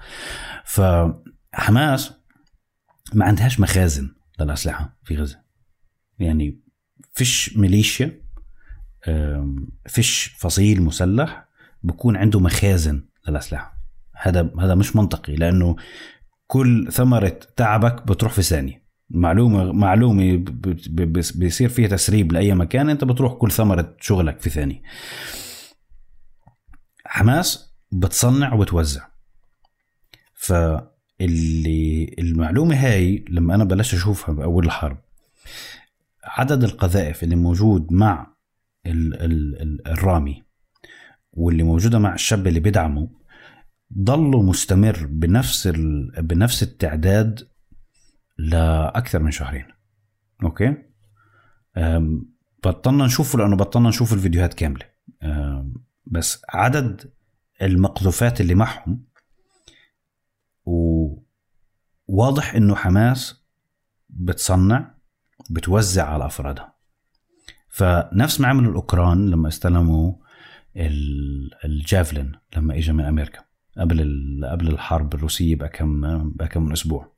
فحماس 1.54 2.14
ما 3.14 3.26
عندهاش 3.26 3.60
مخازن 3.60 4.10
للأسلحة 4.40 4.98
في 5.04 5.16
غزة. 5.16 5.42
يعني 6.20 6.61
فيش 7.14 7.58
ميليشيا 7.58 8.22
فيش 9.88 10.36
فصيل 10.40 10.82
مسلح 10.82 11.46
بكون 11.84 12.18
عنده 12.18 12.40
مخازن 12.40 13.06
للأسلحة. 13.28 13.78
هذا 14.16 14.52
هذا 14.60 14.76
مش 14.76 14.96
منطقي 14.96 15.36
لأنه 15.36 15.76
كل 16.48 16.92
ثمرة 16.92 17.40
تعبك 17.56 18.08
بتروح 18.08 18.34
في 18.34 18.42
ثانية. 18.42 18.82
معلومة 19.10 19.72
معلومة 19.72 20.44
بيصير 21.36 21.70
فيها 21.70 21.88
تسريب 21.88 22.32
لأي 22.32 22.56
مكان 22.56 22.90
أنت 22.90 23.04
بتروح 23.04 23.34
كل 23.34 23.52
ثمرة 23.52 23.96
شغلك 24.00 24.40
في 24.40 24.50
ثاني 24.50 24.84
حماس 27.06 27.76
بتصنع 27.92 28.54
وبتوزع 28.54 29.08
فاللي 30.34 32.16
المعلومة 32.20 32.76
هاي 32.76 33.26
لما 33.30 33.56
أنا 33.56 33.64
بلشت 33.64 33.94
أشوفها 33.94 34.36
بأول 34.36 34.66
الحرب 34.66 34.98
عدد 36.24 36.64
القذائف 36.64 37.24
اللي 37.24 37.36
موجود 37.36 37.94
مع 37.94 38.34
ال 38.86 39.22
ال 39.22 39.62
ال 39.62 39.88
الرامي 39.88 40.44
واللي 41.32 41.64
موجودة 41.64 42.00
مع 42.00 42.14
الشاب 42.14 42.48
اللي 42.48 42.60
بيدعمه 42.60 43.10
ضلوا 43.98 44.44
مستمر 44.44 45.06
بنفس. 45.06 45.68
بنفس 46.18 46.64
التعداد 46.64 47.48
لأكثر 48.38 49.20
من 49.20 49.32
شهرين 49.32 49.68
أوكي 50.44 50.78
بطلنا 52.64 53.06
نشوفه 53.06 53.40
لأنه 53.40 53.56
بطلنا 53.56 53.90
نشوف 53.90 54.14
الفيديوهات 54.14 54.54
كاملة 54.54 54.86
بس 56.06 56.42
عدد 56.50 57.14
المقذوفات 57.62 58.42
اللي 58.42 58.56
معهم 58.56 59.06
وواضح 62.08 62.56
إنه 62.56 62.76
حماس 62.76 63.46
بتصنع 64.10 64.96
بتوزع 65.52 66.10
على 66.10 66.26
أفرادها. 66.26 66.74
فنفس 67.70 68.40
ما 68.42 68.48
عملوا 68.48 68.72
الأوكران 68.72 69.30
لما 69.30 69.48
استلموا 69.48 70.14
ال- 70.76 71.50
الجافلين 71.66 72.32
لما 72.58 72.78
اجى 72.78 72.92
من 72.92 73.06
أمريكا 73.06 73.40
قبل 73.78 74.00
قبل 74.52 74.68
الحرب 74.68 75.14
الروسية 75.14 75.56
بكم 75.56 76.02
بكم 76.30 76.64
من 76.66 76.72
أسبوع. 76.72 77.12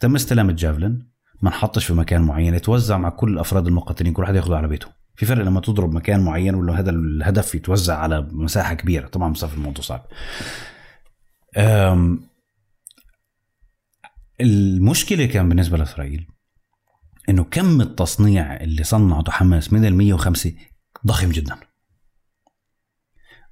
تم 0.00 0.14
استلام 0.14 0.50
الجافلين 0.50 1.14
ما 1.42 1.48
انحطش 1.48 1.86
في 1.86 1.94
مكان 1.94 2.22
معين 2.22 2.54
يتوزع 2.54 2.98
مع 2.98 3.08
كل 3.08 3.32
الأفراد 3.32 3.66
المقاتلين 3.66 4.12
كل 4.12 4.22
واحد 4.22 4.34
ياخذه 4.34 4.56
على 4.56 4.68
بيته. 4.68 4.88
في 5.16 5.26
فرق 5.26 5.44
لما 5.44 5.60
تضرب 5.60 5.92
مكان 5.92 6.24
معين 6.24 6.54
ولا 6.54 6.80
هذا 6.80 6.90
الهدف 6.90 7.54
يتوزع 7.54 7.98
على 7.98 8.28
مساحة 8.32 8.74
كبيرة. 8.74 9.06
طبعا 9.06 9.28
مسافه 9.28 9.54
الموضوع 9.54 9.84
صعب. 9.84 10.06
المشكلة 14.40 15.26
كان 15.26 15.48
بالنسبة 15.48 15.78
لإسرائيل 15.78 16.26
إنه 17.28 17.44
كم 17.44 17.80
التصنيع 17.80 18.56
اللي 18.56 18.84
صنعته 18.84 19.32
حماس 19.32 19.72
من 19.72 19.84
ال 19.84 19.94
105 19.94 20.52
ضخم 21.06 21.30
جدا. 21.30 21.56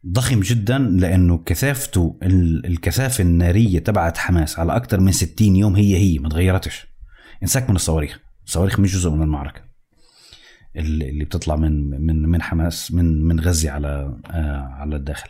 ضخم 0.07 0.41
جدا 0.41 0.79
لأنه 0.79 1.39
كثافته 1.39 2.19
ال- 2.23 2.67
الكثافة 2.67 3.23
النارية 3.25 3.79
تبعت 3.79 4.19
حماس 4.19 4.59
على 4.59 4.77
أكثر 4.77 5.01
من 5.01 5.13
60 5.13 5.57
يوم 5.57 5.77
هي 5.77 5.97
هي 5.97 6.19
ما 6.19 6.29
تغيرتش. 6.29 6.87
انساك 7.43 7.71
من 7.71 7.77
الصواريخ. 7.77 8.19
الصواريخ 8.47 8.81
مش 8.81 8.95
جزء 8.95 9.11
من 9.11 9.23
المعركة. 9.23 9.63
اللي 10.77 11.25
بتطلع 11.25 11.57
من 11.57 11.91
من 12.07 12.23
من 12.23 12.43
حماس 12.43 12.93
من 12.93 13.23
من 13.25 13.41
غزة 13.41 13.71
على 13.71 14.19
آه 14.31 14.69
على 14.71 14.97
الداخل. 14.97 15.29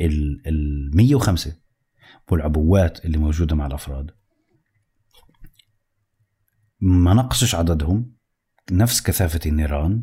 ال 0.00 0.42
ال 0.46 0.90
105 0.96 1.52
والعبوات 2.30 3.04
اللي 3.04 3.18
موجودة 3.18 3.56
مع 3.56 3.66
الأفراد 3.66 4.10
ما 6.80 7.14
نقصش 7.14 7.54
عددهم. 7.54 8.12
نفس 8.70 9.02
كثافة 9.02 9.40
النيران. 9.46 10.02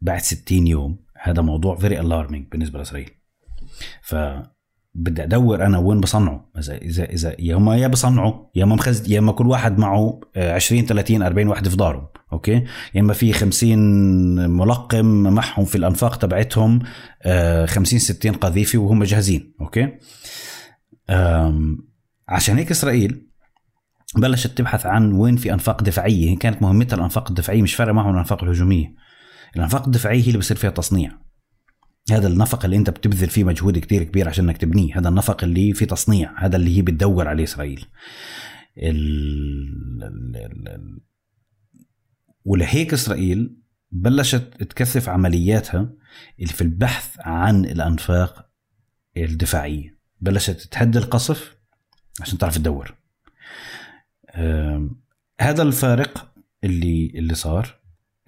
بعد 0.00 0.20
60 0.20 0.66
يوم. 0.66 0.98
هذا 1.22 1.42
موضوع 1.42 1.76
very 1.76 2.00
alarming 2.00 2.46
بالنسبة 2.52 2.78
لإسرائيل. 2.78 3.10
ف 4.02 4.14
بدي 4.94 5.22
أدور 5.22 5.66
أنا 5.66 5.78
وين 5.78 6.00
بصنعوا. 6.00 6.40
اذا 6.58 6.76
اذا 6.76 7.04
إذا 7.04 7.36
يا 7.38 7.54
هم 7.56 7.70
يا 7.70 7.88
بصنعوا 7.88 8.46
يا 8.54 8.64
اما 8.64 8.74
مخز 8.74 9.10
يا 9.10 9.18
اما 9.18 9.32
كل 9.32 9.46
واحد 9.46 9.78
معه 9.78 10.20
آه، 10.36 10.54
20 10.54 10.86
30 10.86 11.22
40 11.22 11.48
واحد 11.48 11.68
في 11.68 11.76
داره 11.76 12.12
أوكي؟ 12.32 12.64
يا 12.94 13.00
إما 13.00 13.12
في 13.12 13.32
50 13.32 14.50
ملقم 14.50 15.06
معهم 15.06 15.64
في 15.64 15.78
الأنفاق 15.78 16.16
تبعتهم 16.16 16.78
آه، 17.22 17.66
50 17.66 17.98
60 17.98 18.32
قذيفه 18.32 18.78
وهم 18.78 19.04
جاهزين. 19.04 19.54
أوكي؟ 19.60 19.98
عشان 22.28 22.56
هيك 22.56 22.70
إسرائيل 22.70 23.27
بلشت 24.16 24.58
تبحث 24.58 24.86
عن 24.86 25.12
وين 25.12 25.36
في 25.36 25.52
أنفاق 25.52 25.82
دفاعيه 25.82 26.30
هي 26.30 26.36
كانت 26.36 26.62
مهمتها 26.62 26.96
الأنفاق 26.96 27.28
الدفاعيه 27.28 27.62
مش 27.62 27.74
فارقه 27.74 27.92
معهم 27.92 28.14
الأنفاق 28.14 28.44
الهجومية. 28.44 28.94
الأنفاق 29.56 29.84
الدفاعيه 29.86 30.22
هي 30.22 30.26
اللي 30.26 30.38
بصير 30.38 30.56
فيها 30.56 30.70
تصنيع. 30.70 31.18
هذا 32.10 32.28
النفق 32.28 32.64
اللي 32.64 32.76
أنت 32.76 32.90
بتبذل 32.90 33.28
فيه 33.28 33.44
مجهود 33.44 33.78
كتير 33.78 34.02
كبير 34.02 34.28
عشان 34.28 34.44
إنك 34.44 34.56
تبنيه 34.56 34.98
هذا 34.98 35.08
النفق 35.08 35.44
اللي 35.44 35.72
فيه 35.72 35.86
تصنيع 35.86 36.44
هذا 36.44 36.56
اللي 36.56 36.76
هي 36.76 36.82
بتدور 36.82 37.28
عليه 37.28 37.44
إسرائيل. 37.44 37.84
ال... 38.78 40.02
ال... 40.02 40.36
ال... 40.36 41.00
ولهيك 42.44 42.92
إسرائيل 42.92 43.56
بلشت 43.90 44.62
تكثف 44.62 45.08
عملياتها 45.08 45.92
اللي 46.40 46.52
في 46.52 46.60
البحث 46.60 47.16
عن 47.20 47.64
الأنفاق 47.64 48.48
الدفاعية. 49.16 49.98
بلشت 50.20 50.68
تهدي 50.72 50.98
القصف 50.98 51.56
عشان 52.20 52.38
تعرف 52.38 52.58
تدور. 52.58 52.97
هذا 55.40 55.62
الفارق 55.62 56.32
اللي 56.64 57.12
اللي 57.14 57.34
صار. 57.34 57.78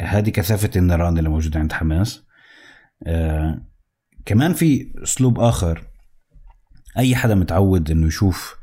هذه 0.03 0.31
كثافة 0.31 0.71
النيران 0.77 1.19
اللي 1.19 1.29
موجودة 1.29 1.61
عند 1.61 1.73
حماس. 1.73 2.25
آه، 3.07 3.63
كمان 4.25 4.53
في 4.53 4.93
أسلوب 5.03 5.41
آخر. 5.41 5.87
أي 6.99 7.17
حدا 7.17 7.35
متعود 7.35 7.91
إنه 7.91 8.07
يشوف 8.07 8.57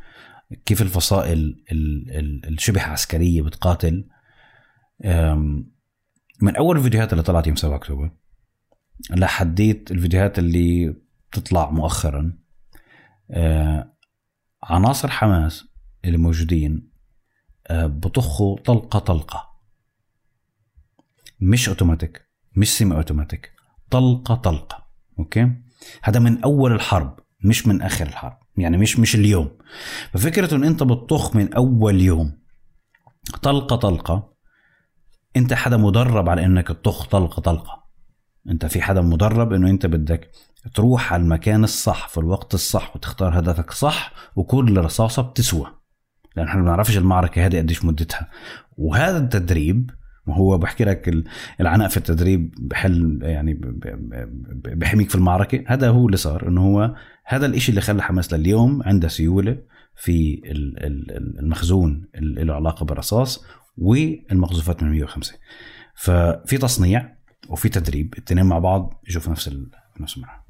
كيف 0.66 0.82
الفصائل 0.82 1.64
ال- 1.72 2.12
ال- 2.12 2.48
الشبه 2.54 2.82
عسكرية 2.82 3.42
بتقاتل. 3.42 4.08
من 6.42 6.56
أول 6.58 6.78
الفيديوهات 6.78 7.14
اللي 7.14 7.24
طلعت 7.24 7.48
يوم 7.48 7.56
7 7.56 7.76
أكتوبر 7.76 8.12
لحديت 9.12 9.92
الفيديوهات 9.92 10.40
اللي 10.40 10.96
بتطلع 11.32 11.70
مؤخرا. 11.72 12.38
آه، 13.32 13.94
عناصر 14.64 15.08
حماس 15.08 15.66
اللي 16.06 16.18
موجودين 16.18 16.92
بطخوا 17.72 18.58
طلقة 18.58 19.00
طلقة. 19.00 19.50
مش 21.40 21.70
أوتوماتيك 21.70 22.28
مش 22.56 22.78
سيمي 22.78 22.96
أوتوماتيك 22.96 23.52
طلقة 23.90 24.36
طلقة 24.36 24.88
أوكي؟ 25.20 25.52
هذا 26.04 26.20
من 26.20 26.44
أول 26.44 26.72
الحرب 26.72 27.20
مش 27.44 27.68
من 27.68 27.82
آخر 27.82 28.08
الحرب 28.08 28.38
يعني 28.58 28.78
مش 28.78 29.00
مش 29.00 29.16
اليوم. 29.16 29.58
ففكرة 30.14 30.56
إن 30.56 30.64
أنت 30.64 30.84
بتطخ 30.84 31.36
من 31.36 31.54
أول 31.54 32.02
يوم 32.02 32.38
طلقة 33.42 33.76
طلقة 33.76 34.34
أنت 35.36 35.54
حدا 35.54 35.78
مدرب 35.78 36.30
على 36.30 36.46
إنك 36.46 36.68
تطخ 36.68 37.06
طلقة 37.06 37.42
طلقة. 37.42 37.84
أنت 38.50 38.66
في 38.66 38.82
حدا 38.82 39.02
مدرب 39.02 39.54
إنه 39.54 39.70
أنت 39.70 39.86
بدك 39.86 40.32
تروح 40.76 41.14
على 41.14 41.24
المكان 41.24 41.64
الصح 41.64 42.08
في 42.08 42.18
الوقت 42.18 42.54
الصح 42.54 42.96
وتختار 42.96 43.40
هدفك 43.40 43.72
صح 43.72 44.12
وكل 44.36 44.78
رصاصة 44.78 45.22
بتسوى. 45.22 45.77
لأن 46.38 46.48
إحنا 46.48 46.60
ما 46.60 46.66
بنعرفش 46.66 46.98
المعركة 46.98 47.46
هذه 47.46 47.58
قديش 47.58 47.86
مدتها. 47.86 48.28
وهذا 48.78 49.18
التدريب 49.18 49.90
وهو 50.28 50.58
بحكي 50.58 50.84
لك 50.84 51.10
ال- 51.10 51.24
العناء 51.62 51.88
في 51.88 51.98
التدريب 51.98 52.54
بحل 52.60 53.20
يعني 53.22 53.60
بحميك 54.76 55.10
في 55.10 55.16
المعركة. 55.16 55.64
هذا 55.68 55.90
هو 55.90 56.06
اللي 56.06 56.18
صار 56.18 56.48
إنه 56.48 56.62
هو 56.62 56.96
هذا 57.26 57.46
الإشي 57.46 57.70
اللي 57.70 57.82
خلى 57.82 58.04
حماس 58.04 58.34
لليوم 58.34 58.84
عنده 58.84 59.08
سيولة 59.08 59.58
في 59.96 60.42
ال- 60.46 60.86
ال- 60.86 61.12
ال- 61.18 61.40
المخزون 61.40 62.08
اللي 62.16 62.44
له 62.44 62.54
علاقة 62.54 62.86
بالرصاص 62.86 63.46
والمقذوفات 63.78 64.84
من 64.84 64.92
105 64.92 65.36
ففي 65.96 66.58
تصنيع 66.58 67.16
وفي 67.50 67.70
تدريب 67.70 68.14
الاثنين 68.14 68.46
مع 68.46 68.60
بعض 68.60 69.02
في 69.10 69.30
نفس 69.30 69.50
نفس 70.00 70.18
المرحله 70.18 70.47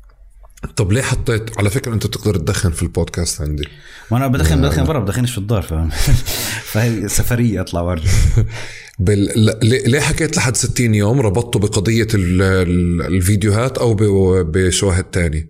طب 0.76 0.92
ليه 0.92 1.02
حطيت 1.02 1.58
على 1.58 1.70
فكرة 1.70 1.94
أنت 1.94 2.08
بتقدر 2.08 2.36
تدخن 2.36 2.72
في 2.72 2.84
البودكاست 2.84 3.42
عندي. 3.42 3.64
وأنا 4.12 4.28
بدخن 4.28 4.62
بدخن 4.62 4.84
برا 4.84 5.00
بدخنش 5.00 5.32
في 5.32 5.38
الدار 5.38 5.62
فاهم؟ 5.62 5.90
فهي 6.72 7.08
سفرية 7.08 7.62
أطلع 7.62 7.82
وارجع 7.82 8.10
بال... 9.00 9.26
ل- 9.46 9.92
ليه 9.92 10.00
حكيت 10.00 10.38
لحد 10.38 10.56
60 10.56 10.96
يوم 10.96 11.20
ربطته 11.22 11.60
بقضية 11.60 12.08
ال... 12.14 12.42
ال- 12.42 13.02
الفيديوهات 13.02 13.78
أو 13.78 13.94
ب... 13.94 14.04
بشواهد 14.52 15.04
تاني 15.04 15.50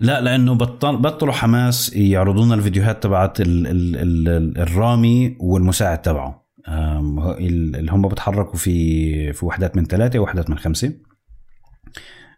لا 0.00 0.20
لأنه 0.20 0.54
بطل 0.54 0.96
بطلوا 0.96 1.32
حماس 1.32 1.92
يعرضون 1.92 2.52
الفيديوهات 2.52 3.02
تبعت 3.02 3.40
ال 3.40 3.66
ال 3.66 3.96
ال 4.28 4.58
الرامي 4.58 5.36
والمساعد 5.40 6.02
تبعه. 6.02 6.46
اللي 6.68 7.92
هم 7.92 8.08
بتحركوا 8.08 8.58
في 8.58 9.32
في 9.32 9.44
وحدات 9.46 9.76
من 9.76 9.86
ثلاثة 9.86 10.18
ووحدات 10.18 10.50
من 10.50 10.58
خمسة. 10.58 10.92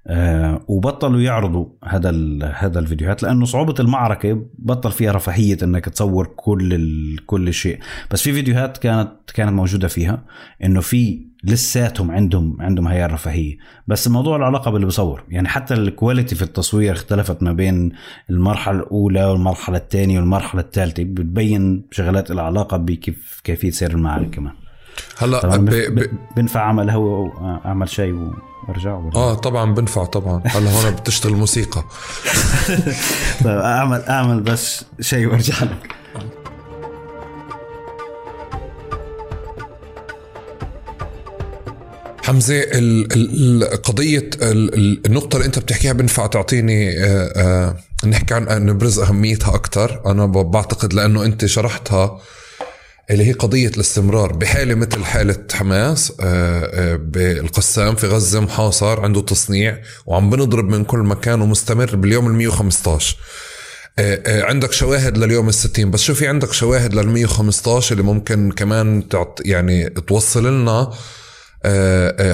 أه، 0.06 0.60
وبطلوا 0.68 1.20
يعرضوا 1.20 1.66
هذا 1.84 2.10
هذا 2.54 2.78
الفيديوهات 2.78 3.22
لأنه 3.22 3.44
صعوبة 3.44 3.74
المعركة 3.80 4.42
بطل 4.58 4.92
فيها 4.92 5.12
رفاهية 5.12 5.58
إنك 5.62 5.84
تصور 5.84 6.26
كل 6.36 6.74
ال 6.74 7.26
كل 7.26 7.54
شيء. 7.54 7.78
بس 8.10 8.22
في 8.22 8.32
فيديوهات 8.32 8.78
كانت 8.78 9.10
كانت 9.34 9.52
موجودة 9.52 9.88
فيها 9.88 10.24
إنه 10.64 10.80
في 10.80 11.26
لساتهم 11.44 12.10
عندهم 12.10 12.56
عندهم 12.60 12.88
هي 12.88 13.04
الرفاهيه 13.04 13.56
بس 13.86 14.06
الموضوع 14.06 14.36
له 14.36 14.44
علاقه 14.44 14.70
باللي 14.70 14.86
بصور 14.86 15.24
يعني 15.28 15.48
حتى 15.48 15.74
الكواليتي 15.74 16.34
في 16.34 16.42
التصوير 16.42 16.92
اختلفت 16.92 17.42
ما 17.42 17.52
بين 17.52 17.92
المرحلة 18.30 18.78
الأولى 18.80 19.24
والمرحلة 19.24 19.76
الثانية 19.76 20.18
والمرحلة 20.20 20.60
الثالثة. 20.60 21.04
بتبين 21.04 21.86
شغلات 21.90 22.30
لها 22.30 22.44
علاقه 22.44 22.76
بكيف 22.76 23.40
كيفية 23.44 23.70
سير 23.70 23.90
المعارك 23.90 24.30
كمان. 24.30 24.52
هلا 25.18 25.40
طبعا 25.40 25.56
ب... 25.56 25.64
بنف- 25.70 25.90
ب... 25.90 25.94
ب- 25.98 26.10
بنفع 26.36 26.60
اعمل 26.60 26.90
هو 26.90 27.28
أعمل 27.64 27.88
شيء 27.88 28.30
وارجع 28.68 28.94
ولا- 28.94 29.14
آه 29.16 29.34
طبعا 29.34 29.74
بنفع 29.74 30.04
طبعا. 30.04 30.42
هلا 30.46 30.70
هون 30.70 30.90
بتشتغل 30.94 31.32
موسيقى. 31.32 31.84
طيب 33.44 33.58
أعمل 33.58 34.02
أعمل 34.02 34.40
بس 34.40 34.84
شيء 35.00 35.26
وأرجع 35.26 35.54
لك. 35.62 35.92
حمزة 42.24 42.60
قضية 43.84 44.30
ال... 44.42 44.74
ال- 44.74 45.06
النقطة 45.06 45.36
اللي 45.36 45.46
أنت 45.46 45.58
بتحكيها 45.58 45.92
بنفع 45.92 46.26
تعطيني 46.26 47.04
آه، 47.04 47.32
آه، 47.36 47.76
نحكي 48.06 48.34
عن 48.34 48.66
نبرز 48.66 48.98
أهميتها 48.98 49.54
أكثر 49.54 50.00
أنا 50.06 50.26
بعتقد 50.26 50.92
لأنه 50.92 51.24
أنت 51.24 51.46
شرحتها 51.46 52.18
اللي 53.12 53.26
هي 53.26 53.32
قضية 53.32 53.68
الاستمرار 53.68 54.32
بحالة 54.32 54.74
مثل 54.74 55.04
حالة 55.04 55.36
حماس 55.52 56.12
آه، 56.20 56.24
آه، 56.24 56.96
بالقسام 56.96 57.94
في 57.94 58.06
غزة 58.06 58.40
محاصر 58.40 59.00
عنده 59.00 59.20
تصنيع 59.20 59.78
وعم 60.06 60.30
بنضرب 60.30 60.68
من 60.68 60.84
كل 60.84 60.98
مكان 60.98 61.40
ومستمر 61.40 61.96
باليوم 61.96 62.26
ال 62.26 62.32
115 62.32 63.16
آه، 63.98 64.42
عندك 64.42 64.72
شواهد 64.72 65.18
لليوم 65.18 65.48
ال 65.48 65.54
60 65.54 65.90
بس 65.90 66.00
شو 66.00 66.14
في 66.14 66.28
عندك 66.28 66.52
شواهد 66.52 66.94
لل 66.94 67.08
115 67.08 67.92
اللي 67.92 68.04
ممكن 68.04 68.52
كمان 68.52 69.08
تعط 69.08 69.40
يعني 69.44 69.90
توصل 69.90 70.46
لنا؟ 70.46 70.92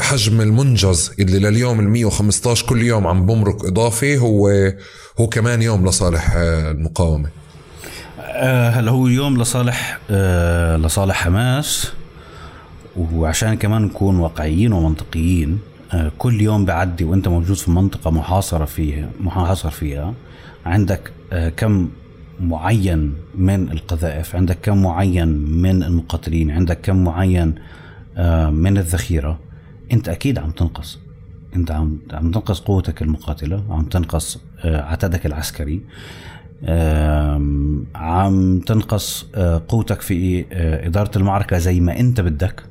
حجم 0.01 0.41
المنجز 0.41 1.11
اللي 1.19 1.39
لليوم 1.39 1.81
ال 1.81 1.89
115 1.89 2.67
كل 2.67 2.83
يوم 2.83 3.07
عم 3.07 3.27
بمرق 3.27 3.65
إضافي 3.65 4.19
هو 4.19 4.49
هو 5.21 5.27
كمان 5.27 5.63
يوم 5.63 5.89
لصالح 5.89 6.33
المقاومة. 6.37 7.48
آه، 8.39 8.71
هلا 8.71 8.91
هو 8.91 9.07
يوم 9.07 9.41
لصالح 9.43 9.99
آه، 10.11 10.77
لصالح 10.77 11.17
حماس 11.25 11.93
وعشان 12.97 13.55
كمان 13.55 13.83
نكون 13.83 14.17
واقعيين 14.19 14.73
ومنطقيين 14.73 15.59
آه، 15.93 16.13
كل 16.19 16.41
يوم 16.41 16.65
بعدي 16.65 17.05
وانت 17.05 17.29
موجود 17.29 17.57
في 17.57 17.71
منطقة 17.71 18.11
محاصرة 18.11 18.65
فيها 18.65 19.09
محاصر 19.21 19.71
فيها 19.71 20.15
عندك 20.67 21.13
آه، 21.33 21.49
كم 21.49 21.89
معين 22.41 23.15
من 23.35 23.71
القذائف 23.73 24.37
عندك 24.37 24.59
كم 24.63 24.83
معين 24.83 25.29
من 25.63 25.83
المقاتلين 25.83 26.51
عندك 26.51 26.81
كم 26.81 27.05
معين 27.05 27.55
آه، 28.17 28.51
من 28.51 28.79
الذخيرة 28.79 29.39
انت 29.93 30.09
أكيد 30.09 30.39
عم 30.39 30.51
تنقص. 30.51 30.99
انت 31.57 31.71
عم 31.71 31.99
عم 32.13 32.31
تنقص 32.31 32.61
قوتك 32.61 33.03
المقاتلة 33.03 33.65
عم 33.71 33.85
تنقص 33.85 34.39
آه، 34.65 34.83
عتادك 34.83 35.27
العسكري. 35.27 35.81
عم 37.95 38.61
تنقص 38.67 39.27
آه، 39.35 39.63
قوتك 39.69 40.01
في 40.01 40.45
آه، 40.53 40.87
إدارة 40.87 41.19
المعركة 41.19 41.59
زي 41.59 41.81
ما 41.81 42.01
أنت 42.01 42.21
بدك. 42.21 42.63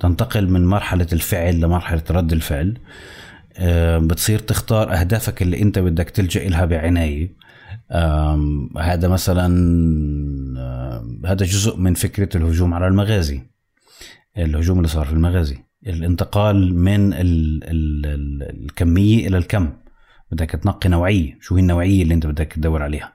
تنتقل 0.00 0.50
من 0.50 0.66
مرحلة 0.66 1.06
الفعل 1.12 1.60
لمرحلة 1.60 2.02
رد 2.10 2.32
الفعل. 2.32 2.78
بتصير 3.98 4.38
تختار 4.38 4.92
أهدافك 4.92 5.42
اللي 5.42 5.62
أنت 5.62 5.78
بدك 5.78 6.10
تلجأ 6.10 6.48
لها 6.48 6.64
بعناية. 6.64 7.32
هذا 8.78 9.08
مثلا 9.08 9.48
هذا 11.26 11.46
جزء 11.46 11.76
من 11.76 11.94
فكرة 11.94 12.36
الهجوم 12.36 12.74
على 12.74 12.86
المغازي. 12.86 13.42
الهجوم 14.38 14.76
اللي 14.76 14.88
صار 14.88 15.06
في 15.06 15.12
المغازي. 15.12 15.58
الانتقال 15.86 16.74
من 16.74 17.12
ال 17.12 17.60
ال 17.64 18.62
الكمية 18.64 19.28
إلى 19.28 19.38
الكم. 19.38 19.70
بدك 20.32 20.50
تنقي 20.50 20.88
نوعية. 20.88 21.38
شو 21.40 21.54
هي 21.54 21.60
النوعية 21.60 22.02
اللي 22.02 22.14
انت 22.14 22.26
بدك 22.26 22.52
تدور 22.52 22.82
عليها؟ 22.82 23.12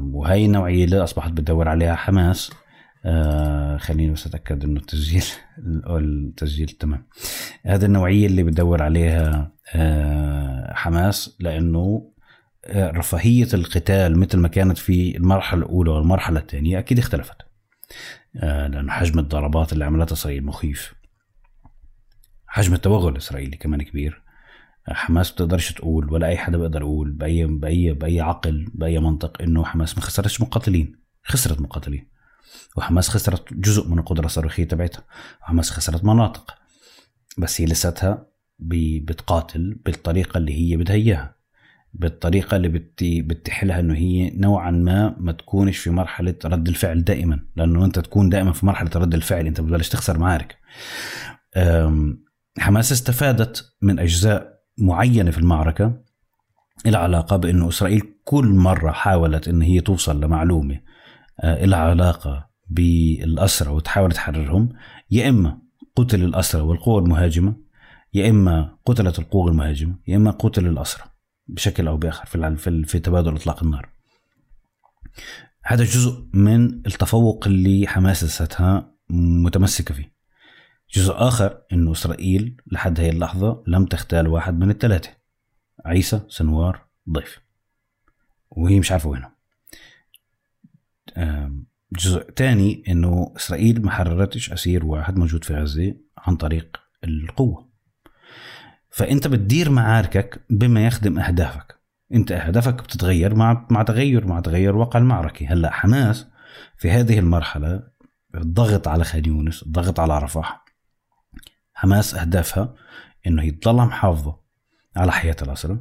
وهي 0.00 0.46
النوعية 0.46 0.84
اللي 0.84 1.04
أصبحت 1.04 1.32
بتدور 1.32 1.68
عليها 1.68 1.94
حماس. 1.94 2.50
آه 3.04 3.76
خليني 3.76 4.12
بس 4.12 4.26
أتأكد 4.26 4.64
إنه 4.64 4.80
التسجيل 4.80 5.24
التسجيل 5.98 6.68
تمام. 6.68 7.06
هذه 7.66 7.84
النوعية 7.84 8.26
اللي 8.26 8.42
بتدور 8.42 8.82
عليها 8.82 9.52
آه 9.74 10.74
حماس 10.74 11.36
لأنه 11.40 12.12
آه، 12.64 12.90
رفاهية 12.90 13.48
القتال 13.54 14.18
مثل 14.18 14.38
ما 14.38 14.48
كانت 14.48 14.78
في 14.78 15.16
المرحلة 15.16 15.60
الأولى 15.60 15.90
والمرحلة 15.90 16.40
الثانية 16.40 16.78
أكيد 16.78 16.98
اختلفت. 16.98 17.36
آه، 18.36 18.66
لأنه 18.66 18.92
حجم 18.92 19.18
الضربات 19.18 19.72
اللي 19.72 19.84
عملتها 19.84 20.12
إسرائيل 20.14 20.44
مخيف. 20.44 20.94
حجم 22.46 22.74
التوغل 22.74 23.12
الإسرائيلي 23.12 23.56
كمان 23.56 23.82
كبير. 23.82 24.22
حماس 24.90 25.30
بتقدرش 25.30 25.72
تقول 25.72 26.12
ولا 26.12 26.26
أي 26.26 26.36
حدا 26.36 26.58
بيقدر 26.58 26.80
يقول 26.80 27.10
باي 27.10 27.46
باي 27.46 27.92
بأي 27.92 28.20
عقل 28.20 28.66
بأي 28.74 28.98
منطق 28.98 29.42
إنه 29.42 29.64
حماس 29.64 29.98
ما 29.98 30.02
خسرتش 30.04 30.40
مقاتلين 30.40 30.96
خسرت 31.22 31.60
مقاتلين. 31.60 32.08
وحماس 32.76 33.08
خسرت 33.08 33.54
جزء 33.54 33.88
من 33.88 33.98
القدرة 33.98 34.26
الصاروخية 34.26 34.64
تبعتها. 34.64 35.04
وحماس 35.42 35.70
خسرت 35.70 36.04
مناطق. 36.04 36.54
بس 37.38 37.60
هي 37.60 37.66
لساتها 37.66 38.26
بتقاتل 38.58 39.80
بالطريقة 39.84 40.38
اللي 40.38 40.52
هي 40.54 40.76
بدها 40.76 40.96
إياها. 40.96 41.38
بالطريقة 41.92 42.56
اللي 42.56 42.68
بتي 42.68 43.22
بتتيح 43.22 43.64
لها 43.64 43.80
إنه 43.80 43.94
هي 43.94 44.30
نوعا 44.30 44.70
ما 44.70 45.16
ما 45.18 45.32
تكونش 45.32 45.78
في 45.78 45.90
مرحلة 45.90 46.34
رد 46.44 46.68
الفعل 46.68 47.04
دائما. 47.04 47.40
لأنه 47.56 47.84
أنت 47.84 47.98
تكون 47.98 48.28
دائما 48.28 48.52
في 48.52 48.66
مرحلة 48.66 48.90
رد 48.96 49.14
الفعل 49.14 49.46
أنت 49.46 49.60
بتبلش 49.60 49.88
تخسر 49.88 50.18
معارك. 50.18 50.56
حماس 52.58 52.92
استفادت 52.92 53.72
من 53.82 53.98
أجزاء 53.98 54.57
معينة 54.78 55.30
في 55.30 55.38
المعركة 55.38 56.02
لها 56.86 57.00
علاقة 57.00 57.36
بانه 57.36 57.68
إسرائيل 57.68 58.02
كل 58.24 58.46
مرة 58.46 58.90
حاولت 58.90 59.48
إن 59.48 59.62
هي 59.62 59.80
توصل 59.80 60.20
لمعلومة 60.20 60.80
آه، 61.40 61.64
لها 61.64 61.78
علاقة 61.78 62.48
بالأسرى 62.70 63.70
وتحاول 63.70 64.12
تحررهم 64.12 64.68
يا 65.10 65.28
إما 65.28 65.58
قتل 65.96 66.24
الأسرى 66.24 66.62
والقوى 66.62 67.02
المهاجمة 67.02 67.56
يا 68.14 68.30
إما 68.30 68.78
قتلت 68.86 69.18
القوى 69.18 69.50
المهاجمة 69.50 69.98
يا 70.06 70.16
إما 70.16 70.30
قتل 70.30 70.66
الأسرى 70.66 71.04
بشكل 71.48 71.88
أو 71.88 71.96
بآخر 71.96 72.26
في 72.56 72.84
في 72.84 72.98
تبادل 72.98 73.36
إطلاق 73.36 73.62
النار. 73.62 73.88
هذا 75.64 75.84
جزء 75.84 76.28
من 76.32 76.86
التفوق 76.86 77.46
اللي 77.46 77.86
حماس 77.86 78.24
لساتها 78.24 78.94
متمسكة 79.10 79.94
فيه. 79.94 80.17
جزء 80.90 81.12
آخر 81.16 81.62
إنه 81.72 81.92
إسرائيل 81.92 82.56
لحد 82.66 83.00
هي 83.00 83.10
اللحظة 83.10 83.62
لم 83.66 83.86
تختال 83.86 84.26
واحد 84.28 84.58
من 84.58 84.70
الثلاثه 84.70 85.10
عيسى 85.84 86.20
سنوار 86.28 86.86
ضيف. 87.10 87.40
وهي 88.50 88.80
مش 88.80 88.92
عارفة 88.92 89.08
وينهم 89.08 89.30
جزء 91.92 92.22
تاني 92.22 92.82
إنه 92.88 93.32
إسرائيل 93.36 93.82
ما 93.82 93.90
حررتش 93.90 94.52
أسير 94.52 94.86
واحد 94.86 95.16
موجود 95.16 95.44
في 95.44 95.54
غزة 95.54 95.94
عن 96.18 96.36
طريق 96.36 96.76
القوة. 97.04 97.68
فأنت 98.90 99.28
بتدير 99.28 99.70
معاركك 99.70 100.40
بما 100.50 100.86
يخدم 100.86 101.18
أهدافك. 101.18 101.78
أنت 102.14 102.32
أهدافك 102.32 102.74
بتتغير 102.74 103.34
مع 103.34 103.66
مع 103.70 103.82
تغير 103.82 104.26
مع 104.26 104.40
تغير 104.40 104.76
واقع 104.76 104.98
المعركة. 104.98 105.52
هلأ 105.52 105.70
حماس 105.70 106.26
في 106.76 106.90
هذه 106.90 107.18
المرحلة 107.18 107.82
الضغط 108.34 108.88
على 108.88 109.04
خان 109.04 109.24
يونس 109.24 109.62
الضغط 109.62 110.00
على 110.00 110.18
رفح 110.18 110.67
حماس 111.78 112.14
أهدافها 112.14 112.74
إنه 113.26 113.42
هي 113.42 113.50
تضلها 113.50 113.84
محافظه 113.84 114.40
على 114.96 115.12
حياة 115.12 115.36
الاسرى 115.42 115.80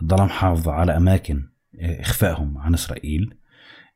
تضلها 0.00 0.24
محافظه 0.24 0.72
على 0.72 0.96
أماكن 0.96 1.48
إخفائهم 1.80 2.58
عن 2.58 2.74
إسرائيل 2.74 3.34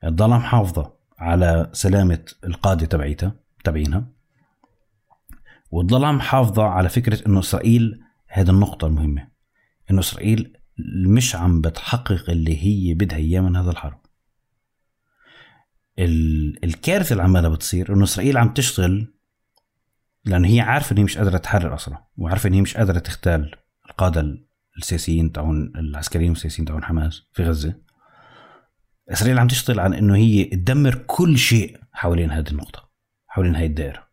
تضلها 0.02 0.38
محافظه 0.38 0.92
على 1.18 1.70
سلامة 1.72 2.24
القادة 2.44 2.86
تبعيتها 2.86 3.34
تبعينها 3.64 4.06
وتضلها 5.70 6.12
محافظه 6.12 6.62
على 6.64 6.88
فكرة 6.88 7.26
إنه 7.28 7.40
إسرائيل 7.40 8.00
هذه 8.28 8.50
النقطة 8.50 8.86
المهمة 8.86 9.28
إنه 9.90 10.00
إسرائيل 10.00 10.56
مش 11.06 11.36
عم 11.36 11.60
بتحقق 11.60 12.30
اللي 12.30 12.56
هي 12.64 12.94
بدها 12.94 13.18
إياه 13.18 13.40
من 13.40 13.56
هذا 13.56 13.70
الحرب. 13.70 13.98
ال- 15.98 16.64
الكارثة 16.64 17.12
اللي 17.12 17.22
عمالها 17.22 17.48
بتصير 17.50 17.94
إنه 17.94 18.04
إسرائيل 18.04 18.38
عم 18.38 18.54
تشتغل 18.54 19.14
لأنه 20.24 20.48
هي 20.48 20.60
عارفة 20.60 20.92
ان 20.92 20.98
هي 20.98 21.04
مش 21.04 21.18
قادرة 21.18 21.38
تحرر 21.38 21.74
أصلا 21.74 21.98
وعارفة 22.16 22.48
ان 22.48 22.54
هي 22.54 22.60
مش 22.60 22.76
قادرة 22.76 22.98
تختال 22.98 23.54
القادة 23.90 24.38
السياسيين 24.78 25.32
تاعون 25.32 25.72
العسكريين 25.76 26.30
والسياسيين 26.30 26.66
تاعون 26.66 26.84
حماس 26.84 27.22
في 27.32 27.44
غزة. 27.44 27.74
إسرائيل 29.08 29.38
عم 29.38 29.48
تشتغل 29.48 29.80
على 29.80 29.98
إنه 29.98 30.16
هي 30.16 30.44
تدمر 30.44 30.94
كل 30.94 31.38
شيء 31.38 31.80
حوالين 31.92 32.30
هذه 32.30 32.48
النقطة 32.48 32.88
حوالين 33.26 33.56
هاي 33.56 33.66
الدائرة. 33.66 34.08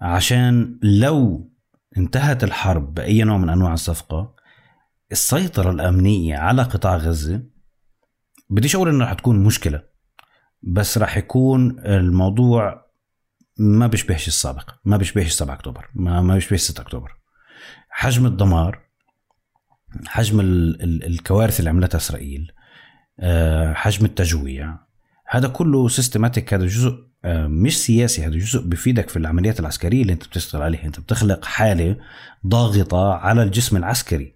عشان 0.00 0.78
لو 0.82 1.50
انتهت 1.96 2.44
الحرب 2.44 2.94
بأي 2.94 3.24
نوع 3.24 3.38
من 3.38 3.48
أنواع 3.48 3.72
الصفقة 3.72 4.34
السيطرة 5.12 5.70
الأمنية 5.70 6.36
على 6.36 6.62
قطاع 6.62 6.96
غزة 6.96 7.42
بديش 8.50 8.76
أقول 8.76 8.88
إنه 8.88 9.04
رح 9.04 9.12
تكون 9.12 9.44
مشكلة 9.44 9.82
بس 10.62 10.98
راح 10.98 11.16
يكون 11.16 11.78
الموضوع 11.80 12.83
ما 13.58 13.86
بيشبهش 13.86 14.28
السابق 14.28 14.70
ما 14.84 14.96
بيشبهش 14.96 15.32
7 15.32 15.54
أكتوبر 15.54 15.88
ما 15.94 16.22
ما 16.22 16.34
بيشبهش 16.34 16.60
6 16.60 16.80
أكتوبر. 16.80 17.12
حجم 17.90 18.26
الدمار 18.26 18.80
حجم 20.06 20.40
ال 20.40 20.82
ال 20.82 21.04
الكوارث 21.06 21.58
اللي 21.60 21.70
عملتها 21.70 21.98
إسرائيل 21.98 22.52
آه، 23.20 23.72
حجم 23.72 24.04
التجويع 24.04 24.78
هذا 25.28 25.48
كله 25.48 25.88
سيستماتيك 25.88 26.54
هذا 26.54 26.66
جزء 26.66 27.04
آه، 27.24 27.46
مش 27.46 27.78
سياسي 27.78 28.26
هذا 28.26 28.36
جزء 28.36 28.60
بفيدك 28.68 29.08
في 29.08 29.16
العمليات 29.16 29.60
العسكرية 29.60 30.02
اللي 30.02 30.12
أنت 30.12 30.26
بتشتغل 30.26 30.62
عليها. 30.62 30.84
أنت 30.84 31.00
بتخلق 31.00 31.44
حالة 31.44 31.96
ضاغطة 32.46 33.12
على 33.14 33.42
الجسم 33.42 33.76
العسكري. 33.76 34.34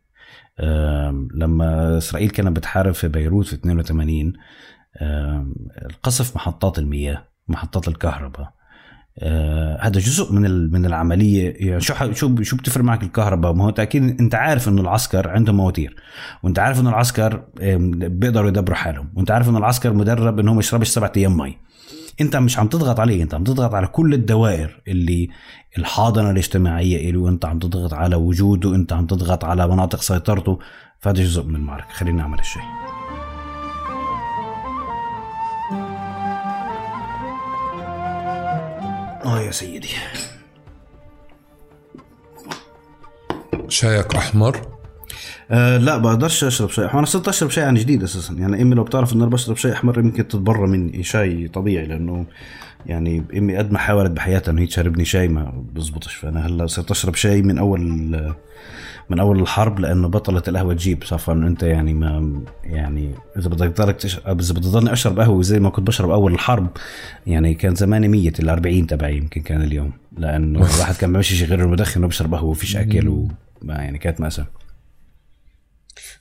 لما 1.35 1.99
إسرائيل 1.99 2.31
كانت 2.31 2.57
بتحارب 2.57 2.95
في 2.95 3.09
بيروت 3.09 3.47
في 3.47 3.55
82 3.55 4.32
آم، 5.03 5.55
القصف 5.90 6.36
محطات 6.36 6.78
المياه 6.78 7.24
محطات 7.49 7.89
الكهرباء 7.89 8.53
آه، 9.20 9.78
هذا 9.81 10.01
جزء 10.01 10.32
من 10.32 10.73
من 10.73 10.86
العملية. 10.86 11.55
يعني 11.57 11.81
شو 11.81 12.12
شو 12.12 12.43
شو 12.43 12.57
بتفرق 12.57 12.85
معك 12.85 13.03
الكهرباء؟ 13.03 13.53
ما 13.53 13.65
هو 13.65 13.69
أكيد 13.69 14.20
أنت 14.20 14.35
عارف 14.35 14.69
إنه 14.69 14.81
العسكر 14.81 15.28
عندهم 15.28 15.57
مواتير 15.57 15.97
وأنت 16.43 16.59
عارف 16.59 16.81
إنه 16.81 16.90
العسكر 16.90 17.45
بيقدروا 17.90 18.49
يدبروا 18.49 18.77
حالهم 18.77 19.12
وأنت 19.16 19.31
عارف 19.31 19.49
إنه 19.49 19.59
العسكر 19.59 19.93
مدرب 19.93 20.39
إنه 20.39 20.53
ما 20.53 20.59
يشربش 20.59 20.89
سبعة 20.89 21.12
أيام 21.16 21.36
مي. 21.36 21.59
أنت 22.20 22.36
مش 22.36 22.59
عم 22.59 22.69
تضغط 22.69 23.01
عليه 23.01 23.23
أنت 23.23 23.35
عم 23.35 23.45
تضغط 23.45 23.74
على 23.74 23.86
كل 23.86 24.15
الدوائر 24.15 24.82
اللي 24.89 25.28
الحاضنة 25.78 26.31
الاجتماعية 26.31 27.11
له 27.11 27.19
وأنت 27.19 27.45
عم 27.45 27.59
تضغط 27.59 27.95
على 27.95 28.16
وجوده 28.16 28.74
انت 28.74 28.93
عم 28.93 29.07
تضغط 29.07 29.45
على 29.45 29.69
مناطق 29.69 30.01
سيطرته. 30.01 30.59
فهذا 31.01 31.23
جزء 31.23 31.45
من 31.45 31.57
المعركة. 31.57 31.89
خلينا 31.93 32.16
نعمل 32.23 32.39
الشيء 32.39 32.88
آه 39.28 39.40
يا 39.40 39.50
سيدي. 39.50 39.88
شايك 43.68 44.14
أحمر؟ 44.14 44.60
أه 45.50 45.76
لا 45.76 45.96
بقدرش 45.96 46.44
أشرب 46.44 46.70
شاي 46.70 46.86
أحمر. 46.86 46.98
أنا 46.98 47.06
صرت 47.06 47.28
أشرب 47.28 47.50
شاي 47.50 47.64
عن 47.64 47.74
جديد 47.74 48.02
أساسا. 48.02 48.34
يعني 48.34 48.62
إمي 48.62 48.74
لو 48.74 48.84
بتعرف 48.84 49.12
إن 49.12 49.22
أنا 49.22 49.30
بشرب 49.30 49.56
شاي 49.56 49.72
أحمر 49.72 49.98
يمكن 49.98 50.28
تتبرى 50.28 50.66
مني. 50.66 51.02
شاي 51.02 51.48
طبيعي 51.48 51.86
لأنه 51.86 52.26
يعني 52.86 53.24
إمي 53.36 53.56
قد 53.56 53.72
ما 53.72 53.78
حاولت 53.78 54.10
بحياتها 54.10 54.52
انه 54.52 54.62
هي 54.62 54.66
تشربني 54.66 55.05
شاي 55.05 55.28
ما 55.28 55.64
بزبطش. 55.72 56.14
فأنا 56.14 56.46
هلأ 56.46 56.66
صرت 56.66 56.90
أشرب 56.90 57.14
شاي 57.14 57.42
من 57.42 57.59
أول 57.59 58.34
من 59.10 59.20
أول 59.20 59.40
الحرب 59.40 59.80
لأنه 59.80 60.09
بطلت 60.09 60.48
القهوة 60.48 60.74
تجيب 60.74 61.05
صفا 61.05 61.32
إنه 61.32 61.47
أنت 61.47 61.62
يعني 61.62 61.94
ما 61.94 62.43
يعني 62.64 63.14
إذا 63.36 63.48
بدك 63.48 63.72
تضلك 63.72 63.97
تشرب 63.97 64.40
إذا 64.40 64.55
بدي 64.55 64.68
ضلني 64.68 64.93
أشرب 64.93 65.20
قهوة 65.20 65.43
زي 65.43 65.60
ما 65.60 65.70
كنت 65.70 65.86
بشرب 65.86 66.10
أول 66.10 66.32
الحرب 66.32 66.68
يعني 67.26 67.55
كان 67.55 67.74
زماني 67.74 68.09
ميت 68.09 68.40
ال 68.40 68.48
40 68.48 68.86
تبعي 68.86 69.16
يمكن 69.16 69.43
كان 69.43 69.62
اليوم 69.62 69.93
لأنه 70.18 70.59
الواحد 70.59 70.94
كان 70.94 71.10
ما 71.10 71.14
بيمشي 71.14 71.44
غير 71.44 71.64
المدخن 71.64 72.05
وبشرب 72.05 72.35
قهوة 72.35 72.51
وفيش 72.51 72.76
أكل 72.76 73.09
و 73.09 73.28
يعني 73.68 73.98
كانت 73.98 74.20
مأساة. 74.20 74.47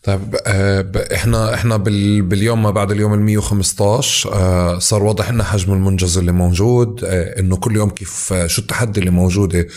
طيب 0.04 0.36
آه، 0.48 0.86
إحنا 1.14 1.54
إحنا 1.54 1.78
بال 1.78 2.22
باليوم 2.22 2.64
ما 2.64 2.72
بعد 2.72 2.92
اليوم 2.92 3.14
ال 3.14 3.20
115 3.22 4.34
آه، 4.34 4.80
صار 4.80 5.04
واضح 5.04 5.32
لنا 5.32 5.44
حجم 5.44 5.74
المنجز 5.74 6.18
اللي 6.18 6.32
موجود 6.32 7.04
آه، 7.04 7.40
إنه 7.40 7.58
كل 7.58 7.76
يوم 7.76 7.90
كيف 7.90 8.34
شو 8.46 8.62
التحدي 8.62 9.00
اللي 9.00 9.12
موجودة 9.12 9.68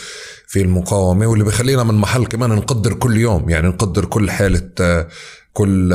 في 0.46 0.62
المقاومة 0.62 1.26
واللي 1.26 1.44
بخلينا 1.44 1.82
من 1.82 1.94
محل 1.94 2.26
كمان 2.26 2.50
نقدر 2.50 2.94
كل 2.94 3.16
يوم 3.16 3.50
يعني 3.50 3.68
نقدر 3.68 4.04
كل 4.04 4.30
حالة 4.30 5.06
كل 5.52 5.94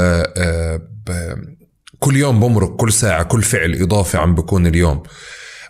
كل 1.99 2.15
يوم 2.15 2.39
بمرق 2.39 2.75
كل 2.75 2.93
ساعة 2.93 3.23
كل 3.23 3.41
فعل 3.41 3.81
إضافي 3.81 4.17
عم 4.17 4.35
بكون 4.35 4.67
اليوم. 4.67 5.03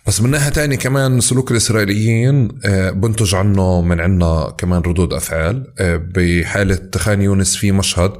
بس 0.06 0.20
من 0.20 0.30
ناحية 0.30 0.50
تانية 0.50 0.76
كمان 0.76 1.20
سلوك 1.20 1.50
الإسرائيليين 1.50 2.48
آه، 2.64 2.90
بنتج 2.90 3.34
عنه 3.34 3.82
من 3.82 4.00
عنا 4.00 4.54
كمان 4.58 4.80
ردود 4.80 5.12
أفعال 5.12 5.72
آه، 5.78 5.96
بحالة 5.96 6.90
خان 6.96 7.22
يونس 7.22 7.56
في 7.56 7.72
مشهد 7.72 8.12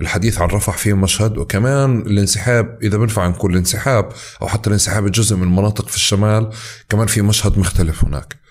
الحديث 0.00 0.40
عن 0.40 0.48
رفح 0.48 0.76
فيه 0.78 0.94
مشهد 0.94 1.38
وكمان 1.38 1.98
الانسحاب 1.98 2.78
إذا 2.82 2.98
بنفع 2.98 3.28
نقول 3.28 3.52
الانسحاب 3.52 4.08
أو 4.42 4.48
حتى 4.48 4.66
الانسحاب 4.66 5.06
الجزء 5.06 5.36
من 5.36 5.48
مناطق 5.48 5.88
في 5.88 5.96
الشمال 5.96 6.50
كمان 6.88 7.06
في 7.06 7.22
مشهد 7.22 7.58
مختلف 7.58 8.04
هناك. 8.04 8.43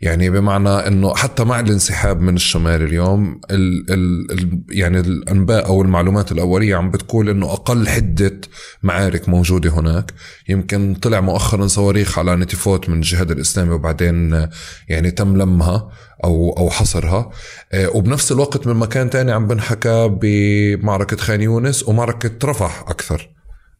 يعني 0.00 0.30
بمعنى 0.30 0.68
إنه 0.68 1.14
حتى 1.14 1.44
مع 1.44 1.60
الانسحاب 1.60 2.20
من 2.20 2.34
الشمال 2.34 2.82
اليوم 2.82 3.40
ال 3.50 3.92
ال 3.92 4.32
ال 4.32 4.60
يعني 4.70 5.00
الأنباء 5.00 5.66
أو 5.66 5.82
المعلومات 5.82 6.32
الأولية 6.32 6.76
عم 6.76 6.90
بتقول 6.90 7.28
إنه 7.28 7.52
أقل 7.52 7.88
حدة 7.88 8.40
معارك 8.82 9.28
موجودة 9.28 9.70
هناك. 9.70 10.14
يمكن 10.48 10.94
طلع 10.94 11.20
مؤخرا 11.20 11.66
صواريخ 11.66 12.18
على 12.18 12.36
نتيفوت 12.36 12.88
من 12.88 12.96
الجهاد 12.96 13.30
الإسلامي 13.30 13.70
وبعدين 13.70 14.48
يعني 14.88 15.10
تم 15.10 15.36
لمها 15.36 15.90
أو 16.24 16.54
أو 16.58 16.70
حصرها. 16.70 17.30
آه، 17.72 17.88
وبنفس 17.96 18.32
الوقت 18.32 18.66
من 18.66 18.74
مكان 18.74 19.10
تاني 19.10 19.32
عم 19.32 19.46
بنحكى 19.46 20.18
بمعركة 20.22 21.16
خان 21.16 21.42
يونس 21.42 21.88
ومعركة 21.88 22.48
رفح 22.48 22.84
أكثر. 22.88 23.30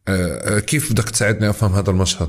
آه، 0.09 0.57
آه، 0.57 0.59
كيف 0.59 0.93
بدك 0.93 1.11
تساعدني 1.11 1.51
أفهم 1.51 1.73
هذا 1.73 1.91
المشهد؟ 1.91 2.29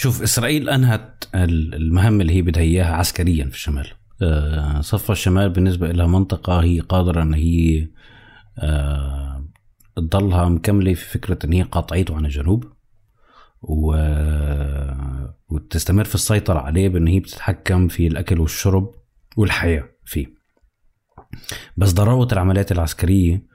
شوف 0.00 0.22
إسرائيل 0.22 0.68
أنهت 0.68 1.24
ال- 1.34 1.74
المهمه 1.74 2.22
اللي 2.22 2.32
هي 2.32 2.42
بدها 2.42 2.62
إياها 2.62 2.94
عسكريا 2.94 3.44
في 3.44 3.54
الشمال. 3.54 3.86
أه، 4.22 4.80
صفا 4.80 5.12
الشمال 5.12 5.50
بالنسبة 5.50 5.92
لها 5.92 6.06
منطقة 6.06 6.62
هي 6.62 6.80
قادرة 6.80 7.22
إن 7.22 7.34
هي 7.34 7.88
أه، 8.58 9.48
تضلها 9.96 10.48
مكملة 10.48 10.94
في 10.94 11.04
فكرة 11.04 11.38
إن 11.44 11.52
هي 11.52 11.62
قاطعيته 11.62 12.16
عن 12.16 12.24
الجنوب. 12.24 12.64
و... 13.62 13.96
وتستمر 15.48 16.04
في 16.04 16.14
السيطرة 16.14 16.58
عليه 16.58 16.88
بإن 16.88 17.06
هي 17.06 17.20
بتتحكم 17.20 17.88
في 17.88 18.06
الأكل 18.06 18.40
والشرب 18.40 18.94
والحياة 19.36 19.88
فيه. 20.04 20.26
بس 21.76 21.92
ضراوه 21.92 22.28
العمليات 22.32 22.72
العسكرية 22.72 23.46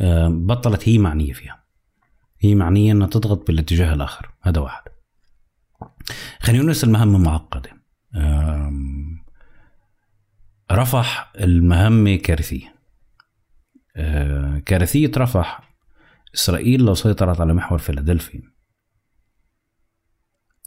أه، 0.00 0.28
بطلت 0.28 0.88
هي 0.88 0.98
معنية 0.98 1.32
فيها. 1.32 1.64
هي 2.40 2.54
معنية 2.54 2.92
أنها 2.92 3.06
تضغط 3.06 3.46
بالاتجاه 3.46 3.94
الآخر. 3.94 4.30
هذا 4.42 4.60
واحد. 4.60 4.83
خلينا 6.40 6.62
يونس 6.62 6.84
المهمة 6.84 7.18
معقدة. 7.18 7.70
رفح 10.72 11.32
المهمة 11.40 12.16
كارثية. 12.16 12.74
أه، 13.96 14.58
كارثية 14.58 15.10
رفح 15.16 15.74
إسرائيل 16.34 16.80
لو 16.80 16.94
سيطرت 16.94 17.40
على 17.40 17.54
محور 17.54 17.78
فيلادلفيا. 17.78 18.42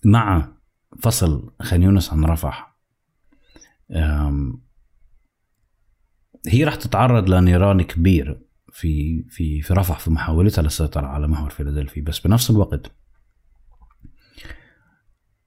مع 0.05 0.47
فصل 0.99 1.53
خان 1.61 1.83
يونس 1.83 2.13
عن 2.13 2.25
رفح. 2.25 2.77
هي 6.47 6.63
راح 6.63 6.75
تتعرض 6.75 7.29
لنيران 7.29 7.81
كبير 7.81 8.41
في 8.71 9.23
في 9.29 9.61
في 9.61 9.73
رفح 9.73 9.99
في 9.99 10.11
محاولتها 10.11 10.61
للسيطرة 10.61 11.07
على 11.07 11.27
محور 11.27 11.49
فيلادلفيا 11.49 12.01
بس 12.01 12.19
بنفس 12.19 12.49
الوقت 12.49 12.91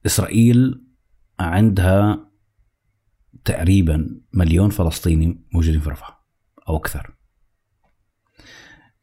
إسرائيل 0.06 0.84
عندها 1.40 2.30
تقريبا 3.44 4.20
مليون 4.32 4.70
فلسطيني 4.70 5.44
موجودين 5.52 5.80
في 5.80 5.90
رفح 5.90 6.24
أو 6.68 6.76
أكثر. 6.76 7.14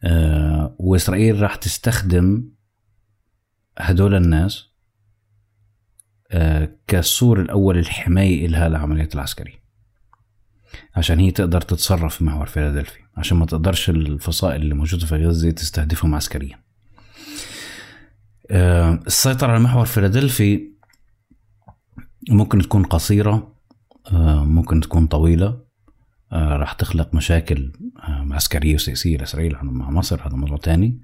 آه 0.03 0.75
وإسرائيل 0.79 1.41
راح 1.41 1.55
تستخدم 1.55 2.49
هدول 3.77 4.15
الناس 4.15 4.67
آه 6.31 6.77
كالسور 6.87 7.41
الأول 7.41 7.77
الحماية 7.77 8.45
إلها 8.45 8.69
للعمليات 8.69 9.15
العسكرية 9.15 9.63
عشان 10.95 11.19
هي 11.19 11.31
تقدر 11.31 11.61
تتصرف 11.61 12.17
في 12.17 12.23
محور 12.23 12.45
فيلادلفيا 12.45 13.07
عشان 13.17 13.37
ما 13.37 13.45
تقدرش 13.45 13.89
الفصائل 13.89 14.61
اللي 14.61 14.75
موجودة 14.75 15.05
في 15.05 15.15
غزة 15.15 15.51
تستهدفهم 15.51 16.15
عسكريا. 16.15 16.59
آه، 18.51 18.99
السيطرة 19.07 19.51
على 19.51 19.59
محور 19.59 19.85
فيلادلفيا 19.85 20.76
ممكن 22.29 22.59
تكون 22.61 22.83
قصيرة 22.83 23.55
آه، 24.11 24.43
ممكن 24.45 24.79
تكون 24.81 25.07
طويلة 25.07 25.65
آه، 26.31 26.55
راح 26.57 26.73
تخلق 26.73 27.15
مشاكل 27.15 27.73
آه، 27.99 28.27
عسكرية 28.31 28.75
وسياسية 28.75 29.17
لإسرائيل 29.17 29.57
مع 29.61 29.89
مصر 29.89 30.27
هذا 30.27 30.35
موضوع 30.35 30.57
تاني. 30.57 31.01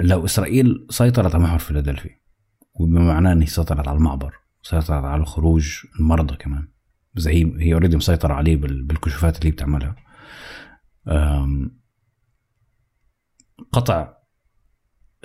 لو 0.00 0.24
إسرائيل 0.24 0.86
سيطرت 0.90 1.34
على 1.34 1.44
محور 1.44 1.58
فيلادلفيا 1.58 2.20
وبما 2.74 3.00
معناه 3.00 3.32
أن 3.32 3.40
هي 3.40 3.46
سيطرت 3.46 3.88
على 3.88 3.96
المعبر 3.98 4.34
سيطرت 4.62 4.90
على 4.90 5.24
خروج 5.24 5.70
المرضى 6.00 6.36
كمان 6.36 6.68
زي 7.16 7.44
هي 7.58 7.74
already 7.74 7.96
مسيطرة 7.96 8.34
عليه 8.34 8.56
بال- 8.56 8.82
بالكشوفات 8.82 9.38
اللي 9.38 9.50
بتعملها. 9.50 9.96
قطع 13.72 14.16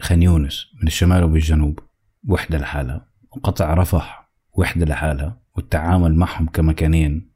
خان 0.02 0.24
يونس 0.24 0.66
من 0.82 0.88
الشمال 0.88 1.24
وبالجنوب 1.24 1.80
وحدة 2.28 2.58
لحالها 2.58 3.08
وقطع 3.32 3.74
رفح 3.74 4.32
وحدة 4.54 4.86
لحالها 4.86 5.42
والتعامل 5.56 6.16
معهم 6.16 6.48
كمكانين 6.48 7.32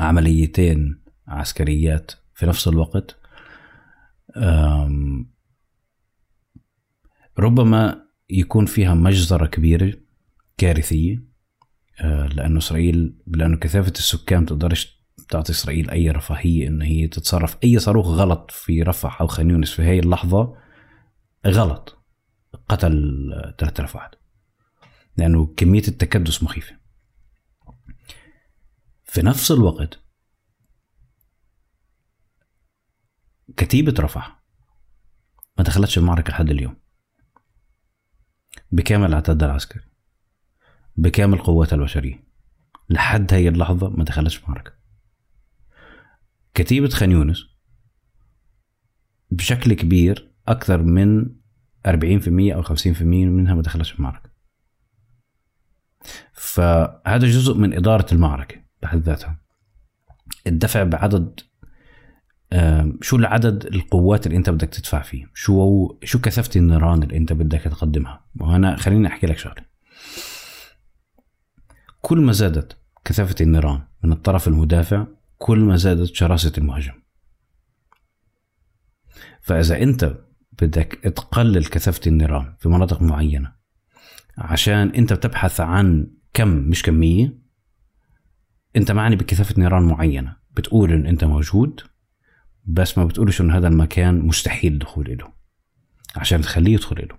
عمليتين 0.00 1.02
عسكريات 1.28 2.12
في 2.34 2.46
نفس 2.46 2.68
الوقت. 2.68 3.16
ربما 7.38 8.06
يكون 8.30 8.66
فيها 8.66 8.94
مجزرة 8.94 9.46
كبيرة 9.46 9.92
كارثية 10.58 11.24
آه، 12.00 12.26
لأنه 12.26 12.58
إسرائيل 12.58 13.14
لأنه 13.26 13.56
كثافة 13.56 13.90
السكان 13.90 14.46
تقدرش 14.46 15.02
تعطي 15.28 15.52
إسرائيل 15.52 15.90
أي 15.90 16.10
رفاهية 16.10 16.68
إن 16.68 16.82
هي 16.82 17.08
تتصرف. 17.08 17.56
أي 17.64 17.78
صاروخ 17.78 18.06
غلط 18.06 18.50
في 18.50 18.82
رفح 18.82 19.20
أو 19.20 19.26
خان 19.26 19.50
يونس 19.50 19.72
في 19.72 19.82
هي 19.82 19.98
اللحظة 19.98 20.56
غلط. 21.46 21.95
قتل 22.68 23.54
3000 23.58 23.96
واحد. 23.96 24.10
لأنه 25.16 25.46
كمية 25.46 25.82
التكدس 25.88 26.42
مخيفة. 26.42 26.76
في 29.04 29.22
نفس 29.22 29.50
الوقت 29.50 30.00
كتيبة 33.56 33.94
رفح 33.98 34.42
ما 35.58 35.64
دخلتش 35.64 35.98
المعركة 35.98 36.30
لحد 36.30 36.50
اليوم. 36.50 36.76
بكامل 38.72 39.14
عتادها 39.14 39.48
العسكري. 39.48 39.82
بكامل 40.96 41.38
قواتها 41.38 41.76
البشرية. 41.76 42.26
لحد 42.90 43.34
هي 43.34 43.48
اللحظة 43.48 43.88
ما 43.88 44.04
دخلتش 44.04 44.48
معركة 44.48 44.72
كتيبة 46.54 46.88
خان 46.88 47.10
يونس 47.12 47.44
بشكل 49.30 49.74
كبير 49.74 50.34
أكثر 50.48 50.82
من 50.82 51.35
40% 51.86 51.88
أو 52.54 52.62
50% 52.62 53.02
منها 53.02 53.54
ما 53.54 53.62
دخلتش 53.62 53.90
في 53.90 53.98
المعركة. 53.98 54.30
فهذا 56.32 57.26
جزء 57.26 57.54
من 57.54 57.74
إدارة 57.74 58.06
المعركة 58.12 58.56
بحد 58.82 58.98
ذاتها. 58.98 59.40
الدفع 60.46 60.82
بعدد 60.82 61.40
شو 63.00 63.16
العدد 63.16 63.66
القوات 63.66 64.26
اللي 64.26 64.38
أنت 64.38 64.50
بدك 64.50 64.68
تدفع 64.68 65.02
فيه؟ 65.02 65.26
شو 65.34 65.88
شو 66.04 66.20
كثافة 66.20 66.50
النيران 66.60 67.02
اللي 67.02 67.16
أنت 67.16 67.32
بدك 67.32 67.60
تقدمها؟ 67.60 68.26
وهنا 68.40 68.76
خليني 68.76 69.08
أحكي 69.08 69.26
لك 69.26 69.38
شغلة. 69.38 69.64
كل 72.00 72.20
ما 72.20 72.32
زادت 72.32 72.78
كثافة 73.04 73.34
النيران 73.40 73.82
من 74.04 74.12
الطرف 74.12 74.48
المدافع 74.48 75.06
كل 75.38 75.58
ما 75.58 75.76
زادت 75.76 76.14
شراسة 76.14 76.52
المهاجم. 76.58 76.94
فإذا 79.40 79.82
أنت 79.82 80.25
بدك 80.62 80.98
تقلل 81.16 81.66
كثافة 81.66 82.00
النيران 82.06 82.54
في 82.58 82.68
مناطق 82.68 83.02
معينة. 83.02 83.52
عشان 84.38 84.90
انت 84.90 85.12
بتبحث 85.12 85.60
عن 85.60 86.10
كم 86.34 86.48
مش 86.48 86.82
كمية 86.82 87.38
انت 88.76 88.92
معني 88.92 89.16
بكثافة 89.16 89.54
نيران 89.58 89.82
معينة. 89.82 90.36
بتقول 90.56 90.92
إن 90.92 91.06
انت 91.06 91.24
موجود 91.24 91.80
بس 92.64 92.98
ما 92.98 93.04
بتقولش 93.04 93.40
إن 93.40 93.50
هذا 93.50 93.68
المكان 93.68 94.18
مستحيل 94.18 94.72
الدخول 94.72 95.16
له 95.18 95.32
عشان 96.16 96.40
تخليه 96.40 96.74
يدخل 96.74 97.08
له 97.08 97.18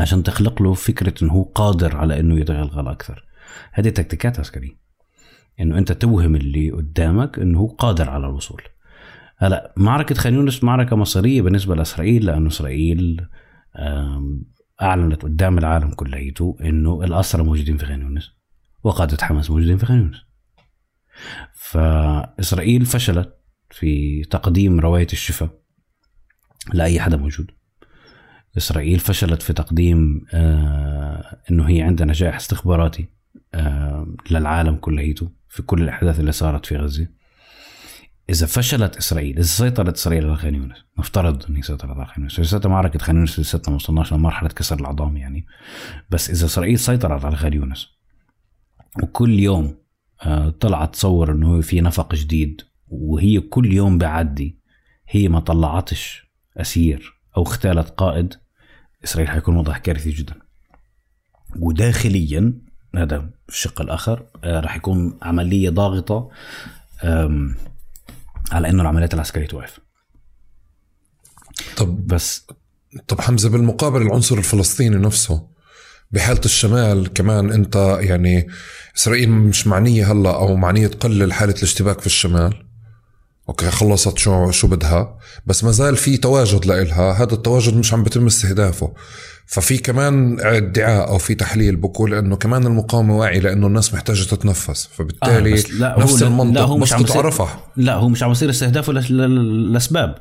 عشان 0.00 0.22
تخلق 0.22 0.62
له 0.62 0.74
فكرة 0.74 1.14
إنه 1.22 1.32
هو 1.32 1.42
قادر 1.42 1.96
على 1.96 2.20
إنه 2.20 2.40
يتغلغل 2.40 2.88
أكثر. 2.88 3.24
هذه 3.72 3.88
تكتيكات 3.88 4.40
عسكرية. 4.40 4.78
إنه 5.60 5.78
أنت 5.78 5.92
توهم 5.92 6.36
اللي 6.36 6.70
قدامك 6.70 7.38
إنه 7.38 7.58
هو 7.58 7.66
قادر 7.66 8.10
على 8.10 8.26
الوصول. 8.26 8.62
هلا 9.38 9.74
معركة 9.76 10.14
خان 10.14 10.34
يونس 10.34 10.64
معركة 10.64 10.96
مصيرية 10.96 11.42
بالنسبة 11.42 11.74
لإسرائيل 11.74 12.26
لأنه 12.26 12.48
إسرائيل 12.48 13.26
أعلنت 14.82 15.22
قدام 15.22 15.58
العالم 15.58 15.90
كليته 15.90 16.56
إنه 16.60 17.04
الأسرى 17.04 17.42
موجودين 17.42 17.76
في 17.76 17.86
خان 17.86 18.00
يونس 18.00 18.30
وقادة 18.82 19.24
حماس 19.24 19.50
موجودين 19.50 19.76
في 19.76 19.86
خان 19.86 19.98
يونس. 19.98 20.16
فإسرائيل 21.54 22.86
فشلت 22.86 23.36
في 23.70 24.22
تقديم 24.24 24.80
رواية 24.80 25.06
الشفاء 25.12 25.50
لأي 26.74 27.00
حدا 27.00 27.16
موجود. 27.16 27.50
إسرائيل 28.56 28.98
فشلت 28.98 29.42
في 29.42 29.52
تقديم 29.52 30.26
آه 30.34 31.40
أنه 31.50 31.68
هي 31.68 31.82
عندها 31.82 32.06
نجاح 32.06 32.36
استخباراتي 32.36 33.08
للعالم 34.30 34.76
كليته 34.76 35.32
في 35.48 35.62
كل 35.62 35.82
الأحداث 35.82 36.20
اللي 36.20 36.32
صارت 36.32 36.66
في 36.66 36.76
غزة. 36.76 37.08
إذا 38.30 38.46
فشلت 38.46 38.96
إسرائيل 38.96 39.38
إذا 39.38 39.46
سيطرت 39.46 39.94
إسرائيل 39.94 40.26
على 40.26 40.36
خان 40.36 40.54
يونس 40.54 40.76
نفترض 40.98 41.42
هي 41.50 41.62
سيطرت 41.62 41.90
على 41.90 42.06
خان 42.06 42.20
يونس. 42.20 42.40
لساتها 42.40 42.68
معركة 42.68 42.98
خان 42.98 43.16
يونس 43.16 43.40
لساتنا 43.40 43.70
ما 43.70 43.76
وصلناش 43.76 44.12
لمرحلة 44.12 44.48
كسر 44.48 44.80
العظام 44.80 45.16
يعني. 45.16 45.46
بس 46.10 46.30
إذا 46.30 46.46
إسرائيل 46.46 46.78
سيطرت 46.78 47.24
على 47.24 47.36
خان 47.36 47.52
يونس 47.52 47.88
وكل 49.02 49.38
يوم 49.38 49.74
آه 50.22 50.48
طلعت 50.48 50.92
تصور 50.92 51.32
أنه 51.32 51.60
في 51.60 51.80
نفق 51.80 52.14
جديد 52.14 52.62
وهي 52.88 53.40
كل 53.40 53.72
يوم 53.72 53.98
بعدي 53.98 54.58
هي 55.08 55.28
ما 55.28 55.40
طلعتش 55.40 56.26
أسير 56.56 57.20
أو 57.36 57.42
اغتالت 57.42 57.90
قائد 57.90 58.34
إسرائيل 59.04 59.30
حيكون 59.30 59.56
وضع 59.56 59.78
كارثي 59.78 60.10
جدا. 60.10 60.34
وداخليا 61.56 62.52
هذا 62.96 63.30
الشق 63.48 63.80
الآخر 63.80 64.26
آه، 64.44 64.60
راح 64.60 64.76
يكون 64.76 65.18
عملية 65.22 65.70
ضاغطة 65.70 66.30
على 68.52 68.68
إنه 68.70 68.82
العمليات 68.82 69.14
العسكرية 69.14 69.46
توقف. 69.46 69.78
طب 71.76 72.06
بس 72.06 72.46
طب 73.08 73.20
حمزة 73.20 73.48
بالمقابل 73.48 74.02
العنصر 74.02 74.38
الفلسطيني 74.38 74.96
نفسه 74.96 75.46
بحالة 76.10 76.40
الشمال 76.44 77.12
كمان 77.12 77.52
أنت 77.52 77.98
يعني 78.00 78.48
إسرائيل 78.96 79.30
مش 79.30 79.66
معنية 79.66 80.12
هلأ 80.12 80.34
أو 80.34 80.56
معنية 80.56 80.86
تقلل 80.86 81.32
حالة 81.32 81.54
الاشتباك 81.54 82.00
في 82.00 82.06
الشمال؟ 82.06 82.66
أوكي 83.48 83.70
خلصت 83.70 84.18
شو 84.18 84.50
شو 84.50 84.68
بدها 84.68 85.18
بس 85.46 85.64
ما 85.64 85.70
زال 85.70 85.96
في 85.96 86.16
تواجد 86.16 86.66
لإلها 86.66 87.12
هذا 87.12 87.34
التواجد 87.34 87.76
مش 87.76 87.92
عم 87.92 88.02
بتم 88.02 88.26
استهدافه. 88.26 88.94
ففي 89.46 89.78
كمان 89.78 90.40
ادعاء 90.40 91.08
أو 91.08 91.18
في 91.18 91.34
تحليل 91.34 91.76
بقول 91.76 92.14
إنه 92.14 92.36
كمان 92.36 92.66
المقاومة 92.66 93.16
واعي 93.16 93.40
لأنه 93.40 93.66
الناس 93.66 93.94
محتاجة 93.94 94.22
تتنفس 94.22 94.88
فبالتالي 94.92 95.54
آه 95.54 95.62
لا 95.78 95.96
نفس 95.98 96.22
هو 96.22 96.28
المنطق 96.28 96.60
لا 96.60 96.66
هو 96.66 96.76
مش 96.76 96.92
عم 96.92 97.04
رفح 97.16 97.58
لا 97.76 97.94
هو 97.94 98.08
مش 98.08 98.22
عم 98.22 98.30
يصير 98.30 98.50
استهدافه 98.50 98.92
لاسباب 98.92 100.14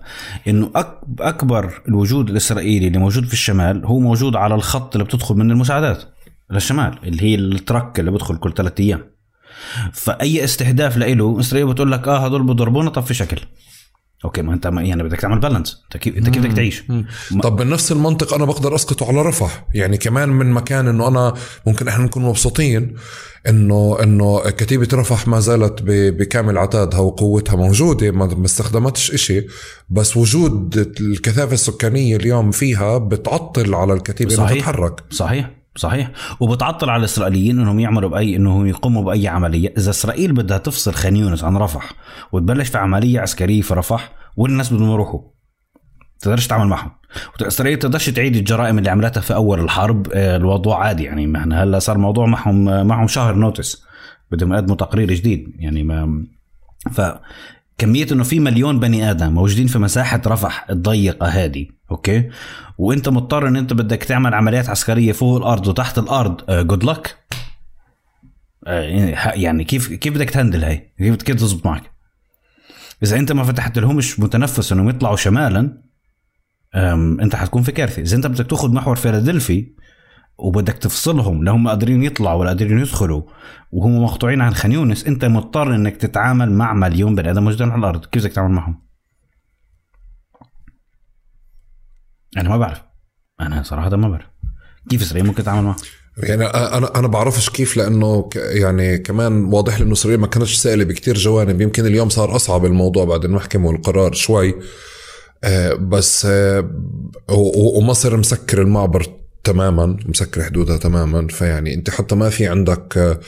إنه 0.48 0.72
أكبر 1.20 1.82
الوجود 1.88 2.30
الإسرائيلي 2.30 2.88
اللي 2.88 3.00
موجود 3.00 3.26
في 3.26 3.34
الشمال 3.34 3.86
هو 3.86 4.00
موجود 4.00 4.36
على 4.36 4.56
الخط 4.56 4.96
اللي 4.96 5.06
بتدخل 5.06 5.36
من 5.36 5.52
المساعدات 5.52 6.04
للشمال 6.52 7.00
اللي 7.04 7.24
هي 7.24 7.36
الترك 7.36 8.00
اللي 8.00 8.12
بدخل 8.12 8.38
كل 8.38 8.54
ثلاثة 8.54 8.84
أيام. 8.84 9.04
فأي 9.94 10.44
استهداف 10.44 10.98
له 10.98 11.40
إسرائيل 11.40 11.68
بتقول 11.68 11.92
لك 11.92 12.08
آه 12.08 12.26
هدول 12.26 12.44
بضربونا 12.44 12.90
طب 12.90 13.04
في 13.04 13.14
شكل. 13.14 13.42
أوكي 14.26 14.42
ما 14.42 14.54
أنت 14.54 14.66
يعني 14.66 15.04
بدك 15.04 15.20
تعمل 15.20 15.40
بالانس 15.40 15.84
أنت 15.84 16.04
كيف 16.04 16.18
أنت 16.18 16.30
كيف 16.30 16.44
بدك 16.44 16.56
تعيش؟ 16.56 16.84
طب 17.44 17.56
بنفس 17.56 17.92
المنطق 17.92 18.34
أنا 18.34 18.46
بقدر 18.46 18.76
اسقطه 18.76 19.08
على 19.08 19.22
رفح. 19.22 19.68
يعني 19.74 19.98
كمان 19.98 20.30
من 20.30 20.52
مكان 20.52 20.88
إنه 20.88 21.08
أنا 21.08 21.34
ممكن 21.68 21.88
إحنا 21.88 22.04
نكون 22.06 22.24
مبسوطين 22.24 22.96
انه 23.50 23.98
إنه 24.04 24.50
كتيبة 24.50 24.88
رفح 24.94 25.28
ما 25.28 25.40
زالت 25.40 25.80
بكامل 25.86 26.58
عتادها 26.58 27.00
وقوتها 27.00 27.56
موجودة. 27.56 28.12
ما 28.12 28.46
استخدمتش 28.46 29.12
إشي. 29.12 29.48
بس 29.90 30.18
وجود 30.18 30.78
الكثافة 31.00 31.54
السكانية 31.54 32.16
اليوم 32.16 32.52
فيها 32.52 32.98
بتعطل 32.98 33.76
على 33.76 33.94
الكتيبة 33.94 34.36
إنها 34.36 34.54
تتحرك. 34.54 35.04
صحيح. 35.10 35.65
صحيح. 35.76 36.12
وبتعطل 36.40 36.90
على 36.90 37.00
الإسرائيليين 37.00 37.60
إنهم 37.60 37.80
يعملوا 37.80 38.10
باي 38.10 38.36
إنهم 38.36 38.68
يقوموا 38.68 39.04
بأي 39.04 39.28
عملية. 39.28 39.74
إذا 39.78 39.90
إسرائيل 39.90 40.34
بدها 40.34 40.58
تفصل 40.58 40.94
خان 40.94 41.16
يونس 41.16 41.44
عن 41.44 41.58
رفح 41.58 41.92
وتبلش 42.32 42.70
في 42.70 42.78
عملية 42.78 43.20
عسكرية 43.20 43.62
في 43.62 43.74
رفح 43.74 44.12
والناس 44.38 44.74
بدهم 44.74 44.92
يروحوا. 44.92 45.22
تقدرش 46.20 46.48
تعمل 46.48 46.68
معهم. 46.68 46.92
اسرائيل 47.42 47.80
تقدرش 47.80 48.10
تعيد 48.10 48.36
الجرائم 48.36 48.78
اللي 48.78 48.90
عملتها 48.90 49.22
في 49.22 49.36
أول 49.36 49.60
الحرب 49.60 50.08
آه، 50.14 50.38
الموضوع 50.38 50.84
عادي 50.84 51.04
يعني. 51.04 51.38
إحنا 51.38 51.64
هلأ 51.64 51.80
صار 51.80 51.98
موضوع 51.98 52.26
معهم 52.26 52.88
معهم 52.88 53.08
شهر 53.08 53.36
notice 53.36 53.86
بدهم 54.32 54.54
يقدموا 54.54 54.76
تقرير 54.76 55.14
جديد 55.14 55.54
يعني 55.60 55.84
ما 55.84 56.26
ف 56.92 57.02
كمية 57.78 58.08
إنه 58.12 58.24
في 58.24 58.40
مليون 58.40 58.80
بني 58.80 59.12
آدم 59.12 59.34
موجودين 59.34 59.68
في 59.68 59.80
مساحة 59.80 60.22
رفح 60.28 60.66
الضيقة 60.70 61.28
هذه 61.28 61.68
أوكي؟ 61.92 62.30
وأنت 62.78 63.10
مضطر 63.10 63.48
إن 63.48 63.56
أنت 63.56 63.74
بدك 63.74 64.04
تعمل 64.04 64.34
عمليات 64.34 64.70
عسكرية 64.70 65.12
فوق 65.12 65.38
الأرض 65.38 65.68
وتحت 65.68 65.98
الأرض. 65.98 66.42
جود 66.50 66.84
uh, 66.84 66.88
لك 66.88 67.18
uh, 68.66 68.70
يعني 69.34 69.64
كيف 69.64 69.94
كيف 69.94 70.14
بدك 70.14 70.30
ت 70.30 70.35
handle 70.35 70.64
هاي؟ 70.64 70.94
كيف 70.98 71.16
كيف 71.16 71.36
تزبط 71.36 71.66
معك؟ 71.66 71.92
إذا 73.04 73.18
أنت 73.20 73.32
ما 73.32 73.44
فتحت 73.44 73.80
لهمش 73.80 74.20
متنفس 74.20 74.72
إنهم 74.72 74.90
يطلعوا 74.90 75.16
شمالا 75.16 75.82
أنت 77.22 77.36
حتكون 77.36 77.64
في 77.64 77.72
كارثة. 77.72 78.02
إذا 78.02 78.18
أنت 78.18 78.28
بدك 78.28 78.48
تاخذ 78.48 78.74
محور 78.74 78.96
فيلادلفي 78.96 79.76
وبدك 80.38 80.74
تفصلهم 80.74 81.44
لا 81.44 81.52
هم 81.52 81.68
قادرين 81.68 82.04
يطلعوا 82.04 82.40
ولا 82.40 82.50
قادرين 82.50 82.80
يدخلوا 82.80 83.22
وهم 83.72 84.04
مقطوعين 84.04 84.42
عن 84.42 84.54
خان 84.54 84.72
يونس 84.72 85.08
أنت 85.08 85.26
مضطر 85.26 85.76
إنك 85.76 85.98
تتعامل 85.98 86.52
مع 86.52 86.74
مليون 86.74 87.16
بني 87.16 87.32
آدم 87.32 87.44
موجودين 87.44 87.70
على 87.70 87.80
الأرض. 87.80 88.06
كيف 88.06 88.24
بدك 88.24 88.32
تتعامل 88.32 88.54
معهم؟ 88.54 88.85
أنا 92.38 92.50
ما 92.50 92.58
بعرف. 92.58 92.82
أنا 93.42 93.64
صراحة 93.64 93.96
ما 93.96 94.10
بعرف. 94.10 94.26
كيف 94.90 95.02
اسرائيل 95.02 95.28
ممكن 95.28 95.44
تتعامل 95.44 95.64
معه؟ 95.64 95.76
يعني 96.18 96.46
أنا 96.46 97.00
أنا 97.00 97.08
بعرفش 97.08 97.50
كيف 97.50 97.78
لأنه 97.78 98.30
يعني 98.36 98.98
كمان 98.98 99.46
واضح 99.46 99.78
لي 99.80 99.84
انه 99.84 99.94
اسرائيل 99.94 100.20
ما 100.20 100.28
كانتش 100.28 100.56
سائلة 100.56 100.84
بكتير 100.84 101.18
جوانب. 101.18 101.62
يمكن 101.62 101.86
اليوم 101.86 102.10
صار 102.10 102.36
أصعب 102.36 102.66
الموضوع 102.66 103.06
بعد 103.06 103.26
المحكمة 103.26 103.68
والقرار 103.68 104.14
شوي. 104.14 104.56
آه، 105.44 105.74
بس 105.74 106.26
آه، 106.26 106.70
ومصر 107.76 108.18
مسكر 108.18 108.62
المعبر 108.62 109.06
تماما 109.44 109.98
مسكر 110.06 110.44
حدودها 110.44 110.78
تماما. 110.78 111.28
فيعني 111.28 111.74
أنت 111.74 111.90
حتى 111.90 112.16
ما 112.16 112.30
في 112.30 112.48
عندك 112.48 112.98
آه، 112.98 113.20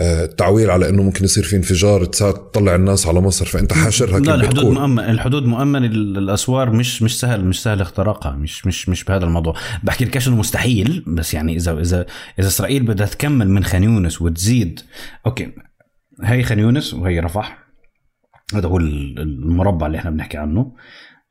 التعويل 0.00 0.70
على 0.70 0.88
إنه 0.88 1.02
ممكن 1.02 1.24
يصير 1.24 1.44
في 1.44 1.56
انفجار 1.56 2.04
تطلع 2.04 2.74
الناس 2.74 3.06
على 3.06 3.20
مصر 3.20 3.46
فإنت 3.46 3.72
حاشرها 3.72 4.20
لا 4.20 4.34
الحدود 4.34 4.54
بتكون؟ 4.64 4.74
مؤمن 4.74 4.98
الحدود 5.04 5.46
مؤمن 5.46 5.84
ال- 5.84 6.18
الأسوار 6.18 6.70
مش 6.70 7.02
مش 7.02 7.20
سهل 7.20 7.44
مش 7.44 7.62
سهل 7.62 7.80
اختراقها 7.80 8.32
مش 8.32 8.66
مش 8.66 8.88
مش 8.88 9.04
بهذا 9.04 9.24
الموضوع. 9.24 9.54
بحكي 9.82 10.04
لك 10.04 10.26
إنه 10.26 10.36
مستحيل 10.36 11.04
بس 11.06 11.34
يعني 11.34 11.56
اذا 11.56 11.80
اذا 11.80 12.06
إذا 12.38 12.48
إسرائيل 12.48 12.82
بدها 12.82 13.06
تكمل 13.06 13.50
من 13.50 13.64
خان 13.64 13.82
يونس 13.84 14.22
وتزيد 14.22 14.80
أوكي 15.26 15.52
هي 16.24 16.42
خان 16.42 16.58
يونس 16.58 16.94
وهي 16.94 17.20
رفح. 17.20 17.58
هذا 18.54 18.68
هو 18.68 18.76
ال- 18.78 19.18
المربع 19.20 19.86
اللي 19.86 19.98
إحنا 19.98 20.10
بنحكي 20.10 20.36
عنه 20.38 20.72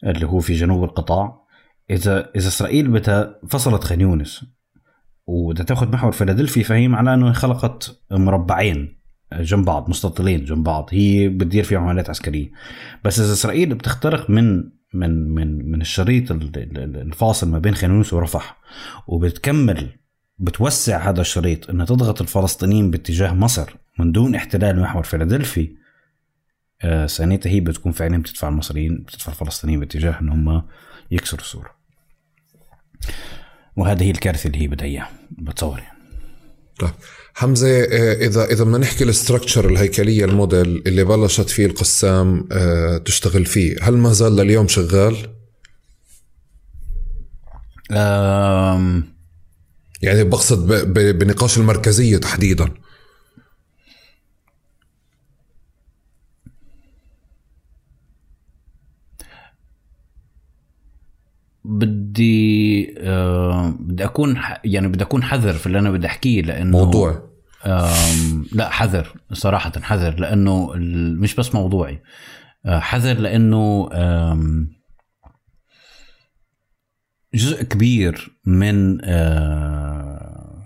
اللي 0.04 0.26
هو 0.26 0.40
في 0.40 0.54
جنوب 0.54 0.84
القطاع. 0.84 1.48
اذا 1.92 2.30
إذا 2.36 2.48
إسرائيل 2.48 2.88
بدها 2.88 3.40
فصلت 3.50 3.84
خان 3.84 4.02
يونس 4.02 4.46
وبدها 5.28 5.66
تاخذ 5.66 5.91
محور 5.91 6.12
فيلادلفيا 6.12 6.64
فهي 6.64 6.88
معناه 6.88 7.14
إنه 7.14 7.34
خلقت 7.34 7.99
مربعين 8.12 8.98
جنب 9.34 9.66
بعض 9.66 9.90
مستطيلين 9.90 10.45
جنب 10.45 10.64
بعض. 10.64 10.90
هي 10.91 11.30
بتدير 11.30 11.64
فيهم 11.64 11.84
عمليات 11.84 12.10
عسكرية. 12.10 12.52
بس 13.04 13.20
إذا 13.20 13.34
إسرائيل 13.34 13.76
بتخترق 13.76 14.30
من 14.30 14.64
من 14.94 15.30
من 15.34 15.72
من 15.72 15.82
الشريط 15.82 16.32
ال- 16.32 16.52
ال- 16.58 16.98
الفاصل 16.98 17.49
ما 17.52 17.60
بين 17.60 17.76
خان 17.76 17.91
يونس 17.91 18.14
ورفح 18.14 18.58
وبتكمل 19.08 19.90
بتوسع 20.40 21.10
هذا 21.10 21.22
الشريط 21.22 21.70
إنها 21.70 21.86
تضغط 21.86 22.22
الفلسطينيين 22.22 22.91
باتجاه 22.91 23.34
مصر 23.34 23.76
من 23.99 24.12
دون 24.12 24.36
احتلال 24.36 24.82
محور 24.82 25.04
فيلادلفي 25.04 25.76
آه 26.82 27.06
ساعتها 27.06 27.49
هي 27.49 27.60
بتكون 27.60 27.91
فعلا 27.91 28.18
بتدفع 28.18 28.48
المصريين 28.48 28.98
بتدفع 28.98 29.32
الفلسطينيين 29.32 29.80
باتجاه 29.80 30.20
إن 30.22 30.30
هم 30.30 30.64
يكسروا 31.12 31.41
السور 31.41 31.72
وهذه 33.78 34.04
هي 34.04 34.12
الكارثة 34.12 34.48
اللي 34.48 34.62
هي 34.62 34.68
بدها 34.68 34.86
إياها. 34.86 35.10
بتصور 35.32 35.80
يعني 35.80 35.98
طيب. 36.80 36.90
حمزة 37.34 37.68
آه، 37.68 38.14
إذا 38.14 38.45
إذا 38.45 38.64
بدنا 38.64 38.78
نحكي 38.78 39.04
الاستراكشر 39.04 39.70
الهيكلية 39.70 40.26
الموديل 40.26 40.84
اللي 40.88 41.04
بلشت 41.04 41.49
فيه 41.49 41.66
القسام 41.66 42.48
آه، 42.52 42.98
تشتغل 42.98 43.45
فيه 43.45 43.76
هل 43.82 43.98
ما 43.98 44.14
زال 44.14 44.36
لليوم 44.36 44.68
شغال؟ 44.68 45.18
آم، 47.91 49.04
يعني 50.02 50.24
بقصد 50.24 50.68
بنقاش 50.94 51.58
المركزية 51.58 52.18
تحديدا. 52.18 52.70
بدي 61.69 62.95
آه 62.99 63.69
بدي 63.80 64.06
أكون 64.06 64.38
ح- 64.38 64.61
يعني 64.65 64.88
بدي 64.88 65.03
أكون 65.03 65.23
حذر 65.23 65.53
في 65.53 65.68
اللي 65.68 65.80
أنا 65.80 65.91
بدي 65.91 66.07
أحكيه 66.07 66.41
لأنه 66.41 66.77
موضوع. 66.77 67.27
لا 68.53 68.69
حذر 68.69 69.07
صراحة 69.34 69.72
حذر 69.81 70.19
لأنه 70.19 70.73
ال- 70.73 71.19
مش 71.19 71.35
بس 71.35 71.56
موضوعي. 71.56 72.02
آه، 72.65 72.80
حذر 72.80 73.14
لأنه 73.19 73.89
آم، 73.94 74.69
جزء 77.34 77.64
كبير 77.64 78.38
من 78.45 78.98
آه، 79.03 80.64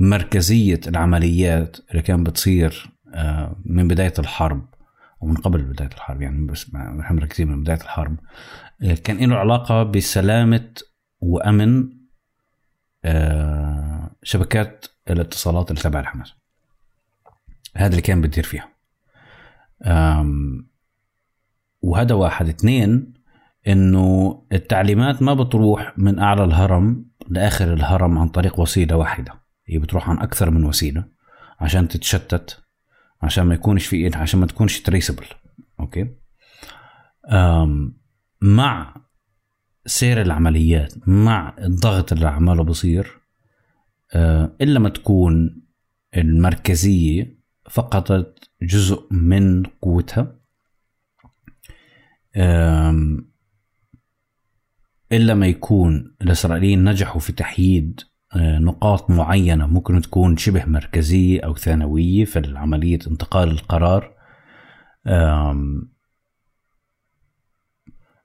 مركزية 0.00 0.80
العمليات 0.86 1.76
اللي 1.90 2.02
كان 2.02 2.24
بتصير 2.24 2.90
آه، 3.14 3.56
من 3.64 3.88
بداية 3.88 4.12
الحرب 4.18 4.66
ومن 5.20 5.36
قبل 5.36 5.62
بداية 5.62 5.90
الحرب 5.94 6.22
يعني 6.22 6.46
بس 6.46 6.74
نحن 6.74 7.14
مركزين 7.14 7.48
من 7.48 7.62
بداية 7.62 7.80
الحرب. 7.80 8.16
كان 9.04 9.30
له 9.30 9.36
علاقة 9.36 9.82
بسلامة 9.82 10.70
وأمن 11.20 11.88
آه، 13.04 14.10
شبكات 14.22 14.86
الاتصالات 15.10 15.70
اللي 15.70 15.82
تبع 15.82 16.00
الحماس. 16.00 16.32
هذا 17.76 17.90
اللي 17.90 18.02
كان 18.02 18.20
بتدير 18.20 18.44
فيها. 18.44 18.68
وهذا 21.82 22.14
واحد. 22.14 22.48
اثنين 22.48 23.14
إنه 23.68 24.42
التعليمات 24.52 25.22
ما 25.22 25.34
بتروح 25.34 25.98
من 25.98 26.18
أعلى 26.18 26.44
الهرم 26.44 27.04
لآخر 27.28 27.72
الهرم 27.72 28.18
عن 28.18 28.28
طريق 28.28 28.60
وسيلة 28.60 28.96
واحدة. 28.96 29.32
هي 29.66 29.78
بتروح 29.78 30.10
عن 30.10 30.18
أكثر 30.18 30.50
من 30.50 30.64
وسيلة 30.64 31.04
عشان 31.60 31.88
تتشتت 31.88 32.64
عشان 33.22 33.44
ما 33.44 33.54
يكونش 33.54 33.86
في 33.86 34.16
عشان 34.16 34.40
ما 34.40 34.46
تكونش 34.46 34.80
تريسبل 34.80 35.26
أوكي؟ 35.80 36.14
مع 38.40 38.94
سير 39.86 40.22
العمليات 40.22 41.08
مع 41.08 41.56
الضغط 41.58 42.12
اللي 42.12 42.28
عماله 42.28 42.64
بصير 42.64 43.20
آه، 44.14 44.56
إلا 44.60 44.78
ما 44.78 44.88
تكون 44.88 45.62
المركزية 46.16 47.38
فقدت 47.70 48.50
جزء 48.62 49.06
من 49.10 49.62
قوتها. 49.62 50.38
إلا 55.12 55.34
ما 55.34 55.46
يكون 55.46 56.16
الإسرائيليين 56.22 56.84
نجحوا 56.84 57.20
في 57.20 57.32
تحييد 57.32 58.00
آه، 58.36 58.58
نقاط 58.58 59.10
معينة 59.10 59.66
ممكن 59.66 60.00
تكون 60.00 60.36
شبه 60.36 60.64
مركزية 60.64 61.40
أو 61.40 61.56
ثانوية 61.56 62.24
في 62.24 62.52
عملية 62.56 62.98
انتقال 63.06 63.50
القرار. 63.50 64.14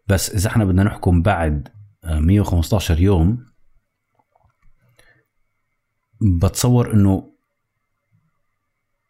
بس 0.07 0.29
إذا 0.29 0.49
إحنا 0.49 0.65
بدنا 0.65 0.83
نحكم 0.83 1.21
بعد 1.21 1.69
آه، 2.03 2.19
115 2.19 2.99
يوم 2.99 3.45
بتصور 6.41 6.93
إنه 6.93 7.33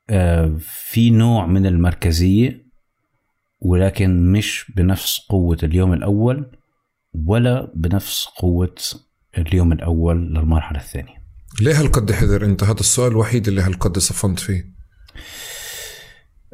آه، 0.10 0.58
في 0.60 1.10
نوع 1.10 1.46
من 1.46 1.66
المركزية 1.66 2.64
ولكن 3.60 4.32
مش 4.32 4.72
بنفس 4.76 5.20
قوة 5.30 5.58
اليوم 5.64 5.94
الأول 5.94 6.58
ولا 7.26 7.72
بنفس 7.76 8.26
قوة 8.26 8.76
اليوم 9.38 9.72
الأول 9.72 10.34
للمرحلة 10.34 10.80
الثانية. 10.80 11.24
ليه 11.62 11.80
هالقد 11.80 12.12
حذر 12.12 12.46
أنت؟ 12.46 12.64
هذا 12.64 12.80
السؤال 12.80 13.12
الوحيد 13.12 13.48
اللي 13.48 13.62
هالقد 13.62 13.98
صفنت 14.00 14.40
فيه. 14.40 14.74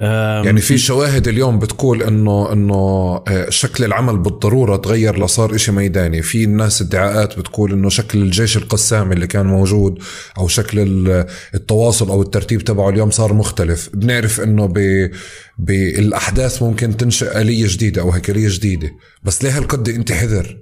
يعني 0.01 0.61
في 0.61 0.77
شواهد 0.77 1.27
اليوم 1.27 1.59
بتقول 1.59 2.03
إنه 2.03 2.53
إنه 2.53 2.75
آه، 3.27 3.49
شكل 3.49 3.83
العمل 3.83 4.17
بالضرورة 4.17 4.75
تغير 4.77 5.25
لصار 5.25 5.55
إشي 5.55 5.71
ميداني. 5.71 6.21
في 6.21 6.43
الناس 6.43 6.81
ادعاءات 6.81 7.39
بتقول 7.39 7.71
إنه 7.73 7.89
شكل 7.89 8.21
الجيش 8.21 8.57
القسامي 8.57 9.13
اللي 9.13 9.27
كان 9.27 9.45
موجود 9.45 10.03
أو 10.37 10.47
شكل 10.47 10.79
ال- 10.79 11.27
التواصل 11.55 12.09
أو 12.09 12.21
الترتيب 12.21 12.61
تبعه 12.61 12.89
اليوم 12.89 13.09
صار 13.11 13.33
مختلف. 13.33 13.89
بنعرف 13.93 14.41
إنه 14.41 14.65
ب 14.65 15.09
بالأحداث 15.57 16.63
ممكن 16.63 16.97
تنشئ 16.97 17.41
آلية 17.41 17.65
جديدة 17.67 18.01
أو 18.01 18.11
هيكلية 18.11 18.47
جديدة. 18.49 18.91
بس 19.23 19.43
ليه 19.43 19.57
هالقد 19.57 19.89
أنت 19.89 20.11
حذر؟ 20.11 20.57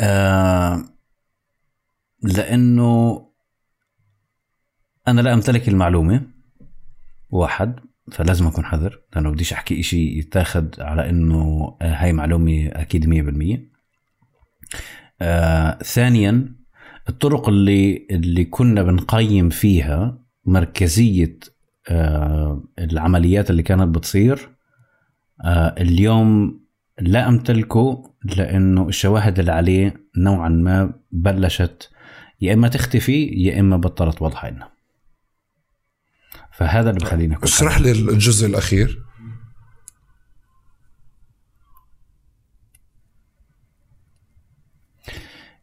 آه 0.00 0.84
لأنه 2.22 3.22
أنا 5.08 5.20
لا 5.20 5.32
أمتلك 5.34 5.68
المعلومة. 5.68 6.35
واحد 7.36 7.80
فلازم 8.12 8.46
أكون 8.46 8.64
حذر 8.64 9.00
لأنه 9.14 9.30
بديش 9.30 9.52
أحكي 9.52 9.80
إشي 9.80 10.18
يتاخد 10.18 10.74
على 10.80 11.10
إنه 11.10 11.76
آه، 11.82 11.94
هاي 11.94 12.12
معلومة 12.12 12.66
أكيد 12.72 13.06
100% 13.06 13.58
آه 15.20 15.78
ثانيا 15.82 16.54
الطرق 17.08 17.48
اللي 17.48 18.06
اللي 18.10 18.44
كنا 18.44 18.82
بنقيم 18.82 19.48
فيها 19.48 20.18
مركزية 20.44 21.38
آه 21.88 22.64
العمليات 22.78 23.50
اللي 23.50 23.62
كانت 23.62 23.96
بتصير 23.96 24.50
آه 25.44 25.74
اليوم 25.78 26.60
لا 26.98 27.28
أمتلكه 27.28 28.14
لأنه 28.36 28.88
الشواهد 28.88 29.38
اللي 29.38 29.52
عليه 29.52 29.94
نوعا 30.16 30.48
ما 30.48 30.92
بلشت 31.12 31.90
يا 32.40 32.54
إما 32.54 32.68
تختفي 32.68 33.24
يا 33.24 33.60
إما 33.60 33.76
بطلت 33.76 34.22
واضحه 34.22 34.50
لنا 34.50 34.68
فهذا 36.56 36.90
اللي 36.90 37.00
بخلينا 37.00 37.38
اشرح 37.42 37.80
لي 37.80 37.90
الجزء 37.92 38.46
الأخير. 38.46 39.02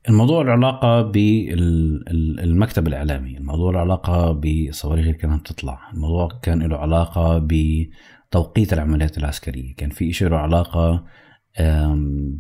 الموضوع 0.10 0.44
له 0.44 0.52
علاقة 0.52 1.02
بالمكتب 1.02 2.88
الإعلامي 2.88 3.38
الموضوع 3.38 3.72
له 3.72 3.80
علاقة 3.80 4.32
بالصواريخ 4.32 5.06
اللي 5.06 5.18
كانت 5.18 5.52
تطلع 5.52 5.90
الموضوع 5.94 6.40
كان 6.42 6.64
له 6.64 6.78
علاقة 6.78 7.48
بتوقيت 7.48 8.74
العمليات 8.74 9.18
العسكرية 9.18 9.76
كان 9.76 9.90
في 9.90 10.14
شيء 10.14 10.28
له 10.28 10.38
علاقة 10.38 11.06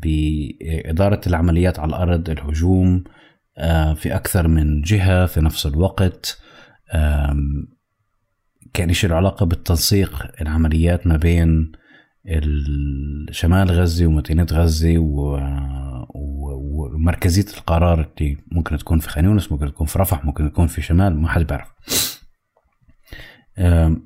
بإدارة 0.01 1.21
العمليات 1.27 1.79
على 1.79 1.89
الأرض 1.89 2.29
الهجوم 2.29 3.03
في 3.95 4.15
أكثر 4.15 4.47
من 4.47 4.81
جهة 4.81 5.25
في 5.25 5.41
نفس 5.41 5.65
الوقت 5.65 6.41
آم، 8.75 8.85
كان 8.85 8.93
شيء 8.93 9.09
له 9.09 9.15
علاقة 9.15 9.45
بالتنسيق 9.45 10.41
العمليات 10.41 11.07
ما 11.07 11.17
بين 11.17 11.71
ال- 12.27 13.27
شمال 13.31 13.71
غزة 13.71 14.05
ومدينة 14.05 14.47
غزة 14.51 14.97
و... 14.97 15.39
ومركزية 16.15 17.57
القرار 17.57 18.09
اللي 18.21 18.37
ممكن 18.51 18.77
تكون 18.77 18.99
في 18.99 19.09
خان 19.09 19.25
يونس 19.25 19.51
ممكن 19.51 19.67
تكون 19.67 19.87
في 19.87 19.99
رفح 19.99 20.25
ممكن 20.25 20.51
تكون 20.51 20.67
في 20.67 20.81
شمال 20.81 21.21
ما 21.21 21.27
حد 21.29 21.47
بيعرف. 21.47 21.67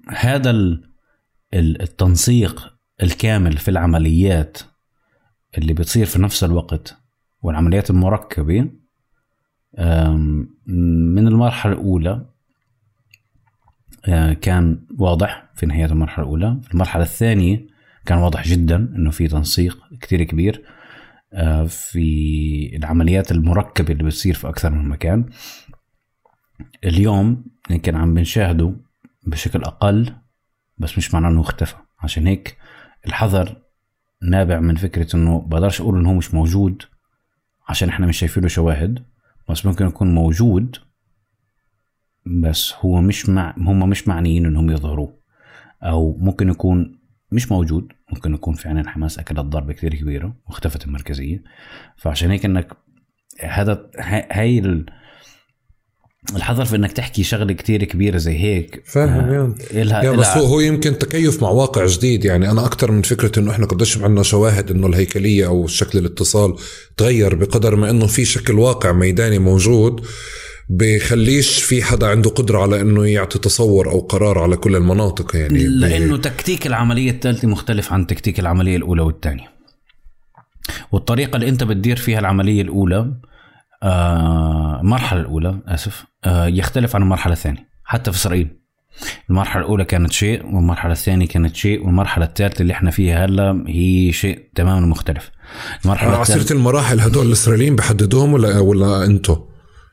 هذا 0.10 0.49
ال- 0.49 0.84
ال- 1.53 1.81
التنسيق 1.81 2.73
الكامل 3.03 3.57
في 3.57 3.72
العمليات 3.72 4.57
اللي 5.57 5.73
بتصير 5.73 6.06
في 6.06 6.22
نفس 6.22 6.44
الوقت 6.44 6.98
والعمليات 7.41 7.89
المركبة 7.89 8.69
من 10.68 11.27
المرحلة 11.27 11.73
الأولى 11.73 12.26
كان 14.41 14.85
واضح 14.97 15.49
في 15.55 15.65
نهاية 15.65 15.85
المرحلة 15.85 16.25
الأولى. 16.25 16.59
في 16.63 16.73
المرحلة 16.73 17.03
الثانية 17.03 17.67
كان 18.05 18.17
واضح 18.17 18.47
جدا 18.47 18.75
أنه 18.75 19.11
في 19.11 19.27
تنسيق 19.27 19.77
كتير 20.01 20.23
كبير 20.23 20.63
آه، 21.34 21.63
في 21.63 22.71
العمليات 22.75 23.31
المركبة 23.31 23.91
اللي 23.91 24.03
بتصير 24.03 24.34
في 24.34 24.49
أكثر 24.49 24.69
من 24.69 24.89
مكان. 24.89 25.25
اليوم 26.84 27.45
يمكن 27.69 27.95
عم 27.95 28.13
بنشاهده 28.13 28.75
بشكل 29.27 29.63
أقل 29.63 30.13
بس 30.77 30.97
مش 30.97 31.13
معناه 31.13 31.29
أنه 31.29 31.41
اختفى. 31.41 31.75
عشان 31.99 32.27
هيك 32.27 32.57
الحذر 33.07 33.61
نابع 34.21 34.59
من 34.59 34.75
فكرة 34.75 35.15
أنه 35.15 35.41
بقدرش 35.41 35.81
أقول 35.81 35.97
أنه 35.99 36.09
هو 36.09 36.13
مش 36.13 36.34
موجود 36.34 36.84
عشان 37.69 37.89
إحنا 37.89 38.07
مش 38.07 38.17
شايفين 38.17 38.43
له 38.43 38.49
شواهد 38.49 39.05
بس 39.49 39.65
ممكن 39.65 39.88
يكون 39.88 40.15
موجود 40.15 40.77
بس 42.44 42.74
هو 42.80 43.02
مش 43.02 43.30
مع 43.30 43.56
هم 43.58 43.90
مش 43.90 44.08
معنيين 44.08 44.45
إنهم 44.45 44.72
يظهروه. 44.72 45.18
أو 45.84 46.18
ممكن 46.20 46.49
يكون 46.49 46.99
مش 47.32 47.52
موجود 47.52 47.88
ممكن 48.14 48.34
يكون 48.34 48.54
فعلا 48.54 48.90
حماس 48.90 49.20
اكلت 49.20 49.40
ضربه 49.40 49.74
كثير 49.74 49.95
كبيرة 49.95 50.36
واختفت 50.49 50.86
المركزية. 50.86 51.44
فعشان 51.98 52.32
هيك 52.32 52.45
إنك 52.45 52.68
هذا 53.41 53.90
هاي- 53.99 54.28
هاي 54.32 54.60
ال- 54.60 54.86
الحذر 56.36 56.66
في 56.66 56.76
إنك 56.76 56.91
تحكي 56.91 57.24
شغلة 57.24 57.54
كتير 57.54 57.84
كبيرة 57.84 58.18
زي 58.18 58.38
هيك 58.40 58.84
فاهم 58.86 59.34
يا 59.34 59.56
إلها 59.82 60.04
يا 60.04 60.12
بس 60.12 60.28
هو 60.28 60.45
هو 60.45 60.60
يمكن 60.60 60.98
تكيف 60.98 61.41
مع 61.44 61.49
واقع 61.49 61.86
جديد. 61.86 62.26
يعني 62.26 62.52
أنا 62.52 62.66
أكثر 62.66 62.91
من 62.91 63.02
فكرة 63.02 63.40
إنه 63.40 63.52
إحنا 63.52 63.66
قديش 63.66 63.98
عندنا 63.98 64.24
شواهد 64.24 64.72
إنه 64.72 64.88
الهيكلية 64.88 65.48
أو 65.48 65.68
شكل 65.68 65.98
الاتصال 65.99 66.56
تغير 66.98 67.36
بقدر 67.36 67.76
ما 67.76 67.90
إنه 67.90 68.08
في 68.08 68.26
شكل 68.26 68.54
واقع 68.60 68.91
ميداني 68.91 69.40
موجود. 69.40 70.06
بخليش 70.69 71.64
في 71.64 71.84
حدا 71.84 72.07
عنده 72.07 72.30
قدرة 72.30 72.61
على 72.61 72.81
إنه 72.81 73.06
يعطي 73.06 73.39
تصور 73.39 73.91
أو 73.91 73.99
قرار 73.99 74.39
على 74.39 74.56
كل 74.56 74.76
المناطق 74.76 75.35
يعني 75.35 75.68
لأنه 75.68 76.18
تكتيك 76.18 76.68
العملية 76.68 77.11
الثالثة 77.11 77.48
مختلف 77.48 77.94
عن 77.94 78.07
تكتيك 78.07 78.39
العملية 78.39 78.77
الأولى 78.77 79.02
والثانية. 79.02 79.52
والطريقة 80.91 81.35
اللي 81.35 81.49
أنت 81.49 81.64
بتدير 81.64 81.95
فيها 81.95 82.19
العملية 82.19 82.61
الأولى 82.61 83.14
آه 83.84 84.80
المرحلة 84.81 85.22
الأولى 85.22 85.60
آسف 85.68 86.06
آه 86.26 86.48
يختلف 86.48 86.95
عن 86.95 87.02
المرحلة 87.02 87.34
الثانية 87.34 87.68
حتى 87.84 88.11
في 88.11 88.18
إسرائيل. 88.18 88.48
المرحلة 89.30 89.61
الأولى 89.61 89.85
كانت 89.85 90.11
شيء 90.11 90.45
والمرحلة 90.45 90.91
الثانية 90.91 91.27
كانت 91.27 91.56
شيء 91.56 91.85
والمرحلة 91.85 92.26
الثالثة 92.26 92.61
اللي 92.61 92.73
إحنا 92.73 92.91
فيها 92.91 93.26
هلا 93.26 93.64
هي 93.68 94.11
شيء 94.11 94.49
تماما 94.56 94.88
مختلف. 94.88 95.31
الثالثة 95.85 96.18
عصيرة 96.18 96.53
المراحل 96.53 96.99
هدول 96.99 97.27
الإسرائيليين 97.27 97.76
بحددوهم 97.76 98.34
ولا 98.34 98.60
ولا 98.60 99.06
أنتم 99.06 99.38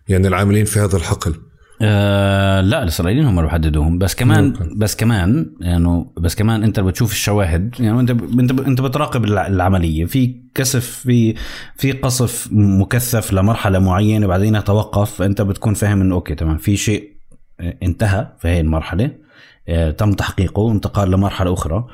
يعني 0.09 0.28
العاملين 0.28 0.64
في 0.64 0.81
هذا 0.81 0.97
الحقل. 0.97 1.35
آه 1.82 2.60
لا 2.60 2.82
الإسرائيليين 2.82 3.26
هم 3.26 3.39
اللي 3.39 3.43
بيحددوهم. 3.48 3.98
بس 3.98 4.14
كمان 4.14 4.44
ممكن. 4.44 4.78
بس 4.78 4.97
كمان 4.97 5.51
يعني 5.60 6.05
بس 6.16 6.35
كمان 6.35 6.64
أنت 6.64 6.81
بتشوف 6.81 7.12
الشواهد. 7.12 7.74
يعني 7.78 8.01
أنت 8.01 8.10
أنت 8.10 8.51
أنت 8.60 8.81
بتراقب 8.81 9.24
الع- 9.24 9.47
العملية. 9.47 10.05
في 10.05 10.35
كسف 10.55 10.86
في 10.86 11.35
في 11.76 11.93
قصف 11.93 12.48
مكثف 12.52 13.32
لمرحلة 13.32 13.78
معينة 13.78 14.26
بعدين 14.26 14.55
يتوقف. 14.55 15.10
فانت 15.14 15.43
بتكون 15.43 15.74
فاهم 15.74 16.01
إنه 16.01 16.14
أوكي 16.14 16.35
تمام. 16.35 16.56
في 16.59 16.76
شيء 16.76 17.10
آه، 17.60 17.76
انتهى 17.82 18.28
في 18.39 18.48
هي 18.48 18.60
المرحلة. 18.60 19.10
تم 19.98 20.12
تحقيقه 20.12 20.60
وانتقال 20.60 21.10
لمرحلة 21.10 21.52
أخرى. 21.52 21.86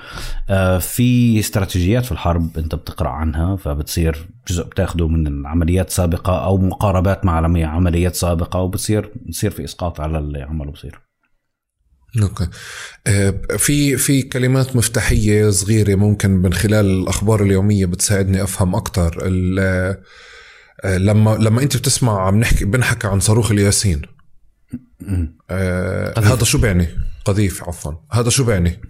آه، 0.50 0.78
في 0.78 1.38
استراتيجيات 1.38 2.04
في 2.04 2.12
الحرب 2.12 2.58
أنت 2.58 2.74
بتقرأ 2.74 3.08
عنها 3.08 3.56
فبتصير 3.56 4.28
جزء 4.48 4.64
بتاخده 4.64 5.08
من 5.08 5.26
العمليات 5.26 5.90
سابقة 5.90 6.44
أو 6.44 6.56
مقاربات 6.58 7.24
مع 7.24 7.36
عملي- 7.36 7.64
عمليات 7.64 8.14
سابقة 8.14 8.60
وبتصير 8.60 9.10
بتصير 9.26 9.50
في 9.50 9.64
إسقاط 9.64 10.00
على 10.00 10.18
اللي 10.18 10.42
عمله 10.42 10.70
بصير. 10.72 11.00
أوكي. 12.22 12.46
آه، 13.06 13.34
في 13.58 13.96
في 13.96 14.22
كلمات 14.22 14.76
مفتاحية 14.76 15.50
صغيرة 15.50 15.94
ممكن 15.94 16.30
من 16.30 16.52
خلال 16.52 16.86
الأخبار 16.86 17.42
اليومية 17.42 17.86
بتساعدني 17.86 18.42
أفهم 18.42 18.74
أكثر 18.74 19.28
لما 20.84 21.36
لما 21.36 21.62
أنت 21.62 21.76
بتسمع 21.76 22.26
عم 22.26 22.40
نحكي 22.40 22.64
بنحكي 22.64 23.06
عن 23.06 23.20
صاروخ 23.20 23.50
الياسين. 23.50 24.02
آه. 25.50 26.14
هذا 26.18 26.44
شو 26.44 26.58
بيعني؟ 26.58 26.88
قذيف 27.24 27.64
عفوا. 27.64 27.92
هذا 28.12 28.30
شو 28.30 28.44
بيعني؟ 28.44 28.80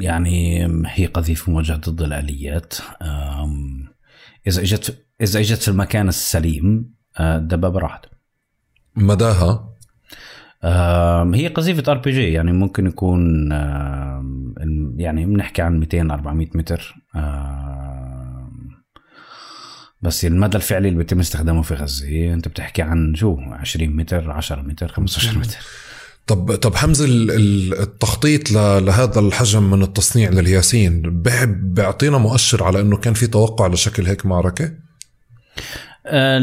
يعني 0.00 0.66
هي 0.86 1.06
قذيفة 1.06 1.52
موجهة 1.52 1.76
ضد 1.76 2.02
الآليات. 2.02 2.74
آم، 3.02 3.88
إذا 4.46 4.62
إجت 4.62 5.06
إذا 5.20 5.40
إجت 5.40 5.62
في 5.62 5.68
المكان 5.68 6.08
السليم 6.08 6.94
آه، 7.18 7.36
الدبابة 7.36 7.78
راحت. 7.78 8.04
مداها؟ 8.96 9.68
هي 11.34 11.48
قذيفة 11.48 11.92
RPG 11.92 12.32
يعني 12.32 12.52
ممكن 12.52 12.86
يكون 12.86 13.52
يعني 14.96 15.26
بنحكي 15.26 15.62
عن 15.62 15.80
200 15.80 16.10
400 16.10 16.48
متر. 16.54 16.94
آم، 17.16 17.91
بس 20.02 20.24
المدى 20.24 20.56
الفعلي 20.56 20.88
اللي 20.88 20.98
بيتم 20.98 21.20
استخدامه 21.20 21.62
في 21.62 21.74
غزة 21.74 22.32
انت 22.34 22.48
بتحكي 22.48 22.82
عن 22.82 23.14
شو؟ 23.14 23.36
20 23.40 23.96
متر 23.96 24.30
10 24.30 24.62
متر 24.62 24.88
15 24.88 25.38
متر. 25.38 25.56
طب 26.26 26.54
طب 26.54 26.74
حمزة 26.74 27.04
ال- 27.04 27.30
ال- 27.30 27.80
التخطيط 27.80 28.50
لهذا 28.52 29.20
الحجم 29.20 29.70
من 29.70 29.82
التصنيع 29.82 30.30
للياسين 30.30 31.02
بيعطينا 31.56 32.18
مؤشر 32.18 32.64
على 32.64 32.80
إنه 32.80 32.96
كان 32.96 33.14
في 33.14 33.26
توقع 33.26 33.66
لشكل 33.66 34.06
هيك 34.06 34.26
معركة؟ 34.26 34.70
آه، 36.06 36.38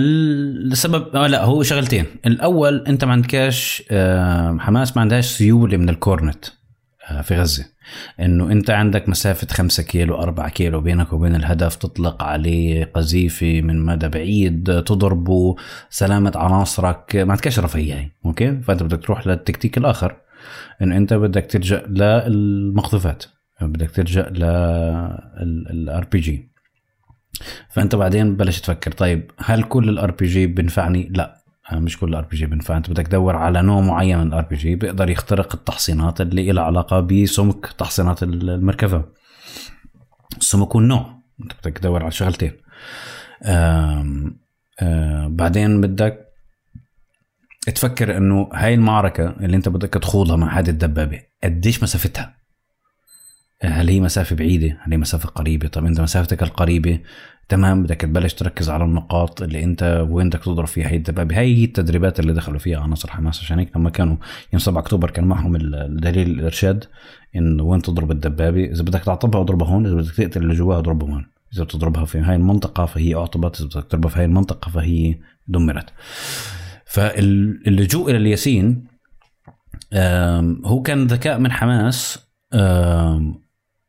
لسبب 0.65 1.15
آه 1.15 1.27
لا 1.27 1.44
هو 1.44 1.64
شغلتين. 1.64 2.06
الأول 2.26 2.84
انت 2.88 3.06
ما 3.06 3.11
عندكش 3.11 3.84
آه، 3.91 4.57
حماس 4.60 4.95
ما 4.95 5.02
عندهاش 5.02 5.27
سيولة 5.27 5.77
من 5.77 5.90
الكورنت. 5.90 6.45
آه، 6.45 6.52
في 7.22 7.36
غزة. 7.36 7.65
إنه 8.19 8.52
أنت 8.52 8.69
عندك 8.69 9.10
مسافة 9.10 9.48
5 9.48 9.84
كيلو 9.84 10.15
4 10.15 10.49
كيلو 10.49 10.81
بينك 10.81 11.14
وبين 11.14 11.36
الهدف 11.36 11.76
تطلق 11.76 12.23
عليه 12.23 12.86
قذيفة 12.86 13.61
من 13.61 13.86
مدى 13.86 14.07
بعيد 14.07 14.84
تضربه 14.84 15.56
سلامة 15.90 16.31
عناصرك. 16.36 17.15
ما 17.15 17.31
عندكش 17.31 17.60
رفاهيه 17.60 17.94
هي 17.94 18.10
أوكي؟ 18.26 18.61
فأنت 18.61 18.84
بدك 18.84 19.03
تروح 19.03 19.27
للتكتيك 19.27 19.77
الآخر. 19.77 20.15
إنه 20.81 20.98
أنت 20.98 21.14
بدك 21.14 21.45
تلجأ 21.45 21.84
للمقذوفات 21.88 23.23
بدك 23.61 23.91
تلجأ 23.91 24.30
لل 24.30 26.06
RPG. 26.11 26.49
فأنت 27.69 27.95
بعدين 27.95 28.36
بلش 28.36 28.60
تفكر 28.61 28.91
طيب 28.91 29.31
هل 29.38 29.64
كل 29.64 29.90
ال 29.90 30.11
RPG 30.11 30.48
بينفعني؟ 30.48 31.10
لا. 31.15 31.39
مش 31.74 31.98
كل 31.98 32.10
ال 32.10 32.26
RPG 32.26 32.45
بينفع. 32.46 32.78
أنت 32.78 32.90
بدك 32.90 33.08
تدور 33.08 33.36
على 33.36 33.62
نوع 33.62 33.82
معين 33.82 34.18
من 34.18 34.28
ال 34.27 34.41
RPG 34.41 34.76
بيقدر 34.76 35.10
يخترق 35.10 35.56
التحصينات 35.56 36.22
اللي 36.22 36.52
لها 36.52 36.64
علاقة 36.64 37.00
بسمك 37.00 37.66
تحصينات 37.78 38.24
المركبة. 38.24 39.06
السمك 40.38 40.76
والنوع 40.76 41.20
أنت 41.44 41.52
بدك 41.62 41.78
تدور 41.78 42.04
على 42.04 42.12
شغلتين. 42.12 42.52
آم 43.44 44.38
آم 44.82 45.36
بعدين 45.36 45.82
بدك 45.82 46.26
تفكر 47.76 48.18
إنه 48.18 48.50
هاي 48.54 48.74
المعركة 48.74 49.30
اللي 49.30 49.58
أنت 49.58 49.70
بدك 49.70 49.94
تخوضها 49.94 50.36
مع 50.36 50.60
هذه 50.60 50.70
الدبابة 50.70 51.22
قديش 51.44 51.84
مسافتها؟ 51.84 52.36
هل 53.62 53.90
هي 53.90 54.00
مسافة 54.00 54.36
بعيدة؟ 54.36 54.78
هل 54.82 54.91
هي 54.91 54.98
مسافة 54.98 55.30
قريبة؟ 55.30 55.68
طب 55.68 55.86
انت 55.86 56.02
مسافتك 56.02 56.44
القريبة 56.44 57.00
تمام 57.49 57.84
بدك 57.84 58.01
تبلش 58.01 58.34
تركز 58.34 58.69
على 58.69 58.84
النقاط 58.84 59.41
اللي 59.41 59.63
انت 59.63 60.07
وين 60.09 60.30
بدك 60.30 60.43
تضرب 60.43 60.67
فيها. 60.67 60.88
هي 60.88 60.95
الدبابه 60.95 61.39
هاي 61.39 61.55
هي 61.55 61.63
التدريبات 61.63 62.19
اللي 62.19 62.34
دخلوا 62.34 62.59
فيها 62.59 62.80
عناصر 62.80 63.11
حماس 63.11 63.39
عشان 63.39 63.59
هيك 63.59 63.77
لما 63.77 63.89
كانوا 63.89 64.15
يوم 64.53 64.59
7 64.59 64.81
أكتوبر 64.81 65.09
كان 65.09 65.26
معهم 65.26 65.55
الدليل 65.55 66.30
الإرشاد 66.30 66.85
انه 67.35 67.63
وين 67.63 67.81
تضرب 67.81 68.11
الدبابة. 68.11 68.63
إذا 68.63 68.84
بدك 68.84 69.03
تعطبها 69.03 69.41
اضربها 69.41 69.67
هون 69.67 69.85
إذا 69.85 69.95
بدك 69.95 70.15
تقتل 70.15 70.43
اللي 70.43 70.53
جواها 70.53 70.80
اضربها 70.80 71.09
هون. 71.13 71.26
إذا 71.53 71.63
بتضربها 71.63 72.05
في 72.05 72.19
هاي 72.19 72.35
المنطقة 72.35 72.85
فهي 72.85 73.15
أعطبت 73.15 73.55
إذا 73.55 73.65
بدك 73.65 73.84
تضربها 73.88 74.09
في 74.09 74.19
هاي 74.19 74.26
المنطقة 74.26 74.69
فهي 74.69 75.15
دمرت. 75.47 75.93
فاللجوء 76.85 78.09
إلى 78.09 78.17
الياسين 78.17 78.88
هو 80.65 80.81
كان 80.81 81.07
ذكاء 81.07 81.39
من 81.39 81.51
حماس 81.51 82.30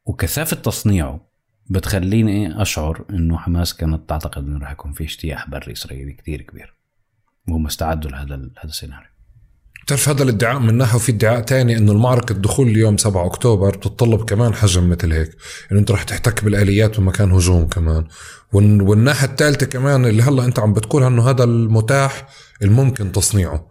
وكثافة 0.04 0.56
تصنيعه 0.56 1.29
بتخليني 1.70 2.62
أشعر 2.62 3.04
إنه 3.10 3.38
حماس 3.38 3.74
كانت 3.74 4.08
تعتقد 4.08 4.42
إنه 4.44 4.58
راح 4.58 4.70
يكون 4.72 4.92
في 4.92 5.04
اجتياح 5.04 5.50
بري 5.50 5.72
إسرائيلي 5.72 6.12
كثير 6.12 6.42
كبير. 6.42 6.74
وهم 7.48 7.66
استعدوا 7.66 8.10
لهذا 8.10 8.34
هذا 8.34 8.50
السيناريو. 8.64 9.08
بتعرف 9.84 10.08
هذا 10.08 10.22
الادعاء 10.22 10.58
من 10.58 10.74
ناحية 10.74 10.96
وفي 10.96 11.12
ادعاء 11.12 11.40
تاني 11.40 11.76
إنه 11.76 11.92
المعركة 11.92 12.32
الدخول 12.32 12.68
اليوم 12.68 12.96
7 12.96 13.26
أكتوبر 13.26 13.76
بتتطلب 13.76 14.24
كمان 14.24 14.54
حجم 14.54 14.90
مثل 14.90 15.12
هيك. 15.12 15.36
إنه 15.72 15.80
أنت 15.80 15.90
رح 15.90 16.02
تحتك 16.02 16.44
بالآليات 16.44 17.00
بمكان 17.00 17.32
هجوم 17.32 17.66
كمان. 17.68 18.04
والن- 18.52 18.82
والناحية 18.82 19.26
الثالثه 19.28 19.66
كمان 19.66 20.04
اللي 20.04 20.22
هلأ 20.22 20.44
أنت 20.44 20.58
عم 20.58 20.72
بتقولها 20.72 21.08
إنه 21.08 21.30
هذا 21.30 21.44
المتاح 21.44 22.28
الممكن 22.62 23.12
تصنيعه. 23.12 23.68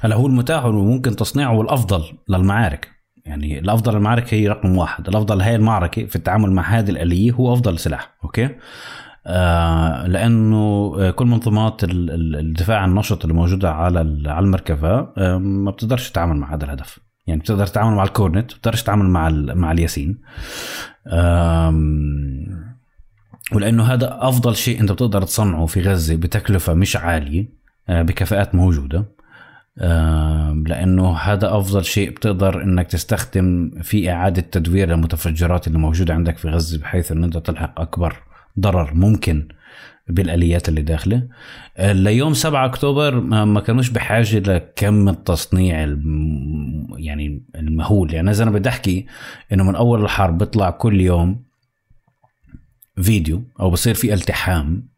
هلأ 0.00 0.16
هو 0.16 0.26
المتاح 0.26 0.64
وممكن 0.64 1.16
تصنيعه 1.16 1.52
والأفضل 1.52 2.02
للمعارك. 2.28 2.91
يعني 3.26 3.58
الأفضل 3.58 3.96
المعارك 3.96 4.34
هي 4.34 4.48
رقم 4.48 4.76
واحد. 4.76 5.08
الأفضل 5.08 5.40
هاي 5.40 5.56
المعركة 5.56 6.04
في 6.06 6.16
التعامل 6.16 6.52
مع 6.52 6.62
هذه 6.62 6.90
الآلية 6.90 7.32
هو 7.32 7.52
أفضل 7.52 7.78
سلاح 7.78 8.14
أوكي؟ 8.24 8.48
آه 9.26 10.06
لأنه 10.06 11.10
كل 11.10 11.26
منظومات 11.26 11.80
الدفاع 11.84 12.84
النشط 12.84 13.22
اللي 13.22 13.34
موجودة 13.34 13.72
على 13.72 13.98
على 14.30 14.44
المركبة 14.44 15.08
آه 15.18 15.38
ما 15.38 15.70
بتقدرش 15.70 16.10
تتعامل 16.10 16.36
مع 16.36 16.54
هذا 16.54 16.64
الهدف. 16.64 16.98
يعني 17.26 17.40
بتقدر 17.40 17.66
تتعامل 17.66 17.96
مع 17.96 18.02
الكورنت 18.02 18.54
بتقدرش 18.54 18.82
تتعامل 18.82 19.04
مع 19.04 19.28
مع 19.30 19.72
الياسين. 19.72 20.18
ولأنه 23.52 23.82
هذا 23.84 24.18
أفضل 24.20 24.56
شيء 24.56 24.80
أنت 24.80 24.92
بتقدر 24.92 25.22
تصنعه 25.22 25.66
في 25.66 25.80
غزة 25.80 26.16
بتكلفة 26.16 26.74
مش 26.74 26.96
عالية 26.96 27.48
آه، 27.88 28.02
بكفاءات 28.02 28.54
موجودة. 28.54 29.04
لأنه 30.66 31.16
هذا 31.16 31.56
أفضل 31.56 31.84
شيء 31.84 32.10
بتقدر 32.10 32.62
إنك 32.62 32.86
تستخدم 32.86 33.70
في 33.82 34.10
إعادة 34.10 34.42
تدوير 34.42 34.94
المتفجرات 34.94 35.66
اللي 35.66 35.78
موجودة 35.78 36.14
عندك 36.14 36.38
في 36.38 36.48
غزة 36.48 36.78
بحيث 36.78 37.12
ان 37.12 37.24
أنت 37.24 37.38
تلحق 37.38 37.80
أكبر 37.80 38.16
ضرر 38.60 38.94
ممكن 38.94 39.48
بالآليات 40.08 40.68
اللي 40.68 40.82
داخلة. 40.82 41.28
آه، 41.76 41.92
ليوم 41.92 42.34
7 42.34 42.64
أكتوبر 42.64 43.20
ما 43.44 43.60
كانوش 43.60 43.88
بحاجة 43.88 44.38
لكم 44.38 45.08
التصنيع 45.08 45.96
يعني 46.96 47.42
المهول. 47.54 48.14
يعني 48.14 48.30
اذا 48.30 48.42
أنا 48.42 48.50
بدي 48.50 48.68
أحكي 48.68 49.06
إنه 49.52 49.64
من 49.64 49.74
أول 49.74 50.02
الحرب 50.02 50.38
بيطلع 50.38 50.70
كل 50.70 51.00
يوم 51.00 51.42
فيديو 53.02 53.42
أو 53.60 53.70
بصير 53.70 53.94
في 53.94 54.14
التحام 54.14 54.88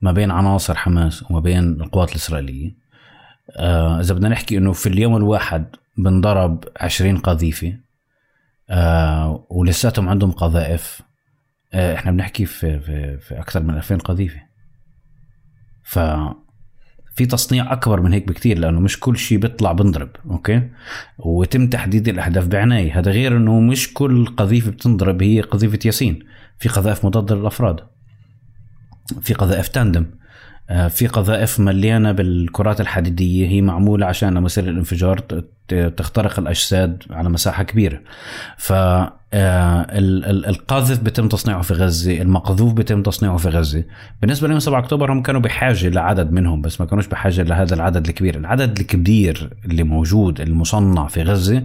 ما 0.00 0.12
بين 0.12 0.30
عناصر 0.30 0.74
حماس 0.74 1.30
وما 1.30 1.40
بين 1.40 1.80
القوات 1.80 2.10
الإسرائيلية. 2.10 2.83
إذا 4.00 4.14
بدنا 4.14 4.28
نحكي 4.28 4.58
إنه 4.58 4.72
في 4.72 4.88
اليوم 4.88 5.16
الواحد 5.16 5.66
بنضرب 5.98 6.64
20 6.80 7.16
قذيفة 7.16 7.78
آه 8.70 9.46
ولساتهم 9.50 10.08
عندهم 10.08 10.30
قذائف 10.30 11.02
آه 11.72 11.94
إحنا 11.94 12.12
بنحكي 12.12 12.46
في, 12.46 12.80
في, 12.80 13.18
في 13.18 13.38
أكثر 13.38 13.62
من 13.62 13.74
2000 13.76 13.96
قذيفة. 13.96 14.40
ف 15.82 15.98
في 17.14 17.26
تصنيع 17.26 17.72
أكبر 17.72 18.00
من 18.00 18.12
هيك 18.12 18.28
بكتير 18.28 18.58
لأنه 18.58 18.80
مش 18.80 19.00
كل 19.00 19.16
شيء 19.16 19.38
بيطلع 19.38 19.72
بنضرب 19.72 20.10
أوكي؟ 20.30 20.70
ويتم 21.18 21.70
تحديد 21.70 22.08
الأهداف 22.08 22.46
بعناية. 22.46 22.98
هذا 22.98 23.10
غير 23.10 23.36
إنه 23.36 23.60
مش 23.60 23.94
كل 23.94 24.26
قذيفة 24.26 24.70
بتنضرب 24.70 25.22
هي 25.22 25.40
قذيفة 25.40 25.78
ياسين. 25.84 26.18
في 26.58 26.68
قذائف 26.68 27.04
مضاده 27.04 27.34
للأفراد. 27.36 27.80
في 29.20 29.34
قذائف 29.34 29.68
تاندم. 29.68 30.02
آه، 30.02 30.23
في 30.68 31.06
قذائف 31.06 31.60
مليانة 31.60 32.12
بالكرات 32.12 32.80
الحديدية 32.80 33.48
هي 33.48 33.62
معمولة 33.62 34.06
عشان 34.06 34.34
لما 34.34 34.46
يصير 34.46 34.68
الانفجار 34.68 35.18
تخترق 35.96 36.38
الأجساد 36.38 37.02
على 37.10 37.28
مساحة 37.28 37.62
كبيرة. 37.62 38.00
ف 38.58 38.72
آه، 39.36 39.86
القاذف 40.48 41.00
بيتم 41.00 41.28
تصنيعه 41.28 41.62
في 41.62 41.74
غزة 41.74 42.22
المقذوف 42.22 42.72
بيتم 42.72 43.02
تصنيعه 43.02 43.36
في 43.36 43.48
غزة. 43.48 43.84
بالنسبة 44.20 44.48
لهم 44.48 44.58
7 44.58 44.78
أكتوبر 44.78 45.12
هم 45.12 45.22
كانوا 45.22 45.40
بحاجة 45.40 45.88
لعدد 45.88 46.32
منهم 46.32 46.62
بس 46.62 46.80
ما 46.80 46.86
كانوش 46.86 47.06
بحاجة 47.06 47.42
لهذا 47.42 47.74
العدد 47.74 48.06
الكبير. 48.08 48.38
العدد 48.38 48.78
الكبير 48.78 49.50
اللي 49.64 49.82
موجود 49.82 50.40
المصنع 50.40 51.06
في 51.06 51.22
غزة 51.22 51.62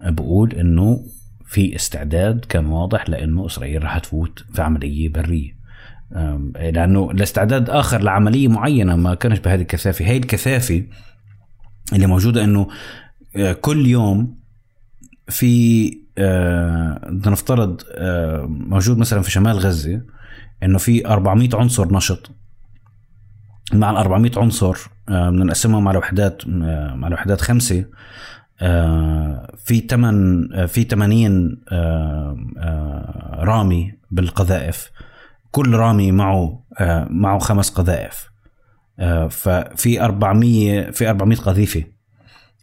بقول 0.00 0.52
إنه 0.52 1.04
في 1.46 1.76
استعداد 1.76 2.44
كان 2.48 2.66
واضح 2.66 3.08
لإنه 3.08 3.46
إسرائيل 3.46 3.82
راح 3.82 3.98
تفوت 3.98 4.44
في 4.54 4.62
عملية 4.62 5.08
برية. 5.08 5.57
لأنه 6.54 7.10
الاستعداد 7.10 7.70
آخر 7.70 8.02
لعملية 8.02 8.48
معينة 8.48 8.96
ما 8.96 9.14
كانش 9.14 9.38
بهذه 9.38 9.60
الكثافة. 9.60 10.04
هي 10.04 10.16
الكثافة 10.16 10.84
اللي 11.92 12.06
موجودة 12.06 12.44
إنه 12.44 12.68
آه، 13.36 13.52
كل 13.52 13.86
يوم 13.86 14.38
في 15.28 15.92
آه، 16.18 17.08
بدنا 17.10 17.32
نفترض 17.32 17.82
آه، 17.94 18.46
موجود 18.48 18.98
مثلا 18.98 19.22
في 19.22 19.30
شمال 19.30 19.58
غزة 19.58 20.02
إنه 20.62 20.78
في 20.78 21.06
400 21.06 21.48
عنصر 21.54 21.94
نشط. 21.94 22.30
مع 23.72 23.90
ال 23.90 23.96
400 23.96 24.32
عنصر 24.36 24.76
بدنا 25.08 25.44
نقسمهم 25.44 25.88
على 25.88 25.98
وحدات 25.98 26.42
على 27.02 27.14
وحدات 27.14 27.40
خمسة. 27.40 27.84
في 29.56 29.80
8 29.90 30.66
في 30.66 30.84
80 30.84 31.60
رامي 33.38 33.92
بالقذائف. 34.10 34.90
كل 35.50 35.74
رامي 35.74 36.12
معه 36.12 36.64
آه، 36.80 37.08
معه 37.10 37.38
خمس 37.38 37.70
قذائف. 37.70 38.28
آه، 38.98 39.28
ففي 39.28 40.00
400 40.00 40.90
في 40.90 41.10
400 41.10 41.38
قذيفة 41.38 41.84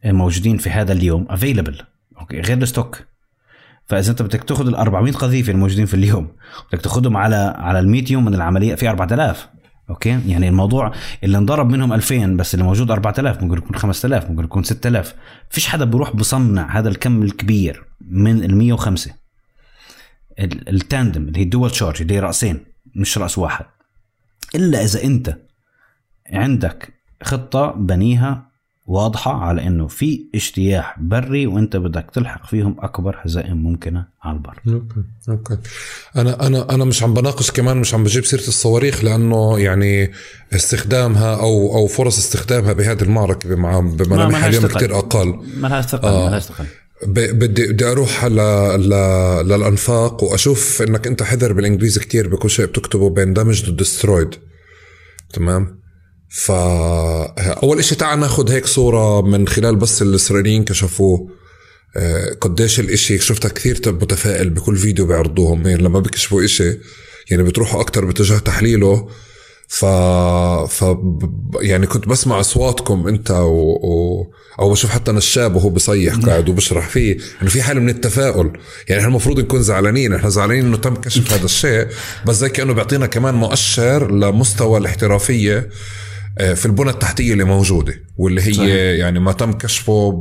موجودين 0.06 0.57
في 0.57 0.70
هذا 0.70 0.94
اليوم 0.94 1.26
available 1.30 1.82
أوكي 2.20 2.40
غير 2.40 2.57
ال 2.58 2.63
stock. 2.63 2.98
فإذا 3.86 4.12
أنت 4.12 4.22
بدك 4.22 4.44
تأخذ 4.44 4.68
ال 4.68 4.76
400 4.76 5.14
قذيفة 5.14 5.52
الموجودين 5.52 5.86
في 5.86 5.94
اليوم 5.94 6.28
بدك 6.72 6.82
تأخذهم 6.82 7.18
على 7.18 7.56
على 7.57 7.80
ال 7.80 7.90
100 7.90 8.03
يوم 8.12 8.26
من 8.26 8.34
العملية 8.34 8.76
في 8.76 8.90
4000 8.90 9.48
أوكي؟ 9.90 10.20
يعني 10.28 10.49
الموضوع 10.49 10.91
اللي 11.24 11.38
انضرب 11.38 11.70
منهم 11.70 11.94
2000 11.94 12.26
بس 12.26 12.53
اللي 12.53 12.66
موجود 12.66 12.91
4000 12.91 13.44
ممكن 13.44 13.57
يكون 13.57 13.76
5000 13.76 14.30
ممكن 14.30 14.44
يكون 14.44 14.64
6000 14.64 15.16
فيش 15.49 15.68
حدا 15.68 15.86
بيروح 15.86 16.16
بصنع 16.16 16.80
هذا 16.80 16.90
الكم 16.90 17.24
الكبير 17.24 17.84
من 18.02 18.44
ال 18.44 18.57
105 18.57 19.12
ال 20.40 20.51
tandem 20.51 21.22
اللي 21.22 21.40
هي 21.40 21.44
ال 21.44 21.50
dual 21.50 21.76
charge 21.76 22.02
اللي 22.02 22.14
هي 22.14 22.20
رأسين. 22.20 22.75
مش 22.96 23.18
رأس 23.18 23.38
واحد 23.38 23.66
إلا 24.56 24.84
إذا 24.84 25.04
أنت 25.04 25.38
عندك 26.32 26.94
خطة 27.24 27.72
بنيها 27.72 28.56
واضحة 28.88 29.34
على 29.34 29.68
إنه 29.68 29.88
في 29.88 30.26
اجتياح 30.36 31.00
بري 31.00 31.48
وإنت 31.48 31.76
بدك 31.76 32.12
تلحق 32.14 32.46
فيهم 32.46 32.76
أكبر 32.80 33.18
هزائم 33.22 33.58
ممكنة 33.58 34.06
على 34.24 34.38
البر. 34.38 34.62
أوكي 34.68 35.04
أوكي 35.30 35.58
أنا 36.16 36.48
أنا 36.48 36.74
أنا 36.76 36.86
مش 36.86 37.04
عم 37.04 37.14
بناقش 37.14 37.52
كمان 37.52 37.78
مش 37.78 37.94
عم 37.94 38.04
بجيب 38.04 38.26
سيرة 38.26 38.48
الصواريخ 38.48 39.04
لأنه 39.04 39.60
يعني 39.60 40.12
استخدامها 40.56 41.36
أو 41.36 41.76
أو 41.76 41.88
فرص 41.88 42.18
استخدامها 42.18 42.74
بهذه 42.74 43.02
المعركة 43.02 43.50
بملامح 43.82 44.44
اليوم 44.44 44.68
كثير 44.68 44.98
أقل. 44.98 45.40
ما 45.58 45.68
لها 45.68 45.82
ثقل 45.82 46.08
آه. 46.08 46.26
ما 46.26 46.32
لها 46.32 46.40
ثقل. 46.40 46.66
بدي 47.07 47.68
بدي 47.68 47.86
أروح 47.86 48.26
ل... 48.26 48.36
ل... 48.80 48.90
للأنفاق 49.48 50.23
وأشوف 50.23 50.82
إنك 50.82 51.07
أنت 51.07 51.23
حذر 51.23 51.53
بالإنجليزي 51.53 51.99
كتير 51.99 52.27
بكل 52.27 52.49
شيء 52.49 52.65
بتكتبه 52.65 53.10
بين 53.10 53.34
damaged, 53.34 53.70
destroyed 53.72 54.36
تمام؟ 55.34 55.80
ف 56.30 56.52
أول 56.52 57.80
إشي 57.80 57.95
تعال 57.95 58.19
ناخذ 58.19 58.52
هيك 58.52 58.65
صورة 58.65 59.22
من 59.22 59.48
خلال 59.48 59.76
بس 59.76 60.02
الإسرائيليين 60.02 60.64
كشفوه. 60.64 61.30
آه، 61.98 62.34
قديش 62.41 62.80
الإشي 62.80 63.19
شفتها 63.19 63.49
كثير 63.49 63.80
متفائل 63.86 64.49
بكل 64.49 64.77
فيديو 64.77 65.06
بيعرضوهم. 65.06 65.68
يعني 65.68 65.84
لما 65.84 65.99
بيكشفوا 65.99 66.44
إشي 66.45 66.77
يعني 67.32 67.44
بتروحوا 67.44 67.82
أكتر 67.82 68.06
باتجاه 68.06 68.38
تحليله. 68.38 69.10
ف... 69.68 69.86
ف 70.66 70.98
يعني 71.62 71.88
كنت 71.88 72.08
بسمع 72.08 72.40
أصواتكم 72.40 73.08
أنت 73.08 73.32
و... 73.32 73.80
و... 73.84 74.28
أو 74.60 74.72
بشوف 74.72 74.92
حتى 74.92 75.12
نشاب 75.12 75.56
وهو 75.56 75.70
بصيح 75.70 76.16
قاعد 76.16 76.50
وبشرح 76.50 76.90
فيه 76.90 77.18
انه 77.42 77.50
في 77.50 77.62
حالة 77.62 77.80
من 77.80 77.90
التفاؤل. 77.90 78.46
يعني 78.88 79.02
إحنا 79.02 79.10
المفروض 79.10 79.40
نكون 79.40 79.62
زعلانين 79.62 80.14
إحنا 80.14 80.30
زعلانين 80.30 80.66
إنه 80.66 80.78
تم 80.78 80.96
كشف 80.96 81.34
هذا 81.34 81.46
الشيء 81.46 81.88
بس 82.26 82.36
زي 82.36 82.50
كأنه 82.50 82.74
بيعطينا 82.74 83.06
كمان 83.06 83.36
مؤشر 83.36 84.12
لمستوى 84.12 84.80
الاحترافية 84.80 85.70
آه، 86.38 86.54
في 86.54 86.66
البنى 86.66 86.90
التحتية 86.90 87.34
اللي 87.34 87.44
موجودة 87.44 87.94
واللي 88.18 88.42
هي 88.42 88.54
صحيح. 88.54 88.76
يعني 89.00 89.20
ما 89.20 89.32
تم 89.32 89.52
كشفه 89.52 90.20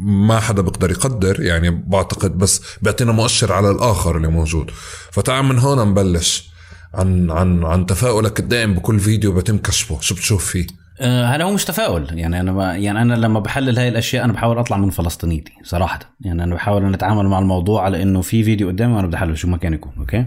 ما 0.00 0.40
حدا 0.40 0.62
بيقدر 0.62 0.90
يقدر 0.90 1.42
يعني 1.42 1.70
بعتقد 1.70 2.38
بس 2.38 2.60
بيعطينا 2.82 3.12
مؤشر 3.12 3.52
على 3.52 3.70
الآخر 3.70 4.16
اللي 4.16 4.28
موجود. 4.28 4.70
فتعال 5.12 5.44
من 5.44 5.58
هون 5.58 5.88
نبلش. 5.88 6.53
عن 6.94 7.30
عن 7.30 7.64
عن 7.64 7.86
تفاؤلك 7.86 8.40
الدائم 8.40 8.74
بكل 8.74 9.00
فيديو 9.00 9.32
بتم 9.32 9.58
كشفه. 9.58 10.00
شو 10.00 10.14
بتشوف 10.14 10.46
فيه؟ 10.46 10.66
آه 11.00 11.24
هذا 11.24 11.44
هو 11.44 11.52
مش 11.52 11.64
تفاؤل. 11.64 12.18
يعني 12.18 12.40
أنا 12.40 12.76
يعني 12.76 13.02
أنا 13.02 13.14
لما 13.14 13.40
بحلل 13.40 13.78
هاي 13.78 13.88
الأشياء 13.88 14.24
أنا 14.24 14.32
بحاول 14.32 14.58
أطلع 14.58 14.76
من 14.76 14.90
فلسطينيتي 14.90 15.52
صراحة. 15.62 15.98
يعني 16.20 16.44
أنا 16.44 16.54
بحاول 16.54 16.84
ان 16.84 16.94
أتعامل 16.94 17.26
مع 17.26 17.38
الموضوع 17.38 17.84
على 17.84 18.02
إنه 18.02 18.20
في 18.20 18.44
فيديو 18.44 18.68
قدامي 18.68 18.94
وأنا 18.94 19.06
بدي 19.06 19.16
أحلل 19.16 19.38
شو 19.38 19.48
ما 19.48 19.56
كان 19.56 19.74
يكون 19.74 19.92
أوكي؟ 19.98 20.26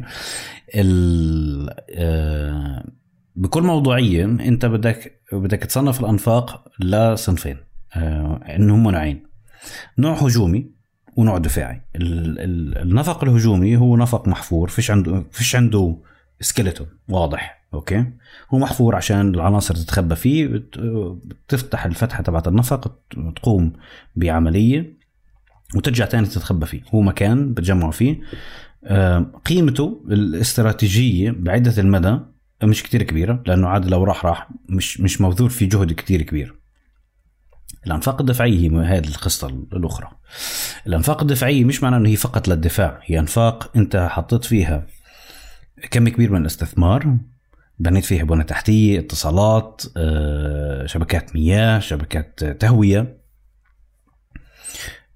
ال 0.75 1.69
آه 1.89 2.85
بكل 3.35 3.63
موضوعية 3.63 4.25
أنت 4.25 4.65
بدك 4.65 5.21
بدك 5.33 5.59
تصنف 5.59 5.99
الأنفاق 5.99 6.63
لصنفين 6.79 7.57
آه 7.95 8.57
هم 8.59 8.89
نوعين. 8.89 9.23
نوع 9.97 10.13
هجومي 10.13 10.71
ونوع 11.15 11.37
دفاعي. 11.37 11.81
النفق 11.95 13.23
الهجومي 13.23 13.77
هو 13.77 13.97
نفق 13.97 14.27
محفور 14.27 14.69
فيش 14.69 14.91
عنده 14.91 15.23
فيش 15.31 15.55
عنده 15.55 15.97
skeleton 16.41 16.87
واضح 17.09 17.63
أوكي؟ 17.73 18.05
هو 18.53 18.57
محفور 18.57 18.95
عشان 18.95 19.29
العناصر 19.35 19.75
تتخبى 19.75 20.15
فيه 20.15 20.47
بتفتح 21.25 21.85
الفتحة 21.85 22.23
تبعت 22.23 22.47
النفق 22.47 22.99
تقوم 23.35 23.73
بعملية 24.15 24.97
وترجع 25.75 26.05
تاني 26.05 26.27
تتخبى 26.27 26.65
فيه. 26.65 26.81
هو 26.93 27.01
مكان 27.01 27.53
بتجمعوا 27.53 27.91
فيه. 27.91 28.21
قيمته 29.45 30.03
الاستراتيجية 30.11 31.31
بعدة 31.31 31.81
المدى 31.81 32.19
مش 32.63 32.83
كتير 32.83 33.03
كبيرة 33.03 33.43
لأنه 33.45 33.67
عاد 33.67 33.85
لو 33.85 34.03
راح 34.03 34.25
راح 34.25 34.49
مش 34.69 35.01
مش 35.01 35.21
مبذول 35.21 35.49
في 35.49 35.65
جهد 35.65 35.93
كتير 35.93 36.21
كبير. 36.21 36.55
الأنفاق 37.87 38.21
الدفاعيه 38.21 38.71
هي 38.71 38.85
هذه 38.85 39.07
القصة 39.07 39.47
الأخرى. 39.47 40.07
الأنفاق 40.87 41.21
الدفاعيه 41.21 41.63
مش 41.63 41.83
معناه 41.83 41.97
إنه 41.97 42.09
هي 42.09 42.15
فقط 42.15 42.47
للدفاع 42.47 42.99
هي 43.03 43.19
أنفاق 43.19 43.71
أنت 43.77 44.07
حطيت 44.11 44.45
فيها 44.45 44.87
كم 45.91 46.09
كبير 46.09 46.31
من 46.31 46.41
الاستثمار؟ 46.41 47.17
بنيت 47.79 48.05
فيها 48.05 48.23
بنى 48.23 48.43
تحتية 48.43 48.99
اتصالات 48.99 49.83
آه، 49.97 50.85
شبكات 50.85 51.35
مياه 51.35 51.79
شبكات 51.79 52.43
تهوية. 52.43 53.17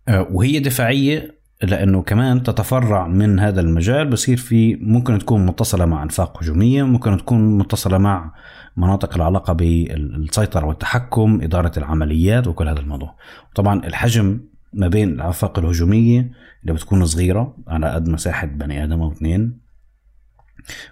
آه، 0.08 0.28
وهي 0.32 0.60
دفاعية 0.60 1.42
لأنه 1.64 2.02
كمان 2.02 2.44
تتفرع 2.44 3.08
من 3.08 3.40
هذا 3.40 3.62
المجال. 3.62 4.10
بصير 4.10 4.38
في 4.38 4.76
ممكن 4.76 5.20
تكون 5.20 5.46
متصلة 5.46 5.86
مع 5.86 6.04
أنفاق 6.04 6.44
هجومية 6.44 6.84
ممكن 6.84 7.18
تكون 7.18 7.58
متصلة 7.58 7.98
مع 7.98 8.34
مناطق 8.78 9.16
العلاقة 9.16 9.54
بالسيطرة 9.54 10.66
والتحكم 10.66 11.40
إدارة 11.44 11.72
العمليات 11.78 12.48
وكل 12.48 12.68
هذا 12.68 12.80
الموضوع. 12.80 13.16
طبعا 13.56 13.86
الحجم 13.86 14.40
ما 14.74 14.88
بين 14.88 15.10
الأنفاق 15.10 15.60
الهجومية 15.60 16.32
اللي 16.62 16.74
بتكون 16.74 17.06
صغيرة 17.06 17.58
على 17.68 17.92
قد 17.92 18.10
مساحة 18.10 18.48
بني 18.48 18.84
آدم 18.84 19.02
أو 19.02 19.12
اثنين 19.12 19.70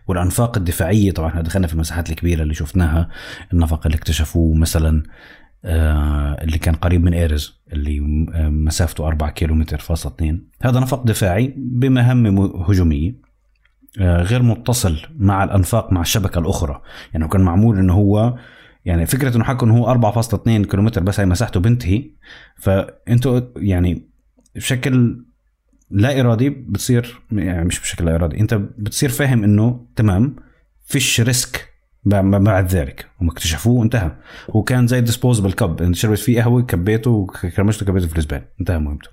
والأنفاق 0.08 0.58
الدفاعيه 0.58 1.12
طبعا 1.12 1.30
إحنا 1.30 1.41
دخلنا 1.41 1.68
في 1.68 1.74
المساحات 1.74 2.10
الكبيرة 2.10 2.44
اللي 2.44 2.54
شفناها 2.54 3.10
النفق 3.54 3.86
اللي 3.86 3.98
اكتشفوه 3.98 4.56
مثلا 4.56 5.04
آه، 5.66 6.44
اللي 6.44 6.58
كان 6.58 6.76
قريب 6.76 7.04
من 7.04 7.14
إيرز 7.14 7.60
اللي 7.74 8.00
آه، 8.34 8.50
مسافته 8.50 9.08
4 9.08 9.30
كيلومتر 9.30 9.78
فاصلة 9.78 10.14
2 10.14 10.44
هذا 10.62 10.80
نفق 10.80 11.04
دفاعي 11.04 11.54
بمهمة 11.58 12.64
هجومية 12.70 13.30
آه، 14.00 14.22
غير 14.22 14.44
متصل 14.44 14.98
مع 15.18 15.44
الأنفاق 15.44 15.91
مع 15.91 16.02
الشبكة 16.02 16.40
الأخرى. 16.40 16.82
يعني 17.14 17.28
كان 17.28 17.41
معمول 17.41 17.80
إنه 17.80 17.94
هو 17.94 18.36
يعني 18.86 19.06
فكرة 19.06 19.36
إنه 19.36 19.44
حكوا 19.44 19.68
إنه 19.68 19.78
هو 19.78 19.88
4.2 19.94 20.66
كيلومتر 20.66 21.04
بس 21.04 21.20
هي 21.20 21.26
مساحته 21.26 21.60
بنتهي. 21.60 22.12
فأنتوا 22.56 23.41
يعني 23.58 24.10
بشكل 24.56 25.26
لا 25.91 26.20
إرادي 26.20 26.49
بتصير 26.49 27.22
يعني 27.32 27.66
مش 27.66 27.80
بشكل 27.80 28.06
لا 28.06 28.16
إرادي 28.16 28.40
أنت 28.40 28.53
بتصير 28.53 29.10
فاهم 29.10 29.44
إنه 29.44 29.86
تمام 29.95 30.36
فيش 30.86 31.22
risk 31.22 31.70
بعد 32.06 32.68
ذلك 32.68 33.07
هم 33.22 33.30
اكتشفوه 33.30 33.80
وانتهى. 33.80 34.11
هو 34.49 34.64
كان 34.64 34.88
زي 34.88 34.99
ال 34.99 35.04
disposable 35.04 35.52
cup 35.53 35.82
أنت 35.82 35.95
شربت 35.95 36.20
فيه 36.20 36.41
قهوة 36.41 36.61
كبيته 36.61 37.11
وكرمشته 37.11 37.86
كبيته 37.86 38.07
في 38.07 38.18
الزباله 38.18 38.45
انتهى 38.60 38.80
مهمته. 38.80 39.10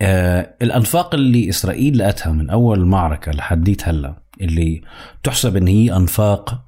آه 0.00 0.54
الأنفاق 0.62 1.14
اللي 1.14 1.48
إسرائيل 1.48 1.98
لقتها 1.98 2.32
من 2.32 2.50
أول 2.50 2.78
المعركه 2.80 3.32
لحديت 3.32 3.88
هلا 3.88 4.22
اللي 4.40 4.82
تحسب 5.22 5.56
إن 5.56 5.66
هي 5.66 5.96
أنفاق 5.96 6.64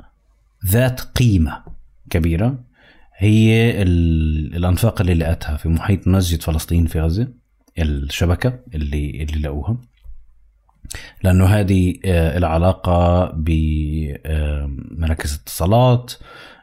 ذات 0.67 1.01
قيمة 1.01 1.63
كبيرة 2.11 2.65
هي 3.17 3.83
الأنفاق 3.83 5.01
اللي 5.01 5.15
لقتها 5.15 5.57
في 5.57 5.69
محيط 5.69 6.09
مسجد 6.09 6.43
فلسطين 6.43 6.87
في 6.87 7.01
غزة. 7.01 7.40
الشبكة 7.79 8.59
اللي 8.75 9.23
اللي 9.23 9.49
لقوها 9.49 9.77
لأنه 11.23 11.47
هذه 11.47 11.95
آه، 12.05 12.39
العلاقة 12.39 13.31
بمراكز 13.37 15.35
اتصالات 15.35 16.13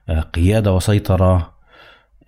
آه، 0.09 0.19
قيادة 0.19 0.73
وسيطرة 0.73 1.57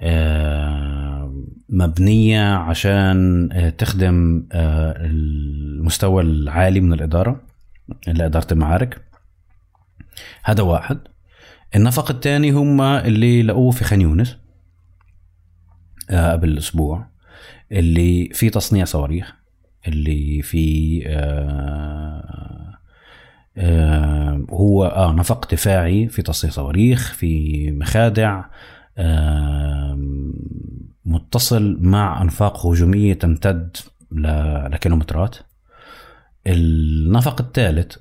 آه، 0.02 1.34
مبنية 1.70 2.54
عشان 2.54 3.50
تخدم 3.78 4.48
المستوى 4.54 6.24
العالي 6.24 6.80
من 6.80 6.94
الإدارة 6.94 7.42
لإدارة 8.08 8.48
المعارك. 8.54 9.02
هذا 10.44 10.64
واحد. 10.64 11.00
النفق 11.76 12.12
الثاني 12.12 12.52
هم 12.52 12.82
اللي 12.82 13.44
لقوه 13.44 13.72
في 13.72 13.84
خان 13.84 14.02
يونس 14.02 14.38
قبل 16.10 16.58
أسبوع. 16.58 17.08
اللي 17.72 18.30
في 18.34 18.50
تصنيع 18.50 18.86
صواريخ 18.86 19.34
اللي 19.88 20.42
في 20.42 21.04
آه 21.08 22.80
آه 23.58 24.46
هو 24.50 24.86
آه 24.86 25.14
نفق 25.14 25.52
دفاعي 25.52 26.08
في 26.08 26.22
تصنيع 26.22 26.54
صواريخ 26.54 27.14
في 27.14 27.72
مخادع 27.72 28.46
آه 28.98 30.00
متصل 31.06 31.78
مع 31.82 32.22
أنفاق 32.22 32.66
هجومية 32.66 33.14
تمتد 33.14 33.78
لكيلومترات. 34.12 35.36
النفق 36.48 37.42
الثالث 37.42 37.98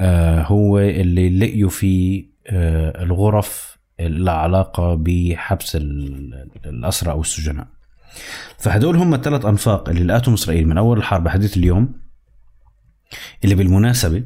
آه 0.00 0.42
هو 0.42 0.78
اللي 0.78 1.38
لقيوا 1.38 1.70
فيه 1.70 2.26
آه 2.46 3.02
الغرف 3.02 3.78
العلاقه 4.00 4.94
بحبس 4.94 5.76
الاسرى 6.66 7.10
أو 7.12 7.20
السجناء. 7.20 7.66
فهدول 8.58 8.96
هم 8.96 9.14
الثلاث 9.14 9.44
أنفاق 9.44 9.88
اللي 9.88 10.04
لقاتهم 10.04 10.34
إسرائيل 10.34 10.68
من 10.68 10.78
أول 10.78 10.98
الحرب 10.98 11.26
لحديت 11.26 11.56
اليوم 11.56 11.94
اللي 13.44 13.54
بالمناسبة 13.54 14.22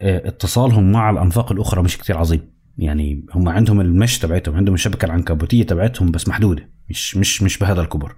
آه، 0.00 0.28
اتصالهم 0.28 0.92
مع 0.92 1.10
الأنفاق 1.10 1.52
الأخرى 1.52 1.82
مش 1.82 1.98
كتير 1.98 2.18
عظيم. 2.18 2.52
يعني 2.78 3.26
هم 3.34 3.48
عندهم 3.48 3.80
المش 3.80 4.18
تبعتهم 4.18 4.56
عندهم 4.56 4.74
الشبكه 4.74 5.06
العنكبوتية 5.06 5.62
تبعتهم 5.62 6.10
بس 6.10 6.28
محدودة 6.28 6.68
مش 6.88 7.16
مش 7.16 7.42
مش 7.42 7.58
بهذا 7.58 7.80
الكبر. 7.80 8.16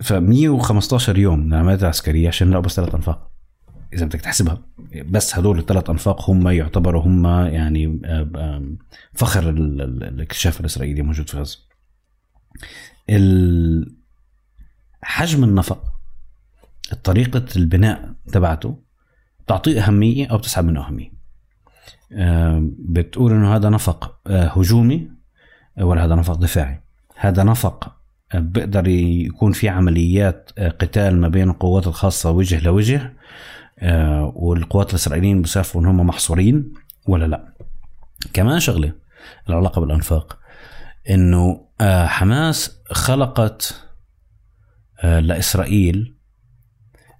ف 0.00 0.12
115 0.12 1.18
يوم 1.18 1.38
من 1.38 1.54
العمليات 1.54 1.82
العسكريه 1.82 2.28
عشان 2.28 2.48
نلاقوا 2.48 2.64
بس 2.64 2.76
ثلاث 2.76 2.94
أنفاق. 2.94 3.30
إذا 3.92 4.06
بدك 4.06 4.20
تحسبها 4.20 4.62
بس 5.10 5.38
هدول 5.38 5.58
الثلاث 5.58 5.90
أنفاق 5.90 6.30
هم 6.30 6.48
يعتبروا 6.48 7.02
هم 7.02 7.26
يعني 7.26 8.00
فخر 9.12 9.48
الاكتشاف 9.50 10.60
الإسرائيلي 10.60 11.02
موجود 11.02 11.30
في 11.30 11.36
غزة. 11.36 11.58
حجم 15.02 15.44
النفق 15.44 15.84
طريقة 17.04 17.44
البناء 17.56 18.14
تبعته 18.32 18.78
تعطيه 19.46 19.86
أهمية 19.86 20.26
أو 20.26 20.38
بتسحب 20.38 20.64
منه 20.64 20.86
أهمية. 20.86 21.18
بتقول 22.78 23.32
إنه 23.32 23.56
هذا 23.56 23.68
نفق 23.68 24.20
آه، 24.26 24.46
هجومي 24.48 25.10
ولا 25.80 26.04
هذا 26.04 26.14
نفق 26.14 26.34
دفاعي. 26.34 26.82
هذا 27.16 27.42
نفق 27.42 27.96
آه، 28.32 28.38
بيقدر 28.38 28.88
يكون 28.88 29.52
في 29.52 29.68
عمليات 29.68 30.50
آه، 30.58 30.68
قتال 30.68 31.20
ما 31.20 31.28
بين 31.28 31.50
القوات 31.50 31.86
الخاصة 31.86 32.30
وجه 32.30 32.60
لوجه 32.60 33.12
والقوات 34.34 34.90
الإسرائيليين 34.90 35.42
بسافروا 35.42 35.90
هم 35.90 36.06
محصورين 36.06 36.72
ولا 37.06 37.24
لا. 37.24 37.54
كمان 38.32 38.60
شغلة 38.60 38.92
العلاقة 39.48 39.80
بالأنفاق 39.80 40.38
إنه 41.10 41.60
حماس 42.06 42.77
خلقت 42.92 43.84
آه، 45.00 45.20
لإسرائيل 45.20 46.14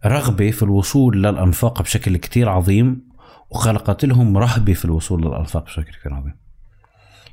رغبة 0.06 0.50
في 0.50 0.62
الوصول 0.62 1.22
للأنفاق 1.22 1.82
بشكل 1.82 2.16
كتير 2.16 2.48
عظيم 2.48 3.08
وخلقت 3.50 4.04
لهم 4.04 4.38
رهبة 4.38 4.72
في 4.72 4.84
الوصول 4.84 5.26
للأنفاق 5.26 5.64
بشكل 5.64 5.92
كتير 5.92 6.14
عظيم. 6.14 6.34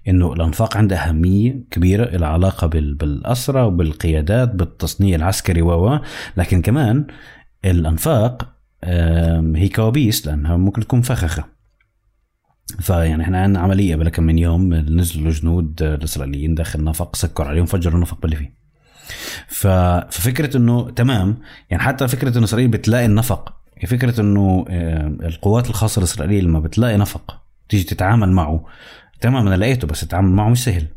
إنه 0.08 0.34
الأنفاق 0.34 0.78
عندها 0.78 1.10
أهمية 1.10 1.64
كبيرة 1.72 2.04
العلاقه 2.04 2.68
بالاسرى 2.68 3.62
وبالقيادات 3.62 4.56
بالتصنيع 4.56 5.16
العسكري 5.16 5.62
و 5.62 6.00
لكن 6.38 6.62
كمان 6.62 7.08
الأنفاق 7.66 8.56
هي 9.56 9.70
كوابيس 9.76 10.28
لأنها 10.28 10.58
ممكن 10.58 10.82
تكون 10.82 11.02
فخخة. 11.02 11.55
فيعني 12.80 13.24
إحنا 13.24 13.42
عندنا 13.44 13.60
عملية 13.60 13.96
بلا 13.96 14.10
كم 14.10 14.24
من 14.24 14.38
يوم 14.38 14.74
نزلوا 14.74 15.32
جنود 15.32 15.82
الإسرائيليين 15.82 16.56
داخل 16.56 16.84
نفق 16.84 17.16
سكروا 17.16 17.50
عليهم 17.50 17.66
فجروا 17.66 17.96
النفق 17.96 18.22
باللي 18.22 18.36
فيه. 18.36 18.54
ففكرة 19.48 20.58
إنه 20.58 20.90
تمام 20.90 21.38
يعني 21.70 21.84
حتى 21.84 22.08
فكرة 22.08 22.38
إنه 22.38 22.46
إسرائيل 22.46 22.68
بتلاقي 22.68 23.06
النفق 23.06 23.54
فكرة 23.88 24.22
إنه 24.22 24.66
آه، 24.70 25.08
القوات 25.08 25.70
الخاصة 25.70 26.00
الإسرائيلية 26.00 26.42
لما 26.42 26.60
بتلاقي 26.60 26.98
نفق 26.98 27.42
تيجي 27.70 27.84
تتعامل 27.84 28.32
معه 28.32 28.66
تمام 29.22 29.48
أنا 29.48 29.56
لقيته 29.56 29.88
بس 29.88 30.02
تتعامل 30.02 30.30
معه 30.30 30.50
مش 30.50 30.64
سهل. 30.64 30.88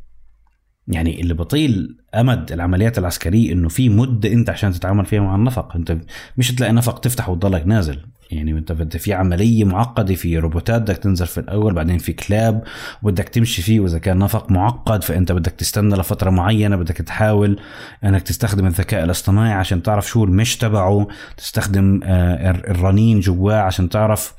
يعني 0.88 1.20
اللي 1.20 1.34
بطيل 1.34 1.96
أمد 2.14 2.52
العمليات 2.52 2.98
العسكرية 2.98 3.52
إنه 3.52 3.68
في 3.68 3.88
مدة 3.88 4.32
أنت 4.32 4.50
عشان 4.50 4.72
تتعامل 4.72 5.06
فيها 5.06 5.20
مع 5.20 5.34
النفق. 5.34 5.76
أنت 5.76 5.96
مش 6.36 6.54
تلاقي 6.54 6.72
نفق 6.72 6.98
تفتح 6.98 7.28
وتضلك 7.28 7.66
نازل. 7.66 7.98
يعني 8.30 8.52
أنت 8.52 8.96
في 8.96 9.12
عملية 9.12 9.64
معقدة 9.64 10.14
في 10.14 10.38
روبوتات 10.38 10.82
بدك 10.82 10.96
تنزل 10.96 11.26
في 11.26 11.38
الأول 11.38 11.74
بعدين 11.74 11.98
في 11.98 12.12
كلاب 12.12 12.62
وبدك 13.02 13.28
تمشي 13.28 13.62
فيه 13.62 13.80
وإذا 13.80 13.98
كان 13.98 14.18
نفق 14.18 14.50
معقد 14.50 15.04
فأنت 15.04 15.32
بدك 15.32 15.52
تستنى 15.52 15.96
لفترة 15.96 16.30
معينة 16.30 16.76
بدك 16.76 16.96
تحاول 16.96 17.60
إنك 18.04 18.22
تستخدم 18.22 18.66
الذكاء 18.66 19.04
الاصطناعي 19.04 19.52
عشان 19.52 19.82
تعرف 19.82 20.08
شو 20.08 20.24
ال 20.24 20.31
mesh 20.31 20.56
تبعه 20.56 21.08
تستخدم 21.36 22.00
آه، 22.04 22.50
الرنين 22.50 23.20
جواه 23.20 23.60
عشان 23.60 23.88
تعرف 23.88 24.34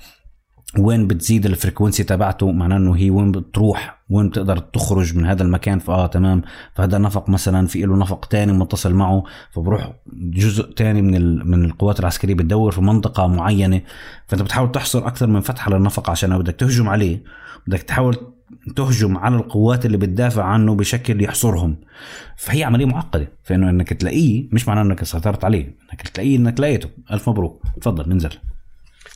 وين 0.78 1.08
بتزيد 1.08 1.46
ال 1.46 1.52
frequency 1.52 2.04
تبعته؟ 2.04 2.52
معناه 2.52 2.78
إنه 2.78 2.96
هي 2.96 3.10
وين 3.10 3.32
بتروح؟ 3.32 4.02
وين 4.10 4.30
بتقدر 4.30 4.58
تخرج 4.58 5.18
من 5.18 5.26
هذا 5.26 5.44
المكان؟ 5.44 5.80
فآه 5.80 6.08
تمام. 6.08 6.42
فهذا 6.74 6.98
نفق 6.98 7.30
مثلا 7.30 7.68
في 7.68 7.82
له 7.82 7.98
نفق 7.98 8.26
تاني 8.26 8.54
متصل 8.54 8.94
معه 8.94 9.24
فبروح 9.52 9.94
جزء 10.14 10.72
تاني 10.72 11.02
من 11.02 11.48
من 11.48 11.66
القوات 11.66 12.00
العسكرية 12.00 12.34
بتدور 12.34 12.72
في 12.72 12.82
منطقة 12.82 13.28
معينة. 13.28 13.82
فأنت 14.28 14.42
بتحاول 14.42 14.72
تحصر 14.72 15.08
أكثر 15.08 15.28
من 15.28 15.42
فتحة 15.42 15.72
للنفق 15.72 16.10
عشان 16.10 16.38
بدك 16.38 16.56
تهجم 16.56 16.90
عليه. 16.90 17.24
بدك 17.68 17.82
تحاول 17.82 18.18
تهجم 18.76 19.18
على 19.18 19.36
القوات 19.36 19.86
اللي 19.86 19.98
بتدافع 19.98 20.44
عنه 20.44 20.76
بشكل 20.76 21.24
يحصرهم. 21.24 21.76
فهي 22.38 22.64
عملية 22.64 22.86
معقدة. 22.86 23.32
فإنه 23.44 23.70
إنك 23.70 23.94
تلاقيه 23.94 24.50
مش 24.52 24.68
معناه 24.68 24.82
إنك 24.82 25.04
سيطرت 25.04 25.44
عليه 25.44 25.78
إنك 25.92 26.02
تلاقيه 26.02 26.38
إنك 26.38 26.60
لقيته. 26.60 26.90
ألف 27.12 27.30
مبروك. 27.30 27.64
تفضل 27.82 28.10
ننزل 28.10 28.30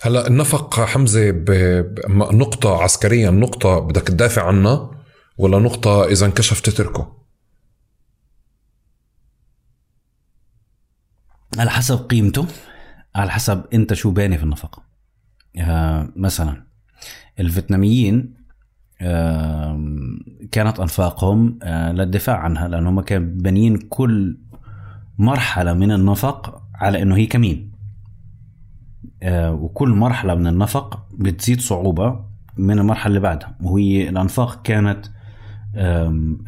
هلا 0.06 0.28
النفق 0.28 0.80
حمزة 0.80 1.32
بنقطه 1.32 2.84
عسكريا 2.84 3.32
نقطة 3.32 3.80
بدك 3.80 4.08
تدافع 4.08 4.48
عنها 4.48 4.92
ولا 5.38 5.60
نقطة 5.60 6.04
إذا 6.06 6.26
انكشف 6.26 6.60
تتركه؟ 6.60 7.18
على 11.58 11.70
حسب 11.70 11.98
قيمته 11.98 12.48
على 13.16 13.32
حسب 13.32 13.64
أنت 13.74 13.94
شو 13.94 14.12
باني 14.12 14.38
في 14.38 14.44
النفق. 14.44 14.84
آه 15.58 16.10
مثلا 16.16 16.64
الفيتناميين 17.40 18.34
آه 19.02 19.80
كانت 20.52 20.80
أنفاقهم 20.80 21.60
آه 21.64 21.92
للدفاع 21.92 22.38
عنها 22.38 22.68
لأنهم 22.68 23.02
كانوا 23.02 23.28
بانيين 23.32 23.78
كل 23.78 24.38
مرحلة 25.18 25.74
من 25.74 25.92
النفق 25.92 26.64
على 26.76 27.02
إنه 27.02 27.16
هي 27.16 27.26
كمين. 27.26 27.73
وكل 29.28 29.90
مرحلة 29.90 30.36
من 30.36 30.48
النفق 30.48 31.06
بتزيد 31.14 31.62
صعوبة 31.62 32.26
من 32.58 32.80
المرحلة 32.80 33.08
اللي 33.08 33.20
بعدها 33.20 33.56
وهي 33.62 34.10
الأنفاق 34.10 34.62
كانت 34.62 35.06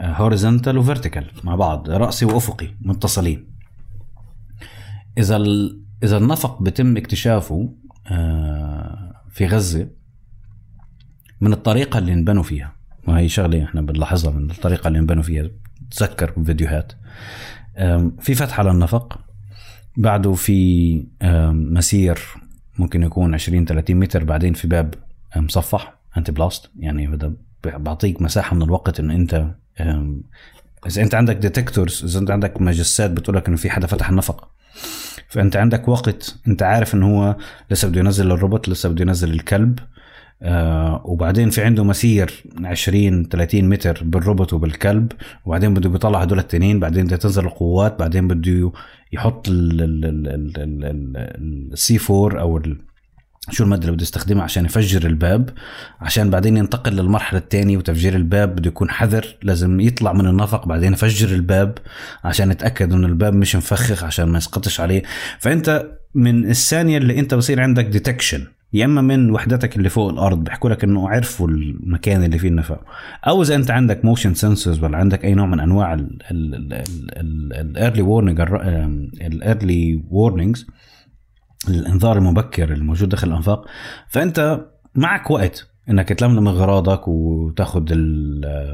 هوريزونتال 0.01 0.77
وفيرتيكال 0.77 1.31
مع 1.43 1.55
بعض 1.55 1.89
رأسي 1.89 2.25
وأفقي 2.25 2.67
متصلين. 2.81 3.45
إذا 5.17 5.43
إذا 6.03 6.17
النفق 6.17 6.61
بتم 6.61 6.97
اكتشافه 6.97 7.73
آه، 8.07 9.21
في 9.29 9.47
غزة 9.47 9.87
من 11.41 11.53
الطريقة 11.53 11.97
اللي 11.97 12.13
انبنوا 12.13 12.43
فيها 12.43 12.73
وهي 13.07 13.29
شغلة 13.29 13.63
إحنا 13.63 13.81
بنلاحظها 13.81 14.31
من 14.31 14.51
الطريقة 14.51 14.87
اللي 14.87 14.99
انبنوا 14.99 15.23
فيها 15.23 15.49
تذكر 15.91 16.43
فيديوهات 16.43 16.91
في 18.19 18.35
فتحة 18.35 18.63
للنفق 18.63 19.19
بعده 19.97 20.33
في 20.33 21.07
مسير 21.53 22.19
ممكن 22.79 23.03
يكون 23.03 23.33
20 23.33 23.65
30 23.65 23.95
متر 23.95 24.23
بعدين 24.23 24.53
في 24.53 24.67
باب 24.67 24.93
مصفح 25.35 25.93
anti-blast 26.17 26.69
يعني 26.79 27.07
هذا 27.07 27.33
بعطيك 27.63 28.21
مساحة 28.21 28.55
من 28.55 28.61
الوقت 28.61 28.99
انه 28.99 29.15
أنت 29.15 29.51
إذا 30.87 31.01
أنت 31.01 31.15
عندك 31.15 31.35
detectors 31.35 32.03
إذا 32.03 32.19
أنت 32.19 32.31
عندك 32.31 32.61
مجسات 32.61 33.11
بتقول 33.11 33.35
لك 33.35 33.47
انه 33.47 33.57
في 33.57 33.69
حدا 33.69 33.87
فتح 33.87 34.09
النفق. 34.09 34.47
فأنت 35.29 35.55
عندك 35.55 35.87
وقت 35.87 36.35
أنت 36.47 36.63
عارف 36.63 36.95
إن 36.95 37.03
هو 37.03 37.35
لسه 37.71 37.87
بده 37.87 37.99
ينزل 37.99 38.31
الروبوت 38.31 38.69
لسه 38.69 38.89
بده 38.89 39.01
ينزل 39.01 39.31
الكلب. 39.31 39.79
آه 39.79 39.85
وبعدين 41.03 41.49
في 41.49 41.61
عنده 41.61 41.83
مسير 41.83 42.43
20 42.63 43.23
30 43.23 43.69
متر 43.69 44.03
بالروبوت 44.03 44.53
وبالكلب 44.53 45.11
وبعدين 45.45 45.73
بده 45.73 45.95
يطلع 45.95 46.21
هدول 46.21 46.39
التنين 46.39 46.79
بعدين 46.79 47.05
بده 47.05 47.15
تنزل 47.15 47.45
القوات 47.45 47.99
بعدين 47.99 48.27
بده 48.27 48.71
يحط 49.11 49.47
ال 51.73 51.99
C4 52.09 52.41
أو 52.41 52.61
شو 53.51 53.63
المادة 53.63 53.81
اللي 53.81 53.91
بده 53.91 54.01
يستخدمها 54.03 54.43
عشان 54.43 54.65
يفجر 54.65 55.07
الباب 55.07 55.49
عشان 56.01 56.29
بعدين 56.29 56.57
ينتقل 56.57 56.93
للمرحلة 56.93 57.39
الثانية 57.39 57.77
وتفجير 57.77 58.15
الباب 58.15 58.55
بده 58.55 58.67
يكون 58.67 58.89
حذر 58.89 59.37
لازم 59.43 59.79
يطلع 59.79 60.13
من 60.13 60.27
النفق 60.27 60.67
بعدين 60.67 60.93
يفجر 60.93 61.35
الباب 61.35 61.77
عشان 62.23 62.51
يتأكد 62.51 62.93
إنه 62.93 63.07
الباب 63.07 63.33
مش 63.33 63.55
مفخخ 63.55 64.03
عشان 64.03 64.25
ما 64.25 64.37
يسقطش 64.37 64.79
عليه. 64.79 65.03
فأنت 65.39 65.91
من 66.15 66.49
الثانية 66.49 66.97
اللي 66.97 67.19
أنت 67.19 67.33
بصير 67.33 67.61
عندك 67.61 67.85
detection 67.85 68.47
يا 68.75 68.85
إما 68.85 69.01
من 69.01 69.31
وحدتك 69.31 69.77
اللي 69.77 69.89
فوق 69.89 70.09
الأرض 70.09 70.43
بيحكوا 70.43 70.69
لك 70.69 70.83
إنه 70.83 71.09
عرفوا 71.09 71.47
المكان 71.47 72.23
اللي 72.23 72.37
فيه 72.37 72.47
النفق. 72.47 72.79
أو 73.27 73.41
إذا 73.41 73.55
أنت 73.55 73.71
عندك 73.71 74.05
motion 74.05 74.33
sensors 74.33 74.83
ولا 74.83 74.97
عندك 74.97 75.25
أي 75.25 75.33
نوع 75.33 75.45
من 75.45 75.59
أنواع 75.59 75.93
ال 76.31 78.01
early 78.01 78.18
warning 78.18 78.41
ال 79.21 80.03
early 80.09 80.31
warnings 80.31 80.67
الإنذار 81.69 82.17
المبكر 82.17 82.73
الموجود 82.73 83.09
داخل 83.09 83.27
الأنفاق. 83.27 83.65
فأنت 84.07 84.65
معك 84.95 85.31
وقت 85.31 85.67
إنك 85.89 86.09
تلملم 86.09 86.47
اغراضك 86.47 87.07
وتاخذ 87.07 87.85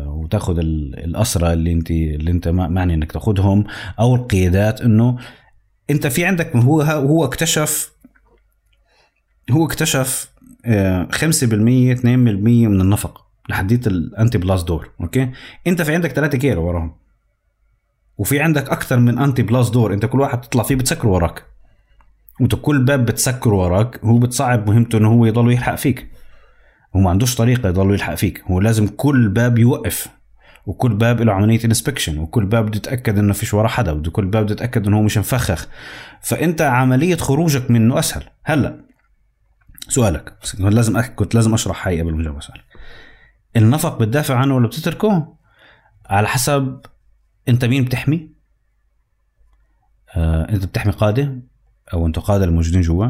وتاخذ 0.05 0.59
الأسرى 0.59 1.53
اللي 1.53 1.71
انت 1.71 1.91
اللي 1.91 2.31
أنت 2.31 2.47
معني 2.47 2.93
إنك 2.93 3.11
تاخذهم 3.11 3.63
أو 3.99 4.15
القيادات 4.15 4.81
إنه 4.81 5.17
أنت 5.89 6.07
في 6.07 6.25
عندك 6.25 6.55
هو 6.55 6.81
هو 6.81 7.25
اكتشف 7.25 8.00
هو 9.51 9.65
اكتشف 9.65 10.31
5% 10.65 10.65
آه، 10.65 11.07
2% 11.11 12.05
من 12.05 12.81
النفق 12.81 13.25
لحديت 13.49 13.87
ال 13.87 14.37
anti-blast 14.37 14.63
door 14.63 14.89
okay؟ 15.01 15.31
أنت 15.67 15.81
في 15.81 15.93
عندك 15.93 16.11
3 16.11 16.37
كيلو 16.37 16.67
وراهم. 16.67 16.93
وفي 18.17 18.39
عندك 18.39 18.69
أكثر 18.69 18.99
من 18.99 19.17
anti-blast 19.17 19.69
door 19.69 19.93
أنت 19.93 20.05
كل 20.05 20.19
واحد 20.19 20.37
بتطلع 20.37 20.63
فيه 20.63 20.75
بتسكر 20.75 21.07
وراك. 21.07 21.43
وأنت 22.39 22.55
كل 22.55 22.85
باب 22.85 23.05
بتسكر 23.05 23.53
وراك 23.53 23.99
هو 24.03 24.17
بتصعب 24.17 24.69
مهمته 24.69 24.97
إنه 24.97 25.13
هو 25.13 25.25
يضل 25.25 25.51
يلحق 25.51 25.75
فيك. 25.75 26.07
هو 26.95 26.99
ما 26.99 27.09
عندوش 27.09 27.35
طريقة 27.35 27.69
يضل 27.69 27.93
يلحق 27.93 28.15
فيك. 28.15 28.43
هو 28.51 28.59
لازم 28.59 28.87
كل 28.87 29.29
باب 29.29 29.57
يوقف. 29.57 30.07
وكل 30.65 30.93
باب 30.93 31.21
له 31.21 31.33
عملية 31.33 31.65
inspection 31.65 32.19
وكل 32.19 32.45
باب 32.45 32.65
بده 32.65 32.77
يتاكد 32.77 33.17
إنه 33.17 33.33
فيش 33.33 33.53
وراه 33.53 33.67
حدا. 33.67 33.91
وكل 33.91 34.25
باب 34.25 34.43
بده 34.43 34.53
يتاكد 34.53 34.87
إنه 34.87 34.97
هو 34.97 35.01
مش 35.01 35.17
مفخخ. 35.17 35.67
فأنت 36.21 36.61
عملية 36.61 37.15
خروجك 37.15 37.71
منه 37.71 37.99
أسهل. 37.99 38.23
هلأ 38.43 38.90
سؤالك. 39.91 40.37
لازم 40.59 41.01
كنت 41.15 41.35
لازم 41.35 41.53
أشرح 41.53 41.87
هاي 41.87 42.01
قبل 42.01 42.13
ما 42.13 42.21
أجاوب 42.21 42.41
سؤالك 42.41 42.63
النفق 43.55 43.99
بتدافع 43.99 44.35
عنه 44.35 44.55
ولا 44.55 44.67
بتتركه؟ 44.67 45.35
على 46.05 46.27
حسب 46.27 46.81
أنت 47.49 47.65
مين 47.65 47.85
بتحمي؟ 47.85 48.29
آه 50.15 50.49
أنت 50.49 50.65
بتحمي 50.65 50.91
قادة 50.91 51.41
أو 51.93 52.07
أنتوا 52.07 52.23
قادة 52.23 52.45
الموجودين 52.45 52.81
جوا 52.81 53.07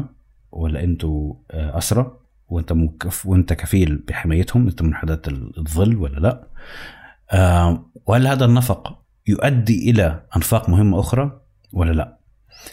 ولا 0.52 0.84
أنتوا 0.84 1.34
آه، 1.50 1.78
اسرى 1.78 2.18
وأنت 2.48 2.72
مكف 2.72 3.26
وأنت 3.26 3.52
كفيل 3.52 3.96
بحمايتهم 3.96 4.68
أنت 4.68 4.82
من 4.82 4.94
حدات 4.94 5.28
الظل 5.28 5.96
ولا 5.96 6.20
لأ؟ 6.20 6.46
آه، 7.30 7.90
وهل 8.06 8.26
هذا 8.26 8.44
النفق 8.44 9.02
يؤدي 9.26 9.90
إلى 9.90 10.26
أنفاق 10.36 10.68
مهمة 10.68 11.00
أخرى 11.00 11.40
ولا 11.72 11.92
لأ؟ 11.92 12.18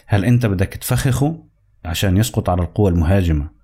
هل 0.06 0.24
أنت 0.24 0.46
بدك 0.46 0.68
تفخخه 0.68 1.44
عشان 1.84 2.16
يسقط 2.16 2.50
على 2.50 2.62
القوى 2.62 2.90
المهاجمة 2.90 3.59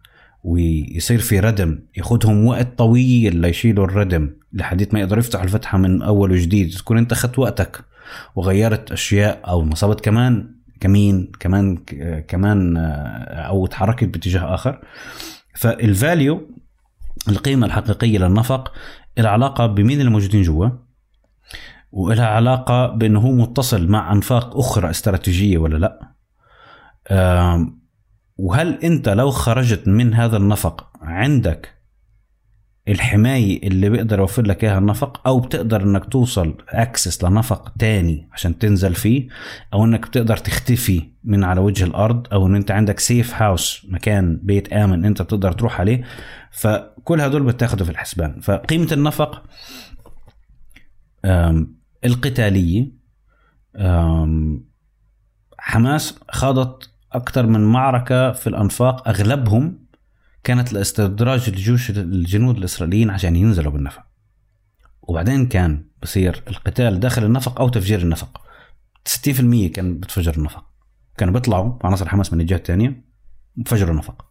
ويصير 0.47 1.19
في 1.19 1.41
ردم 1.41 1.79
ياخذهم 1.97 2.47
وقت 2.47 2.79
طويل 2.79 3.37
ليشيلوا 3.37 3.85
الردم 3.85 4.31
لحديت 4.53 4.95
ما 4.95 5.01
يقدروا 5.01 5.19
يفتحوا 5.19 5.45
الفتحة 5.45 5.79
من 5.79 6.03
أول 6.03 6.33
وجديد. 6.33 6.71
تكون 6.71 6.99
أنت 6.99 7.13
اخذت 7.13 7.39
وقتك 7.39 7.85
وغيرت 8.37 8.93
أشياء 8.93 9.41
أو 9.49 9.65
نصبت 9.65 10.01
كمان 10.01 10.55
كمين 10.81 11.33
كمان 11.41 11.77
كمان 12.29 12.77
آه، 12.77 13.35
أو 13.49 13.67
تحركت 13.67 14.05
باتجاه 14.05 14.55
آخر. 14.55 14.81
فالفاليو 15.55 16.51
القيمة 17.29 17.67
الحقيقية 17.67 18.19
للنفق 18.19 18.73
لها 19.19 19.31
علاقة 19.31 19.67
بمين 19.67 20.01
الموجودين 20.01 20.43
جوا 20.43 20.69
ولها 21.93 22.27
علاقة 22.27 22.87
بأنه 22.87 23.21
هو 23.21 23.33
متصل 23.33 23.89
مع 23.89 24.13
أنفاق 24.13 24.57
أخرى 24.57 24.91
استراتيجية 24.91 25.59
ولا 25.59 25.77
لا. 25.77 26.17
وهل 28.37 28.79
أنت 28.85 29.09
لو 29.09 29.31
خرجت 29.31 29.89
من 29.89 30.15
هذا 30.15 30.37
النفق 30.37 30.91
عندك 31.03 31.77
الحماية 32.89 33.69
اللي 33.69 33.91
بيقدر 33.91 34.19
يوفر 34.19 34.43
لك 34.43 34.65
إياها 34.65 34.79
النفق 34.79 35.27
أو 35.27 35.41
بتقدر 35.41 35.83
إنك 35.83 36.05
توصل 36.05 36.57
اكسس 36.69 37.25
لنفق 37.25 37.73
تاني 37.79 38.29
عشان 38.33 38.59
تنزل 38.59 38.95
فيه 38.95 39.29
أو 39.73 39.85
إنك 39.85 40.09
بتقدر 40.09 40.37
تختفي 40.37 41.03
من 41.25 41.45
على 41.45 41.61
وجه 41.61 41.85
الأرض 41.85 42.27
أو 42.33 42.47
إن 42.47 42.55
أنت 42.55 42.71
عندك 42.71 42.99
سيف 42.99 43.35
هاوس 43.35 43.87
مكان 43.89 44.41
بيت 44.43 44.73
آمن 44.73 45.05
أنت 45.05 45.23
بتقدر 45.23 45.53
تروح 45.53 45.81
عليه. 45.81 46.05
فكل 46.51 47.21
هدول 47.21 47.43
بتاخده 47.43 47.85
في 47.85 47.91
الحسبان. 47.91 48.41
فقيمة 48.41 48.89
النفق 48.93 49.43
القتالية 52.05 52.93
حماس 55.59 56.19
خاضت 56.31 56.91
أكثر 57.13 57.47
من 57.47 57.61
معركة 57.61 58.33
في 58.33 58.47
الأنفاق 58.47 59.09
أغلبهم 59.09 59.87
كانت 60.45 60.73
لاستدراج 60.73 61.45
الجيوش 61.49 61.91
الجنود 61.91 62.57
الإسرائيليين 62.57 63.11
عشان 63.11 63.37
ينزلوا 63.37 63.73
بالنفق. 63.73 64.03
وبعدين 65.03 65.47
كان 65.47 65.85
بصير 66.03 66.43
القتال 66.49 67.01
داخل 67.01 67.25
النفق 67.25 67.61
أو 67.61 67.69
تفجير 67.69 67.99
النفق. 67.99 68.41
60% 69.09 69.73
كان 69.73 69.99
بتفجر 69.99 70.35
النفق. 70.35 70.65
كانوا 71.17 71.35
بيطلعوا 71.35 71.79
عناصر 71.85 72.09
حماس 72.09 72.33
من 72.33 72.41
الجهة 72.41 72.57
الثانية 72.57 73.05
بفجروا 73.57 73.91
النفق. 73.91 74.25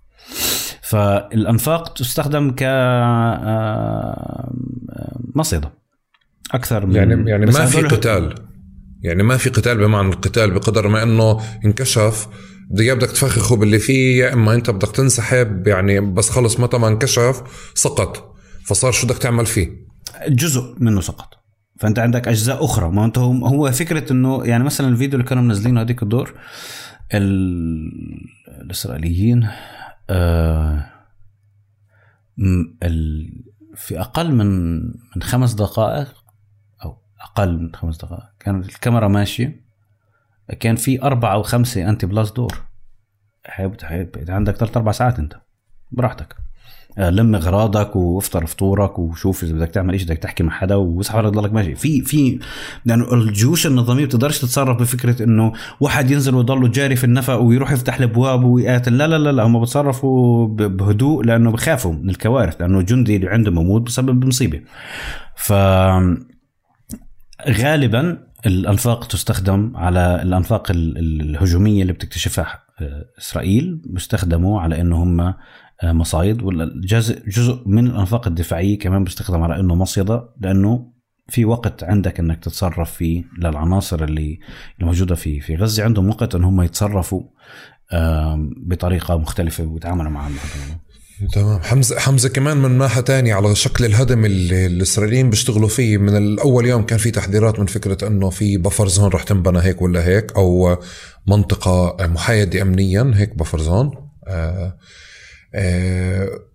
فالأنفاق 0.81 1.93
تستخدم 1.93 2.52
ك 2.52 2.64
آه، 2.64 4.53
مصيدة 5.35 5.72
أكثر 6.52 6.85
من 6.85 6.95
يعني 6.95 7.30
يعني 7.30 7.45
ما 7.45 7.65
في 7.65 7.81
قتال. 7.81 8.35
يعني 9.02 9.23
ما 9.23 9.38
في 9.38 9.49
قتال 9.49 9.77
بمعنى 9.77 10.07
القتال 10.07 10.52
بقدر 10.52 10.88
ما 10.88 11.03
إنه 11.03 11.41
انكشف 11.65 12.27
يا 12.79 12.93
بدك 12.93 13.11
تفخخه 13.11 13.55
باللي 13.55 13.79
فيه 13.79 14.23
يا 14.23 14.33
إما 14.33 14.53
أنت 14.53 14.69
بدك 14.69 14.91
تنسحب 14.91 15.67
يعني 15.67 15.99
بس 15.99 16.29
خلص 16.29 16.59
متى 16.59 16.77
ما 16.77 16.87
انكشف 16.87 17.41
سقط. 17.75 18.35
فصار 18.65 18.91
شو 18.91 19.07
بدك 19.07 19.17
تعمل 19.17 19.45
فيه؟ 19.45 19.69
جزء 20.27 20.75
منه 20.79 21.01
سقط. 21.01 21.29
فأنت 21.79 21.99
عندك 21.99 22.27
أجزاء 22.27 22.65
أخرى. 22.65 22.89
ما 22.91 23.05
أنت 23.05 23.17
هو 23.17 23.71
فكرة 23.71 24.11
إنه 24.13 24.45
يعني 24.45 24.63
مثلا 24.63 24.87
الفيديو 24.87 25.19
اللي 25.19 25.29
كانوا 25.29 25.43
منزلينه 25.43 25.81
هذيك 25.81 26.03
الدور 26.03 26.33
ال- 27.13 27.91
الإسرائيليين 28.61 29.47
آه 30.09 30.85
ال 32.83 33.29
في 33.75 33.99
أقل 33.99 34.31
من 34.31 34.77
من 35.15 35.21
خمس 35.23 35.53
دقائق 35.53 36.07
أو 36.85 36.97
أقل 37.21 37.57
من 37.59 37.75
خمس 37.75 37.97
دقائق 37.97 38.23
كانت 38.39 38.69
الكاميرا 38.69 39.07
ماشية. 39.07 39.64
كان 40.59 40.76
في 40.76 41.01
أربعة 41.03 41.34
أو 41.34 41.43
خمسة 41.43 41.89
anti-blast 41.89 42.31
door 42.31 42.53
حيب- 43.45 43.81
حيب- 43.84 44.26
عندك 44.30 44.55
ثلاث 44.55 44.77
أربع 44.77 44.91
ساعات 44.91 45.19
أنت. 45.19 45.34
براحتك. 45.91 46.35
آه، 46.97 47.09
لم 47.09 47.35
أغراضك 47.35 47.95
وافطر 47.95 48.45
فطورك 48.45 48.99
وشوف 48.99 49.43
إذا 49.43 49.53
بدك 49.53 49.69
تعمل 49.69 49.99
شيء 49.99 50.07
بدك 50.07 50.17
تحكي 50.17 50.43
مع 50.43 50.51
حدا 50.53 50.76
واصحى 50.76 51.22
تضلك 51.22 51.53
ماشي. 51.53 51.76
في 51.76 52.01
في 52.01 52.39
لأنه 52.85 53.13
الجيوش 53.13 53.67
النظامية 53.67 54.05
بتقدرش 54.05 54.39
تتصرف 54.39 54.77
بفكرة 54.80 55.23
إنه 55.23 55.53
واحد 55.80 56.11
ينزل 56.11 56.35
ويضله 56.35 56.67
جاري 56.67 56.95
في 56.95 57.03
النفق 57.03 57.34
ويروح 57.35 57.72
يفتح 57.72 57.95
الابواب 57.97 58.43
ويقاتل. 58.43 58.97
لا 58.97 59.07
لا 59.07 59.17
لا, 59.17 59.31
لا 59.31 59.43
هم 59.43 59.61
بتصرفوا 59.61 60.47
بهدوء 60.47 61.23
لأنه 61.23 61.51
بخافوا 61.51 61.93
من 61.93 62.09
الكوارث 62.09 62.61
لأنه 62.61 62.80
الجندي 62.80 63.15
اللي 63.15 63.30
عنده 63.30 63.51
موجود 63.51 63.84
بسبب 63.84 64.26
مصيبة. 64.26 64.61
ف 65.35 65.53
غالبا 67.49 68.17
الأنفاق 68.45 69.07
تستخدم 69.07 69.72
على 69.76 70.22
الأنفاق 70.22 70.72
ال- 70.72 70.97
ال- 70.97 71.22
الهجومية 71.22 71.81
اللي 71.81 71.93
بتكتشفها 71.93 72.63
آه، 72.81 73.05
إسرائيل 73.19 73.81
بيستخدموا 73.85 74.61
على 74.61 74.81
إنه 74.81 75.03
هم 75.03 75.19
آه، 75.22 75.35
مصايد 75.84 76.41
والجزء 76.43 77.30
جزء 77.30 77.63
من 77.65 77.88
الأنفاق 77.88 78.27
الدفاعية 78.27 78.80
كمان 78.80 79.03
بيستخدم 79.03 79.41
على 79.43 79.59
إنه 79.59 79.76
مصيدة 79.76 80.30
لأنه 80.41 80.91
في 81.30 81.45
وقت 81.45 81.84
عندك 81.84 82.19
إنك 82.19 82.39
تتصرف 82.43 82.91
فيه 82.91 83.23
للعناصر 83.39 84.03
اللي 84.03 84.39
الموجوده 84.81 85.15
في 85.15 85.39
في 85.39 85.55
غزة. 85.55 85.84
عندهم 85.84 86.09
وقت 86.09 86.35
إن 86.35 86.43
هم 86.43 86.61
يتصرفوا 86.61 87.23
بطريقة 88.57 89.17
مختلفة 89.17 89.63
ويتعاملوا 89.65 90.11
مع 90.11 90.27
الموضوع 90.27 90.80
تمام. 91.33 91.59
حمزة 91.61 91.99
حمزة 91.99 92.29
كمان 92.29 92.57
من 92.57 92.77
ناحية 92.77 93.01
تانية 93.01 93.33
على 93.35 93.55
شكل 93.55 93.85
الهدم 93.85 94.25
اللي 94.25 94.65
الإسرائيليين 94.65 95.29
بيشتغلوا 95.29 95.67
فيه 95.67 95.97
من 95.97 96.17
الأول 96.17 96.65
يوم 96.65 96.85
كان 96.85 96.97
في 96.97 97.11
تحذيرات 97.11 97.59
من 97.59 97.65
فكرة 97.65 98.07
إنه 98.07 98.29
في 98.29 98.57
بفر 98.57 98.87
زون 98.87 99.09
رح 99.09 99.23
تنبنى 99.23 99.59
هيك 99.59 99.81
ولا 99.81 100.07
هيك 100.07 100.35
أو 100.35 100.77
منطقة 101.27 101.97
محايدة 102.07 102.61
امنيا 102.61 103.11
هيك 103.15 103.35
بفر 103.35 103.59
زون 103.61 103.91
آه 104.27 104.77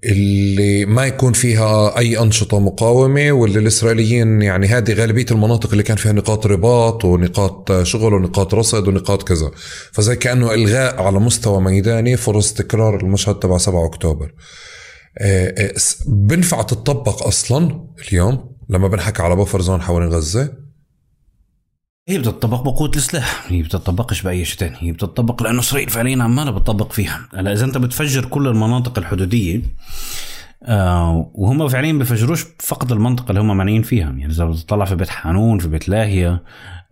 اللي 0.04 0.86
ما 0.86 1.06
يكون 1.06 1.32
فيها 1.32 1.98
أي 1.98 2.18
أنشطة 2.18 2.60
مقاومة 2.60 3.32
واللي 3.32 3.58
الإسرائيليين 3.58 4.42
يعني 4.42 4.66
هذه 4.66 4.92
غالبية 4.92 5.26
المناطق 5.30 5.70
اللي 5.70 5.82
كان 5.82 5.96
فيها 5.96 6.12
نقاط 6.12 6.46
رباط 6.46 7.04
ونقاط 7.04 7.82
شغل 7.82 8.14
ونقاط 8.14 8.54
رصد 8.54 8.88
ونقاط 8.88 9.22
كذا. 9.22 9.50
فزي 9.92 10.16
كأنه 10.16 10.54
إلغاء 10.54 11.02
على 11.02 11.20
مستوى 11.20 11.60
ميداني 11.60 12.16
فرص 12.16 12.52
تكرار 12.52 12.96
المشهد 13.00 13.34
تبع 13.38 13.58
7 13.58 13.86
أكتوبر. 13.86 14.34
آه، 15.18 15.54
آه، 15.58 15.74
بنفع 16.06 16.62
تطبق 16.62 17.26
أصلا 17.26 17.86
اليوم؟ 18.08 18.50
لما 18.68 18.88
بنحكي 18.88 19.22
على 19.22 19.36
بفر 19.36 19.60
زون 19.60 19.82
حوالين 19.82 20.08
غزة؟ 20.08 20.52
هي 22.10 22.18
بتطبق 22.18 22.62
بقوة 22.62 22.90
السلاح 22.96 23.44
هي 23.48 23.62
بتطبقش 23.62 24.22
بأي 24.22 24.44
شيء 24.44 24.58
تاني. 24.58 24.76
هي 24.80 24.92
بتطبق 24.92 25.42
لأنه 25.42 25.60
إسرائيل 25.60 25.88
فعليا 25.88 26.22
عمالة 26.22 26.50
بتطبق 26.50 26.92
فيها. 26.92 27.20
هلا 27.34 27.52
إذا 27.52 27.64
أنت 27.64 27.78
بتفجر 27.78 28.24
كل 28.24 28.48
المناطق 28.48 28.98
الحدودية 28.98 29.62
آه 30.62 31.30
وهم 31.34 31.68
فعليا 31.68 31.92
بفجروش 31.92 32.46
فقط 32.58 32.92
المنطقة 32.92 33.30
اللي 33.30 33.40
هم 33.40 33.56
معنيين 33.56 33.82
فيها. 33.82 34.04
يعني 34.10 34.26
إذا 34.26 34.44
بتطلع 34.44 34.84
في 34.84 34.94
بيت 34.94 35.08
حانون 35.08 35.58
في 35.58 35.68
بيت 35.68 35.88
لاهية 35.88 36.42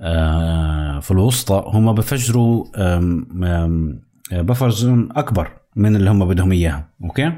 آه 0.00 1.00
في 1.00 1.10
الوسطى 1.10 1.62
هم 1.66 1.92
بفجروا 1.92 2.64
آم، 2.76 3.44
آم، 3.44 4.00
buffer 4.32 4.70
zone 4.70 5.08
أكبر 5.16 5.50
من 5.76 5.96
اللي 5.96 6.10
هم 6.10 6.28
بدهم 6.28 6.52
إياها. 6.52 6.88
okay؟ 7.04 7.32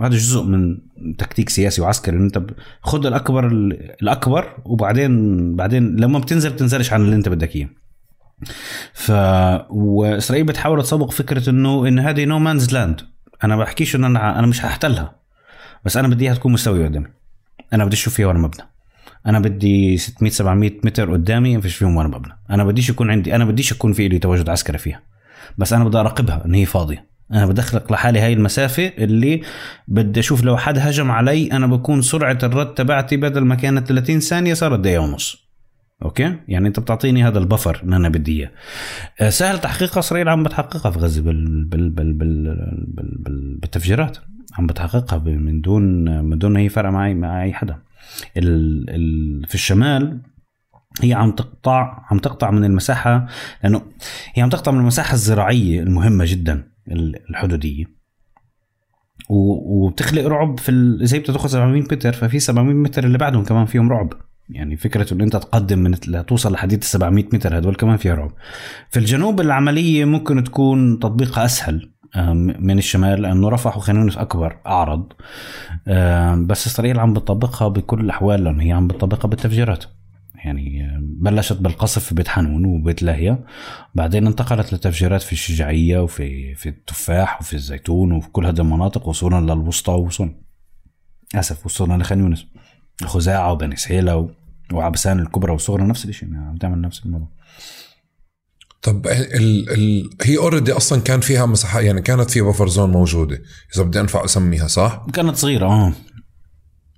هذا 0.00 0.16
جزء 0.16 0.42
من 0.42 0.78
تكتيك 1.18 1.48
سياسي 1.48 1.82
وعسكري 1.82 2.16
إن 2.16 2.24
أنت 2.24 2.42
خد 2.80 3.06
الأكبر 3.06 3.46
الأكبر 4.02 4.56
وبعدين 4.64 5.56
بعدين 5.56 5.96
لما 5.96 6.18
بتنزل 6.18 6.50
بتنزلش 6.50 6.92
عن 6.92 7.00
اللي 7.00 7.16
أنت 7.16 7.28
بدك 7.28 7.56
إياه. 7.56 7.68
ف 8.92 9.12
وإسرائيل 9.70 10.46
بتحاول 10.46 10.82
تسوق 10.82 11.10
فكرة 11.10 11.50
انه 11.50 11.88
إن 11.88 11.98
هذه 11.98 12.24
no 12.24 12.38
man's 12.38 12.74
land 12.74 13.00
أنا 13.44 13.56
بحكيش 13.56 13.96
إنه 13.96 14.06
أنا 14.06 14.38
أنا 14.38 14.46
مش 14.46 14.64
هحتلها. 14.64 15.14
بس 15.84 15.96
أنا 15.96 16.08
بدي 16.08 16.24
إياها 16.24 16.34
تكون 16.34 16.52
مستوية 16.52 16.84
قدامي. 16.88 17.06
أنا 17.72 17.84
بدي 17.84 17.94
أشوف 17.94 18.14
فيها 18.14 18.26
وأنا 18.26 18.38
مبنى. 18.38 18.62
أنا 19.26 19.40
بدي 19.40 19.96
600 19.96 20.32
700 20.32 20.70
متر 20.84 21.12
قدامي 21.12 21.56
ما 21.56 21.62
فيش 21.62 21.76
فيهم 21.76 21.96
وأنا 21.96 22.08
مبنى. 22.08 22.32
أنا 22.50 22.64
بديش 22.64 22.88
يكون 22.88 23.10
عندي 23.10 23.36
أنا 23.36 23.44
بديش 23.44 23.72
يكون 23.72 23.92
في 23.92 24.08
لي 24.08 24.18
تواجد 24.18 24.48
عسكري 24.48 24.78
فيها. 24.78 25.02
بس 25.58 25.72
أنا 25.72 25.84
بدي 25.84 25.98
أراقبها 25.98 26.44
إن 26.44 26.54
هي 26.54 26.64
فاضية. 26.66 27.15
أنا 27.32 27.46
بدخلق 27.46 27.92
لحالي 27.92 28.20
هاي 28.20 28.32
المسافة 28.32 28.92
اللي 28.98 29.42
بدي 29.88 30.20
أشوف 30.20 30.44
لو 30.44 30.56
حد 30.56 30.78
هجم 30.78 31.10
علي 31.10 31.52
أنا 31.52 31.66
بكون 31.66 32.02
سرعة 32.02 32.38
الرد 32.42 32.74
تبعتي 32.74 33.16
بدل 33.16 33.44
ما 33.44 33.54
كانت 33.54 33.88
30 33.88 34.20
ثانية 34.20 34.54
صارت 34.54 34.80
دقيقه 34.80 35.00
ونص. 35.00 35.46
أوكي؟ 36.02 36.36
يعني 36.48 36.68
أنت 36.68 36.80
بتعطيني 36.80 37.24
هذا 37.24 37.38
البفر 37.38 37.80
ان 37.84 37.92
أنا 37.92 38.08
بدي 38.08 38.40
إياه. 38.40 38.50
آه، 39.20 39.30
سهل 39.30 39.58
تحقيقها 39.58 39.98
إسرائيل 39.98 40.28
عم 40.28 40.42
بتحققها 40.42 40.90
في 40.90 40.98
غزه 40.98 41.22
بال 41.22 41.64
بال 41.64 41.90
بال 41.90 42.12
بال 42.12 42.44
بال 42.88 43.18
بال 43.18 43.58
بالتفجيرات. 43.62 44.18
عم 44.58 44.66
بتحققها 44.66 45.18
من 45.18 45.60
دون 45.60 46.04
من 46.24 46.38
دون 46.38 46.56
أي 46.56 46.68
فرق 46.68 46.90
معي 46.90 47.14
مع 47.14 47.42
أي 47.42 47.52
حدا. 47.52 47.78
ال 48.36 48.84
ال 48.90 49.46
في 49.48 49.54
الشمال 49.54 50.20
هي 51.02 51.14
عم 51.14 51.32
تقطع 51.32 52.04
عم 52.10 52.18
تقطع 52.18 52.50
من 52.50 52.64
المساحة 52.64 53.26
لأنه 53.62 53.82
هي 54.34 54.42
عم 54.42 54.48
تقطع 54.48 54.72
من 54.72 54.80
المساحة 54.80 55.12
الزراعية 55.12 55.80
المهمة 55.80 56.24
جدا. 56.24 56.75
الحدودية. 57.30 57.84
وبتخلق 59.28 60.26
رعب 60.26 60.60
في. 60.60 60.98
زي 61.02 61.18
بتاخذ 61.18 61.48
700 61.48 61.82
متر 61.82 62.12
ففي 62.12 62.38
700 62.38 62.74
متر 62.74 63.04
اللي 63.04 63.18
بعدهم 63.18 63.44
كمان 63.44 63.66
فيهم 63.66 63.92
رعب. 63.92 64.12
يعني 64.48 64.76
فكرة 64.76 65.14
إن 65.14 65.20
أنت 65.20 65.36
تقدم 65.36 65.78
من 65.78 65.94
لتوصل 66.08 66.52
لحديد 66.52 66.78
ال 66.78 66.84
700 66.84 67.24
متر 67.32 67.58
هدول 67.58 67.74
كمان 67.74 67.96
فيها 67.96 68.14
رعب. 68.14 68.32
في 68.90 68.98
الجنوب 68.98 69.40
العملية 69.40 70.04
ممكن 70.04 70.44
تكون 70.44 70.98
تطبيقها 70.98 71.44
أسهل 71.44 71.92
من 72.58 72.78
الشمال 72.78 73.22
لأنه 73.22 73.48
رفح 73.48 73.76
وخان 73.76 73.96
يونس 73.96 74.16
أكبر 74.18 74.56
أعرض. 74.66 75.12
بس 76.46 76.66
اسرائيل 76.66 77.00
عم 77.00 77.12
بتطبقها 77.12 77.68
بكل 77.68 78.00
الأحوال 78.00 78.44
لأنه 78.44 78.62
هي 78.62 78.72
عم 78.72 78.88
بتطبقها 78.88 79.28
بالتفجيرات. 79.28 79.84
يعني 80.44 80.88
بلشت 81.00 81.56
بالقصف 81.56 82.04
في 82.04 82.14
بيت 82.14 82.28
حنون 82.28 82.64
وبيت 82.64 83.02
لاهيا 83.02 83.44
بعدين 83.94 84.26
انتقلت 84.26 84.74
لتفجيرات 84.74 85.22
في 85.22 85.32
الشجاعية 85.32 85.98
وفي 85.98 86.54
في 86.54 86.68
التفاح 86.68 87.40
وفي 87.40 87.54
الزيتون 87.54 88.12
وفي 88.12 88.28
كل 88.28 88.46
هذه 88.46 88.60
المناطق 88.60 89.08
وصولا 89.08 89.54
للوسطى 89.54 89.92
وصولا. 89.92 90.34
اسف 91.34 91.66
وصولا 91.66 92.02
لخان 92.02 92.20
يونس. 92.20 92.46
خزاعة 93.04 93.52
وبني 93.52 93.76
سهيلة 93.76 94.16
و... 94.16 94.30
وعبسان 94.72 95.20
الكبرى 95.20 95.52
والصغرى 95.52 95.82
نفس 95.82 96.04
الشيء 96.04 96.32
يعني 96.32 96.46
عم 96.46 96.56
تعمل 96.56 96.80
نفس 96.80 97.06
الموضوع. 97.06 97.28
طب 98.82 99.06
ال 99.06 99.70
ال 99.70 100.10
هي 100.22 100.38
already 100.38 100.72
أصلا 100.72 101.00
كان 101.00 101.20
فيها 101.20 101.46
مساحة 101.46 101.80
يعني 101.80 102.02
كانت 102.02 102.30
في 102.30 102.40
buffer 102.40 102.68
zone 102.68 102.90
موجودة 102.90 103.42
إذا 103.74 103.82
بدي 103.82 104.00
أنفع 104.00 104.24
أسميها 104.24 104.66
صح؟ 104.66 105.06
كانت 105.12 105.36
صغيرة 105.36 105.66
آه. 105.66 105.92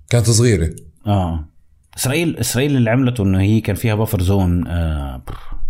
كانت 0.09 0.29
صغيرة؟ 0.29 0.75
آه. 1.07 1.49
اسرائيل 1.99 2.37
إسرائيل 2.37 2.75
اللي 2.75 2.89
عملته 2.89 3.23
إنه 3.23 3.41
هي 3.41 3.61
كان 3.61 3.75
فيها 3.75 3.95
buffer 3.95 4.21
zone 4.21 4.67
آه 4.67 5.21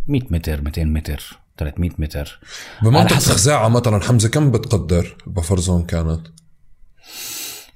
100 0.08 0.22
متر 0.32 0.62
200 0.62 0.84
متر 0.84 1.40
300 1.58 1.92
متر. 2.00 2.40
بمنطقة 2.84 3.16
حسب. 3.16 3.32
خزاعة 3.32 3.68
مثلا 3.68 4.00
حمزة 4.00 4.30
كم 4.30 4.52
بتقدر 4.52 5.16
ال 5.28 5.32
buffer 5.32 5.60
zone 5.60 5.84
كانت؟ 5.84 6.28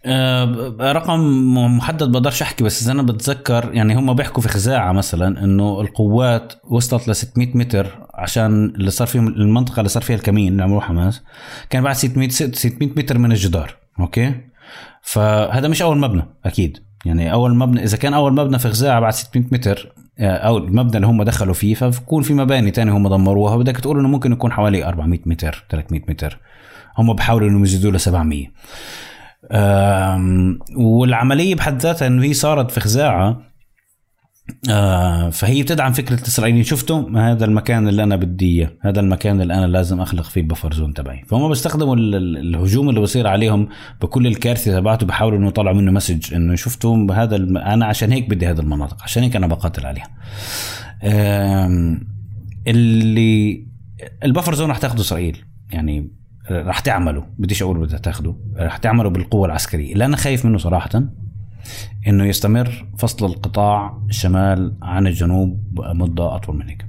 آه، 0.05 0.75
رقم 0.79 1.53
محدد 1.77 2.11
بقدرش 2.11 2.41
أحكي 2.41 2.63
بس 2.63 2.83
إذا 2.83 2.91
أنا 2.91 3.03
بتذكر 3.03 3.69
يعني 3.73 3.95
هم 3.95 4.13
بيحكوا 4.13 4.43
في 4.43 4.49
خزاعة 4.49 4.91
مثلا 4.91 5.43
إنه 5.43 5.81
القوات 5.81 6.53
وصلت 6.63 7.07
ل 7.07 7.15
600 7.15 7.57
متر 7.57 8.07
عشان 8.13 8.65
اللي 8.65 8.91
صار 8.91 9.07
فيهم 9.07 9.27
المنطقة 9.27 9.77
اللي 9.79 9.89
صار 9.89 10.03
فيها 10.03 10.15
الكمين 10.15 10.51
اللي 10.51 10.63
عملوه 10.63 10.81
حماس 10.81 11.21
كان 11.69 11.83
بعد 11.83 11.95
600 11.95 12.29
600 12.29 12.89
متر 12.97 13.17
من 13.17 13.31
الجدار 13.31 13.75
أوكي؟ 13.99 14.35
فهذا 15.01 15.67
مش 15.67 15.81
أول 15.81 15.97
مبنى 15.97 16.23
أكيد. 16.45 16.79
يعني 17.05 17.33
أول 17.33 17.55
مبنى 17.55 17.83
إذا 17.83 17.97
كان 17.97 18.13
أول 18.13 18.33
مبنى 18.33 18.59
في 18.59 18.69
خزاعه 18.69 18.99
بعد 18.99 19.13
600 19.13 19.45
متر 19.51 19.91
آه، 20.19 20.37
أو 20.37 20.57
المبنى 20.57 20.95
اللي 20.95 21.07
هم 21.07 21.23
دخلوا 21.23 21.53
فيه 21.53 21.73
فبكون 21.75 22.23
في 22.23 22.33
مباني 22.33 22.71
تانية 22.71 22.91
هم 22.91 23.07
دمروها 23.07 23.57
بدك 23.57 23.77
تقول 23.77 23.99
إنه 23.99 24.07
ممكن 24.07 24.31
يكون 24.31 24.51
حوالي 24.51 24.85
400 24.85 25.19
متر 25.25 25.65
300 25.69 26.01
متر. 26.09 26.37
هم 26.97 27.13
بحاولوا 27.13 27.49
إنهم 27.49 27.63
يزيدوا 27.63 27.91
ل 27.91 27.99
700 27.99 28.47
أم، 29.51 30.59
والعملية 30.77 31.55
بحد 31.55 31.81
ذاتها 31.81 32.07
انه 32.07 32.23
هي 32.23 32.33
صارت 32.33 32.71
في 32.71 32.79
خزاعه 32.79 33.41
آه 34.69 35.29
فهي 35.29 35.63
بتدعم 35.63 35.93
فكرة 35.93 36.15
الإسرائيليين. 36.15 36.63
شفتوا؟ 36.63 37.09
هذا 37.31 37.45
المكان 37.45 37.87
اللي 37.87 38.03
أنا 38.03 38.15
بدي 38.15 38.45
إياه. 38.59 38.71
هذا 38.81 38.99
المكان 38.99 39.41
اللي 39.41 39.53
أنا 39.53 39.65
لازم 39.65 40.01
أخلق 40.01 40.23
فيه 40.23 40.41
بفر 40.41 40.73
زون 40.73 40.93
تبعي. 40.93 41.23
فهم 41.27 41.49
بيستخدموا 41.49 41.95
ال- 41.95 42.15
ال- 42.15 42.37
الهجوم 42.37 42.89
اللي 42.89 42.99
بصير 42.99 43.27
عليهم 43.27 43.69
بكل 44.01 44.27
الكارثة 44.27 44.79
تبعته 44.79 45.05
بيحاولوا 45.05 45.37
إنه 45.39 45.47
يطلعوا 45.47 45.75
منه 45.75 45.91
مسج 45.91 46.33
إنه 46.33 46.55
شفتوا 46.55 47.13
هذا 47.13 47.35
الم... 47.35 47.57
أنا 47.57 47.85
عشان 47.85 48.11
هيك 48.11 48.29
بدي 48.29 48.47
هذه 48.47 48.59
المناطق. 48.59 49.03
عشان 49.03 49.23
هيك 49.23 49.35
أنا 49.35 49.47
بقاتل 49.47 49.85
عليها. 49.85 50.07
آم، 51.03 52.07
اللي 52.67 53.65
البفر 54.23 54.53
زون 54.55 54.69
رح 54.69 54.77
تاخده 54.77 55.01
إسرائيل. 55.01 55.37
يعني 55.71 56.11
رح 56.51 56.79
تعمله. 56.79 57.25
بديش 57.37 57.61
أقول 57.61 57.79
بدها 57.79 57.99
تاخده. 57.99 58.35
رح 58.57 58.77
تعمله 58.77 59.09
بالقوة 59.09 59.45
العسكرية. 59.45 59.93
اللي 59.93 60.05
أنا 60.05 60.17
خايف 60.17 60.45
منه 60.45 60.57
صراحة 60.57 60.89
إنه 62.07 62.25
يستمر 62.25 62.85
فصل 62.97 63.25
القطاع 63.25 63.97
الشمال 64.09 64.73
عن 64.81 65.07
الجنوب 65.07 65.59
مدة 65.79 66.35
أطول 66.35 66.55
من 66.57 66.69
هيك. 66.69 66.85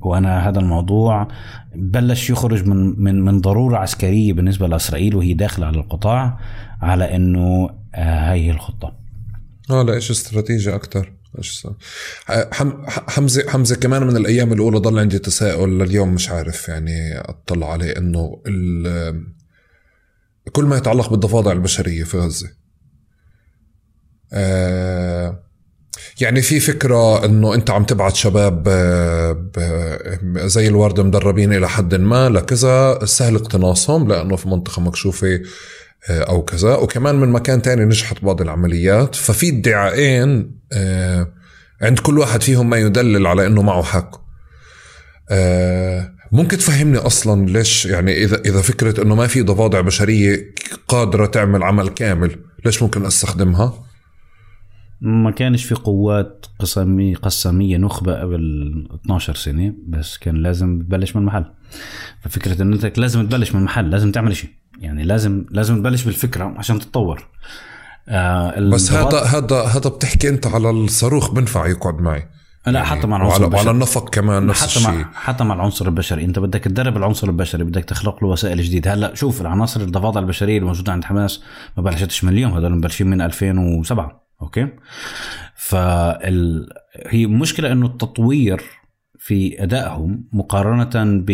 وأنا 0.00 0.48
هذا 0.48 0.60
الموضوع 0.60 1.28
بلش 1.74 2.30
يخرج 2.30 2.66
من 2.66 3.02
من 3.02 3.20
من 3.24 3.40
ضرورة 3.40 3.76
عسكرية 3.78 4.32
بالنسبة 4.32 4.68
لإسرائيل 4.68 5.16
وهي 5.16 5.34
داخلة 5.34 5.66
على 5.66 5.76
القطاع 5.78 6.38
على 6.82 7.16
إنه 7.16 7.70
آه 7.94 8.32
هي 8.32 8.50
الخطة. 8.50 8.92
آه 9.70 9.82
لا 9.82 9.94
إيش 9.94 10.10
استراتيجي 10.10 10.74
أكثر؟ 10.74 11.12
حم- 12.52 12.86
حمزه 12.88 13.50
حمزة 13.50 13.76
كمان 13.76 14.02
من 14.06 14.16
الأيام 14.16 14.52
الأولى 14.52 14.78
ضل 14.78 14.98
عندي 14.98 15.18
تساؤل 15.18 15.78
لليوم 15.78 16.14
مش 16.14 16.30
عارف 16.30 16.68
يعني 16.68 17.18
أطلع 17.18 17.72
عليه 17.72 17.98
إنه 17.98 18.42
كل 20.52 20.64
ما 20.64 20.76
يتعلق 20.76 21.10
بالضفادع 21.10 21.52
البشرية 21.52 22.04
في 22.04 22.18
غزة 22.18 22.48
آه 22.48 22.65
يعني 26.20 26.42
في 26.42 26.60
فكرة 26.60 27.24
إنه 27.24 27.54
أنت 27.54 27.70
عم 27.70 27.84
تبعت 27.84 28.16
شباب 28.16 28.68
آه، 28.68 30.18
زي 30.36 30.68
الورد 30.68 31.00
مدربين 31.00 31.52
إلى 31.52 31.68
حد 31.68 31.94
ما 31.94 32.28
لكذا 32.28 33.04
سهل 33.04 33.34
اقتناصهم 33.34 34.08
لأنه 34.08 34.36
في 34.36 34.48
منطقة 34.48 34.82
مكشوفة 34.82 35.40
آه، 36.10 36.22
أو 36.22 36.42
كذا. 36.42 36.74
وكمان 36.74 37.14
من 37.14 37.28
مكان 37.28 37.62
تاني 37.62 37.84
نجحت 37.84 38.24
بعض 38.24 38.40
العمليات. 38.40 39.14
ففي 39.14 39.48
ادعاءين 39.48 40.60
آه، 40.72 41.32
عند 41.82 41.98
كل 41.98 42.18
واحد 42.18 42.42
فيهم 42.42 42.70
ما 42.70 42.76
يدلل 42.76 43.26
على 43.26 43.46
إنه 43.46 43.62
معه 43.62 43.82
حق. 43.82 44.26
آه، 45.30 46.12
ممكن 46.32 46.58
تفهمني 46.58 46.98
أصلا 46.98 47.46
ليش 47.46 47.86
يعني 47.86 48.24
إذا 48.24 48.40
إذا 48.40 48.60
فكرة 48.60 49.02
إنه 49.02 49.14
ما 49.14 49.26
في 49.26 49.42
ضفادع 49.42 49.80
بشرية 49.80 50.54
قادرة 50.88 51.26
تعمل 51.26 51.62
عمل 51.62 51.88
كامل 51.88 52.36
ليش 52.64 52.82
ممكن 52.82 53.06
أستخدمها؟ 53.06 53.85
ما 55.00 55.30
كانش 55.30 55.64
في 55.64 55.74
قوات 55.74 56.46
قسمية 56.58 57.16
قسامية 57.16 57.76
نخبة 57.76 58.20
قبل 58.20 58.88
12 59.04 59.34
سنة 59.34 59.74
بس 59.86 60.18
كان 60.18 60.36
لازم 60.36 60.78
تبلش 60.78 61.16
من 61.16 61.22
محل. 61.22 61.44
ففكرة 62.20 62.62
إن 62.62 62.72
أنت 62.72 62.98
لازم 62.98 63.26
تبلش 63.26 63.54
من 63.54 63.62
محل 63.62 63.90
لازم 63.90 64.12
تعمل 64.12 64.36
شيء 64.36 64.50
يعني 64.78 65.02
لازم 65.02 65.44
لازم 65.50 65.76
تبلش 65.76 66.04
بالفكرة 66.04 66.54
عشان 66.56 66.78
تتطور. 66.78 67.28
آه 68.08 68.60
بس 68.60 68.92
هذا 68.92 69.20
هذا 69.20 69.62
هذا 69.62 69.90
بتحكي 69.90 70.28
أنت 70.28 70.46
على 70.46 70.70
الصاروخ 70.70 71.30
بنفع 71.30 71.66
يقعد 71.66 72.00
معي. 72.00 72.28
لا 72.66 72.84
حتى 72.84 73.06
مع 73.06 73.16
العنصر 73.16 73.32
وعلى, 73.32 73.44
البشري. 73.44 73.66
وعلى 73.66 73.70
النفق 73.70 74.10
كمان 74.10 74.46
نفس 74.46 74.60
حتى 74.60 74.76
الشيء. 74.76 75.04
مع 75.04 75.12
حتى 75.14 75.44
مع 75.44 75.54
العنصر 75.54 75.86
البشري. 75.86 76.24
أنت 76.24 76.38
بدك 76.38 76.64
تدرب 76.64 76.96
العنصر 76.96 77.28
البشري 77.28 77.64
بدك 77.64 77.84
تخلق 77.84 78.24
له 78.24 78.30
وسائل 78.30 78.62
جديدة. 78.62 78.94
هلأ 78.94 79.14
شوف 79.14 79.40
العناصر 79.40 79.80
الضفادع 79.80 80.20
البشرية 80.20 80.58
الموجودة 80.58 80.92
عند 80.92 81.04
حماس 81.04 81.42
ما 81.76 81.82
بلشتش 81.82 82.24
من 82.24 82.32
اليوم. 82.32 82.52
هذول 82.52 82.72
مبلشين 82.72 83.06
من 83.06 83.20
2007 83.20 84.25
أوكي؟ 84.42 84.68
فال 85.54 86.68
هي 87.06 87.26
مشكله 87.26 87.72
إنه 87.72 87.86
التطوير 87.86 88.62
في 89.18 89.62
أدائهم 89.62 90.24
مقارنة 90.32 91.22
ب 91.26 91.30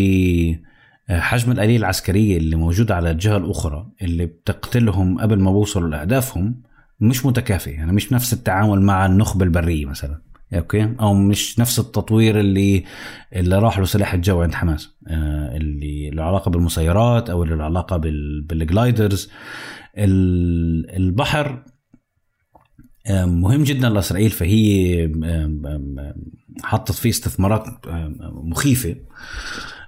حجم 1.10 1.52
الآلية 1.52 1.76
العسكرية 1.76 2.36
اللي 2.36 2.56
موجودة 2.56 2.96
على 2.96 3.10
الجهة 3.10 3.36
الأخرى 3.36 3.86
اللي 4.02 4.26
بتقتلهم 4.26 5.20
قبل 5.20 5.38
ما 5.40 5.50
بوصلوا 5.52 5.88
لأهدافهم 5.88 6.62
مش 7.00 7.26
متكافئ 7.26 7.70
يعني 7.70 7.92
مش 7.92 8.12
نفس 8.12 8.32
التعامل 8.32 8.80
مع 8.82 9.06
النخبة 9.06 9.44
البرية 9.44 9.86
مثلا 9.86 10.20
okay؟ 10.54 10.94
أو 11.00 11.14
مش 11.14 11.58
نفس 11.58 11.78
التطوير 11.78 12.40
اللي 12.40 12.84
اللي 13.32 13.58
راح 13.58 13.78
له 13.78 13.84
سلاح 13.84 14.14
الجو 14.14 14.42
عند 14.42 14.54
حماس 14.54 14.90
آه 15.08 15.56
اللي 15.56 16.10
له 16.10 16.22
علاقة 16.22 16.50
بالمسيرات 16.50 17.30
أو 17.30 17.42
اللي 17.42 17.54
له 17.54 17.64
علاقة 17.64 17.96
بال 17.96 18.40
بال 18.42 18.60
gliders. 18.60 19.30
ال- 19.98 20.96
البحر 20.96 21.62
مهم 23.10 23.62
جدا 23.62 23.88
لإسرائيل 23.88 24.30
فهي 24.30 25.08
حطت 26.62 26.92
فيه 26.92 27.10
استثمارات 27.10 27.64
مخيفة. 28.44 28.96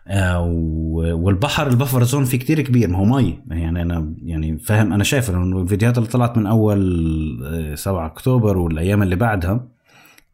آه، 0.09 0.41
والبحر 1.15 1.67
ال 1.67 1.72
buffer 1.72 2.03
zone 2.05 2.25
فيه 2.25 2.39
كتير 2.39 2.61
كبير 2.61 2.89
ما 2.91 2.99
هو 2.99 3.05
مي. 3.05 3.39
يعني 3.51 3.83
أنا 3.83 4.15
يعني 4.23 4.59
فاهم 4.59 4.93
أنا 4.93 5.05
شايف 5.05 5.31
إنه 5.31 5.63
الفيديوهات 5.63 5.99
اللي 5.99 6.09
طلعت 6.09 6.39
من 6.39 6.47
أول 6.47 6.81
آه، 7.47 7.75
7 7.75 8.07
أكتوبر 8.07 8.59
والأيام 8.59 9.03
اللي 9.03 9.17
بعدها 9.17 9.69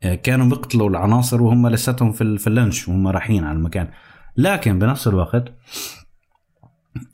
آه، 0.02 0.15
كانوا 0.15 0.47
بيقتلوا 0.47 0.89
العناصر 0.89 1.42
وهم 1.42 1.68
لساتهم 1.68 2.12
في 2.12 2.20
ال- 2.20 2.39
في 2.39 2.47
اللانش 2.47 2.89
وهم 2.89 3.09
رايحين 3.09 3.44
على 3.44 3.57
المكان. 3.59 3.89
لكن 4.36 4.78
بنفس 4.78 5.09
الوقت 5.09 5.55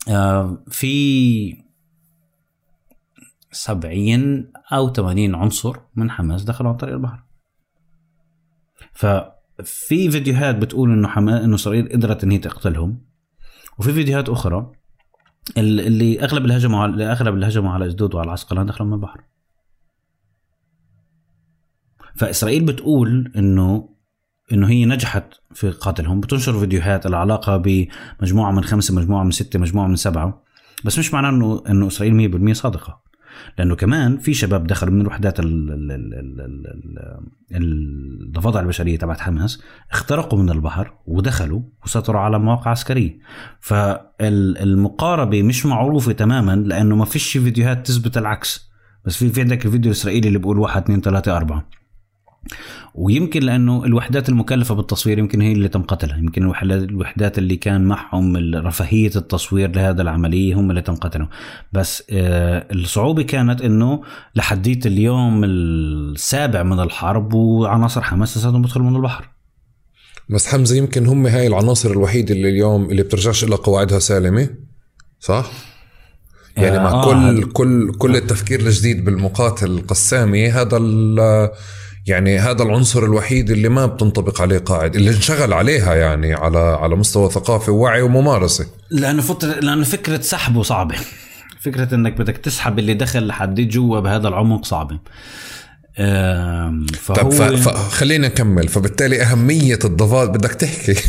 آه، 0.09 0.59
في 0.70 1.57
70 3.53 4.51
أو 4.73 4.93
80 4.93 5.35
عنصر 5.35 5.77
من 5.95 6.11
حماس 6.11 6.43
دخلوا 6.45 6.70
عن 6.70 6.77
طريق 6.77 6.95
البحر. 6.95 7.23
ففي 8.93 10.11
فيديوهات 10.11 10.57
بتقول 10.57 10.93
إنه 10.93 11.09
حما... 11.09 11.45
إنه 11.45 11.55
إسرائيل 11.55 11.89
قدرت 11.93 12.25
إن 12.25 12.31
هي 12.31 12.39
تقتلهم. 12.39 13.01
وفي 13.78 13.93
فيديوهات 13.93 14.28
أخرى 14.28 14.73
ال- 15.59 15.81
اللي 15.81 16.20
أغلب 16.20 16.43
اللي 16.43 16.57
هجموا 16.57 16.78
على 16.83 17.12
أغلب 17.12 17.35
اللي 17.35 17.47
هجموا 17.49 17.70
على 17.70 17.86
إسدود 17.86 18.15
وعلى 18.15 18.31
عسقلان 18.31 18.67
دخلوا 18.67 18.89
من 18.89 18.95
البحر. 18.95 19.20
فإسرائيل 22.17 22.65
بتقول 22.65 23.33
إنه 23.36 23.89
إنه 24.53 24.69
هي 24.69 24.85
نجحت 24.85 25.35
في 25.55 25.70
قتلهم 25.70 26.20
بتنشر 26.20 26.59
فيديوهات 26.61 27.07
العلاقة 27.07 27.57
بمجموعة 27.57 28.53
من 28.53 28.65
خمسة 28.65 28.95
مجموعة 28.95 29.25
من 29.25 29.31
ستة 29.31 29.59
مجموعة 29.59 29.86
من 29.86 29.97
سبعة. 29.97 30.43
بس 30.85 30.99
مش 30.99 31.15
معناه 31.15 31.28
انه 31.31 31.62
إنه 31.69 31.86
إسرائيل 31.86 32.15
100% 32.15 32.53
صادقة. 32.53 33.06
لأنه 33.58 33.74
كمان 33.76 34.18
في 34.18 34.34
شباب 34.34 34.66
دخلوا 34.66 34.92
من 34.94 35.00
ال- 35.00 35.36
الضفادع 37.52 38.60
البشرية 38.60 38.98
تبعت 38.98 39.20
حماس 39.20 39.62
اخترقوا 39.92 40.39
من 40.42 40.50
البحر 40.50 40.94
ودخلوا 41.06 41.60
وسيطروا 41.84 42.20
على 42.20 42.39
مواقع 42.39 42.70
عسكرية. 42.70 43.18
فالمقاربه 43.60 45.42
مش 45.42 45.66
معروفة 45.66 46.12
تماما 46.12 46.56
لأنه 46.56 46.97
ما 46.97 47.05
فيش 47.05 47.32
فيديوهات 47.39 47.86
تثبت 47.86 48.18
العكس. 48.18 48.70
بس 49.05 49.16
في 49.16 49.28
في 49.28 49.40
عندك 49.40 49.66
الفيديو 49.66 49.92
الإسرائيلي 49.92 50.28
اللي 50.28 50.39
بيقول 50.39 50.58
واحد 50.58 50.82
اثنين 50.82 51.00
ثلاثة 51.00 51.36
أربعة. 51.36 51.68
ويمكن 52.94 53.42
لأنه 53.42 53.84
الوحدات 53.84 54.28
المكلفة 54.28 54.75
بالتصوير 54.75 55.18
يمكن 55.18 55.41
هي 55.41 55.52
اللي 55.52 55.68
تم 55.68 55.83
قتلها. 55.83 56.16
يمكن 56.18 56.42
الوحدات 56.73 57.39
اللي 57.39 57.57
كان 57.57 57.84
معهم 57.84 58.36
رفاهية 58.55 59.10
التصوير 59.16 59.70
لهذا 59.76 60.02
العملية 60.02 60.55
هم 60.55 60.70
اللي 60.70 60.83
تم 60.83 60.94
قتلهم. 60.94 61.28
بس 61.73 62.02
آه 62.10 62.66
الصعوبة 62.73 63.23
كانت 63.23 63.60
إنه 63.62 64.02
لحديت 64.34 64.86
اليوم 64.86 65.44
السابع 65.44 66.62
من 66.62 66.81
الحرب 66.81 67.34
وعناصر 67.34 68.02
حماس 68.02 68.36
لساتهم 68.39 68.62
بيدخلوا 68.62 68.91
من 68.91 68.97
البحر. 68.97 69.28
بس 70.31 70.47
حمزة 70.47 70.76
يمكن 70.76 71.07
هم 71.07 71.26
هاي 71.26 71.47
العناصر 71.47 71.91
الوحيدة 71.91 72.34
اللي 72.34 72.49
اليوم 72.49 72.91
اللي 72.91 73.02
بترجعش 73.02 73.44
إلى 73.44 73.55
قواعدها 73.57 73.99
سالمة 73.99 74.49
صح؟ 75.20 75.50
يعني 76.57 76.78
مع 76.78 76.91
آه، 76.91 77.05
كل 77.05 77.16
هذا- 77.16 77.47
كل 77.52 77.92
كل 77.99 78.16
التفكير 78.16 78.60
الجديد 78.60 79.05
بالمقاتل 79.05 79.70
القسامي 79.70 80.50
هذا 80.50 80.76
يعني 82.07 82.39
هذا 82.39 82.62
العنصر 82.62 83.05
الوحيد 83.05 83.51
اللي 83.51 83.68
ما 83.68 83.86
بتنطبق 83.86 84.41
عليه 84.41 84.59
قاعدة 84.59 84.99
اللي 84.99 85.10
انشغل 85.10 85.52
عليها 85.52 85.94
يعني 85.94 86.35
على 86.35 86.59
على 86.59 86.97
مستوى 86.97 87.31
ثقافي 87.31 87.70
ووعي 87.70 88.02
وممارسة. 88.02 88.67
لأنه 88.91 89.23
فترة 89.23 89.52
لأنه 89.60 89.85
فكرة 89.85 90.20
سحبه 90.20 90.62
صعبة. 90.62 90.94
فكرة 91.60 91.94
إنك 91.94 92.12
بدك 92.12 92.36
تسحب 92.36 92.78
اللي 92.78 92.94
دخل 92.94 93.26
لحديت 93.26 93.68
جوا 93.68 94.01
بهذا 94.01 94.28
العمق 94.28 94.65
صعبة. 94.65 94.99
آم، 95.99 96.86
فهو 96.86 97.17
طب 97.17 97.57
فخلينا 97.57 98.28
نكمل 98.28 98.68
فبالتالي 98.68 99.23
أهمية 99.23 99.78
الضفادع 99.85 100.33
بدك 100.33 100.55
تحكي. 100.55 100.94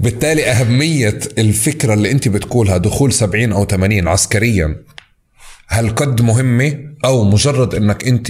بالتالي 0.00 0.50
أهمية 0.50 1.18
الفكرة 1.38 1.94
اللي 1.94 2.10
أنت 2.10 2.28
بتقولها 2.28 2.76
دخول 2.76 3.12
70 3.12 3.52
أو 3.52 3.64
80 3.64 4.08
عسكريا. 4.08 4.76
هل 5.72 5.90
قد 5.90 6.22
مهمة 6.22 6.78
أو 7.04 7.24
مجرد 7.24 7.74
أنك 7.74 8.06
أنت 8.08 8.26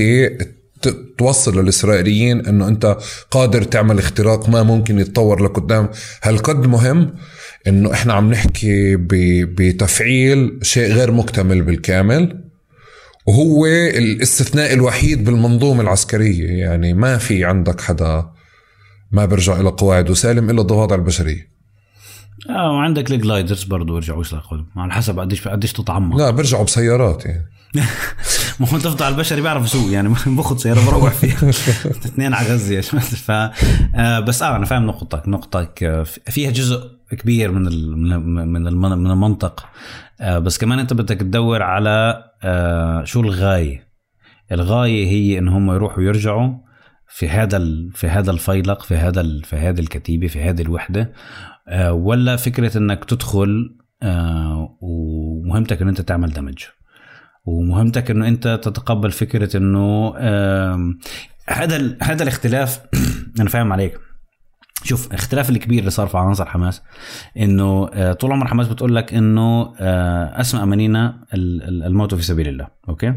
ت- 0.82 0.96
توصل 1.18 1.60
للإسرائيليين 1.62 2.46
أنه 2.46 2.68
أنت 2.68 2.96
قادر 3.30 3.62
تعمل 3.62 3.98
اختراق 3.98 4.48
ما 4.48 4.62
ممكن 4.62 4.98
يتطور 4.98 5.42
لقدام؟ 5.44 5.88
هل 6.22 6.38
قد 6.38 6.66
مهم 6.66 7.14
أنه 7.66 7.92
إحنا 7.92 8.12
عم 8.12 8.30
نحكي 8.30 8.96
بتفعيل 9.46 10.58
شيء 10.62 10.92
غير 10.92 11.10
مكتمل 11.12 11.62
بالكامل؟ 11.62 12.44
وهو 13.26 13.66
الاستثناء 13.66 14.72
الوحيد 14.74 15.24
بالمنظومة 15.24 15.82
العسكرية 15.82 16.46
يعني 16.48 16.94
ما 16.94 17.18
في 17.18 17.44
عندك 17.44 17.80
حدا 17.80 18.26
ما 19.12 19.24
بيرجع 19.24 19.60
إلى 19.60 19.68
قواعد 19.68 20.10
وسالم 20.10 20.50
إلا 20.50 20.60
الضفادع 20.60 20.94
البشرية. 20.94 21.49
آه 22.48 22.72
وعندك 22.72 23.10
الجلايدرز 23.10 23.64
برضه 23.64 23.92
بيرجعوا 23.94 24.20
يسلقوا 24.20 24.58
على 24.76 24.92
حسب 24.92 25.20
قديش 25.20 25.48
قديش 25.48 25.72
تتعمق. 25.72 26.16
لا 26.16 26.30
بيرجعوا 26.30 26.64
بسيارات 26.64 27.26
يعني. 27.26 27.46
ما 28.60 28.68
هو 28.68 28.76
الضفدع 28.76 29.08
البشري 29.08 29.40
بيعرف 29.40 29.64
يسوق 29.64 29.92
يعني 29.92 30.08
باخذ 30.26 30.56
سيارة 30.56 30.86
بروح 30.86 31.12
فيها. 31.12 31.50
اثنين 32.06 32.34
على 32.34 32.48
غزة 32.48 32.74
يا 32.74 32.80
ف 32.80 33.30
آه، 33.30 34.20
بس 34.20 34.42
آه 34.42 34.56
أنا 34.56 34.64
فاهم 34.64 34.86
نقطتك 34.86 35.28
نقطتك 35.28 35.82
آه، 35.82 36.02
فيها 36.02 36.50
جزء 36.50 36.90
كبير 37.18 37.52
من 37.52 37.62
من 38.52 38.74
من 38.74 39.10
المنطق. 39.10 39.66
آه، 40.20 40.38
بس 40.38 40.58
كمان 40.58 40.78
أنت 40.78 40.92
بدك 40.92 41.16
تدور 41.16 41.62
على 41.62 42.24
شو 43.04 43.20
الغاية. 43.20 43.90
الغاية 44.52 45.06
هي 45.06 45.38
إن 45.38 45.48
هم 45.48 45.72
يروحوا 45.72 46.02
يرجعوا 46.02 46.54
في 47.08 47.28
هذا 47.28 47.58
في 47.94 48.08
هذا 48.08 48.30
الفيلق 48.30 48.82
في 48.82 48.94
هذا 48.94 49.40
في 49.44 49.56
هذه 49.56 49.80
الكتيبة 49.80 50.26
في 50.26 50.42
هذه 50.42 50.62
الوحدة. 50.62 51.12
ولا 51.90 52.36
فكرة 52.36 52.78
إنك 52.78 53.04
تدخل 53.04 53.76
ومهمتك 54.80 55.82
ان 55.82 55.88
أنت 55.88 56.00
تعمل 56.00 56.32
دمج. 56.32 56.64
ومهمتك 57.44 58.10
إنه 58.10 58.28
أنت 58.28 58.60
تتقبل 58.62 59.10
فكرة 59.10 59.56
إنه 59.56 60.14
هذا 61.48 61.96
هذا 62.02 62.22
الاختلاف 62.22 62.80
أنا 63.40 63.48
فاهم 63.48 63.72
عليك. 63.72 63.98
شوف 64.82 65.06
الاختلاف 65.06 65.50
الكبير 65.50 65.78
اللي 65.78 65.90
صار 65.90 66.06
في 66.06 66.18
عناصر 66.18 66.46
حماس 66.46 66.82
إنه 67.36 67.90
آه، 67.92 68.12
طول 68.12 68.32
عمر 68.32 68.46
حماس 68.46 68.68
بتقول 68.68 68.96
لك 68.96 69.14
إنه 69.14 69.74
آه، 69.80 70.40
اسمى 70.40 70.62
امانينا 70.62 71.24
الموت 71.34 72.14
في 72.14 72.22
سبيل 72.22 72.48
الله. 72.48 72.68
okay؟ 72.88 73.14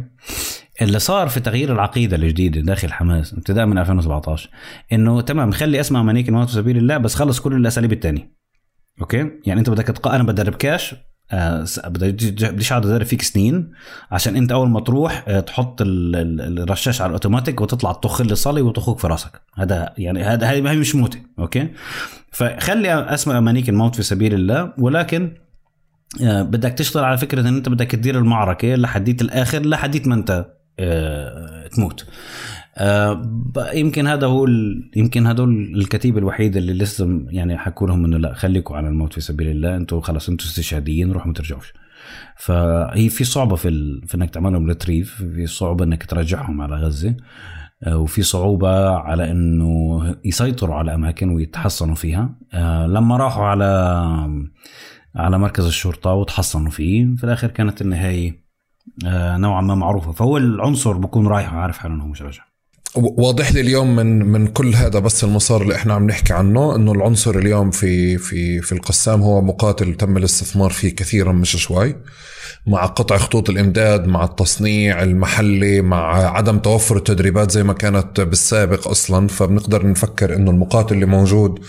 اللي 0.82 1.00
صار 1.00 1.28
في 1.28 1.40
تغيير 1.40 1.74
العقيدة 1.74 2.16
الجديدة 2.16 2.62
داخل 2.62 2.94
حماس 2.94 3.34
ابتداء 3.34 3.66
من 3.66 3.78
2017 3.78 4.50
إنه 4.92 5.22
تمام 5.22 5.50
نخلي 5.50 5.80
اسمى 5.80 6.00
امانيك 6.00 6.30
الموت 6.30 6.48
في 6.48 6.54
سبيل 6.54 6.78
الله 6.78 6.98
بس 6.98 7.16
خلص 7.16 7.40
كل 7.40 7.54
الأساليب 7.56 7.94
الثانية 7.94 8.32
okay؟ 9.02 9.32
يعني 9.46 9.60
أنت 9.60 9.70
بدك 9.70 9.88
تق... 9.88 10.08
أنا 10.08 10.24
بدرب 10.24 10.56
كاش 10.56 10.96
آه 11.32 11.66
بديش 11.86 12.72
أقعد 12.72 12.86
أدرب 12.86 13.06
فيك 13.06 13.22
سنين 13.22 13.72
عشان 14.12 14.36
أنت 14.36 14.52
أول 14.52 14.70
ما 14.70 14.80
تروح 14.80 15.26
آه 15.28 15.40
تحط 15.40 15.78
الرشاش 15.82 17.02
على 17.02 17.08
الأوتوماتيك 17.08 17.62
وتطلع 17.62 17.92
تطخ 17.92 18.22
لي 18.22 18.36
صلي 18.36 18.62
وتخوك 18.62 19.00
في 19.00 19.08
راسك. 19.08 19.42
هذا 19.56 19.94
يعني 19.98 20.24
هذا 20.24 20.50
هي 20.50 20.62
مش 20.62 20.96
موتة. 20.96 21.20
okay؟ 21.40 21.70
فخلي 22.32 22.94
أسمى 22.94 23.38
امانيك 23.38 23.70
الموت 23.70 23.96
في 23.96 24.04
سبيل 24.04 24.34
الله 24.34 24.74
ولكن 24.78 25.34
آه 26.24 26.42
بدك 26.42 26.72
تشتغل 26.72 27.04
على 27.04 27.18
فكرة 27.18 27.42
إن 27.42 27.56
أنت 27.56 27.70
بدك 27.70 27.92
تدير 27.92 28.18
المعركة 28.18 28.76
لحديت 28.76 29.22
الآخر 29.22 29.66
لحديت 29.66 30.08
ما 30.08 30.16
أنت 30.16 30.46
تموت. 31.76 32.06
آه 32.78 33.22
يمكن 33.74 34.08
هذا 34.08 34.28
هو 34.28 34.48
يمكن 34.96 35.28
هدول 35.28 35.74
الكتيبه 35.76 36.20
الوحيده 36.20 36.60
اللي 36.60 36.74
لسه 36.74 37.26
يعني 37.30 37.58
حكوا 37.58 37.88
لهم 37.88 38.06
إنه 38.06 38.18
لا 38.18 38.34
خليكم 38.34 38.76
على 38.76 38.88
الموت 38.88 39.14
في 39.14 39.22
سبيل 39.22 39.48
الله. 39.48 39.76
أنتم 39.76 40.02
خلص 40.02 40.30
أنتم 40.30 40.46
استشهاديين 40.46 41.12
روحوا 41.12 41.28
ما 41.28 41.34
ترجعوش. 41.34 41.74
فهي 42.38 43.10
في 43.10 43.24
صعوبة 43.24 43.56
في, 43.56 43.68
ال... 43.68 44.08
في 44.08 44.16
إنك 44.16 44.30
تعملهم 44.30 44.68
retrieve 44.68 45.16
في 45.16 45.48
صعوبة 45.48 45.86
إنك 45.86 46.06
ترجعهم 46.06 46.62
على 46.62 46.76
غزة 46.76 47.16
آه 47.84 47.98
وفي 47.98 48.22
صعوبة 48.24 48.90
على 48.90 49.32
إنه 49.32 50.02
يسيطروا 50.26 50.76
على 50.76 50.94
أماكن 50.94 51.30
ويتحصنوا 51.30 51.96
فيها. 51.96 52.36
آه 52.54 52.88
لما 52.88 53.18
راحوا 53.18 53.46
على 53.46 53.66
على 55.16 55.40
مركز 55.40 55.66
الشرطة 55.66 56.14
وتحصنوا 56.14 56.72
فيه 56.72 57.16
في 57.16 57.24
الآخر 57.24 57.48
كانت 57.48 57.82
النهاية 57.82 58.30
آه، 58.30 58.43
نوعا 59.38 59.62
ما 59.62 59.76
معروفة. 59.76 60.12
فهو 60.12 60.38
العنصر 60.38 60.92
بكون 60.94 61.28
رايح 61.28 61.54
وعارف 61.54 61.78
حاله 61.78 61.94
إنه 61.94 62.08
مش 62.08 62.22
راجع. 62.22 62.44
واضح 62.96 63.52
لي 63.52 63.62
اليوم 63.62 63.96
من 63.96 64.26
من 64.26 64.48
كل 64.48 64.76
هذا 64.76 65.00
بس 65.00 65.24
المسار 65.24 65.62
اللي 65.62 65.76
إحنا 65.76 65.94
عم 65.94 66.08
نحكي 66.08 66.34
عنه 66.34 66.76
إنه 66.76 66.92
العنصر 66.92 67.38
اليوم 67.38 67.72
في 67.72 68.18
في 68.18 68.62
في 68.62 68.72
القسام 68.72 69.22
هو 69.22 69.42
مقاتل 69.42 69.94
تم 69.94 70.18
الاستثمار 70.18 70.70
فيه 70.70 70.96
كثيرا 70.96 71.32
مش 71.32 71.52
شوي 71.52 71.96
مع 72.68 72.86
قطع 72.86 73.18
خطوط 73.18 73.50
الإمداد 73.50 74.08
مع 74.08 74.24
التصنيع 74.24 75.04
المحلي 75.04 75.82
مع 75.82 76.30
عدم 76.38 76.60
توفر 76.60 76.98
التدريبات 76.98 77.52
زي 77.52 77.64
ما 77.64 77.74
كانت 77.74 78.22
بالسابق 78.22 78.88
أصلا. 78.88 79.28
فبنقدر 79.28 79.88
نفكر 79.88 80.36
إنه 80.36 80.52
المقاتل 80.52 80.96
اللي 80.96 81.06
موجود 81.06 81.60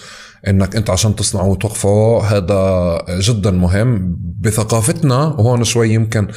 إنك 0.48 0.76
أنت 0.76 0.90
عشان 0.90 1.16
تصنعه 1.16 1.46
وتوقفه 1.46 2.22
هذا 2.22 2.96
جدا 3.20 3.50
مهم. 3.50 4.16
بثقافتنا 4.40 5.24
وهون 5.24 5.64
شوي 5.64 5.90
يمكن 5.94 6.28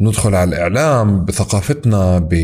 ندخل 0.00 0.34
على 0.34 0.48
الإعلام 0.48 1.24
بثقافتنا 1.24 2.18
ب 2.18 2.34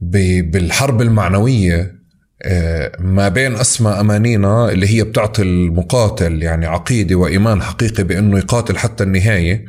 ب 0.00 0.50
بالحرب 0.50 1.02
المعنوية 1.02 2.00
آه، 2.42 2.92
ما 3.00 3.28
بين 3.28 3.56
أسمى 3.56 3.90
أمانينا 3.90 4.70
اللي 4.70 4.88
هي 4.88 5.04
بتعطي 5.04 5.42
المقاتل 5.42 6.42
يعني 6.42 6.66
عقيدة 6.66 7.14
وإيمان 7.14 7.62
حقيقي 7.62 8.04
بأنه 8.04 8.38
يقاتل 8.38 8.78
حتى 8.78 9.04
النهاية. 9.04 9.64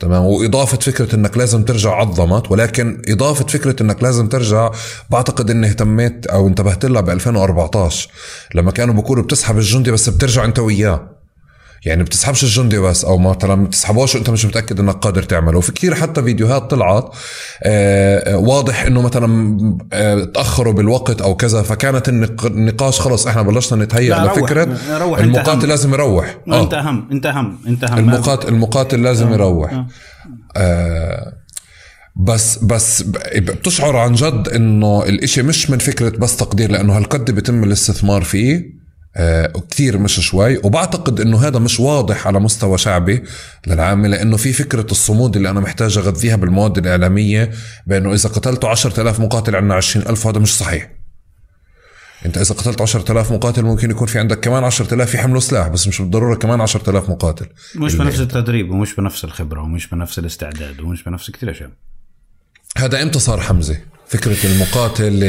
تمام؟ 0.00 0.24
وإضافة 0.24 0.78
فكرة 0.78 1.14
أنك 1.14 1.38
لازم 1.38 1.64
ترجع 1.64 1.90
عظمت 1.90 2.50
ولكن 2.50 3.02
إضافة 3.08 3.46
فكرة 3.46 3.82
أنك 3.82 4.02
لازم 4.02 4.28
ترجع 4.28 4.70
بعتقد 5.10 5.50
أني 5.50 5.66
اهتميت 5.66 6.26
أو 6.26 6.48
انتبهت 6.48 6.84
لها 6.84 7.00
ب 7.00 7.10
2014 7.10 8.08
لما 8.54 8.70
كانوا 8.70 8.94
بيقولوا 8.94 9.24
بتسحب 9.24 9.58
الجندي 9.58 9.90
بس 9.90 10.08
بترجع 10.08 10.44
أنت 10.44 10.58
وياه. 10.58 11.13
يعني 11.84 12.04
بتسحبش 12.04 12.44
الجندي 12.44 12.78
بس 12.78 13.04
أو 13.04 13.18
مثلا 13.18 13.54
ما 13.54 13.64
بتسحبوش 13.64 14.14
وأنت 14.14 14.30
مش 14.30 14.44
متأكد 14.44 14.80
إنك 14.80 14.94
قادر 14.94 15.22
تعمله. 15.22 15.58
وفي 15.58 15.72
كثير 15.72 15.94
حتى 15.94 16.22
فيديوهات 16.22 16.70
طلعت 16.70 17.14
آه، 17.62 18.34
آه، 18.34 18.36
واضح 18.36 18.82
إنه 18.82 19.02
مثلا 19.02 19.58
آه، 19.92 20.24
تأخروا 20.24 20.72
بالوقت 20.72 21.20
أو 21.20 21.36
كذا 21.36 21.62
فكانت 21.62 22.08
النقاش 22.44 23.00
خلص 23.00 23.26
إحنا 23.26 23.42
بلشنا 23.42 23.84
نتهيأ 23.84 24.24
لفكرة 24.24 24.78
روح 24.98 25.18
المقاتل 25.18 25.68
لازم 25.68 25.94
يروح. 25.94 26.36
آه. 26.48 26.62
انت 26.62 26.74
اهم 26.74 27.08
انت 27.12 27.26
اهم 27.26 27.58
انت 27.66 27.84
اهم 27.84 27.98
المقاتل 27.98 28.48
المقاتل 28.48 29.02
لازم. 29.02 29.32
يروح. 29.32 29.84
آه. 30.56 31.32
بس 32.16 32.58
بس 32.58 33.02
بتشعر 33.36 33.96
عن 33.96 34.12
جد 34.12 34.48
إنه 34.48 35.02
الإشي 35.02 35.42
مش 35.42 35.70
من 35.70 35.78
فكرة 35.78 36.08
بس 36.18 36.36
تقدير 36.36 36.70
لأنه 36.70 36.96
هالقد 36.96 37.30
بيتم 37.30 37.64
الاستثمار 37.64 38.24
فيه. 38.24 38.83
كثير 39.70 39.98
مش 39.98 40.20
شوي. 40.20 40.56
وبعتقد 40.56 41.20
إنه 41.20 41.46
هذا 41.46 41.58
مش 41.58 41.80
واضح 41.80 42.26
على 42.26 42.40
مستوى 42.40 42.78
شعبي 42.78 43.24
للعامة 43.66 44.08
لإنه 44.08 44.36
في 44.36 44.52
فكرة 44.52 44.86
الصمود 44.90 45.36
اللي 45.36 45.50
أنا 45.50 45.60
محتاج 45.60 45.98
أغذيها 45.98 46.36
بالمواد 46.36 46.78
الإعلامية 46.78 47.50
بأنه 47.86 48.14
إذا 48.14 48.28
قتلتوا 48.28 48.68
10000 48.68 49.20
مقاتل 49.20 49.56
عندنا 49.56 49.74
20000 49.74 50.26
هذا 50.26 50.38
مش 50.38 50.56
صحيح. 50.56 50.90
أنت 52.26 52.38
إذا 52.38 52.54
قتلت 52.54 52.80
10000 52.80 53.32
مقاتل 53.32 53.62
ممكن 53.62 53.90
يكون 53.90 54.06
في 54.06 54.18
عندك 54.18 54.40
كمان 54.40 54.64
10000 54.64 55.14
يحملوا 55.14 55.40
سلاح 55.40 55.68
بس 55.68 55.88
مش 55.88 56.00
بالضرورة 56.00 56.36
كمان 56.36 56.60
10000 56.60 57.10
مقاتل. 57.10 57.46
مش 57.76 57.94
بنفس 57.94 58.20
التدريب 58.20 58.70
ومش 58.70 58.94
بنفس 58.94 59.24
الخبرة 59.24 59.62
ومش 59.62 59.86
بنفس 59.86 60.18
الاستعداد 60.18 60.80
ومش 60.80 61.02
بنفس 61.02 61.30
كثير 61.30 61.50
أشياء. 61.50 61.70
هذا 62.78 63.02
إمتى 63.02 63.18
صار 63.18 63.40
حمزة. 63.40 63.78
فكرة 64.08 64.46
المقاتل 64.46 65.20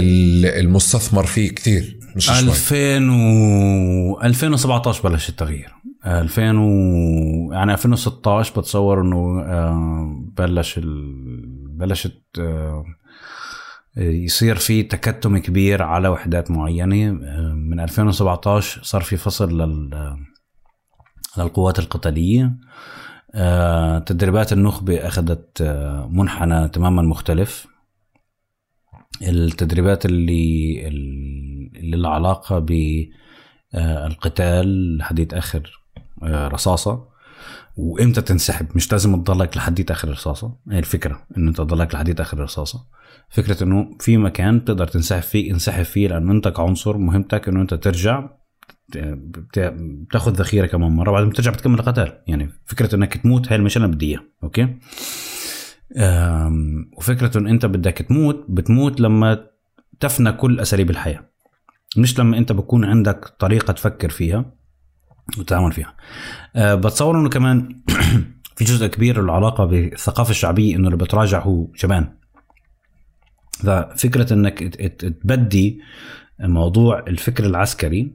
المستثمر 0.46 1.26
فيه 1.26 1.56
كثير. 1.56 2.00
مش 2.16 2.30
2000 2.30 2.76
و 3.12 4.22
2017 4.24 5.10
بلش 5.10 5.30
التغيير. 5.30 5.76
2000 6.06 6.42
و 6.42 7.54
يعني 7.54 7.74
2016 7.74 8.60
بتصور 8.60 9.02
إنه 9.02 9.42
آه، 9.42 10.24
بلش 10.38 10.78
ال... 10.78 11.14
بلشت 11.78 12.22
آه، 12.40 12.86
يصير 13.98 14.56
في 14.56 14.84
تكتم 14.84 15.38
كبير 15.38 15.84
على 15.84 16.08
وحدات 16.08 16.52
معينة. 16.52 17.08
آه، 17.08 17.54
من 17.54 17.80
2017 17.80 18.84
صار 18.84 19.02
في 19.02 19.18
فصل 19.18 19.62
لل 19.62 20.18
للقوات 21.38 21.80
القتالية. 21.80 22.58
تدريبات 24.06 24.54
النخبة 24.54 25.08
أخذت 25.08 25.62
منحنى 26.10 26.68
تماما 26.68 27.02
مختلف. 27.02 27.68
التدريبات 29.22 30.06
اللي 30.06 30.88
اللي 31.78 31.98
لها 31.98 32.12
علاقة 32.12 32.60
بالقتال 33.74 34.98
لحد 34.98 35.34
آخر 35.34 35.82
آه، 36.24 36.48
رصاصة. 36.48 37.16
وإمتى 37.78 38.22
تنسحب؟ 38.22 38.68
مش 38.76 38.92
لازم 38.92 39.24
تضلك 39.24 39.58
لحد 39.58 39.92
آخر 39.92 40.10
رصاصة. 40.10 40.58
هي 40.72 40.80
الفكرة 40.80 41.22
انه 41.38 41.50
أنت 41.50 41.58
تضلك 41.58 41.96
لحد 41.96 42.20
آخر 42.22 42.40
رصاصة. 42.40 42.86
فكرة 43.30 43.64
إنه 43.64 43.98
في 44.00 44.18
مكان 44.18 44.66
تقدر 44.66 44.88
تنسحب 44.88 45.22
فيه 45.22 45.52
انسحب 45.52 45.84
فيه 45.84 46.08
لأنه 46.08 46.32
أنت 46.32 46.48
كعنصر 46.48 46.98
مهمتك 46.98 47.50
إنه 47.50 47.62
أنت 47.62 47.74
ترجع 47.74 48.30
بتاخذ 48.96 50.32
ذخيرة 50.32 50.66
كمان 50.66 50.92
مرة 50.92 51.12
بعدين 51.12 51.30
بترجع 51.30 51.52
بتكمل 51.52 51.80
القتال. 51.80 52.22
يعني 52.28 52.50
فكرة 52.66 52.96
إنك 52.96 53.18
تموت 53.18 53.52
هي 53.52 53.56
المشي 53.56 53.80
أنا 53.80 53.88
بدي 53.88 54.06
اياها 54.06 54.24
أوكي 54.44 54.76
وفكرة 56.98 57.38
ان 57.38 57.48
أنت 57.48 57.66
بدك 57.66 57.98
تموت 57.98 58.46
بتموت 58.50 59.02
لما 59.02 59.48
تفنى 60.00 60.32
كل 60.32 60.60
أساليب 60.60 60.90
الحياة. 60.90 61.35
مش 61.98 62.20
لما 62.20 62.38
انت 62.38 62.52
بكون 62.52 62.86
عندك 62.86 63.28
طريقة 63.40 63.74
تفكر 63.74 64.10
فيها 64.10 64.46
وتتعامل 65.38 65.72
فيها. 65.72 65.94
أه، 66.56 66.76
بتصور 66.76 67.20
انه 67.20 67.30
كمان 67.30 67.82
في 68.56 68.64
جزء 68.64 68.88
كبير 68.88 69.22
له 69.22 69.34
علاقه 69.34 69.66
بالثقافة 69.66 70.30
الشعبية 70.30 70.76
انه 70.76 70.88
اللي 70.88 70.98
بتراجع 70.98 71.40
هو 71.40 71.68
جبان 71.80 72.08
ففكرة 73.64 74.34
انك 74.34 74.64
تبدي 75.24 75.82
موضوع 76.40 77.00
الفكر 77.00 77.46
العسكري 77.46 78.12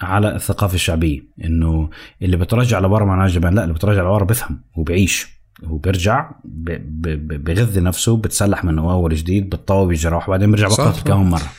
على 0.00 0.34
الثقافة 0.36 0.74
الشعبية 0.74 1.20
انه 1.44 1.90
اللي 2.22 2.36
بتراجع 2.36 2.78
لورا 2.78 3.04
معناه 3.04 3.26
جبان 3.26 3.54
لا 3.54 3.62
اللي 3.62 3.74
بتراجع 3.74 4.02
لورا 4.02 4.24
بفهم 4.24 4.62
وبيعيش 4.76 5.34
هو 5.64 5.76
بيرجع 5.76 6.30
بغذي 6.44 7.80
نفسه 7.80 8.16
بتسلح 8.16 8.64
من 8.64 8.78
أول 8.78 9.14
جديد 9.14 9.50
بتطوى 9.50 9.86
بالجراح 9.86 10.28
وبعدين 10.28 10.50
بيرجع 10.50 10.68
بقاتل 10.68 11.02
كمان 11.02 11.26
مرة. 11.26 11.52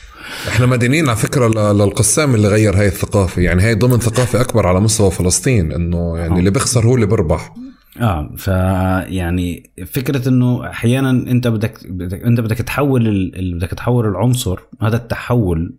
إحنا 0.48 0.66
مدينين 0.66 1.08
على 1.08 1.16
فكرة 1.16 1.72
للقسام 1.72 2.34
اللي 2.34 2.48
غير 2.48 2.76
هاي 2.76 2.86
الثقافة. 2.86 3.42
يعني 3.42 3.62
هي 3.62 3.74
ضمن 3.74 3.98
ثقافة 3.98 4.40
أكبر 4.40 4.66
على 4.66 4.80
مستوى 4.80 5.10
فلسطين 5.10 5.72
إنه 5.72 6.18
يعني 6.18 6.38
اللي 6.38 6.50
بيخسر 6.50 6.86
هو 6.86 6.94
اللي 6.94 7.06
بيربح. 7.06 7.54
آه 8.00 8.30
فيعني 8.36 9.70
فكرة 9.86 10.28
إنه 10.28 10.66
أحيانا 10.70 11.10
أنت 11.10 11.48
بدك, 11.48 11.86
بدك 11.88 12.22
أنت 12.22 12.40
بدك 12.40 12.56
تحول 12.58 13.08
ال... 13.08 13.58
بدك 13.58 13.70
تحول 13.70 14.06
العنصر 14.06 14.58
هذا 14.82 14.96
التحول 14.96 15.74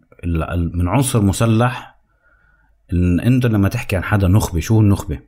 من 0.74 0.88
عنصر 0.88 1.22
مسلح 1.22 1.98
إن 2.94 3.20
أنت 3.20 3.46
لما 3.46 3.70
تحكي 3.70 3.96
عن 3.96 4.04
حدا 4.04 4.28
نخبة 4.28 4.60
شو 4.60 4.80
النخبة؟ 4.80 5.20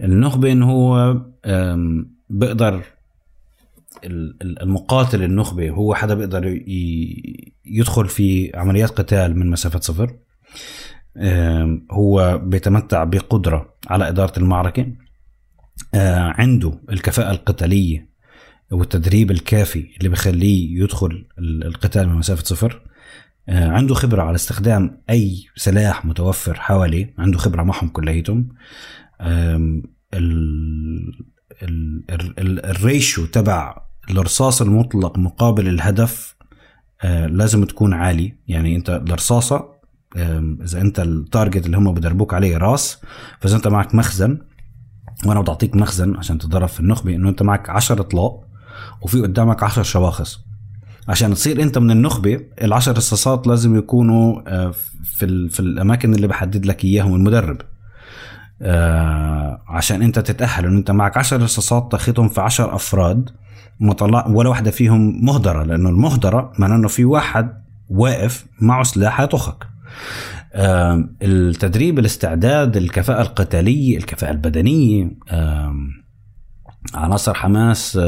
النخبة 0.00 0.52
إنه 0.52 0.70
هو 0.70 1.16
بيقدر 2.30 2.82
المقاتل 4.62 5.22
النخبة 5.22 5.70
هو 5.70 5.94
حدا 5.94 6.14
بيقدر 6.14 6.60
يدخل 7.64 8.08
في 8.08 8.52
عمليات 8.54 8.90
قتال 8.90 9.38
من 9.38 9.50
مسافة 9.50 9.80
صفر. 9.80 10.16
هو 11.90 12.38
بيتمتع 12.38 13.04
بقدرة 13.04 13.74
على 13.88 14.08
إدارة 14.08 14.38
المعركة. 14.38 14.86
آه، 15.94 16.34
عنده 16.38 16.80
الكفاءة 16.90 17.30
القتالية 17.30 18.10
والتدريب 18.70 19.30
الكافي 19.30 19.86
اللي 19.98 20.08
بخليه 20.08 20.82
يدخل 20.82 21.28
القتال 21.38 22.08
من 22.08 22.14
مسافة 22.14 22.44
صفر. 22.44 22.82
آه، 23.48 23.68
عنده 23.68 23.94
خبرة 23.94 24.22
على 24.22 24.34
استخدام 24.34 25.02
أي 25.10 25.44
سلاح 25.56 26.04
متوفر 26.04 26.54
حواليه. 26.54 27.14
عنده 27.18 27.38
خبرة 27.38 27.62
معهم 27.62 27.88
كليتهم. 27.88 28.48
ال 32.64 32.74
ratio 32.74 33.26
تبع 33.26 33.85
الرصاص 34.10 34.62
المطلق 34.62 35.18
مقابل 35.18 35.68
الهدف 35.68 36.36
آه، 37.02 37.26
لازم 37.26 37.64
تكون 37.64 37.94
عالي. 37.94 38.34
يعني 38.48 38.76
انت 38.76 38.90
الرصاصة 38.90 39.76
إذا 40.62 40.80
انت 40.80 41.00
ال 41.00 41.09
target 41.09 41.66
اللي 41.66 41.76
هم 41.76 41.94
بدربوك 41.94 42.34
عليه 42.34 42.56
راس 42.56 43.00
فإذا 43.40 43.56
انت 43.56 43.68
معك 43.68 43.94
مخزن 43.94 44.38
وأنا 45.26 45.40
بدي 45.40 45.50
اعطيك 45.50 45.76
مخزن 45.76 46.16
عشان 46.16 46.38
تتدرب 46.38 46.68
في 46.68 46.80
النخبة 46.80 47.14
إنه 47.14 47.28
انت 47.28 47.42
معك 47.42 47.70
10 47.70 48.00
إطلاق 48.00 48.40
وفي 49.02 49.20
قدامك 49.20 49.62
10 49.62 49.82
شواخص. 49.82 50.38
عشان 51.08 51.34
تصير 51.34 51.62
انت 51.62 51.78
من 51.78 51.90
النخبة 51.90 52.40
العشر 52.62 52.96
رصاصات 52.96 53.46
لازم 53.46 53.78
يكونوا 53.78 54.42
آه، 54.46 54.70
في 55.04 55.48
في 55.48 55.60
الأماكن 55.60 56.14
اللي 56.14 56.26
بحدد 56.26 56.66
لك 56.66 56.84
إياهم 56.84 57.14
المدرب. 57.14 57.58
آه، 58.62 59.62
عشان 59.68 60.02
انت 60.02 60.18
تتأهل 60.18 60.66
إنه 60.66 60.78
انت 60.78 60.90
معك 60.90 61.16
10 61.16 61.42
رصاصات 61.42 61.92
تاخذهم 61.92 62.28
في 62.28 62.40
10 62.40 62.74
أفراد 62.74 63.30
مطلع 63.80 64.26
ولا 64.26 64.48
واحدة 64.48 64.70
فيهم 64.70 65.24
مهدرة 65.24 65.62
لأنه 65.62 65.88
المهدرة 65.88 66.52
معناه 66.58 66.76
إنه 66.76 66.88
في 66.88 67.04
واحد 67.04 67.62
واقف 67.88 68.46
معه 68.60 68.82
سلاح 68.82 69.16
حيطخك 69.16 69.66
التدريب 71.22 71.98
الاستعداد 71.98 72.76
الكفاءة 72.76 73.22
القتالية 73.22 73.96
الكفاءة 73.96 74.30
البدنية 74.32 75.10
عناصر 76.94 77.34
حماس 77.34 77.98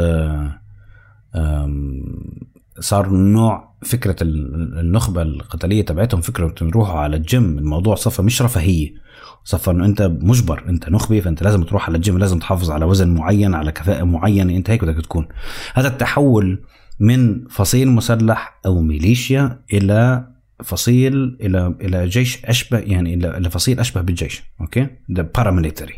صار 2.80 3.08
نوع 3.10 3.74
فكرة 3.82 4.16
النخبة 4.22 5.22
القتالية 5.22 5.84
تبعتهم 5.84 6.20
فكرة 6.20 6.54
يروحوا 6.62 7.00
على 7.00 7.16
الجيم 7.16 7.58
الموضوع 7.58 7.94
صفى 7.94 8.22
مش 8.22 8.42
رفاهية. 8.42 9.07
صفى 9.44 9.70
إنه 9.70 9.84
أنت 9.84 10.02
مجبر 10.02 10.64
أنت 10.68 10.88
نخبه 10.88 11.20
فأنت 11.20 11.42
لازم 11.42 11.62
تروح 11.62 11.88
على 11.88 11.96
الجيم 11.96 12.18
لازم 12.18 12.38
تحافظ 12.38 12.70
على 12.70 12.84
وزن 12.84 13.08
معين 13.08 13.54
على 13.54 13.72
كفاءة 13.72 14.04
معينة 14.04 14.56
أنت 14.56 14.70
هيك 14.70 14.84
بدك 14.84 15.04
تكون. 15.04 15.28
هذا 15.74 15.88
التحول 15.88 16.64
من 17.00 17.48
فصيل 17.48 17.88
مسلح 17.88 18.60
أو 18.66 18.80
ميليشيا 18.80 19.62
إلى 19.72 20.26
فصيل 20.64 21.38
إلى 21.40 21.74
إلى 21.80 22.08
جيش 22.08 22.44
أشبه 22.44 22.78
يعني 22.78 23.14
إلى 23.14 23.50
فصيل 23.50 23.80
أشبه 23.80 24.00
بالجيش 24.00 24.42
okay؟ 24.60 24.86
ده 25.08 25.22
paramilitary 25.22 25.94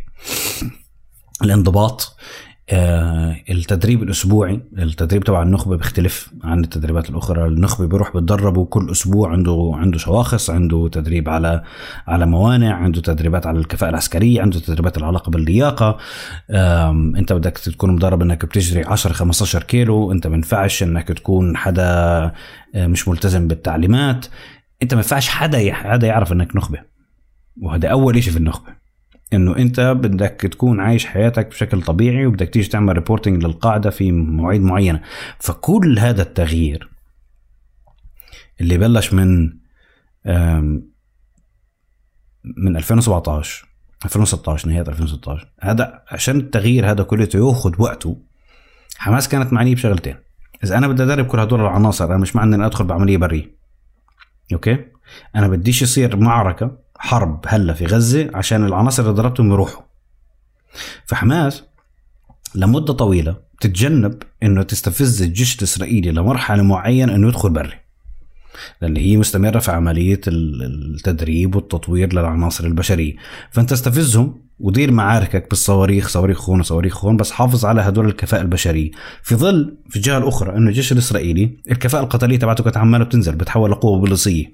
الانضباط 1.43 2.17
التدريب 2.73 4.03
الأسبوعي 4.03 4.61
التدريب 4.79 5.25
تبع 5.25 5.43
النخبة 5.43 5.77
بيختلف 5.77 6.31
عن 6.45 6.65
التدريبات 6.65 7.11
الأخرى. 7.11 7.47
النخبة 7.47 7.87
بيروح 7.87 8.17
بتدربوا 8.17 8.67
كل 8.67 8.91
أسبوع 8.91 9.33
عنده 9.33 9.73
عنده 9.75 9.99
شواخص 9.99 10.51
عنده 10.51 10.89
تدريب 10.93 11.29
على 11.29 11.63
على 12.07 12.27
موانع 12.27 12.75
عنده 12.75 13.01
تدريبات 13.01 13.47
على 13.47 13.59
الكفاءة 13.59 13.91
العسكرية 13.91 14.43
عنده 14.43 14.59
تدريبات 14.59 14.99
العلاقة 14.99 15.31
باللياقة. 15.31 15.99
أنت 17.17 17.33
بدك 17.33 17.59
تكون 17.59 17.91
مدرب 17.91 18.23
إنك 18.23 18.45
بتجري 18.45 18.85
10 18.85 19.13
15 19.13 19.63
كيلو 19.63 20.13
أنت 20.13 20.27
ما 20.27 20.37
ينفعش 20.37 20.83
إنك 20.83 21.09
تكون 21.09 21.57
حدا 21.57 21.85
آه، 22.75 22.87
مش 22.87 23.09
ملتزم 23.09 23.49
بالتعليمات. 23.49 24.27
أنت 24.83 24.95
ما 24.95 25.01
ينفعش 25.01 25.29
حدا 25.29 25.73
حدا 25.73 26.07
يعرف 26.07 26.33
إنك 26.33 26.57
نخبة. 26.57 26.79
وهذا 27.63 27.89
أول 27.89 28.23
شيء 28.23 28.33
في 28.33 28.39
النخبة. 28.39 28.80
إنه 29.33 29.57
أنت 29.57 29.81
بدك 29.81 30.41
تكون 30.41 30.81
عايش 30.81 31.07
حياتك 31.07 31.47
بشكل 31.49 31.83
طبيعي 31.83 32.27
وبدك 32.27 32.49
تيجي 32.49 32.69
تعمل 32.69 32.95
ريبورتنج 32.95 33.45
للقاعدة 33.45 33.91
في 33.91 34.13
مواعيد 34.13 34.63
معينة. 34.63 35.01
فكل 35.39 35.99
هذا 35.99 36.23
التغيير 36.23 36.91
اللي 38.61 38.79
بلش 38.79 39.13
من 39.13 39.53
من 42.45 42.77
2017 42.77 43.69
2016 44.05 44.69
نهاية 44.69 44.81
2016 44.81 45.49
هذا 45.61 46.03
عشان 46.09 46.37
التغيير 46.37 46.91
هذا 46.91 47.03
كله 47.03 47.29
ياخذ 47.35 47.83
وقته 47.83 48.23
حماس 48.97 49.29
كانت 49.29 49.53
معنيه 49.53 49.75
بشغلتين. 49.75 50.17
إذا 50.65 50.79
أنا 50.79 50.89
بدي 50.89 51.03
أدرب 51.03 51.27
كل 51.27 51.41
هدول 51.41 51.61
العناصر 51.61 52.05
أنا 52.05 52.17
مش 52.17 52.37
معنى 52.37 52.57
إني 52.57 52.67
أدخل 52.67 52.85
بعملية 52.85 53.17
برية. 53.17 53.57
Okay؟ 54.53 54.85
أنا 55.37 55.49
بديش 55.49 55.83
يصير 55.83 56.17
معركة 56.17 56.79
حرب 57.03 57.45
هلا 57.47 57.75
في 57.75 57.87
غزة 57.87 58.31
عشان 58.35 58.65
العناصر 58.65 59.03
اللي 59.03 59.15
ضربتهم 59.15 59.53
يروحوا. 59.53 59.83
فحماس 61.07 61.63
لمدة 62.55 62.93
طويلة 62.93 63.37
تتجنب 63.61 64.23
إنه 64.43 64.63
تستفز 64.63 65.23
الجيش 65.23 65.59
الإسرائيلي 65.59 66.11
لمرحلة 66.11 66.63
معينة 66.63 67.15
إنه 67.15 67.29
يدخل 67.29 67.51
بري. 67.51 67.73
لأن 68.83 68.97
هي 68.97 69.17
مستمرة 69.17 69.59
في 69.59 69.71
عملية 69.71 70.21
التدريب 70.29 71.55
والتطوير 71.55 72.13
للعناصر 72.13 72.65
البشرية. 72.65 73.17
فأنت 73.51 73.73
استفزهم 73.73 74.43
ودير 74.59 74.93
معاركك 74.93 75.51
بالصواريخ 75.51 76.09
صواريخ 76.09 76.51
هون 76.51 76.61
وصواريخ 76.61 77.05
هون 77.05 77.17
بس 77.17 77.31
حافظ 77.31 77.65
على 77.65 77.81
هدول 77.81 78.07
الكفاءة 78.07 78.43
البشرية. 78.43 78.91
في 79.23 79.37
ظل 79.37 79.77
في 79.89 79.97
الجهة 79.97 80.19
الأخرى 80.19 80.57
أنه 80.57 80.69
الجيش 80.69 80.93
الإسرائيلي 80.93 81.59
الكفاءة 81.71 82.03
القتالية 82.03 82.39
تبعته 82.39 82.65
كانت 82.65 82.77
عمالة 82.77 83.05
بتنزل 83.05 83.35
بتحول 83.35 83.71
لقوة 83.71 83.99
بوليسية. 83.99 84.47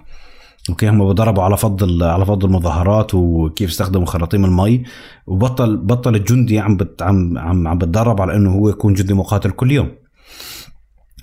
أوكي 0.71 0.89
هم 0.89 1.09
بضربوا 1.09 1.43
على 1.43 1.57
فض 1.57 2.03
على 2.03 2.27
فض 2.27 2.45
المظاهرات 2.45 3.15
وكيف 3.15 3.71
استخدموا 3.71 4.07
خراطيم 4.07 4.45
المي 4.45 4.85
وبطل 5.27 5.77
بطل 5.77 6.15
الجندي 6.15 6.59
عم 6.59 6.77
بت 6.77 7.03
عم 7.03 7.39
عم 7.39 7.69
عم 7.69 7.79
بتدرب 7.79 8.21
على 8.21 8.37
إنه 8.37 8.53
هو 8.53 8.69
يكون 8.69 8.95
جندي 8.95 9.15
مقاتل 9.15 9.51
كل 9.51 9.71
يوم. 9.71 9.91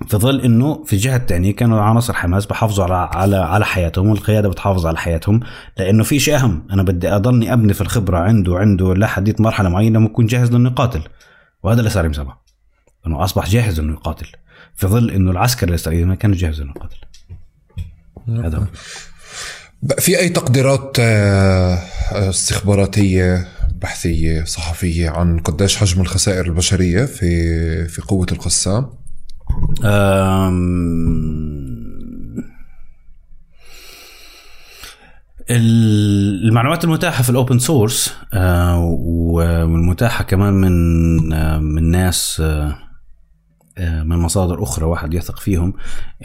في 0.07 0.17
ظل 0.17 0.41
إنه 0.41 0.83
في 0.83 0.93
الجهه 0.93 1.15
الثانية 1.15 1.55
كانوا 1.55 1.81
عناصر 1.81 2.13
حماس 2.13 2.45
بحافظوا 2.45 2.85
على 2.85 2.93
على 2.93 3.35
على 3.35 3.65
حياتهم 3.65 4.09
والقيادة 4.09 4.49
بتحافظ 4.49 4.85
على 4.85 4.97
حياتهم 4.97 5.39
لإنه 5.77 6.03
في 6.03 6.19
شيء 6.19 6.35
أهم 6.35 6.67
أنا 6.71 6.83
بدي 6.83 7.09
أضلني 7.09 7.53
أبني 7.53 7.73
في 7.73 7.81
الخبرة 7.81 8.17
عنده 8.17 8.57
عنده 8.57 8.93
لحديت 8.93 9.41
مرحلة 9.41 9.69
معينة 9.69 9.99
لما 9.99 10.05
يكون 10.05 10.25
جاهز 10.25 10.53
إنه 10.53 10.69
يقاتل. 10.69 11.01
وهذا 11.63 11.79
اللي 11.79 11.89
صار 11.89 12.05
يوم 12.05 12.37
إنه 13.07 13.23
أصبح 13.23 13.49
جاهز 13.49 13.79
إنه 13.79 13.93
يقاتل. 13.93 14.27
في 14.75 14.87
ظل 14.87 15.09
إنه 15.09 15.31
العسكر 15.31 15.67
الاسرائيلي 15.69 16.05
ما 16.05 16.15
كان 16.15 16.31
جاهز 16.31 16.61
إنه 16.61 16.73
يقاتل. 16.75 16.97
هذا 18.27 18.57
هو. 18.57 18.63
في 19.99 20.19
أي 20.19 20.29
تقديرات 20.29 20.97
آه، 20.99 21.79
استخباراتية 22.11 23.47
بحثية 23.81 24.43
صحفية 24.43 25.09
عن 25.09 25.39
قديش 25.39 25.77
حجم 25.77 26.01
الخسائر 26.01 26.45
البشرية 26.45 27.05
في 27.05 27.87
في 27.87 28.01
قوة 28.01 28.27
القسام؟ 28.31 28.89
المعلومات 35.49 36.83
المتاحة 36.83 37.23
في 37.23 37.29
الأوبن 37.29 37.59
سورس 37.59 38.13
آه، 38.33 38.79
والمتاحة 38.79 40.23
كمان 40.23 40.53
من 40.53 41.33
آه، 41.33 41.59
من 41.59 41.91
ناس 41.91 42.41
آه، 42.45 42.77
من 43.79 44.17
مصادر 44.17 44.63
أخرى 44.63 44.85
واحد 44.85 45.13
يثق 45.13 45.39
فيهم 45.39 45.73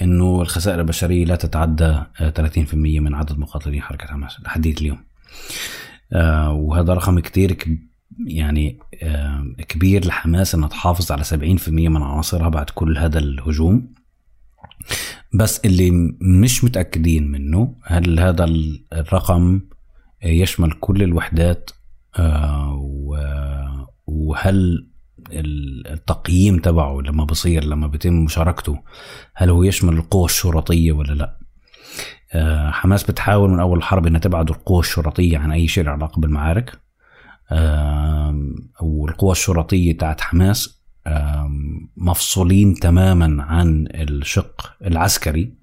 إنه 0.02 0.43
الخسائر 0.43 0.81
البشرية 0.81 1.25
لا 1.25 1.36
تتعدى 1.36 2.01
30% 2.36 2.75
من 2.75 3.15
عدد 3.15 3.39
مقاتلين 3.39 3.83
حركة 3.83 4.07
حماس 4.07 4.41
لحديث 4.41 4.81
اليوم. 4.81 4.99
وهذا 6.51 6.94
رقم 6.94 7.18
كتير 7.20 7.78
يعني 8.27 8.78
كبير 9.68 10.07
لحماس 10.07 10.55
إنها 10.55 10.68
تحافظ 10.68 11.12
على 11.12 11.25
70% 11.25 11.68
من 11.68 12.02
عناصرها 12.02 12.49
بعد 12.49 12.70
كل 12.70 12.99
هذا 12.99 13.18
الهجوم. 13.18 13.94
بس 15.35 15.60
اللي 15.65 15.91
مش 16.20 16.65
متأكدين 16.65 17.31
منه 17.31 17.75
هل 17.85 18.20
هذا 18.20 18.44
ال- 18.44 18.85
الرقم 18.93 19.60
يشمل 20.25 20.73
كل 20.73 21.02
الوحدات؟ 21.02 21.70
آه، 22.18 22.75
وهل 24.07 24.86
التقييم 25.32 26.58
تبعه 26.58 27.00
لما 27.00 27.24
بصير 27.24 27.65
لما 27.65 27.86
بيتم 27.86 28.24
مشاركته. 28.24 28.78
هل 29.34 29.50
هو 29.50 29.62
يشمل 29.62 29.92
القوى 29.97 30.24
الشرطية 30.24 30.92
ولا 30.92 31.12
لا؟ 31.12 31.39
آه، 32.32 32.70
حماس 32.70 33.02
بتحاول 33.05 33.50
من 33.50 33.60
أول 33.60 33.78
الحرب 33.78 34.07
إنها 34.07 34.20
تبعد 34.20 34.50
القوى 34.50 34.81
الشرطية 34.81 35.39
عن 35.39 35.52
أي 35.52 35.68
شيء 35.68 35.84
له 35.84 35.90
علاقة 35.90 36.20
بالمعارك. 36.20 36.81
آم، 37.52 38.55
والقوى 38.81 39.32
الشرطية 39.32 39.97
تاعت 39.98 40.20
حماس 40.20 40.82
آم، 41.07 41.90
مفصولين 41.97 42.74
تماما 42.74 43.42
عن 43.42 43.89
الشق 43.94 44.73
العسكري. 44.86 45.58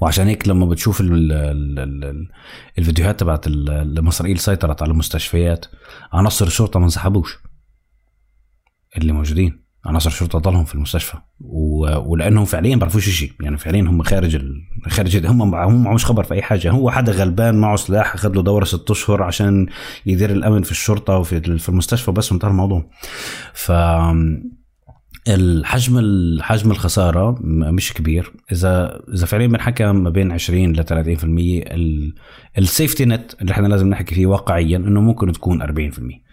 وعشان 0.00 0.26
هيك 0.26 0.48
لما 0.48 0.66
بتشوف 0.66 1.00
ال 1.00 1.32
ال 1.32 1.78
ال 1.78 2.04
ال 2.04 2.28
الفيديوهات 2.78 3.20
تبعت 3.20 3.48
لما 3.48 4.08
اسرائيل 4.08 4.38
سيطرت 4.38 4.82
على 4.82 4.90
المستشفيات 4.92 5.66
عناصر 6.12 6.46
الشرطة 6.46 6.78
ما 6.78 6.84
انسحبوش. 6.84 7.38
اللي 9.00 9.12
موجودين. 9.12 9.68
عناصر 9.84 10.10
الشرطة 10.10 10.38
ضلهم 10.38 10.64
في 10.64 10.74
المستشفى. 10.74 11.16
و... 11.40 11.86
ولأنهم 12.10 12.44
فعليا 12.44 12.70
ما 12.70 12.76
بيعرفوش 12.78 13.08
شيء. 13.08 13.32
يعني 13.40 13.56
فعليا 13.56 13.82
هم 13.82 14.02
خارج 14.02 14.34
ال... 14.34 14.62
خارج 14.88 15.16
ال... 15.16 15.26
هم 15.26 15.42
هم 15.54 15.82
معهمش 15.84 16.04
خبر 16.06 16.22
في 16.24 16.34
أي 16.34 16.42
حاجة. 16.42 16.70
هو 16.70 16.90
حدا 16.90 17.12
غلبان 17.12 17.54
معه 17.60 17.76
سلاح 17.76 18.14
أخذ 18.14 18.32
له 18.34 18.42
دورة 18.42 18.64
ست 18.64 18.90
أشهر 18.90 19.22
عشان 19.22 19.66
يدير 20.06 20.30
الأمن 20.30 20.62
في 20.62 20.70
الشرطة 20.70 21.16
وفي 21.16 21.58
في 21.58 21.68
المستشفى 21.68 22.10
بس 22.12 22.32
وانتهى 22.32 22.50
الموضوع. 22.50 22.90
ف 23.54 23.72
الحجم 25.28 25.98
حجم 26.42 26.70
الخسارة 26.70 27.38
مش 27.44 27.92
كبير. 27.92 28.32
اذا 28.52 29.00
إذا 29.14 29.26
فعليا 29.26 29.46
بنحكى 29.46 29.92
ما 29.92 30.10
بين 30.10 30.32
20 30.32 30.72
ل 30.72 30.84
30% 30.84 30.90
ال- 30.94 32.14
السيفتي 32.58 33.04
نت 33.04 33.34
اللي 33.40 33.52
إحنا 33.52 33.66
لازم 33.68 33.88
نحكي 33.88 34.14
فيه 34.14 34.26
واقعيا 34.26 34.76
إنه 34.76 35.00
ممكن 35.00 35.32
تكون 35.32 35.62
40% 35.62 35.66
آه، 35.66 36.27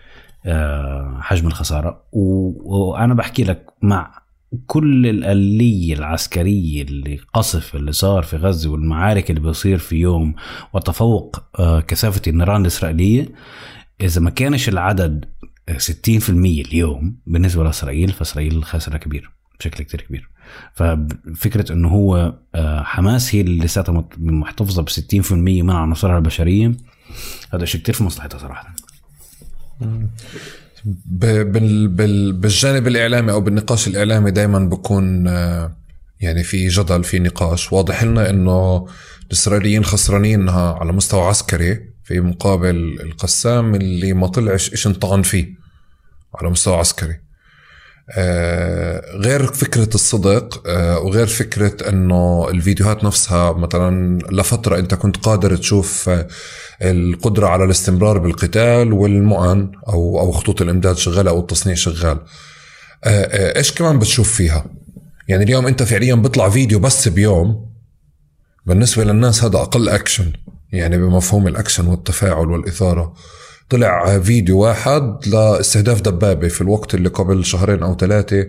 حجم 1.22 1.48
الخسارة. 1.48 2.04
وأنا 2.12 3.14
بحكي 3.14 3.44
لك 3.44 3.66
مع 3.82 4.26
كل 4.68 5.08
الآلية 5.08 5.94
العسكرية 5.94 6.82
اللي 6.82 7.20
قصف 7.34 7.76
اللي 7.76 7.92
صار 7.92 8.24
في 8.24 8.38
غزة 8.38 8.70
والمعارك 8.70 9.30
اللي 9.30 9.42
بيصير 9.42 9.78
في 9.78 9.96
يوم 9.96 10.36
وتفوق 10.74 11.44
آه، 11.60 11.80
كثافة 11.80 12.22
النيران 12.28 12.62
الإسرائيلية 12.62 13.30
إذا 14.02 14.22
ما 14.22 14.30
كانش 14.30 14.70
العدد 14.70 15.26
60% 15.72 16.30
اليوم 16.30 17.18
بالنسبة 17.28 17.64
لإسرائيل 17.64 18.12
فإسرائيل 18.12 18.64
خاسرة 18.64 18.98
كبير 18.98 19.32
بشكل 19.60 19.84
كتير 19.84 20.02
كبير. 20.02 20.30
ففكرة 20.74 21.72
إنه 21.72 21.88
هو 21.90 22.34
آه، 22.56 22.84
حماس 22.84 23.36
هي 23.36 23.42
اللي 23.42 23.66
لساتها 23.66 24.08
محتفظة 24.18 24.84
ب 24.84 24.90
60% 24.90 25.32
من 25.32 25.70
عناصرها 25.70 26.18
البشرية 26.18 26.72
هذا 27.54 27.66
شيء 27.66 27.82
كتير 27.82 27.96
في 27.96 28.04
مصلحتها 28.04 28.38
صراحة. 28.38 28.76
بالجانب 31.16 32.88
الإعلامي 32.88 33.32
أو 33.32 33.42
بالنقاش 33.42 33.88
الإعلامي 33.88 34.32
دائما 34.32 34.60
بكون 34.60 35.28
آه، 35.28 35.72
يعني 36.20 36.44
في 36.44 36.68
جدل 36.68 37.04
في 37.04 37.20
نقاش. 37.20 37.74
واضح 37.74 38.04
لنا 38.04 38.30
إنه 38.30 38.88
الإسرائيليين 39.28 39.84
خسرانينها 39.86 40.74
على 40.74 40.92
مستوى 40.92 41.22
عسكري 41.22 41.90
في 42.04 42.20
مقابل 42.20 42.98
القسام 43.02 43.76
اللي 43.76 44.14
ما 44.14 44.28
طلعش 44.28 44.72
إيش 44.72 44.88
انطعن 44.88 45.22
فيه 45.22 45.48
على 46.36 46.50
مستوى 46.50 46.76
عسكري. 46.76 47.20
آه، 48.10 49.18
غير 49.18 49.54
فكرة 49.54 49.90
الصدق 49.95 50.64
آه، 50.68 51.00
وغير 51.00 51.28
فكرة 51.28 51.90
إنه 51.90 52.50
الفيديوهات 52.50 53.04
نفسها 53.04 53.54
مثلا 53.54 54.20
لفترة 54.32 54.80
أنت 54.80 54.94
كنت 54.94 55.18
قادر 55.18 55.56
تشوف 55.56 56.10
القدرة 56.82 57.48
على 57.48 57.64
الاستمرار 57.64 58.18
بالقتال 58.18 58.94
والمؤن 58.94 59.72
أو 59.88 60.20
أو 60.20 60.32
خطوط 60.32 60.62
الإمداد 60.62 60.98
شغالة 60.98 61.32
أو 61.32 61.40
التصنيع 61.40 61.76
شغال. 61.76 62.20
آه، 63.04 63.10
آه، 63.10 63.58
إيش 63.58 63.72
كمان 63.72 64.00
بتشوف 64.00 64.34
فيها؟ 64.34 64.66
يعني 65.28 65.44
اليوم 65.44 65.68
أنت 65.68 65.84
فعليا 65.84 66.16
بيطلع 66.16 66.50
فيديو 66.50 66.80
بس 66.80 67.08
بيوم 67.08 67.72
بالنسبة 68.66 69.04
للناس 69.04 69.44
هذا 69.44 69.58
أقل 69.58 69.90
اكشن 69.90 70.32
يعني 70.72 70.98
بمفهوم 70.98 71.48
الاكشن 71.48 71.88
والتفاعل 71.88 72.50
والإثارة. 72.52 73.14
طلع 73.70 74.20
فيديو 74.20 74.60
واحد 74.60 75.28
لاستهداف 75.28 76.02
دبابة 76.02 76.48
في 76.48 76.62
الوقت 76.62 76.95
اللي 76.95 77.10
قبل 77.10 77.45
شهرين 77.45 77.84
أو 77.84 77.98
ثلاثة 77.98 78.48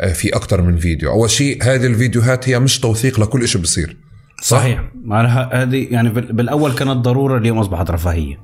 آه، 0.00 0.12
في 0.12 0.28
أكتر 0.36 0.62
من 0.62 0.76
فيديو. 0.76 1.10
أول 1.10 1.30
شيء 1.30 1.62
هذه 1.62 1.86
الفيديوهات 1.86 2.48
هي 2.48 2.58
مش 2.58 2.80
توثيق 2.80 3.20
لكل 3.20 3.42
إشي 3.42 3.58
بصير. 3.58 3.96
صحيح. 4.42 4.84
معناها 4.94 5.62
هذه 5.62 5.86
يعني 5.90 6.08
بال- 6.08 6.32
بالأول 6.32 6.72
كانت 6.72 6.90
ضرورة 6.96 7.38
اليوم 7.38 7.58
أصبحت 7.58 7.90
رفاهية. 7.90 8.38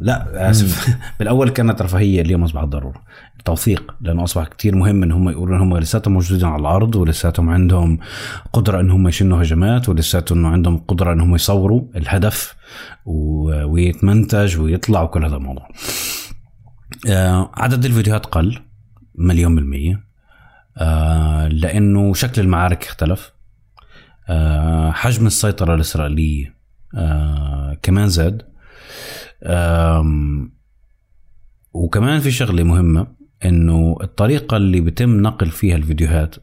لا 0.00 0.50
آسف. 0.50 0.88
بالأول 1.18 1.50
كانت 1.50 1.82
رفاهية 1.82 2.20
اليوم 2.20 2.44
أصبحت 2.44 2.64
ضرورة. 2.64 3.02
توثيق 3.44 3.94
لأنه 4.00 4.24
أصبح 4.24 4.46
كتير 4.48 4.74
مهم 4.76 5.02
إن 5.02 5.12
هم 5.12 5.28
يقولوا 5.28 5.56
إن 5.56 5.60
هم 5.60 5.78
لساتهم 5.78 6.14
موجودين 6.14 6.44
على 6.48 6.60
الأرض 6.60 6.94
ولساتهم 6.96 7.50
عندهم 7.50 7.98
قدرة 8.52 8.80
إن 8.80 8.90
هم 8.90 9.08
يشنوا 9.08 9.42
هجمات 9.42 9.88
ولساتهم 9.88 10.38
انه 10.38 10.48
عندهم 10.48 10.76
قدرة 10.78 11.12
إن 11.12 11.20
هم 11.20 11.34
يصوروا 11.34 11.82
الهدف 11.96 12.54
ويتمنتج 13.64 14.58
ويطلع 14.58 15.02
وكل 15.02 15.24
هذا 15.24 15.36
الموضوع. 15.36 15.68
آه، 17.08 17.50
عدد 17.54 17.84
الفيديوهات 17.84 18.26
قل 18.26 18.58
مليون 19.14 19.54
بالمية. 19.54 20.04
آه، 20.78 21.48
لأنه 21.48 22.14
شكل 22.14 22.42
المعارك 22.42 22.84
اختلف. 22.84 23.33
حجم 24.92 25.26
السيطرة 25.26 25.74
الإسرائيلية 25.74 26.54
آه، 26.94 27.78
كمان 27.82 28.08
زاد. 28.08 28.42
وكمان 31.72 32.20
في 32.20 32.30
شغلة 32.30 32.62
مهمة 32.62 33.06
إنه 33.44 33.96
الطريقة 34.02 34.56
اللي 34.56 34.80
بتم 34.80 35.20
نقل 35.20 35.50
فيها 35.50 35.76
الفيديوهات 35.76 36.36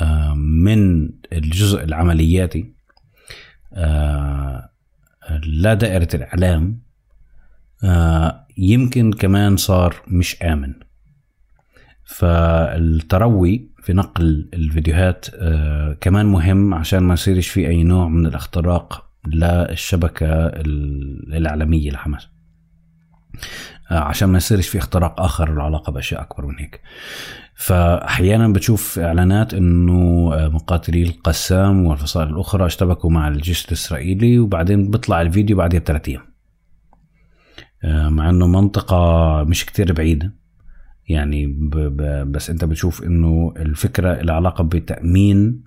آه، 0.00 0.34
من 0.34 1.10
الجزء 1.32 1.84
العملياتي 1.84 2.72
آه، 3.74 4.70
لدائرة 5.46 6.08
الإعلام 6.14 6.80
آه، 7.84 8.46
يمكن 8.58 9.12
كمان 9.12 9.56
صار 9.56 9.96
مش 10.08 10.42
آمن. 10.42 10.74
فالتروي 12.04 13.70
في 13.86 13.92
نقل 13.92 14.48
الفيديوهات 14.54 15.26
آه، 15.34 15.96
كمان 16.00 16.26
مهم 16.26 16.74
عشان 16.74 17.02
ما 17.02 17.14
يصيرش 17.14 17.48
في 17.48 17.68
أي 17.68 17.82
نوع 17.82 18.08
من 18.08 18.26
الاختراق 18.26 19.06
للشبكة 19.26 20.26
ال- 20.46 21.34
الإعلامية 21.36 21.90
لحماس. 21.90 22.28
آه، 23.90 23.98
عشان 23.98 24.28
ما 24.28 24.36
يصيرش 24.36 24.68
في 24.68 24.78
اختراق 24.78 25.20
آخر 25.20 25.54
له 25.54 25.62
علاقة 25.62 25.92
بأشياء 25.92 26.20
أكبر 26.22 26.46
من 26.46 26.58
هيك. 26.58 26.80
فأحيانا 27.54 28.48
بتشوف 28.48 28.98
إعلانات 28.98 29.54
إنه 29.54 30.30
آه، 30.34 30.48
مقاتلي 30.48 31.02
القسام 31.02 31.86
والفصائل 31.86 32.28
الأخرى 32.28 32.66
اشتبكوا 32.66 33.10
مع 33.10 33.28
الجيش 33.28 33.66
الإسرائيلي 33.66 34.38
وبعدين 34.38 34.90
بيطلع 34.90 35.22
الفيديو 35.22 35.56
بعدها 35.56 35.80
بثلاث 35.80 36.08
أيام. 36.08 36.22
آه، 37.84 38.08
مع 38.08 38.30
إنه 38.30 38.46
منطقة 38.46 39.42
مش 39.44 39.66
كتير 39.66 39.92
بعيدة. 39.92 40.45
يعني 41.08 41.46
ب 41.46 41.70
ب 41.70 42.32
بس 42.32 42.50
انت 42.50 42.64
بتشوف 42.64 43.02
انه 43.02 43.54
الفكرة 43.56 44.20
العلاقة 44.20 44.64
بتأمين 44.64 45.64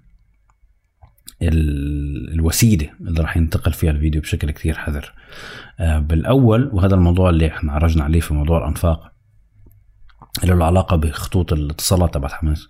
ال- 1.42 2.34
الوسيلة 2.34 2.90
اللي 3.02 3.22
راح 3.22 3.38
ينتقل 3.38 3.74
فيها 3.74 3.92
الفيديو 3.92 4.22
بشكل 4.22 4.52
كتير 4.52 4.74
حذر. 4.78 5.14
آه، 5.80 6.00
بالأول 6.00 6.70
وهذا 6.74 6.96
الموضوع 6.96 7.30
اللي 7.30 7.48
إحنا 7.48 7.74
عرجنا 7.74 8.04
عليه 8.04 8.20
في 8.20 8.34
موضوع 8.34 8.58
الأنفاق 8.58 9.12
اللي 10.44 10.56
له 10.56 10.66
علاقة 10.66 10.96
بخطوط 10.96 11.54
الاتصالات 11.54 12.14
تبعت 12.14 12.32
حماس. 12.32 12.68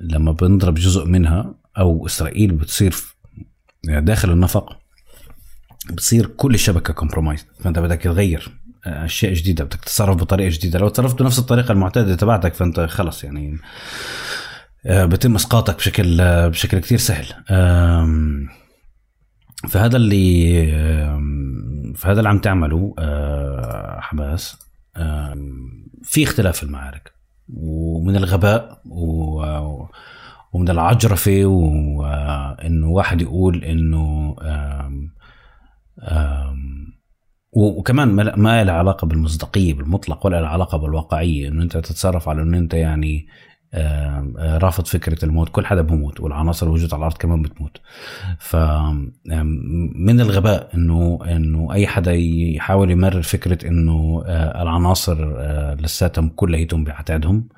لما 0.00 0.32
بنضرب 0.32 0.74
جزء 0.74 1.04
منها 1.06 1.54
أو 1.78 2.06
إسرائيل 2.06 2.52
بتصير 2.52 2.90
في- 2.90 3.14
داخل 3.84 4.30
النفق 4.30 4.78
بتصير 5.92 6.26
كل 6.26 6.54
الشبكة 6.54 6.92
كومبرومايز 6.94 7.46
فأنت 7.60 7.78
بدك 7.78 8.00
تغير. 8.02 8.48
أشياء 8.86 9.32
جديدة 9.32 9.64
بدك 9.64 9.80
تتصرف 9.80 10.16
بطريقة 10.16 10.50
جديدة. 10.50 10.78
لو 10.78 10.88
تصرفت 10.88 11.22
بنفس 11.22 11.38
الطريقة 11.38 11.72
المعتادة 11.72 12.14
تبعتك 12.14 12.54
فأنت 12.54 12.80
خلص 12.80 13.24
يعني 13.24 13.58
آه، 14.86 15.04
بتم 15.04 15.34
إسقاطك 15.34 15.76
بشكل 15.76 16.20
آه، 16.20 16.48
بشكل 16.48 16.78
كتير 16.78 16.98
سهل. 16.98 17.26
فهذا 19.68 19.96
اللي 19.96 20.66
فهذا 21.96 22.18
اللي 22.18 22.28
عم 22.28 22.38
تعمله 22.38 22.94
آه، 22.98 24.00
حماس 24.00 24.56
في 26.02 26.22
اختلاف 26.24 26.56
في 26.56 26.62
المعارك 26.62 27.12
ومن 27.56 28.16
الغباء 28.16 28.80
و- 28.86 29.86
ومن 30.52 30.68
العجرفة 30.70 31.44
وانه 31.44 32.88
واحد 32.88 33.20
يقول 33.22 33.64
آم، 36.02 36.63
وكمان 37.54 38.08
ما 38.38 38.64
لها 38.64 38.74
علاقة 38.74 39.06
بالمصداقية 39.06 39.74
بالمطلق 39.74 40.26
ولا 40.26 40.40
لها 40.40 40.48
علاقة 40.48 40.78
بالواقعية. 40.78 41.48
إنه 41.48 41.62
أنت 41.62 41.76
تتصرف 41.76 42.28
على 42.28 42.42
إنه 42.42 42.58
أنت 42.58 42.74
يعني 42.74 43.26
آه، 43.76 44.32
آه، 44.38 44.58
رافض 44.58 44.86
فكرة 44.86 45.24
الموت. 45.24 45.48
كل 45.48 45.66
حدا 45.66 45.82
بموت 45.82 46.20
والعناصر 46.20 46.66
الوجود 46.66 46.94
على 46.94 46.98
الأرض 47.00 47.16
كمان 47.16 47.42
بتموت. 47.42 47.80
ف 48.38 48.56
من 49.94 50.20
الغباء 50.20 50.70
إنه 50.74 51.18
إنه 51.26 51.72
أي 51.72 51.86
حدا 51.86 52.12
يحاول 52.12 52.90
يمرر 52.90 53.22
فكرة 53.22 53.68
إنه 53.68 54.22
آه، 54.26 54.62
العناصر 54.62 55.34
لساتهم 55.74 56.28
كليتهم 56.28 56.84
بعتادهم 56.84 57.48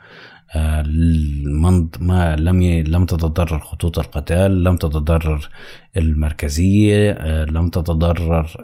ما 2.01 2.37
لم. 2.37 2.63
لم 2.63 3.07
تتضرر 3.07 3.59
خطوط 3.59 3.99
القتال 3.99 4.65
لم 4.65 4.77
تتضرر 4.77 5.49
المركزية 5.97 7.13
لم 7.45 7.69
تتضرر 7.69 8.57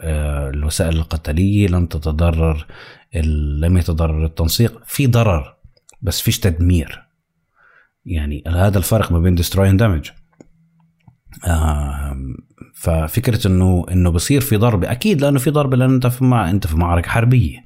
الوسائل 0.55 0.97
القتالية 0.97 1.69
لم 1.69 1.87
تتضرر 1.87 2.67
لم 3.61 3.77
يتضرر 3.77 4.25
التنسيق. 4.25 4.81
في 4.85 5.07
ضرر 5.07 5.57
بس 6.03 6.21
فيش 6.21 6.39
تدمير. 6.39 7.03
يعني 8.05 8.45
هذا 8.47 8.79
الفرق 8.79 9.13
ما 9.13 9.19
بين 9.19 9.35
destroy 9.35 9.71
and 9.71 9.79
damage 9.79 10.11
ففكرة 12.75 13.47
انه 13.47 13.87
إنه 13.91 14.11
بصير 14.11 14.41
في 14.41 14.57
ضربه 14.57 14.91
أكيد 14.91 15.21
لأنه 15.21 15.39
في 15.39 15.51
ضربه 15.51 15.77
لأن 15.77 15.95
أنت 15.95 16.07
في 16.07 16.25
أنت 16.25 16.67
في 16.67 16.77
معركة 16.77 17.11
حربية. 17.11 17.65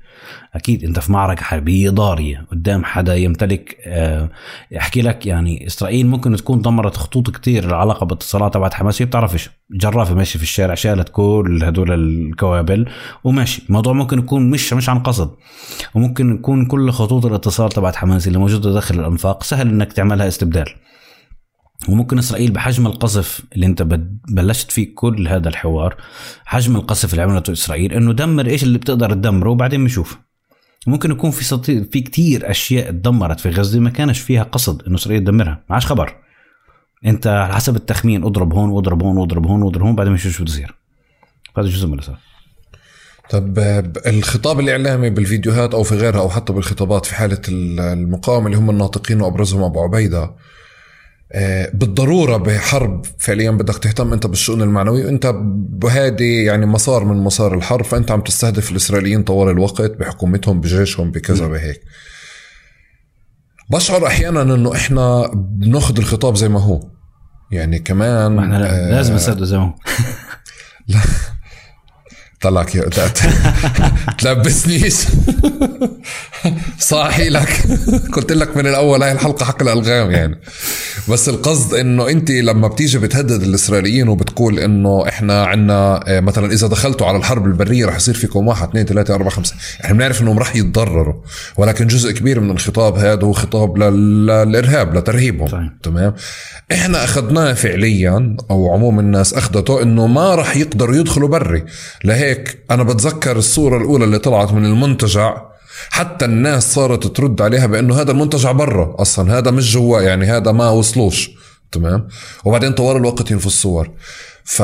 أكيد 0.55 0.85
أنت 0.85 0.99
في 0.99 1.13
معركة 1.13 1.43
حربيه 1.43 1.91
ضاريه 1.91 2.47
قدام 2.53 2.85
حدا 2.85 3.17
يمتلك 3.17 3.77
آه، 3.87 4.29
أحكي 4.77 5.03
لك 5.03 5.27
يعني 5.27 5.67
إسرائيل 5.67 6.07
ممكن 6.07 6.37
تكون 6.37 6.63
دمرت 6.63 6.97
خطوط 6.97 7.31
كتير 7.31 7.65
العلاقة 7.65 8.07
باتصالات 8.07 8.55
تبعت 8.55 8.75
حماس 8.75 9.03
هي 9.03 9.07
بتعرفش 9.07 9.51
جرافة 9.71 10.15
ماشي 10.15 10.39
في 10.39 10.45
الشارع 10.45 10.75
شالت 10.75 11.09
كل 11.09 11.61
هدول 11.65 11.93
الكوابل 11.93 12.89
وماشي. 13.25 13.63
الموضوع 13.69 13.93
ممكن 13.93 14.19
يكون 14.19 14.51
مش 14.51 14.73
مش 14.73 14.89
عن 14.89 14.99
قصد. 14.99 15.31
وممكن 15.95 16.35
يكون 16.35 16.67
كل 16.67 16.91
خطوط 16.91 17.27
الاتصال 17.27 17.69
تبعت 17.69 17.97
حماس 17.97 18.27
اللي 18.27 18.39
موجودة 18.39 18.73
داخل 18.73 19.01
الأنفاق 19.01 19.43
سهل 19.43 19.69
إنك 19.69 19.93
تعملها 19.93 20.29
استبدال. 20.29 20.67
وممكن 21.89 22.19
إسرائيل 22.19 22.51
بحجم 22.51 22.87
القصف 22.87 23.41
اللي 23.53 23.67
أنت 23.67 23.83
بلشت 24.29 24.71
فيه 24.71 24.95
كل 24.95 25.29
هذا 25.29 25.49
الحوار 25.49 25.97
حجم 26.45 26.77
القصف 26.77 27.11
اللي 27.13 27.23
عملته 27.23 27.53
إسرائيل 27.53 27.93
إنه 27.93 28.13
دمر 28.13 28.47
إيش 28.47 28.63
اللي 28.63 28.79
بتقدر 28.79 29.13
تدمره 29.13 29.51
وبعدين 29.51 29.83
بنشوف. 29.83 30.19
ممكن 30.87 31.11
يكون 31.11 31.31
في 31.31 31.45
سطي... 31.45 31.85
في 31.85 32.01
كتير 32.01 32.51
أشياء 32.51 32.91
تدمرت 32.91 33.41
في 33.41 33.51
غزة 33.51 33.81
ما 33.81 33.91
كانش 33.91 34.19
فيها 34.19 34.43
قصد 34.43 34.83
إنه 34.87 34.95
إسرائيل 34.95 35.21
تدمرها 35.25 35.65
ما 35.69 35.75
عادش 35.75 35.87
خبر. 35.87 36.17
أنت 37.07 37.27
على 37.27 37.55
حسب 37.55 37.77
التخمين 37.77 38.25
اضرب 38.25 38.55
هون 38.55 38.69
واضرب 38.69 39.03
هون 39.03 39.17
واضرب 39.17 39.47
هون 39.47 39.63
واضرب 39.63 39.83
هون 39.83 39.97
بعدين 39.97 40.13
بنشوف 40.13 40.33
شو 40.33 40.43
بده 40.43 40.53
يصير 40.53 40.75
هذا 41.59 41.67
جزء 41.67 41.87
من 41.87 41.95
الاساس 41.95 42.15
طب 43.31 43.59
الخطاب 44.07 44.61
الإعلامي 44.61 45.11
بالفيديوهات 45.11 45.75
أو 45.75 45.83
في 45.83 45.95
غيرها 45.95 46.21
أو 46.21 46.29
حتى 46.29 46.53
بالخطابات 46.53 47.07
في 47.07 47.15
حالة 47.15 47.41
المقاومة 47.49 48.47
اللي 48.47 48.59
هم 48.59 48.71
الناطقين 48.71 49.21
وأبرزهم 49.21 49.63
أبو 49.63 49.83
عبيدة 49.83 50.35
آه، 51.33 51.71
بالضرورة 51.75 52.37
بحرب 52.37 53.07
فعليا 53.19 53.51
بدك 53.51 53.79
تهتم 53.79 54.13
أنت 54.13 54.27
بالشؤون 54.27 54.63
المعنوية. 54.63 55.05
وانت 55.05 55.33
بهادي 55.55 56.45
يعني 56.45 56.67
مسار 56.67 57.05
من 57.05 57.17
مسار 57.17 57.55
الحرب 57.55 57.85
فأنت 57.85 58.11
عم 58.11 58.21
تستهدف 58.21 58.71
الإسرائيليين 58.71 59.23
طوال 59.23 59.49
الوقت 59.49 59.91
بحكومتهم 59.91 60.61
بجيشهم 60.61 61.11
بكذا 61.11 61.47
بهيك. 61.47 61.81
بشعر 63.71 64.07
أحيانا 64.07 64.43
إنه 64.43 64.75
إحنا 64.75 65.31
بناخذ 65.35 65.99
الخطاب 65.99 66.37
زي 66.37 66.49
ما 66.49 66.61
هو. 66.61 66.81
يعني 67.51 67.79
كمان 67.79 68.33
ما 68.33 68.43
إحنا 68.43 68.87
آه 68.87 68.91
لازم 68.91 69.15
نصدق 69.15 69.45
زي 69.45 69.59
ما 69.59 69.65
هو. 69.65 69.75
لا. 70.89 71.01
طلعك 72.41 72.75
يا 72.75 72.85
تلبسنيش. 74.19 74.95
صاحي 76.79 77.29
لك. 77.29 77.63
قلت 78.13 78.33
لك 78.33 78.57
من 78.57 78.67
الأول 78.67 79.03
هاي 79.03 79.13
الحلقة 79.13 79.45
حق 79.45 79.63
الألغام 79.63 80.11
يعني. 80.11 80.41
بس 81.09 81.29
القصد 81.29 81.75
إنه 81.75 82.09
أنت 82.09 82.31
لما 82.31 82.69
بتيجي 82.69 82.99
بتهدد 82.99 83.43
الإسرائيليين 83.43 84.09
وبتقول 84.09 84.59
إنه 84.59 85.09
إحنا 85.09 85.45
عنا 85.45 86.05
آه، 86.07 86.21
مثلا 86.21 86.53
إذا 86.53 86.67
دخلتوا 86.67 87.07
على 87.07 87.17
الحرب 87.17 87.47
البرية 87.47 87.87
رح 87.87 87.97
يصير 87.97 88.15
فيكم 88.15 88.47
واحد 88.47 88.69
اثنين 88.69 88.85
ثلاثة 88.87 89.15
أربعة 89.15 89.31
خمسة. 89.31 89.55
إحنا 89.85 89.97
بنعرف 89.97 90.23
إنهم 90.23 90.39
رح 90.39 90.57
يتضرروا. 90.57 91.15
ولكن 91.57 91.87
جزء 91.87 92.13
كبير 92.13 92.41
من 92.41 92.51
الخطاب 92.51 92.97
هذا 92.97 93.25
هو 93.25 93.33
خطاب 93.33 93.79
للإرهاب 93.79 94.95
لترهيبهم. 94.97 95.71
تمام؟ 95.83 96.15
إحنا 96.73 97.05
أخذناه 97.05 97.53
فعليا 97.53 98.37
أو 98.51 98.73
عموم 98.73 99.01
الناس 99.01 99.35
أخذته 99.35 99.83
إنه 99.83 100.07
ما 100.07 100.35
رح 100.35 100.57
يقدروا 100.57 100.97
يدخلوا 100.97 101.29
بري. 101.29 101.65
لهيك 102.05 102.36
أنا 102.71 102.83
بتذكر 102.83 103.37
الصورة 103.37 103.79
الأولى 103.79 104.05
اللي 104.05 104.19
طلعت 104.19 104.53
من 104.53 104.65
المنتجع 104.65 105.43
حتى 105.91 106.25
الناس 106.25 106.75
صارت 106.75 107.07
ترد 107.07 107.43
عليها 107.43 107.67
بأنه 107.67 108.01
هذا 108.01 108.11
المنتجع 108.11 108.53
برا 108.53 108.95
أصلا 108.99 109.39
هذا 109.39 109.51
مش 109.51 109.73
جوا 109.73 110.01
يعني 110.01 110.27
هذا 110.27 110.53
ما 110.53 110.71
وصلوش. 110.71 111.31
تمام؟ 111.73 112.09
وبعدين 112.45 112.73
طوال 112.73 112.97
الوقت 112.97 113.31
ينفوا 113.31 113.51
الصور 113.51 113.91
ف 114.45 114.63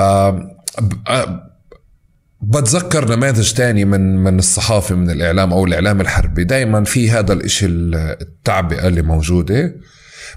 بتذكر 2.40 3.16
نماذج 3.16 3.52
تاني 3.52 3.84
من 3.84 4.16
من 4.16 4.38
الصحافة 4.38 4.94
من 4.94 5.10
الإعلام 5.10 5.52
أو 5.52 5.64
الإعلام 5.64 6.00
الحربي. 6.00 6.44
دايما 6.44 6.84
في 6.84 7.10
هذا 7.10 7.32
الإشي 7.32 7.66
التعبئة 7.66 8.88
اللي 8.88 9.02
موجودة. 9.02 9.74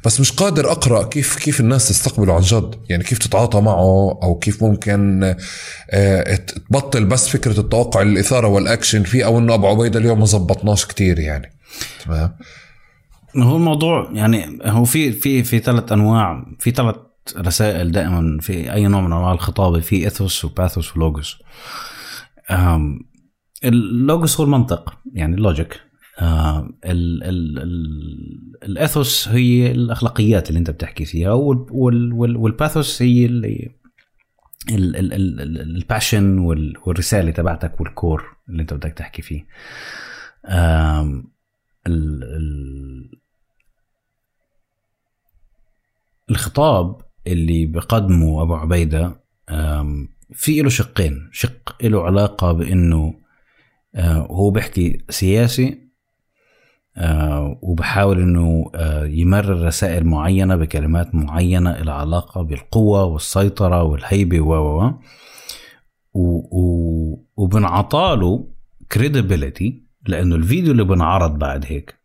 بس 0.06 0.20
مش 0.20 0.32
قادر 0.32 0.72
أقرأ 0.72 1.04
كيف 1.04 1.36
كيف 1.36 1.60
الناس 1.60 1.90
تستقبله 1.90 2.34
عن 2.34 2.42
جد. 2.42 2.76
يعني 2.90 3.04
كيف 3.04 3.18
تتعاطى 3.18 3.62
معه 3.62 4.20
أو 4.24 4.40
كيف 4.42 4.64
ممكن 4.64 5.24
آه، 5.92 6.36
تبطل 6.36 7.06
بس 7.06 7.30
فكرة 7.30 7.60
التوقع 7.60 8.02
الاثاره 8.02 8.48
والأكشن 8.48 9.04
فيه 9.04 9.26
أو 9.26 9.40
إنه 9.40 9.54
أبو 9.54 9.68
عبيدة 9.68 10.00
اليوم 10.00 10.20
ما 10.20 10.26
زبطناش 10.26 10.86
كثير 10.86 11.20
يعني. 11.20 11.52
تمام؟ 12.06 12.36
هو 13.38 13.56
الموضوع 13.56 14.10
يعني 14.14 14.60
هو 14.64 14.86
في 14.86 15.12
في 15.12 15.44
في 15.44 15.60
ثلاث 15.60 15.92
أنواع 15.92 16.46
في 16.60 16.72
ثلاث 16.72 16.96
رسائل 17.38 17.92
دائما 17.92 18.38
في 18.42 18.74
أي 18.74 18.88
نوع 18.88 19.02
من 19.02 19.14
أنواع 19.14 19.32
الخطابة 19.32 19.80
في 19.80 20.08
ethos 20.08 20.46
و 20.46 20.53
pathos 20.53 20.98
و 20.98 21.03
logos. 21.03 21.38
ال 23.64 23.76
logos 23.76 24.40
هو 24.40 24.46
المنطق 24.46 24.94
يعني 25.14 25.36
ال 25.36 25.43
logic. 25.43 25.85
آه 26.20 26.70
ال 26.86 27.24
ال 27.24 27.60
ال 27.60 28.64
ال 28.64 28.74
ethos 28.74 29.28
هي 29.28 29.72
الأخلاقيات 29.72 30.50
اللي 30.50 30.60
أنت 30.60 30.70
بتحكي 30.70 31.06
فيها 31.06 31.32
وال 31.32 31.68
وال 31.72 32.38
وال 32.38 32.54
pathos 32.54 33.02
هي 33.02 33.26
اللي 33.26 33.72
ال 34.70 34.91
passion 34.91 36.38
والرسالة 36.38 37.32
تبعتك 37.32 37.82
وال 37.82 38.00
core 38.00 38.36
اللي 38.50 38.62
أنت 38.62 38.74
بدك 38.74 38.94
تحكي 38.94 39.22
فيه. 39.22 39.46
ال 41.88 42.24
ال 42.24 43.20
الخطاب 46.30 47.02
اللي 47.28 47.66
بقدمه 47.66 48.42
أبو 48.42 48.56
عبيدة 48.56 49.24
في 50.34 50.62
له 50.62 50.70
شقين 50.70 51.30
شق 51.32 51.84
له 51.84 52.04
علاقة 52.04 52.52
بإنه 52.52 53.20
آه، 53.96 54.28
هو 54.32 54.52
بيحكي 54.52 55.06
سياسي 55.10 55.85
وبحاول 57.62 58.22
إنه 58.22 58.72
آه، 58.76 59.06
يمرر 59.06 59.66
رسائل 59.66 60.06
معينة 60.06 60.56
بكلمات 60.56 61.16
معينة 61.16 61.72
إلى 61.72 61.92
علاقة 61.92 62.42
بالقوة 62.42 63.04
والسيطرة 63.04 63.84
والهيبة 63.84 64.40
و 64.40 64.94
و 66.14 67.26
وبنعطاله 67.38 68.48
كريديبيليتي 68.92 69.86
لأنه 70.08 70.36
الفيديو 70.36 70.72
اللي 70.72 70.84
بنعرض 70.84 71.40
بعد 71.40 71.66
هيك 71.68 71.96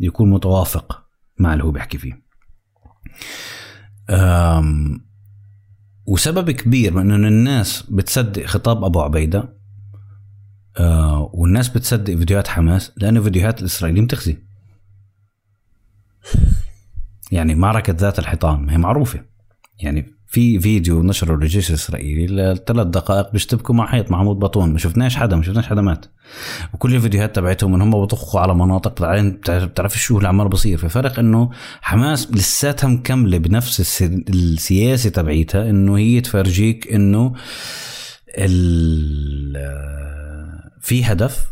يكون 0.00 0.30
متوافق 0.30 1.04
مع 1.38 1.52
اللي 1.52 1.64
هو 1.64 1.70
بيحكي 1.70 1.98
فيه. 1.98 2.24
وسبب 6.06 6.50
كبير 6.50 6.94
من 6.94 7.10
انه 7.10 7.28
الناس 7.28 7.82
بتصدق 7.90 8.44
خطاب 8.44 8.84
أبو 8.84 9.00
عبيدة 9.00 9.63
آه 10.78 11.30
والناس 11.32 11.68
بتصدق 11.68 12.14
فيديوهات 12.14 12.48
حماس 12.48 12.92
لأن 12.96 13.22
فيديوهات 13.22 13.60
الإسرائيليين 13.60 14.06
بتخزي 14.06 14.36
يعني 17.32 17.54
معركة 17.54 17.92
ذات 17.98 18.18
الحيطان 18.18 18.70
هي 18.70 18.78
معروفة. 18.78 19.20
يعني 19.80 20.14
في 20.26 20.60
فيديو 20.60 21.02
نشره 21.02 21.34
الجيش 21.34 21.70
الإسرائيلي 21.70 22.26
لثلاث 22.26 22.86
دقائق 22.86 23.32
بيشتبكوا 23.32 23.74
مع 23.74 23.86
حيط 23.86 24.10
محمود 24.10 24.38
بطون. 24.38 24.72
ما 24.72 24.78
شفناش 24.78 25.16
حدا 25.16 25.36
ما 25.36 25.42
شفناش 25.42 25.66
حدا 25.66 25.80
مات. 25.80 26.06
وكل 26.74 26.94
الفيديوهات 26.94 27.36
تبعتهم 27.36 27.74
إن 27.74 27.80
هم 27.80 27.90
بطخوا 27.90 28.40
على 28.40 28.54
مناطق 28.54 29.02
بعدين 29.02 29.30
بتعرف 29.48 29.98
شو 29.98 30.16
اللي 30.16 30.28
عمال 30.28 30.48
بصير. 30.48 30.78
في 30.78 30.88
فرق 30.88 31.18
إنه 31.18 31.50
حماس 31.80 32.32
لساتها 32.32 32.88
مكملة 32.88 33.38
بنفس 33.38 34.02
السياسة 34.02 35.10
تبعيتها 35.10 35.70
إنه 35.70 35.98
هي 35.98 36.20
تفرجيك 36.20 36.92
إنه 36.92 37.34
في 40.84 41.04
هدف 41.04 41.50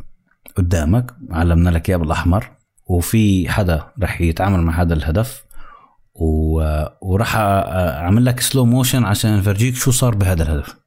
قدامك 0.57 1.15
علمنا 1.31 1.71
لك 1.71 1.89
إياه 1.89 1.97
بالأحمر 1.97 2.51
وفي 2.87 3.49
حدا 3.49 3.93
رح 4.03 4.21
يتعامل 4.21 4.61
مع 4.61 4.83
هذا 4.83 4.95
الهدف 4.95 5.45
و... 6.15 6.63
وراح 7.01 7.37
أعمل 7.37 8.25
لك 8.25 8.41
سلو 8.41 8.65
موشن 8.65 9.05
عشان 9.05 9.39
أفرجيك 9.39 9.75
شو 9.75 9.91
صار 9.91 10.15
بهذا 10.15 10.43
الهدف. 10.43 10.82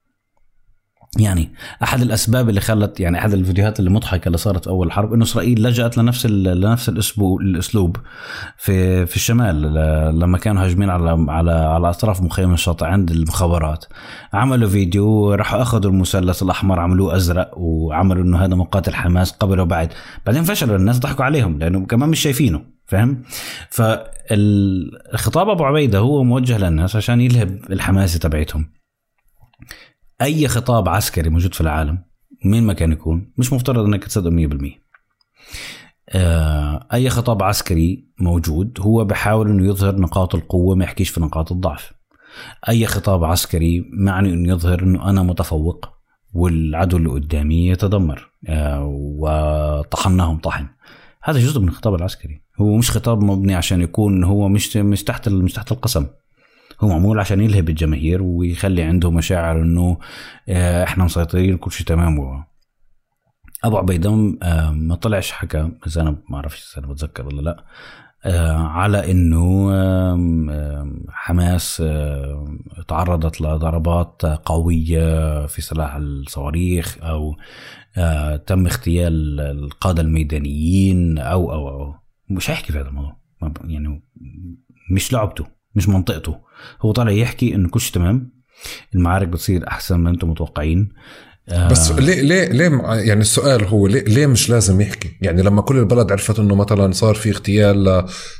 يعني 1.19 1.53
أحد 1.83 2.01
الأسباب 2.01 2.49
اللي 2.49 2.61
خلت 2.61 2.99
يعني 2.99 3.17
أحد 3.17 3.33
الفيديوهات 3.33 3.79
اللي 3.79 3.89
مضحكة 3.89 4.27
اللي 4.27 4.37
صارت 4.37 4.63
في 4.63 4.69
أول 4.69 4.87
الحرب 4.87 5.13
إنه 5.13 5.23
إسرائيل 5.23 5.63
لجأت 5.63 5.97
لنفس 5.97 6.25
لنفس 6.25 6.89
الأسلوب 6.89 7.97
في 8.57 9.05
في 9.05 9.15
الشمال 9.15 9.61
لما 10.19 10.37
كانوا 10.37 10.63
هاجمين 10.63 10.89
على 10.89 11.25
على 11.31 11.51
على 11.51 11.89
أطراف 11.89 12.21
مخيم 12.21 12.53
الشاطئ 12.53 12.85
عند 12.85 13.11
المخابرات. 13.11 13.85
عملوا 14.33 14.69
فيديو 14.69 15.33
راحوا 15.33 15.61
أخذوا 15.61 15.91
المثلث 15.91 16.43
الأحمر 16.43 16.79
عملوه 16.79 17.15
أزرق 17.15 17.51
وعملوا 17.57 18.23
إنه 18.23 18.37
هذا 18.37 18.55
مقاتل 18.55 18.93
حماس 18.93 19.31
قبل 19.31 19.59
وبعد 19.59 19.93
بعدين 20.25 20.43
فشلوا 20.43 20.75
الناس 20.75 20.99
ضحكوا 20.99 21.25
عليهم 21.25 21.59
لأنه 21.59 21.85
كمان 21.85 22.09
مش 22.09 22.19
شايفينه 22.19 22.61
فاهم؟ 22.85 23.23
فالخطاب 23.69 25.49
أبو 25.49 25.63
عبيدة 25.65 25.99
هو 25.99 26.23
موجه 26.23 26.57
للناس 26.57 26.95
عشان 26.95 27.21
يلهب 27.21 27.59
الحماسة 27.69 28.19
تبعتهم. 28.19 28.69
أي 30.21 30.47
خطاب 30.47 30.89
عسكري 30.89 31.29
موجود 31.29 31.53
في 31.53 31.61
العالم 31.61 32.03
مين 32.45 32.63
ما 32.63 32.73
كان 32.73 32.91
يكون 32.91 33.33
مش 33.37 33.53
مفترض 33.53 33.85
إنك 33.85 34.03
تصدقه 34.03 34.29
100% 34.29 34.85
آه، 36.09 36.87
أي 36.93 37.09
خطاب 37.09 37.43
عسكري 37.43 38.07
موجود 38.19 38.77
هو 38.79 39.05
بحاول 39.05 39.49
إنه 39.49 39.67
يظهر 39.67 39.95
نقاط 39.95 40.35
القوة 40.35 40.75
ما 40.75 40.83
يحكيش 40.83 41.09
في 41.09 41.21
نقاط 41.21 41.51
الضعف. 41.51 41.93
أي 42.69 42.85
خطاب 42.85 43.23
عسكري 43.23 43.85
معني 43.93 44.33
إنه 44.33 44.49
يظهر 44.49 44.83
إنه 44.83 45.09
أنا 45.09 45.23
متفوق 45.23 45.89
والعدو 46.33 46.97
اللي 46.97 47.09
قدامي 47.09 47.67
يتدمر 47.67 48.29
آه، 48.47 48.85
وطحناهم 49.19 50.37
طحن. 50.37 50.67
هذا 51.23 51.39
جزء 51.39 51.59
من 51.59 51.67
الخطاب 51.67 51.95
العسكري. 51.95 52.41
هو 52.61 52.77
مش 52.77 52.91
خطاب 52.91 53.23
مبني 53.23 53.55
عشان 53.55 53.81
يكون 53.81 54.23
هو 54.23 54.49
مش 54.49 54.77
مش 54.77 55.03
تحت 55.03 55.29
مش 55.29 55.53
تحت 55.53 55.71
القسم. 55.71 56.05
هو 56.81 56.87
معمول 56.87 57.19
عشان 57.19 57.41
يلهب 57.41 57.69
الجماهير 57.69 58.23
ويخلي 58.23 58.83
عنده 58.83 59.11
مشاعر 59.11 59.61
إنه 59.61 59.97
آه، 60.49 60.83
إحنا 60.83 61.03
مسيطرين 61.03 61.57
كل 61.57 61.71
شيء 61.71 61.87
تمام 61.87 62.19
و... 62.19 62.43
أبو 63.63 63.77
عبيده 63.77 64.37
آه، 64.43 64.71
ما 64.71 64.95
طلعش 64.95 65.31
حكى 65.31 65.71
بس 65.85 65.97
أنا 65.97 66.15
ما 66.29 66.35
أعرفش 66.35 66.73
إذا 66.73 66.85
أنا 66.85 66.93
بتذكر 66.93 67.27
ولا 67.27 67.41
لا 67.41 67.63
آه، 68.25 68.57
على 68.57 69.11
إنه 69.11 69.71
حماس 71.09 71.83
تعرضت 72.87 73.41
لضربات 73.41 74.25
قوية 74.25 75.45
في 75.45 75.61
سلاح 75.61 75.95
الصواريخ 75.95 76.97
أو 77.01 77.35
تم 78.37 78.65
اغتيال 78.65 79.39
القادة 79.39 80.01
الميدانيين 80.01 81.17
أو 81.17 81.51
أو 81.53 81.69
أو 81.69 81.95
مش 82.29 82.49
هيحكي 82.49 82.71
في 82.71 82.79
هذا 82.79 82.87
الموضوع 82.87 83.15
يعني 83.63 84.03
مش 84.91 85.13
لعبته 85.13 85.45
مش 85.75 85.89
منطقته. 85.89 86.44
هو 86.81 86.91
طالع 86.91 87.11
يحكي 87.11 87.55
إنه 87.55 87.69
كل 87.69 87.81
شيء 87.81 87.93
تمام 87.93 88.31
المعارك 88.95 89.27
بتصير 89.27 89.67
أحسن 89.67 89.95
ما 89.95 90.09
أنتم 90.09 90.29
متوقعين. 90.29 90.89
آه، 91.49 91.69
بس 91.69 91.91
ليه 91.91 92.21
ليه 92.21 92.45
ليه 92.47 92.81
يعني 92.83 93.21
السؤال 93.21 93.65
هو 93.65 93.87
ليه, 93.87 94.03
ليه 94.03 94.27
مش 94.27 94.49
لازم 94.49 94.81
يحكي؟ 94.81 95.17
يعني 95.21 95.41
لما 95.41 95.61
كل 95.61 95.77
البلد 95.77 96.11
عرفت 96.11 96.39
إنه 96.39 96.55
مثلا 96.55 96.91
صار 96.91 97.15
في 97.15 97.29
اغتيال 97.29 97.83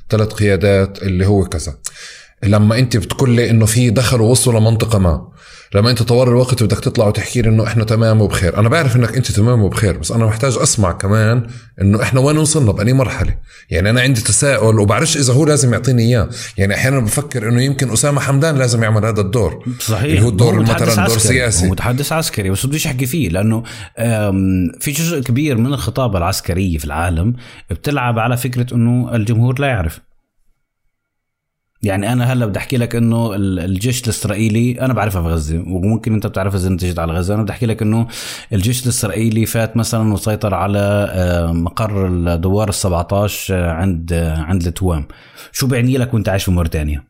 لثلاث 0.10 0.34
قيادات 0.34 1.04
اللي 1.04 1.26
هو 1.26 1.44
كذا 1.46 1.78
لما 2.44 2.80
انت 2.80 2.98
بتقول 2.98 3.30
لي 3.30 3.50
انه 3.50 3.66
في 3.66 3.90
دخلوا 3.90 4.32
وصلوا 4.32 4.60
لمنطقة 4.60 5.00
ما 5.00 5.28
لما 5.76 5.92
انت 5.92 6.04
طوال 6.04 6.28
الوقت 6.28 6.64
بدك 6.64 6.80
تطلع 6.80 7.08
وتحكي 7.08 7.42
لي 7.42 7.50
إنه 7.50 7.68
إحنا 7.68 7.84
تمام 7.84 8.22
وبخير 8.22 8.58
أنا 8.60 8.70
بعرف 8.70 8.96
إنك 8.96 9.16
أنت 9.18 9.32
تمام 9.32 9.64
وبخير 9.64 9.98
بس 9.98 10.12
أنا 10.12 10.26
محتاج 10.26 10.58
أسمع 10.58 10.92
كمان 10.92 11.48
إنه 11.82 12.02
إحنا 12.02 12.20
وين 12.20 12.38
وصلنا 12.38 12.72
بأني 12.72 12.94
مرحلة؟ 12.94 13.36
يعني 13.70 13.90
أنا 13.90 14.02
عندي 14.02 14.22
تساؤل 14.22 14.80
وبعرفش 14.80 15.18
إذا 15.18 15.34
هو 15.34 15.46
لازم 15.46 15.74
يعطيني 15.74 16.04
إياه 16.04 16.30
يعني 16.58 16.76
أحيانا 16.76 17.00
بفكر 17.00 17.50
إنه 17.50 17.62
يمكن 17.62 17.92
أسامة 17.92 18.22
حمدان 18.22 18.56
لازم 18.56 18.84
يعمل 18.84 19.06
هذا 19.06 19.22
الدور 19.22 19.66
صحيح. 19.80 20.04
اللي 20.04 20.22
هو 20.22 20.30
الدور 20.30 20.62
مثلا 20.62 21.08
دور. 21.08 21.18
سياسي. 21.18 21.66
هو 21.66 21.72
متحدث 21.72 22.12
عسكري 22.12 22.50
بس 22.50 22.66
بديش 22.66 22.88
احكي 22.88 23.06
فيه 23.06 23.30
لأنه 23.30 23.64
في 24.80 24.92
جزء 24.92 25.20
كبير 25.22 25.58
من 25.58 25.74
الخطابة 25.74 26.18
العسكرية 26.18 26.78
في 26.78 26.86
العالم 26.86 27.34
بتلعب 27.70 28.20
على 28.20 28.38
فكرة 28.38 28.74
إنه 28.74 29.16
الجمهور 29.16 29.60
لا 29.60 29.68
يعرف. 29.68 30.00
يعني 31.86 32.14
أنا 32.14 32.34
هلأ 32.34 32.46
بدي 32.46 32.60
أحكي 32.60 32.78
لك 32.78 32.96
إنه 32.96 33.36
ال- 33.36 33.60
الجيش 33.60 34.04
الإسرائيلي 34.04 34.82
أنا 34.82 34.94
بعرفها 34.94 35.22
في 35.22 35.28
غزة 35.28 35.58
وممكن 35.68 36.14
أنت 36.14 36.28
بتعرفها 36.28 36.60
إذا 36.60 36.68
أنت 36.68 36.86
جيت 36.86 37.00
على 37.00 37.14
غزة 37.14 37.36
أنا 37.36 37.44
بدي 37.44 37.52
أحكي 37.52 37.66
لك 37.66 37.82
إنه 37.82 38.08
الجيش 38.54 38.84
الإسرائيلي 38.84 39.46
فات 39.46 39.78
مثلا 39.78 40.14
وسيطر 40.14 40.54
على 40.54 41.08
آه، 41.12 41.52
مقر 41.52 42.08
الدوار 42.08 42.70
ال 42.70 42.74
17 42.74 43.56
آه، 43.56 43.72
عند 43.72 44.14
آه، 44.14 44.38
عند 44.38 44.68
التوام 44.68 45.08
شو 45.52 45.68
بيعني 45.68 45.98
لك 45.98 46.14
وأنت 46.14 46.30
عايش 46.30 46.44
في 46.44 46.52
موريتانيا؟ 46.52 47.04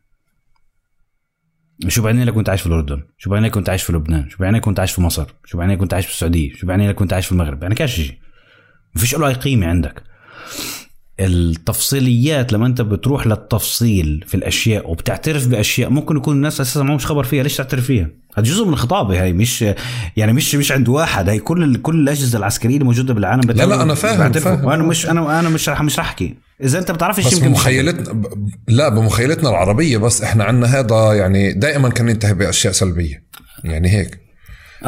شو 1.87 2.01
بيعني 2.03 2.25
لك 2.25 2.35
وأنت 2.35 2.49
عايش 2.49 2.61
في 2.61 2.67
الأردن؟ 2.67 3.03
شو 3.17 3.29
بيعني 3.29 3.47
لك 3.47 3.55
وأنت 3.55 3.69
عايش 3.69 3.83
في 3.83 3.93
لبنان؟ 3.93 4.29
شو 4.29 4.37
بيعني 4.37 4.57
لك 4.57 4.67
وأنت 4.67 4.79
عايش 4.79 4.91
في 4.91 5.01
مصر؟ 5.01 5.25
شو 5.45 5.57
بيعني 5.57 5.73
لك 5.73 5.79
وأنت 5.81 5.93
عايش 5.93 6.05
في 6.05 6.11
السعودية؟ 6.11 6.53
شو 6.55 6.67
بيعني 6.67 6.87
لك 6.87 7.01
وأنت 7.01 7.13
عايش 7.13 7.25
في 7.25 7.31
المغرب؟ 7.31 7.61
يعني 7.63 7.75
كاش 7.75 7.95
شيء. 7.95 8.17
ما 8.95 9.01
فيش 9.01 9.15
له 9.15 9.27
أي 9.27 9.33
قيمة 9.33 9.67
عندك. 9.67 10.03
التفصيليات 11.19 12.53
لما 12.53 12.65
انت 12.65 12.81
بتروح 12.81 13.27
للتفصيل 13.27 14.23
في 14.27 14.35
الأشياء 14.35 14.91
وبتعترف 14.91 15.47
بأشياء 15.47 15.89
ممكن 15.89 16.17
يكون 16.17 16.35
الناس 16.35 16.61
أساسا 16.61 16.83
ما 16.83 16.95
مش 16.95 17.05
خبر 17.05 17.23
فيها 17.23 17.43
ليش 17.43 17.57
تعترف 17.57 17.85
فيها؟ 17.85 18.09
هذا 18.37 18.45
جزء 18.47 18.65
من 18.65 18.73
الخطابه 18.73 19.23
هي 19.23 19.33
مش 19.33 19.65
يعني 20.17 20.33
مش 20.33 20.55
مش 20.55 20.71
عند 20.71 20.89
واحد 20.89 21.29
هي 21.29 21.39
كل 21.39 21.75
كل 21.77 21.99
الأجهزة 21.99 22.37
العسكرية 22.37 22.73
اللي 22.73 22.85
موجودة 22.85 23.13
بالعالم 23.13 23.41
لا، 23.51 23.65
لا، 23.65 23.81
أنا 23.81 23.93
فاهم،. 23.93 24.31
فاهم. 24.31 24.65
وأنا 24.65 24.83
مش 24.83 25.09
أنا 25.09 25.39
أنا 25.39 25.49
مش 25.49 25.69
رح 25.69 25.81
مش 25.81 25.99
رح 25.99 26.05
أحكي. 26.05 26.35
إذا 26.63 26.79
أنت 26.79 26.91
بتعرفش 26.91 27.27
بس 27.27 27.39
بمخيلتنا 27.39 28.13
ب- 28.13 28.49
لا 28.67 28.89
بمخيلتنا 28.89 29.49
العربية 29.49 29.97
بس 29.97 30.21
إحنا 30.21 30.43
عندنا 30.43 30.79
هذا 30.79 31.13
يعني 31.13 31.53
دائما 31.53 31.89
كان 31.89 32.09
ينتهي 32.09 32.33
بأشياء 32.33 32.73
سلبية. 32.73 33.23
يعني 33.63 33.89
هيك. 33.89 34.24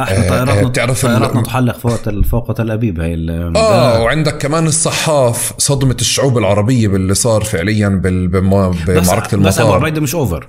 إحنا 0.04 0.26
آه، 0.26 0.30
طياراتنا 0.30 0.68
بتعرف 0.70 1.06
ال- 1.06 1.10
طياراتنا 1.12 1.42
تحلق 1.44 1.78
فوق 1.80 2.22
فوق 2.24 2.54
تل 2.54 2.72
أبيب 2.72 3.00
هي 3.02 3.14
ال- 3.14 3.58
آه 3.58 4.02
وعندك 4.02 4.38
كمان 4.38 4.68
الصحاف 4.68 5.54
صدمة 5.58 5.98
الشعوب 6.02 6.38
العربية 6.38 6.88
باللي 6.88 7.14
صار 7.14 7.44
فعليا 7.44 7.90
بال- 7.90 8.28
بم- 8.28 8.70
بس- 8.72 9.10
بس 9.48 9.60
أبو 9.60 9.70
المطار. 9.70 9.74
عبيدة 9.86 10.02
مش 10.02 10.16
اوفر 10.16 10.48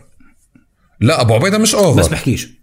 لا 1.00 1.20
أبو 1.20 1.34
عبيدة 1.34 1.58
مش 1.58 1.74
بس 1.74 1.80
اوفر 1.80 2.10
بحكيش. 2.10 2.58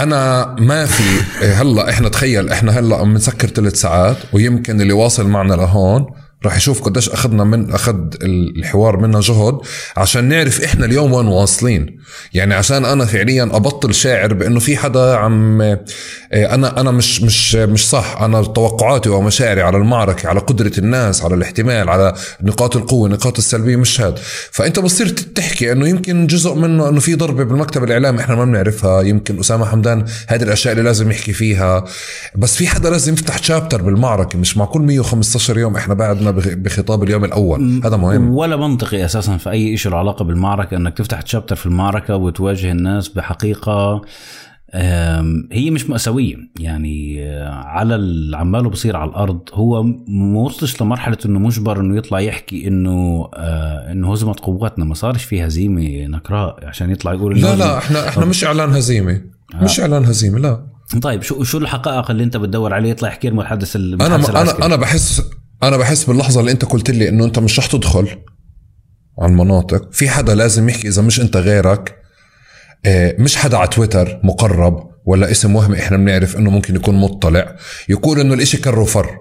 أنا 0.00 0.46
ما 0.58 0.86
في 0.86 1.02
هلا 1.44 1.90
إحنا 1.90 2.08
تخيل 2.08 2.48
إحنا 2.48 2.78
هلا 2.78 2.96
عم 2.96 3.14
نسكر 3.14 3.48
ثلاث 3.48 3.74
ساعات 3.80 4.16
ويمكن 4.32 4.80
اللي 4.80 4.92
واصل 4.92 5.26
معنا 5.28 5.54
لهون 5.54 6.06
راح 6.44 6.56
يشوف 6.56 6.82
قديش 6.82 7.08
أخذنا 7.08 7.44
من 7.44 7.70
أخذ 7.72 7.96
الحوار 8.22 8.96
منا 8.96 9.20
جهد 9.20 9.58
عشان 9.96 10.24
نعرف 10.24 10.60
إحنا 10.64 10.86
اليوم 10.86 11.12
وين 11.12 11.26
واصلين. 11.26 11.98
يعني 12.34 12.54
عشان 12.54 12.84
أنا 12.84 13.04
فعليا 13.04 13.42
أبطل 13.42 13.94
شاعر 13.94 14.34
بإنه 14.34 14.60
في 14.60 14.76
حدا 14.76 15.14
عم 15.16 15.60
إيه، 15.60 16.54
أنا 16.54 16.80
أنا 16.80 16.90
مش 16.90 17.22
مش 17.22 17.54
مش 17.54 17.88
صح. 17.88 18.16
أنا 18.20 18.42
توقعاتي 18.42 19.08
ومشاعري 19.08 19.62
على 19.62 19.76
المعركة 19.76 20.28
على 20.28 20.40
قدرة 20.40 20.72
الناس 20.78 21.22
على 21.24 21.34
الاحتمال 21.34 21.88
على 21.88 22.14
نقاط 22.42 22.76
القوة 22.76 23.08
نقاط 23.08 23.38
السلبية 23.38 23.76
مش 23.76 24.00
هاد. 24.00 24.18
فأنت 24.50 24.78
بتصير 24.78 25.08
تحكي 25.08 25.72
إنه 25.72 25.88
يمكن 25.88 26.26
جزء 26.26 26.54
منه 26.54 26.88
إنه 26.88 27.00
في 27.00 27.14
ضربة 27.14 27.44
بالمكتب 27.44 27.84
الاعلامي 27.84 28.20
إحنا 28.20 28.34
ما 28.34 28.44
بنعرفها. 28.44 29.02
يمكن 29.02 29.38
أسامة 29.38 29.66
حمدان 29.66 30.04
هذه 30.26 30.42
الأشياء 30.42 30.72
اللي 30.72 30.84
لازم 30.84 31.10
يحكي 31.10 31.32
فيها. 31.32 31.84
بس 32.36 32.56
في 32.56 32.68
حدا 32.68 32.90
لازم 32.90 33.12
يفتح 33.12 33.42
شابتر 33.42 33.82
بالمعركة. 33.82 34.38
مش 34.38 34.56
معقول 34.56 34.82
115 34.82 35.58
يوم 35.58 35.76
إحنا 35.76 35.94
بعدنا. 35.94 36.27
بخ- 36.30 36.54
بخطاب 36.54 37.02
اليوم 37.02 37.24
الأول. 37.24 37.80
هذا 37.84 37.96
مهم. 37.96 38.30
ولا 38.30 38.56
منطقي 38.56 39.04
أساسا 39.04 39.36
في 39.36 39.50
أي 39.50 39.76
شيء 39.76 39.92
له 39.92 39.98
علاقة 39.98 40.24
بالمعركة 40.24 40.76
إنك 40.76 40.96
تفتح 40.96 41.20
تشابتر 41.22 41.56
في 41.56 41.66
المعركة 41.66 42.16
وتواجه 42.16 42.70
الناس 42.72 43.08
بحقيقة 43.08 44.02
هي 45.52 45.70
مش 45.70 45.90
مأساوية. 45.90 46.36
يعني 46.60 47.24
آه، 47.26 47.50
على 47.50 47.94
عماله 48.36 48.70
بصير 48.70 48.96
على 48.96 49.10
الأرض. 49.10 49.40
هو 49.52 49.82
ما 50.08 50.38
وصلش 50.40 50.82
لمرحلة 50.82 51.18
إنه 51.26 51.38
مجبر 51.38 51.80
إنه 51.80 51.96
يطلع 51.96 52.20
يحكي 52.20 52.68
إنه 52.68 53.28
آه 53.34 53.92
إنه 53.92 54.12
هزمت 54.12 54.40
قواتنا. 54.40 54.84
ما 54.84 54.94
صارش 54.94 55.24
في 55.24 55.46
هزيمة 55.46 56.06
نكراء 56.06 56.66
عشان 56.66 56.90
يطلع 56.90 57.14
يقول 57.14 57.38
إنه 57.38 57.50
لا 57.50 57.56
لا 57.56 57.78
إحنا 57.78 58.08
إحنا 58.08 58.24
مش 58.24 58.44
إعلان 58.44 58.70
هزيمة. 58.70 59.20
مش 59.54 59.80
إعلان 59.80 60.04
هزيمة 60.04 60.38
لا. 60.38 60.66
طيب 61.02 61.22
شو 61.22 61.42
شو 61.42 61.58
الحقائق 61.58 62.10
اللي 62.10 62.24
أنت 62.24 62.36
بتدور 62.36 62.74
عليه؟ 62.74 62.90
يطلع 62.90 63.08
يحكي 63.08 63.28
المتحدث 63.28 63.76
أنا 63.76 64.16
أنا. 64.16 64.66
أنا 64.66 64.76
بحس 64.76 65.22
أنا 65.62 65.76
بحس 65.76 66.04
باللحظة 66.04 66.40
اللي 66.40 66.52
أنت 66.52 66.64
قلت 66.64 66.90
لي 66.90 67.08
إنه 67.08 67.24
أنت 67.24 67.38
مش 67.38 67.58
رح 67.58 67.66
تدخل 67.66 68.08
على 69.18 69.32
المناطق. 69.32 69.92
في 69.92 70.08
حدا 70.08 70.34
لازم 70.34 70.68
يحكي 70.68 70.88
إذا 70.88 71.02
مش 71.02 71.20
أنت 71.20 71.36
غيرك. 71.36 71.98
آه، 72.86 73.16
مش 73.18 73.36
حدا 73.36 73.56
على 73.56 73.68
تويتر 73.68 74.20
مقرب 74.24 74.90
ولا 75.04 75.30
اسم 75.30 75.56
وهمي 75.56 75.78
إحنا 75.78 75.96
بنعرف 75.96 76.36
إنه 76.36 76.50
ممكن 76.50 76.76
يكون 76.76 76.94
مطلع. 76.94 77.56
يقول 77.88 78.20
إنه 78.20 78.34
الإشي 78.34 78.56
كر 78.56 78.78
وفر 78.78 79.18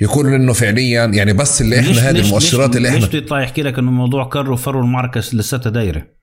يقول 0.00 0.34
إنه 0.34 0.52
فعليا 0.52 1.04
يعني 1.04 1.32
بس 1.32 1.60
اللي 1.60 1.80
إحنا 1.80 2.10
هذه 2.10 2.20
المؤشرات 2.20 2.76
اللي 2.76 2.88
إحنا 2.88 3.06
بده 3.06 3.18
يطلع 3.18 3.42
يحكي 3.42 3.62
لك 3.62 3.78
إنه 3.78 3.88
الموضوع 3.88 4.28
كر 4.28 4.50
وفر 4.50 4.76
والمعركة 4.76 5.20
لساتها 5.32 5.70
دايرة؟ 5.70 6.15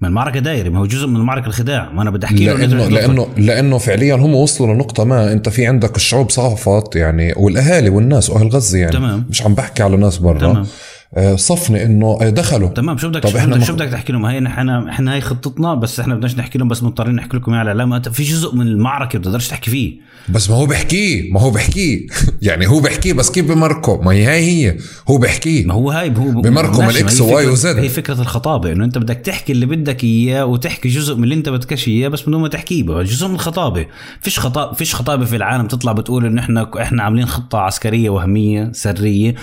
ما 0.00 0.08
المعركه 0.08 0.40
دايرة 0.40 0.68
ما 0.68 0.78
هو 0.78 0.86
جزء 0.86 1.06
من 1.06 1.16
المعركه 1.16 1.46
الخداع 1.46 1.92
ما 1.92 2.02
أنا 2.02 2.10
بدي 2.10 2.26
أحكي 2.26 2.44
لأنه 2.44 2.88
لأنه 2.88 3.28
لأنه 3.36 3.78
فعليا 3.78 4.14
هم 4.14 4.34
وصلوا 4.34 4.74
لنقطة 4.74 5.04
ما 5.04 5.32
أنت 5.32 5.48
في 5.48 5.66
عندك 5.66 5.96
الشعوب 5.96 6.30
صافت 6.30 6.96
يعني 6.96 7.34
والأهالي 7.36 7.88
والناس 7.88 8.30
وأهل 8.30 8.48
غزة 8.48 8.78
يعني. 8.78 8.92
تمام. 8.92 9.26
مش 9.30 9.42
عم 9.42 9.54
بحكي 9.54 9.82
على 9.82 9.96
ناس 9.96 10.18
برا. 10.18 10.38
تمام. 10.38 10.66
آه، 11.14 11.36
صفنه 11.36 11.82
إنه 11.82 12.18
آه، 12.22 12.30
دخلوا. 12.30 12.68
تمام 12.68 12.98
شو 12.98 13.08
بدك 13.08 13.22
طب 13.22 13.28
شو 13.30 13.38
مخ- 13.38 13.64
شو 13.64 13.72
بدك 13.72 13.88
تحكي 13.88 14.12
لهم؟ 14.12 14.24
هي 14.26 14.40
نحن 14.40 14.68
إحنا 14.70 15.14
هي 15.14 15.20
خطتنا 15.20 15.74
بس 15.74 16.00
إحنا 16.00 16.14
بدناش 16.14 16.36
نحكي 16.36 16.58
لهم 16.58 16.68
بس 16.68 16.82
مضطرين 16.82 17.14
نحكي 17.14 17.36
لكم 17.36 17.54
على 17.54 17.72
الاعلام 17.72 18.02
في 18.02 18.22
جزء 18.22 18.54
من 18.54 18.66
المعركة 18.66 19.18
بتقدرش 19.18 19.48
تحكي 19.48 19.70
فيه. 19.70 19.94
بس 20.28 20.50
ما 20.50 20.56
هو 20.56 20.66
بحكيه 20.66 21.32
ما 21.32 21.40
هو 21.40 21.50
بحكيه 21.50 22.06
يعني 22.42 22.66
هو 22.68 22.80
بحكيه 22.80 23.12
بس 23.12 23.30
كيف 23.30 23.44
بمركه؟ 23.52 24.00
ما 24.02 24.10
هي 24.12 24.24
هاي 24.24 24.44
هي. 24.66 24.76
هو 25.08 25.18
بحكيه 25.18 25.64
ما 25.66 25.74
هو 25.74 25.90
هاي 25.90 26.08
هو 26.16 26.40
بمركم 26.40 26.78
وواي 27.20 27.46
فكرة- 27.46 27.48
وزد. 27.50 27.78
هي 27.78 27.88
فكرة 27.88 28.20
الخطابة 28.20 28.72
إنه 28.72 28.84
أنت 28.84 28.98
بدك 28.98 29.16
تحكي 29.16 29.52
اللي 29.52 29.66
بدك 29.66 30.04
إياه 30.04 30.44
وتحكي 30.46 30.88
جزء 30.88 31.14
من 31.16 31.24
اللي 31.24 31.34
أنت 31.34 31.48
بدكش 31.48 31.88
إياه 31.88 32.08
بس 32.08 32.22
بدون 32.22 32.40
ما 32.40 32.48
تحكيه. 32.48 32.82
جزء 33.02 33.28
من 33.28 33.34
الخطابة. 33.34 33.86
فيش 34.20 34.38
خطاب 34.40 34.74
فيش 34.74 34.94
خطابة 34.94 35.24
في 35.24 35.36
العالم 35.36 35.66
تطلع 35.66 35.92
بتقول 35.92 36.26
إنه 36.26 36.40
إحنا 36.40 36.70
إحنا 36.82 37.02
عاملين 37.02 37.26
خطة 37.26 37.58
عسكرية 37.58 38.10
وهمية 38.10 38.72
سرية 38.72 39.34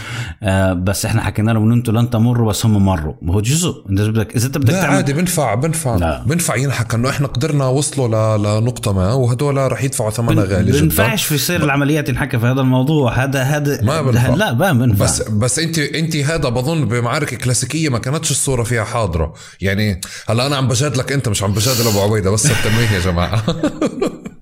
آه 0.43 0.73
بس 0.73 1.05
إحنا 1.05 1.21
حكينا 1.23 1.52
انه 1.59 1.73
أنتم 1.73 1.97
لن 1.97 2.09
تمروا 2.09 2.49
بس 2.49 2.65
هم 2.65 2.85
مروا. 2.85 3.13
ما 3.21 3.33
هو 3.33 3.41
جزء. 3.41 3.83
إنت 3.89 4.01
بدك 4.01 4.35
إذا 4.35 4.47
انت 4.47 4.57
بدك 4.57 4.73
لا 4.73 4.81
تعمل 4.81 4.95
عادي 4.95 5.13
بنفع 5.13 5.53
بنفع 5.55 5.95
لا. 5.95 6.23
بنفع 6.25 6.55
ينحكى 6.55 6.95
إنه 6.95 7.09
إحنا 7.09 7.27
قدرنا 7.27 7.65
وصلوا 7.67 8.37
ل- 8.37 8.43
لنقطة 8.43 8.93
ما 8.93 9.13
وهدول 9.13 9.71
رح 9.71 9.83
يدفعوا 9.83 10.09
ثمنها 10.09 10.43
غالي 10.43 10.71
جدا. 10.71 10.81
بنفعش 10.81 11.25
في 11.25 11.37
سير 11.37 11.63
العمليات 11.63 12.09
ينحكى 12.09 12.39
في 12.39 12.45
هذا 12.45 12.61
الموضوع. 12.61 13.23
هذا 13.23 13.41
هذا 13.43 13.81
ما 13.81 14.01
بنفع. 14.01 14.33
لا 14.35 14.53
ما 14.53 14.73
بنفع. 14.73 15.05
بس 15.05 15.21
بس 15.29 15.59
انت 15.59 15.79
أنت 15.79 16.15
هذا 16.15 16.49
بظن 16.49 16.85
بمعارك 16.85 17.33
كلاسيكية 17.33 17.89
ما 17.89 17.99
كانتش 17.99 18.31
الصورة 18.31 18.63
فيها 18.63 18.83
حاضرة. 18.83 19.33
يعني 19.61 20.01
هلا 20.29 20.47
أنا 20.47 20.55
عم 20.55 20.67
بجادلك 20.67 21.11
أنت 21.11 21.29
مش 21.29 21.43
عم 21.43 21.53
بجادل 21.53 21.87
أبو 21.87 22.01
عبيدة 22.01 22.31
بس 22.31 22.45
التنويه 22.45 22.89
يا 22.91 22.99
جماعة. 22.99 23.43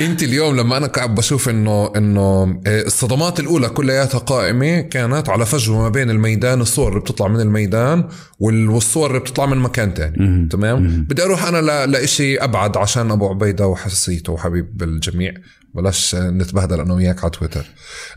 انت 0.00 0.22
اليوم 0.22 0.56
لما 0.56 0.76
أنا 0.76 0.86
قاعد 0.86 1.14
بشوف 1.14 1.48
انه 1.48 1.92
انه 1.96 2.20
آه، 2.66 2.82
الصدمات 2.82 3.40
الاولى 3.40 3.68
كلياتها 3.68 4.18
قائمة 4.18 4.80
كانت 4.80 5.28
على 5.28 5.46
فجوة 5.46 5.78
ما 5.82 5.88
بين 5.88 6.10
الميدان 6.10 6.60
الصور 6.60 6.88
اللي 6.88 7.00
بتطلع 7.00 7.28
من 7.28 7.40
الميدان 7.40 8.04
وال- 8.40 8.68
والصور 8.68 9.10
اللي 9.10 9.20
بتطلع 9.20 9.46
من 9.46 9.56
مكان 9.58 9.94
تاني. 9.94 10.48
تمام؟ 10.50 11.02
بدي 11.08 11.22
أروح 11.24 11.44
أنا 11.44 11.58
ل- 11.86 11.90
لإشي 11.90 12.36
ابعد 12.38 12.76
عشان 12.76 13.10
ابو 13.10 13.28
عبيدة 13.28 13.66
وحسيته 13.66 14.32
وحبيب 14.32 14.82
الجميع. 14.82 15.32
بلاش 15.74 16.14
نتبهدل 16.14 16.80
أنا 16.80 16.94
وياك 16.94 17.24
على 17.24 17.30
تويتر. 17.30 17.66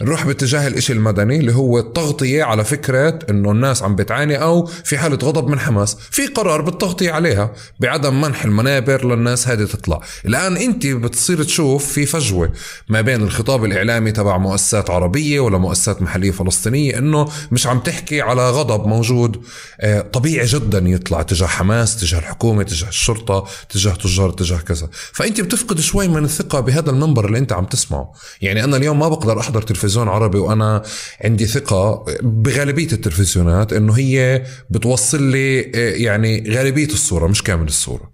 نروح 0.01 0.25
باتجاه 0.25 0.67
الإشي 0.67 0.93
المدني 0.93 1.39
اللي 1.39 1.53
هو 1.55 1.79
التغطية 1.79 2.43
على 2.43 2.63
فكرة 2.63 3.19
إنه 3.29 3.51
الناس 3.51 3.83
عم 3.83 3.95
بتعاني 3.95 4.41
أو 4.41 4.65
في 4.65 4.97
حالة 4.97 5.17
غضب 5.17 5.47
من 5.47 5.59
حماس. 5.59 5.97
في 6.11 6.27
قرار 6.27 6.61
بالتغطية 6.61 7.11
عليها 7.11 7.53
بعدم 7.79 8.21
منح 8.21 8.45
المنابر 8.45 9.05
للناس 9.05 9.47
هذه 9.47 9.63
تطلع. 9.63 10.01
الآن 10.25 10.57
أنت 10.57 10.87
بتصير 10.87 11.43
تشوف 11.43 11.85
في 11.85 12.05
فجوة 12.05 12.51
ما 12.89 13.01
بين 13.01 13.21
الخطاب 13.21 13.65
الإعلامي 13.65 14.11
تبع 14.11 14.37
مؤسسات 14.37 14.89
عربية 14.89 15.39
ولا 15.39 15.57
مؤسسات 15.57 16.01
محلية 16.01 16.31
فلسطينية 16.31 16.97
إنه 16.97 17.27
مش 17.51 17.67
عم 17.67 17.79
تحكي 17.79 18.21
على 18.21 18.49
غضب 18.49 18.87
موجود. 18.87 19.41
آه، 19.81 20.01
طبيعي 20.01 20.45
جدا 20.45 20.79
يطلع 20.79 21.21
تجاه 21.21 21.47
حماس 21.47 21.97
تجاه 21.97 22.19
الحكومة 22.19 22.63
تجاه 22.63 22.89
الشرطة 22.89 23.45
تجاه 23.69 23.93
تجار 23.93 24.31
تجاه 24.31 24.57
كذا. 24.57 24.89
فأنت 25.11 25.41
بتفقد 25.41 25.79
شوي 25.79 26.07
من 26.07 26.23
الثقة 26.23 26.59
بهذا 26.59 26.89
المنبر 26.89 27.25
اللي 27.25 27.42
انت 27.43 27.53
عم 27.53 27.65
تسمعه. 27.65 28.11
يعني 28.41 28.63
أنا 28.63 28.77
اليوم 28.77 28.99
ما 28.99 29.07
بقدر 29.09 29.39
أحضر 29.39 29.61
تلفزيون 29.61 30.07
عربي 30.07 30.37
وأنا 30.37 30.83
عندي 31.23 31.45
ثقة 31.45 32.05
بغالبية 32.21 32.91
التلفزيونات 32.91 33.73
إنه 33.73 33.93
هي 33.93 34.43
بتوصل 34.69 35.23
لي 35.23 35.59
آه، 35.61 35.93
يعني 35.95 36.43
غالبية 36.49 36.87
الصورة 36.87 37.27
مش 37.27 37.43
كامل 37.43 37.67
الصورة. 37.67 38.13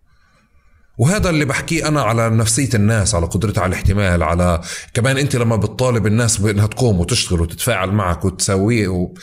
وهذا 0.97 1.29
اللي 1.29 1.45
بحكيه 1.45 1.87
أنا 1.87 2.01
على 2.01 2.29
نفسية 2.29 2.69
الناس 2.73 3.15
على 3.15 3.25
قدرتها 3.25 3.61
على 3.61 3.69
الاحتمال 3.69 4.23
على 4.23 4.61
كمان 4.93 5.17
أنت 5.17 5.35
لما 5.35 5.55
بتطالب 5.55 6.07
الناس 6.07 6.37
بأنها 6.37 6.67
تقوم 6.67 6.99
وتشتغل 6.99 7.41
وتتفاعل 7.41 7.91
معك 7.91 8.25
وتسويه 8.25 8.87
و... 8.87 9.13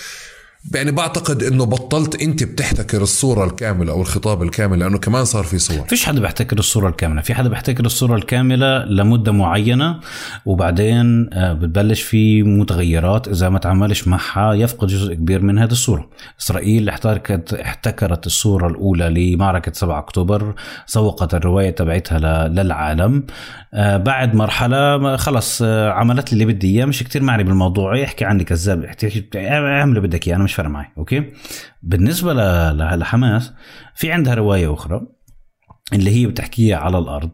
يعني 0.74 0.90
بعتقد 0.90 1.42
إنه 1.42 1.64
بطلت 1.64 2.22
أنت 2.22 2.44
بتحتكر 2.44 3.02
الصورة 3.02 3.44
الكاملة 3.44 3.92
أو 3.92 4.00
الخطاب 4.00 4.42
الكامل 4.42 4.78
لأنه 4.78 4.98
كمان 4.98 5.24
صار 5.24 5.44
في 5.44 5.58
صور. 5.58 5.86
فيش 5.88 6.04
حدا 6.06 6.20
بيحتكر 6.20 6.58
الصورة 6.58 6.88
الكاملة. 6.88 7.20
في 7.22 7.34
حدا 7.34 7.48
بيحتكر 7.48 7.84
الصورة 7.84 8.14
الكاملة 8.16 8.84
لمدة 8.84 9.32
معينة 9.32 10.00
وبعدين 10.46 11.30
آه، 11.32 11.52
بتبلش 11.52 12.02
في 12.02 12.42
متغيرات. 12.42 13.28
إذا 13.28 13.48
ما 13.48 13.58
تعاملش 13.58 14.08
معها 14.08 14.54
يفقد 14.54 14.88
جزء 14.88 15.14
كبير 15.14 15.42
من 15.42 15.58
هذه 15.58 15.70
الصورة. 15.70 16.08
إسرائيل 16.40 16.88
احتكرت, 16.88 17.54
احتكرت 17.54 18.26
الصورة 18.26 18.66
الأولى 18.68 19.34
لمعركة 19.34 19.72
7 19.72 19.98
أكتوبر 19.98 20.54
سوقت 20.86 21.34
الرواية 21.34 21.70
تبعتها 21.70 22.48
للعالم. 22.48 23.26
آه، 23.74 23.96
بعد 23.96 24.34
مرحلة 24.34 24.96
ما- 24.98 25.16
خلص 25.16 25.62
آه، 25.64 25.90
عملت 25.90 26.32
لي 26.32 26.42
اللي 26.42 26.52
بدي 26.52 26.76
إياه. 26.76 26.84
مش 26.84 27.02
كتير 27.02 27.22
معني 27.22 27.44
بالموضوع. 27.44 27.96
يحكي 27.96 28.24
عني 28.24 28.44
كذاب 28.44 28.84
احكي 28.84 29.24
أعمل 29.36 29.88
اللي 29.96 30.00
بدك 30.08 30.28
إياه. 30.28 30.36
أنا 30.36 30.44
مش 30.44 30.55
فارق 30.56 30.68
معي 30.70 30.86
ل- 32.32 32.78
ل- 32.78 32.98
لحماس 32.98 33.52
في 33.94 34.12
عندها 34.12 34.34
رواية 34.34 34.74
أخرى 34.74 35.00
اللي 35.92 36.10
هي 36.10 36.26
بتحكيها 36.26 36.76
على 36.76 36.98
الأرض 36.98 37.30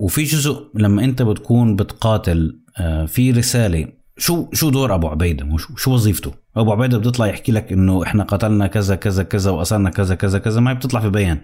وفي 0.00 0.22
جزء 0.22 0.70
لما 0.74 1.04
أنت 1.04 1.22
بتكون 1.22 1.76
بتقاتل 1.76 2.60
آه، 2.80 3.04
في 3.06 3.30
رسالة 3.30 3.88
شو 4.18 4.46
شو 4.52 4.70
دور 4.70 4.94
أبو 4.94 5.08
عبيدة؟ 5.08 5.56
شو, 5.56 5.76
شو 5.76 5.90
وظيفته؟ 5.92 6.32
أبو 6.56 6.72
عبيدة 6.72 6.98
بيطلع 6.98 7.26
يحكي 7.26 7.52
لك 7.52 7.72
إنه 7.72 8.02
إحنا 8.02 8.24
قتلنا 8.24 8.66
كذا 8.66 8.94
كذا 8.94 9.22
كذا 9.22 9.50
واسرنا 9.50 9.90
كذا 9.90 10.14
كذا 10.14 10.38
كذا 10.38 10.60
ما 10.60 10.72
بتطلع 10.72 11.00
في 11.00 11.10
بيان. 11.10 11.38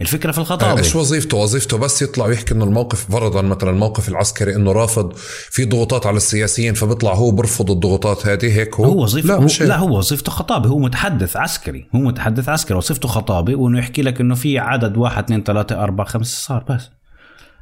الفكرة 0.00 0.32
في 0.32 0.38
الخطابة. 0.38 0.78
إيش 0.78 0.96
وظيفته؟ 0.96 1.36
وظيفته 1.36 1.78
بس 1.78 2.02
يطلع 2.02 2.26
ويحكي 2.26 2.54
إنه 2.54 2.64
الموقف 2.64 3.10
فرضا 3.10 3.42
مثلا 3.42 3.70
الموقف 3.70 4.08
العسكري 4.08 4.56
إنه 4.56 4.72
رافض 4.72 5.12
في 5.50 5.64
ضغوطات 5.64 6.06
على 6.06 6.16
السياسيين 6.16 6.74
فبيطلع 6.74 7.14
هو 7.14 7.30
برفض 7.30 7.70
الضغوطات 7.70 8.26
هذه 8.26 8.58
هيك 8.58 8.74
هو؟ 8.74 8.84
هو 8.84 9.02
وظيفته 9.02 9.28
لا 9.28 9.38
لا, 9.38 9.44
مش. 9.44 9.62
لا 9.62 9.76
هو 9.76 9.98
وظيفته 9.98 10.32
خطابة 10.32 10.68
هو 10.68 10.78
متحدث 10.78 11.36
عسكري 11.36 11.88
هو 11.94 12.00
متحدث 12.00 12.48
عسكري 12.48 12.78
وظيفته 12.78 13.08
خطابة 13.08 13.54
وإنه 13.54 13.78
يحكي 13.78 14.02
لك 14.02 14.20
إنه 14.20 14.34
في 14.34 14.58
عدد 14.58 14.96
واحد 14.96 15.24
اثنين 15.24 15.42
ثلاثة 15.42 15.82
أربعة 15.84 16.06
خمسة 16.06 16.36
صار 16.36 16.64
بس. 16.70 16.90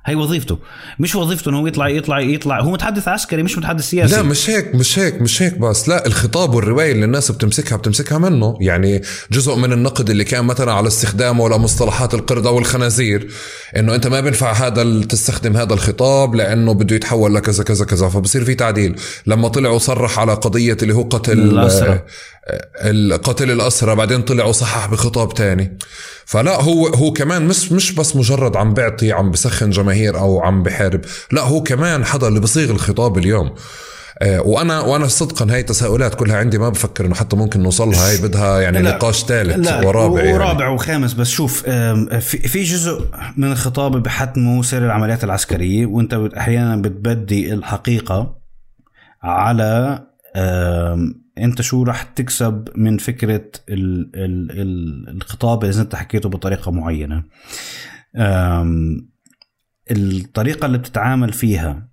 هي 0.09 0.15
وظيفته. 0.15 0.59
مش 0.99 1.15
وظيفته 1.15 1.49
إنه 1.49 1.59
هو 1.59 1.67
يطلع 1.67 1.89
يطلع 1.89 2.20
يطلع. 2.20 2.61
هو 2.61 2.70
متحدث 2.70 3.09
عسكري 3.09 3.43
مش 3.43 3.59
متحدث 3.59 3.85
سياسي. 3.85 4.17
لا 4.17 4.23
مش 4.23 4.51
هيك 4.51 4.75
مش 4.75 4.99
هيك 4.99 5.23
مش 5.23 5.43
هيك 5.43 5.59
بس. 5.59 5.89
لا 5.89 6.07
الخطاب 6.07 6.55
والرواية 6.55 6.93
اللي 6.93 7.05
الناس 7.05 7.33
بتمسكها 7.33 7.77
بتمسكها 7.77 8.19
منه. 8.19 8.57
يعني 8.61 9.03
جزء 9.31 9.57
من 9.57 9.73
النقد 9.73 10.11
اللي 10.11 10.25
كان 10.25 10.45
مثلا 10.45 10.73
على 10.73 10.87
استخدامه 10.89 11.49
لمصطلحات 11.49 12.15
القردة 12.15 12.51
والخنازير 12.51 13.28
إنه 13.77 13.95
أنت 13.95 14.07
ما 14.07 14.20
بينفع 14.20 14.53
هذا 14.53 15.01
تستخدم 15.01 15.57
هذا 15.57 15.75
الخطاب 15.75 16.35
لأنه 16.35 16.75
بده 16.75 16.97
يتحول 16.97 17.35
لكذا 17.35 17.65
كذا 17.65 17.85
كذا. 17.85 18.09
فبصير 18.09 18.45
في 18.45 18.55
تعديل. 18.55 18.97
لما 19.27 19.49
طلع 19.49 19.70
وصرح 19.70 20.19
على 20.19 20.35
قضية 20.35 20.77
اللي 20.83 20.95
هو 20.95 21.03
قتل. 21.03 21.69
القتل 22.85 23.51
الأسرى 23.51 23.94
بعدين 23.94 24.23
طلع 24.23 24.44
وصحح 24.44 24.86
بخطاب 24.86 25.35
تاني 25.35 25.78
فلا 26.25 26.62
هو 26.62 26.86
هو 26.86 27.12
كمان 27.12 27.47
مش 27.47 27.73
مش 27.73 27.93
بس 27.93 28.17
مجرد 28.17 28.57
عم 28.57 28.75
بيعطي 28.75 29.12
عم 29.12 29.31
بسخن 29.31 29.70
جماهير 29.70 30.18
أو 30.18 30.41
عم 30.41 30.62
بحارب 30.62 31.01
لا 31.33 31.43
هو 31.43 31.62
كمان 31.62 32.05
حدا 32.05 32.28
اللي 32.28 32.41
بصيغ 32.41 32.70
الخطاب 32.70 33.18
اليوم 33.18 33.55
آه، 34.23 34.41
وأنا 34.41 34.81
وأنا 34.81 35.07
صدقا 35.07 35.55
هاي 35.55 35.62
تساؤلات 35.62 36.15
كلها 36.15 36.36
عندي 36.36 36.59
ما 36.59 36.68
بفكر 36.68 37.07
إنه 37.07 37.15
حتى 37.15 37.36
ممكن 37.36 37.62
نوصلها 37.62 38.10
هاي 38.10 38.23
بدها 38.23 38.60
يعني 38.60 38.83
لا. 38.83 38.97
نقاش 38.97 39.25
ثالث 39.25 39.85
ورابع 39.85 40.23
يعني. 40.23 40.33
ورابع 40.33 40.68
وخامس 40.68 41.12
بس 41.12 41.28
شوف 41.28 41.62
في 42.20 42.62
جزء 42.62 43.05
من 43.36 43.52
الخطاب 43.52 44.02
بحتمه 44.02 44.62
سير 44.62 44.86
العمليات 44.86 45.25
العسكرية 45.25 45.86
وأنت 45.86 46.15
أحيانا 46.36 46.77
بتبدي 46.77 47.55
الحقيقة 47.55 48.39
على 49.23 50.02
انت 51.44 51.62
شو 51.62 51.83
راح 51.83 52.02
تكسب 52.02 52.68
من 52.75 52.99
فكرة 52.99 53.50
ال 53.68 54.10
ال 54.17 54.50
ال 54.60 55.08
الخطاب 55.17 55.65
إذا 55.65 55.83
انت 55.83 55.94
حكيته 55.94 56.28
بطريقة 56.28 56.70
معينة. 56.70 57.25
آم، 58.17 59.08
الطريقة 59.91 60.67
اللي 60.67 60.78
بتتعامل 60.78 61.33
فيها 61.33 61.89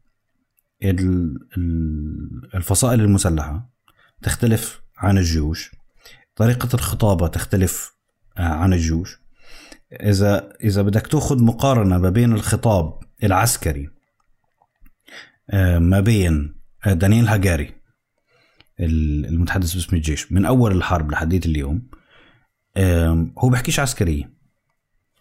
ال- 0.84 1.38
ال- 1.58 2.50
الفصائل 2.56 3.02
المسلحة 3.02 3.70
تختلف 4.24 4.82
عن 4.98 5.18
الجيوش. 5.18 5.72
طريقة 6.36 6.70
الخطابة 6.74 7.28
تختلف 7.28 7.96
آه، 8.38 8.42
عن 8.42 8.74
الجيوش. 8.74 9.20
إذا 9.94 10.50
إذا 10.64 10.82
بدك 10.82 11.08
تأخذ 11.08 11.44
مقارنة 11.44 11.98
ما 11.98 12.10
بين 12.10 12.34
الخطاب 12.34 13.00
العسكري 13.24 13.90
آه، 15.50 15.80
ما 15.80 16.00
بين 16.00 16.56
آه، 16.86 16.94
دانيال 16.94 17.28
هاجاري 17.28 17.74
المتحدث 18.80 19.74
باسم 19.74 19.96
الجيش. 19.96 20.32
من 20.32 20.46
أول 20.46 20.72
الحرب 20.72 21.12
لحديت 21.12 21.46
اليوم 21.46 21.82
هو 23.40 23.50
بحكيش 23.50 23.80
عسكرية 23.80 24.36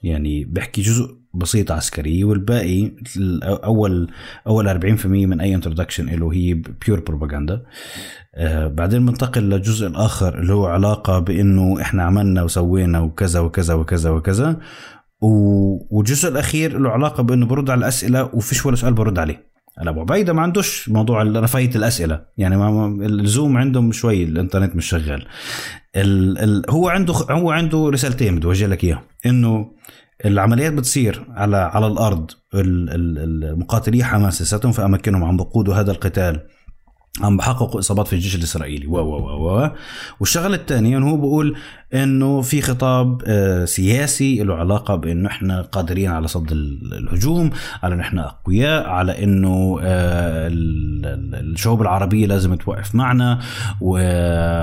يعني 0.02 0.44
بحكي 0.44 0.83
جزء 0.83 1.16
بسيط 1.34 1.73
عسكري 1.73 2.24
والباقي 2.24 2.91
ال- 3.16 3.42
اول 3.44 4.10
أول 4.47 4.68
40% 4.68 5.07
من 5.07 5.41
أي 5.41 5.55
introduction 5.55 6.07
له 6.07 6.33
هي 6.33 6.55
pure 6.55 7.01
propaganda 7.01 7.62
آه 8.34 8.66
بعدين 8.68 9.07
بنتقل 9.07 9.42
للجزء 9.42 9.86
الآخر 9.86 10.39
اللي 10.39 10.52
هو 10.52 10.66
علاقة 10.66 11.18
بإنه 11.18 11.81
إحنا 11.81 12.02
عملنا 12.02 12.42
وسوينا 12.42 13.00
وكذا 13.00 13.41
وكذا 13.41 13.74
وكذا 13.74 14.10
وكذا. 14.10 14.60
والجزء 15.20 16.28
الأخير 16.28 16.78
له 16.78 16.91
علاقة 16.91 17.23
بإنه 17.23 17.47
برد 17.47 17.70
على 17.70 17.78
الأسئلة 17.78 18.24
وفيش 18.34 18.66
ولا 18.66 18.76
سؤال 18.76 18.94
برد 18.94 19.18
عليه. 19.18 19.53
هلا 19.78 19.91
أبو 19.91 20.01
عبيدة 20.01 20.33
ما 20.33 20.43
عندوش 20.43 20.89
موضوع 20.89 21.23
رفاهيه 21.23 21.70
الأسئلة. 21.77 22.20
يعني 22.36 22.57
ما 22.57 22.99
ال 23.07 23.17
Zoom 23.17 23.57
عندهم 23.57 23.93
شوي 23.93 24.25
الإنترنت 24.25 24.77
مش 24.77 24.86
شغال. 24.86 25.27
ال 25.97 26.39
ال 26.39 26.70
هو 26.70 26.89
عنده 26.89 27.15
هو 27.15 27.51
عنده 27.51 27.89
رسالتين 27.93 28.36
بدي 28.36 28.67
لك 28.67 28.85
إياها. 28.85 29.03
إنه 29.27 29.70
العمليات 30.25 30.73
بتصير 30.73 31.25
على 31.31 31.57
على 31.57 31.86
الأرض 31.86 32.31
ال- 32.55 32.91
ال- 32.91 33.44
المقاتلي 33.44 34.05
حماس 34.05 34.43
لساتهم 34.43 34.73
في 34.73 34.85
اماكنهم 34.85 35.25
عم 35.25 35.36
بقودوا 35.36 35.75
هذا 35.75 35.91
القتال. 35.93 36.41
عم 37.23 37.36
بحققوا 37.36 37.81
إصابات 37.81 38.07
في 38.07 38.12
الجيش 38.12 38.34
الإسرائيلي. 38.34 38.86
و 38.86 38.97
و 38.99 39.49
و 39.49 39.70
والشغله 40.20 40.55
الثانية 40.57 40.99
إنه 40.99 41.10
هو 41.10 41.17
بقول 41.17 41.57
إنه 41.94 42.41
في 42.41 42.60
خطاب 42.62 43.23
آه، 43.26 43.65
سياسي 43.65 44.43
له 44.43 44.55
علاقة 44.55 44.94
بإنه 44.94 45.28
إحنا 45.28 45.62
قادرين 45.62 46.10
على 46.10 46.28
صد 46.28 46.52
ال- 46.52 46.94
الهجوم 46.94 47.51
على 47.83 47.94
انه 47.94 48.02
إحنا 48.02 48.26
أقوياء 48.26 48.89
على 48.89 49.25
إنه 49.25 49.78
آه، 49.83 50.47
ال- 50.47 51.07
ال- 51.07 51.52
الشعوب 51.52 51.83
العربية 51.83 52.26
لازم 52.26 52.55
توقف 52.55 52.94
معنا. 52.94 53.41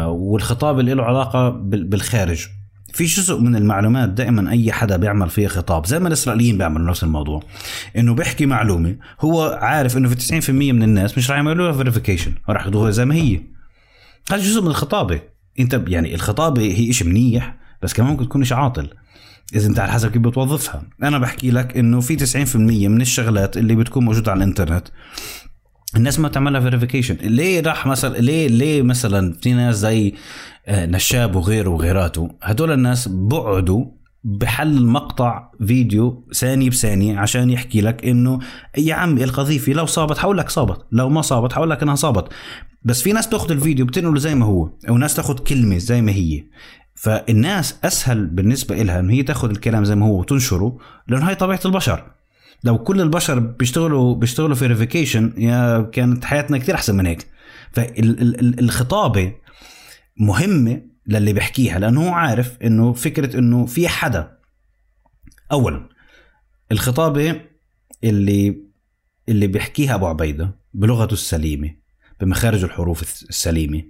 والخطاب 0.08 0.80
اللي 0.80 0.94
له 0.94 1.04
علاقة 1.04 1.50
بال- 1.50 1.84
بالخارج. 1.84 2.48
في 2.94 3.04
جزء 3.04 3.40
من 3.40 3.56
المعلومات 3.56 4.10
دائما 4.10 4.52
أي 4.52 4.72
حدا 4.72 4.98
بيعمل 4.98 5.30
فيها 5.30 5.50
خطاب 5.50 5.86
زي 5.86 6.00
ما 6.00 6.08
الإسرائيليين 6.08 6.58
بيعملوا 6.58 6.90
نفس 6.90 7.04
الموضوع 7.04 7.44
إنه 7.98 8.14
بيحكي 8.14 8.46
معلومة 8.46 8.96
هو 9.20 9.60
عارف 9.62 9.98
إنه 9.98 10.10
في 10.10 10.42
90% 10.42 10.50
من 10.50 10.84
الناس 10.84 11.18
مش 11.18 11.30
راح 11.30 11.38
يعملوا 11.38 11.68
لها 11.68 11.78
فيريفيكيشن 11.78 12.34
راح 12.50 12.62
ياخذوها 12.62 12.92
زي 12.92 13.06
ما 13.06 13.16
هي. 13.16 13.42
هذا 14.32 14.42
جزء 14.42 14.62
من 14.62 14.68
الخطابة. 14.68 15.22
أنت 15.60 15.82
يعني 15.88 16.16
الخطابة 16.16 16.62
هي 16.62 16.94
شيء 16.94 17.08
منيح 17.08 17.56
بس 17.84 17.94
كمان 17.94 18.10
ممكن 18.10 18.26
تكون 18.30 18.44
شيء 18.44 18.58
عاطل 18.58 18.90
إذا 19.56 19.68
أنت 19.68 19.80
على 19.80 19.92
حسب 19.92 20.12
كيف 20.12 20.22
بتوظفها. 20.22 20.84
أنا 21.04 21.20
بحكي 21.20 21.52
لك 21.52 21.78
إنه 21.78 22.02
في 22.02 22.18
90% 22.18 22.56
من 22.56 23.02
الشغلات 23.02 23.58
اللي 23.58 23.76
بتكون 23.76 24.06
موجودة 24.06 24.32
على 24.32 24.38
الإنترنت 24.38 24.88
الناس 25.96 26.20
ما 26.20 26.30
تعملها 26.30 26.62
فيريفيكيشن 26.62 27.16
ليه 27.22 27.62
راح 27.62 27.88
مثلا 27.88 28.18
ليه 28.18 28.48
ليه 28.48 28.82
مثلا 28.82 29.34
في 29.42 29.54
ناس 29.54 29.76
زي 29.76 30.14
نشاب 30.70 31.36
وغيره 31.36 31.70
وغيراته. 31.70 32.30
هدول 32.42 32.72
الناس 32.72 33.08
بقعدوا 33.08 33.86
بحل 34.24 34.86
مقطع 34.86 35.52
فيديو 35.68 36.28
ثانية 36.34 36.70
بثانية 36.70 37.20
عشان 37.20 37.50
يحكي 37.50 37.82
لك 37.82 38.06
إنه 38.06 38.40
يا 38.78 38.96
عمي 38.96 39.24
القذيفة 39.24 39.74
لو 39.74 39.86
صابت 39.86 40.18
حقول 40.18 40.38
لك 40.38 40.50
صابت 40.50 40.86
لو 40.92 41.10
ما 41.10 41.22
صابت 41.22 41.54
حقول 41.54 41.70
لك 41.70 41.84
إنها 41.84 41.96
صابت. 41.96 42.34
بس 42.84 43.02
في 43.02 43.14
ناس 43.14 43.30
تاخذ 43.30 43.52
الفيديو 43.52 43.86
بتنقله 43.86 44.20
زي 44.20 44.36
ما 44.36 44.46
هو 44.46 44.70
أو 44.90 44.98
ناس 44.98 45.14
تاخذ 45.16 45.38
كلمة 45.38 45.78
زي 45.78 46.02
ما 46.02 46.12
هي. 46.12 46.44
فالناس 46.96 47.76
أسهل 47.84 48.26
بالنسبة 48.26 48.76
لها 48.76 49.00
ان 49.00 49.10
هي 49.10 49.24
تاخذ 49.24 49.50
الكلام 49.50 49.86
زي 49.86 49.96
ما 49.96 50.06
هو 50.06 50.20
وتنشره 50.20 50.78
لأنه 51.08 51.28
هاي 51.28 51.36
طبيعة 51.36 51.60
البشر. 51.66 52.04
لو 52.64 52.78
كل 52.78 53.02
البشر 53.02 53.40
بيشتغلوا 53.40 54.16
بيشتغلوا 54.16 54.56
فيريفيكيشن 54.56 55.34
يا 55.38 55.82
كانت 55.82 56.26
حياتنا 56.26 56.58
كتير 56.58 56.76
أحسن 56.76 56.96
من 56.96 57.06
هيك. 57.06 57.28
فالخطابه 57.72 59.34
مهمة 60.18 60.82
للي 61.08 61.34
بيحكيها 61.34 61.80
لأنه 61.80 62.10
هو 62.10 62.14
عارف 62.14 62.58
إنه 62.62 62.94
فكرة 62.94 63.40
إنه 63.40 63.66
في 63.66 63.88
حدا. 63.88 64.38
اولا 65.52 65.90
الخطابة 66.72 67.42
اللي 68.04 68.64
اللي 69.30 69.48
بيحكيها 69.48 69.96
أبو 69.96 70.08
عبيدة 70.08 70.60
بلغته 70.74 71.14
السليمة 71.14 71.76
بمخارج 72.20 72.64
الحروف 72.64 73.02
السليمة. 73.02 73.84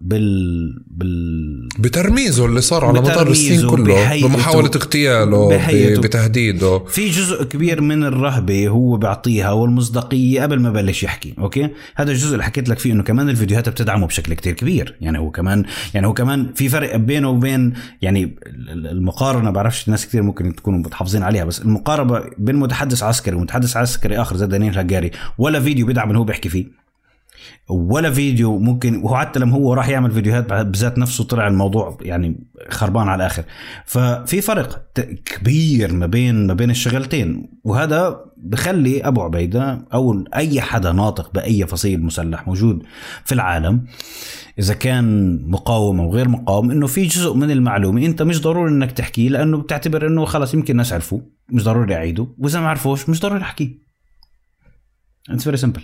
بال 0.00 0.82
بال 0.86 1.68
بترميزه 1.78 2.46
اللي 2.46 2.60
صار 2.60 2.84
على 2.84 3.00
مدار 3.00 3.30
السنين 3.30 3.70
كله 3.70 3.94
بمحاولة 4.28 4.70
اغتياله 4.76 5.48
بتهديده. 5.48 6.78
في 6.78 7.08
جزء 7.10 7.44
كبير 7.44 7.80
من 7.80 8.04
الرهبة 8.04 8.68
هو 8.68 8.96
بيعطيها 8.96 9.50
والمصداقية 9.52 10.42
قبل 10.42 10.60
ما 10.60 10.70
بلش 10.70 11.02
يحكي 11.02 11.34
أوكي؟ 11.38 11.68
هذا 11.96 12.10
الجزء 12.12 12.32
اللي 12.32 12.44
حكيت 12.44 12.68
لك 12.68 12.78
فيه 12.78 12.92
إنه 12.92 13.02
كمان 13.02 13.28
الفيديوهات 13.28 13.68
بتدعمه 13.68 14.06
بشكل 14.06 14.34
كتير 14.34 14.52
كبير. 14.52 14.96
يعني 15.00 15.18
هو 15.18 15.30
كمان 15.30 15.64
يعني 15.94 16.06
هو 16.06 16.12
كمان 16.14 16.52
في 16.54 16.68
فرق 16.68 16.96
بينه 16.96 17.28
وبين 17.28 17.72
يعني 18.02 18.22
ال- 18.46 18.70
ال- 18.70 18.86
المقارنة 18.86 19.50
بعرفش 19.50 19.88
ناس 19.88 20.06
كتير 20.06 20.22
ممكن 20.22 20.54
تكونوا 20.56 20.78
متحفظين 20.78 21.22
عليها 21.22 21.44
بس 21.44 21.60
المقاربة 21.62 22.22
بين 22.38 22.56
متحدث 22.56 23.02
عسكري 23.02 23.36
ومتحدث 23.36 23.76
عسكري 23.76 24.18
آخر 24.20 24.36
زي 24.36 24.46
دانيال 24.46 24.78
هجاري 24.78 25.10
ولا 25.38 25.60
فيديو 25.60 25.86
بيدعم 25.86 26.08
اللي 26.08 26.18
هو 26.18 26.24
بيحكي 26.24 26.48
فيه. 26.48 26.83
ولا 27.68 28.10
فيديو 28.10 28.58
ممكن 28.58 28.96
وهو 28.96 29.16
حتى 29.16 29.40
لما 29.40 29.54
هو 29.56 29.74
راح 29.74 29.88
يعمل 29.88 30.10
فيديوهات 30.10 30.52
بذات 30.52 30.98
نفسه 30.98 31.24
طلع 31.24 31.48
الموضوع 31.48 31.98
يعني 32.00 32.46
خربان 32.70 33.08
على 33.08 33.16
الآخر. 33.22 33.44
ففي 33.84 34.40
فرق 34.40 34.86
كبير 35.24 35.92
ما 35.92 36.06
بين 36.06 36.46
ما 36.46 36.54
بين 36.54 36.70
الشغلتين 36.70 37.48
وهذا 37.64 38.24
بخلي 38.36 39.00
أبو 39.00 39.22
عبيدة 39.22 39.84
أو 39.94 40.24
أي 40.34 40.60
حدا 40.60 40.92
ناطق 40.92 41.34
بأي 41.34 41.66
فصيل 41.66 42.02
مسلح 42.02 42.46
موجود 42.46 42.82
في 43.24 43.32
العالم 43.32 43.86
إذا 44.58 44.74
كان 44.74 45.38
مقاوم 45.50 46.00
أو 46.00 46.14
غير 46.14 46.28
مقاوم 46.28 46.70
إنه 46.70 46.86
في 46.86 47.06
جزء 47.06 47.34
من 47.34 47.50
المعلومة 47.50 48.06
أنت 48.06 48.22
مش 48.22 48.42
ضروري 48.42 48.70
إنك 48.70 48.92
تحكيه 48.92 49.28
لأنه 49.28 49.58
بتعتبر 49.58 50.06
إنه 50.06 50.24
خلص 50.24 50.54
يمكن 50.54 50.72
الناس 50.72 50.92
عرفوه 50.92 51.22
مش 51.48 51.64
ضروري 51.64 51.94
أعيده 51.94 52.26
وإذا 52.38 52.60
ما 52.60 52.68
عرفوش 52.68 53.08
مش 53.08 53.20
ضروري 53.20 53.42
أحكيه. 53.42 53.78
it's 55.30 55.44
very 55.44 55.56
simple 55.56 55.82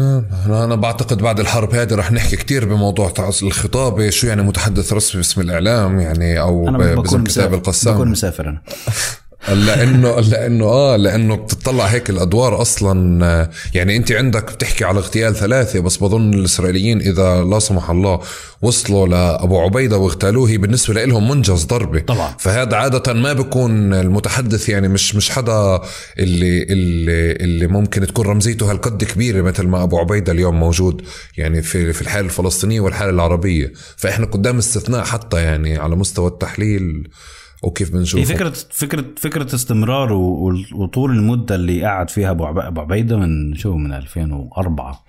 أنا 0.00 0.64
أنا 0.64 0.74
بعتقد 0.74 1.18
بعد 1.18 1.40
الحرب 1.40 1.74
هذه 1.74 1.94
رح 1.94 2.12
نحكي 2.12 2.36
كتير 2.36 2.64
بموضوع 2.64 3.12
الخطابه 3.42 4.10
شو 4.10 4.26
يعني 4.26 4.42
متحدث 4.42 4.92
رسمي 4.92 5.20
باسم 5.20 5.40
الإعلام 5.40 6.00
يعني 6.00 6.40
أو 6.40 6.68
أنا 6.68 6.78
باسم 6.94 7.24
كتاب 7.24 7.54
القسام. 7.54 7.94
بكون 7.94 8.08
مسافر 8.08 8.48
أنا. 8.48 8.62
لأنه 9.48 10.20
لأنه 10.20 10.64
آه 10.64 10.96
لأنه 10.96 11.36
بتطلع 11.36 11.84
هيك 11.84 12.10
الأدوار 12.10 12.62
أصلا 12.62 13.50
يعني 13.74 13.96
أنت 13.96 14.12
عندك 14.12 14.52
بتحكي 14.52 14.84
على 14.84 14.98
اغتيال 14.98 15.36
ثلاثة 15.36 15.80
بس 15.80 15.96
بظن 15.96 16.34
الإسرائيليين 16.34 17.00
إذا 17.00 17.44
لا 17.44 17.58
سمح 17.58 17.90
الله 17.90 18.20
وصلوا 18.62 19.06
لأبو 19.06 19.60
عبيدة 19.60 19.98
واغتالوه 19.98 20.48
هي 20.48 20.56
بالنسبة 20.56 21.04
لهم 21.04 21.28
منجز 21.30 21.64
ضربة 21.64 22.00
طبعا. 22.00 22.34
فهذا 22.38 22.76
عادة 22.76 23.12
ما 23.12 23.32
بيكون 23.32 23.94
المتحدث 23.94 24.68
يعني 24.68 24.88
مش 24.88 25.14
مش 25.14 25.30
حدا 25.30 25.80
اللي 26.18 26.62
اللي 26.62 27.32
اللي 27.32 27.66
ممكن 27.66 28.06
تكون 28.06 28.26
رمزيته 28.26 28.70
هالقد 28.70 29.04
كبيرة 29.04 29.42
مثل 29.42 29.66
ما 29.66 29.82
أبو 29.82 29.98
عبيدة 29.98 30.32
اليوم 30.32 30.60
موجود 30.60 31.02
يعني 31.36 31.62
في 31.62 31.92
في 31.92 32.02
الحاله 32.02 32.26
الفلسطينية 32.26 32.80
والحاله 32.80 33.10
العربية 33.10 33.72
فإحنا 33.96 34.26
قدام 34.26 34.58
استثناء 34.58 35.04
حتى 35.04 35.42
يعني 35.42 35.78
على 35.78 35.96
مستوى 35.96 36.28
التحليل 36.28 37.08
وكيف 37.62 37.88
هي 37.88 37.98
بنشوفه 37.98 38.24
فكره 38.24 38.52
فكره 38.70 39.04
فكرة 39.16 39.54
استمرار 39.54 40.12
وطول 40.72 41.10
المدة 41.10 41.54
اللي 41.54 41.84
قعد 41.84 42.10
فيها 42.10 42.30
أبو 42.30 42.80
عبيدة 42.80 43.16
من 43.16 43.54
شو 43.54 43.76
من 43.76 43.92
2004 43.92 45.04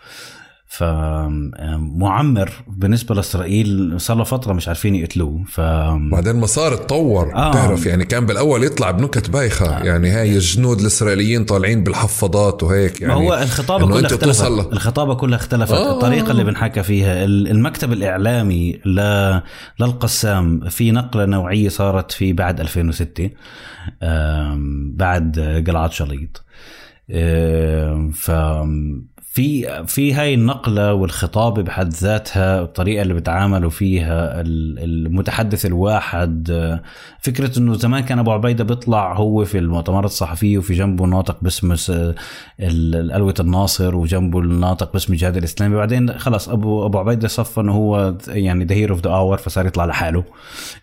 فمعمر 0.77 2.51
بالنسبة 2.67 3.15
لإسرائيل 3.15 3.93
صار 4.01 4.17
له 4.17 4.23
فترة 4.23 4.53
مش 4.53 4.67
عارفين 4.67 4.95
يقتلوه 4.95 5.43
ف 5.47 5.61
بعدين 6.11 6.35
ما 6.35 6.45
صار 6.45 6.73
اتطور 6.73 7.35
آه. 7.35 7.49
آه. 7.49 7.53
تعرف 7.53 7.85
يعني 7.85 8.05
كان 8.05 8.25
بالأول 8.25 8.63
يطلع 8.63 8.91
بنكت 8.91 9.29
بايخة 9.29 9.65
آه. 9.81 9.83
يعني 9.83 10.09
هاي 10.09 10.33
الجنود 10.35 10.79
الإسرائيليين 10.79 11.45
طالعين 11.45 11.83
بالحفاضات 11.83 12.63
وهيك 12.63 13.01
يعني 13.01 13.13
ما 13.13 13.19
هو 13.19 13.33
الخطابة 13.33 13.85
إنه 13.85 13.93
كلها 13.93 14.05
اختلفت 14.05 14.23
توصل 14.25 14.59
الخطابة 14.73 15.15
كلها 15.15 15.37
اختلفت 15.37 15.71
آه. 15.73 15.93
الطريقة 15.93 16.31
اللي 16.31 16.43
بنحكى 16.43 16.83
فيها 16.83 17.25
ال- 17.25 17.47
المكتب 17.47 17.93
الإعلامي 17.93 18.79
ل... 18.85 18.99
للقسام 19.79 20.69
في 20.69 20.91
نقلة 20.91 21.25
نوعية 21.25 21.69
صارت 21.69 22.11
في 22.11 22.33
بعد 22.33 22.59
2006 22.59 23.29
آم، 24.03 24.93
بعد 24.95 25.63
قلعة 25.67 25.89
شليط 25.89 26.43
ف 28.13 28.31
في 29.33 29.83
في 29.87 30.13
هاي 30.13 30.33
النقلة 30.33 30.93
والخطابة 30.93 31.61
بحد 31.61 31.89
ذاتها 31.93 32.61
الطريقة 32.61 33.01
اللي 33.01 33.13
بتعاملوا 33.13 33.69
فيها 33.69 34.41
ال- 34.41 34.79
المتحدث 34.79 35.65
الواحد 35.65 36.47
فكرة 37.19 37.59
إنه 37.59 37.73
زمان 37.73 38.03
كان 38.03 38.19
أبو 38.19 38.31
عبيدة 38.31 38.63
بيطلع 38.63 39.13
هو 39.13 39.45
في 39.45 39.57
المؤتمرات 39.57 40.05
الصحفية 40.05 40.57
وفي 40.57 40.73
جنبه 40.73 41.05
ناطق 41.05 41.37
باسم 41.41 41.75
ألوية 42.59 43.33
الناصر 43.39 43.95
وجنبه 43.95 44.39
الناطق 44.39 44.93
باسم 44.93 45.13
الجهاد 45.13 45.37
الإسلامي. 45.37 45.75
بعدين 45.75 46.17
خلص 46.19 46.49
أبو 46.49 46.85
أبو 46.85 46.97
عبيدة 46.99 47.27
صفى 47.27 47.61
إنه 47.61 47.73
هو 47.73 48.15
يعني 48.27 48.65
the 48.65 48.75
hero 48.75 48.95
of 48.95 49.03
the 49.03 49.09
war 49.11 49.37
فصار 49.37 49.65
يطلع 49.65 49.85
لحاله 49.85 50.23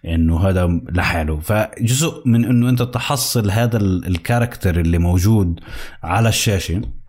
إنه 0.06 0.48
هذا 0.48 0.80
لحاله. 0.92 1.36
فجزء 1.40 2.22
من 2.26 2.44
إنه 2.44 2.68
أنت 2.68 2.82
تحصل 2.82 3.50
هذا 3.50 3.76
ال- 3.76 4.06
ال 4.06 4.14
character 4.14 4.80
اللي 4.80 4.98
موجود 4.98 5.60
على 6.02 6.28
الشاشة 6.28 6.76
آم، 6.76 6.99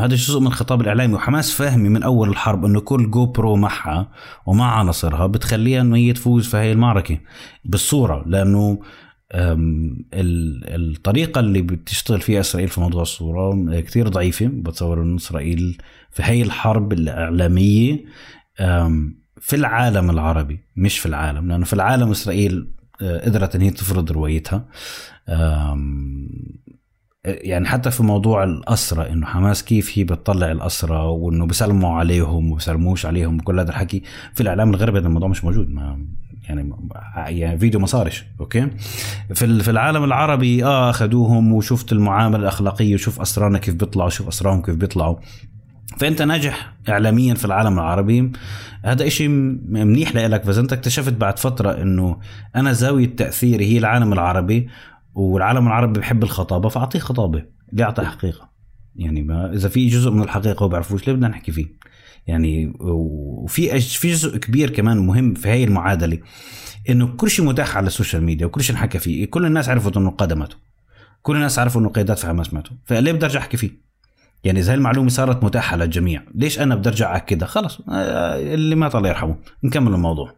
هذا 0.00 0.14
جزء 0.14 0.40
من 0.40 0.46
الخطاب 0.46 0.80
الإعلامي. 0.80 1.14
وحماس 1.14 1.52
فاهمه 1.52 1.88
من 1.88 2.02
أول 2.02 2.28
الحرب 2.28 2.64
إنه 2.64 2.80
كل 2.80 3.10
GoPro 3.10 3.56
معها 3.56 4.08
ومع 4.46 4.78
عناصرها 4.78 5.26
بتخليها 5.26 5.80
إنه 5.80 5.96
هي 5.96 6.12
تفوز 6.12 6.48
في 6.48 6.56
هاي 6.56 6.72
المعركة 6.72 7.18
بالصورة 7.64 8.24
لأنه 8.26 8.78
أم، 9.34 9.96
ال- 10.14 10.92
الطريقة 10.96 11.38
اللي 11.40 11.62
بتشتغل 11.62 12.20
فيها 12.20 12.40
إسرائيل 12.40 12.68
في 12.68 12.80
موضوع 12.80 13.02
الصورة 13.02 13.80
كتير 13.80 14.08
ضعيفة. 14.08 14.46
بتصور 14.52 15.02
أن 15.02 15.14
إسرائيل 15.14 15.78
في 16.10 16.22
هاي 16.22 16.42
الحرب 16.42 16.92
الإعلامية 16.92 18.04
أم، 18.60 19.14
في 19.40 19.56
العالم 19.56 20.10
العربي 20.10 20.60
مش 20.76 20.98
في 20.98 21.06
العالم 21.06 21.48
لأنه 21.48 21.64
في 21.64 21.72
العالم 21.72 22.10
إسرائيل 22.10 22.66
أه، 23.02 23.24
قدرت 23.24 23.54
أن 23.54 23.60
هي 23.60 23.70
تفرض 23.70 24.12
روايتها. 24.12 24.64
يعني 27.24 27.68
حتى 27.68 27.90
في 27.90 28.02
موضوع 28.02 28.44
الأسرة 28.44 29.02
إنه 29.02 29.26
حماس 29.26 29.64
كيف 29.64 29.98
هي 29.98 30.04
بتطلع 30.04 30.50
الأسرة 30.50 31.10
وإنه 31.10 31.46
بيسلموا 31.46 31.98
عليهم 31.98 32.52
وبيسلموش 32.52 33.06
عليهم 33.06 33.38
وكل 33.38 33.60
هذا 33.60 33.70
الحكي. 33.70 34.02
في 34.34 34.40
الإعلام 34.40 34.70
الغربي 34.70 34.98
هذا 34.98 35.06
الموضوع 35.06 35.28
مش 35.28 35.44
موجود 35.44 35.70
ما 35.70 36.06
يعني 36.48 36.72
يعني 37.16 37.58
فيديو 37.58 37.80
ما 37.80 37.86
صارش 37.86 38.24
أوكي؟ 38.40 38.68
في 39.34 39.62
في 39.62 39.70
العالم 39.70 40.04
العربي 40.04 40.64
آه 40.64 40.90
أخذوهم 40.90 41.52
وشفت 41.52 41.92
المعامله 41.92 42.38
الأخلاقية 42.38 42.94
وشوف 42.94 43.20
اسرانا 43.20 43.58
كيف 43.58 43.74
بيطلعوا 43.74 44.10
شوف 44.10 44.28
اسراهم 44.28 44.62
كيف 44.62 44.74
بيطلعوا. 44.74 45.16
فأنت 45.98 46.22
ناجح 46.22 46.72
اعلاميا 46.88 47.34
في 47.34 47.44
العالم 47.44 47.78
العربي. 47.78 48.32
هذا 48.84 49.06
إشي 49.06 49.28
منيح 49.28 50.16
لك 50.16 50.46
بس 50.46 50.58
أنت 50.58 50.72
اكتشفت 50.72 51.12
بعد 51.12 51.38
فترة 51.38 51.82
إنه 51.82 52.16
أنا 52.56 52.72
زاوية 52.72 53.16
تأثيري 53.16 53.66
هي 53.66 53.78
العالم 53.78 54.12
العربي. 54.12 54.68
والعالم 55.14 55.66
العربي 55.66 56.00
بحب 56.00 56.22
الخطابة 56.22 56.68
فأعطيه 56.68 56.98
خطابة 56.98 57.44
ليه 57.72 57.84
حقيقة. 57.84 58.52
يعني 58.96 59.22
ما 59.22 59.52
إذا 59.52 59.68
في 59.68 59.86
جزء 59.88 60.10
من 60.10 60.22
الحقيقة 60.22 60.64
وبعرفوش 60.64 61.06
ليه 61.06 61.14
بدنا 61.14 61.28
نحكي 61.28 61.52
فيه؟ 61.52 61.66
يعني 62.26 62.72
وفي 62.80 63.80
في 63.80 64.12
جزء 64.12 64.38
كبير 64.38 64.70
كمان 64.70 64.98
مهم 64.98 65.34
في 65.34 65.48
هاي 65.48 65.64
المعادلة 65.64 66.18
إنه 66.88 67.06
كل 67.06 67.30
شيء 67.30 67.44
متاح 67.44 67.76
على 67.76 67.86
ال 67.86 67.91
social 67.91 68.22
media 68.24 68.46
وكل 68.46 68.62
شيء 68.62 68.76
انحكى 68.76 68.98
فيه 68.98 69.26
كل 69.26 69.46
الناس 69.46 69.68
عرفت 69.68 69.96
إنه 69.96 70.10
قدمته 70.10 70.56
كل 71.22 71.36
الناس 71.36 71.58
عرفوا 71.58 71.80
إنه 71.80 71.88
قيادات 71.88 72.18
في 72.18 72.26
حماس 72.26 72.54
ماتوا. 72.54 72.76
فليه 72.84 73.12
بدي 73.12 73.26
أرجع 73.26 73.40
أحكي 73.40 73.56
فيه؟ 73.56 73.70
يعني 74.44 74.60
إذا 74.60 74.74
المعلومة 74.74 75.08
صارت 75.08 75.44
متاحة 75.44 75.76
للجميع 75.76 76.22
ليش 76.34 76.60
أنا 76.60 76.74
بدي 76.74 76.88
أرجع 76.88 77.16
اكدها 77.16 77.48
خلص 77.48 77.80
آه، 77.88 78.54
اللي 78.54 78.74
مات 78.74 78.94
الله 78.94 79.08
يرحمه. 79.08 79.36
نكمل 79.64 79.94
الموضوع. 79.94 80.34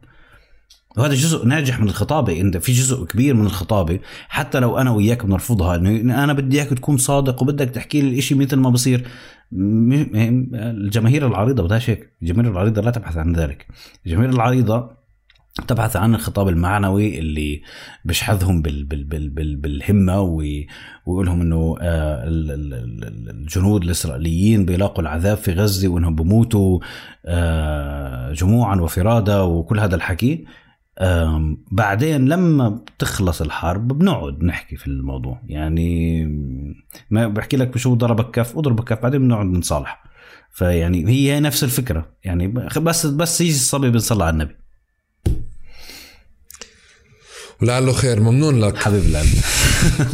وهذا 0.99 1.15
جزء 1.15 1.47
ناجح 1.47 1.81
من 1.81 1.89
الخطابة. 1.89 2.41
انت 2.41 2.57
في 2.57 2.73
جزء 2.73 3.05
كبير 3.05 3.35
من 3.35 3.47
الخطابة. 3.47 3.99
حتى 4.29 4.61
لو 4.61 4.79
أنا 4.79 4.91
وياك 4.91 5.27
بنرفضها 5.27 5.77
إنه 5.77 6.25
أنا 6.25 6.33
بدي 6.33 6.57
إياك 6.57 6.69
تكون 6.69 6.97
صادق 6.97 7.43
وبدك 7.43 7.71
تحكي 7.71 8.01
لي 8.03 8.19
الشيء 8.19 8.39
مثل 8.39 8.57
ما 8.57 8.71
بصير. 8.71 9.09
الجماهير 9.53 11.27
العريضة 11.27 11.63
بدهاش 11.63 11.91
هيك. 11.91 12.13
الجماهير 12.23 12.53
العريضة 12.53 12.83
لا 12.83 12.91
تبحث 12.91 13.17
عن 13.17 13.33
ذلك. 13.33 13.67
الجماهير 14.07 14.31
العريضة 14.31 15.05
تبحث 15.69 15.97
عن 15.97 16.15
الخطاب 16.15 16.49
المعنوي 16.49 17.19
اللي 17.19 17.63
بيشحذهم 18.05 18.63
بال 18.63 18.85
بال 18.85 19.05
بال 19.05 19.31
بال 19.31 19.57
بالهمة 19.57 20.21
ويقول 20.21 21.27
لهم 21.27 21.41
إنه 21.41 21.77
آه، 21.81 22.25
الجنود 23.31 23.85
الإسرائيليين 23.85 24.65
بيلاقوا 24.65 25.03
العذاب 25.03 25.37
في 25.37 25.53
غزة 25.53 25.89
وإنهم 25.89 26.15
بموتوا 26.15 26.81
آه، 27.27 28.33
جموعا 28.33 28.77
وفرادا 28.77 29.41
وكل 29.41 29.81
هذا 29.81 29.97
الحكي. 29.97 30.45
بعدين 31.71 32.29
لما 32.29 32.69
بتخلص 32.69 33.41
الحرب 33.43 33.99
بنقعد 33.99 34.43
نحكي 34.43 34.77
في 34.77 34.87
الموضوع. 34.87 35.41
يعني 35.47 36.25
ما 37.11 37.29
بحكي 37.29 37.57
لك 37.57 37.69
بشو 37.69 37.95
ضربك 37.95 38.31
كف 38.31 38.59
اضرب 38.59 38.85
كف 38.85 38.99
بعدين 38.99 39.21
بنقعد 39.21 39.47
نصالح. 39.47 40.05
فيعني 40.53 41.09
هي 41.09 41.41
نفس 41.41 41.65
الفكرة. 41.65 42.09
يعني 42.25 42.49
بس 42.77 43.07
بس 43.07 43.41
يجي 43.41 43.51
الصبي 43.51 43.91
بنصلي 43.91 44.25
على 44.25 44.33
النبي. 44.33 44.57
ولعله 47.63 47.93
خير. 47.93 48.21
ممنون 48.21 48.61
لك. 48.61 48.77
حبيب 48.77 49.03
القلب. 49.03 49.35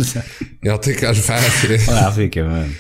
يعطيك 0.65 1.05
ألف 1.05 1.31
عافية. 1.31 1.77
الله 1.89 2.01
يعافيك 2.01 2.35
كمان 2.35 2.71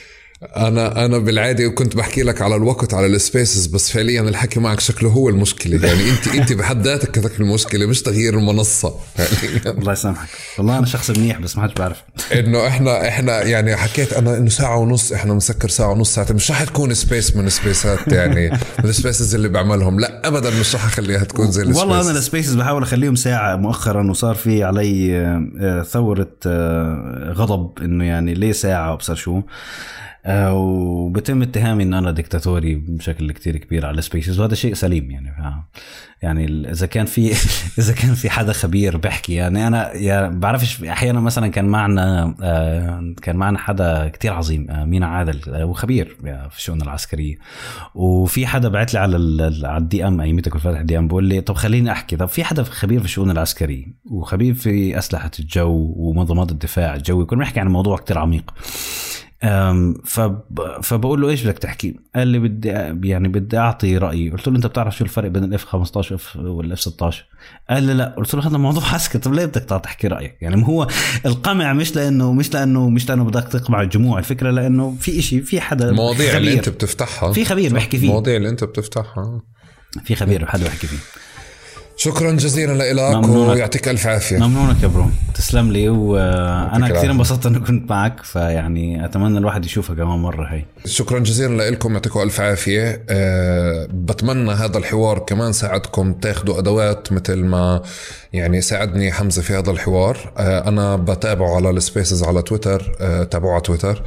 أنا 0.42 1.04
أنا 1.04 1.18
بالعادة 1.18 1.68
كنت 1.68 1.96
بحكي 1.96 2.22
لك 2.22 2.42
على 2.42 2.56
الوقت 2.56 2.94
على 2.94 3.06
السبيسز 3.06 3.66
بس 3.66 3.90
فعليا 3.90 4.20
الحكي 4.20 4.60
معك 4.60 4.80
شكله 4.80 5.10
هو 5.10 5.28
المشكلة. 5.28 5.86
يعني 5.86 6.10
أنت 6.10 6.28
أنت 6.28 6.52
بحد 6.52 6.82
ذاتك 6.86 7.10
كذاك 7.10 7.40
المشكلة 7.40 7.86
مش 7.86 8.02
تغيير 8.02 8.38
المنصة. 8.38 8.94
الله 9.66 9.92
يسامحك. 9.92 10.28
والله 10.58 10.78
أنا 10.78 10.86
شخص 10.86 11.10
منيح 11.10 11.38
بس 11.38 11.56
ما 11.56 11.62
حدش 11.62 11.74
بعرف. 11.74 12.02
إنه 12.32 12.66
إحنا 12.66 13.08
إحنا 13.08 13.42
يعني 13.42 13.76
حكيت 13.76 14.12
أنا 14.12 14.36
إنه 14.36 14.48
ساعة 14.48 14.76
ونص 14.76 15.12
إحنا 15.12 15.34
مسكر 15.34 15.68
ساعة 15.68 15.90
ونص 15.90 16.14
ساعتين. 16.14 16.36
مش 16.36 16.50
رح 16.50 16.64
تكون 16.64 16.94
space 16.94 17.36
من 17.36 17.46
ال 17.46 17.55
spaceات 17.55 18.12
يعني 18.12 18.50
من 18.84 18.90
ال 18.90 18.96
spaces 18.96 19.34
اللي 19.34 19.48
بعملهم. 19.48 20.00
لا 20.00 20.28
ابدا 20.28 20.50
مش 20.60 20.74
رح 20.74 20.84
أخليها 20.84 21.24
تكون 21.24 21.50
زي 21.50 21.62
ال 21.62 21.65
spaces 21.65 21.80
والله 21.80 22.00
أنا 22.00 22.18
السبيسز. 22.18 22.54
بحاول 22.54 22.82
اخليهم 22.82 23.14
ساعه 23.14 23.56
مؤخرا 23.56 24.10
وصار 24.10 24.34
في 24.34 24.64
علي 24.64 25.16
آه، 25.60 25.82
ثورة 25.82 26.32
آه، 26.46 27.32
غضب 27.36 27.78
إنه 27.82 28.04
يعني 28.04 28.34
ليه 28.34 28.52
ساعة 28.52 28.90
وابصر 28.90 29.14
شو. 29.14 29.36
آه، 29.36 29.44
وبتم 30.28 31.42
اتهامي 31.42 31.82
إن 31.82 31.94
أنا 31.94 32.10
دكتاتوري 32.10 32.74
بشكل 32.74 33.32
كتير 33.32 33.56
كبير 33.56 33.86
على 33.86 34.02
spaces 34.02 34.40
وهذا 34.40 34.54
شيء 34.54 34.74
سليم 34.74 35.10
يعني 35.10 35.30
يعني 36.22 36.70
إذا 36.70 36.86
كان 36.86 37.06
في 37.06 37.32
إذا 37.80 37.92
كان 37.92 38.14
في 38.14 38.30
حدا 38.30 38.52
خبير 38.52 38.96
بحكي 38.96 39.34
يعني 39.34 39.66
أنا 39.66 39.92
يعني 39.94 40.38
بعرفش 40.38 40.82
أحيانا 40.84 41.20
مثلا 41.20 41.48
كان 41.48 41.64
معنا 41.64 42.34
آه، 42.42 43.14
كان 43.22 43.36
معنا 43.36 43.58
حدا 43.58 44.08
كتير 44.08 44.32
عظيم 44.32 44.70
آه، 44.70 44.84
مينا 44.84 45.06
عادل 45.06 45.40
وخبير 45.62 46.16
في 46.50 46.56
الشؤون 46.56 46.82
العسكرية. 46.82 47.36
وفي 47.94 48.46
حدا 48.46 48.68
بعت 48.68 48.94
لي 48.94 49.00
على 49.00 49.16
على 49.64 49.78
ال 49.78 50.06
DM 50.06 50.20
أيمتى 50.20 50.50
كنت 50.50 50.62
فاتح 50.62 50.78
ال 50.78 50.98
DM 50.98 51.08
بقول 51.08 51.24
لي 51.24 51.40
طب 51.40 51.54
خليني 51.54 51.92
أحكي 51.92 52.16
طب 52.16 52.28
في 52.28 52.44
حدا 52.44 52.62
خبير 52.62 52.98
في 52.98 53.04
الشؤون 53.04 53.30
العسكرية؟ 53.30 53.86
وخبير 54.10 54.54
في 54.54 54.98
أسلحة 54.98 55.30
الجو 55.38 55.94
ومنظمات 55.96 56.50
الدفاع 56.50 56.94
الجوي 56.94 57.24
كنا 57.24 57.38
بنحكي 57.38 57.60
عن 57.60 57.68
موضوع 57.68 57.96
كتير 57.96 58.18
عميق. 58.18 58.54
فبقول 60.82 61.20
له 61.20 61.28
إيش 61.28 61.44
بدك 61.44 61.58
تحكي؟ 61.58 61.96
قال 62.16 62.28
لي 62.28 62.38
بدي 62.38 62.68
يعني 63.08 63.28
بدي 63.28 63.58
أعطي 63.58 63.98
رأيي، 63.98 64.30
قلت 64.30 64.48
له 64.48 64.56
أنت 64.56 64.66
بتعرف 64.66 64.96
شو 64.96 65.04
الفرق 65.04 65.28
بين 65.28 65.44
الإف 65.44 65.64
15 65.64 66.14
إف 66.14 66.36
والاف 66.36 66.80
16 66.80 67.24
قال 67.70 67.82
لي 67.82 67.94
لا. 67.94 68.14
قلت 68.16 68.34
له 68.34 68.46
هذا 68.46 68.58
موضوع 68.58 68.82
حسكه 68.94 69.18
طب 69.18 69.34
ليه 69.34 69.44
بدك 69.44 69.62
تحكي 69.62 70.08
رأيك؟ 70.08 70.36
يعني 70.40 70.66
هو 70.66 70.86
القمع 71.26 71.72
مش 71.72 71.96
لأنه 71.96 72.32
مش 72.32 72.54
لأنه 72.54 72.88
مش 72.88 73.08
لأنه 73.08 73.24
بدك 73.24 73.44
تقمع 73.44 73.82
الجموع، 73.82 74.18
الفكرة 74.18 74.50
لأنه 74.50 74.96
في 75.00 75.22
شيء 75.22 75.42
في 75.42 75.60
حدا 75.60 75.90
المواضيع 75.90 76.36
اللي 76.36 76.52
أنت 76.52 76.68
بتفتحها. 76.68 77.32
في 77.32 77.44
خبير 77.44 77.74
بحكي 77.74 77.98
فيه. 77.98 78.06
المواضيع 78.06 78.36
اللي 78.36 78.48
أنت 78.48 78.64
بتفتحها. 78.64 79.42
في 80.04 80.14
خبير 80.14 80.46
حدا 80.46 80.64
بحكي 80.64 80.86
فيه. 80.86 80.98
شكرا 82.02 82.32
جزيلا 82.32 82.92
لك 82.92 83.28
ويعطيك 83.28 83.88
ألف 83.88 84.06
عافية. 84.06 84.38
ممنونك 84.38 84.82
يا 84.82 84.88
bro 84.88 85.06
تسلم 85.34 85.72
لي 85.72 85.88
وأنا 85.88 86.88
كثير 86.88 87.10
انبسطت 87.10 87.46
إني 87.46 87.58
كنت 87.60 87.90
معك 87.90 88.22
فيعني 88.22 89.04
أتمنى 89.04 89.38
الواحد 89.38 89.64
يشوفها 89.64 89.96
كمان 89.96 90.18
مرة 90.18 90.46
هي 90.46 90.64
شكرا 90.86 91.18
جزيلا 91.18 91.70
لكم 91.70 91.92
يعطيكم 91.92 92.20
ألف 92.20 92.40
عافية. 92.40 93.04
أه 93.10 93.88
بتمنى 93.90 94.50
هذا 94.50 94.78
الحوار 94.78 95.18
كمان 95.18 95.52
ساعدكم 95.52 96.12
تاخذوا 96.12 96.58
أدوات 96.58 97.12
مثل 97.12 97.44
ما 97.44 97.82
يعني 98.32 98.60
ساعدني 98.60 99.12
حمزة 99.12 99.42
في 99.42 99.54
هذا 99.54 99.70
الحوار. 99.70 100.32
أه 100.38 100.68
أنا 100.68 100.96
بتابعه 100.96 101.56
على 101.56 101.70
السبيسز 101.70 102.22
على 102.22 102.42
تويتر 102.42 102.92
أه 103.00 103.24
تابعوه 103.24 103.52
على 103.52 103.62
تويتر. 103.62 104.02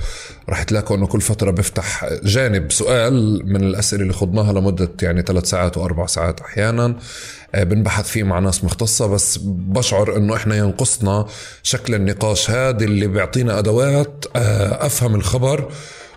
رح 0.49 0.63
تلاقوا 0.63 0.97
إنه 0.97 1.07
كل 1.07 1.21
فترة 1.21 1.51
بفتح 1.51 2.05
جانب 2.23 2.71
سؤال 2.71 3.41
من 3.45 3.63
الأسئلة 3.63 4.01
اللي 4.01 4.13
خضناها 4.13 4.53
لمدة 4.53 4.91
يعني 5.01 5.21
ثلاث 5.21 5.45
ساعات 5.45 5.77
وأربع 5.77 6.05
ساعات 6.05 6.41
أحيانا. 6.41 6.95
بنبحث 7.55 8.07
فيه 8.07 8.23
مع 8.23 8.39
ناس 8.39 8.63
مختصة 8.63 9.07
بس 9.07 9.39
بشعر 9.43 10.17
إنه 10.17 10.35
إحنا 10.35 10.55
ينقصنا 10.57 11.25
شكل 11.63 11.95
النقاش 11.95 12.51
هذا 12.51 12.83
اللي 12.85 13.07
بيعطينا 13.07 13.59
أدوات 13.59 14.25
آه، 14.35 14.85
أفهم 14.85 15.15
الخبر 15.15 15.71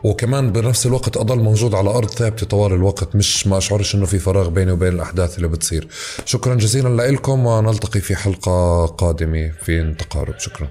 وكمان 0.04 0.52
بنفس 0.52 0.86
الوقت 0.86 1.16
أضل 1.16 1.38
موجود 1.38 1.74
على 1.74 1.90
أرض 1.90 2.10
ثابتة 2.10 2.46
طوال 2.46 2.72
الوقت 2.72 3.16
مش 3.16 3.46
ما 3.46 3.58
أشعرش 3.58 3.94
إنه 3.94 4.06
في 4.06 4.18
فراغ 4.18 4.48
بيني 4.48 4.72
وبين 4.72 4.92
الأحداث 4.92 5.36
اللي 5.36 5.48
بتصير. 5.48 5.88
شكرا 6.24 6.54
جزيلا 6.54 7.10
لكم 7.10 7.46
ونلتقي 7.46 8.00
في 8.00 8.16
حلقة 8.16 8.86
قادمة 8.86 9.52
في 9.62 9.94
تقارب 9.98 10.38
شكرا. 10.38 10.68